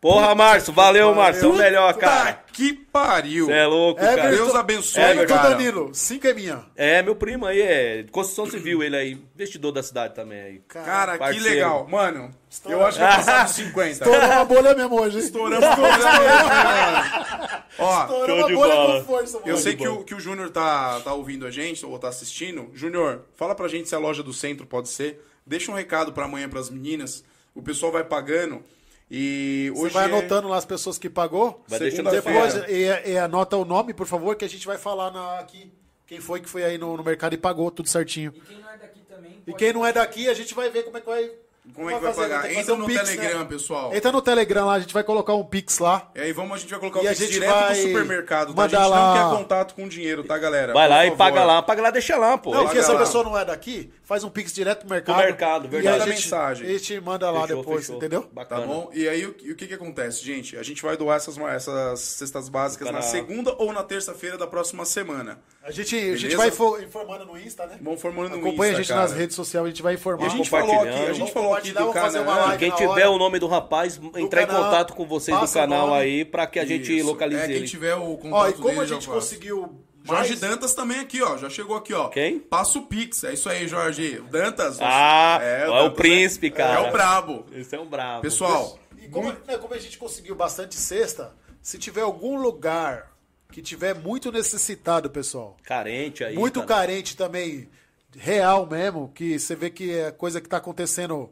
Porra, 0.00 0.32
Márcio, 0.32 0.72
valeu, 0.72 1.12
Márcio. 1.12 1.46
É 1.46 1.48
o 1.48 1.56
melhor, 1.56 1.92
Puta 1.94 2.06
cara. 2.06 2.44
que 2.52 2.72
pariu. 2.72 3.46
Você 3.46 3.52
é 3.52 3.66
louco, 3.66 4.00
cara. 4.00 4.12
Everton, 4.12 4.36
Deus 4.44 4.54
abençoe, 4.54 5.02
Everton 5.02 5.34
cara. 5.34 5.48
Danilo, 5.50 5.90
5 5.92 6.26
é 6.28 6.34
minha. 6.34 6.64
É, 6.76 7.02
meu 7.02 7.16
primo 7.16 7.44
aí 7.44 7.60
é 7.60 8.04
construção 8.12 8.48
civil, 8.48 8.80
ele 8.80 8.96
aí, 8.96 9.18
investidor 9.34 9.72
da 9.72 9.82
cidade 9.82 10.14
também 10.14 10.40
aí. 10.40 10.62
Cara, 10.68 11.12
que 11.14 11.18
Parceiro. 11.18 11.44
legal. 11.44 11.88
Mano, 11.88 12.30
eu 12.66 12.86
acho 12.86 12.96
que 12.98 13.02
vai 13.04 13.16
passar 13.16 13.44
dos 13.46 13.54
50. 13.56 13.90
Estourou 13.90 14.20
uma 14.20 14.44
bolha 14.44 14.74
mesmo 14.74 15.00
hoje, 15.00 15.18
hein? 15.18 15.24
Estouramos 15.24 15.68
mesmo, 15.68 15.82
mano. 15.82 17.62
Ó, 17.80 18.00
Estourou 18.02 18.46
de 18.46 18.54
bolha 18.54 18.74
bola. 18.74 19.00
com 19.00 19.06
força, 19.06 19.38
mano. 19.40 19.50
eu 19.50 19.56
sei 19.56 19.74
que 19.74 19.88
o, 19.88 20.04
que 20.04 20.14
o 20.14 20.20
Júnior 20.20 20.50
tá, 20.50 21.00
tá 21.00 21.12
ouvindo 21.12 21.44
a 21.44 21.50
gente, 21.50 21.84
ou 21.84 21.98
tá 21.98 22.06
assistindo. 22.08 22.70
Júnior, 22.72 23.22
fala 23.34 23.52
pra 23.52 23.66
gente 23.66 23.88
se 23.88 23.94
a 23.96 23.98
loja 23.98 24.22
do 24.22 24.32
centro 24.32 24.64
pode 24.64 24.88
ser. 24.88 25.24
Deixa 25.44 25.72
um 25.72 25.74
recado 25.74 26.12
pra 26.12 26.24
amanhã 26.26 26.48
pras 26.48 26.70
meninas. 26.70 27.24
O 27.52 27.62
pessoal 27.62 27.90
vai 27.90 28.04
pagando. 28.04 28.62
E 29.10 29.70
Você 29.74 29.90
vai 29.90 30.04
é- 30.04 30.06
anotando 30.06 30.48
lá 30.48 30.56
as 30.56 30.64
pessoas 30.66 30.98
que 30.98 31.08
pagou. 31.08 31.62
Vai 31.66 31.78
deixando. 31.78 32.10
Depois, 32.10 32.54
e, 32.68 33.10
e 33.12 33.18
anota 33.18 33.56
o 33.56 33.64
nome, 33.64 33.94
por 33.94 34.06
favor, 34.06 34.36
que 34.36 34.44
a 34.44 34.48
gente 34.48 34.66
vai 34.66 34.76
falar 34.76 35.10
na- 35.10 35.38
aqui. 35.38 35.72
Quem 36.06 36.20
foi 36.20 36.40
que 36.40 36.48
foi 36.48 36.64
aí 36.64 36.78
no, 36.78 36.96
no 36.96 37.02
mercado 37.04 37.34
e 37.34 37.38
pagou, 37.38 37.70
tudo 37.70 37.88
certinho. 37.88 38.32
E 38.34 38.40
quem 38.40 38.58
não 38.58 38.70
é 38.70 38.76
daqui 38.78 39.00
também. 39.08 39.42
E 39.46 39.52
quem 39.54 39.72
não 39.72 39.86
é 39.86 39.92
daqui, 39.92 40.28
a 40.28 40.34
gente 40.34 40.54
vai 40.54 40.70
ver 40.70 40.82
como 40.84 40.96
é 40.96 41.00
que 41.00 41.06
vai. 41.06 41.30
Como 41.74 41.90
é 41.90 41.94
que 41.94 42.00
vai 42.00 42.12
fazer, 42.12 42.28
pagar? 42.34 42.52
Entra 42.52 42.76
no 42.76 42.86
Pix, 42.86 43.00
Telegram, 43.10 43.38
né? 43.40 43.44
pessoal. 43.44 43.94
Entra 43.94 44.12
no 44.12 44.22
Telegram 44.22 44.66
lá, 44.66 44.74
a 44.74 44.80
gente 44.80 44.94
vai 44.94 45.04
colocar 45.04 45.34
um 45.34 45.44
Pix 45.44 45.78
lá. 45.78 46.10
E 46.14 46.20
aí 46.20 46.32
vamos, 46.32 46.52
a 46.54 46.58
gente 46.58 46.70
vai 46.70 46.78
colocar 46.80 47.00
o 47.00 47.04
E 47.04 47.08
a 47.08 47.10
Pix 47.14 47.28
direto 47.30 47.50
vai 47.54 47.74
do 47.74 47.82
supermercado, 47.82 48.54
tá? 48.54 48.62
A 48.64 48.68
gente 48.68 48.78
lá- 48.80 49.14
não 49.14 49.30
quer 49.30 49.36
contato 49.38 49.74
com 49.74 49.88
dinheiro, 49.88 50.24
tá, 50.24 50.36
galera? 50.38 50.72
Vai 50.72 50.86
Por 50.88 50.94
lá 50.94 51.06
e 51.06 51.10
paga 51.16 51.44
lá, 51.44 51.62
paga 51.62 51.82
lá, 51.82 51.90
deixa 51.90 52.16
lá, 52.16 52.36
pô. 52.38 52.52
Não, 52.54 52.64
porque 52.64 52.82
se 52.82 52.90
a 52.90 52.94
lá. 52.94 53.00
pessoa 53.00 53.24
não 53.24 53.38
é 53.38 53.44
daqui, 53.44 53.92
faz 54.02 54.24
um 54.24 54.30
Pix 54.30 54.52
direto 54.52 54.80
pro 54.80 54.90
mercado. 54.90 55.16
Pro 55.16 55.24
mercado, 55.24 55.64
E 55.66 55.68
verdade. 55.68 55.88
a 55.96 55.98
Manda 56.00 56.12
gente, 56.12 56.24
mensagem. 56.24 56.66
a 56.66 56.70
gente 56.72 57.00
manda 57.00 57.30
lá 57.30 57.42
Fechou, 57.42 57.56
depois, 57.62 57.80
fechou. 57.82 57.96
entendeu? 57.96 58.22
Tá 58.22 58.28
Bacana. 58.32 58.66
bom? 58.66 58.90
E 58.92 59.08
aí, 59.08 59.24
o, 59.26 59.34
e 59.42 59.52
o 59.52 59.56
que 59.56 59.66
que 59.66 59.74
acontece, 59.74 60.24
gente? 60.24 60.56
A 60.56 60.62
gente 60.62 60.82
vai 60.82 60.96
doar 60.96 61.16
essas, 61.16 61.36
essas 61.38 62.00
cestas 62.00 62.48
básicas 62.48 62.90
na 62.90 63.02
segunda 63.02 63.54
ou 63.58 63.72
na 63.72 63.82
terça-feira 63.82 64.36
da 64.36 64.46
próxima 64.46 64.84
semana. 64.84 65.38
A 65.62 65.70
gente, 65.70 65.94
a 65.96 66.16
gente 66.16 66.34
vai 66.36 66.48
info- 66.48 66.78
informando 66.78 67.26
no 67.26 67.38
Insta, 67.38 67.66
né? 67.66 67.78
Vamos 67.82 68.00
formando 68.00 68.30
no 68.30 68.38
Acompanha 68.38 68.72
Insta, 68.72 68.80
a 68.80 68.82
gente 68.84 68.94
nas 68.94 69.12
redes 69.12 69.36
sociais, 69.36 69.66
a 69.66 69.68
gente 69.68 69.82
vai 69.82 69.92
E 69.92 69.96
informar. 69.96 70.26
a 70.26 70.28
gente 70.30 70.48
falou 70.48 70.80
aqui, 70.80 70.88
a 70.88 71.12
gente 71.12 71.32
falou 71.32 71.54
aqui 71.58 71.72
do 71.72 71.90
live. 71.92 72.58
Quem 72.58 72.70
tiver 72.72 72.90
hora. 73.06 73.10
o 73.10 73.18
nome 73.18 73.38
do 73.38 73.46
rapaz, 73.46 74.00
entrar 74.16 74.42
em 74.42 74.46
canal, 74.46 74.64
contato 74.64 74.94
com 74.94 75.06
vocês 75.06 75.38
do 75.38 75.48
canal 75.48 75.92
aí 75.94 76.24
pra 76.24 76.46
que 76.46 76.58
a 76.58 76.64
gente 76.64 76.96
Isso. 76.96 77.06
localize 77.06 77.42
É, 77.42 77.46
quem 77.46 77.56
ele. 77.56 77.66
tiver 77.68 77.94
o 77.94 78.16
contato 78.16 78.32
Ó, 78.32 78.48
e 78.48 78.52
como 78.54 78.68
dele, 78.68 78.80
a 78.80 78.84
gente 78.86 79.06
conseguiu. 79.08 79.84
Jorge 80.04 80.28
mais- 80.30 80.40
Dantas 80.40 80.74
também 80.74 81.00
aqui, 81.00 81.20
ó. 81.22 81.36
Já 81.36 81.50
chegou 81.50 81.76
aqui, 81.76 81.92
ó. 81.92 82.08
Quem? 82.08 82.38
Passa 82.38 82.78
o 82.78 82.86
Pix. 82.86 83.24
É 83.24 83.34
isso 83.34 83.48
aí, 83.48 83.68
Jorge. 83.68 84.18
O 84.20 84.24
Dantas. 84.30 84.78
Ah, 84.80 85.38
é 85.42 85.68
o 85.68 85.72
Dantas 85.72 85.96
príncipe, 85.96 86.50
cara. 86.50 86.86
É 86.86 86.88
o 86.88 86.92
brabo. 86.92 87.44
Esse 87.52 87.76
é 87.76 87.80
um 87.80 87.86
brabo. 87.86 88.22
Pessoal, 88.22 88.78
E 88.98 89.06
como, 89.08 89.30
né, 89.30 89.58
como 89.60 89.74
a 89.74 89.78
gente 89.78 89.98
conseguiu 89.98 90.34
bastante 90.34 90.76
cesta, 90.76 91.34
se 91.60 91.76
tiver 91.78 92.00
algum 92.02 92.40
lugar 92.40 93.12
que 93.52 93.60
tiver 93.60 93.94
muito 93.94 94.30
necessitado, 94.32 95.10
pessoal, 95.10 95.56
Carente 95.62 96.22
aí. 96.24 96.34
muito 96.36 96.62
cara. 96.62 96.80
carente 96.82 97.16
também, 97.16 97.68
real 98.16 98.66
mesmo, 98.66 99.10
que 99.14 99.38
você 99.38 99.54
vê 99.54 99.68
que 99.70 99.90
é 99.98 100.10
coisa 100.10 100.40
que 100.40 100.48
tá 100.48 100.56
acontecendo, 100.58 101.30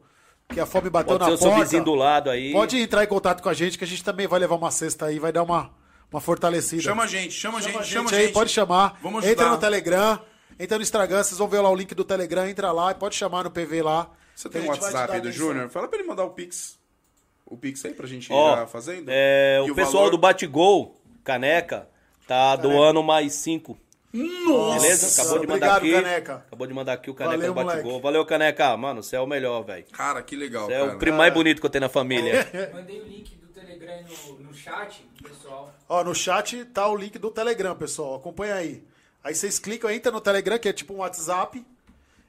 que 0.49 0.61
a 0.61 0.67
fome 0.67 0.89
bateu 0.91 1.19
Pode 1.19 1.25
ser 1.25 1.31
na 1.31 1.35
o 1.35 1.39
seu 1.39 1.49
porta. 1.51 1.65
vizinho 1.65 1.85
do 1.85 1.95
lado 1.95 2.31
aí. 2.31 2.53
Pode 2.53 2.79
entrar 2.81 3.05
em 3.05 3.07
contato 3.07 3.43
com 3.43 3.49
a 3.49 3.55
gente, 3.55 3.77
que 3.77 3.85
a 3.85 3.87
gente 3.87 4.03
também 4.05 4.27
vai 4.27 4.39
levar 4.41 4.55
uma 4.57 4.71
cesta 4.71 5.07
aí, 5.07 5.19
vai 5.19 5.33
dar 5.33 5.43
uma, 5.43 5.71
uma 6.11 6.21
fortalecida. 6.21 6.83
chama 6.83 7.03
a 7.05 7.07
gente, 7.07 7.33
chama 7.33 7.59
a 7.59 7.61
gente, 7.61 7.73
Chama 7.73 7.85
chama 7.85 8.11
a 8.11 8.15
aí, 8.15 8.25
gente. 8.27 8.33
pode 8.35 8.51
chamar. 8.51 8.99
Vamos 9.03 9.25
entra 9.25 9.45
ajudar. 9.47 9.51
no 9.57 9.61
Telegram, 9.61 10.21
entra 10.59 10.77
no 10.79 10.83
Instagram, 10.83 11.23
vocês 11.23 11.39
vão 11.39 11.49
ver 11.49 11.61
lá 11.61 11.71
o 11.71 11.75
link 11.75 11.95
do 11.95 12.05
Telegram, 12.05 12.47
entra 12.49 12.73
lá 12.73 12.93
e 12.93 12.95
pode 12.95 13.15
chamar 13.17 13.45
no 13.45 13.51
PV 13.51 13.83
lá. 13.83 14.11
Você 14.35 14.49
tem 14.49 14.61
o 14.63 14.65
gente 14.65 14.75
te 14.79 14.83
WhatsApp 14.85 15.13
aí 15.15 15.21
do. 15.21 15.33
Júnior? 15.33 15.69
Fala 15.69 15.89
pra 15.89 15.99
ele 15.99 16.07
mandar 16.09 16.25
o 16.25 16.31
Pix. 16.31 16.79
O 17.45 17.57
Pix 17.57 17.85
aí 17.85 17.95
pra 17.95 18.07
gente 18.07 18.29
ir 18.31 18.33
Ó, 18.35 18.57
já 18.57 18.67
fazendo. 18.67 19.07
é, 19.09 19.63
E 19.67 19.71
o 19.71 19.75
pessoal 19.75 20.05
valor? 20.05 20.11
do 20.11 20.19
Batigol, 20.19 21.01
Caneca, 21.25 21.89
tá 22.27 22.55
doando 22.57 23.03
mais 23.03 23.33
cinco. 23.35 23.79
Nossa! 24.17 24.81
Beleza? 24.81 25.23
Acabou 25.23 25.39
de 25.41 25.47
mandar 25.47 25.77
Obrigado, 25.77 25.97
aqui. 25.99 26.09
Caneca. 26.09 26.35
Acabou 26.47 26.67
de 26.67 26.75
mandar 26.75 26.93
aqui 26.95 27.11
o 27.11 27.15
Caneca 27.15 27.37
Valeu, 27.37 27.55
do 27.55 27.55
Batigol. 27.55 27.85
moleque. 27.85 28.03
Valeu, 28.03 28.27
Caneca. 28.27 28.77
Mano, 28.77 29.03
você 29.03 29.17
é 29.17 29.21
o 29.21 29.27
melhor, 29.27 29.63
velho. 29.63 29.85
Cara, 29.93 30.23
que 30.23 30.35
legal, 30.37 30.67
Você 30.67 30.73
é 30.73 30.79
cara. 30.81 30.95
o 30.95 30.99
primo 30.99 31.19
mais 31.19 31.33
bonito 31.35 31.61
que 31.61 31.67
eu 31.67 31.71
tenho 31.71 31.83
na 31.83 31.89
família. 31.89 32.49
Mandei 32.73 33.01
o 33.01 33.05
link 33.05 33.35
do 33.37 33.47
Telegram 33.49 33.93
aí 33.93 34.05
no, 34.05 34.39
no 34.47 34.55
chat, 34.55 35.07
pessoal. 35.23 35.73
Ó, 35.89 36.03
no 36.05 36.15
chat 36.15 36.65
tá 36.67 36.89
o 36.89 36.97
link 36.97 37.19
do 37.19 37.31
Telegram, 37.31 37.75
pessoal. 37.77 38.15
Acompanha 38.17 38.55
aí. 38.55 38.83
Aí 39.23 39.35
vocês 39.35 39.59
clicam, 39.59 39.91
entra 39.91 40.13
no 40.13 40.21
Telegram, 40.21 40.59
que 40.59 40.69
é 40.69 40.73
tipo 40.73 40.95
um 40.95 40.99
WhatsApp. 40.99 41.65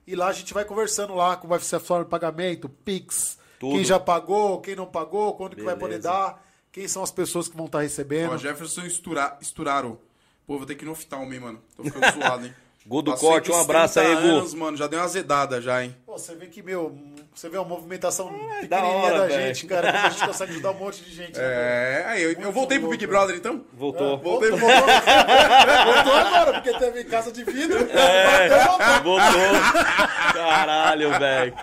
E 0.06 0.16
lá 0.16 0.28
a 0.28 0.34
gente 0.34 0.54
vai 0.54 0.66
conversando 0.66 1.14
lá 1.14 1.36
como 1.36 1.50
vai 1.50 1.60
ser 1.60 1.76
a 1.76 1.80
forma 1.80 2.06
de 2.06 2.10
pagamento, 2.10 2.70
Pix, 2.70 3.38
Tudo. 3.60 3.76
quem 3.76 3.84
já 3.84 4.00
pagou, 4.00 4.62
quem 4.62 4.74
não 4.76 4.86
pagou, 4.86 5.34
quando 5.36 5.56
que 5.56 5.62
vai 5.62 5.76
poder 5.76 6.00
Beleza. 6.00 6.10
dar, 6.10 6.46
quem 6.72 6.88
são 6.88 7.04
as 7.04 7.12
pessoas 7.12 7.48
que 7.50 7.58
vão 7.58 7.66
estar 7.66 7.82
recebendo. 7.82 8.32
Ó, 8.32 8.38
Jefferson 8.38 8.84
Estura, 8.86 9.38
Esturaro. 9.42 10.00
Pô, 10.48 10.58
vou 10.58 10.66
ter 10.66 10.76
que 10.76 10.86
ir 10.86 10.88
no 10.88 10.94
oftalmo, 10.94 11.32
hein, 11.34 11.40
mano. 11.42 11.62
Tô 11.76 11.84
ficando 11.84 12.10
suado, 12.14 12.46
hein. 12.46 12.56
Gu 12.88 13.02
do 13.02 13.12
Passei 13.12 13.28
Corte, 13.28 13.52
um 13.52 13.60
abraço 13.60 14.00
aí, 14.00 14.06
30 14.16 14.22
Gu. 14.22 14.28
anos, 14.30 14.54
mano, 14.54 14.78
já 14.78 14.88
deu 14.88 14.98
uma 14.98 15.04
azedada 15.04 15.62
já, 15.62 15.84
hein. 15.84 15.94
Pô, 16.06 16.18
você 16.18 16.34
vê 16.36 16.46
que, 16.48 16.64
meu, 16.64 16.98
você 17.36 17.50
vê 17.50 17.58
uma 17.58 17.68
movimentação 17.68 18.28
da 18.32 18.78
pequenininha 18.78 18.96
hora, 18.96 19.28
da 19.28 19.30
gente, 19.30 19.68
cara. 19.68 19.92
que 19.92 19.98
a 19.98 20.10
gente 20.10 20.26
consegue 20.26 20.52
ajudar 20.54 20.72
um 20.72 20.76
monte 20.76 21.04
de 21.04 21.14
gente. 21.14 21.38
né, 21.38 21.44
É, 21.44 22.06
aí 22.08 22.24
eu, 22.24 22.32
eu 22.32 22.52
voltei 22.54 22.80
pro 22.80 22.88
Big 22.88 23.06
Brother, 23.06 23.36
então? 23.36 23.62
Voltou. 23.74 24.18
Voltei 24.20 24.52
pro... 24.52 24.60
Voltou, 24.60 24.78
voltou 25.94 26.14
agora, 26.14 26.54
porque 26.54 26.80
teve 26.80 27.04
casa 27.04 27.30
de 27.30 27.44
vidro. 27.44 27.78
É. 27.92 28.48
Voltou. 29.04 29.52
Caralho, 30.34 31.20
velho. 31.20 31.54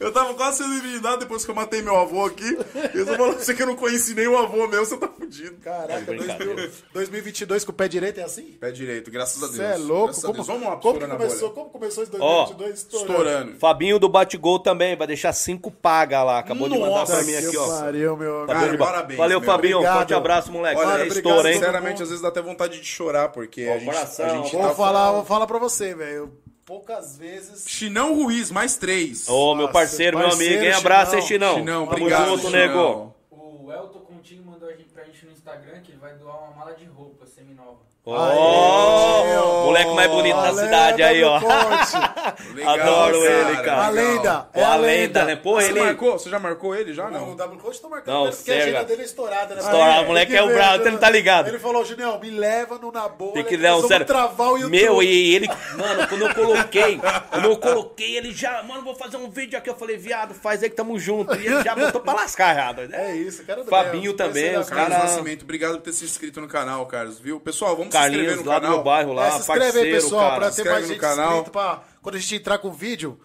Eu 0.00 0.10
tava 0.10 0.32
quase 0.32 0.58
sendo 0.58 0.74
eliminado 0.74 1.20
depois 1.20 1.44
que 1.44 1.50
eu 1.50 1.54
matei 1.54 1.82
meu 1.82 1.94
avô 1.94 2.24
aqui. 2.24 2.56
Eu 2.94 3.04
tô 3.04 3.16
falando 3.16 3.34
pra 3.34 3.44
você 3.44 3.54
que 3.54 3.62
eu 3.62 3.66
não 3.66 3.76
conheci 3.76 4.14
nem 4.14 4.26
o 4.26 4.38
avô 4.38 4.66
meu, 4.66 4.82
você 4.82 4.96
tá 4.96 5.06
fudido. 5.06 5.58
Caraca, 5.62 6.00
brincadeira. 6.00 6.54
2000 6.94 7.20
2022 7.20 7.64
com 7.64 7.72
o 7.72 7.74
pé 7.74 7.86
direito 7.86 8.18
é 8.18 8.22
assim? 8.22 8.56
Pé 8.58 8.70
direito, 8.70 9.10
graças 9.10 9.42
a 9.42 9.46
Deus. 9.46 9.56
Você 9.56 9.62
é 9.62 9.76
louco? 9.76 10.06
Graças 10.06 10.24
a 10.24 10.26
Como, 10.26 10.34
Deus. 10.34 10.46
Vamos 10.46 10.62
lá, 10.62 10.76
como, 10.76 10.94
estourando 10.94 11.18
começou, 11.18 11.48
bolha. 11.50 11.54
como 11.54 11.70
começou 11.70 12.02
esse 12.02 12.12
Ó, 12.18 12.44
2022? 12.46 12.78
Estourando. 12.78 13.58
Fabinho 13.58 13.98
do 13.98 14.08
Batigol 14.08 14.58
também, 14.58 14.96
vai 14.96 15.06
deixar 15.06 15.34
cinco 15.34 15.70
paga 15.70 16.22
lá. 16.22 16.38
Acabou 16.38 16.68
de 16.68 16.78
mandar 16.78 17.00
Nossa, 17.00 17.16
pra 17.16 17.24
mim 17.24 17.34
aqui, 17.34 17.50
que 17.50 17.58
ó. 17.58 17.80
pariu, 17.80 18.16
meu 18.16 18.46
Tá 18.46 18.54
Cara, 18.54 18.78
parabéns, 18.78 19.18
Valeu, 19.18 19.40
meu. 19.40 19.46
Fabinho. 19.46 19.76
Obrigado. 19.76 19.96
Forte 19.98 20.14
abraço, 20.14 20.50
moleque. 20.50 20.80
Olha, 20.80 20.88
é 20.88 20.94
obrigado, 20.94 21.16
estouro, 21.16 21.48
hein? 21.48 21.54
todo 21.54 21.64
Sinceramente, 21.64 22.02
às 22.02 22.08
vezes 22.08 22.22
dá 22.22 22.28
até 22.28 22.40
vontade 22.40 22.80
de 22.80 22.86
chorar, 22.86 23.28
porque 23.28 23.64
a 23.64 23.78
gente, 23.78 24.22
a 24.22 24.28
gente 24.36 24.52
Vou 24.52 24.62
tá... 24.62 24.74
falar, 24.74 25.12
vou 25.12 25.24
falar 25.24 25.46
pra 25.46 25.58
você, 25.58 25.94
velho. 25.94 26.32
Poucas 26.70 27.18
vezes. 27.18 27.64
Chinão 27.66 28.14
Ruiz, 28.14 28.48
mais 28.48 28.76
três. 28.76 29.28
Ô, 29.28 29.56
meu 29.56 29.62
Nossa, 29.62 29.72
parceiro, 29.72 30.16
meu 30.16 30.28
parceiro, 30.28 30.54
amigo, 30.54 30.70
hein? 30.70 30.78
Abraço, 30.78 31.16
hein, 31.16 31.22
Chinão. 31.22 31.54
Chinão? 31.56 31.84
Tamo 31.84 31.96
obrigado, 31.96 32.28
junto, 32.28 32.46
Chinão. 32.46 32.52
nego. 32.52 33.14
O 33.28 34.12
Montigo 34.14 34.48
mandou 34.48 34.68
a 34.68 34.72
gente, 34.76 34.88
pra 34.90 35.02
gente 35.02 35.26
no 35.26 35.32
Instagram 35.32 35.80
que 35.80 35.90
ele 35.90 35.98
vai 35.98 36.14
doar 36.14 36.44
uma 36.44 36.56
mala 36.58 36.72
de 36.74 36.84
roupa 36.84 37.26
seminova. 37.26 37.80
Aê, 38.16 39.36
ó. 39.38 39.64
moleque 39.66 39.90
mais 39.94 40.10
bonito 40.10 40.36
da 40.36 40.54
cidade 40.54 41.02
aí, 41.02 41.22
ó. 41.22 41.38
Legal, 42.54 42.74
Adoro 42.80 43.24
ele, 43.24 43.56
cara. 43.62 43.86
A 43.86 43.88
lenda. 43.90 44.40
Pô, 44.52 44.60
É 44.60 44.64
a 44.64 44.72
a 44.72 44.76
lenda, 44.76 45.20
lenda. 45.20 45.24
né? 45.24 45.36
Pô, 45.36 45.54
Você 45.60 45.68
ele. 45.70 45.80
marcou? 45.80 46.12
Você 46.18 46.30
já 46.30 46.38
marcou 46.38 46.74
ele 46.74 46.92
já? 46.92 47.10
Não, 47.10 47.20
Não. 47.26 47.32
o 47.32 47.36
W 47.36 47.60
Coach 47.60 47.80
tá 47.80 47.88
marcando 47.88 48.14
Não, 48.14 48.26
ele 48.26 48.36
porque 48.36 48.52
a 48.52 48.56
agenda 48.56 48.84
dele 48.84 49.02
é 49.02 49.04
estourada, 49.04 49.54
né? 49.54 49.60
Estourada, 49.60 49.94
Tem 49.94 50.04
o 50.04 50.06
moleque 50.06 50.32
que 50.32 50.38
é 50.38 50.42
o 50.42 50.46
brabo, 50.48 50.78
né? 50.78 50.82
você 50.84 50.90
não 50.90 50.98
tá 50.98 51.10
ligado. 51.10 51.48
Ele 51.48 51.58
falou, 51.58 51.84
Junião, 51.84 52.18
me 52.18 52.30
leva 52.30 52.78
no 52.78 52.90
na 52.92 53.08
boa. 53.08 53.32
Tem 53.34 53.44
que 53.44 53.56
né, 53.56 53.62
dar 53.64 53.68
um 53.70 53.72
nós 53.72 53.82
vamos 53.82 53.88
sério. 53.88 54.06
travar 54.06 54.48
o 54.52 54.56
YouTube. 54.56 54.70
Meu, 54.70 55.02
e 55.02 55.34
ele, 55.34 55.48
mano, 55.76 56.08
quando 56.08 56.26
eu 56.26 56.34
coloquei, 56.34 57.00
quando 57.30 57.44
eu 57.44 57.56
coloquei, 57.56 58.16
ele 58.16 58.32
já, 58.32 58.62
mano, 58.62 58.82
vou 58.82 58.94
fazer 58.94 59.16
um 59.16 59.30
vídeo 59.30 59.58
aqui. 59.58 59.70
Eu 59.70 59.76
falei, 59.76 59.96
viado, 59.96 60.34
faz 60.34 60.62
aí 60.62 60.70
que 60.70 60.76
tamo 60.76 60.98
junto. 60.98 61.34
E 61.34 61.46
ele 61.46 61.62
já 61.62 61.74
botou 61.74 62.00
pra 62.00 62.14
lascar, 62.14 62.54
já, 62.54 62.72
doido. 62.72 62.94
É 62.94 63.14
isso, 63.14 63.44
cara 63.44 63.62
do 63.64 63.70
Fabinho 63.70 64.12
Deus, 64.12 64.16
também, 64.16 64.42
conhece 64.52 64.60
os 64.60 64.66
ele 64.68 64.76
Carlos 64.76 64.96
cara- 64.96 65.08
Nascimento, 65.10 65.42
obrigado 65.42 65.72
por 65.74 65.82
ter 65.82 65.92
se 65.92 66.04
inscrito 66.04 66.40
no 66.40 66.48
canal, 66.48 66.84
Carlos, 66.86 67.18
viu? 67.18 67.38
Pessoal, 67.40 67.76
vamos 67.76 67.92
Carlinhos, 68.02 68.36
no 68.36 68.44
lá 68.44 68.54
do 68.58 68.60
canal. 68.62 68.70
meu 68.76 68.84
bairro, 68.84 69.12
lá, 69.12 69.26
É, 69.26 69.30
se 69.32 69.38
inscreve 69.40 69.60
parceiro, 69.64 69.86
aí, 69.88 69.92
pessoal, 69.94 70.28
cara. 70.30 70.40
pra 70.40 70.52
Se 70.52 70.62
ter 70.62 70.70
mais 70.70 70.82
no 70.82 70.88
gente 70.88 71.00
canal. 71.00 71.30
inscrito, 71.32 71.50
pra 71.50 71.82
quando 72.02 72.14
a 72.14 72.18
gente 72.18 72.34
entrar 72.36 72.58
com 72.58 72.68
o 72.68 72.72
vídeo, 72.72 73.20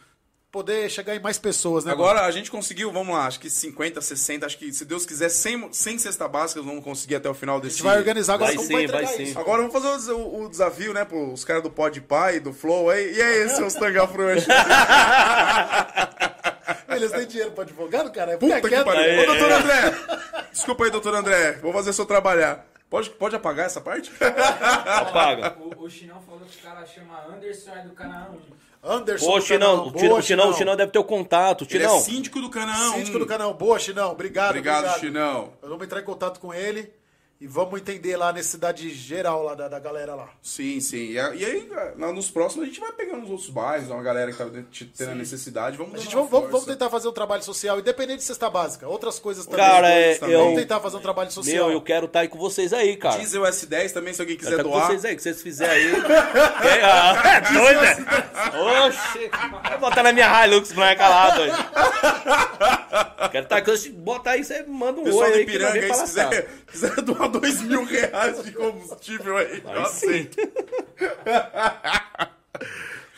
poder 0.52 0.90
chegar 0.90 1.14
em 1.16 1.20
mais 1.20 1.38
pessoas, 1.38 1.84
né? 1.84 1.92
Agora 1.92 2.22
a 2.26 2.32
gente 2.32 2.50
conseguiu, 2.50 2.90
vamos 2.92 3.14
lá, 3.14 3.26
acho 3.28 3.40
que 3.42 3.50
50, 3.50 4.00
60, 4.02 4.46
acho 4.46 4.58
que 4.58 4.72
se 4.72 4.86
Deus 4.86 5.06
quiser, 5.06 5.28
100, 5.28 5.70
100 5.74 6.00
cesta 6.00 6.28
básica 6.30 6.62
vamos 6.62 6.82
conseguir 6.82 7.16
até 7.16 7.30
o 7.30 7.34
final 7.34 7.58
A 7.58 7.60
desse 7.60 7.76
gente 7.76 7.84
vai 7.84 7.98
organizar 7.98 8.36
agora 8.36 8.52
Vai 8.52 8.56
como 8.56 8.68
sim, 8.68 8.88
vai 8.88 9.04
vai 9.04 9.06
sim. 9.18 9.34
Agora 9.38 9.58
vamos 9.68 9.74
fazer 9.74 10.12
o, 10.14 10.18
o- 10.18 10.44
o 10.46 10.50
desafio, 10.50 10.94
né, 10.94 11.04
pros 11.04 11.44
caras 11.44 11.62
do 11.62 11.70
Pod 11.70 12.00
Pai, 12.02 12.40
do 12.40 12.54
Flow 12.54 12.90
aí. 12.90 13.14
E 13.16 13.22
aí, 13.22 13.50
seus 13.56 13.74
tanga 13.74 14.08
frouxa? 14.08 14.48
Eles 16.88 17.12
têm 17.12 17.28
dinheiro 17.28 17.52
pra 17.52 17.64
advogado, 17.64 18.10
cara? 18.12 18.38
Puta 18.38 18.56
Fica 18.56 18.62
que 18.70 18.76
quieto. 18.76 18.86
pariu. 18.86 19.22
Ô, 19.22 19.26
doutor 19.26 19.52
André! 19.52 19.94
Desculpa 20.54 20.86
aí, 20.86 20.92
doutor 20.92 21.14
André. 21.16 21.52
Vou 21.62 21.74
fazer 21.74 21.90
o 21.90 21.94
seu 21.94 22.06
trabalhar. 22.06 22.66
Pode, 22.90 23.10
pode 23.12 23.36
apagar 23.36 23.66
essa 23.66 23.82
parte? 23.82 24.12
Apaga. 24.22 25.58
O, 25.60 25.84
o 25.86 25.90
Chinão 25.90 26.22
falou 26.22 26.42
que 26.42 26.58
o 26.58 26.62
cara 26.62 26.86
chama 26.86 27.26
Anderson 27.28 27.72
é 27.72 27.82
do 27.84 27.94
canal 27.94 28.32
1. 28.32 28.66
Anderson 28.88 29.30
Ô, 29.32 29.40
do 29.40 29.42
Chinão, 29.42 29.70
canal. 29.70 29.88
o 29.88 29.92
Boa, 29.92 30.00
Chinão, 30.02 30.18
o 30.18 30.22
Chinão, 30.22 30.50
o 30.50 30.54
Chinão 30.54 30.76
deve 30.76 30.92
ter 30.92 31.00
o 31.00 31.04
contato. 31.04 31.66
Ele 31.70 31.84
é 31.84 31.88
Chinão, 31.88 32.00
síndico 32.02 32.40
do 32.40 32.50
canal. 32.50 32.94
Síndico 32.94 33.18
do 33.18 33.26
canal. 33.26 33.54
Boa, 33.56 33.80
Chinão. 33.80 34.12
Obrigado, 34.12 34.50
Obrigado, 34.52 34.78
obrigado. 34.86 35.00
Chinão. 35.00 35.54
Nós 35.62 35.70
vamos 35.72 35.84
entrar 35.84 36.00
em 36.02 36.04
contato 36.06 36.40
com 36.40 36.54
ele 36.54 36.94
e 37.40 37.48
vamos 37.48 37.82
entender 37.82 38.16
lá 38.16 38.30
a 38.30 38.34
necessidade 38.34 38.90
geral 38.92 39.44
lá 39.44 39.56
da, 39.56 39.68
da 39.68 39.78
galera 39.78 40.16
lá. 40.16 40.30
Sim, 40.42 40.80
sim. 40.80 41.10
E, 41.10 41.14
e 41.16 41.20
aí, 41.20 41.70
na- 41.98 42.14
nos 42.14 42.32
próximos, 42.32 42.64
a 42.64 42.68
gente 42.68 42.80
vai 42.80 42.92
pegando 42.94 43.24
os 43.26 43.30
outros 43.30 43.50
bairros, 43.50 43.90
uma 43.90 44.02
galera 44.02 44.32
que 44.32 44.38
tá 44.38 44.46
tendo 44.98 45.12
a 45.12 45.16
necessidade. 45.16 45.76
Vamos 45.78 45.96
A 45.96 45.98
gente 45.98 46.16
vamos, 46.16 46.30
vamos, 46.30 46.50
força. 46.50 46.66
vamos 46.66 46.66
tentar 46.66 46.90
fazer 46.90 47.08
um 47.10 47.12
trabalho 47.12 47.44
social, 47.44 47.78
independente 47.80 48.20
de 48.20 48.24
cesta 48.24 48.50
básica. 48.50 48.88
Outras 48.88 49.20
coisas 49.20 49.46
também. 49.46 49.60
Cara, 49.66 49.90
é, 49.90 50.16
também. 50.16 50.34
eu, 50.34 50.44
Vamos 50.46 50.60
tentar 50.62 50.80
fazer 50.80 50.96
um 50.98 51.02
trabalho 51.02 51.30
social. 51.32 51.68
meu, 51.68 51.74
eu 51.76 51.82
quero 51.82 52.06
estar 52.06 52.22
aí 52.22 52.28
com 52.30 52.38
vocês 52.38 52.72
aí, 52.72 52.96
cara. 52.96 53.18
Diesel 53.18 53.44
S10 53.44 53.92
também, 53.92 54.14
se 54.14 54.22
alguém 54.22 54.38
Quero 54.38 54.50
quiser 54.50 54.62
estar 54.62 54.64
com 54.64 54.70
doar. 54.72 54.88
vocês 54.88 55.04
aí, 55.06 55.16
que 55.16 55.22
vocês 55.22 55.42
fizerem 55.42 55.74
aí. 55.76 55.92
É, 56.66 56.82
ah, 56.84 57.22
é 57.36 57.42
doido, 57.54 57.82
né? 57.82 58.88
Oxi. 58.88 59.30
Vai 59.64 59.78
botar 59.78 60.04
na 60.04 60.14
minha 60.14 60.46
Hilux 60.46 60.72
branca 60.72 61.08
lá, 61.08 61.30
doido. 61.32 61.56
Quero 63.32 63.44
estar 63.44 63.62
com 63.62 63.72
vocês. 63.72 63.94
Bota 63.94 64.30
aí, 64.32 64.44
você 64.44 64.64
manda 64.64 65.00
um 65.00 65.04
Pessoal 65.04 65.26
oi 65.30 65.34
aí 65.34 65.42
Ipiranga 65.44 65.74
vem 65.74 65.84
aí, 65.84 65.94
se 65.94 66.04
quiser, 66.04 66.48
quiser 66.72 66.96
doar 67.02 67.25
dois 67.28 67.62
mil 67.62 67.84
reais 67.86 68.44
de 68.44 68.52
combustível 68.52 69.38
aí, 69.38 69.62
eu 69.64 69.70
Aí 69.72 69.76
sim. 69.78 69.82
aceito. 69.82 70.38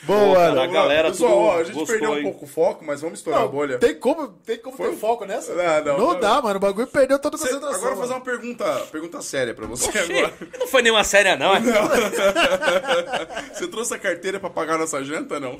Boa, 0.04 0.36
cara, 0.36 0.50
mano. 0.52 0.62
a 0.62 0.68
galera 0.68 1.10
Pessoal, 1.10 1.32
tudo 1.34 1.42
ó, 1.44 1.56
a 1.60 1.64
gente 1.66 1.74
gostou, 1.76 1.88
perdeu 1.88 2.12
um 2.12 2.18
hein? 2.18 2.24
pouco 2.24 2.46
o 2.46 2.48
foco, 2.48 2.86
mas 2.86 3.02
vamos 3.02 3.20
estourar 3.20 3.42
a 3.42 3.46
Não, 3.46 3.52
bolha. 3.52 3.78
tem 3.78 3.94
como, 4.00 4.30
tem 4.30 4.58
como 4.58 4.78
Foi- 4.78 4.92
ter 4.92 4.96
foco 4.96 5.26
nessa? 5.26 5.52
Ah, 5.52 5.82
não, 5.82 5.98
não 5.98 6.14
não. 6.14 6.20
dá, 6.20 6.42
mano. 6.42 6.56
O 6.56 6.60
bagulho 6.62 6.88
perdeu 6.88 7.20
toda 7.20 7.36
a 7.36 7.40
concentração. 7.40 7.76
agora 7.76 7.92
eu 7.92 7.96
vou 7.96 8.04
fazer 8.06 8.14
uma 8.14 8.22
pergunta, 8.24 8.74
pergunta 8.90 9.22
séria 9.22 9.54
pra 9.54 9.66
você 9.66 9.90
Oxi, 9.90 9.98
agora. 10.00 10.34
não 10.60 10.68
foi 10.68 10.82
nenhuma 10.82 11.04
séria, 11.04 11.36
não. 11.36 11.54
é? 11.54 11.60
Você 13.54 13.68
trouxe 13.68 13.96
a 13.96 14.00
carteira 14.00 14.40
pra 14.40 14.50
pagar 14.50 14.78
nossa 14.78 15.04
janta, 15.04 15.42
não? 15.42 15.60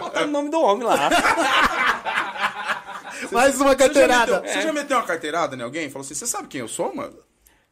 Bota 0.00 0.24
o 0.24 0.26
nome 0.26 0.50
do 0.50 0.60
homem 0.60 0.84
lá. 0.84 1.10
Mais 3.30 3.54
uma 3.60 3.66
Você 3.66 3.70
já, 3.70 3.76
carteirada. 3.76 4.40
meteu, 4.40 4.52
você 4.52 4.62
já 4.62 4.72
meteu 4.72 4.96
uma 4.96 5.06
carteirada 5.06 5.54
em 5.54 5.62
alguém? 5.62 5.88
Falou 5.90 6.04
assim, 6.04 6.14
você 6.14 6.26
sabe 6.26 6.48
quem 6.48 6.60
eu 6.60 6.68
sou, 6.68 6.92
mano? 6.94 7.16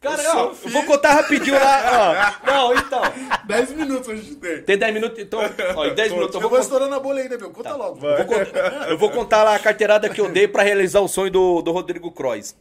Cara, 0.03 0.21
Eu 0.23 0.37
ó, 0.37 0.45
eu 0.49 0.71
vou 0.71 0.83
contar 0.85 1.13
rapidinho 1.13 1.55
lá. 1.55 2.41
Ó. 2.45 2.47
Não, 2.47 2.75
então. 2.75 3.03
10 3.47 3.71
minutos 3.73 4.09
a 4.09 4.17
gente 4.17 4.35
tem. 4.35 4.63
Tem 4.63 4.77
10 4.77 4.95
minutos, 4.95 5.19
então. 5.21 5.41
Ó, 5.77 5.87
em 5.87 5.95
10 5.95 6.13
minutos 6.13 6.35
eu 6.35 6.41
Eu 6.41 6.41
vou 6.41 6.41
vou 6.41 6.51
contar. 6.51 6.61
estourando 6.63 6.95
a 6.95 6.99
bolha 7.01 7.23
ainda, 7.23 7.39
meu. 7.39 7.51
Conta 7.51 7.77
logo. 7.77 8.05
Eu 8.05 8.17
vou, 8.17 8.27
contar, 8.27 8.91
eu 8.91 8.99
vou 8.99 9.11
contar 9.11 9.45
lá 9.45 9.55
a 9.55 9.59
carteirada 9.61 10.09
que 10.09 10.21
eu 10.21 10.29
dei 10.29 10.49
pra 10.49 10.65
realizar 10.65 11.01
o 11.01 11.07
sonho 11.09 11.31
do, 11.31 11.63
do 11.63 11.71
Rodrigo 11.71 12.11
Croix. 12.11 12.57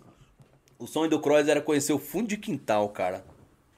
O 0.77 0.85
sonho 0.85 1.09
do 1.09 1.19
Croix 1.19 1.47
era 1.47 1.59
conhecer 1.61 1.93
o 1.93 1.99
fundo 1.99 2.27
de 2.27 2.37
quintal, 2.37 2.87
cara. 2.89 3.23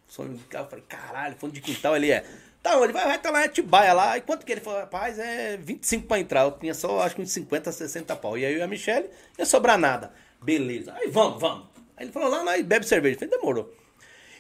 O 0.10 0.12
sonho 0.12 0.34
de 0.34 0.40
quintal, 0.44 0.64
eu 0.64 0.70
falei, 0.70 0.86
caralho, 0.88 1.36
fundo 1.40 1.54
de 1.54 1.62
quintal 1.62 1.96
ele 1.96 2.12
é. 2.12 2.26
Tá, 2.62 2.78
ele 2.82 2.92
vai, 2.94 3.06
vai 3.06 3.16
estar 3.16 3.30
lá 3.32 3.42
em 3.42 3.46
Atibaia 3.46 3.94
lá. 3.94 4.18
E 4.18 4.22
quanto 4.22 4.46
que 4.46 4.52
ele 4.52 4.62
falou? 4.62 4.80
Rapaz, 4.80 5.18
é 5.20 5.58
25 5.58 6.06
pra 6.08 6.20
entrar. 6.20 6.44
Eu 6.44 6.52
tinha 6.52 6.74
só, 6.74 7.00
acho 7.02 7.16
que 7.16 7.22
uns 7.22 7.32
50, 7.32 7.72
60 7.72 8.14
pau. 8.18 8.38
E 8.38 8.46
aí 8.46 8.54
eu 8.54 8.60
e 8.60 8.62
a 8.62 8.68
Michelle, 8.68 9.08
não 9.08 9.40
ia 9.40 9.46
sobrar 9.46 9.78
nada. 9.78 10.12
Beleza. 10.42 10.94
Aí 10.96 11.10
vamos, 11.10 11.40
vamos. 11.42 11.73
Aí 11.98 12.06
ele 12.06 12.12
falou, 12.12 12.30
lá 12.30 12.44
nós 12.44 12.62
bebe 12.64 12.86
cerveja. 12.86 13.16
Eu 13.16 13.20
falei, 13.20 13.38
demorou. 13.38 13.74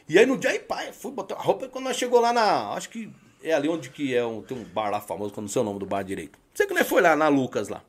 E 0.07 0.19
aí 0.19 0.25
no 0.25 0.37
dia 0.37 0.51
aí, 0.51 0.59
pai, 0.59 0.91
fui 0.91 1.11
botar 1.11 1.35
a 1.35 1.41
roupa. 1.41 1.65
e 1.65 1.69
Quando 1.69 1.85
nós 1.85 1.97
chegou 1.97 2.19
lá 2.19 2.33
na. 2.33 2.73
Acho 2.73 2.89
que 2.89 3.09
é 3.43 3.53
ali 3.53 3.69
onde 3.69 3.89
que 3.89 4.15
é 4.15 4.25
um, 4.25 4.41
tem 4.41 4.57
um 4.57 4.63
bar 4.63 4.89
lá 4.89 5.01
famoso, 5.01 5.33
que 5.33 5.41
não 5.41 5.47
sei 5.47 5.61
o 5.61 5.65
nome 5.65 5.79
do 5.79 5.85
bar 5.85 6.03
direito. 6.03 6.37
Não 6.37 6.55
sei 6.55 6.65
que 6.65 6.73
nós 6.73 6.87
foi 6.87 7.01
lá, 7.01 7.15
na 7.15 7.27
Lucas 7.27 7.67
lá. 7.67 7.83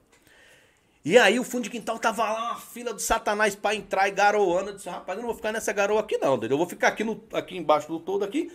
E 1.04 1.18
aí 1.18 1.38
o 1.38 1.44
fundo 1.44 1.64
de 1.64 1.70
quintal 1.70 1.98
tava 1.98 2.24
lá, 2.24 2.52
uma 2.52 2.60
fila 2.60 2.94
do 2.94 3.00
satanás 3.00 3.54
pra 3.54 3.74
entrar 3.74 4.08
e 4.08 4.10
garoando. 4.10 4.70
Eu 4.70 4.76
disse, 4.76 4.88
rapaz, 4.88 5.16
eu 5.18 5.22
não 5.22 5.28
vou 5.28 5.36
ficar 5.36 5.52
nessa 5.52 5.72
garoa 5.72 6.00
aqui 6.00 6.16
não? 6.16 6.40
Eu 6.42 6.56
vou 6.56 6.66
ficar 6.66 6.88
aqui, 6.88 7.04
no, 7.04 7.22
aqui 7.32 7.56
embaixo 7.56 7.88
do 7.88 8.00
todo 8.00 8.24
aqui. 8.24 8.50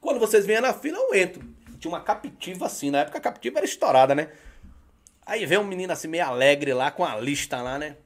Quando 0.00 0.20
vocês 0.20 0.44
venham 0.44 0.60
na 0.60 0.74
fila, 0.74 0.98
eu 0.98 1.14
entro. 1.14 1.42
Tinha 1.80 1.90
uma 1.90 2.00
captiva 2.00 2.66
assim, 2.66 2.90
na 2.90 3.00
época 3.00 3.18
a 3.18 3.20
captiva 3.20 3.58
era 3.58 3.64
estourada, 3.64 4.14
né? 4.14 4.28
Aí 5.24 5.46
vem 5.46 5.56
um 5.56 5.64
menino 5.64 5.92
assim 5.92 6.06
meio 6.06 6.26
alegre 6.26 6.74
lá, 6.74 6.90
com 6.90 7.04
a 7.04 7.16
lista 7.16 7.62
lá, 7.62 7.78
né? 7.78 7.96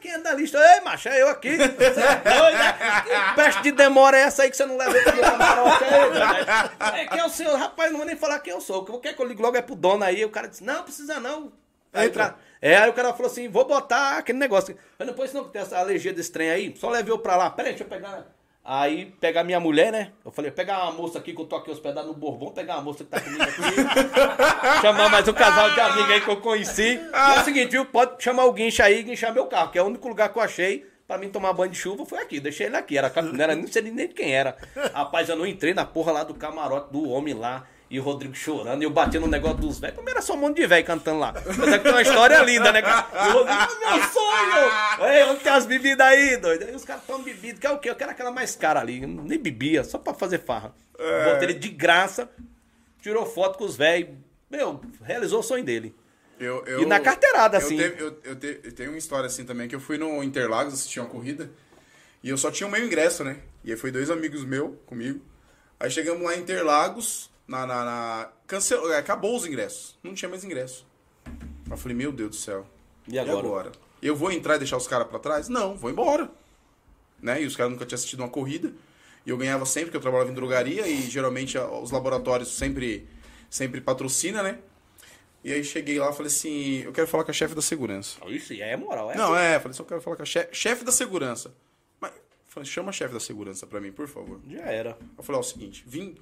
Quem 0.00 0.12
é 0.12 0.18
da 0.18 0.32
lista? 0.32 0.58
Ei, 0.58 0.80
macho, 0.80 1.08
é 1.08 1.22
eu 1.22 1.28
aqui. 1.28 1.56
Você 1.56 2.00
é 2.00 2.16
doido, 2.16 2.58
né? 2.58 2.72
Que 3.28 3.34
peste 3.36 3.62
de 3.62 3.72
demora 3.72 4.16
é 4.16 4.22
essa 4.22 4.42
aí 4.42 4.50
que 4.50 4.56
você 4.56 4.64
não 4.66 4.76
leva 4.76 4.92
meu 4.92 5.02
camarote 5.22 5.84
aí? 5.84 7.00
É, 7.00 7.06
quem 7.06 7.18
é 7.18 7.24
o 7.24 7.28
senhor? 7.30 7.56
Rapaz, 7.58 7.90
não 7.90 7.98
vou 7.98 8.06
nem 8.06 8.16
falar 8.16 8.38
quem 8.40 8.52
eu 8.52 8.60
sou. 8.60 8.82
O 8.82 8.84
que 8.84 8.98
quer 9.08 9.14
que 9.14 9.20
eu 9.22 9.26
ligo 9.26 9.42
logo 9.42 9.56
é 9.56 9.62
pro 9.62 9.74
dono 9.74 10.04
aí. 10.04 10.24
O 10.24 10.30
cara 10.30 10.48
disse, 10.48 10.64
não, 10.64 10.82
precisa 10.82 11.20
não. 11.20 11.52
Aí 11.92 12.06
o 12.06 12.08
Entra. 12.08 12.24
cara- 12.24 12.36
é, 12.62 12.76
aí 12.76 12.88
o 12.90 12.92
cara 12.92 13.12
falou 13.12 13.30
assim, 13.30 13.48
vou 13.48 13.64
botar 13.66 14.18
aquele 14.18 14.38
negócio. 14.38 14.76
Mas 14.98 15.08
depois 15.08 15.32
não 15.32 15.44
tem 15.48 15.62
essa 15.62 15.78
alergia 15.78 16.12
desse 16.12 16.30
trem 16.30 16.50
aí, 16.50 16.74
só 16.76 16.88
leve 16.90 17.10
eu 17.10 17.18
pra 17.18 17.36
lá. 17.36 17.50
Peraí, 17.50 17.72
deixa 17.72 17.84
eu 17.84 17.88
pegar. 17.88 18.24
Aí 18.64 19.06
pegar 19.20 19.42
minha 19.42 19.58
mulher, 19.58 19.90
né? 19.90 20.12
Eu 20.24 20.30
falei, 20.30 20.50
pegar 20.50 20.84
uma 20.84 20.92
moça 20.92 21.18
aqui 21.18 21.32
que 21.32 21.40
eu 21.40 21.46
tô 21.46 21.56
aqui 21.56 21.70
hospedado 21.70 22.08
no 22.08 22.14
Bourbon, 22.14 22.50
pegar 22.50 22.74
uma 22.76 22.82
moça 22.82 23.02
que 23.02 23.10
tá 23.10 23.20
comigo 23.20 23.42
aqui. 23.42 23.52
chamar 24.82 25.08
mais 25.08 25.26
um 25.26 25.32
casal 25.32 25.70
de 25.70 25.80
amigo 25.80 26.12
aí 26.12 26.20
que 26.20 26.30
eu 26.30 26.36
conheci. 26.36 27.00
E 27.00 27.36
é 27.36 27.40
o 27.40 27.44
seguinte, 27.44 27.70
viu? 27.70 27.86
Pode 27.86 28.22
chamar 28.22 28.44
o 28.44 28.52
guincho 28.52 28.82
aí 28.82 29.00
e 29.00 29.02
guinchar 29.02 29.32
meu 29.32 29.46
carro, 29.46 29.70
que 29.70 29.78
é 29.78 29.82
o 29.82 29.86
único 29.86 30.06
lugar 30.06 30.28
que 30.28 30.38
eu 30.38 30.42
achei 30.42 30.90
pra 31.10 31.18
mim 31.18 31.28
tomar 31.28 31.52
banho 31.52 31.72
de 31.72 31.76
chuva 31.76 32.06
foi 32.06 32.20
aqui. 32.20 32.38
Deixei 32.38 32.66
ele 32.66 32.76
aqui. 32.76 32.96
Era, 32.96 33.10
não 33.20 33.42
era 33.42 33.56
nem 33.56 33.66
sei 33.66 33.82
nem 33.82 33.94
de 34.06 34.14
quem 34.14 34.32
era. 34.32 34.56
Rapaz, 34.94 35.28
eu 35.28 35.34
não 35.34 35.44
entrei 35.44 35.74
na 35.74 35.84
porra 35.84 36.12
lá 36.12 36.22
do 36.22 36.34
camarote 36.34 36.92
do 36.92 37.08
homem 37.08 37.34
lá. 37.34 37.66
E 37.90 37.98
o 37.98 38.02
Rodrigo 38.04 38.34
chorando, 38.36 38.82
e 38.82 38.84
eu 38.84 38.90
bati 38.90 39.18
no 39.18 39.26
negócio 39.26 39.58
dos 39.58 39.80
velhos. 39.80 39.96
Primeiro 39.96 40.18
era 40.18 40.24
só 40.24 40.34
um 40.34 40.36
monte 40.36 40.58
de 40.58 40.66
velho 40.66 40.86
cantando 40.86 41.18
lá. 41.18 41.32
Mas 41.58 41.72
é 41.72 41.78
que 41.78 41.82
tem 41.82 41.90
uma 41.92 42.02
história 42.02 42.40
linda, 42.42 42.70
né, 42.70 42.80
cara? 42.82 43.08
E 43.12 43.28
o 43.30 43.32
Rodrigo, 43.32 43.78
meu 43.80 44.08
sonho! 44.12 45.10
Ei, 45.12 45.22
onde 45.24 45.40
tem 45.40 45.50
as 45.52 45.66
bebidas 45.66 46.06
aí, 46.06 46.36
doido? 46.36 46.66
Aí 46.66 46.74
os 46.74 46.84
caras 46.84 47.02
tomam 47.04 47.22
bebida. 47.22 47.58
Quer 47.58 47.70
o 47.70 47.78
quê? 47.78 47.90
Eu 47.90 47.96
quero 47.96 48.12
aquela 48.12 48.30
mais 48.30 48.54
cara 48.54 48.78
ali. 48.78 49.02
Eu 49.02 49.08
Nem 49.08 49.38
bebia, 49.40 49.82
só 49.82 49.98
pra 49.98 50.14
fazer 50.14 50.38
farra. 50.38 50.72
Botei 50.96 51.48
ele 51.48 51.54
de 51.54 51.68
graça, 51.68 52.30
tirou 53.02 53.26
foto 53.26 53.58
com 53.58 53.64
os 53.64 53.74
velhos. 53.76 54.10
Meu, 54.48 54.80
realizou 55.02 55.40
o 55.40 55.42
sonho 55.42 55.64
dele. 55.64 55.92
Eu, 56.38 56.64
eu- 56.66 56.82
E 56.82 56.86
na 56.86 57.00
carteirada, 57.00 57.56
eu 57.58 57.62
assim. 57.66 57.76
teve- 57.76 58.00
eu, 58.02 58.18
eu 58.24 58.36
te- 58.36 58.60
eu 58.64 58.72
tenho 58.72 58.90
uma 58.90 58.98
história 58.98 59.26
assim 59.26 59.44
também, 59.44 59.66
que 59.68 59.74
eu 59.74 59.80
fui 59.80 59.98
no 59.98 60.22
Interlagos 60.22 60.74
assistir 60.74 61.00
uma 61.00 61.08
corrida, 61.08 61.50
e 62.22 62.30
eu 62.30 62.36
só 62.38 62.50
tinha 62.50 62.66
o 62.66 62.70
meu 62.70 62.84
ingresso, 62.84 63.22
né? 63.24 63.38
E 63.64 63.72
aí 63.72 63.76
foi 63.76 63.90
dois 63.90 64.10
amigos 64.10 64.44
meus 64.44 64.72
comigo. 64.86 65.20
Aí 65.78 65.90
chegamos 65.90 66.22
lá 66.22 66.34
em 66.36 66.40
Interlagos, 66.40 67.29
na... 67.50 67.66
na, 67.66 67.84
na- 67.84 68.32
cancel, 68.46 68.92
é, 68.92 68.98
acabou 68.98 69.36
os 69.36 69.46
ingressos. 69.46 69.98
Não 70.02 70.14
tinha 70.14 70.28
mais 70.28 70.44
ingresso. 70.44 70.86
Eu 71.70 71.76
falei, 71.76 71.96
meu 71.96 72.10
Deus 72.10 72.30
do 72.30 72.36
céu. 72.36 72.66
E 73.06 73.18
agora? 73.18 73.70
Eu 74.02 74.16
vou 74.16 74.32
entrar 74.32 74.56
e 74.56 74.58
deixar 74.58 74.76
os 74.76 74.88
caras 74.88 75.06
pra 75.06 75.18
trás? 75.18 75.48
Não, 75.48 75.76
vou 75.76 75.90
embora. 75.90 76.30
Né? 77.20 77.42
E 77.42 77.46
os 77.46 77.54
caras 77.54 77.70
nunca 77.72 77.84
tinham 77.84 77.96
assistido 77.96 78.20
uma 78.20 78.28
corrida. 78.28 78.72
E 79.24 79.30
eu 79.30 79.36
ganhava 79.36 79.66
sempre, 79.66 79.86
porque 79.86 79.98
eu 79.98 80.00
trabalhava 80.00 80.30
em 80.30 80.34
drogaria, 80.34 80.88
e 80.88 81.02
geralmente 81.02 81.58
os 81.58 81.90
laboratórios 81.90 82.56
sempre, 82.56 83.06
sempre 83.50 83.80
patrocina, 83.80 84.42
né? 84.42 84.58
E 85.44 85.52
aí 85.52 85.62
cheguei 85.62 85.98
lá 85.98 86.10
e 86.10 86.12
falei 86.12 86.26
assim, 86.26 86.82
eu 86.82 86.92
quero 86.92 87.06
falar 87.06 87.24
com 87.24 87.30
a 87.30 87.34
chefe 87.34 87.54
da 87.54 87.62
segurança. 87.62 88.16
Isso, 88.26 88.54
e 88.54 88.62
aí 88.62 88.70
é 88.70 88.76
moral, 88.76 89.10
é? 89.10 89.16
Não, 89.16 89.36
é, 89.36 89.58
falei 89.60 89.72
assim, 89.72 89.82
eu 89.82 89.86
quero 89.86 90.00
falar 90.00 90.16
com 90.16 90.22
a 90.22 90.26
chefe, 90.26 90.48
chefe 90.54 90.84
da 90.84 90.92
segurança. 90.92 91.54
Mas, 92.00 92.12
falei, 92.48 92.68
chama 92.68 92.88
a 92.88 92.92
chefe 92.92 93.12
da 93.12 93.20
segurança 93.20 93.66
pra 93.66 93.80
mim, 93.80 93.92
por 93.92 94.08
favor. 94.08 94.40
Já 94.48 94.62
era. 94.64 94.98
Eu 95.16 95.22
falei, 95.22 95.38
ó, 95.38 95.42
é 95.42 95.46
o 95.46 95.48
seguinte, 95.48 95.84
vim... 95.86 96.16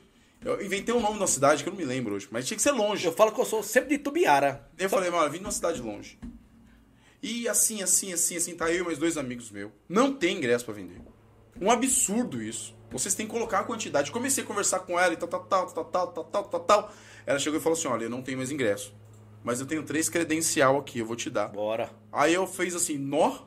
Eu 0.44 0.62
inventei 0.65 0.94
um 0.94 1.01
nome 1.01 1.19
da 1.19 1.27
cidade 1.27 1.62
que 1.62 1.69
eu 1.69 1.73
não 1.73 1.78
me 1.78 1.85
lembro 1.85 2.15
hoje, 2.15 2.28
mas 2.31 2.47
tinha 2.47 2.56
que 2.56 2.62
ser 2.62 2.70
longe. 2.70 3.05
Eu 3.05 3.12
falo 3.12 3.32
que 3.32 3.40
eu 3.40 3.44
sou 3.44 3.62
sempre 3.62 3.90
de 3.90 3.98
Tubiara. 3.98 4.69
Eu 4.78 4.89
falei, 4.89 5.10
mano, 5.10 5.28
vim 5.31 5.39
de 5.39 5.44
uma 5.44 5.51
cidade 5.51 5.81
longe. 5.81 6.19
E 7.23 7.48
assim, 7.48 7.82
assim, 7.82 8.12
assim, 8.12 8.36
assim, 8.36 8.55
tá 8.55 8.70
eu 8.70 8.82
e 8.82 8.85
mais 8.85 8.98
dois 8.98 9.16
amigos 9.16 9.51
meus. 9.51 9.73
Não 9.89 10.15
tem 10.15 10.36
ingresso 10.36 10.65
pra 10.65 10.74
vender. 10.74 11.01
Um 11.60 11.70
absurdo 11.70 12.40
isso. 12.40 12.77
Vocês 12.90 13.15
têm 13.15 13.27
que 13.27 13.32
colocar 13.32 13.60
a 13.60 13.65
quantidade. 13.65 14.12
Comecei 14.12 14.44
a 14.44 14.47
conversar 14.47 14.81
com 14.81 14.98
ela 14.98 15.12
e 15.12 15.16
tal, 15.16 15.28
tal, 15.28 15.44
tal, 15.44 15.66
tal, 15.66 15.85
tal, 15.85 16.06
tal, 16.06 16.24
tal, 16.24 16.44
tal, 16.44 16.60
tal. 16.60 16.93
Ela 17.27 17.39
chegou 17.39 17.59
e 17.59 17.62
falou 17.62 17.77
assim: 17.77 17.89
olha, 17.89 18.05
eu 18.05 18.10
não 18.10 18.23
tenho 18.23 18.39
mais 18.39 18.51
ingresso. 18.51 18.94
Mas 19.43 19.60
eu 19.60 19.66
tenho 19.66 19.82
três 19.82 20.09
credencial 20.09 20.78
aqui, 20.78 21.01
eu 21.01 21.06
vou 21.06 21.16
te 21.16 21.28
dar. 21.28 21.48
Bora. 21.48 21.90
Aí 22.12 22.35
eu 22.35 22.47
fiz 22.47 22.74
assim, 22.74 22.97
nó. 22.97 23.40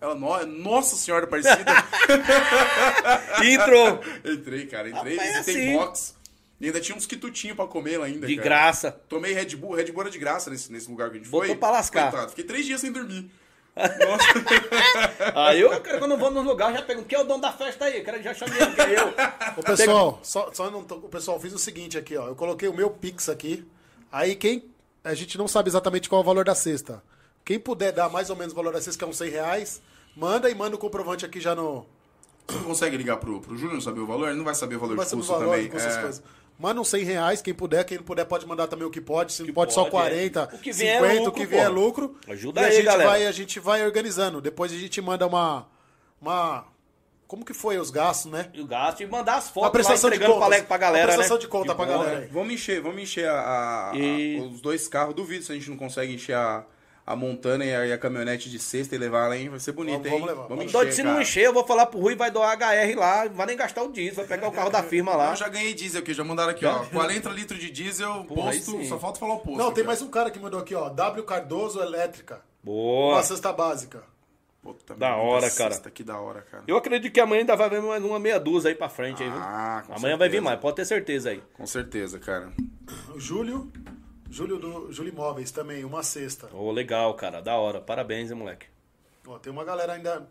Ela, 0.00 0.14
nó, 0.14 0.44
Nossa 0.46 0.96
Senhora 0.96 1.24
Aparecida. 1.26 1.64
Entrou. 3.44 4.00
entrei, 4.24 4.66
cara, 4.66 4.88
entrei. 4.88 5.16
Rapaz, 5.16 5.30
é 5.30 5.32
visitei 5.42 5.62
assim. 5.68 5.76
box. 5.78 6.14
E 6.60 6.66
ainda 6.66 6.80
tinha 6.80 6.96
uns 6.96 7.06
quitutinhos 7.06 7.56
pra 7.56 7.66
comer 7.66 7.98
lá 7.98 8.06
ainda. 8.06 8.26
De 8.26 8.36
cara. 8.36 8.44
graça. 8.48 8.92
Tomei 9.08 9.32
Red 9.32 9.56
Bull, 9.56 9.74
Red 9.74 9.92
Bull 9.92 10.02
era 10.02 10.10
de 10.10 10.18
graça 10.18 10.50
nesse, 10.50 10.70
nesse 10.70 10.90
lugar 10.90 11.08
que 11.10 11.16
a 11.16 11.18
gente 11.18 11.30
Botou 11.30 11.46
foi. 11.48 11.56
pra 11.56 11.70
lascar. 11.70 12.10
Coitado, 12.10 12.30
fiquei 12.30 12.44
três 12.44 12.66
dias 12.66 12.80
sem 12.80 12.92
dormir. 12.92 13.30
Nossa. 13.76 15.32
Aí 15.48 15.60
eu, 15.60 15.80
cara, 15.80 15.98
quando 15.98 16.10
eu 16.12 16.18
vou 16.18 16.30
nos 16.30 16.44
lugares, 16.44 16.76
já 16.78 16.82
pergunto, 16.84 17.08
quem 17.08 17.18
é 17.18 17.22
o 17.22 17.24
dono 17.24 17.40
da 17.40 17.52
festa 17.52 17.86
aí? 17.86 18.02
Cara, 18.02 18.20
já 18.22 18.34
chamei 18.34 18.60
ele, 18.60 18.72
que 18.74 18.80
é 18.80 18.98
eu. 18.98 19.14
O 19.56 19.62
pessoal, 19.62 20.20
só, 20.22 20.50
só 20.52 20.70
não 20.70 20.84
tô- 20.84 20.96
o 20.96 21.08
pessoal 21.08 21.40
fiz 21.40 21.52
o 21.52 21.58
seguinte 21.58 21.96
aqui, 21.96 22.16
ó. 22.16 22.26
Eu 22.28 22.36
coloquei 22.36 22.68
o 22.68 22.74
meu 22.74 22.90
Pix 22.90 23.28
aqui. 23.28 23.66
Aí 24.12 24.34
quem. 24.34 24.64
A 25.02 25.14
gente 25.14 25.38
não 25.38 25.48
sabe 25.48 25.70
exatamente 25.70 26.08
qual 26.10 26.20
é 26.20 26.24
o 26.24 26.26
valor 26.26 26.44
da 26.44 26.54
cesta. 26.54 27.02
Quem 27.44 27.58
puder 27.58 27.92
dar 27.92 28.08
mais 28.08 28.30
ou 28.30 28.36
menos 28.36 28.52
o 28.52 28.56
valor 28.56 28.72
da 28.72 28.80
cesta, 28.80 28.98
que 28.98 29.04
é 29.04 29.06
uns 29.08 29.16
100 29.18 29.30
reais, 29.30 29.82
manda 30.16 30.48
e 30.50 30.54
manda 30.54 30.76
o 30.76 30.78
comprovante 30.78 31.24
aqui 31.24 31.40
já 31.40 31.54
no. 31.54 31.84
Você 32.46 32.56
não 32.58 32.64
consegue 32.64 32.96
ligar 32.96 33.16
pro, 33.18 33.40
pro 33.40 33.56
Júnior 33.56 33.80
saber 33.80 34.00
o 34.00 34.06
valor? 34.06 34.28
Ele 34.28 34.36
não 34.36 34.44
vai 34.44 34.54
saber 34.54 34.76
o 34.76 34.80
valor 34.80 34.96
Vai 34.96 35.06
de 35.06 35.12
custo 35.14 35.32
valor, 35.32 35.50
também. 35.54 35.68
com 35.68 35.76
essas 35.76 36.18
É. 36.18 36.22
Manda 36.58 36.78
uns 36.80 36.88
100 36.88 37.04
reais, 37.04 37.40
quem 37.40 37.54
puder. 37.54 37.84
Quem 37.84 37.96
não 37.96 38.04
puder 38.04 38.24
pode 38.26 38.46
mandar 38.46 38.66
também 38.66 38.86
o 38.86 38.90
que 38.90 39.00
pode. 39.00 39.32
Se 39.32 39.42
não 39.42 39.54
pode, 39.54 39.72
só 39.72 39.84
pode, 39.84 39.92
40, 40.14 40.40
é. 40.52 40.56
O 40.56 40.58
que 40.58 40.72
vier 40.72 40.96
é 40.96 41.08
50, 41.08 41.14
o 41.22 41.24
lucro, 41.24 41.40
que 41.40 41.46
vier 41.46 41.62
é 41.62 41.66
pô. 41.68 41.72
lucro. 41.72 42.16
Ajuda 42.28 42.60
e 42.60 42.64
a 42.64 42.66
aí, 42.66 42.72
gente 42.74 42.84
galera. 42.84 43.08
Vai, 43.10 43.26
a 43.26 43.32
gente 43.32 43.58
vai 43.60 43.82
organizando. 43.86 44.40
Depois 44.42 44.70
a 44.72 44.76
gente 44.76 45.00
manda 45.00 45.26
uma. 45.26 45.66
Uma. 46.20 46.66
Como 47.26 47.44
que 47.44 47.54
foi 47.54 47.78
os 47.78 47.90
gastos, 47.90 48.30
né? 48.30 48.50
E 48.52 48.60
o 48.60 48.66
gasto 48.66 49.00
e 49.02 49.06
mandar 49.06 49.36
as 49.36 49.46
fotos 49.48 49.62
lá 49.62 49.70
prestação 49.70 50.10
de 50.10 50.16
entregando 50.16 50.38
contas. 50.40 50.62
pra, 50.62 50.76
galera, 50.76 51.04
Uma 51.06 51.12
prestação 51.14 51.36
né? 51.36 51.40
de 51.40 51.48
conta 51.48 51.74
pra 51.74 51.86
Bom, 51.86 51.92
galera 51.92 52.18
aí. 52.18 52.26
Vamos 52.26 52.52
encher, 52.52 52.82
vamos 52.82 53.00
encher 53.00 53.28
a, 53.28 53.90
a- 53.92 53.96
E- 53.96 54.40
os 54.40 54.60
dois 54.60 54.86
carros. 54.88 55.14
Duvido 55.14 55.44
se 55.44 55.52
a 55.52 55.54
gente 55.54 55.70
não 55.70 55.76
consegue 55.76 56.12
encher 56.12 56.34
a, 56.36 56.66
a 57.06 57.16
Montana 57.16 57.64
e 57.64 57.74
a, 57.74 57.86
e 57.86 57.92
a 57.92 57.98
caminhonete 57.98 58.48
de 58.50 58.58
sexta 58.58 58.94
e 58.94 58.98
levar 58.98 59.28
lá, 59.28 59.36
hein? 59.36 59.48
Vai 59.48 59.58
ser 59.58 59.72
bonito, 59.72 59.94
Vamos- 60.02 60.06
hein? 60.06 60.12
vamos 60.12 60.26
levar. 60.28 60.42
Vamos 60.42 60.56
Vamos 60.58 60.72
Doido, 60.72 60.92
se 60.92 61.02
não 61.02 61.10
cara. 61.12 61.22
encher, 61.22 61.44
eu 61.44 61.52
vou 61.52 61.66
falar 61.66 61.86
pro 61.86 61.98
Rui, 61.98 62.14
vai 62.14 62.30
doar 62.30 62.52
HR 62.56 62.94
lá, 62.96 63.24
não 63.24 63.34
vai 63.34 63.46
nem 63.46 63.56
gastar 63.56 63.82
o 63.82 63.90
diesel, 63.92 64.14
vai 64.14 64.26
pegar 64.26 64.48
o 64.48 64.52
carro 64.52 64.70
da 64.70 64.82
firma 64.82 65.16
lá. 65.16 65.30
Eu 65.30 65.36
já 65.36 65.48
ganhei 65.48 65.74
diesel 65.74 66.00
aqui, 66.02 66.14
já 66.14 66.22
mandaram 66.24 66.50
aqui, 66.50 66.64
ó. 66.64 66.84
40 66.86 67.28
litros 67.30 67.58
de 67.58 67.70
diesel, 67.70 68.24
posto, 68.24 68.84
só 68.84 68.98
falta 68.98 69.18
falar 69.18 69.34
o 69.34 69.38
posto. 69.40 69.58
Não, 69.58 69.72
tem 69.72 69.82
aqui, 69.82 69.86
mais 69.88 70.02
um 70.02 70.08
cara 70.08 70.30
que 70.30 70.38
mandou 70.38 70.60
aqui, 70.60 70.74
ó. 70.74 70.88
W 70.88 71.24
Cardoso 71.24 71.80
Elétrica. 71.80 72.40
Boa. 72.62 73.14
Uma 73.16 73.22
cesta 73.22 73.52
básica. 73.52 74.02
Puta, 74.62 74.94
Da 74.94 75.16
hora, 75.16 75.50
cara. 75.50 75.70
cesta, 75.72 75.90
Que 75.90 76.04
da 76.04 76.20
hora, 76.20 76.42
cara. 76.42 76.62
Eu 76.68 76.76
acredito 76.76 77.10
que 77.10 77.18
amanhã 77.18 77.40
ainda 77.40 77.56
vai 77.56 77.70
vir 77.70 77.80
mais 77.80 78.04
uma 78.04 78.18
meia 78.18 78.38
dúzia 78.38 78.68
aí 78.68 78.74
pra 78.74 78.90
frente 78.90 79.22
aí, 79.22 79.30
viu? 79.30 79.38
Ah, 79.40 79.82
com 79.86 79.94
Amanhã 79.94 80.18
vai 80.18 80.28
vir 80.28 80.32
certeza. 80.34 80.42
mais, 80.50 80.60
pode 80.60 80.76
ter 80.76 80.84
certeza 80.84 81.30
aí. 81.30 81.42
Com 81.54 81.66
certeza, 81.66 82.18
cara. 82.18 82.52
O 83.14 83.18
Júlio. 83.18 83.72
Júlio 84.30 84.58
do 84.58 84.92
Júlio 84.92 85.12
Imóveis 85.12 85.50
também, 85.50 85.84
uma 85.84 86.04
cesta. 86.04 86.48
Ô, 86.54 86.70
legal, 86.70 87.12
cara, 87.14 87.40
da 87.40 87.56
hora. 87.56 87.80
Parabéns, 87.80 88.30
hein, 88.30 88.36
moleque. 88.36 88.66
Ó, 89.26 89.38
tem 89.38 89.52
uma 89.52 89.64
galera 89.64 89.94
ainda. 89.94 90.28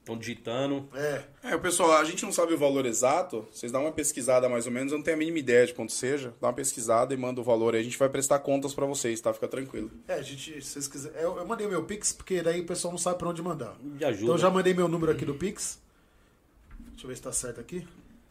Estão 0.00 0.18
digitando. 0.18 0.86
É. 0.92 1.24
É, 1.44 1.56
pessoal, 1.56 1.92
a 1.92 2.04
gente 2.04 2.24
não 2.24 2.32
sabe 2.32 2.52
o 2.52 2.58
valor 2.58 2.84
exato. 2.84 3.48
Vocês 3.50 3.72
dão 3.72 3.82
uma 3.82 3.92
pesquisada 3.92 4.48
mais 4.50 4.66
ou 4.66 4.72
menos, 4.72 4.92
eu 4.92 4.98
não 4.98 5.02
tenho 5.04 5.16
a 5.16 5.18
mínima 5.18 5.38
ideia 5.38 5.64
de 5.64 5.72
quanto 5.72 5.92
seja. 5.92 6.34
Dá 6.40 6.48
uma 6.48 6.52
pesquisada 6.52 7.14
e 7.14 7.16
manda 7.16 7.40
o 7.40 7.44
valor 7.44 7.74
aí. 7.74 7.80
A 7.80 7.84
gente 7.84 7.96
vai 7.96 8.10
prestar 8.10 8.40
contas 8.40 8.74
pra 8.74 8.84
vocês, 8.84 9.18
tá? 9.20 9.32
Fica 9.32 9.48
tranquilo. 9.48 9.90
É, 10.06 10.14
a 10.14 10.22
gente, 10.22 10.60
se 10.60 10.72
vocês 10.72 10.88
quiserem. 10.88 11.18
Eu, 11.22 11.38
eu 11.38 11.46
mandei 11.46 11.66
o 11.66 11.70
meu 11.70 11.84
Pix, 11.84 12.12
porque 12.12 12.42
daí 12.42 12.60
o 12.60 12.66
pessoal 12.66 12.92
não 12.92 12.98
sabe 12.98 13.16
pra 13.18 13.28
onde 13.30 13.40
mandar. 13.40 13.76
Me 13.80 14.04
ajuda. 14.04 14.24
Então 14.24 14.34
eu 14.34 14.38
já 14.38 14.50
mandei 14.50 14.74
meu 14.74 14.88
número 14.88 15.12
aqui 15.12 15.24
do 15.24 15.36
Pix. 15.36 15.80
Deixa 16.90 17.06
eu 17.06 17.08
ver 17.08 17.16
se 17.16 17.22
tá 17.22 17.32
certo 17.32 17.60
aqui. 17.60 17.86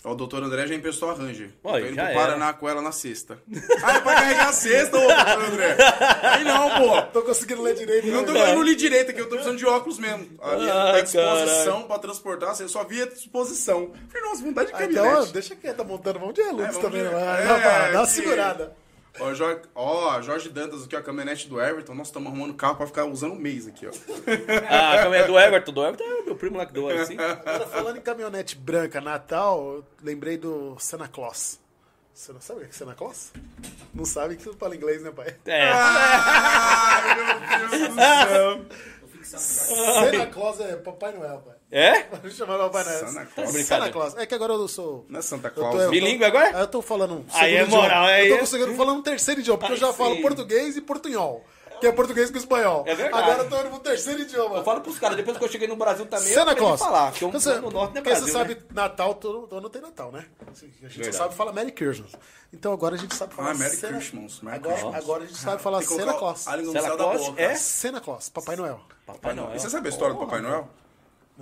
Ó, 0.05 0.11
o 0.11 0.15
doutor 0.15 0.43
André 0.43 0.67
já 0.67 0.75
emprestou 0.75 1.09
a 1.09 1.13
Ranger. 1.13 1.49
Olha, 1.63 1.81
Tô 1.83 1.87
indo 1.87 1.95
já 1.95 2.03
pro 2.03 2.11
era. 2.11 2.19
Paraná 2.21 2.53
com 2.53 2.67
ela 2.67 2.81
na 2.81 2.91
sexta. 2.91 3.39
ah, 3.83 3.93
é 3.95 3.99
pra 4.01 4.15
carregar 4.15 4.49
a 4.49 4.51
sexta, 4.53 4.97
ô 4.97 4.99
doutor 4.99 5.43
André. 5.51 5.77
Aí 6.23 6.43
não, 6.43 6.69
pô. 6.71 7.01
Tô 7.13 7.21
conseguindo 7.21 7.61
ler 7.61 7.73
direito. 7.75 8.07
Não 8.07 8.21
né? 8.21 8.25
tô 8.27 8.35
eu 8.35 8.55
não 8.55 8.63
li 8.63 8.75
direito 8.75 9.11
aqui, 9.11 9.19
eu 9.21 9.25
tô 9.29 9.35
precisando 9.35 9.57
de 9.57 9.65
óculos 9.65 9.97
mesmo. 9.99 10.27
A 10.41 10.55
minha 10.57 10.73
Ai, 10.73 10.91
tá 10.93 11.01
disposição 11.01 11.83
pra 11.83 11.99
transportar, 11.99 12.53
eu 12.59 12.67
só 12.67 12.83
via 12.83 13.07
disposição. 13.07 13.91
Falei, 14.09 14.27
nossa, 14.29 14.43
vontade 14.43 14.67
de 14.67 14.73
Ah, 14.73 14.77
caminhonete. 14.79 15.13
então, 15.15 15.23
ó, 15.29 15.31
deixa 15.31 15.55
quieto, 15.55 15.77
tá 15.77 15.83
montando. 15.85 16.19
Vamos 16.19 16.33
de 16.33 16.41
É, 16.41 16.51
Lux 16.51 16.65
vamos 16.75 16.77
também. 16.81 17.01
de- 17.01 17.07
é, 17.07 17.45
Não, 17.45 17.59
pá, 17.61 17.89
dá 17.91 17.99
uma 17.99 18.05
que- 18.05 18.11
segurada. 18.13 18.75
Ó, 19.19 19.33
Jorge, 19.33 19.61
ó, 19.75 20.21
Jorge 20.21 20.49
Dantas 20.49 20.83
aqui, 20.83 20.95
ó, 20.95 20.99
a 20.99 21.03
caminhonete 21.03 21.47
do 21.47 21.61
Everton. 21.61 21.93
Nós 21.93 22.07
estamos 22.07 22.27
arrumando 22.27 22.53
carro 22.55 22.75
pra 22.75 22.87
ficar 22.87 23.05
usando 23.05 23.33
um 23.33 23.39
mês 23.39 23.67
aqui, 23.67 23.85
ó. 23.85 23.91
Ah, 24.69 25.03
como 25.03 25.13
é 25.13 25.23
do 25.25 25.37
Everton? 25.37 25.71
Do 25.71 25.83
Everton 25.83 26.03
é 26.03 26.21
o 26.21 26.25
meu 26.25 26.35
primo 26.35 26.57
lá 26.57 26.65
que 26.65 26.73
doa 26.73 26.93
assim. 26.93 27.15
Agora, 27.17 27.67
falando 27.67 27.97
em 27.97 28.01
caminhonete 28.01 28.55
branca, 28.55 28.99
Natal, 28.99 29.59
eu 29.75 29.85
lembrei 30.01 30.37
do 30.37 30.75
Santa 30.79 31.07
Claus. 31.07 31.59
Você 32.13 32.31
não 32.31 32.41
sabe 32.41 32.61
o 32.61 32.63
que 32.63 32.69
é 32.69 32.73
Santa 32.73 32.93
Claus? 32.93 33.31
Não 33.93 34.05
sabe 34.05 34.35
que 34.35 34.43
você 34.43 34.53
fala 34.53 34.75
inglês, 34.75 35.01
né, 35.01 35.11
pai? 35.11 35.35
É. 35.45 35.69
Ai, 35.71 37.15
meu 37.15 37.69
Deus 37.69 37.89
do 37.89 37.95
céu. 37.95 38.65
Santa 39.39 40.27
Claus 40.27 40.59
é 40.59 40.75
Papai 40.75 41.11
Noel, 41.13 41.39
pai. 41.39 41.55
É? 41.75 42.03
Vamos 42.03 42.35
chamar 42.37 42.57
Papai 42.59 42.83
Noel. 42.83 43.07
Santa 43.07 43.25
Claus. 43.25 43.65
Santa 43.65 43.91
Claus. 43.91 44.15
É 44.17 44.25
que 44.27 44.35
agora 44.35 44.53
eu 44.53 44.67
sou... 44.67 45.05
Não 45.09 45.19
é 45.19 45.23
Santa 45.23 45.47
Eu 45.47 45.53
tô, 45.55 45.61
Claus. 45.61 45.75
eu 45.75 45.85
tô- 45.85 45.89
Bilíngue 45.89 46.23
agora? 46.23 46.55
Aí 46.55 46.61
eu 46.61 46.67
tô 46.67 46.81
falando 46.83 47.25
Aí 47.33 47.55
é 47.55 47.65
moral, 47.65 48.05
aí 48.05 48.27
Eu 48.27 48.35
é- 48.35 48.37
tô 48.37 48.39
conseguindo 48.41 48.75
falando 48.75 48.99
um 48.99 49.01
terceiro 49.01 49.41
idioma, 49.41 49.57
porque 49.57 49.73
eu 49.73 49.77
já 49.77 49.91
falo 49.91 50.15
sim. 50.15 50.21
português 50.21 50.77
e 50.77 50.81
portunhol. 50.81 51.43
Que 51.81 51.87
é 51.87 51.91
português 51.91 52.31
com 52.31 52.37
espanhol. 52.37 52.83
É 52.87 52.95
verdade. 52.95 53.23
Agora 53.23 53.43
eu 53.43 53.49
tô 53.49 53.59
indo 53.59 53.69
pro 53.71 53.79
terceiro 53.79 54.21
idioma. 54.21 54.57
Eu 54.57 54.63
falo 54.63 54.79
pros 54.79 54.97
caras, 54.99 55.17
depois 55.17 55.37
que 55.37 55.43
eu 55.43 55.49
cheguei 55.49 55.67
no 55.67 55.75
Brasil 55.75 56.05
também, 56.05 56.27
eu 56.29 56.33
Santa 56.33 56.51
aprendi 56.51 56.59
Claus. 56.67 56.79
falar. 56.79 57.11
Que 57.11 57.23
eu 57.25 57.31
você, 57.31 57.55
no 57.55 57.69
norte 57.71 57.73
não 57.73 57.81
é 57.81 57.87
porque 57.87 58.01
Brasil, 58.11 58.27
você 58.27 58.31
sabe, 58.31 58.53
né? 58.55 58.61
Natal, 58.71 59.13
todo, 59.15 59.53
ano 59.53 59.69
tem 59.69 59.81
Natal, 59.81 60.09
né? 60.11 60.25
Assim, 60.49 60.67
A 60.67 60.69
gente 60.69 60.95
Verdade. 60.95 61.17
só 61.17 61.23
sabe 61.23 61.35
falar 61.35 61.51
Merry 61.51 61.71
Christmas. 61.73 62.11
Então 62.53 62.71
agora 62.71 62.95
a 62.95 62.97
gente 62.97 63.13
sabe 63.15 63.33
falar 63.33 63.49
Ah, 63.51 63.53
Merry 63.55 63.75
Christmas, 63.77 64.39
Merry 64.41 64.55
agora, 64.57 64.73
Christmas. 64.75 64.95
agora 65.03 65.23
a 65.23 65.27
gente 65.27 65.39
sabe 65.39 65.61
falar 65.61 65.79
Tem 65.79 65.87
que 65.87 65.93
Santa 65.95 66.13
Claus. 66.13 66.47
A 66.47 66.55
língua 66.55 66.73
da 66.73 66.95
boca. 66.95 67.41
é? 67.41 67.55
Santa 67.55 67.99
Claus, 67.99 68.29
Papai 68.29 68.55
Noel. 68.55 68.79
Papai 69.05 69.33
Noel. 69.33 69.55
E 69.55 69.59
você 69.59 69.69
sabe 69.69 69.87
a 69.87 69.89
história 69.89 70.13
do 70.13 70.19
Papai 70.21 70.39
Noel? 70.39 70.69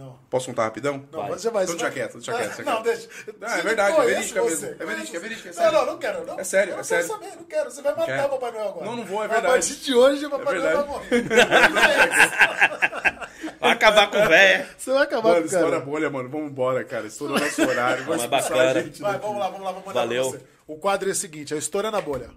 Não. 0.02 0.19
Posso 0.30 0.48
contar 0.48 0.64
rapidão? 0.64 1.03
Não, 1.11 1.19
Vai. 1.19 1.30
vai. 1.30 1.38
Então 1.38 1.52
você 1.52 1.65
deixa 1.68 1.84
vai- 1.84 1.91
quieto, 1.91 2.14
deixa 2.14 2.34
quieto, 2.34 2.56
deixa 2.56 2.64
Não, 2.72 2.82
deixa. 2.82 3.07
Não, 3.40 3.48
é 3.49 3.61
verdade, 3.61 3.91
é 3.91 3.95
conhece 3.95 4.14
verídica 4.34 4.41
mesmo. 4.44 4.65
É 4.68 4.86
verídica, 4.86 5.18
é 5.18 5.19
verídica, 5.19 5.49
é 5.49 5.53
Não, 5.65 5.72
não, 5.72 5.86
não 5.86 5.98
quero. 5.99 6.26
Não. 6.26 6.40
É 6.40 6.44
sério, 6.44 6.72
eu 6.72 6.73
é 6.73 6.78
não 6.78 6.84
sério. 6.84 7.07
quero 7.07 7.19
saber, 7.22 7.36
não 7.38 7.44
quero. 7.44 7.72
Você 7.72 7.82
vai 7.82 7.91
matar 7.94 8.06
Quer? 8.06 8.26
o 8.26 8.30
Papai 8.30 8.52
Noel 8.52 8.68
agora. 8.69 8.86
Não, 8.86 8.95
não 8.95 9.06
vou, 9.06 9.22
é 9.22 9.26
A 9.26 9.28
verdade. 9.28 9.53
partir 9.53 9.76
de 9.76 9.94
hoje, 9.94 10.26
o 10.26 10.30
Papai 10.30 10.56
É 10.56 10.60
Noel 10.60 10.78
vai 10.78 10.88
morrer. 10.88 11.23
Vai 13.60 13.72
acabar 13.73 14.10
com 14.10 14.18
o 14.18 14.28
velho. 14.28 14.65
Você 14.78 14.91
vai 14.91 15.03
acabar 15.03 15.30
Mano, 15.30 15.41
com 15.41 15.48
o 15.48 15.52
cara. 15.52 15.64
história 15.65 15.86
bolha, 15.86 16.10
mano. 16.10 16.30
Vamos 16.30 16.48
embora, 16.52 16.84
cara. 16.84 17.06
Estourou 17.06 17.40
nosso 17.40 17.61
horário. 17.61 18.03
Vai 18.06 18.18
expulsar 18.18 18.49
bacana. 18.49 18.80
a 18.80 18.84
gente 18.84 19.02
Vai, 19.02 19.11
daqui. 19.14 19.26
vamos 19.26 19.40
lá, 19.40 19.45
vamos 19.49 19.61
lá, 19.65 19.72
vamos 19.72 19.86
mandar 19.88 19.99
Valeu. 20.02 20.30
pra 20.32 20.40
você. 20.40 20.45
O 20.68 20.76
quadro 20.78 21.10
é 21.10 21.11
o 21.11 21.15
seguinte, 21.15 21.53
é 21.53 21.56
o 21.56 21.60
Estourando 21.60 21.95
a 21.98 22.02
Bolha. 22.02 22.32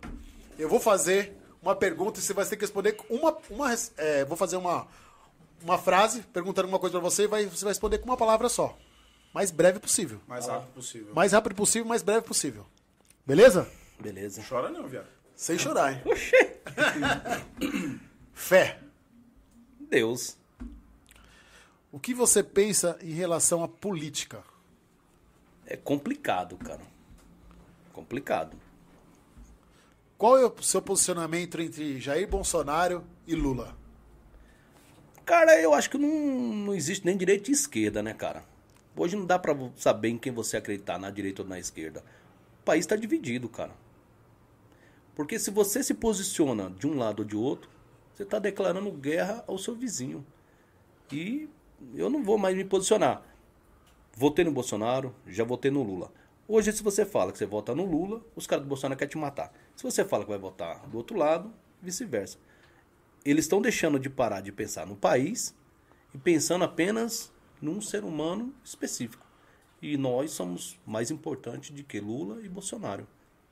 Eu 0.58 0.68
vou 0.68 0.78
fazer 0.78 1.34
uma 1.62 1.74
pergunta 1.74 2.20
e 2.20 2.22
você 2.22 2.34
vai 2.34 2.44
ter 2.44 2.56
que 2.56 2.62
responder 2.62 2.96
uma... 3.08 3.36
uma 3.48 3.74
é, 3.96 4.24
vou 4.26 4.36
fazer 4.36 4.56
uma, 4.56 4.86
uma 5.64 5.78
frase, 5.78 6.20
perguntando 6.32 6.66
alguma 6.66 6.78
coisa 6.78 6.92
pra 6.92 7.00
você 7.00 7.24
e 7.24 7.26
vai, 7.26 7.46
você 7.46 7.64
vai 7.64 7.70
responder 7.70 7.98
com 7.98 8.04
uma 8.04 8.16
palavra 8.16 8.48
só. 8.48 8.78
Mais 9.32 9.50
breve 9.50 9.80
possível. 9.80 10.20
Mais 10.28 10.46
rápido 10.46 10.72
possível. 10.72 11.14
Mais 11.14 11.32
rápido 11.32 11.54
possível, 11.54 11.88
mais 11.88 12.02
breve 12.02 12.22
possível. 12.22 12.66
Beleza? 13.26 13.68
Beleza. 13.98 14.44
Chora 14.48 14.70
não, 14.70 14.86
viado. 14.86 15.08
Sem 15.34 15.58
chorar, 15.58 15.92
hein? 15.92 16.02
Oxê. 16.04 16.60
Fé. 18.32 18.78
Deus. 19.80 20.36
O 21.90 21.98
que 21.98 22.14
você 22.14 22.42
pensa 22.42 22.98
em 23.00 23.12
relação 23.12 23.64
à 23.64 23.68
política? 23.68 24.44
É 25.66 25.76
complicado, 25.76 26.56
cara. 26.56 26.82
Complicado. 27.92 28.56
Qual 30.18 30.38
é 30.38 30.46
o 30.46 30.62
seu 30.62 30.82
posicionamento 30.82 31.60
entre 31.60 32.00
Jair 32.00 32.28
Bolsonaro 32.28 33.04
e 33.26 33.34
Lula? 33.34 33.76
Cara, 35.24 35.58
eu 35.58 35.72
acho 35.72 35.88
que 35.88 35.96
não, 35.96 36.08
não 36.08 36.74
existe 36.74 37.06
nem 37.06 37.16
direita 37.16 37.50
e 37.50 37.54
esquerda, 37.54 38.02
né, 38.02 38.12
cara? 38.12 38.44
Hoje 38.94 39.16
não 39.16 39.24
dá 39.24 39.38
pra 39.38 39.56
saber 39.74 40.10
em 40.10 40.18
quem 40.18 40.32
você 40.32 40.58
acreditar, 40.58 40.98
na 40.98 41.10
direita 41.10 41.42
ou 41.42 41.48
na 41.48 41.58
esquerda. 41.58 42.04
O 42.60 42.64
país 42.64 42.84
tá 42.84 42.94
dividido, 42.94 43.48
cara. 43.48 43.72
Porque 45.14 45.38
se 45.38 45.50
você 45.50 45.82
se 45.82 45.94
posiciona 45.94 46.70
de 46.70 46.86
um 46.86 46.98
lado 46.98 47.20
ou 47.20 47.24
de 47.24 47.36
outro, 47.36 47.70
você 48.12 48.24
tá 48.24 48.38
declarando 48.38 48.90
guerra 48.92 49.42
ao 49.46 49.56
seu 49.56 49.74
vizinho. 49.74 50.24
E 51.10 51.48
eu 51.94 52.10
não 52.10 52.22
vou 52.22 52.36
mais 52.36 52.54
me 52.54 52.64
posicionar. 52.64 53.22
Votei 54.16 54.44
no 54.44 54.52
Bolsonaro, 54.52 55.14
já 55.26 55.42
votei 55.42 55.70
no 55.70 55.82
Lula. 55.82 56.12
Hoje, 56.46 56.70
se 56.72 56.82
você 56.82 57.06
fala 57.06 57.32
que 57.32 57.38
você 57.38 57.46
vota 57.46 57.74
no 57.74 57.84
Lula, 57.84 58.20
os 58.36 58.46
caras 58.46 58.64
do 58.64 58.68
Bolsonaro 58.68 58.98
querem 58.98 59.10
te 59.10 59.18
matar. 59.18 59.52
Se 59.74 59.82
você 59.82 60.04
fala 60.04 60.24
que 60.24 60.30
vai 60.30 60.38
votar 60.38 60.86
do 60.86 60.98
outro 60.98 61.16
lado, 61.16 61.52
vice-versa. 61.80 62.38
Eles 63.24 63.44
estão 63.44 63.60
deixando 63.62 63.98
de 63.98 64.10
parar 64.10 64.40
de 64.40 64.52
pensar 64.52 64.86
no 64.86 64.96
país 64.96 65.54
e 66.14 66.18
pensando 66.18 66.64
apenas 66.64 67.32
num 67.60 67.80
ser 67.80 68.04
humano 68.04 68.54
específico. 68.64 69.24
E 69.80 69.96
nós 69.96 70.30
somos 70.32 70.78
mais 70.86 71.10
importantes 71.10 71.70
do 71.70 71.82
que 71.82 72.00
Lula 72.00 72.40
e 72.42 72.48
Bolsonaro. 72.48 73.06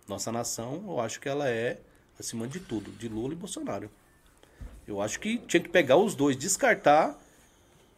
Nossa 0.09 0.31
nação, 0.33 0.85
eu 0.87 1.01
acho 1.01 1.21
que 1.21 1.29
ela 1.29 1.49
é 1.49 1.81
acima 2.19 2.47
de 2.47 2.61
tudo, 2.61 2.91
de 2.93 3.09
Lula 3.09 3.33
e 3.33 3.37
Bolsonaro. 3.37 3.91
Eu 4.87 5.01
acho 5.01 5.21
que 5.21 5.39
tinha 5.39 5.63
que 5.63 5.69
pegar 5.69 5.97
os 5.97 6.15
dois, 6.15 6.37
descartar 6.37 7.19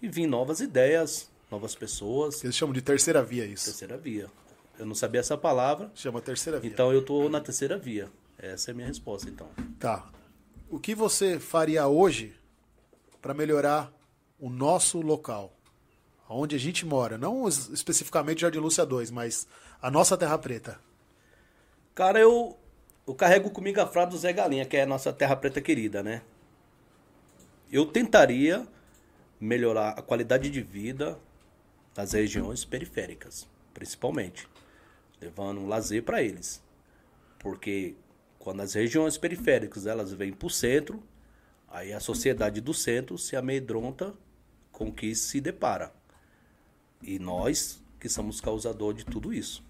e 0.03 0.09
vir 0.09 0.27
novas 0.27 0.61
ideias, 0.61 1.31
novas 1.51 1.75
pessoas. 1.75 2.43
Eles 2.45 2.57
chamam 2.57 2.73
de 2.73 2.83
terceira 2.83 3.23
via 3.23 3.47
isso. 3.47 3.65
Terceira 3.67 3.97
via. 3.97 4.31
Eu 4.79 4.85
não 4.87 4.95
sabia 4.95 5.21
essa 5.21 5.39
palavra, 5.39 5.91
Chama 5.95 6.21
terceira 6.21 6.59
via. 6.61 6.71
então 6.71 6.93
eu 6.93 7.03
tô 7.05 7.29
na 7.29 7.41
terceira 7.41 7.79
via. 7.79 8.11
Essa 8.39 8.71
é 8.71 8.73
a 8.73 8.75
minha 8.75 8.87
resposta, 8.89 9.29
então. 9.29 9.49
Tá. 9.79 10.07
O 10.69 10.79
que 10.79 10.95
você 10.95 11.39
faria 11.39 11.87
hoje 11.87 12.35
para 13.21 13.35
melhorar 13.35 13.93
o 14.39 14.49
nosso 14.51 15.01
local? 15.01 15.53
Onde 16.29 16.57
a 16.57 16.59
gente 16.59 16.85
mora. 16.87 17.19
Não 17.19 17.47
es- 17.47 17.69
especificamente 17.69 18.41
Jardim 18.41 18.59
Lúcia 18.59 18.85
2, 18.85 19.11
mas 19.11 19.47
a 19.81 19.91
nossa 19.91 20.17
Terra 20.17 20.39
Preta. 20.39 20.81
Cara, 21.95 22.19
eu, 22.19 22.59
eu 23.07 23.15
carrego 23.15 23.51
comigo 23.51 23.81
a 23.81 23.87
frase 23.87 24.11
do 24.11 24.19
Zé 24.19 24.33
Galinha, 24.33 24.65
que 24.65 24.77
é 24.77 24.83
a 24.83 24.87
nossa 24.87 25.13
terra 25.13 25.37
preta 25.37 25.61
querida, 25.61 26.03
né? 26.03 26.23
Eu 27.71 27.87
tentaria 27.87 28.67
melhorar 29.39 29.91
a 29.91 30.03
qualidade 30.03 30.51
de 30.51 30.61
vida 30.61 31.17
das 31.95 32.13
regiões 32.13 32.65
periféricas, 32.65 33.47
principalmente, 33.73 34.49
levando 35.21 35.61
um 35.61 35.69
lazer 35.69 36.03
para 36.03 36.21
eles. 36.21 36.61
Porque 37.39 37.95
quando 38.45 38.61
as 38.61 38.75
regiões 38.75 39.17
periféricas 39.17 39.87
elas 39.87 40.13
vêm 40.13 40.31
para 40.31 40.47
o 40.47 40.51
centro, 40.51 41.03
aí 41.67 41.95
a 41.95 41.99
sociedade 41.99 42.61
do 42.61 42.75
centro 42.75 43.17
se 43.17 43.35
amedronta 43.37 44.13
com 44.71 44.89
o 44.89 44.93
que 44.93 45.15
se 45.15 45.41
depara. 45.41 45.91
E 47.03 47.19
nós 47.19 47.83
que 47.99 48.07
somos 48.07 48.43
causador 48.43 48.93
de 48.93 49.03
tudo 49.07 49.33
isso. 49.33 49.65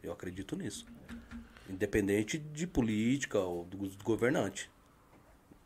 Eu 0.00 0.12
acredito 0.12 0.54
nisso. 0.54 0.86
Independente 1.68 2.38
de 2.38 2.64
política 2.64 3.40
ou 3.40 3.64
do 3.64 3.76
governante. 4.04 4.70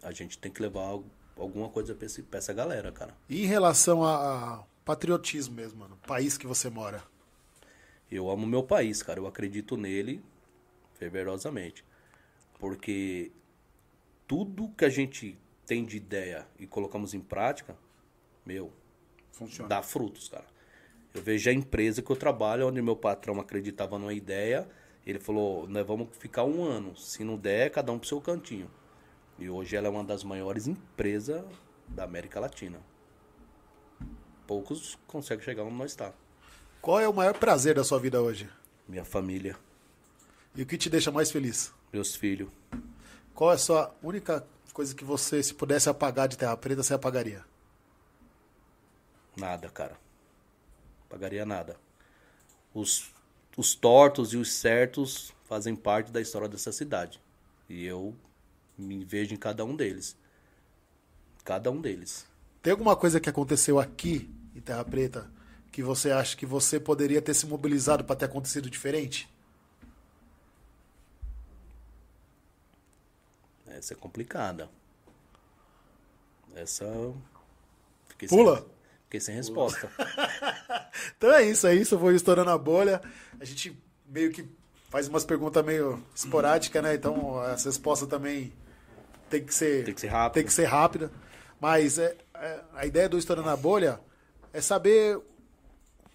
A 0.03 0.13
gente 0.13 0.39
tem 0.39 0.51
que 0.51 0.63
levar 0.63 0.81
al- 0.87 1.05
alguma 1.37 1.69
coisa 1.69 1.95
pra 1.95 2.39
essa 2.39 2.55
galera, 2.55 2.91
cara. 2.91 3.15
E 3.29 3.43
em 3.43 3.47
relação 3.47 4.03
a, 4.03 4.15
a 4.61 4.65
patriotismo 4.83 5.55
mesmo, 5.55 5.81
mano. 5.81 5.99
País 6.07 6.39
que 6.39 6.47
você 6.47 6.71
mora. 6.71 7.03
Eu 8.11 8.31
amo 8.31 8.47
meu 8.47 8.63
país, 8.63 9.03
cara. 9.03 9.21
Eu 9.21 9.27
acredito 9.27 9.77
nele 9.77 10.23
fervorosamente. 11.11 11.85
Porque 12.59 13.33
tudo 14.27 14.69
que 14.77 14.85
a 14.85 14.89
gente 14.89 15.39
tem 15.67 15.85
de 15.85 15.97
ideia 15.97 16.47
e 16.59 16.67
colocamos 16.67 17.15
em 17.15 17.21
prática, 17.21 17.77
meu, 18.45 18.73
Funciona. 19.33 19.69
dá 19.69 19.83
frutos, 19.83 20.29
cara. 20.29 20.47
Eu 21.15 21.23
vejo 21.23 21.51
a 21.51 21.53
empresa 21.53 22.01
que 22.01 22.11
eu 22.11 22.17
trabalho, 22.17 22.69
onde 22.69 22.81
meu 22.81 22.97
patrão 22.97 23.39
acreditava 23.41 23.99
numa 23.99 24.15
ideia, 24.15 24.69
ele 25.05 25.19
falou, 25.19 25.69
nós 25.69 25.87
vamos 25.87 26.09
ficar 26.17 26.45
um 26.45 26.65
ano. 26.65 26.97
Se 26.97 27.23
não 27.25 27.37
der, 27.37 27.71
cada 27.71 27.93
um 27.93 27.99
pro 27.99 28.09
seu 28.09 28.21
cantinho. 28.21 28.71
E 29.39 29.51
hoje 29.51 29.77
ela 29.77 29.89
é 29.89 29.91
uma 29.91 30.05
das 30.05 30.25
maiores 30.25 30.67
empresas 30.67 31.45
da 31.89 32.05
América 32.05 32.41
Latina. 32.41 32.81
Poucos 34.47 34.99
conseguem 35.07 35.45
chegar 35.45 35.65
onde 35.65 35.75
nós 35.75 35.91
está. 35.91 36.15
Qual 36.81 36.99
é 37.01 37.09
o 37.09 37.15
maior 37.15 37.39
prazer 37.39 37.75
da 37.75 37.85
sua 37.85 37.99
vida 37.99 38.21
hoje? 38.21 38.49
Minha 38.89 39.05
família, 39.05 39.57
E 40.55 40.63
o 40.63 40.67
que 40.67 40.77
te 40.77 40.91
deixa 40.91 41.11
mais 41.11 41.31
feliz? 41.31 41.73
meus 41.93 42.17
filhos. 42.17 42.49
Qual 43.35 43.51
é 43.51 43.55
a 43.55 43.59
sua 43.59 43.95
única 44.03 44.45
coisa 44.73 44.95
que 44.95 45.05
você, 45.05 45.43
se 45.43 45.53
pudesse 45.53 45.89
apagar 45.89 46.27
de 46.27 46.39
Terra 46.39 46.57
Preta, 46.57 46.83
você 46.83 46.95
apagaria? 46.95 47.45
Nada, 49.37 49.69
cara. 49.69 49.97
Pagaria 51.09 51.45
nada. 51.45 51.77
Os, 52.73 53.11
os 53.57 53.75
tortos 53.75 54.33
e 54.33 54.37
os 54.37 54.53
certos 54.53 55.33
fazem 55.45 55.77
parte 55.77 56.11
da 56.11 56.21
história 56.21 56.49
dessa 56.49 56.73
cidade. 56.73 57.21
E 57.69 57.85
eu 57.85 58.15
me 58.77 59.05
vejo 59.05 59.35
em 59.35 59.39
cada 59.39 59.65
um 59.65 59.77
deles. 59.77 60.17
Cada 61.45 61.71
um 61.71 61.81
deles. 61.81 62.27
Tem 62.63 62.71
alguma 62.71 62.97
coisa 62.97 63.21
que 63.21 63.29
aconteceu 63.29 63.79
aqui 63.79 64.31
em 64.55 64.61
Terra 64.61 64.85
Preta 64.85 65.31
que 65.71 65.83
você 65.83 66.11
acha 66.11 66.37
que 66.37 66.45
você 66.45 66.79
poderia 66.79 67.23
ter 67.23 67.33
se 67.33 67.47
mobilizado 67.47 68.05
para 68.05 68.15
ter 68.15 68.27
acontecido 68.27 68.69
diferente? 68.69 69.32
Essa 73.77 73.95
é 73.95 73.97
complicada. 73.97 74.69
Essa. 76.55 76.85
Fiquei 78.09 78.29
Pula. 78.29 78.57
Sem, 78.57 78.67
fiquei 79.05 79.21
sem 79.21 79.35
resposta. 79.35 79.91
Então 81.17 81.33
é 81.33 81.43
isso, 81.45 81.67
é 81.67 81.75
isso. 81.75 81.95
Eu 81.95 81.99
vou 81.99 82.13
estourando 82.13 82.51
a 82.51 82.59
bolha. 82.59 83.01
A 83.41 83.45
gente 83.45 83.77
meio 84.07 84.31
que 84.31 84.47
faz 84.91 85.09
umas 85.09 85.25
perguntas 85.25 85.65
meio 85.65 86.05
esporádicas, 86.15 86.83
né? 86.83 86.95
Então 86.95 87.39
as 87.41 87.65
respostas 87.65 88.09
também 88.09 88.53
tem 89.31 89.43
que 89.43 89.55
ser, 89.55 89.85
Tem 89.85 89.95
que 89.95 90.01
ser 90.01 90.09
rápido. 90.09 90.35
tem 90.35 90.45
que 90.45 90.53
ser 90.53 90.65
rápida. 90.65 91.11
Mas 91.61 91.99
é, 91.99 92.15
é- 92.35 92.61
a 92.75 92.85
ideia 92.85 93.09
do 93.09 93.17
estourando 93.19 93.49
a 93.49 93.57
bolha 93.57 94.01
é 94.53 94.61
saber 94.61 95.17
o 95.17 95.25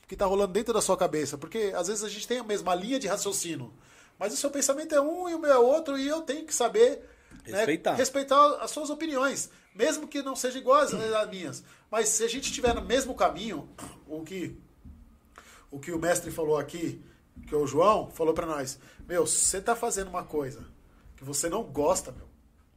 que 0.07 0.13
está 0.13 0.25
rolando 0.25 0.53
dentro 0.53 0.73
da 0.73 0.81
sua 0.81 0.95
cabeça. 0.97 1.38
Porque 1.38 1.71
às 1.75 1.88
vezes 1.88 2.03
a 2.03 2.09
gente 2.09 2.27
tem 2.27 2.38
a 2.39 2.43
mesma 2.43 2.75
linha 2.75 2.99
de 2.99 3.07
raciocínio. 3.07 3.73
Mas 4.19 4.34
o 4.34 4.38
seu 4.38 4.51
pensamento 4.51 4.93
é 4.93 5.01
um 5.01 5.27
e 5.27 5.34
o 5.35 5.39
meu 5.39 5.51
é 5.51 5.57
outro, 5.57 5.97
e 5.97 6.07
eu 6.07 6.21
tenho 6.21 6.45
que 6.45 6.53
saber 6.53 7.03
né, 7.45 7.57
Respeitar. 7.57 7.93
respeitar 7.95 8.45
as 8.61 8.72
suas 8.72 8.89
opiniões, 8.89 9.49
mesmo 9.76 10.07
que 10.07 10.22
não 10.22 10.35
sejam 10.35 10.61
iguais 10.61 10.93
às 10.93 11.30
minhas. 11.30 11.64
Mas 11.89 12.09
se 12.09 12.23
a 12.23 12.27
gente 12.27 12.45
estiver 12.45 12.73
no 12.73 12.81
mesmo 12.81 13.14
caminho, 13.15 13.69
o 14.07 14.23
que 14.23 14.57
o 15.69 15.80
que 15.80 15.91
o 15.91 15.99
mestre 15.99 16.31
falou 16.31 16.57
aqui, 16.57 17.03
que 17.47 17.55
o 17.55 17.68
João 17.68 18.09
falou 18.09 18.34
pra 18.34 18.45
nós, 18.45 18.80
meu, 19.07 19.27
se 19.27 19.39
você 19.45 19.61
tá 19.61 19.76
fazendo 19.76 20.07
uma 20.09 20.23
coisa 20.23 20.65
que 21.15 21.23
você 21.23 21.49
não 21.49 21.64
gosta, 21.64 22.11
meu, 22.11 22.27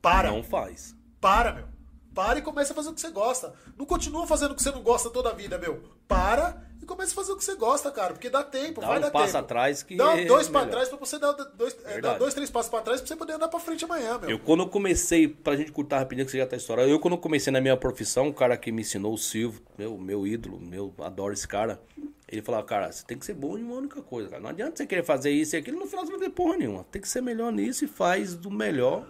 para, 0.02 0.30
Não 0.32 0.42
faz. 0.42 0.94
para, 1.20 1.52
meu. 1.52 1.68
Para 2.14 2.38
e 2.40 2.42
comece 2.42 2.72
a 2.72 2.74
fazer 2.74 2.88
o 2.88 2.94
que 2.94 3.00
você 3.00 3.10
gosta. 3.10 3.54
Não 3.76 3.86
continua 3.86 4.26
fazendo 4.26 4.50
o 4.52 4.54
que 4.56 4.62
você 4.62 4.72
não 4.72 4.82
gosta 4.82 5.08
toda 5.10 5.30
a 5.30 5.32
vida, 5.32 5.56
meu. 5.58 5.82
Para 6.08 6.69
comece 6.90 7.12
a 7.12 7.14
fazer 7.14 7.32
o 7.32 7.36
que 7.36 7.44
você 7.44 7.54
gosta, 7.54 7.90
cara, 7.90 8.12
porque 8.12 8.28
dá 8.28 8.42
tempo, 8.42 8.80
Dá 8.80 8.86
vai 8.88 8.98
um 8.98 9.02
dar 9.02 9.10
passo 9.10 9.26
tempo. 9.26 9.38
atrás 9.38 9.82
que 9.82 9.96
Dá 9.96 10.18
é 10.18 10.24
dois 10.24 10.48
pra 10.48 10.60
melhor. 10.60 10.70
trás 10.72 10.88
pra 10.88 10.98
você 10.98 11.18
dar 11.18 11.32
dois, 11.32 11.76
é, 11.84 12.00
dar 12.00 12.18
dois, 12.18 12.34
três 12.34 12.50
passos 12.50 12.70
pra 12.70 12.80
trás 12.82 13.00
pra 13.00 13.08
você 13.08 13.16
poder 13.16 13.34
andar 13.34 13.48
pra 13.48 13.60
frente 13.60 13.84
amanhã, 13.84 14.18
meu. 14.18 14.30
Eu, 14.30 14.38
quando 14.38 14.64
eu 14.64 14.68
comecei, 14.68 15.28
pra 15.28 15.56
gente 15.56 15.70
curtar 15.72 15.98
rapidinho, 15.98 16.26
que 16.26 16.32
você 16.32 16.38
já 16.38 16.46
tá 16.46 16.56
história, 16.56 16.82
eu, 16.82 16.98
quando 16.98 17.14
eu 17.14 17.18
comecei 17.18 17.52
na 17.52 17.60
minha 17.60 17.76
profissão, 17.76 18.28
o 18.28 18.34
cara 18.34 18.56
que 18.56 18.72
me 18.72 18.82
ensinou, 18.82 19.14
o 19.14 19.18
Silvio, 19.18 19.62
meu, 19.78 19.96
meu 19.96 20.26
ídolo, 20.26 20.58
meu, 20.60 20.92
adoro 20.98 21.32
esse 21.32 21.46
cara, 21.46 21.80
ele 22.28 22.42
falava, 22.42 22.64
cara, 22.64 22.90
você 22.92 23.04
tem 23.04 23.18
que 23.18 23.24
ser 23.26 23.34
bom 23.34 23.56
em 23.56 23.62
uma 23.62 23.76
única 23.76 24.02
coisa, 24.02 24.28
cara. 24.28 24.42
Não 24.42 24.50
adianta 24.50 24.76
você 24.76 24.86
querer 24.86 25.02
fazer 25.04 25.30
isso 25.30 25.56
e 25.56 25.58
aquilo, 25.58 25.78
no 25.78 25.86
final 25.86 26.04
você 26.04 26.12
não 26.12 26.18
vai 26.18 26.28
ter 26.28 26.34
porra 26.34 26.56
nenhuma. 26.56 26.84
Tem 26.90 27.00
que 27.00 27.08
ser 27.08 27.20
melhor 27.20 27.50
nisso 27.52 27.84
e 27.84 27.88
faz 27.88 28.34
do 28.34 28.50
melhor, 28.50 29.06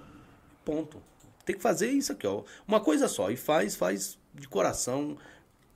ponto. 0.64 1.02
Tem 1.44 1.56
que 1.56 1.62
fazer 1.62 1.88
isso 1.90 2.12
aqui, 2.12 2.26
ó. 2.26 2.42
Uma 2.68 2.80
coisa 2.80 3.08
só, 3.08 3.30
e 3.30 3.36
faz, 3.36 3.74
faz 3.74 4.18
de 4.34 4.46
coração 4.48 5.16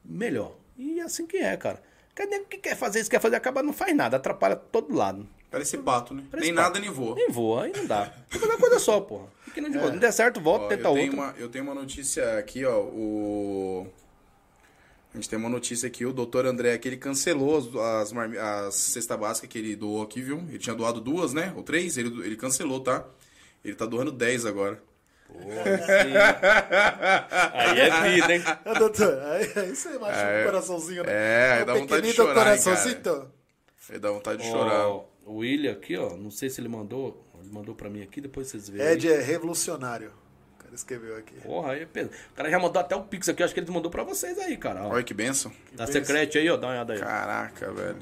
melhor. 0.04 0.56
E 0.76 1.00
é 1.00 1.02
assim 1.02 1.26
que 1.26 1.36
é, 1.36 1.56
cara. 1.56 1.82
Quer 2.14 2.26
nego 2.26 2.44
que 2.46 2.58
quer 2.58 2.76
fazer 2.76 3.00
isso, 3.00 3.10
quer 3.10 3.20
fazer, 3.20 3.36
acaba 3.36 3.62
não 3.62 3.72
faz 3.72 3.94
nada, 3.96 4.16
atrapalha 4.16 4.54
todo 4.56 4.94
lado. 4.94 5.26
Parece 5.50 5.78
pato, 5.78 6.14
né? 6.14 6.24
Parece 6.30 6.46
nem 6.48 6.54
pato. 6.54 6.68
nada 6.68 6.80
nem 6.80 6.90
voa. 6.90 7.14
Nem 7.14 7.28
voa, 7.30 7.64
aí 7.64 7.72
não 7.74 7.86
dá. 7.86 8.06
Tem 8.06 8.24
que 8.30 8.38
fazer 8.38 8.52
uma 8.52 8.58
coisa 8.60 8.78
só, 8.78 9.00
porra. 9.00 9.26
Fica 9.42 9.60
de 9.62 9.78
boa. 9.78 9.90
Não 9.90 9.98
der 9.98 10.12
certo, 10.12 10.40
volta, 10.40 10.64
Ó, 10.64 10.68
tenta 10.68 10.88
eu, 10.88 10.94
tenho 10.94 11.06
outra. 11.12 11.20
uma, 11.24 11.34
eu 11.38 11.48
tenho 11.48 11.64
uma 11.64 11.74
notícia 11.74 12.38
aqui, 12.38 12.64
ó. 12.64 12.80
O... 12.80 13.86
A 15.12 15.16
gente 15.16 15.28
tem 15.28 15.38
uma 15.38 15.48
notícia 15.48 15.86
aqui, 15.86 16.04
o 16.04 16.12
doutor 16.12 16.44
André 16.44 16.72
aqui, 16.72 16.88
ele 16.88 16.96
cancelou 16.96 17.56
as, 17.58 17.74
as, 18.02 18.12
marmi- 18.12 18.36
as 18.36 18.74
cesta 18.74 19.16
básica 19.16 19.46
que 19.46 19.56
ele 19.58 19.76
doou 19.76 20.02
aqui, 20.02 20.20
viu? 20.20 20.38
Ele 20.48 20.58
tinha 20.58 20.74
doado 20.74 21.00
duas, 21.00 21.32
né? 21.32 21.52
Ou 21.56 21.62
três, 21.62 21.96
ele, 21.96 22.08
ele 22.26 22.34
cancelou, 22.36 22.80
tá? 22.80 23.04
Ele 23.64 23.76
tá 23.76 23.86
doando 23.86 24.10
10 24.10 24.44
agora. 24.44 24.82
Aí 27.52 27.80
é 27.80 28.10
vida, 28.10 28.34
hein? 28.34 28.42
É, 28.64 28.74
doutor, 28.78 29.18
aí, 29.22 29.52
aí 29.56 29.74
você 29.74 29.98
machuca 29.98 30.40
o 30.40 30.44
coraçãozinho, 30.44 31.04
né? 31.04 31.12
é, 31.12 31.52
aí 31.58 31.64
dá 31.64 31.74
vontade 31.74 31.86
de 31.86 31.88
pequenito 31.88 32.16
chorar, 32.16 32.34
coraçãozinho. 32.34 33.32
Ele 33.90 33.98
dá 33.98 34.10
vontade 34.10 34.42
de 34.42 34.48
chorar. 34.48 34.88
Ó, 34.88 35.04
o 35.26 35.36
William 35.36 35.72
aqui, 35.72 35.96
ó. 35.96 36.16
Não 36.16 36.30
sei 36.30 36.48
se 36.48 36.60
ele 36.60 36.68
mandou. 36.68 37.24
Ele 37.40 37.52
mandou 37.52 37.74
pra 37.74 37.90
mim 37.90 38.02
aqui, 38.02 38.20
depois 38.20 38.48
vocês 38.48 38.68
verem. 38.68 38.92
Ed 38.92 39.08
é 39.08 39.20
revolucionário. 39.20 40.12
O 40.54 40.62
cara 40.62 40.74
escreveu 40.74 41.16
aqui. 41.16 41.34
Porra, 41.40 41.72
aí 41.72 41.82
é 41.82 41.86
peso. 41.86 42.10
O 42.32 42.34
cara 42.34 42.50
já 42.50 42.58
mandou 42.58 42.80
até 42.80 42.96
o 42.96 43.02
Pix 43.02 43.28
aqui, 43.28 43.42
acho 43.42 43.52
que 43.52 43.60
ele 43.60 43.70
mandou 43.70 43.90
pra 43.90 44.02
vocês 44.02 44.38
aí, 44.38 44.56
cara. 44.56 44.86
Ó. 44.86 44.94
Olha 44.94 45.02
que 45.02 45.12
benção. 45.12 45.52
Da 45.72 45.86
Secret 45.86 46.38
aí, 46.38 46.48
ó. 46.48 46.56
Dá 46.56 46.68
uma 46.68 46.72
olhada 46.72 46.94
aí. 46.94 47.00
Caraca, 47.00 47.72
velho. 47.72 47.98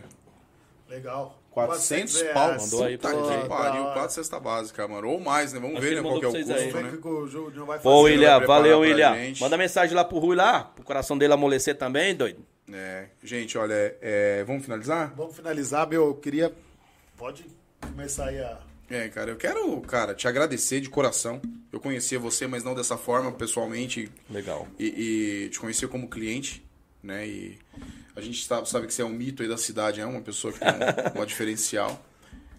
Legal. 0.88 1.41
400 1.52 2.20
reais. 2.20 2.34
pau. 2.34 2.56
Mandou 2.58 2.84
aí 2.84 2.98
pra 2.98 3.10
que 3.10 3.48
pariu. 3.48 3.84
Quatro 3.84 4.10
cesta 4.14 4.40
básica, 4.40 4.88
mano. 4.88 5.08
Ou 5.08 5.20
mais, 5.20 5.52
né? 5.52 5.60
Vamos 5.60 5.76
Acho 5.76 5.82
ver, 5.84 5.88
que 5.90 5.94
né? 5.96 6.02
Qual 6.02 6.18
que 6.20 6.24
é 6.24 6.28
o 6.28 6.32
custo, 6.32 6.52
aí. 6.52 6.72
né? 6.72 6.90
Vem 6.90 7.00
que 7.00 7.08
o 7.08 7.26
Júnior 7.26 7.66
vai 7.66 7.78
fazer. 7.78 7.82
Pô, 7.82 8.02
William, 8.02 8.40
valeu, 8.46 8.80
William. 8.80 9.14
gente. 9.14 9.40
Manda 9.40 9.56
mensagem 9.56 9.94
lá 9.94 10.04
pro 10.04 10.18
Rui 10.18 10.34
lá, 10.36 10.64
pro 10.64 10.84
coração 10.84 11.16
dele 11.16 11.32
amolecer 11.32 11.76
também, 11.76 12.14
doido. 12.14 12.44
É, 12.72 13.06
gente, 13.22 13.58
olha, 13.58 13.74
é, 14.00 14.42
vamos 14.44 14.62
finalizar? 14.62 15.12
Vamos 15.14 15.36
finalizar, 15.36 15.86
meu. 15.86 16.06
Eu 16.06 16.14
queria. 16.14 16.52
Pode 17.16 17.44
começar 17.80 18.28
aí 18.28 18.40
a. 18.40 18.58
É, 18.90 19.08
cara, 19.08 19.30
eu 19.30 19.36
quero, 19.36 19.80
cara, 19.82 20.14
te 20.14 20.26
agradecer 20.28 20.80
de 20.80 20.88
coração. 20.90 21.40
Eu 21.72 21.80
conhecia 21.80 22.18
você, 22.18 22.46
mas 22.46 22.62
não 22.62 22.74
dessa 22.74 22.96
forma, 22.98 23.32
pessoalmente, 23.32 24.10
Legal. 24.28 24.66
e, 24.78 25.44
e 25.44 25.48
te 25.48 25.58
conhecer 25.58 25.88
como 25.88 26.08
cliente, 26.08 26.62
né? 27.02 27.26
E 27.26 27.58
a 28.14 28.20
gente 28.20 28.44
sabe, 28.46 28.68
sabe 28.68 28.86
que 28.86 28.94
você 28.94 29.02
é 29.02 29.04
um 29.04 29.10
mito 29.10 29.42
aí 29.42 29.48
da 29.48 29.56
cidade, 29.56 30.00
é 30.00 30.06
uma 30.06 30.20
pessoa 30.20 30.52
que 30.52 30.58
tem 30.58 30.68
um, 30.68 31.16
uma 31.18 31.26
diferencial. 31.26 32.04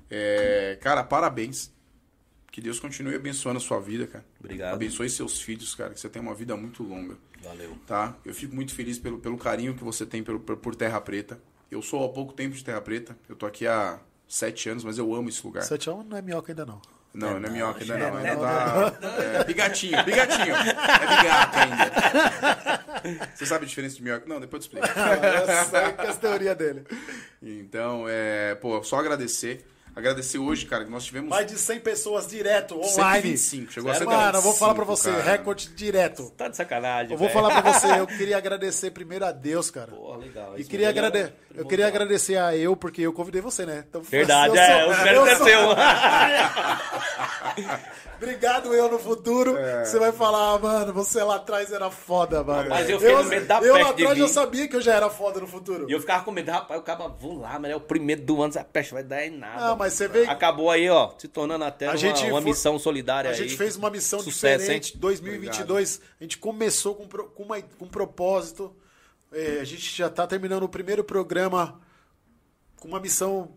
É, 0.09 0.77
cara, 0.81 1.03
parabéns. 1.03 1.71
Que 2.51 2.61
Deus 2.61 2.79
continue 2.79 3.15
abençoando 3.15 3.57
a 3.57 3.59
sua 3.59 3.79
vida, 3.79 4.05
cara. 4.05 4.23
Obrigado. 4.39 4.75
Abençoe 4.75 5.09
seus 5.09 5.41
filhos, 5.41 5.73
cara, 5.73 5.91
que 5.91 5.99
você 5.99 6.07
tem 6.07 6.21
uma 6.21 6.35
vida 6.35 6.55
muito 6.55 6.83
longa, 6.83 7.17
Valeu. 7.41 7.75
tá? 7.87 8.15
Eu 8.23 8.31
fico 8.31 8.53
muito 8.53 8.75
feliz 8.75 8.99
pelo, 8.99 9.17
pelo 9.17 9.39
carinho 9.39 9.73
que 9.73 9.83
você 9.83 10.05
tem 10.05 10.23
pelo, 10.23 10.39
por, 10.39 10.75
Terra 10.75 11.01
Preta. 11.01 11.39
Eu 11.71 11.81
sou 11.81 12.05
há 12.05 12.09
pouco 12.09 12.31
tempo 12.31 12.55
de 12.55 12.63
Terra 12.63 12.79
Preta. 12.79 13.17
Eu 13.27 13.35
tô 13.35 13.47
aqui 13.47 13.65
há 13.65 13.99
sete 14.27 14.69
anos, 14.69 14.83
mas 14.83 14.99
eu 14.99 15.15
amo 15.15 15.29
esse 15.29 15.43
lugar. 15.43 15.63
Sete 15.63 15.89
anos 15.89 16.05
não 16.05 16.15
é 16.15 16.21
minhoca 16.21 16.51
ainda 16.51 16.63
não. 16.63 16.79
Não, 17.11 17.39
não 17.39 17.49
é 17.49 17.51
minhoca 17.51 17.81
ainda 17.81 17.95
é 17.95 17.97
não. 17.97 18.09
não, 18.11 18.17
Ainda 18.17 18.35
tá. 18.91 18.97
É, 19.19 19.43
bigatinho, 19.45 20.03
bigatinho. 20.03 20.55
É 20.55 21.17
bigato 21.17 21.57
ainda. 21.57 22.82
Você 23.35 23.45
sabe 23.45 23.65
a 23.65 23.67
diferença 23.67 23.95
de 23.95 24.03
minhoca? 24.03 24.25
Não, 24.27 24.39
depois 24.39 24.63
eu 24.65 24.69
te 24.71 24.75
explico. 24.77 24.87
Eu 24.99 25.65
sei 25.65 25.93
que 25.93 26.01
é 26.01 26.09
as 26.09 26.17
teorias 26.17 26.57
dele. 26.57 26.83
Então, 27.41 28.05
é, 28.07 28.55
pô, 28.55 28.81
só 28.83 28.97
agradecer. 28.99 29.65
Agradecer 29.95 30.39
hoje, 30.39 30.65
cara, 30.65 30.83
que 30.85 30.89
nós 30.89 31.05
tivemos 31.05 31.29
Mais 31.29 31.45
de 31.45 31.55
100 31.55 31.79
pessoas 31.81 32.25
direto, 32.27 32.73
online. 32.73 32.93
125. 33.37 33.71
Chegou 33.71 33.91
a 33.91 33.93
Sério? 33.93 34.09
125, 34.09 34.25
Mano, 34.25 34.37
eu 34.39 34.41
vou 34.41 34.53
falar 34.55 34.73
pra 34.73 34.83
você, 34.85 35.11
cara. 35.11 35.23
recorde 35.23 35.67
direto. 35.75 36.31
Tá 36.31 36.47
de 36.47 36.57
sacanagem. 36.57 37.11
Eu 37.11 37.17
vou 37.19 37.27
velho. 37.27 37.39
falar 37.39 37.61
pra 37.61 37.71
você, 37.73 37.99
eu 37.99 38.07
queria 38.17 38.37
agradecer 38.37 38.89
primeiro 38.89 39.23
a 39.23 39.31
Deus, 39.31 39.69
cara. 39.69 39.91
Porra, 39.91 40.17
legal. 40.17 40.57
E 40.57 40.63
queria 40.63 40.91
daí 40.91 41.21
é 41.21 41.33
eu 41.53 41.67
queria 41.67 41.85
agradecer 41.85 42.37
a 42.37 42.57
eu, 42.57 42.75
porque 42.75 43.03
eu 43.03 43.13
convidei 43.13 43.39
você, 43.39 43.67
né? 43.67 43.85
Então, 43.87 44.01
Verdade, 44.01 44.55
eu 44.57 44.61
é. 44.63 44.81
sou- 44.83 44.91
O 44.93 45.03
mérito 45.03 45.27
é 45.27 45.35
seu. 45.35 45.69
Obrigado, 48.23 48.73
eu 48.73 48.89
no 48.89 48.97
futuro. 48.97 49.57
É. 49.57 49.83
Você 49.83 49.99
vai 49.99 50.11
falar, 50.11 50.53
ah, 50.53 50.59
mano, 50.59 50.93
você 50.93 51.21
lá 51.21 51.35
atrás 51.35 51.71
era 51.71 51.91
foda, 51.91 52.43
mano. 52.43 52.69
Mas 52.69 52.89
eu 52.89 52.99
fiquei 52.99 53.15
no 53.15 53.23
medo 53.25 53.45
da 53.45 53.59
Eu 53.61 53.73
lá 53.77 53.89
atrás 53.89 54.17
eu 54.17 54.27
sabia 54.29 54.67
que 54.67 54.75
eu 54.75 54.81
já 54.81 54.93
era 54.95 55.09
foda 55.09 55.39
no 55.41 55.47
futuro. 55.47 55.89
E 55.89 55.91
eu 55.93 55.99
ficava 55.99 56.23
com 56.23 56.31
medo, 56.31 56.49
rapaz, 56.49 56.79
o 56.79 56.83
cara, 56.83 57.07
vou 57.07 57.39
lá, 57.39 57.59
mas 57.59 57.71
é 57.71 57.75
o 57.75 57.81
primeiro 57.81 58.21
do 58.21 58.41
ano, 58.41 58.49
essa 58.51 58.63
peste 58.63 58.93
vai 58.93 59.03
dar 59.03 59.25
em 59.25 59.31
nada. 59.31 59.67
Não, 59.67 59.75
mas 59.75 59.93
você 59.93 60.07
vê- 60.07 60.25
Acabou 60.25 60.71
aí, 60.71 60.89
ó, 60.89 61.11
se 61.17 61.27
tornando 61.27 61.65
até 61.65 61.87
A 61.87 61.89
uma, 61.91 61.97
gente 61.97 62.25
uma 62.25 62.41
missão 62.41 62.79
solidária 62.79 63.29
A 63.29 63.33
aí. 63.33 63.37
gente 63.39 63.57
fez 63.57 63.75
uma 63.75 63.89
missão 63.89 64.19
Sucesso, 64.19 64.61
diferente. 64.61 64.93
hein? 64.93 64.99
2022, 64.99 66.01
a 66.19 66.23
gente 66.23 66.37
começou 66.37 66.95
com, 66.95 67.07
pro- 67.07 67.29
com, 67.29 67.43
uma, 67.43 67.61
com 67.61 67.85
um 67.85 67.89
propósito. 67.89 68.73
É, 69.31 69.59
a 69.59 69.63
gente 69.63 69.95
já 69.97 70.09
tá 70.09 70.25
terminando 70.27 70.63
o 70.63 70.69
primeiro 70.69 71.03
programa 71.03 71.81
com 72.79 72.87
uma 72.87 72.99
missão 72.99 73.51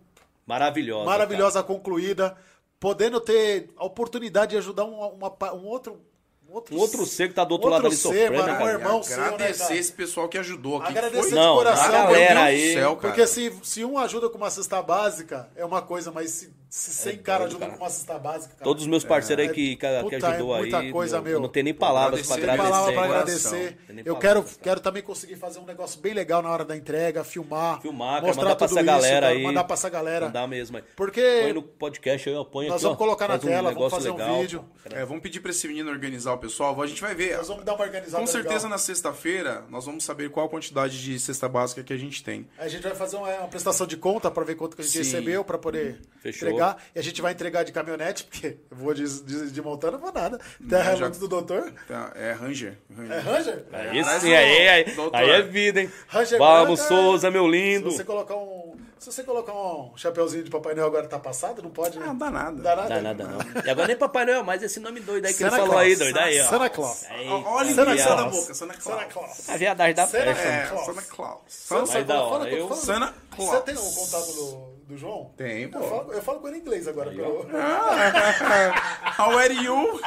Maravilhosa. 0.46 1.04
maravilhosa 1.04 1.62
concluída, 1.62 2.36
podendo 2.80 3.20
ter 3.20 3.70
a 3.76 3.84
oportunidade 3.84 4.52
de 4.52 4.58
ajudar 4.58 4.84
um, 4.84 4.98
uma 5.08 5.30
pa- 5.30 5.52
um 5.52 5.64
outro. 5.66 6.00
Um 6.48 6.54
outro, 6.54 6.76
Um 6.76 6.78
outro 6.78 7.04
ser 7.04 7.26
que 7.28 7.34
tá 7.34 7.42
do 7.42 7.54
outro 7.54 7.66
outro 7.68 7.82
lado 7.82 7.86
ali 7.88 7.96
ser, 7.96 8.02
sofrendo, 8.02 8.34
mano, 8.34 8.46
né, 8.46 8.52
um 8.54 8.58
cara? 8.58 8.70
irmão 8.70 9.02
seu, 9.02 9.16
né, 9.18 9.26
Agradecer 9.26 9.62
cara? 9.64 9.74
esse 9.74 9.92
pessoal 9.92 10.28
que 10.28 10.38
ajudou 10.38 10.76
aqui. 10.76 10.90
Agradecer 10.90 11.20
Foi- 11.22 11.28
de 11.30 11.34
Não, 11.34 11.56
coração, 11.56 11.84
a 11.86 11.88
meu 11.90 12.02
galera 12.02 12.34
Deus 12.34 12.36
do 12.36 12.40
aí. 12.66 12.72
céu, 12.74 12.96
cara. 12.96 13.08
Porque 13.14 13.26
se, 13.26 13.52
se 13.64 13.84
um 13.84 13.98
ajuda 13.98 14.28
com 14.30 14.38
uma 14.38 14.48
cesta 14.48 14.80
básica, 14.80 15.50
é 15.56 15.64
uma 15.64 15.82
coisa, 15.82 16.12
mas 16.12 16.30
se 16.30 16.54
100 16.68 17.18
cara 17.18 17.38
doido, 17.40 17.48
ajudam 17.50 17.68
cara. 17.68 17.78
com 17.78 17.84
uma 17.84 17.90
cesta 17.90 18.18
básica. 18.18 18.54
Cara, 18.54 18.64
Todos 18.64 18.82
os 18.82 18.88
meus 18.88 19.04
parceiros 19.04 19.44
É, 19.44 19.48
aí 19.48 19.54
que, 19.54 19.76
que, 19.76 19.86
puta, 19.86 20.08
que 20.18 20.26
ajudou 20.26 20.56
é 20.56 20.58
muita 20.60 20.78
aí. 20.78 20.92
coisa, 20.92 21.16
eu, 21.16 21.22
meu. 21.22 21.32
eu 21.34 21.40
não 21.40 21.48
tenho 21.48 21.64
nem 21.64 21.74
palavras 21.74 22.26
pra 22.26 22.36
Agradecer, 22.36 22.62
Tem 22.62 22.70
palavra 22.70 22.92
pra 22.92 23.04
agradecer. 23.04 23.78
Tem 23.86 24.02
Eu 24.04 24.16
quero, 24.16 24.42
cara. 24.42 24.56
quero 24.62 24.80
também 24.80 25.02
conseguir 25.02 25.36
fazer 25.36 25.58
um 25.58 25.64
negócio 25.64 26.00
bem 26.00 26.12
legal 26.12 26.42
na 26.42 26.50
hora 26.50 26.64
da 26.64 26.76
entrega, 26.76 27.24
filmar, 27.24 27.80
Filmar, 27.80 28.22
mostrar 28.22 28.42
mandar 28.44 28.56
pra 28.56 28.64
essa 28.66 28.74
isso, 28.74 28.84
galera 28.84 29.26
aí. 29.28 29.42
mandar 29.42 29.64
pra 29.64 29.74
essa 29.74 29.88
galera. 29.88 30.26
Mandar 30.26 30.46
mesmo 30.48 30.76
aí. 30.76 30.84
Porque 30.96 31.40
Põe 31.44 31.52
no 31.52 31.62
podcast 31.62 32.28
aí, 32.28 32.34
eu 32.34 32.44
ponho 32.44 32.68
nós 32.68 32.76
aqui, 32.76 32.82
vamos 32.84 32.96
ó, 32.96 32.98
colocar 32.98 33.28
na 33.28 33.34
um 33.34 33.38
tela, 33.38 33.72
vamos 33.72 33.92
fazer 33.92 34.10
um 34.10 34.40
vídeo. 34.40 34.64
É, 34.90 35.04
vamos 35.04 35.22
pedir 35.22 35.40
pra 35.40 35.50
esse 35.50 35.66
menino 35.68 35.90
organizar 35.90 36.32
o 36.32 36.38
pessoal. 36.38 36.80
A 36.80 36.86
gente 36.86 37.00
vai 37.00 37.14
ver. 37.14 37.36
nós 37.36 37.48
vamos 37.48 37.64
dar 37.64 37.74
uma 37.74 37.84
organizada 37.84 38.20
Com 38.20 38.26
certeza 38.26 38.68
na 38.68 38.78
sexta-feira 38.78 39.64
nós 39.70 39.84
vamos 39.86 40.04
saber 40.04 40.30
qual 40.30 40.46
a 40.46 40.48
quantidade 40.48 41.02
de 41.02 41.18
cesta 41.18 41.48
básica 41.48 41.82
que 41.82 41.92
a 41.92 41.96
gente 41.96 42.22
tem. 42.22 42.46
A 42.58 42.68
gente 42.68 42.82
vai 42.82 42.94
fazer 42.94 43.16
uma, 43.16 43.28
prestação 43.48 43.86
de 43.86 43.96
conta 43.96 44.30
para 44.30 44.44
ver 44.44 44.54
quanto 44.56 44.76
que 44.76 44.82
a 44.82 44.84
gente 44.84 44.98
recebeu 44.98 45.44
para 45.44 45.58
poder 45.58 46.00
Fechou. 46.20 46.55
Entregar. 46.56 46.82
E 46.94 46.98
a 46.98 47.02
gente 47.02 47.22
vai 47.22 47.32
entregar 47.32 47.62
de 47.64 47.72
caminhonete, 47.72 48.24
porque 48.24 48.56
eu 48.70 48.76
vou 48.76 48.92
de, 48.94 49.22
de, 49.22 49.50
de 49.50 49.62
montando, 49.62 49.92
não 49.98 50.00
vou 50.00 50.12
nada. 50.12 50.38
Terra 50.68 50.94
já- 50.96 51.08
do 51.08 51.28
doutor. 51.28 51.72
Tá, 51.88 52.12
é 52.14 52.32
Ranger. 52.32 52.78
Ranger. 52.96 53.12
É 53.16 53.18
Ranger? 53.20 53.64
Aí 53.72 54.02
Traz 54.02 54.22
sim, 54.22 54.30
o 54.32 54.36
aí, 54.36 54.68
aí, 54.68 54.84
aí 55.12 55.30
é 55.30 55.42
vida, 55.42 55.80
hein? 55.82 55.90
Ranger 56.08 56.38
Vamos, 56.38 56.80
branca, 56.80 56.94
Souza, 56.94 57.30
meu 57.30 57.44
Se 57.44 57.50
lindo. 57.50 57.90
você 57.90 58.04
colocar 58.04 58.36
um. 58.36 58.76
Se 58.98 59.12
você 59.12 59.22
colocar 59.22 59.52
um 59.52 59.92
chapeuzinho 59.96 60.42
de 60.42 60.50
Papai 60.50 60.74
Noel 60.74 60.86
agora 60.88 61.06
tá 61.06 61.18
passado, 61.18 61.62
não 61.62 61.70
pode, 61.70 61.98
né? 61.98 62.04
Ah, 62.06 62.08
não 62.08 62.16
dá 62.18 62.30
nada. 62.30 62.50
Não 62.52 62.62
dá 62.62 62.74
nada. 62.76 62.88
Dá 62.88 63.02
nada 63.02 63.24
não. 63.24 63.62
E 63.64 63.70
agora 63.70 63.86
nem 63.88 63.96
Papai 63.96 64.24
Noel, 64.24 64.42
mais 64.42 64.62
esse 64.62 64.80
nome 64.80 65.00
doido 65.00 65.26
aí 65.26 65.34
que 65.34 65.42
ele 65.42 65.50
Santa 65.50 65.62
falou 65.62 65.74
Claus. 65.74 65.86
aí, 65.86 65.96
doido. 65.96 66.18
Aí, 66.18 66.40
ó. 66.40 66.44
Santa 66.48 66.70
Claus. 66.70 67.04
Aí, 67.10 67.28
Olha 67.28 67.74
Santa 67.74 67.90
a 67.90 67.94
da 67.94 68.04
Claus. 68.22 68.36
boca, 68.36 68.54
Santa 68.54 68.74
Claus. 68.74 68.98
Santa 68.98 69.12
Claus. 69.12 69.48
a 69.50 69.56
viadagem 69.58 69.94
da 69.94 70.06
Santa 70.06 70.24
peste. 70.24 70.42
É, 70.46 70.66
Claus. 70.66 70.86
Santa 70.86 71.02
Claus. 71.02 71.40
Santa- 71.46 71.80
Mas 71.82 71.90
fala- 71.90 72.74
Santa 72.74 73.14
Você 73.36 73.36
Claus. 73.36 73.64
tem 73.64 73.74
o 73.76 73.92
contato 73.92 74.32
do, 74.32 74.75
do 74.86 74.96
João? 74.96 75.32
Tem, 75.36 75.68
pô. 75.68 75.78
Eu 75.78 75.88
falo, 75.88 76.12
eu 76.12 76.22
falo 76.22 76.40
com 76.40 76.48
ele 76.48 76.58
em 76.58 76.60
inglês 76.60 76.86
agora. 76.86 77.10
pelo- 77.10 77.46
How 79.18 79.36
are 79.38 79.52
you? 79.54 80.00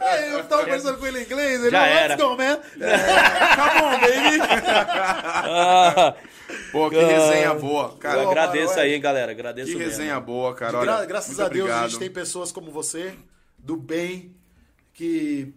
É, 0.00 0.34
eu 0.34 0.44
tava 0.44 0.64
conversando 0.64 0.98
com 0.98 1.06
ele 1.06 1.20
em 1.20 1.24
inglês. 1.24 1.60
Ele 1.62 1.70
Já 1.70 1.80
falou, 1.80 1.94
era. 1.96 2.14
Let's 2.14 2.22
go, 2.22 2.36
man. 2.36 2.56
Come 3.56 3.82
on, 3.86 4.00
baby. 4.00 4.38
Ah, 5.44 6.14
Pô, 6.70 6.90
que 6.90 6.96
resenha 6.96 7.54
boa. 7.54 7.96
Cara, 7.98 8.22
Pô, 8.22 8.30
agradeço 8.30 8.78
aí, 8.78 8.92
hein, 8.94 9.00
galera. 9.00 9.32
Agradeço 9.32 9.68
que 9.72 9.76
mesmo. 9.78 9.90
resenha 9.90 10.20
boa, 10.20 10.54
cara. 10.54 10.80
Gra- 10.80 10.96
Olha, 10.98 11.06
graças 11.06 11.36
muito 11.38 11.42
a 11.42 11.48
Deus 11.48 11.60
a 11.60 11.72
obrigado. 11.72 11.90
gente 11.90 11.98
tem 11.98 12.10
pessoas 12.10 12.52
como 12.52 12.70
você, 12.70 13.14
do 13.58 13.76
bem, 13.76 14.34
que 14.92 15.54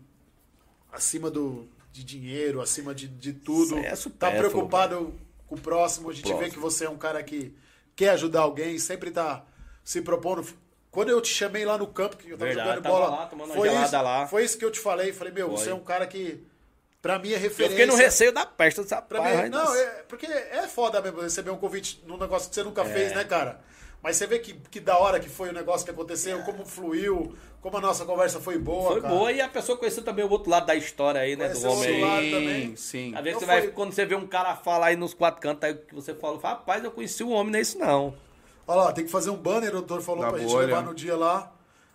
acima 0.91 1.29
do, 1.29 1.67
de 1.91 2.03
dinheiro, 2.03 2.61
acima 2.61 2.95
de, 2.95 3.07
de 3.07 3.33
tudo, 3.33 3.77
Isso 3.79 4.07
é 4.09 4.11
tá 4.17 4.31
preocupado 4.31 5.13
com 5.47 5.55
o 5.55 5.59
próximo. 5.59 6.09
A 6.09 6.13
gente 6.13 6.23
Próximo. 6.27 6.43
vê 6.45 6.49
que 6.53 6.59
você 6.59 6.85
é 6.85 6.89
um 6.89 6.97
cara 6.97 7.21
que 7.21 7.53
quer 7.95 8.09
ajudar 8.11 8.41
alguém, 8.41 8.77
sempre 8.79 9.11
tá 9.11 9.43
se 9.83 10.01
propondo. 10.01 10.45
Quando 10.91 11.09
eu 11.09 11.19
te 11.21 11.27
chamei 11.29 11.65
lá 11.65 11.77
no 11.77 11.87
campo, 11.87 12.15
que 12.17 12.29
eu 12.29 12.37
tava 12.37 12.45
Verdade, 12.47 12.67
jogando 12.69 12.83
tava 12.83 12.95
bola, 12.95 13.09
lá, 13.17 13.25
tomando 13.25 13.53
foi, 13.53 13.67
isso, 13.67 13.95
lá. 14.01 14.27
foi 14.27 14.43
isso 14.45 14.57
que 14.57 14.63
eu 14.65 14.71
te 14.71 14.79
falei. 14.79 15.11
Falei, 15.11 15.33
meu, 15.33 15.49
Foi. 15.49 15.57
você 15.57 15.69
é 15.69 15.73
um 15.73 15.81
cara 15.81 16.07
que, 16.07 16.41
pra 17.01 17.19
mim, 17.19 17.31
é 17.31 17.35
Eu 17.35 17.39
referência. 17.39 17.69
fiquei 17.71 17.85
no 17.85 17.95
receio 17.95 18.31
da 18.31 18.45
peste 18.45 18.81
dessa 18.81 19.01
Pra 19.01 19.21
mim, 19.21 19.49
não, 19.49 19.75
é, 19.75 19.85
porque 20.07 20.25
é 20.25 20.67
foda 20.67 21.01
mesmo 21.01 21.19
receber 21.21 21.49
um 21.51 21.57
convite 21.57 22.01
num 22.05 22.17
negócio 22.17 22.47
que 22.49 22.55
você 22.55 22.63
nunca 22.63 22.81
É. 22.83 22.85
fez, 22.85 23.13
né, 23.13 23.25
cara? 23.25 23.59
Mas 24.05 24.17
você 24.17 24.27
vê 24.27 24.37
que, 24.37 24.53
que 24.53 24.79
da 24.79 24.99
hora 24.99 25.19
que 25.19 25.27
foi 25.27 25.49
o 25.49 25.51
negócio 25.51 25.83
que 25.83 25.89
aconteceu, 25.89 26.43
como 26.43 26.63
fluiu, 26.63 27.33
como 27.59 27.75
a 27.77 27.81
nossa 27.81 28.05
conversa 28.05 28.39
foi 28.39 28.55
boa, 28.59 28.91
Foi 28.91 29.01
cara. 29.01 29.11
boa 29.15 29.31
e 29.31 29.41
a 29.41 29.49
pessoa 29.49 29.75
conheceu 29.75 30.03
também 30.03 30.23
o 30.23 30.29
outro 30.29 30.47
lado 30.51 30.67
da 30.67 30.75
história 30.75 31.19
aí, 31.21 31.35
né? 31.35 31.45
Conheceu 31.47 31.71
do 31.71 31.75
o 31.75 31.79
homem 31.79 31.89
outro 32.03 32.05
aí. 32.05 32.31
lado 32.31 32.39
também. 32.45 32.75
Sim. 32.75 33.15
Às 33.15 33.23
vezes 33.23 33.29
Então 33.29 33.39
você 33.39 33.45
vai, 33.47 33.61
foi- 33.63 33.71
quando 33.71 33.91
você 33.93 34.05
vê 34.05 34.13
um 34.13 34.27
cara 34.27 34.55
falar 34.55 34.85
aí 34.85 34.95
nos 34.95 35.15
quatro 35.15 35.41
cantos, 35.41 35.63
aí 35.67 35.73
que 35.73 35.95
você 35.95 36.13
fala, 36.13 36.37
rapaz, 36.39 36.83
eu 36.83 36.91
conheci 36.91 37.23
o 37.23 37.29
homem, 37.29 37.51
não 37.51 37.57
é 37.57 37.61
isso 37.63 37.79
não. 37.79 38.13
Olha 38.67 38.77
lá, 38.83 38.93
tem 38.93 39.05
que 39.05 39.11
fazer 39.11 39.31
um 39.31 39.37
banner, 39.37 39.69
o 39.69 39.81
doutor 39.81 40.01
falou 40.03 40.21
Da 40.21 40.29
pra 40.29 40.37
gente 40.39 40.51
bolha. 40.51 40.67
levar 40.67 40.83
no 40.83 40.93
dia 40.93 41.17
lá. 41.17 41.51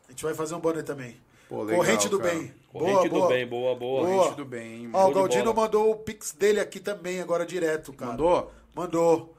A 0.08 0.10
gente 0.10 0.24
vai 0.24 0.34
fazer 0.34 0.56
um 0.56 0.60
banner 0.60 0.82
também. 0.82 1.16
Pô, 1.48 1.62
legal, 1.62 1.76
Corrente 1.80 2.08
do 2.08 2.18
cara. 2.18 2.34
bem. 2.34 2.54
Corrente 2.72 2.92
boa, 2.96 3.08
do 3.08 3.10
boa. 3.10 3.28
bem, 3.28 3.46
boa, 3.46 3.74
boa. 3.76 4.02
Boa. 4.04 4.16
Corrente 4.18 4.36
do 4.36 4.44
bem. 4.44 4.90
Ó, 4.92 4.98
o 4.98 5.00
Show 5.02 5.08
de 5.08 5.14
Galdino 5.14 5.54
mandou 5.54 5.90
o 5.92 5.94
pix 5.94 6.32
dele 6.32 6.58
aqui 6.58 6.80
também, 6.80 7.20
agora 7.20 7.46
direto, 7.46 7.92
cara. 7.92 8.10
Mandou? 8.10 8.50
Mandou. 8.74 9.34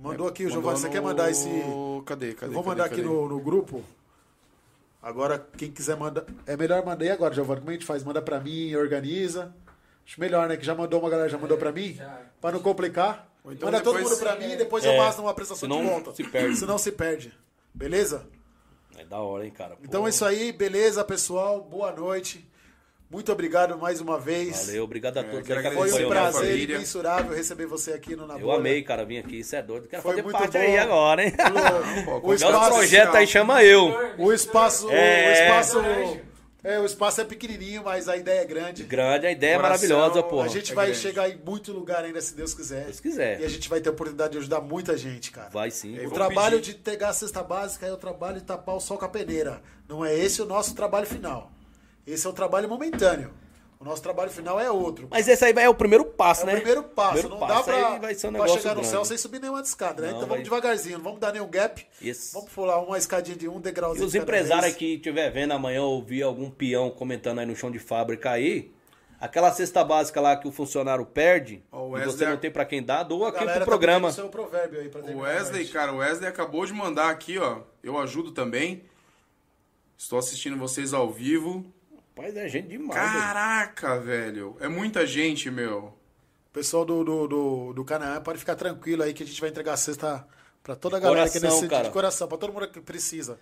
Mandou 0.00 0.26
aqui, 0.28 0.44
Mandou 0.44 0.60
Giovanni. 0.60 0.78
Você 0.80 0.86
no- 0.86 0.92
quer 0.92 1.00
mandar 1.02 1.30
esse. 1.30 1.48
Cadê, 2.06 2.32
cadê? 2.34 2.50
Eu 2.50 2.54
vou 2.54 2.62
cadê, 2.62 2.68
mandar 2.76 2.88
cadê? 2.88 3.00
aqui 3.02 3.02
no, 3.10 3.28
no 3.28 3.40
grupo. 3.40 3.82
Agora, 5.02 5.38
quem 5.56 5.70
quiser 5.70 5.96
mandar. 5.96 6.24
É 6.46 6.56
melhor 6.56 6.84
mandar 6.84 7.04
aí 7.04 7.10
agora, 7.10 7.34
Giovanni. 7.34 7.60
Como 7.60 7.70
a 7.70 7.74
gente 7.74 7.86
faz? 7.86 8.02
Manda 8.04 8.20
pra 8.20 8.38
mim, 8.40 8.74
organiza. 8.74 9.54
Acho 10.06 10.20
melhor, 10.20 10.48
né? 10.48 10.56
Que 10.56 10.64
já 10.64 10.74
mandou 10.74 11.00
uma 11.00 11.08
galera, 11.10 11.28
já 11.28 11.38
mandou 11.38 11.56
pra 11.56 11.72
mim. 11.72 11.94
já. 11.94 12.20
Pra 12.40 12.52
não 12.52 12.60
complicar. 12.60 13.28
Então 13.46 13.70
Manda 13.70 13.80
todo 13.82 13.96
depois- 13.96 14.10
mundo 14.14 14.20
pra 14.22 14.36
mim 14.36 14.52
e 14.52 14.56
depois 14.56 14.84
É, 14.84 14.92
eu 14.94 15.02
passo 15.02 15.22
numa 15.22 15.32
prestação 15.32 15.68
senão 15.68 15.82
de 15.82 15.90
volta. 15.90 16.14
se 16.14 16.24
perde. 16.24 16.56
Senão 16.56 16.76
se 16.78 16.92
perde. 16.92 17.32
Beleza? 17.72 18.26
É 18.98 19.04
da 19.04 19.18
hora, 19.20 19.46
hein, 19.46 19.50
cara. 19.50 19.76
Pô, 19.76 19.82
Então 19.84 20.06
é 20.06 20.10
isso 20.10 20.24
aí. 20.24 20.52
Beleza, 20.52 21.02
pessoal. 21.04 21.62
Boa 21.62 21.90
noite. 21.92 22.46
Muito 23.10 23.32
obrigado 23.32 23.76
mais 23.76 24.00
uma 24.00 24.20
vez. 24.20 24.66
Valeu, 24.66 24.84
obrigado 24.84 25.16
a 25.16 25.20
É, 25.20 25.24
todos 25.24 25.46
que 25.46 25.70
Foi 25.72 26.04
um 26.04 26.08
prazer 26.08 26.58
imensurável 26.60 27.34
receber 27.34 27.66
você 27.66 27.92
aqui 27.92 28.14
no 28.14 28.24
Na 28.24 28.38
Eu 28.38 28.52
amei, 28.52 28.82
cara, 28.82 29.04
vir 29.04 29.18
aqui, 29.18 29.40
isso 29.40 29.56
é 29.56 29.60
doido. 29.62 29.88
Quero 29.88 30.00
Foi 30.00 30.12
fazer 30.12 30.22
muito 30.22 30.38
parte 30.38 30.52
bom. 30.52 30.58
aí 30.58 30.78
agora, 30.78 31.24
hein? 31.24 31.32
Pô, 32.04 32.16
O 32.18 32.20
Qualquer 32.20 32.34
espaço- 32.46 32.70
projeto 32.70 33.14
aí 33.16 33.26
chama 33.26 33.64
eu. 33.64 34.14
O 34.16 34.32
espaço, 34.32 34.86
o 34.86 34.92
É. 34.92 35.42
espaço, 35.42 35.82
Grande. 35.82 36.22
é, 36.62 36.78
o 36.78 36.86
espaço 36.86 37.20
é 37.20 37.24
pequenininho, 37.24 37.82
mas 37.84 38.08
a 38.08 38.16
ideia 38.16 38.42
é 38.42 38.44
grande. 38.44 38.84
Grande, 38.84 39.26
a 39.26 39.32
ideia 39.32 39.54
é 39.54 39.58
maravilhosa, 39.58 40.22
porra. 40.22 40.44
A 40.44 40.48
gente 40.48 40.70
É 40.70 40.74
vai 40.76 40.86
grande. 40.86 41.00
chegar 41.00 41.28
em 41.28 41.36
muito 41.44 41.72
lugar 41.72 42.04
ainda, 42.04 42.20
se 42.20 42.36
Deus 42.36 42.54
quiser. 42.54 42.92
Se 42.94 43.02
quiser. 43.02 43.40
E 43.40 43.44
a 43.44 43.48
gente 43.48 43.68
vai 43.68 43.80
ter 43.80 43.88
a 43.88 43.92
oportunidade 43.92 44.30
de 44.34 44.38
ajudar 44.38 44.60
muita 44.60 44.96
gente, 44.96 45.32
cara. 45.32 45.48
Vai 45.50 45.72
sim. 45.72 45.98
O 46.06 46.12
trabalho 46.12 46.58
pedir. 46.58 46.74
de 46.74 46.78
pegar 46.78 47.08
a 47.08 47.12
cesta 47.12 47.42
básica 47.42 47.86
é 47.86 47.92
o 47.92 47.96
trabalho 47.96 48.36
de 48.38 48.44
tapar 48.44 48.76
o 48.76 48.80
sol 48.80 48.96
com 48.98 49.04
a 49.04 49.08
peneira. 49.08 49.60
Não 49.88 50.04
é 50.04 50.16
esse 50.16 50.40
o 50.40 50.46
nosso 50.46 50.76
trabalho 50.76 51.08
final. 51.08 51.50
Esse 52.12 52.26
é 52.26 52.30
o 52.30 52.32
trabalho 52.32 52.68
momentâneo. 52.68 53.30
O 53.78 53.84
nosso 53.84 54.02
trabalho 54.02 54.30
final 54.30 54.60
é 54.60 54.70
outro. 54.70 55.08
Mas 55.10 55.26
esse 55.26 55.42
aí 55.42 55.54
é 55.56 55.66
o 55.66 55.74
primeiro 55.74 56.04
passo, 56.04 56.42
É 56.42 56.46
né? 56.46 56.52
o 56.52 56.56
primeiro 56.56 56.82
passo. 56.82 57.12
Primeiro 57.12 57.30
não 57.30 57.38
passo 57.46 57.54
dá 57.70 57.78
pra, 57.78 57.98
vai 57.98 58.14
ser 58.14 58.26
um 58.28 58.32
pra 58.34 58.46
chegar 58.48 58.68
no 58.70 58.74
grande. 58.74 58.86
céu 58.88 59.04
sem 59.06 59.16
subir 59.16 59.40
nenhuma 59.40 59.62
escada, 59.62 60.02
né? 60.02 60.08
Não, 60.08 60.16
então 60.18 60.28
vai- 60.28 60.36
vamos 60.36 60.44
devagarzinho, 60.44 60.98
não 60.98 61.04
vamos 61.04 61.18
dar 61.20 61.32
nenhum 61.32 61.48
gap. 61.48 61.86
Isso. 62.02 62.34
Vamos 62.34 62.50
pular 62.52 62.78
uma 62.82 62.98
escadinha 62.98 63.38
de 63.38 63.48
um 63.48 63.56
E 63.56 63.62
degrauzinho. 63.62 64.04
os 64.04 64.12
de 64.12 64.18
cada 64.18 64.30
empresários 64.30 64.76
que 64.76 64.96
estiver 64.96 65.30
vendo 65.30 65.52
amanhã 65.52 65.82
ouvir 65.82 66.22
algum 66.22 66.50
peão 66.50 66.90
comentando 66.90 67.38
aí 67.38 67.46
no 67.46 67.56
chão 67.56 67.70
de 67.70 67.78
fábrica 67.78 68.30
aí, 68.30 68.70
aquela 69.18 69.50
cesta 69.50 69.82
básica 69.82 70.20
lá 70.20 70.36
que 70.36 70.46
o 70.46 70.52
funcionário 70.52 71.06
perde, 71.06 71.62
Ó, 71.72 71.84
o 71.88 71.96
e 71.96 72.02
você 72.02 72.06
Wesley- 72.08 72.28
não 72.28 72.36
tem 72.36 72.50
pra 72.50 72.66
quem 72.66 72.82
dar, 72.82 73.02
doa 73.04 73.30
aqui 73.30 73.38
pro 73.46 73.46
tá 73.60 73.64
programa. 73.64 74.08
pedindo 74.08 74.22
seu 74.24 74.28
provérbio 74.28 74.78
aí 74.80 74.90
pra 74.90 75.00
O 75.00 75.20
Wesley, 75.20 75.66
cara, 75.68 75.90
o 75.94 75.96
Wesley 75.96 76.28
acabou 76.28 76.66
de 76.66 76.74
mandar 76.74 77.08
aqui, 77.08 77.38
ó. 77.38 77.60
Eu 77.82 77.98
ajudo 77.98 78.30
também. 78.32 78.84
Estou 79.96 80.18
assistindo 80.18 80.58
vocês 80.58 80.92
ao 80.92 81.10
vivo. 81.10 81.64
Rapaz, 82.20 82.36
é 82.36 82.48
gente 82.48 82.68
demais. 82.68 83.00
velho. 83.00 83.22
Caraca, 83.22 83.98
velho. 84.00 84.56
É 84.60 84.68
muita 84.68 85.06
gente, 85.06 85.50
meu. 85.50 85.96
Pessoal 86.52 86.84
do, 86.84 87.02
do, 87.04 87.28
do, 87.28 87.72
do 87.72 87.84
Canaã, 87.84 88.20
pode 88.20 88.38
ficar 88.38 88.56
tranquilo 88.56 89.02
aí 89.02 89.14
que 89.14 89.22
a 89.22 89.26
gente 89.26 89.40
vai 89.40 89.50
entregar 89.50 89.72
a 89.74 89.76
cesta 89.76 90.26
pra 90.62 90.74
toda 90.76 90.96
a 90.96 91.00
galera 91.00 91.28
que 91.28 91.32
Coração, 91.38 91.48
necessita 91.48 91.76
cara. 91.76 91.84
de 91.84 91.90
coração, 91.90 92.28
pra 92.28 92.36
todo 92.38 92.52
mundo 92.52 92.68
que 92.68 92.80
precisa. 92.80 93.38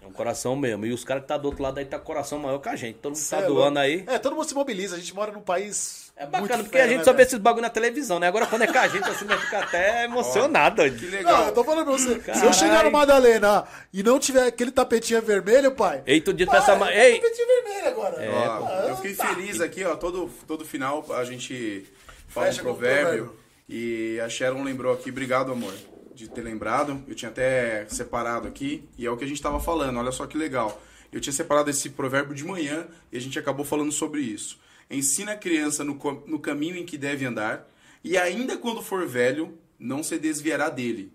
É 0.00 0.06
um 0.06 0.12
coração 0.12 0.56
mesmo. 0.56 0.84
E 0.86 0.92
os 0.92 1.04
caras 1.04 1.22
que 1.22 1.28
tá 1.28 1.36
do 1.36 1.46
outro 1.46 1.62
lado 1.62 1.78
aí 1.78 1.84
tá 1.84 1.98
com 1.98 2.04
coração 2.04 2.38
maior 2.38 2.58
que 2.58 2.68
a 2.68 2.76
gente. 2.76 2.98
Todo 2.98 3.12
mundo 3.12 3.20
Cê 3.20 3.36
tá 3.36 3.42
é 3.42 3.46
doando 3.46 3.62
louco. 3.62 3.78
aí. 3.78 4.04
É, 4.06 4.18
todo 4.18 4.34
mundo 4.34 4.48
se 4.48 4.54
mobiliza. 4.54 4.96
A 4.96 4.98
gente 4.98 5.14
mora 5.14 5.30
num 5.32 5.40
país. 5.42 6.11
É 6.22 6.26
bacana, 6.26 6.40
muito 6.56 6.64
porque 6.64 6.76
a 6.76 6.80
fera, 6.80 6.88
gente 6.88 6.98
né, 6.98 7.04
só 7.04 7.12
vê 7.12 7.22
esses 7.22 7.38
bagulho 7.38 7.62
na 7.62 7.70
televisão, 7.70 8.18
né? 8.18 8.28
Agora 8.28 8.46
quando 8.46 8.62
é 8.62 8.66
com 8.66 8.78
a 8.78 8.88
gente, 8.88 9.08
assim, 9.08 9.24
vai 9.24 9.38
ficar 9.38 9.64
até 9.64 10.04
emocionado. 10.04 10.82
Que 10.90 11.06
legal. 11.06 11.38
Não, 11.40 11.46
eu 11.48 11.52
tô 11.54 11.64
falando 11.64 11.84
pra 11.84 11.92
você. 11.92 12.20
Se 12.34 12.44
eu 12.44 12.52
chegar 12.52 12.84
no 12.84 12.90
Madalena 12.90 13.64
e 13.92 14.02
não 14.02 14.18
tiver 14.18 14.46
aquele 14.46 14.70
tapetinho 14.70 15.20
vermelho, 15.22 15.72
pai. 15.72 16.02
Ei, 16.06 16.20
tu 16.20 16.32
disse 16.32 16.50
Pai, 16.50 16.60
pra 16.62 16.72
essa... 16.72 16.78
ma- 16.78 16.86
tem 16.88 16.98
Ei, 16.98 17.20
tapetinho 17.20 17.46
vermelho 17.48 17.88
agora. 17.88 18.16
Ó, 18.30 18.66
Ah, 18.66 18.86
eu 18.88 18.96
fiquei 18.96 19.14
feliz 19.14 19.60
aqui, 19.60 19.84
ó. 19.84 19.96
Todo, 19.96 20.30
todo 20.46 20.64
final 20.64 21.04
a 21.10 21.24
gente 21.24 21.84
fala 22.28 22.46
Fecha 22.46 22.60
um 22.60 22.64
provérbio. 22.64 23.36
E 23.68 24.20
a 24.20 24.28
Sharon 24.28 24.62
lembrou 24.62 24.92
aqui, 24.92 25.10
obrigado, 25.10 25.50
amor, 25.52 25.72
de 26.14 26.28
ter 26.28 26.42
lembrado. 26.42 27.02
Eu 27.08 27.14
tinha 27.14 27.30
até 27.30 27.86
separado 27.88 28.46
aqui. 28.46 28.88
E 28.98 29.06
é 29.06 29.10
o 29.10 29.16
que 29.16 29.24
a 29.24 29.28
gente 29.28 29.40
tava 29.40 29.58
falando, 29.60 29.98
olha 29.98 30.12
só 30.12 30.26
que 30.26 30.36
legal. 30.36 30.80
Eu 31.12 31.20
tinha 31.20 31.32
separado 31.32 31.68
esse 31.70 31.90
provérbio 31.90 32.34
de 32.34 32.44
manhã 32.44 32.86
e 33.10 33.16
a 33.16 33.20
gente 33.20 33.38
acabou 33.38 33.64
falando 33.64 33.92
sobre 33.92 34.20
isso. 34.20 34.58
Ensina 34.92 35.32
a 35.32 35.36
criança 35.36 35.82
no, 35.82 35.94
no 36.26 36.38
caminho 36.38 36.76
em 36.76 36.84
que 36.84 36.98
deve 36.98 37.24
andar, 37.24 37.68
e 38.04 38.16
ainda 38.16 38.56
quando 38.56 38.82
for 38.82 39.06
velho, 39.06 39.58
não 39.78 40.02
se 40.02 40.18
desviará 40.18 40.68
dele. 40.68 41.12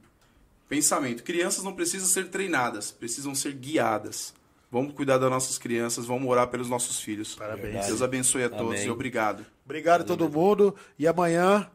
Pensamento: 0.68 1.24
crianças 1.24 1.64
não 1.64 1.74
precisam 1.74 2.08
ser 2.08 2.28
treinadas, 2.30 2.92
precisam 2.92 3.34
ser 3.36 3.54
guiadas. 3.54 4.34
Vamos 4.70 4.94
cuidar 4.94 5.18
das 5.18 5.30
nossas 5.30 5.58
crianças, 5.58 6.06
vamos 6.06 6.30
orar 6.30 6.48
pelos 6.48 6.68
nossos 6.70 7.00
filhos. 7.00 7.36
Parabéns. 7.36 7.86
Deus 7.88 8.02
abençoe 8.02 8.44
a 8.44 8.50
todos 8.50 8.74
Amém. 8.76 8.88
e 8.88 8.90
obrigado. 8.90 9.46
Obrigado 9.64 10.02
a 10.02 10.04
todo 10.04 10.30
mundo. 10.30 10.76
E 11.00 11.08
amanhã, 11.08 11.70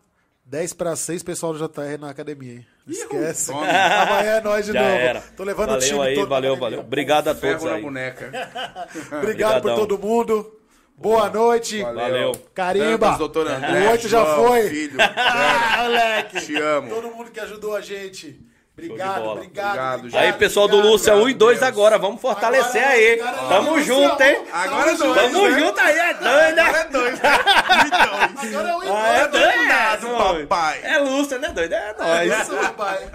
10 0.45 0.75
para 0.75 0.95
6, 0.95 1.23
pessoal 1.23 1.55
do 1.55 1.59
JR 1.59 1.99
na 1.99 2.11
academia, 2.11 2.53
hein? 2.57 2.67
Não 2.87 2.93
esquece. 2.93 3.51
Amanhã 3.51 4.33
é 4.33 4.41
nós 4.43 4.67
de 4.67 4.73
já 4.73 4.83
novo. 4.83 4.95
era. 4.95 5.21
Tô 5.23 5.43
levando 5.43 5.69
valeu 5.71 5.83
o 5.83 5.89
time 5.89 6.01
aí, 6.03 6.15
todo 6.17 6.25
na 6.25 6.29
valeu, 6.29 6.53
academia. 6.53 6.71
valeu. 6.77 6.81
Obrigado 6.87 7.29
a 7.29 7.35
todos 7.35 7.41
Ferro 7.49 7.65
na 7.71 7.77
aí. 7.77 7.83
boneca. 7.83 8.27
Obrigado 9.23 9.63
por 9.63 9.71
Obrigadão. 9.71 9.77
todo 9.77 9.99
mundo. 9.99 10.59
Boa 10.97 11.29
noite. 11.29 11.83
Valeu. 11.83 12.33
Carimba. 12.55 13.17
Doutor 13.19 13.49
André. 13.49 13.87
O 13.87 13.91
oito 13.91 14.09
já 14.09 14.25
João, 14.25 14.49
foi. 14.49 14.69
Filho, 14.69 14.97
Ah, 15.17 15.83
moleque. 15.83 16.41
te 16.47 16.57
amo. 16.57 16.89
Todo 16.95 17.11
mundo 17.11 17.31
que 17.31 17.41
ajudou 17.41 17.75
a 17.75 17.81
gente. 17.81 18.41
Obrigado, 18.75 19.25
obrigado, 19.27 19.67
Obrigado, 19.69 19.99
obrigado. 19.99 20.23
Aí, 20.23 20.33
pessoal 20.33 20.67
do 20.67 20.77
obrigado. 20.77 20.93
Lúcia 20.95 21.15
1 21.15 21.29
e 21.29 21.35
2 21.35 21.59
Deus. 21.59 21.69
agora. 21.69 21.99
Vamos 21.99 22.21
fortalecer 22.23 22.83
Agora- 22.83 22.95
aí. 22.97 23.21
agora- 23.21 23.49
Tamo 23.49 23.71
Lúcia 23.77 23.85
junto, 23.85 24.23
hein? 24.23 24.39
um. 24.51 24.55
Agora 24.57 24.91
é 24.91 24.95
dois, 24.97 25.15
Tamo 25.15 25.49
né? 25.49 25.59
junto 25.61 25.81
aí, 25.81 25.99
é 25.99 26.15
doido, 26.15 26.25
né? 26.57 26.63
Agora 26.63 26.79
é 26.79 26.85
dois. 26.89 27.11
Muito 27.13 28.57
Agora 28.57 28.69
é 28.69 28.75
o 28.75 28.81
Ah, 28.97 29.09
é 29.09 29.19
Igor. 29.19 29.31
doido, 29.31 29.69
Danado, 29.69 30.07
doido. 30.07 30.47
papai. 30.49 30.81
É 30.85 30.99
Lúcia, 30.99 31.39
né, 31.39 31.49
doido? 31.49 31.73
É 31.75 31.77
É 31.91 31.95
nóis. 32.27 32.41
isso, 32.43 32.57
papai. 32.57 33.11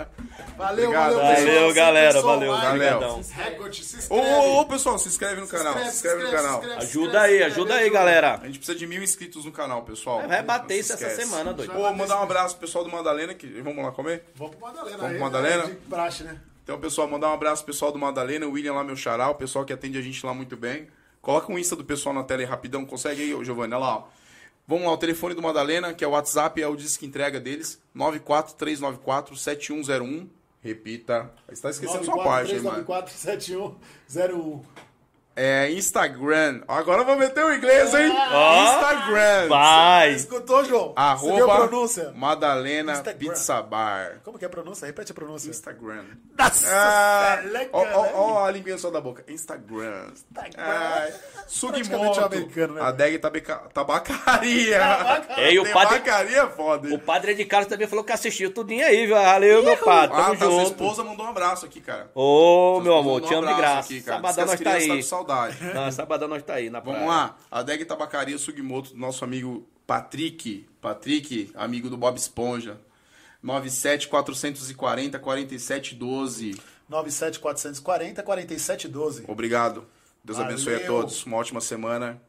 Valeu, 0.57 0.85
Obrigado. 0.85 1.15
valeu, 1.15 1.35
pessoal. 1.35 1.55
Valeu, 1.55 1.73
galera. 1.73 2.13
Pessoal, 2.13 2.39
Valeu. 2.39 3.21
Recorde, 3.31 3.83
se 3.83 3.95
Ô, 3.95 3.99
inscreve. 3.99 4.35
ô, 4.35 4.59
ô, 4.59 4.65
pessoal, 4.65 4.99
se 4.99 5.07
inscreve 5.07 5.41
no 5.41 5.47
canal. 5.47 5.77
Se 5.77 5.87
inscreve 5.87 6.23
no 6.23 6.31
canal. 6.31 6.63
se 6.63 6.71
Ajuda 6.71 7.21
aí, 7.21 7.43
ajuda 7.43 7.75
aí, 7.75 7.89
galera. 7.89 8.39
A 8.41 8.45
gente 8.47 8.57
precisa 8.57 8.77
de 8.77 8.87
mil 8.87 9.03
inscritos 9.03 9.45
no 9.45 9.51
canal, 9.51 9.83
pessoal. 9.83 10.27
Vai 10.27 10.41
bater 10.41 10.79
isso 10.79 10.97
se 10.97 11.03
essa 11.03 11.21
semana, 11.21 11.53
doido. 11.53 11.73
Pô, 11.73 11.91
mandar 11.93 12.19
um 12.19 12.23
abraço 12.23 12.55
pro 12.55 12.65
pessoal 12.65 12.83
do 12.83 12.89
Madalena. 12.89 13.33
Que... 13.33 13.61
Vamos 13.61 13.83
lá 13.83 13.91
comer? 13.91 14.23
Vamos 14.35 14.55
pro 14.55 14.65
Madalena. 14.65 14.97
Vamos 14.97 15.11
pro 15.13 15.21
Madalena? 15.21 15.63
né? 15.65 15.69
De 15.69 15.75
praxe, 15.75 16.23
né? 16.23 16.39
Então, 16.63 16.79
pessoal, 16.79 17.07
mandar 17.07 17.29
um 17.29 17.33
abraço 17.33 17.63
pro 17.63 17.73
pessoal 17.73 17.91
do 17.91 17.99
Madalena, 17.99 18.45
o 18.45 18.51
William 18.51 18.73
lá, 18.73 18.83
meu 18.83 18.95
xará, 18.95 19.29
o 19.29 19.35
pessoal 19.35 19.63
que 19.63 19.71
atende 19.71 19.97
a 19.97 20.01
gente 20.01 20.25
lá 20.25 20.33
muito 20.33 20.57
bem. 20.57 20.87
Coloca 21.21 21.51
o 21.51 21.57
Insta 21.57 21.75
do 21.75 21.85
pessoal 21.85 22.13
na 22.13 22.23
tela 22.23 22.41
aí 22.41 22.45
rapidão, 22.45 22.85
consegue 22.85 23.21
aí, 23.21 23.33
ô, 23.33 23.43
Giovanni? 23.43 23.73
Olha 23.73 23.85
lá, 23.85 23.97
ó. 23.97 24.03
Vamos 24.67 24.85
lá, 24.85 24.91
o 24.91 24.97
telefone 24.97 25.33
do 25.33 25.41
Madalena, 25.41 25.93
que 25.93 26.03
é 26.03 26.07
o 26.07 26.11
WhatsApp, 26.11 26.61
é 26.61 26.67
o 26.67 26.75
disque 26.75 27.05
entrega 27.05 27.39
deles, 27.39 27.81
943947101. 27.95 30.27
Repita. 30.61 31.31
Você 31.47 31.61
tá 31.61 31.69
esquecendo 31.69 32.03
sua 32.03 32.23
parte, 32.23 32.55
hein, 32.55 32.61
mano? 32.61 32.83
943947101. 32.85 34.61
É 35.39 35.69
Instagram. 35.71 36.61
Agora 36.67 37.01
eu 37.01 37.05
vou 37.05 37.15
meter 37.15 37.45
o 37.45 37.53
inglês, 37.53 37.93
hein? 37.93 38.11
Ó. 38.31 38.73
Instagram. 38.73 39.47
Vai. 39.49 40.11
Escutou, 40.13 40.65
João? 40.65 40.95
Você 41.19 41.25
viu 41.35 41.47
a 41.47 41.53
Arroba 41.53 41.67
pronúncia? 41.67 42.11
Madalena 42.15 42.93
Instagram. 42.93 43.19
Pizza 43.19 43.61
Bar. 43.61 44.19
Como 44.23 44.39
que 44.39 44.45
é 44.45 44.47
a 44.47 44.49
pronúncia? 44.49 44.87
Repete 44.87 45.11
a 45.11 45.15
pronúncia. 45.15 45.49
Instagram. 45.51 46.05
Nossa, 46.35 46.67
Ah, 46.71 47.39
legal, 47.45 47.69
ó, 47.71 47.81
ó, 47.81 48.01
né? 48.03 48.11
ó 48.15 48.45
a 48.45 48.51
língua 48.51 48.77
só 48.79 48.89
da 48.89 48.99
boca. 48.99 49.23
Instagram. 49.27 50.07
Ai, 50.35 51.11
Praticamente 51.13 51.13
Sugimoto. 51.47 52.19
americano, 52.25 52.73
né? 52.73 52.81
A 52.81 52.91
Deg 52.91 53.19
tabeca- 53.19 53.61
tabacaria. 53.73 54.81
Ei, 55.37 55.59
o 55.59 55.71
padre- 55.71 55.99
Tabacaria 55.99 56.37
é 56.41 56.47
foda, 56.47 56.93
O 56.95 56.99
padre 56.99 57.35
de 57.35 57.45
Carlos 57.45 57.69
também 57.69 57.87
falou 57.87 58.03
que 58.03 58.11
assistiu 58.11 58.51
tudinho 58.51 58.85
aí, 58.85 59.05
viu? 59.05 59.15
Valeu, 59.15 59.63
meu 59.63 59.77
padre. 59.77 60.15
Ah, 60.17 60.25
Tamo 60.25 60.33
tá, 60.39 60.45
sua 60.45 60.49
junto. 60.63 60.71
esposa 60.71 61.03
mandou 61.03 61.25
um 61.25 61.29
abraço 61.29 61.65
aqui, 61.65 61.79
cara. 61.79 62.09
Ô, 62.15 62.73
Sua 62.75 62.83
meu 62.83 62.97
amor, 62.97 63.21
te 63.21 63.33
um 63.33 63.37
amo 63.37 63.47
de 63.47 63.53
graça. 63.53 63.79
aqui. 63.79 64.01
Sabadão 64.01 64.45
nós 64.47 64.55
que 64.55 64.63
tá 64.63 64.71
aí. 64.71 65.03
Saudade. 65.27 65.57
Não, 65.73 65.91
sabadão 65.91 66.27
nós 66.27 66.43
tá 66.43 66.55
aí 66.55 66.69
na 66.69 66.81
praia. 66.81 66.99
Vamos 66.99 67.13
lá. 67.13 67.37
A 67.51 67.61
Deg 67.61 67.83
Tabacaria 67.85 68.37
Sugimoto 68.37 68.91
do 68.91 68.97
nosso 68.97 69.23
amigo 69.23 69.67
Patrick. 69.85 70.67
Patrick, 70.81 71.51
amigo 71.53 71.89
do 71.89 71.97
Bob 71.97 72.17
Esponja. 72.17 72.79
97 73.43 74.07
440 74.07 75.19
4712. 75.19 76.59
97440 76.89 78.23
4712. 78.23 79.23
Obrigado. 79.27 79.85
Deus 80.23 80.37
Valeu. 80.37 80.53
abençoe 80.53 80.75
a 80.75 80.85
todos. 80.85 81.25
Uma 81.25 81.37
ótima 81.37 81.61
semana. 81.61 82.21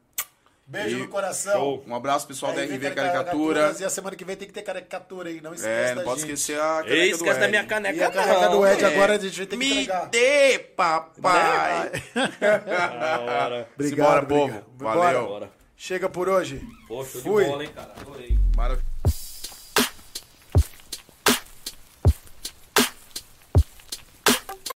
Beijo 0.70 0.98
E- 0.98 1.00
no 1.00 1.08
coração. 1.08 1.52
Show. 1.54 1.84
Um 1.86 1.94
abraço, 1.94 2.26
pessoal 2.26 2.52
da 2.52 2.60
RV 2.62 2.90
Caricatura. 2.90 3.74
E 3.80 3.84
a 3.84 3.88
semana 3.88 4.14
que 4.14 4.22
vem 4.22 4.36
tem 4.36 4.46
que 4.46 4.52
ter 4.52 4.60
caricatura 4.60 5.30
aí. 5.30 5.40
Não 5.40 5.54
esquece 5.54 5.72
É, 5.72 5.88
da 5.88 5.94
não 5.94 6.04
pode 6.04 6.20
gente. 6.20 6.32
esquecer 6.34 6.60
a 6.60 6.82
caneca 6.82 6.94
Ei, 6.94 7.08
do 7.10 7.16
esquece 7.16 7.40
da 7.40 7.48
minha 7.48 7.64
caneca, 7.64 7.96
E 7.96 8.02
a 8.02 8.10
caneca 8.10 8.40
não. 8.42 8.50
do 8.60 8.66
Ed 8.66 8.84
É. 8.84 8.86
agora 8.86 9.14
a 9.14 9.18
gente 9.18 9.36
vai 9.38 9.46
ter 9.46 9.56
que 9.56 9.56
Me 9.56 9.72
entregar. 9.82 10.06
dê, 10.10 10.58
papai. 10.76 11.12
Bora. 11.18 11.90
Obrigado, 12.14 13.66
Simbora, 13.80 14.22
obrigado. 14.22 14.26
povo. 14.28 14.62
Valeu. 14.76 15.26
Bora. 15.26 15.50
Chega 15.74 16.08
por 16.08 16.28
hoje. 16.28 16.60
Poxa, 16.86 17.16
de 17.18 17.22
Fui. 17.24 17.44
bola, 17.46 17.64
hein, 17.64 17.70
cara. 17.74 17.94
Adorei. 18.00 18.38
Maravilha. 18.56 18.87